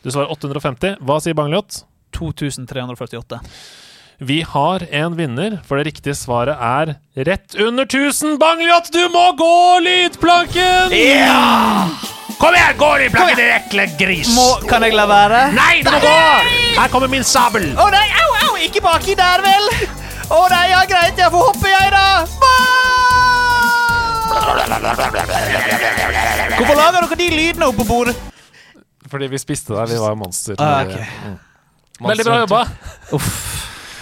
Du 0.03 0.11
svarer 0.11 0.30
850. 0.34 1.02
Hva 1.02 1.18
sier 1.23 1.38
Banglot? 1.38 1.84
2348. 2.14 3.41
Vi 4.22 4.41
har 4.45 4.86
en 4.94 5.18
vinner, 5.18 5.57
for 5.65 5.82
det 5.82 5.90
riktige 5.90 6.14
svaret 6.14 6.60
er 6.61 6.95
rett 7.26 7.57
under 7.57 7.90
1000. 7.90 8.38
Bangliot, 8.38 8.94
du 8.94 9.07
må 9.10 9.32
gå 9.40 9.53
lydplanken! 9.90 10.94
Kom 12.41 12.55
igjen, 12.57 12.77
gå 12.77 12.89
i 13.05 13.09
plakken, 13.13 13.35
din 13.38 13.51
ekle 13.53 13.84
gris! 13.99 14.31
Må, 14.34 14.47
kan 14.69 14.81
jeg 14.85 14.95
la 14.97 15.05
være? 15.09 15.41
Nei, 15.53 15.81
du 15.85 15.91
må 15.93 15.99
gå! 16.01 16.13
Her 16.80 16.89
kommer 16.89 17.11
min 17.11 17.26
sabel! 17.27 17.68
Å 17.77 17.85
nei, 17.93 18.07
au, 18.23 18.31
au! 18.47 18.55
Ikke 18.65 18.81
baki 18.81 19.13
der, 19.19 19.43
vel! 19.45 19.69
Å 20.31 20.39
nei, 20.49 20.63
ja, 20.72 20.80
greit, 20.89 21.19
jeg 21.22 21.30
får 21.34 21.45
hoppe, 21.51 21.69
jeg, 21.69 21.91
da! 21.93 22.07
Hvorfor 26.57 26.76
lager 26.77 27.05
dere 27.05 27.18
de 27.19 27.30
lydene 27.35 27.68
oppå 27.69 27.85
bordet? 27.88 28.15
Fordi 29.11 29.27
vi 29.31 29.39
spiste 29.41 29.76
der. 29.76 29.89
Vi 29.91 29.97
var 29.99 30.15
monster. 30.15 30.55
Ah, 30.61 30.85
okay. 30.85 31.03
Mm. 31.27 31.38
Veldig 32.07 32.26
bra 32.26 32.38
jobba. 32.45 32.61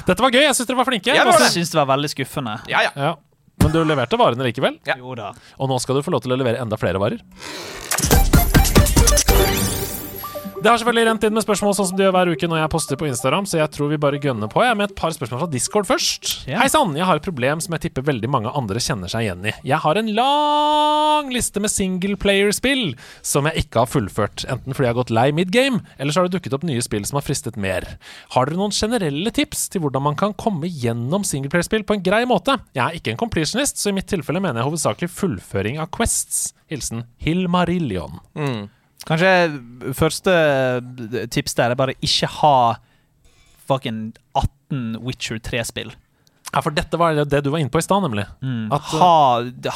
Dette 0.06 0.22
var 0.24 0.32
gøy. 0.36 0.44
Jeg 0.46 0.56
syns 0.58 0.70
dere 0.70 0.78
var 0.80 0.88
flinke. 0.88 1.16
Jeg 1.16 1.26
Masse- 1.28 1.50
syns 1.56 1.74
det 1.74 1.80
var 1.82 1.90
veldig 1.90 2.12
skuffende. 2.14 2.56
Ja, 2.70 2.84
ja. 2.86 2.92
Ja. 2.96 3.16
Men 3.64 3.74
du 3.74 3.82
leverte 3.84 4.20
varene 4.22 4.46
likevel. 4.48 4.78
Jo 5.02 5.16
da. 5.18 5.34
Og 5.58 5.72
nå 5.72 5.80
skal 5.84 5.98
du 5.98 6.06
få 6.06 6.14
lov 6.14 6.22
til 6.24 6.36
å 6.36 6.40
levere 6.40 6.62
enda 6.62 6.78
flere 6.80 7.02
varer. 7.02 7.20
Det 10.60 10.68
har 10.68 10.76
selvfølgelig 10.76 11.08
rent 11.08 11.24
inn 11.24 11.36
med 11.38 11.44
spørsmål 11.46 11.72
sånn 11.78 11.88
som 11.88 11.96
de 11.96 12.04
gjør 12.04 12.12
hver 12.18 12.30
uke 12.36 12.48
når 12.52 12.58
jeg 12.60 12.70
poster 12.74 12.98
på 13.00 13.08
Instagram, 13.08 13.46
så 13.48 13.62
jeg 13.62 13.72
tror 13.72 13.88
vi 13.94 14.00
bare 14.04 14.18
gønner 14.20 14.50
på 14.52 14.60
jeg 14.66 14.76
med 14.76 14.90
et 14.90 14.96
par 14.98 15.14
spørsmål 15.16 15.46
fra 15.46 15.48
Discord 15.54 15.88
først. 15.88 16.32
Yeah. 16.50 16.60
Hei 16.60 16.66
sann, 16.74 16.92
jeg 17.00 17.06
har 17.08 17.16
et 17.16 17.24
problem 17.24 17.62
som 17.64 17.78
jeg 17.78 17.86
tipper 17.86 18.04
veldig 18.10 18.28
mange 18.34 18.52
andre 18.52 18.82
kjenner 18.84 19.08
seg 19.08 19.24
igjen 19.24 19.46
i. 19.48 19.54
Jeg 19.70 19.80
har 19.86 20.00
en 20.02 20.10
lang 20.18 21.30
liste 21.32 21.64
med 21.64 21.72
singleplayer-spill 21.72 22.84
som 23.24 23.48
jeg 23.48 23.64
ikke 23.64 23.86
har 23.86 23.88
fullført, 23.88 24.44
enten 24.52 24.76
fordi 24.76 24.90
jeg 24.90 24.92
har 24.92 24.98
gått 24.98 25.14
lei 25.16 25.30
midgame, 25.38 25.80
eller 25.96 26.12
så 26.12 26.20
har 26.20 26.28
det 26.28 26.36
dukket 26.36 26.58
opp 26.58 26.66
nye 26.68 26.84
spill 26.84 27.08
som 27.08 27.22
har 27.22 27.28
fristet 27.30 27.56
mer. 27.56 27.88
Har 28.36 28.50
dere 28.50 28.60
noen 28.60 28.76
generelle 28.76 29.32
tips 29.36 29.70
til 29.72 29.86
hvordan 29.86 30.04
man 30.10 30.20
kan 30.20 30.36
komme 30.36 30.68
gjennom 30.68 31.24
singleplayer-spill 31.24 31.88
på 31.88 31.96
en 31.96 32.04
grei 32.04 32.26
måte? 32.28 32.58
Jeg 32.76 32.84
er 32.84 33.00
ikke 33.00 33.16
en 33.16 33.22
completionist, 33.24 33.80
så 33.80 33.94
i 33.94 33.96
mitt 33.96 34.12
tilfelle 34.12 34.44
mener 34.44 34.60
jeg 34.60 34.74
hovedsakelig 34.74 35.14
fullføring 35.22 35.80
av 35.80 35.88
quests. 35.96 36.50
Hilsen 36.68 37.08
Hilmarillion. 37.24 38.20
Kanskje 39.10 39.94
første 39.98 40.36
tips 41.34 41.58
der 41.58 41.74
er 41.74 41.80
bare 41.80 41.98
ikke 42.06 42.30
ha 42.40 42.60
fucking 43.70 44.14
18 44.38 45.00
Witcher 45.06 45.42
3-spill. 45.42 45.94
Ja, 46.50 46.64
for 46.66 46.74
dette 46.74 46.98
var 46.98 47.14
det 47.14 47.44
du 47.46 47.52
var 47.54 47.62
inne 47.62 47.70
på 47.70 47.78
i 47.78 47.86
stad, 47.86 48.02
nemlig. 48.02 48.24
At, 48.74 48.88
uh, 48.90 49.02
ha, 49.04 49.18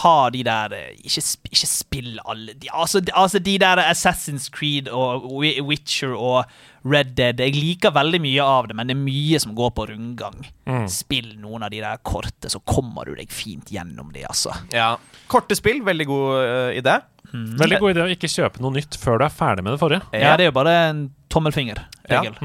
ha 0.01 0.13
de 0.33 0.41
der 0.47 0.73
eh, 0.73 0.87
Ikke, 1.05 1.21
ikke 1.51 1.69
spill 1.69 2.15
alle 2.25 2.55
de, 2.57 2.71
altså, 2.73 2.97
de, 3.03 3.13
altså 3.13 3.41
de 3.45 3.53
der 3.61 3.81
Assassin's 3.83 4.47
Creed 4.53 4.89
og 4.89 5.27
Witcher 5.37 6.15
og 6.17 6.49
Red 6.81 7.13
Dead. 7.19 7.43
Jeg 7.45 7.53
liker 7.53 7.93
veldig 7.93 8.23
mye 8.23 8.47
av 8.47 8.71
det, 8.71 8.77
men 8.79 8.89
det 8.89 8.97
er 8.97 9.03
mye 9.03 9.41
som 9.43 9.53
går 9.57 9.69
på 9.77 9.85
rundgang. 9.91 10.41
Mm. 10.65 10.87
Spill 10.91 11.35
noen 11.43 11.67
av 11.67 11.73
de 11.75 11.83
der 11.83 12.01
korte, 12.01 12.49
så 12.49 12.61
kommer 12.65 13.05
du 13.05 13.13
deg 13.21 13.29
fint 13.31 13.69
gjennom 13.71 14.09
de, 14.15 14.25
altså. 14.25 14.55
Ja. 14.73 14.95
Korte 15.29 15.55
spill, 15.59 15.83
veldig 15.85 16.09
god 16.09 16.29
uh, 16.41 16.71
idé. 16.73 16.97
Veldig 17.33 17.79
god 17.81 17.95
idé 17.95 18.05
å 18.05 18.13
ikke 18.13 18.29
kjøpe 18.29 18.61
noe 18.61 18.75
nytt 18.75 18.95
før 19.01 19.17
du 19.17 19.25
er 19.25 19.33
ferdig 19.33 19.65
med 19.65 19.73
det 19.73 19.81
forrige. 19.81 20.05
Ja, 20.13 20.35
det 20.37 20.45
er 20.45 20.51
jo 20.51 20.55
bare 20.55 20.73
en 20.91 21.03
tommelfingerregel. 21.33 22.35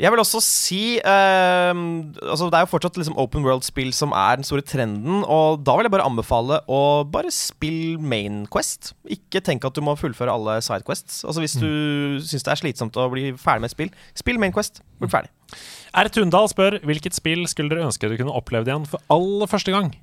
Jeg 0.00 0.10
vil 0.10 0.22
også 0.22 0.40
si 0.42 0.80
ehm, 0.98 1.82
altså 2.18 2.48
Det 2.50 2.58
er 2.58 2.64
jo 2.64 2.70
fortsatt 2.72 2.98
liksom 2.98 3.18
open 3.20 3.46
world-spill 3.46 3.92
som 3.94 4.14
er 4.16 4.40
den 4.40 4.48
store 4.48 4.64
trenden. 4.66 5.22
Og 5.22 5.62
da 5.66 5.76
vil 5.78 5.86
jeg 5.86 5.94
bare 5.94 6.08
anbefale 6.08 6.60
å 6.66 6.80
bare 7.06 7.30
spill 7.34 8.00
Main 8.02 8.42
Quest. 8.50 8.92
Ikke 9.06 9.42
tenk 9.44 9.66
at 9.68 9.78
du 9.78 9.84
må 9.86 9.94
fullføre 9.98 10.34
alle 10.34 10.58
side 10.66 10.86
quests. 10.88 11.22
Altså 11.22 11.44
Hvis 11.44 11.58
du 11.60 11.70
syns 12.26 12.46
det 12.46 12.54
er 12.54 12.62
slitsomt 12.64 12.98
å 12.98 13.06
bli 13.12 13.30
ferdig 13.38 13.64
med 13.64 13.70
et 13.70 13.76
spill, 13.76 13.94
spill 14.18 14.42
Main 14.42 14.56
Quest. 14.56 14.82
Bli 14.98 15.12
ferdig. 15.12 15.30
R. 15.94 16.10
Tundal 16.12 16.50
spør 16.50 16.80
hvilket 16.86 17.16
spill 17.16 17.46
skulle 17.48 17.72
dere 17.72 17.86
ønske 17.86 18.08
dere 18.08 18.18
kunne 18.20 18.34
opplevd 18.36 18.68
igjen 18.68 18.90
for 18.90 19.02
aller 19.14 19.50
første 19.50 19.74
gang? 19.74 19.94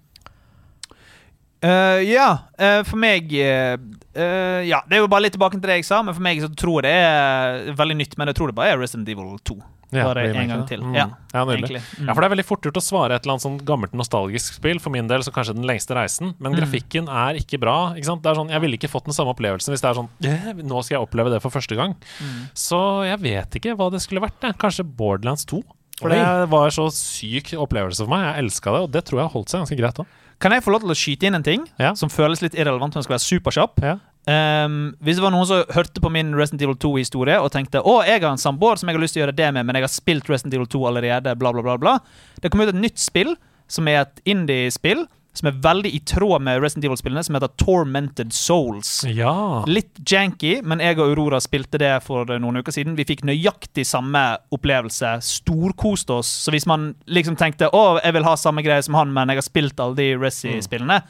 ja, 1.66 1.98
uh, 1.98 2.02
yeah. 2.04 2.42
uh, 2.60 2.82
for 2.86 3.00
meg 3.02 3.32
eh, 3.34 3.78
eh, 4.16 4.64
Ja, 4.70 4.82
det 4.88 4.98
er 4.98 5.04
jo 5.04 5.08
bare 5.12 5.26
litt 5.28 5.36
tilbake 5.38 5.60
til 5.60 5.62
det 5.70 5.80
jeg 5.82 5.86
sa, 5.86 6.02
men 6.04 6.14
for 6.16 6.22
meg 6.26 6.42
så 6.44 6.50
tror 6.56 6.82
jeg 6.82 6.90
det 6.90 6.98
er 6.98 7.80
veldig 7.80 7.98
nytt. 8.02 8.18
Men 8.18 8.28
jeg 8.32 8.36
tror 8.40 8.48
det 8.52 8.56
bare 8.58 8.74
er 8.76 8.80
Resident 8.82 9.10
Evil 9.12 9.38
2. 9.44 9.58
bare 9.96 10.24
remake, 10.26 10.42
en 10.42 10.50
gang 10.50 10.64
til. 10.68 10.82
Mm. 10.82 10.96
Ja, 10.98 11.04
ja. 11.32 11.44
Mm. 11.46 12.08
Ja, 12.08 12.14
for 12.14 12.20
det 12.20 12.28
er 12.28 12.34
veldig 12.34 12.46
fort 12.50 12.66
gjort 12.66 12.80
å 12.80 12.84
svare 12.84 13.16
et 13.16 13.24
eller 13.24 13.36
annet 13.36 13.46
sånn 13.46 13.60
gammelt 13.64 13.94
nostalgisk 13.96 14.58
spill. 14.58 14.80
For 14.84 14.92
min 14.92 15.08
del 15.08 15.24
så 15.24 15.32
kanskje 15.32 15.54
den 15.56 15.64
lengste 15.70 15.96
reisen. 15.96 16.34
Men 16.40 16.52
Mm. 16.52 16.60
grafikken 16.60 17.08
er 17.08 17.36
ikke 17.40 17.60
bra. 17.62 17.94
Ikke 17.96 18.10
sant? 18.10 18.24
Det 18.24 18.32
er 18.32 18.36
sånn, 18.42 18.50
jeg 18.52 18.60
ville 18.62 18.76
ikke 18.78 18.90
fått 18.92 19.06
den 19.06 19.14
samme 19.14 19.32
opplevelsen 19.36 19.72
hvis 19.72 19.82
det 19.86 19.90
er 19.92 20.00
sånn 20.02 20.10
yeah, 20.26 20.52
Nå 20.58 20.84
skal 20.84 20.98
jeg 20.98 21.08
oppleve 21.08 21.32
det 21.32 21.42
for 21.42 21.50
første 21.52 21.76
gang. 21.78 21.96
Mm. 22.20 22.50
Så 22.56 23.06
jeg 23.08 23.20
vet 23.22 23.50
ikke 23.62 23.76
hva 23.78 23.90
det 23.92 24.02
skulle 24.02 24.22
vært. 24.26 24.40
Det. 24.42 24.58
Kanskje 24.58 24.84
Borderlands 24.84 25.46
2. 25.46 25.62
For 26.02 26.10
det 26.12 26.50
var 26.52 26.70
så 26.76 26.90
syk 26.92 27.54
opplevelse 27.56 28.04
for 28.04 28.12
meg. 28.12 28.36
Jeg 28.36 28.44
elska 28.44 28.74
det, 28.76 28.82
og 28.84 28.92
det 28.92 29.06
tror 29.06 29.20
jeg 29.22 29.28
har 29.30 29.32
holdt 29.38 29.48
seg 29.54 29.62
ganske 29.64 29.78
greit 29.80 30.00
òg. 30.04 30.08
Kan 30.42 30.56
jeg 30.56 30.64
få 30.66 30.74
lov 30.74 30.84
til 30.84 30.92
å 30.92 30.98
skyte 30.98 31.30
inn 31.30 31.38
en 31.38 31.46
ting 31.46 31.64
som 31.98 32.12
føles 32.12 32.44
litt 32.44 32.58
irrelevant, 32.58 32.96
men 32.96 33.06
skal 33.06 33.16
være 33.16 33.26
superkjapp? 33.26 33.80
Um, 34.26 34.96
hvis 35.06 35.20
det 35.20 35.22
var 35.22 35.34
noen 35.36 35.46
som 35.46 35.76
hørte 35.76 36.02
på 36.02 36.10
min 36.10 36.32
Resident 36.34 36.64
Evil 36.66 36.78
2-historie 36.82 37.38
og 37.38 37.52
tenkte 37.54 37.84
å, 37.86 38.00
jeg 38.08 38.24
har 38.24 38.32
en 38.32 38.42
samboer 38.42 38.80
som 38.82 38.90
jeg 38.90 38.98
har 38.98 39.04
lyst 39.04 39.14
til 39.14 39.22
å 39.22 39.26
gjøre 39.28 39.38
det 39.38 39.52
med, 39.54 39.68
men 39.68 39.78
jeg 39.78 39.86
har 39.86 39.94
spilt 39.94 40.32
Resident 40.32 40.56
Evil 40.58 40.70
2 40.74 40.82
allerede, 40.90 41.36
bla, 41.38 41.52
bla, 41.54 41.62
bla, 41.66 41.76
bla. 41.82 41.94
Det 42.42 42.50
kom 42.50 42.64
ut 42.64 42.72
et 42.72 42.80
nytt 42.80 42.98
spill, 43.02 43.36
som 43.70 43.86
er 43.90 44.02
et 44.02 44.24
indie-spill, 44.34 45.06
som 45.36 45.50
er 45.50 45.58
veldig 45.64 45.92
i 45.96 46.00
tråd 46.08 46.44
med 46.46 46.62
Resident 46.64 46.88
Evil-spillene, 46.88 47.24
som 47.26 47.38
heter 47.38 47.52
Tormented 47.62 48.34
Souls. 48.36 48.92
Ja. 49.10 49.64
Litt 49.68 50.00
janky, 50.08 50.58
men 50.64 50.84
jeg 50.84 51.00
og 51.00 51.10
Aurora 51.10 51.42
spilte 51.44 51.82
det 51.82 51.94
for 52.06 52.30
noen 52.40 52.62
uker 52.62 52.76
siden. 52.76 52.96
Vi 53.00 53.08
fikk 53.08 53.26
nøyaktig 53.28 53.86
samme 53.88 54.24
opplevelse. 54.56 55.18
Storkoste 55.26 56.22
oss. 56.22 56.32
Så 56.46 56.56
hvis 56.56 56.68
man 56.70 56.94
liksom 57.06 57.38
tenkte 57.40 57.72
å, 57.72 58.00
jeg 58.04 58.16
vil 58.16 58.28
ha 58.28 58.38
samme 58.40 58.64
greie 58.66 58.84
som 58.86 58.98
han, 59.00 59.14
men 59.16 59.32
jeg 59.32 59.42
har 59.44 59.50
spilt 59.50 59.84
alle 59.84 60.00
de 60.00 60.12
Resi-spillene 60.20 61.02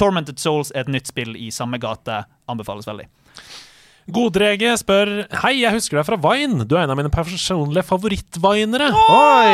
Tormented 0.00 0.38
Souls 0.40 0.70
er 0.74 0.86
et 0.86 0.94
nytt 0.94 1.10
spill 1.10 1.34
i 1.36 1.50
samme 1.52 1.80
gate. 1.80 2.22
Anbefales 2.50 2.88
veldig. 2.88 3.06
Godrege 4.08 4.72
spør 4.80 5.10
Hei, 5.42 5.52
jeg 5.60 5.74
husker 5.76 6.00
deg 6.00 6.06
fra 6.08 6.16
Vine. 6.24 6.64
Du 6.66 6.74
er 6.76 6.84
en 6.86 6.92
av 6.94 6.98
mine 6.98 7.10
personlige 7.12 7.84
favorittvinere. 7.86 8.88
Oi! 8.96 9.50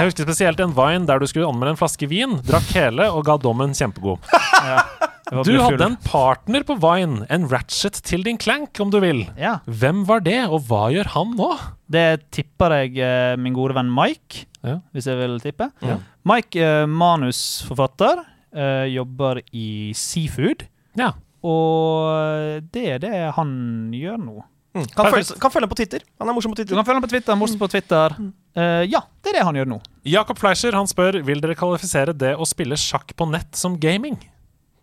Jeg 0.00 0.08
husker 0.08 0.26
spesielt 0.28 0.62
en 0.64 0.72
Vine 0.76 1.04
der 1.08 1.20
du 1.22 1.26
skulle 1.30 1.48
anmelde 1.50 1.74
en 1.76 1.80
flaske 1.80 2.08
vin, 2.10 2.38
drakk 2.48 2.72
hele 2.76 3.10
og 3.12 3.22
ga 3.28 3.36
dommen 3.42 3.74
kjempegod. 3.76 4.24
ja, 4.70 4.80
Du 5.46 5.52
hadde 5.62 5.86
en 5.92 5.98
partner 6.02 6.64
på 6.66 6.74
Vine, 6.82 7.26
en 7.30 7.46
Ratchet 7.52 8.00
til 8.06 8.24
din 8.26 8.40
Clank, 8.40 8.80
om 8.82 8.90
du 8.90 8.98
vil. 9.04 9.22
Ja. 9.38 9.58
Hvem 9.68 10.02
var 10.08 10.24
det, 10.26 10.40
og 10.48 10.64
hva 10.70 10.88
gjør 10.94 11.12
han 11.14 11.36
nå? 11.38 11.50
Det 11.90 12.06
tipper 12.34 12.74
jeg 12.80 12.98
eh, 13.04 13.36
min 13.38 13.54
gode 13.56 13.76
venn 13.78 13.92
Mike, 13.94 14.46
Ja. 14.66 14.80
hvis 14.92 15.06
jeg 15.08 15.16
vil 15.20 15.38
tippe. 15.44 15.70
Mike, 16.28 16.58
eh, 16.60 16.84
manusforfatter, 16.90 18.24
eh, 18.52 18.86
jobber 18.96 19.40
i 19.56 19.92
Seafood. 19.96 20.66
Ja. 20.98 21.12
Og 21.46 22.64
det 22.74 22.86
er 22.96 23.02
det 23.02 23.12
han 23.36 23.52
gjør 23.96 24.18
nå. 24.20 24.38
Mm. 24.70 24.84
Kan, 24.94 25.08
følge, 25.10 25.34
kan 25.42 25.50
følge 25.50 25.66
ham 25.66 25.72
på 25.72 25.78
Twitter. 25.80 26.02
Han 26.20 26.28
er 26.30 26.36
morsom 26.36 26.52
på 26.52 26.58
Du 26.58 26.62
Twitter. 26.62 26.76
kan 26.78 26.86
følge 26.86 27.00
ham 27.00 27.06
på 27.06 27.10
Twitter. 27.10 27.38
Morsom 27.38 27.58
på 27.58 27.68
Twitter. 27.72 28.14
Eh, 28.54 28.84
ja, 28.90 29.00
det 29.22 29.32
er 29.32 29.38
det 29.40 29.46
han 29.48 29.56
gjør 29.58 29.70
nå. 29.72 29.78
Jakob 30.06 30.38
Fleischer 30.38 30.76
han 30.78 30.86
spør 30.90 31.18
Vil 31.26 31.42
dere 31.42 31.56
kvalifisere 31.58 32.14
det 32.16 32.36
å 32.38 32.46
spille 32.46 32.78
sjakk 32.78 33.14
på 33.18 33.26
nett 33.30 33.58
som 33.58 33.74
gaming. 33.82 34.18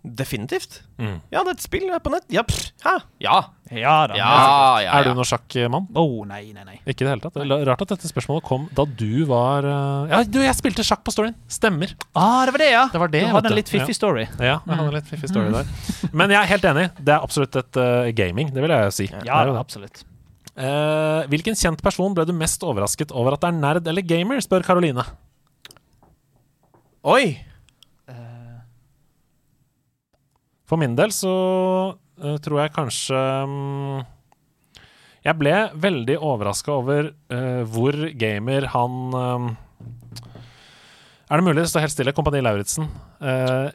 Definitivt. 0.03 0.81
Mm. 0.99 1.19
Ja, 1.31 1.43
det 1.43 1.53
er 1.53 1.55
et 1.57 1.63
spill 1.65 1.88
på 2.03 2.11
nett. 2.13 2.27
Ja, 2.31 2.43
pff, 2.47 2.71
hæ? 2.85 2.97
ja. 3.23 3.38
Ja 3.73 3.95
da. 4.07 4.15
Ja, 4.15 4.34
ja, 4.84 4.91
Er 4.95 5.07
du 5.07 5.18
noen 5.18 5.27
sjakkmann? 5.27 5.88
Oh, 5.98 6.22
nei, 6.27 6.53
nei, 6.56 6.64
nei. 6.64 6.77
Ikke 6.85 7.03
i 7.03 7.07
det 7.07 7.14
hele 7.15 7.23
tatt. 7.23 7.39
Rart 7.68 7.84
at 7.84 7.94
dette 7.95 8.10
spørsmålet 8.10 8.45
kom 8.48 8.68
da 8.77 8.85
du 8.88 9.26
var 9.30 9.68
eh, 9.68 10.11
Ja, 10.14 10.22
du, 10.23 10.39
jeg 10.44 10.56
spilte 10.57 10.85
sjakk 10.88 11.03
på 11.07 11.14
storyen. 11.15 11.35
Stemmer. 11.52 11.91
Ah, 12.14 12.45
det 12.48 12.56
var 12.56 12.64
det, 12.64 12.69
ja. 12.72 12.84
Det 12.94 13.02
var 13.02 13.11
det, 13.14 13.23
du 13.26 13.35
hadde 13.35 13.52
en 13.52 13.57
litt 13.57 13.72
fiffig 13.72 13.95
story. 13.98 14.27
Ja, 14.39 14.60
jeg 14.61 14.80
hadde 14.81 14.94
litt 14.95 15.10
fiffig 15.10 15.31
story 15.31 15.52
der. 15.56 15.73
Men 16.14 16.34
jeg 16.34 16.39
er 16.41 16.52
helt 16.53 16.69
enig. 16.72 16.85
Det 16.99 17.15
er 17.15 17.26
absolutt 17.27 17.57
et 17.60 17.81
uh, 17.81 18.11
gaming. 18.15 18.53
Det 18.56 18.64
vil 18.64 18.76
jeg 18.76 18.95
si. 18.95 19.10
Ja, 19.27 19.41
det. 19.48 19.57
absolutt. 19.60 20.06
Uh, 20.57 21.27
hvilken 21.30 21.57
kjent 21.57 21.84
person 21.85 22.15
ble 22.18 22.26
du 22.26 22.34
mest 22.34 22.64
overrasket 22.65 23.11
over 23.14 23.35
at 23.35 23.44
det 23.44 23.52
er 23.52 23.60
nerd 23.60 23.91
eller 23.91 24.06
gamer, 24.06 24.39
spør 24.44 24.65
Karoline. 24.65 25.06
Oi! 27.07 27.38
For 30.68 30.80
min 30.80 30.98
del 30.98 31.14
så 31.15 31.31
tror 32.44 32.61
jeg 32.64 32.73
kanskje 32.76 33.19
mm, 33.48 34.06
Jeg 35.27 35.38
ble 35.38 35.53
veldig 35.76 36.18
overraska 36.23 36.72
over 36.73 37.11
eh, 37.30 37.64
hvor 37.69 37.98
gamer 38.18 38.65
han 38.73 38.98
eh, 39.22 39.48
Er 41.30 41.38
det 41.41 41.44
mulig? 41.44 41.65
stå 41.68 41.81
helt 41.84 41.91
stille. 41.91 42.14
Kompani 42.15 42.39
Lauritzen. 42.41 42.88
eh, 43.19 43.69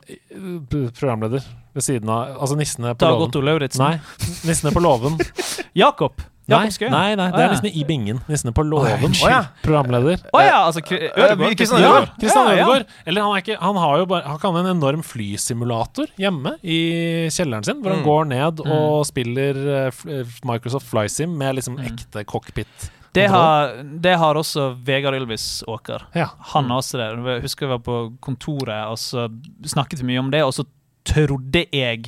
programleder 0.96 1.44
ved 1.74 1.84
siden 1.84 2.08
av 2.08 2.38
Altså 2.40 2.56
Nissene 2.56 2.94
på 2.96 3.04
Dag 3.04 3.14
låven. 3.18 3.28
Otto 3.28 3.42
Lauritzen. 3.44 3.84
Nei, 3.84 4.00
Nissene 4.48 4.72
på 4.72 4.80
låven. 4.80 5.18
Jakob. 5.84 6.16
Nei, 6.52 6.60
Jakob 6.68 6.76
Skøyen. 6.76 6.90
nei, 6.94 7.14
nei, 7.18 7.26
det 7.34 7.40
er. 7.44 7.52
Nissene 7.54 7.72
i 7.80 7.84
bingen. 7.88 8.20
Nissene 8.28 8.52
på 8.56 8.64
låven. 8.68 9.16
Å 9.22 9.30
ja. 9.32 9.40
Programleder. 9.64 10.22
Å 10.32 10.42
ja, 10.44 10.58
altså 10.68 10.82
Kri- 10.84 11.08
Ødegaard. 11.10 11.56
Kristian 11.58 11.80
Ja, 11.82 11.90
Ødegaard. 11.96 12.14
Kristian 12.20 12.46
Ja, 12.48 12.54
ja. 12.56 12.64
Ødegaard. 12.66 12.86
Eller 13.06 13.22
han, 13.26 13.36
er 13.36 13.42
ikke, 13.44 13.58
han 13.62 13.76
har 13.76 13.98
jo 13.98 14.06
bare 14.06 14.22
Han 14.28 14.38
kan 14.42 14.56
en 14.62 14.70
enorm 14.76 15.02
flysimulator 15.02 16.06
hjemme 16.20 16.56
i 16.62 16.78
kjelleren 17.32 17.64
sin, 17.64 17.82
hvor 17.82 17.90
han 17.96 18.02
Mm. 18.02 18.06
går 18.06 18.24
ned 18.32 18.60
og 18.66 19.06
spiller 19.06 19.54
eh, 19.86 20.02
eh, 20.20 20.24
Microsoft 20.44 20.86
Flysim 20.90 21.36
med 21.38 21.56
liksom 21.56 21.78
ekte 21.78 22.24
cockpit. 22.26 22.90
Det 23.12 23.26
har, 23.28 23.74
det 24.00 24.14
har 24.16 24.34
også 24.40 24.70
Vegard 24.86 25.14
Ylvis 25.14 25.62
Åker. 25.68 26.06
Ja. 26.16 26.30
Han 26.54 26.70
har 26.70 26.78
også 26.80 26.96
det. 26.96 27.08
Jeg 27.34 27.42
husker 27.44 27.66
jeg 27.66 27.72
var 27.74 27.82
på 27.84 27.96
kontoret 28.24 28.86
og 28.88 28.96
så 28.96 29.26
snakket 29.68 30.00
vi 30.00 30.06
mye 30.14 30.18
om 30.22 30.30
det, 30.32 30.40
og 30.42 30.54
så 30.56 30.64
trodde 31.04 31.66
jeg 31.72 32.06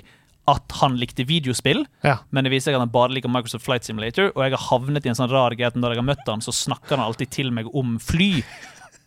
at 0.51 0.73
han 0.81 0.99
likte 1.01 1.25
videospill, 1.25 1.87
Ja. 2.05 2.19
men 2.31 2.45
det 2.45 2.51
viser 2.53 2.71
seg 2.73 2.75
at 2.79 2.85
han 2.85 2.93
bare 2.93 3.15
liker 3.17 3.31
Microsoft 3.33 3.65
Flight 3.65 3.85
Simulator, 3.87 4.31
og 4.35 4.43
jeg 4.45 4.53
har 4.57 4.65
havnet 4.69 5.07
i 5.07 5.09
en 5.13 5.17
sånn 5.19 5.31
rar 5.33 5.55
greie 5.57 5.67
at 5.71 5.75
når 5.79 5.95
jeg 5.95 6.03
har 6.03 6.09
møtt 6.11 6.27
han, 6.29 6.41
så 6.45 6.53
snakker 6.53 6.97
han 6.99 7.05
alltid 7.07 7.31
til 7.31 7.51
meg 7.51 7.71
om 7.75 7.99
fly. 7.99 8.43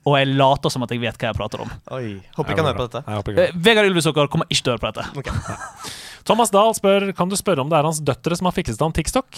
Og 0.08 0.16
jeg 0.18 0.30
later 0.40 0.72
som 0.72 0.84
at 0.86 0.92
jeg 0.96 1.02
vet 1.04 1.18
hva 1.20 1.28
jeg 1.30 1.36
prater 1.36 1.62
om. 1.66 1.72
Oi. 1.92 2.22
Håper 2.38 2.54
ikke 2.56 2.64
han 2.64 2.70
hører 2.72 2.80
på 2.80 2.88
dette. 2.88 3.42
Eh, 3.44 3.52
Vegard 3.60 3.90
Ylvisåker 3.90 4.30
kommer 4.32 4.48
ikke 4.50 4.64
til 4.64 4.72
å 4.72 4.78
høre 4.78 4.86
på 4.86 4.92
dette. 4.96 5.08
Okay. 5.20 5.58
Thomas 6.28 6.50
Dahl 6.52 6.74
spør 6.76 7.14
Kan 7.16 7.30
du 7.32 7.36
spørre 7.40 7.64
om 7.64 7.70
det 7.72 7.78
er 7.80 7.86
hans 7.88 8.00
døtre 8.04 8.36
som 8.36 8.48
har 8.50 8.56
fikset 8.56 8.80
han 8.84 8.96
TikTok. 8.96 9.28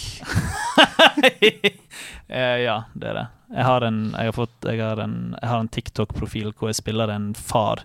Eh, 2.30 2.60
ja, 2.62 2.84
det 2.94 3.08
er 3.10 3.14
det. 3.18 3.26
Jeg 3.56 3.64
har 3.66 3.82
en, 3.82 3.96
jeg 4.14 4.28
har 4.30 4.34
fått, 4.36 4.52
jeg 4.62 4.78
har 4.78 5.00
en, 5.02 5.14
jeg 5.34 5.48
har 5.50 5.58
en 5.64 5.68
TikTok-profil 5.74 6.52
hvor 6.54 6.70
jeg 6.70 6.78
spiller 6.78 7.10
en 7.10 7.32
far 7.34 7.82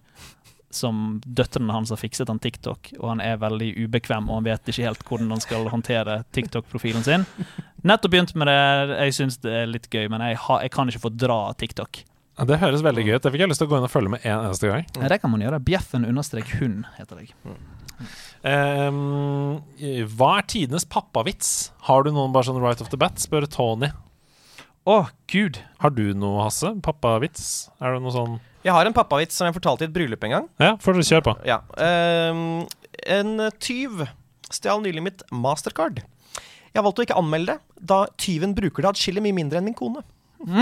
som 0.76 1.20
døtrene 1.26 1.74
hans 1.74 1.94
har 1.94 2.00
fikset 2.02 2.30
han 2.32 2.42
TikTok, 2.44 2.92
og 3.00 3.08
han 3.14 3.22
er 3.24 3.40
veldig 3.42 3.72
ubekvem, 3.86 4.28
og 4.30 4.42
han 4.42 4.48
vet 4.50 4.72
ikke 4.72 4.86
helt 4.90 5.06
hvordan 5.08 5.32
han 5.34 5.44
skal 5.44 5.70
håndtere 5.72 6.20
TikTok-profilen 6.36 7.06
sin. 7.08 7.26
Nettopp 7.86 8.14
begynt 8.16 8.36
med 8.36 8.50
det. 8.52 8.58
Jeg 9.06 9.16
syns 9.20 9.40
det 9.46 9.54
er 9.64 9.72
litt 9.72 9.88
gøy, 9.94 10.10
men 10.12 10.24
jeg, 10.28 10.40
ha, 10.48 10.60
jeg 10.66 10.74
kan 10.76 10.92
ikke 10.92 11.04
fordra 11.08 11.40
TikTok. 11.60 12.04
Ja, 12.36 12.44
Det 12.50 12.60
høres 12.60 12.84
veldig 12.84 13.06
gøy 13.08 13.16
ut. 13.16 13.24
Det 13.24 13.32
fikk 13.32 13.46
jeg 13.46 13.52
lyst 13.54 13.62
til 13.64 13.70
å 13.70 13.72
gå 13.72 13.78
inn 13.80 13.88
og 13.88 13.94
følge 13.94 14.12
med 14.12 14.26
en 14.28 14.42
eneste 14.50 14.68
gang. 14.72 14.88
Nei, 15.00 15.10
det 15.14 15.22
kan 15.24 15.32
man 15.32 15.44
gjøre. 15.46 15.62
Bjeffen 15.64 16.08
understrek 16.10 16.50
hund, 16.60 16.84
heter 16.98 17.22
jeg. 17.24 17.32
Ehm, 18.46 19.62
hva 20.18 20.32
er 20.42 20.48
tidenes 20.52 20.86
pappavits? 20.90 21.72
Har 21.88 22.04
du 22.04 22.12
noen 22.12 22.34
bare 22.36 22.50
sånn 22.50 22.60
right 22.62 22.82
off 22.84 22.92
the 22.92 23.00
bat? 23.00 23.22
spør 23.24 23.48
Tony. 23.48 23.92
Å, 24.86 25.00
gud. 25.34 25.56
Har 25.82 25.90
du 25.98 26.12
noe, 26.14 26.44
Hasse? 26.46 26.70
Pappavits? 26.86 27.72
Er 27.82 27.96
det 27.96 28.04
noe 28.06 28.12
sånn 28.14 28.36
Jeg 28.62 28.70
har 28.76 28.86
en 28.86 28.94
pappavits 28.94 29.34
som 29.34 29.48
jeg 29.48 29.56
fortalte 29.56 29.82
i 29.82 29.88
et 29.88 29.94
bryllup 29.96 30.22
en 30.28 30.34
gang. 30.36 30.46
Ja, 30.62 30.76
får 30.82 30.94
dere 31.00 31.06
kjøre 31.08 31.24
på. 31.26 31.34
Ja. 31.50 31.58
Um, 31.74 32.68
en 33.10 33.32
tyv 33.58 34.04
stjal 34.54 34.84
nylig 34.84 35.02
mitt 35.08 35.24
mastercard. 35.34 36.04
Jeg 36.76 36.84
valgte 36.86 37.02
å 37.02 37.06
ikke 37.08 37.18
anmelde 37.18 37.56
det, 37.56 37.62
da 37.94 38.00
tyven 38.22 38.54
bruker 38.54 38.86
det 38.86 38.92
atskillig 38.92 39.24
mye 39.26 39.34
mindre 39.40 39.58
enn 39.58 39.66
min 39.72 39.78
kone. 39.78 40.06
Det 40.46 40.54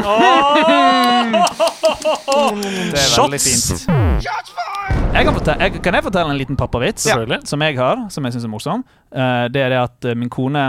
er 3.01 3.09
veldig 3.17 3.41
fint. 3.41 3.83
Jeg 3.89 5.25
kan, 5.25 5.33
fortelle, 5.35 5.57
jeg, 5.65 5.81
kan 5.83 5.93
jeg 5.97 6.03
fortelle 6.05 6.29
en 6.31 6.37
liten 6.39 6.55
pappavits 6.59 7.03
Selvfølgelig. 7.09 7.39
som 7.49 7.59
jeg 7.65 7.73
har, 7.77 7.95
som 8.13 8.21
jeg 8.23 8.31
syns 8.37 8.45
er 8.47 8.51
morsom? 8.53 8.79
Uh, 9.11 9.45
det 9.51 9.61
er 9.65 9.69
det 9.73 9.79
at 9.81 9.99
uh, 10.07 10.13
min 10.17 10.29
kone 10.31 10.63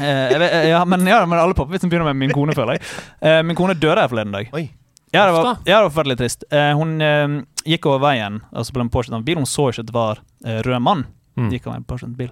eh, 0.00 0.28
jeg 0.32 0.42
vet, 0.42 0.54
ja, 0.70 0.84
men, 0.88 1.06
ja, 1.08 1.22
men 1.28 1.40
alle 1.40 1.56
pappavitsene 1.58 1.92
begynner 1.92 2.10
med 2.12 2.20
min 2.22 2.34
kone, 2.34 2.56
føler 2.56 2.78
jeg. 2.78 2.86
Eh, 3.22 3.40
min 3.46 3.58
kone 3.58 3.76
døde 3.78 4.00
her 4.00 4.12
forleden 4.12 4.36
dag. 4.36 4.52
Oi. 4.56 4.68
Ja, 5.12 5.26
det 5.28 5.32
var, 5.36 5.48
ja, 5.68 5.76
det 5.76 5.80
var 5.82 5.90
forferdelig 5.90 6.20
trist. 6.22 6.46
Eh, 6.48 6.70
hun 6.78 6.94
eh, 7.04 7.40
gikk 7.68 7.90
over 7.90 8.00
veien 8.06 8.40
altså 8.50 8.72
på 8.72 8.80
den 8.80 8.92
Porschen 8.92 9.26
bilen. 9.26 9.44
Hun 9.44 9.50
så 9.50 9.68
ikke 9.68 9.84
at 9.84 9.90
det 9.90 9.96
var 9.96 10.22
eh, 10.46 10.62
rød 10.64 10.80
mann. 10.80 11.04
Mm. 11.36 11.48
Gikk 11.48 11.66
over 11.66 11.78
en 11.78 11.84
Porsche 11.88 12.08
bil. 12.12 12.28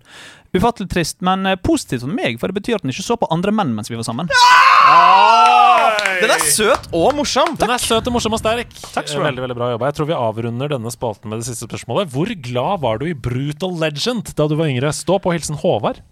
Ufattelig 0.52 0.90
trist, 0.92 1.20
men 1.24 1.46
eh, 1.48 1.56
positivt 1.56 2.04
for 2.04 2.12
meg, 2.12 2.36
for 2.40 2.50
det 2.50 2.58
betyr 2.58 2.76
at 2.76 2.84
hun 2.84 2.92
ikke 2.92 3.04
så 3.06 3.16
på 3.20 3.28
andre 3.32 3.52
menn 3.54 3.72
mens 3.76 3.88
vi 3.88 3.96
var 3.96 4.04
sammen. 4.04 4.28
Den 6.20 6.32
er 6.34 6.44
søt 6.44 6.90
og 6.96 7.14
morsom! 7.16 7.54
Den 7.60 7.72
er 7.72 7.80
søt 7.80 8.08
og 8.10 8.16
morsom 8.16 8.36
og 8.36 8.42
sterk. 8.42 8.72
Takk 8.92 9.08
skal 9.08 9.22
du 9.22 9.24
ha. 9.24 9.30
Veldig, 9.30 9.44
veldig 9.46 9.56
bra 9.56 9.70
jobba. 9.72 9.88
Jeg 9.88 9.96
tror 9.96 10.10
vi 10.10 10.18
avrunder 10.18 10.72
denne 10.74 10.92
spalten 10.92 11.32
med 11.32 11.40
det 11.40 11.48
siste 11.48 11.68
spørsmålet. 11.68 12.12
Hvor 12.12 12.32
glad 12.44 12.84
var 12.84 13.00
du 13.00 13.06
i 13.08 13.16
Brutal 13.16 13.76
Legend 13.80 14.34
da 14.36 14.48
du 14.50 14.56
var 14.60 14.68
yngre? 14.68 14.92
Stå 14.96 15.16
på 15.22 15.32
hilsen 15.32 15.56
Håvard. 15.62 16.02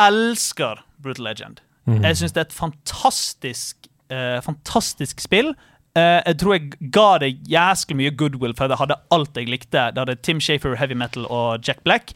Elsker 0.00 0.84
Brutal 1.02 1.24
Legend. 1.28 1.60
Mhm. 1.86 2.04
Jeg 2.04 2.20
syns 2.20 2.36
det 2.36 2.42
er 2.42 2.48
et 2.48 2.56
fantastisk 2.56 3.88
uh, 4.12 4.38
Fantastisk 4.44 5.20
spill. 5.22 5.54
Uh, 5.96 6.20
jeg 6.26 6.36
tror 6.38 6.54
jeg 6.54 6.92
ga 6.94 7.08
det 7.22 7.32
jæsklig 7.50 7.96
mye 7.98 8.12
goodwill, 8.14 8.54
for 8.56 8.70
det 8.70 8.78
hadde 8.78 8.98
alt 9.10 9.36
jeg 9.36 9.50
likte. 9.50 9.88
Det 9.90 9.98
hadde 10.04 10.20
Tim 10.22 10.40
Shafer, 10.40 10.76
Heavy 10.78 10.94
Metal 10.98 11.26
og 11.26 11.66
Jack 11.66 11.82
Black. 11.84 12.12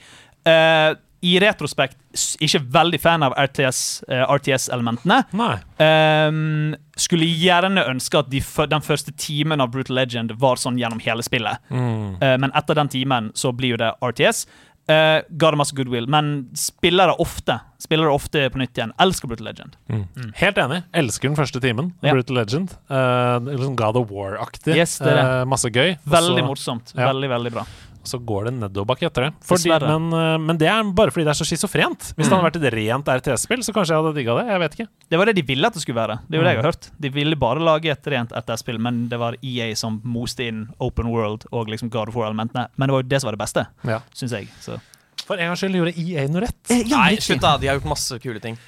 Uh, 0.47 0.94
I 1.24 1.39
retrospekt 1.40 1.97
ikke 2.44 2.61
veldig 2.70 3.01
fan 3.01 3.24
av 3.24 3.32
RTS, 3.40 4.05
RTS-elementene. 4.12 5.23
Nei. 5.32 5.55
Ehm, 5.81 6.74
skulle 7.01 7.24
gjerne 7.24 7.81
ønske 7.89 8.20
at 8.20 8.28
de, 8.31 8.43
den 8.69 8.85
første 8.85 9.15
timen 9.19 9.65
av 9.65 9.73
Brutal 9.73 9.97
Legend 9.97 10.35
var 10.39 10.61
sånn 10.61 10.77
gjennom 10.78 11.01
hele 11.01 11.24
spillet. 11.24 11.65
Mm. 11.73 12.20
Men 12.20 12.52
etter 12.52 12.77
den 12.77 12.93
timen 12.93 13.32
så 13.35 13.55
blir 13.56 13.73
jo 13.73 13.81
det 13.81 13.89
RTS. 14.05 14.44
Uh, 14.85 15.23
ga 15.40 15.48
det 15.51 15.56
masse 15.56 15.73
goodwill, 15.73 16.05
men 16.12 16.51
spiller 16.61 17.09
det 17.09 17.15
ofte. 17.24 17.55
Spiller 17.81 18.05
det 18.11 18.12
ofte 18.12 18.43
på 18.52 18.61
nytt 18.61 18.77
igjen. 18.77 18.93
Elsker 19.01 19.31
Brutal 19.31 19.47
Legend. 19.48 19.78
Mm. 19.89 20.32
Helt 20.36 20.61
enig. 20.61 20.82
Elsker 20.93 21.31
den 21.31 21.39
første 21.39 21.61
timen. 21.65 21.93
Ja. 22.05 22.12
Brutal 22.12 22.36
Legend. 22.43 22.74
Uh, 22.93 23.39
liksom 23.48 23.78
God 23.81 23.97
of 24.02 24.12
War-aktig. 24.12 24.77
Yes. 24.77 24.98
Eh, 25.01 25.44
masse 25.48 25.70
gøy. 25.73 25.97
Veldig 26.05 26.43
Også- 26.43 26.48
morsomt. 26.51 26.93
Ja. 26.97 27.09
Veldig, 27.09 27.31
veldig 27.32 27.52
bra. 27.56 27.65
Så 28.09 28.18
går 28.22 28.44
det 28.48 28.52
nedoverbakke 28.59 29.06
etter 29.09 29.26
det. 29.28 29.32
Fordi, 29.48 29.70
men, 29.85 30.06
eh, 30.12 30.39
men 30.39 30.59
det 30.60 30.68
er 30.70 30.82
bare 30.97 31.10
fordi 31.14 31.24
det 31.26 31.32
er 31.35 31.39
så 31.40 31.47
schizofrent. 31.48 32.10
Hvis 32.14 32.28
det 32.28 32.32
hadde 32.35 32.47
vært 32.47 32.59
et 32.60 32.74
rent 32.76 33.10
RTS-spill, 33.16 33.62
så 33.66 33.74
kanskje 33.76 33.94
jeg 33.94 34.02
hadde 34.02 34.14
digga 34.18 34.36
det. 34.39 34.47
Jeg 34.52 34.62
vet 34.64 34.76
ikke. 34.78 34.89
Det 35.10 35.18
var 35.20 35.26
det 35.31 35.36
de 35.40 35.47
ville 35.48 35.66
at 35.66 35.74
det 35.76 35.82
skulle 35.85 36.01
være. 36.01 36.18
Det 36.28 36.36
er 36.36 36.43
jo 36.43 36.47
det 36.47 36.55
jeg 36.55 36.62
har 36.62 36.70
hørt. 36.70 36.90
De 37.01 37.09
ville 37.18 37.36
bare 37.36 37.60
lage 37.64 37.90
et 37.93 38.10
rent 38.14 38.32
RTS-spill, 38.32 38.78
men 38.78 39.05
det 39.09 39.18
var 39.20 39.36
EA 39.43 39.70
som 39.78 40.01
moste 40.05 40.47
inn 40.48 40.66
Open 40.81 41.09
World 41.12 41.47
og 41.52 41.68
liksom 41.72 41.90
God 41.90 42.09
of 42.12 42.14
War-elementene. 42.18 42.68
Men 42.76 42.89
det 42.89 42.93
var 42.98 43.02
jo 43.02 43.09
det 43.14 43.20
som 43.22 43.28
var 43.32 43.36
det 43.39 43.44
beste, 43.44 43.66
Ja. 43.85 44.01
syns 44.14 44.32
jeg. 44.32 44.48
Så. 44.60 44.78
For 45.24 45.36
en 45.40 45.48
gangs 45.48 45.60
skyld 45.62 45.74
gjorde 45.78 45.97
EA 45.98 46.26
noe 46.28 46.43
rett. 46.44 46.89
Nei, 46.90 47.16
slutt 47.16 47.40
da. 47.40 47.56
De 47.56 47.66
har 47.68 47.78
gjort 47.78 47.89
masse 47.94 48.18
kule 48.20 48.40
ting. 48.40 48.59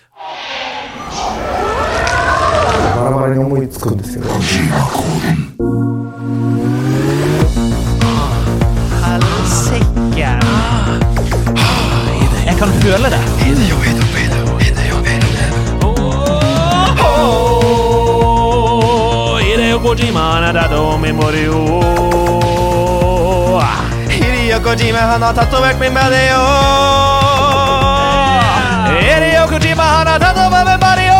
Helsike! 4.27 5.76
Jeg 12.57 12.69
kan 12.69 12.83
føle 12.83 13.09
det. 13.13 13.21
Hideo 19.41 19.79
Kojima, 24.59 25.01
han 25.01 25.23
har 25.23 25.33
tatovert 25.33 25.81
min 25.81 25.95
Mario. 25.95 26.41
Hideo 29.01 29.47
Kojima, 29.47 29.83
han 29.83 30.07
har 30.07 30.19
tatovert 30.19 30.81
Mario. 30.81 31.17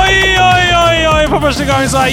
Oi, 0.00 0.38
oi, 0.38 0.74
oi, 0.86 1.06
oi! 1.06 1.28
For 1.28 1.40
første 1.40 1.64
gang 1.64 1.90
så 1.90 1.98
har 1.98 2.06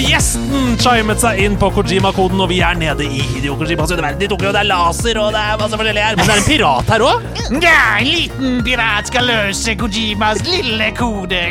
chimet 0.80 1.20
seg 1.22 1.38
inn 1.44 1.54
på 1.60 1.68
Kojima-koden, 1.74 2.40
og 2.40 2.48
vi 2.50 2.58
er 2.64 2.76
nede 2.78 3.04
i 3.06 3.20
Hideo 3.22 3.54
Kojimas 3.60 3.92
univers. 3.94 4.16
De 4.20 4.28
tok 4.30 4.44
jo, 4.46 4.52
det 4.54 4.60
er 4.62 4.68
laser, 4.68 5.18
og 5.20 5.30
det 5.34 5.40
er 5.42 5.58
masse 5.60 5.78
forskjellig 5.80 6.04
her. 6.04 6.16
Men 6.18 6.28
det 6.28 6.34
er 6.34 6.40
en 6.42 6.46
pirat 6.48 6.92
her 6.94 7.04
òg. 7.04 7.24
Ja, 7.64 7.78
en 8.00 8.08
liten 8.08 8.58
pirat 8.66 9.10
skal 9.10 9.28
løse 9.28 9.74
Kojimas 9.80 10.42
lille 10.48 10.90
kode. 10.98 11.42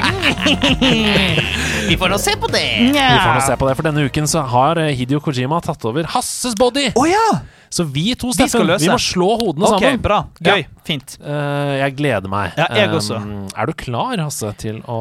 Vi 1.88 1.98
får 1.99 2.14
nå 2.14 2.19
se 2.22 2.35
på 2.40 2.49
det. 2.53 2.65
Vi 2.94 2.99
får 2.99 3.34
nå 3.38 3.44
se 3.48 3.57
på 3.60 3.69
det, 3.69 3.76
for 3.80 3.90
denne 3.90 4.06
uken 4.07 4.30
så 4.30 4.44
har 4.53 4.80
eh, 4.81 4.94
Hideo 4.98 5.22
Kojima 5.23 5.60
tatt 5.65 5.84
over 5.90 6.07
Hasses 6.14 6.56
body. 6.60 6.90
Oh, 6.95 7.07
ja! 7.10 7.26
Så 7.73 7.88
vi 7.90 8.11
to, 8.19 8.30
Steffen, 8.35 8.68
vi, 8.69 8.77
vi 8.85 8.91
må 8.91 8.99
slå 9.02 9.31
hodene 9.41 9.65
Ok, 9.65 9.80
sammen. 9.81 10.02
bra. 10.03 10.19
Gøy. 10.38 10.61
Ja. 10.61 10.81
Fint. 10.85 11.15
uh, 11.23 11.73
jeg 11.80 11.95
gleder 11.98 12.30
meg. 12.30 12.53
Ja, 12.60 12.68
jeg 12.77 12.91
også. 12.94 13.18
Um, 13.18 13.48
er 13.49 13.69
du 13.69 13.73
klar, 13.80 14.18
Hasse, 14.22 14.52
til 14.61 14.81
å 14.85 14.99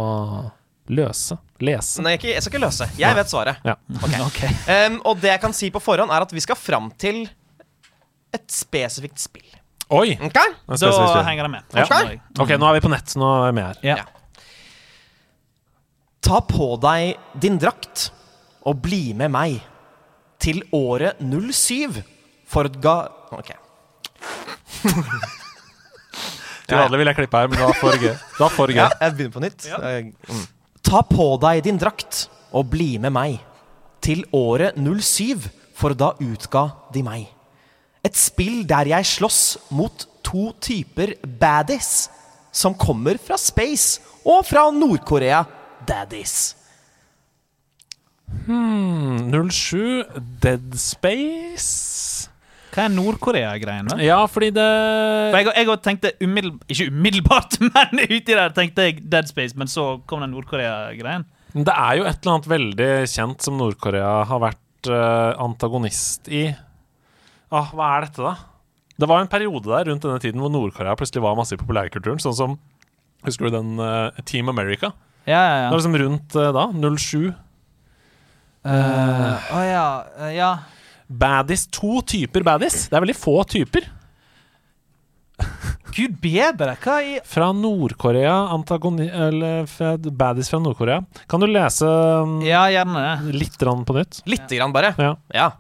løse? 0.95 1.37
Lese? 1.63 2.03
Nei, 2.03 2.15
jeg, 2.15 2.21
ikke, 2.21 2.31
jeg 2.35 2.45
skal 2.45 2.55
ikke 2.55 2.65
løse. 2.65 2.89
Jeg 2.99 3.19
vet 3.19 3.33
svaret. 3.33 3.63
Ja. 3.67 3.77
Ok. 4.27 4.41
Um, 4.73 4.99
og 5.09 5.21
det 5.23 5.33
jeg 5.33 5.43
kan 5.43 5.55
si 5.57 5.71
på 5.75 5.83
forhånd, 5.83 6.13
er 6.13 6.25
at 6.25 6.33
vi 6.35 6.43
skal 6.43 6.59
fram 6.59 6.91
til 7.01 7.25
et 8.33 8.47
spesifikt 8.53 9.21
spill. 9.23 9.49
Oi! 9.93 10.15
Ok? 10.17 10.39
Det 10.39 10.79
er. 10.89 10.97
Da 10.97 11.23
henger 11.27 11.49
det 11.49 11.53
med. 11.53 11.77
Ja. 11.77 11.85
Okay. 11.85 12.19
Ok, 12.41 12.55
nå 12.57 12.69
er 12.71 12.79
vi 12.79 12.85
på 12.85 12.93
nett. 12.93 13.15
Nå 13.21 13.29
er 13.35 13.51
vi 13.51 13.57
med 13.59 13.69
her. 13.69 13.83
Ja. 13.85 13.97
Ta 16.23 16.41
på 16.47 16.73
deg 16.81 17.19
din 17.43 17.59
drakt 17.61 18.09
og 18.69 18.79
bli 18.85 19.11
med 19.19 19.33
meg 19.35 19.59
til 20.43 20.63
året 20.75 21.21
07 21.21 22.01
for 22.49 22.71
ga... 22.83 22.97
Ok. 23.35 23.53
Til 26.73 26.79
vanlig 26.79 26.99
vil 27.01 27.11
jeg 27.11 27.17
klippe 27.19 27.41
her, 27.41 27.49
men 27.51 27.59
det 27.59 27.67
var 27.69 27.77
for 27.77 27.99
gøy. 27.99 28.13
Det 28.15 28.41
var 28.41 28.53
for 28.55 28.73
gøy. 28.73 28.79
Ja, 28.79 28.89
jeg 29.03 29.17
begynner 29.19 29.35
på 29.35 29.43
nytt. 29.43 29.67
Ja. 29.69 29.79
Mm. 29.83 30.45
Ta 30.83 31.03
på 31.07 31.35
deg 31.43 31.63
din 31.67 31.79
drakt 31.81 32.27
og 32.53 32.69
bli 32.73 32.97
med 33.01 33.15
meg 33.15 33.39
til 34.03 34.25
året 34.35 34.77
07, 34.77 35.47
for 35.79 35.95
da 35.97 36.13
utga 36.21 36.67
de 36.95 37.05
meg. 37.07 37.29
Et 38.03 38.17
spill 38.19 38.65
der 38.69 38.91
jeg 38.91 39.07
slåss 39.07 39.43
mot 39.71 40.07
to 40.27 40.51
typer 40.63 41.15
baddies 41.23 42.11
som 42.53 42.75
kommer 42.75 43.19
fra 43.23 43.39
space 43.41 44.03
og 44.27 44.45
fra 44.47 44.69
Nord-Korea. 44.75 45.45
Daddies. 45.87 46.57
Hmm, 48.47 49.31
07 49.51 50.05
Dead 50.43 50.75
Space 50.79 51.92
Hva 52.73 52.87
er 52.87 52.93
Nord-Korea-greien? 52.95 53.91
Ja, 54.01 54.23
fordi 54.31 54.49
det 54.57 54.65
For 54.65 55.51
jeg, 55.53 55.69
også 55.69 55.85
tenkte 55.85 56.13
umiddelbart 56.25 56.73
Ikke 56.73 56.89
umiddelbart, 56.89 57.57
men 57.75 58.01
uti 58.07 58.33
der 58.33 58.55
tenkte 58.57 58.87
jeg 58.89 59.03
Dead 59.13 59.29
Space, 59.29 59.57
men 59.61 59.69
så 59.69 59.99
kom 60.09 60.25
den 60.25 60.33
Nord-Korea-greien. 60.33 61.27
Det 61.53 61.75
er 61.75 61.99
jo 61.99 62.07
et 62.09 62.23
eller 62.23 62.39
annet 62.39 62.49
veldig 62.49 62.91
kjent 63.13 63.45
som 63.45 63.59
Nord-Korea 63.61 64.23
har 64.31 64.41
vært 64.41 64.89
uh, 64.89 65.37
antagonist 65.45 66.33
i. 66.33 66.47
Åh, 67.53 67.75
hva 67.77 67.91
er 67.99 68.07
dette, 68.07 68.25
da? 68.25 68.33
Det 69.03 69.09
var 69.11 69.21
en 69.21 69.29
periode 69.29 69.69
der 69.69 69.91
rundt 69.91 70.05
denne 70.07 70.23
tiden 70.23 70.41
hvor 70.41 70.53
Nord-Korea 70.53 70.97
plutselig 70.97 71.25
var 71.27 71.37
masse 71.37 71.53
i 71.57 71.61
populærkulturen. 71.61 72.23
Sånn 72.25 72.39
som 72.39 72.61
Husker 73.23 73.47
du 73.47 73.55
den 73.55 73.77
uh, 73.79 74.11
Team 74.27 74.49
America? 74.51 74.89
Ja, 75.29 75.39
ja, 75.39 75.57
ja. 75.61 75.67
Det 75.69 75.77
var 75.77 75.79
liksom 75.79 75.99
rundt 76.01 76.35
uh, 76.41 76.49
da. 76.57 76.65
07. 76.99 77.29
Å 78.67 79.61
ja. 79.67 79.85
ja. 80.35 80.51
Baddies. 81.13 81.67
To 81.75 82.01
typer 82.07 82.45
baddies. 82.47 82.87
Det 82.89 82.97
er 82.97 83.05
veldig 83.05 83.19
få 83.19 83.43
typer. 83.49 83.89
Gud 85.93 86.15
bedre! 86.23 86.75
Hva 86.81 86.95
i 87.05 87.17
Fra 87.29 87.51
Nord-Korea 87.57 88.33
antagoni... 88.55 89.09
Eller 89.13 89.67
baddies 90.09 90.49
fra 90.53 90.61
Nord-Korea. 90.63 91.03
Kan 91.29 91.43
du 91.43 91.49
lese 91.51 91.89
um, 91.89 92.39
Ja, 92.47 92.65
gjerne 92.73 93.35
litt 93.35 93.59
grann 93.61 93.85
på 93.89 93.97
nytt? 93.99 94.23
Lite 94.31 94.57
grann, 94.57 94.73
bare. 94.75 94.95
Ja. 94.97 95.17
Ja. 95.35 95.51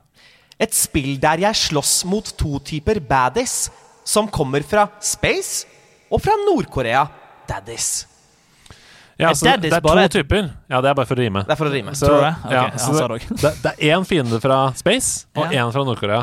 Et 0.62 0.73
spill 0.77 1.16
der 1.20 1.43
jeg 1.43 1.59
slåss 1.59 2.03
mot 2.09 2.33
to 2.39 2.61
typer 2.65 3.01
baddies 3.03 3.66
som 4.09 4.31
kommer 4.33 4.65
fra 4.66 4.87
space 5.03 5.66
og 6.12 6.23
fra 6.23 6.37
Nord-Korea. 6.47 7.05
Daddies. 7.49 8.07
Ja, 9.23 9.31
Er 9.31 9.39
så 9.39 9.47
det, 9.47 9.70
det 9.70 9.73
er 9.78 9.81
to 9.86 9.94
et- 9.99 10.12
typer. 10.19 10.51
Ja, 10.69 10.81
det 10.82 10.90
er 10.90 10.94
bare 10.99 11.07
for 11.09 11.15
å 11.16 11.23
rime. 11.23 11.44
Det 11.47 11.55
er 11.55 11.61
for 11.61 11.70
å 11.70 11.73
rime. 11.73 11.94
Så, 11.94 12.07
Tror 12.11 12.23
jeg. 12.27 12.35
Okay, 12.43 12.47
Ok, 12.47 12.53
ja, 12.53 12.62
han 12.69 12.78
sa 12.99 13.09
det, 13.09 13.19
det 13.43 13.53
det, 13.62 13.73
er 13.78 13.97
én 13.97 14.07
fiende 14.09 14.40
fra 14.43 14.61
space 14.74 15.27
og 15.36 15.53
Ja. 15.53 15.62
én 15.65 15.73
fra 15.73 15.85
Nord-Korea. 15.86 16.23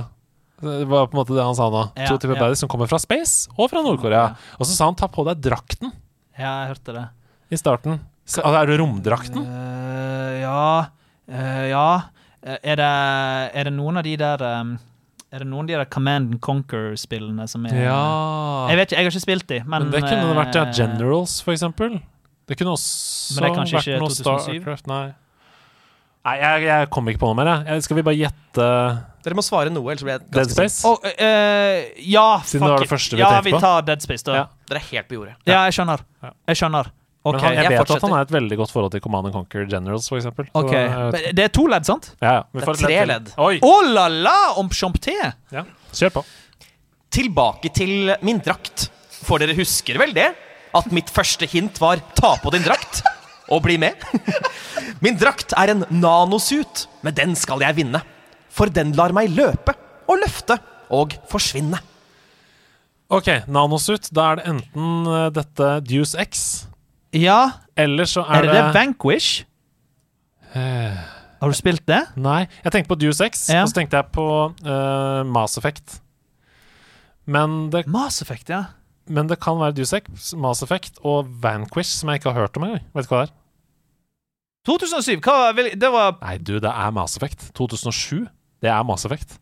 Det 0.61 0.87
var 0.91 1.07
på 1.07 1.15
en 1.15 1.19
måte 1.23 1.33
det 1.37 1.43
han 1.43 1.55
sa 1.55 1.69
nå. 1.71 1.83
Ja, 1.95 2.07
to 2.11 2.17
typer 2.19 2.35
ja. 2.35 2.41
baddies 2.43 2.59
som 2.59 2.67
kommer 2.69 2.87
fra 2.91 2.99
space 2.99 3.47
og 3.57 3.69
fra 3.71 3.79
Nord-Korea. 3.81 4.35
Og 4.59 4.65
så 4.67 4.75
sa 4.75 4.85
han 4.85 4.95
'ta 4.95 5.07
på 5.07 5.23
deg 5.25 5.39
drakten' 5.41 5.91
Ja, 6.37 6.65
jeg 6.67 6.75
hørte 6.75 6.93
det. 6.93 7.07
i 7.51 7.55
starten. 7.55 7.99
Så, 8.25 8.41
altså, 8.43 8.61
er 8.61 8.65
det 8.67 8.79
romdrakten? 8.79 9.41
Uh, 9.47 10.39
ja 10.41 10.87
Uh, 11.29 11.69
Ja. 11.69 12.01
Eh, 12.43 12.57
er, 12.63 12.75
det, 12.75 13.55
er 13.55 13.63
det 13.65 13.73
noen 13.73 13.97
av 13.97 14.03
de 14.03 14.15
der 14.15 14.41
um, 14.61 14.79
Er 15.31 15.39
det 15.39 15.47
noen 15.47 15.61
av 15.61 15.67
de 15.67 15.73
der 15.75 15.85
Command 15.85 16.31
and 16.31 16.41
Conquer-spillene 16.41 17.47
som 17.47 17.65
er 17.67 17.83
Ja. 17.83 18.67
Jeg 18.69 18.77
vet 18.77 18.91
ikke, 18.91 18.97
jeg 18.97 19.05
har 19.05 19.11
ikke 19.11 19.21
spilt 19.21 19.47
de, 19.47 19.59
men, 19.65 19.83
Men 19.83 19.91
det 19.91 20.01
kunne 20.01 20.25
det 20.25 20.37
vært 20.37 20.55
ja, 20.55 20.65
Generals, 20.73 21.41
for 21.41 21.51
eksempel. 21.53 22.01
Det 22.49 22.57
kunne 22.57 22.73
også 22.75 23.35
Men 23.35 23.43
det 23.45 23.49
vært 23.53 23.73
ikke 23.85 23.97
noe 24.01 24.09
2007? 24.09 24.45
Starcraft, 24.57 24.87
nei. 24.89 25.03
Nei, 26.27 26.35
jeg, 26.41 26.63
jeg 26.67 26.89
kom 26.91 27.07
ikke 27.09 27.21
på 27.21 27.29
noe 27.31 27.37
mer, 27.39 27.49
jeg. 27.69 27.83
Skal 27.85 27.97
vi 27.99 28.03
bare 28.09 28.17
gjette 28.19 28.65
Dere 29.23 29.35
må 29.37 29.43
svare 29.43 29.71
noe, 29.71 29.85
ellers 29.91 30.03
blir 30.03 30.17
jeg 30.17 30.25
Dead 30.35 30.51
Space? 30.51 30.81
Oh, 30.87 30.97
eh, 31.11 31.89
ja, 32.07 32.27
Siden 32.47 32.65
det 32.65 32.71
var 32.73 32.83
det 32.83 32.89
første 32.91 33.15
vi 33.17 33.23
ja, 33.23 33.29
tenkte 33.35 33.51
vi 33.51 33.61
tar 33.63 33.85
Dead 33.87 34.03
Space, 34.03 34.25
da. 34.27 34.35
Ja. 34.35 34.45
Ja, 34.47 34.69
Dere 34.71 34.81
er 34.81 34.87
helt 34.89 35.09
på 35.09 35.17
jordet. 35.19 35.35
jeg 35.47 35.75
skjønner. 35.77 36.03
Ja. 36.23 36.31
Jeg 36.51 36.59
skjønner. 36.61 36.91
Men 37.29 37.35
han, 37.43 37.53
jeg 37.53 37.65
jeg 37.67 37.71
vet 37.75 37.91
at 37.93 38.03
han 38.05 38.13
har 38.15 38.25
et 38.25 38.31
veldig 38.31 38.57
godt 38.61 38.71
forhold 38.71 38.93
til 38.95 39.01
Command 39.03 39.27
and 39.27 39.35
Conquer 39.35 39.65
Generals, 39.69 40.07
for 40.09 40.17
eksempel. 40.17 40.47
Så, 40.47 40.61
ok. 40.63 40.71
eh, 40.73 40.99
Men 41.13 41.35
Det 41.35 41.45
er 41.49 41.51
to 41.55 41.65
ledd, 41.69 41.87
sant? 41.87 42.13
ja, 42.23 42.37
ja. 42.39 42.43
Vi 42.55 42.63
Det 42.63 42.69
er 42.71 42.79
tre 42.83 42.99
ledd. 43.11 43.31
Oi! 43.43 43.55
Å 43.59 43.73
la 43.91 44.05
la, 44.07 44.37
om 44.61 44.71
champté! 44.71 45.17
Ja. 45.51 45.65
Kjør 45.91 46.15
på. 46.19 46.25
Tilbake 47.11 47.71
til 47.75 48.13
min 48.25 48.39
drakt. 48.43 48.87
For 49.19 49.41
dere 49.41 49.55
husker 49.57 49.99
vel 49.99 50.15
det? 50.15 50.29
At 50.75 50.91
mitt 50.93 51.09
første 51.09 51.47
hint 51.49 51.79
var 51.81 51.97
'ta 52.15 52.35
på 52.43 52.51
din 52.53 52.63
drakt' 52.63 53.01
og 53.49 53.63
bli 53.65 53.77
med? 53.81 53.93
Min 55.03 55.17
drakt 55.17 55.53
er 55.57 55.71
en 55.73 55.85
nanosuit, 55.89 56.87
men 57.01 57.13
den 57.15 57.35
skal 57.35 57.59
jeg 57.61 57.75
vinne. 57.75 58.01
For 58.49 58.65
den 58.69 58.91
lar 58.93 59.11
meg 59.15 59.29
løpe 59.33 59.73
og 60.09 60.19
løfte 60.21 60.59
og 60.91 61.13
forsvinne. 61.29 61.79
Ok, 63.09 63.25
Nanosuit. 63.47 64.09
Da 64.13 64.31
er 64.31 64.35
det 64.37 64.45
enten 64.51 65.07
eh, 65.07 65.29
dette 65.33 65.69
Deuce 65.87 66.17
X, 66.21 66.65
Ja, 67.13 67.51
eller 67.75 68.05
så 68.05 68.21
er 68.21 68.43
er, 68.43 68.45
det 68.45 68.53
det 68.53 68.73
Vanquish? 68.75 69.45
Eh, 70.53 70.97
Har 71.41 71.49
du 71.49 71.55
spilt 71.57 71.85
det? 71.87 72.03
Nei. 72.17 72.43
Jeg 72.63 72.71
tenkte 72.71 72.89
på 72.91 72.99
Deuce 73.01 73.25
X, 73.25 73.47
Ja. 73.49 73.63
og 73.63 73.69
så 73.71 73.79
tenkte 73.79 73.97
jeg 73.97 74.11
på 74.13 74.25
uh, 74.65 75.23
Mass 75.25 75.57
Effect. 75.57 76.01
Men 77.25 77.69
det, 77.71 77.87
Mass 77.87 78.21
Effect, 78.21 78.49
ja. 78.49 78.65
Men 79.09 79.27
det 79.29 79.39
kan 79.41 79.57
være 79.59 79.75
Dusek, 79.77 80.07
Mass 80.39 80.63
Effect 80.65 80.99
og 81.07 81.27
Vanquish, 81.43 81.97
som 81.99 82.09
jeg 82.11 82.21
ikke 82.21 82.31
har 82.33 82.45
hørt 82.45 82.57
om 82.59 82.67
engang. 82.69 82.85
Vet 82.95 83.07
du 83.07 83.13
hva 83.13 83.23
det 83.25 83.29
er? 83.29 83.35
2007, 84.69 85.19
hva 85.23 85.35
vil 85.57 85.69
Det 85.79 85.89
var 85.93 86.17
Nei, 86.21 86.35
du, 86.37 86.57
det 86.61 86.69
er 86.69 86.91
Mass 86.95 87.15
Effect. 87.17 87.49
2007, 87.57 88.27
det 88.61 88.69
er 88.71 88.83
Mass 88.85 89.05
Effect. 89.07 89.37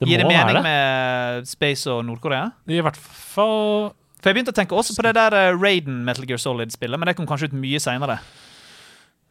Det 0.00 0.08
Gir 0.08 0.22
det 0.22 0.28
mening 0.30 0.56
det. 0.56 0.62
med 0.64 1.48
Space 1.50 1.90
og 1.92 2.04
Nord-Korea? 2.08 2.46
I 2.72 2.78
hvert 2.80 2.96
fall 2.96 3.90
For 4.20 4.30
jeg 4.30 4.38
begynte 4.38 4.54
å 4.54 4.56
tenke 4.56 4.76
også 4.78 4.94
på 4.96 5.04
det 5.04 5.12
der 5.18 5.36
eh, 5.36 5.56
Raiden 5.60 5.98
Metal 6.06 6.24
Gear 6.28 6.40
Solid-spillet, 6.40 7.00
men 7.00 7.10
det 7.10 7.16
kom 7.18 7.28
kanskje 7.28 7.50
ut 7.50 7.56
mye 7.60 7.80
seinere. 7.82 8.16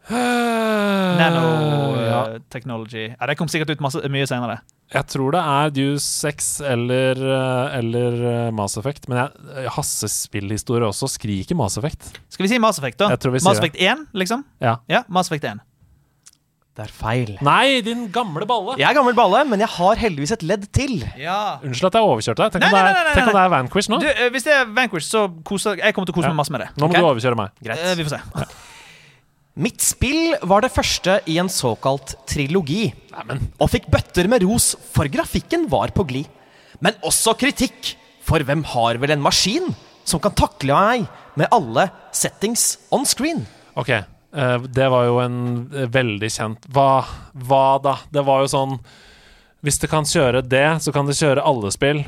ja. 0.14 1.20
Nanotechnology. 1.20 3.06
Ja, 3.14 3.30
det 3.30 3.38
kom 3.40 3.50
sikkert 3.52 3.76
ut 3.76 3.84
masse, 3.84 4.02
mye 4.12 4.28
senere. 4.30 4.60
Jeg 4.90 5.06
tror 5.12 5.36
det 5.36 5.42
er 5.46 5.74
Deuce 5.74 6.06
6 6.26 6.50
eller, 6.66 7.20
eh, 7.22 7.78
eller 7.78 8.20
eh, 8.32 8.52
Mass 8.58 8.78
Effect. 8.82 9.06
Men 9.12 9.22
jeg, 9.22 9.70
hassespillhistorie 9.76 10.88
også 10.90 11.12
skriker 11.14 11.58
Mass 11.60 11.78
Effect. 11.78 12.16
Skal 12.34 12.48
vi 12.48 12.54
si 12.56 12.62
Mass 12.62 12.82
Effect, 12.82 12.98
da? 13.02 13.12
Mass. 13.14 13.60
Effect 13.60 13.78
1, 13.78 14.08
liksom? 14.18 14.46
Ja. 14.64 14.80
Ja, 14.90 15.04
Mass 15.08 15.30
Effect 15.30 15.46
1. 15.52 15.62
Det 16.80 16.86
er 16.88 16.92
feil. 16.96 17.32
Nei, 17.44 17.82
din 17.84 18.06
gamle 18.16 18.46
balle! 18.48 18.78
Jeg 18.80 18.88
er 18.88 18.96
gammel 18.96 19.16
balle, 19.18 19.42
men 19.50 19.60
jeg 19.60 19.68
har 19.74 20.00
heldigvis 20.00 20.32
et 20.38 20.46
ledd 20.48 20.64
til. 20.72 21.02
Ja. 21.20 21.58
Unnskyld 21.60 21.90
at 21.90 21.98
jeg 22.00 22.08
overkjørte 22.08 22.46
deg. 22.46 22.54
Tenk 22.56 22.64
Nei, 22.64 22.70
om 22.70 22.78
det 22.78 22.80
nei, 22.80 22.90
er, 22.90 22.96
nei, 22.96 23.04
nei, 23.10 23.16
tenk 23.18 23.28
om 23.28 23.36
det 23.36 23.42
er 23.44 23.52
Vanquish 23.52 23.92
nå. 23.92 24.00
Du, 24.00 24.08
eh, 24.08 24.30
hvis 24.32 24.48
det 24.48 24.54
er 24.56 24.70
Vanquish, 24.78 25.10
så 25.12 25.26
koser 25.46 25.82
jeg 25.82 25.98
kommer 25.98 26.08
til 26.08 26.16
å 26.16 26.20
kose 26.22 26.30
Ja. 26.30 26.34
meg 26.34 26.40
masse 26.40 26.56
med 26.56 26.64
det. 26.64 26.70
Nå 26.78 26.88
må 26.88 26.94
okay? 26.94 27.04
du 27.04 27.10
overkjøre 27.10 27.42
meg. 27.42 27.52
Greit. 27.68 27.84
vi 28.00 28.08
får 28.08 28.16
se. 28.16 28.48
Mitt 29.60 29.84
spill 29.84 30.38
var 30.48 30.64
det 30.64 30.72
første 30.72 31.18
i 31.28 31.36
en 31.42 31.50
såkalt 31.52 32.14
trilogi, 32.30 32.94
og 33.60 33.68
fikk 33.74 33.90
bøtter 33.92 34.30
med 34.32 34.46
ros 34.48 34.72
for 34.94 35.10
grafikken 35.12 35.66
var 35.72 35.92
på 35.92 36.06
glid. 36.08 36.30
Men 36.80 36.96
også 37.04 37.34
kritikk, 37.36 37.98
for 38.24 38.40
hvem 38.46 38.64
har 38.72 39.02
vel 39.02 39.12
en 39.12 39.26
maskin 39.26 39.68
som 40.08 40.22
kan 40.24 40.32
takle 40.38 40.78
meg 40.78 41.10
med 41.36 41.52
alle 41.52 41.90
settings 42.16 42.78
on 42.96 43.04
screen? 43.10 43.44
Ok, 43.76 43.92
eh, 43.92 44.68
det 44.80 44.88
var 44.94 45.10
jo 45.10 45.20
en 45.26 45.42
eh, 45.74 45.90
veldig 45.92 46.30
kjent 46.32 46.66
Hva, 46.72 47.04
hva 47.34 47.66
da? 47.84 47.98
Det 48.12 48.24
var 48.28 48.44
jo 48.44 48.50
sånn 48.52 48.74
Hvis 49.66 49.80
det 49.82 49.90
kan 49.92 50.08
kjøre 50.08 50.42
det, 50.46 50.68
så 50.84 50.94
kan 50.96 51.08
det 51.08 51.18
kjøre 51.20 51.44
alle 51.44 51.72
spill. 51.76 52.06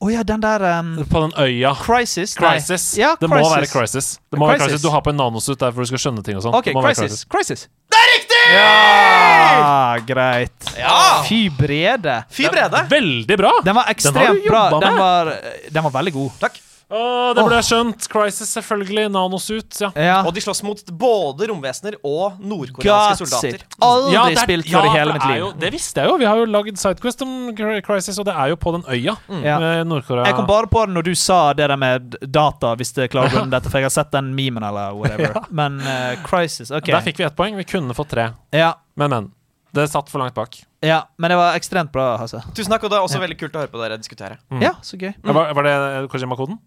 Å 0.00 0.08
ja, 0.08 0.22
den 0.24 0.40
der 0.40 0.62
um, 0.80 0.94
På 1.10 1.20
den 1.26 1.34
øya. 1.36 1.74
Crisis? 1.76 2.32
Crisis. 2.38 2.84
Ja, 2.96 3.12
det 3.20 3.28
må 3.28 3.36
være 3.36 3.68
Crisis. 3.68 4.14
Det 4.32 4.38
må 4.40 4.48
være 4.48 4.62
Crisis. 4.62 4.72
crisis. 4.78 4.84
Du 4.86 4.88
har 4.94 5.04
på 5.04 5.12
en 5.12 5.20
nanosuit 5.20 5.60
der 5.60 5.74
for 5.76 5.84
du 5.84 5.90
skal 5.90 6.00
skjønne 6.06 6.24
ting 6.24 6.38
og 6.40 6.46
sånn. 6.46 6.56
OK, 6.56 6.70
Crisis. 6.72 7.26
Crisis. 7.28 7.66
Det 7.90 8.00
er 8.00 8.08
riktig! 8.14 8.40
Ja, 8.54 9.98
greit. 10.08 10.72
Ja. 10.78 10.96
Fy 11.28 11.42
brede. 11.52 12.16
Fy 12.32 12.48
brede. 12.48 12.86
Veldig 12.88 13.38
bra! 13.42 13.52
Den 13.66 13.76
var 13.76 13.84
Den 13.84 13.84
har 13.84 13.92
ekstremt 13.92 14.40
du 14.40 14.48
bra. 14.48 14.64
Den 14.80 14.98
var, 15.04 15.34
den 15.68 15.88
var 15.88 15.96
veldig 16.00 16.16
god. 16.16 16.42
Takk. 16.46 16.60
Å, 16.90 17.00
det 17.38 17.44
ble 17.46 17.54
jeg 17.60 17.66
skjønt. 17.68 18.06
Crisis, 18.10 18.48
selvfølgelig. 18.56 19.04
Nanosuit. 19.14 19.76
Ja. 19.80 19.90
Ja. 19.94 20.16
Og 20.26 20.34
de 20.34 20.42
slåss 20.42 20.62
mot 20.66 20.80
både 20.98 21.46
romvesener 21.50 21.94
og 22.02 22.40
nordkoreanske 22.42 23.26
soldater. 23.28 23.62
Aldri 23.86 24.12
Ja, 24.16 24.24
det 24.26 24.38
er- 24.38 24.42
spilt 24.48 24.66
ja, 24.72 24.82
i 24.84 24.90
hele 24.96 25.12
mitt 25.14 25.26
liv. 25.30 25.38
Jo, 25.38 25.50
det 25.52 25.70
visste 25.72 26.02
jeg 26.02 26.10
jo. 26.10 26.16
Vi 26.18 26.26
har 26.26 26.36
jo 26.42 26.48
lagd 26.50 26.76
Sidequest 26.82 27.22
om 27.22 27.54
Cri- 27.54 27.80
Crisis, 27.86 28.18
og 28.18 28.26
det 28.26 28.34
er 28.34 28.48
jo 28.48 28.56
på 28.56 28.72
den 28.74 28.82
øya 28.90 29.16
Mm. 29.28 29.42
med 29.42 29.86
Nord-Korea. 29.86 30.24
Jeg 30.26 30.34
kom 30.34 30.46
bare 30.50 30.66
på 30.66 30.84
det 30.86 30.94
når 30.96 31.02
du 31.04 31.14
sa 31.14 31.52
det 31.52 31.68
der 31.68 31.76
med 31.76 32.16
data, 32.26 32.74
hvis 32.74 32.92
det 32.94 33.10
klarer 33.12 33.30
å 33.44 33.50
dette, 33.54 33.70
for 33.70 33.78
jeg 33.78 33.84
har 33.86 33.90
sett 33.94 34.10
den 34.10 34.34
memen 34.34 34.62
eller 34.66 34.92
whatever. 34.94 35.44
Men 35.50 35.78
uh, 35.80 36.16
Crisis, 36.26 36.70
OK. 36.70 36.86
Der 36.90 37.00
fikk 37.06 37.18
vi 37.18 37.24
ett 37.24 37.36
poeng. 37.36 37.54
Vi 37.56 37.64
kunne 37.64 37.94
fått 37.94 38.08
tre. 38.10 38.32
Ja, 38.52 38.74
Men, 38.96 39.10
men. 39.10 39.30
Det 39.72 39.84
satt 39.88 40.08
for 40.10 40.18
langt 40.18 40.34
bak. 40.34 40.56
ja, 40.82 41.04
men 41.16 41.30
det 41.30 41.36
var 41.38 41.54
ekstremt 41.54 41.92
bra, 41.92 42.16
Hasse. 42.18 42.40
Tusen 42.56 42.72
takk, 42.72 42.82
og 42.82 42.90
det 42.90 42.96
er 42.98 43.04
også 43.06 43.20
veldig 43.22 43.36
kult 43.38 43.54
å 43.54 43.60
høre 43.62 43.70
på 43.70 43.78
dere 43.78 43.96
diskutere. 44.00 44.38
Ja, 44.58 44.72
så 44.82 44.98
gøy. 44.98 45.14
Var, 45.22 45.52
var 45.54 45.62
det 45.62 46.08
Kojima-koden? 46.10 46.58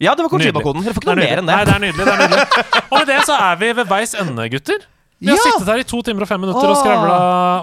Ja, 0.00 0.14
det 0.16 0.24
var 0.24 0.30
Nydelig. 0.32 0.54
Kojima-koden. 0.54 0.84
Dere 0.86 0.94
får 0.96 1.02
ikke 1.04 1.10
noe 1.10 1.16
Det 1.20 1.24
er 1.24 1.30
mer 1.30 1.42
enn 1.42 1.46
det. 1.50 1.54
Nei, 1.56 1.64
det. 1.64 1.66
det 1.66 1.74
er 1.76 1.84
nydelig. 1.84 2.04
det 2.04 2.12
er 2.12 2.20
nydelig 2.24 2.84
Og 2.90 2.96
med 2.98 3.06
det 3.10 3.18
så 3.28 3.34
er 3.36 3.56
vi 3.60 3.72
ved 3.80 3.86
veis 3.90 4.14
ende, 4.14 4.46
gutter. 4.54 4.86
Vi 5.20 5.28
har 5.28 5.36
Ja. 5.36 5.42
sittet 5.44 5.68
her 5.68 5.78
i 5.82 5.84
to 5.84 6.00
timer 6.02 6.22
og 6.24 6.28
fem 6.30 6.40
minutter 6.40 6.64
og 6.64 6.76
Åh. 6.76 6.80
skravla, 6.80 7.16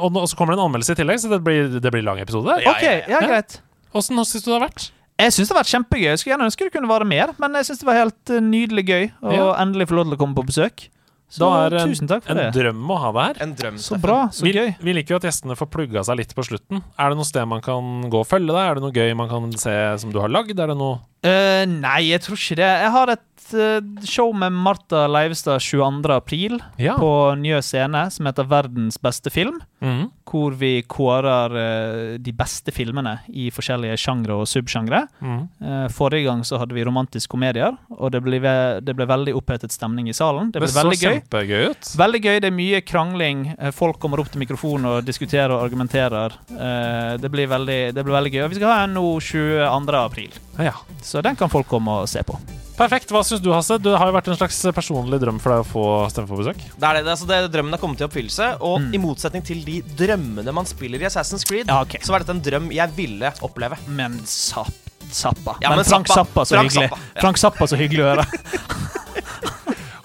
og, 0.05 0.11
nå- 0.14 0.22
og 0.22 0.27
så 0.30 0.38
kommer 0.38 0.53
det 0.53 0.59
en 0.61 0.65
anmeldelse 0.69 0.93
i 0.93 0.99
tillegg, 0.99 1.18
så 1.23 1.30
det 1.34 1.39
blir, 1.43 1.80
det 1.81 1.91
blir 1.91 2.03
lang 2.05 2.19
episode. 2.22 2.45
OK, 2.53 2.84
ja, 3.09 3.19
greit. 3.26 3.57
Åssen 3.97 4.15
syns 4.22 4.43
du 4.45 4.51
det 4.51 4.59
har 4.61 4.68
vært? 4.69 4.91
Jeg 5.18 5.34
syns 5.34 5.47
det 5.49 5.55
har 5.55 5.64
vært 5.64 5.72
kjempegøy. 5.73 6.05
Jeg 6.14 6.19
skulle 6.22 6.34
gjerne 6.38 6.45
ønske 6.45 6.68
det 6.68 6.73
kunne 6.77 6.88
vare 6.91 7.05
mer, 7.09 7.34
men 7.41 7.53
jeg 7.57 7.65
syns 7.72 7.80
det 7.81 7.88
var 7.89 7.97
helt 7.97 8.30
eh, 8.30 8.39
nydelig 8.45 8.85
gøy 8.85 9.03
å 9.26 9.34
Ja. 9.34 9.47
endelig 9.65 9.88
få 9.89 9.97
lov 9.97 10.05
til 10.05 10.14
å 10.14 10.19
komme 10.22 10.35
på 10.38 10.45
besøk. 10.45 10.89
Så 11.30 11.44
Da 11.44 11.66
er 11.68 11.88
tusen 11.90 12.08
takk 12.08 12.24
for 12.24 12.32
en 12.32 12.38
det. 12.38 12.54
drøm 12.56 12.86
å 12.88 12.98
ha 13.02 13.10
deg 13.12 13.24
her. 13.36 13.44
En 13.44 13.54
drøm, 13.60 13.76
Så 13.84 13.98
bra. 13.99 14.30
Så 14.32 14.44
Vi, 14.48 14.54
gøy. 14.54 14.76
vi 14.80 14.94
liker 14.95 15.12
jo 15.12 15.16
at 15.18 15.24
gjestene 15.28 15.58
får 15.60 15.68
plugga 15.74 16.04
seg 16.08 16.16
litt 16.22 16.32
på 16.34 16.45
slutten. 16.48 16.80
Er 16.98 17.10
det 17.12 17.18
noe 17.20 17.28
sted 17.28 17.45
man 17.52 17.60
kan 17.62 18.10
gå 18.10 18.22
og 18.22 18.28
følge 18.30 18.48
deg? 18.56 18.64
Er 18.64 18.76
det 18.76 18.84
noe 18.86 18.95
gøy 18.95 19.14
man 19.20 19.28
kan 19.28 19.52
se 19.60 19.74
som 19.99 20.10
du 20.14 20.20
har 20.24 20.30
lagd? 20.32 20.58
Er 20.58 20.68
det 20.72 20.78
noe 20.80 21.02
uh, 21.28 21.66
nei, 21.68 21.99
jeg 22.14 22.22
tror 22.24 22.38
ikke 22.40 22.56
det. 22.62 22.72
Jeg 22.86 22.91
har 22.95 23.10
et 23.10 23.54
uh, 23.60 24.06
show 24.08 24.32
med 24.32 24.52
Martha 24.56 25.04
Leivestad 25.12 25.60
22. 25.60 26.16
april 26.16 26.62
Ja. 26.80 26.95
på 26.95 27.12
Njø 27.36 27.60
scene 27.62 28.06
som 28.10 28.26
heter 28.26 28.48
Verdens 28.48 28.98
beste 28.98 29.30
film. 29.30 29.60
Mhm. 29.84 30.12
Hvor 30.28 30.52
vi 30.60 30.82
kårer 30.84 31.54
uh, 31.56 32.18
de 32.20 32.34
beste 32.36 32.74
filmene 32.76 33.14
i 33.32 33.48
forskjellige 33.54 33.95
sjangre 34.02 34.36
og 34.41 34.48
subsjangre. 34.52 35.06
Mm. 35.24 35.41
Uh, 35.64 35.88
forrige 35.94 36.26
gang 36.28 36.44
så 36.48 36.60
hadde 36.60 36.76
vi 36.76 36.84
romantiske 36.84 37.32
komedier, 37.32 37.78
og 37.95 38.12
det 38.12 38.22
ble, 38.26 38.40
det 38.84 38.95
ble 38.98 39.08
veldig 39.08 39.36
opphetet 39.40 39.72
stemning 39.72 40.10
i 40.12 40.16
salen. 40.18 40.52
Det 40.52 40.60
ble 40.60 40.68
Det 40.68 40.76
så 40.76 40.84
veldig 40.84 40.99
gøy. 40.99 41.70
ut. 41.72 41.91
Veldig 42.04 42.22
gøy. 42.26 42.40
Det 42.44 42.52
er 42.52 42.58
mye 42.58 42.82
krangling. 42.84 43.45
Eh, 43.58 43.72
Folk 43.72 43.99
kommer 44.04 44.20
opp 44.20 44.30
til 44.34 44.41
mikrofonen 44.44 44.86
og 44.91 45.06
diskuterer 45.08 45.52
og 45.56 45.64
argumenterer. 45.64 46.36
Uh, 46.52 47.18
Det 47.18 47.32
blir 47.32 47.48
veldig, 47.48 47.94
det 47.95 48.04
blir 48.04 48.14
veldig 48.20 48.32
gøy. 48.36 48.44
Og 48.45 48.49
vi 48.52 48.56
skal 48.60 48.74
ha 48.74 48.84
en 48.86 48.94
nå 48.98 49.06
22. 49.24 49.98
april, 50.04 50.32
Ja. 50.60 50.74
så 51.02 51.22
den 51.24 51.36
kan 51.36 51.49
folk 51.49 51.68
komme 51.68 52.02
og 52.04 52.08
se 52.10 52.20
på. 52.24 52.36
Perfekt. 52.78 53.10
Hva 53.10 53.24
syns 53.26 53.41
du, 53.41 53.49
Hasse? 53.56 53.80
Det 53.82 53.90
har 53.98 54.06
jo 54.06 54.14
vært 54.14 54.28
en 54.30 54.36
slags 54.38 54.60
personlig 54.76 55.18
drøm 55.20 55.40
for 55.41 55.49
deg 55.49 55.64
å 55.64 55.66
få 55.66 56.10
stemme 56.14 56.28
på 56.30 56.38
besøk. 56.38 56.60
Det 56.78 56.86
er 56.86 56.94
det, 56.99 57.06
det, 57.08 57.14
altså 57.16 57.26
det 57.26 57.40
Drømmen 57.56 57.74
er 57.74 57.78
kommet 57.82 58.02
i 58.02 58.06
oppfyllelse, 58.06 58.62
og 58.62 58.94
i 58.94 58.99
motsetning 59.02 59.41
til 59.44 59.64
de 59.66 59.80
drømmene 59.82 60.16
man 60.53 60.65
spiller 60.69 61.02
i 61.02 61.07
Assassin's 61.10 61.45
Creed, 61.48 61.68
Ja, 61.68 61.81
okay. 61.81 62.02
så 62.03 62.11
var 62.14 62.23
dette 62.23 62.35
en 62.35 62.44
drøm 62.44 62.72
jeg 62.76 62.94
ville 62.98 63.31
oppleve. 63.45 63.77
Men 63.88 64.19
Zapp, 64.26 64.73
Zappa. 65.11 65.57
Ja, 65.61 65.69
men, 65.69 65.81
men 65.81 65.85
Frank 65.85 66.07
Zappa. 66.07 66.23
Zappa, 66.26 66.45
så 66.45 66.56
Frank 66.57 66.72
hyggelig. 66.72 66.89
Zappa, 66.89 67.02
ja. 67.15 67.22
Frank 67.22 67.38
Zappa, 67.41 67.68
så 67.68 67.80
hyggelig 67.80 68.03
å 68.06 68.10
høre. 68.14 68.27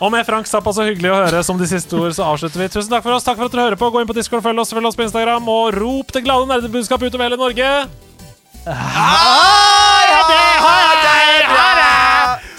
Og 0.02 0.10
med 0.10 0.26
Frank 0.26 0.48
Zappa, 0.50 0.72
så 0.74 0.82
hyggelig 0.88 1.12
å 1.12 1.18
høre 1.20 1.42
som 1.46 1.58
de 1.60 1.66
siste 1.70 1.94
ord, 1.94 2.10
så 2.16 2.26
avslutter 2.26 2.58
vi. 2.64 2.66
Tusen 2.74 2.90
takk 2.90 3.04
for 3.04 3.14
oss. 3.14 3.22
Takk 3.26 3.38
for 3.38 3.46
at 3.46 3.54
dere 3.54 3.68
hører 3.68 3.78
på. 3.78 3.90
Gå 3.94 4.02
inn 4.02 4.08
på 4.08 4.16
Discord, 4.16 4.42
følg 4.42 4.58
oss, 4.58 4.72
følg 4.74 4.88
oss 4.90 4.98
på 4.98 5.04
Instagram, 5.06 5.46
og 5.46 5.76
rop 5.78 6.10
det 6.16 6.24
glade 6.26 6.48
nerdebudskapet 6.50 7.12
utover 7.12 7.28
hele 7.30 7.38
Norge. 7.38 7.68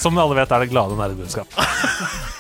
Som 0.04 0.18
alle 0.20 0.40
vet, 0.40 0.52
er 0.56 0.64
det 0.64 0.72
glade 0.72 0.96
nerdebudskap. 1.00 1.60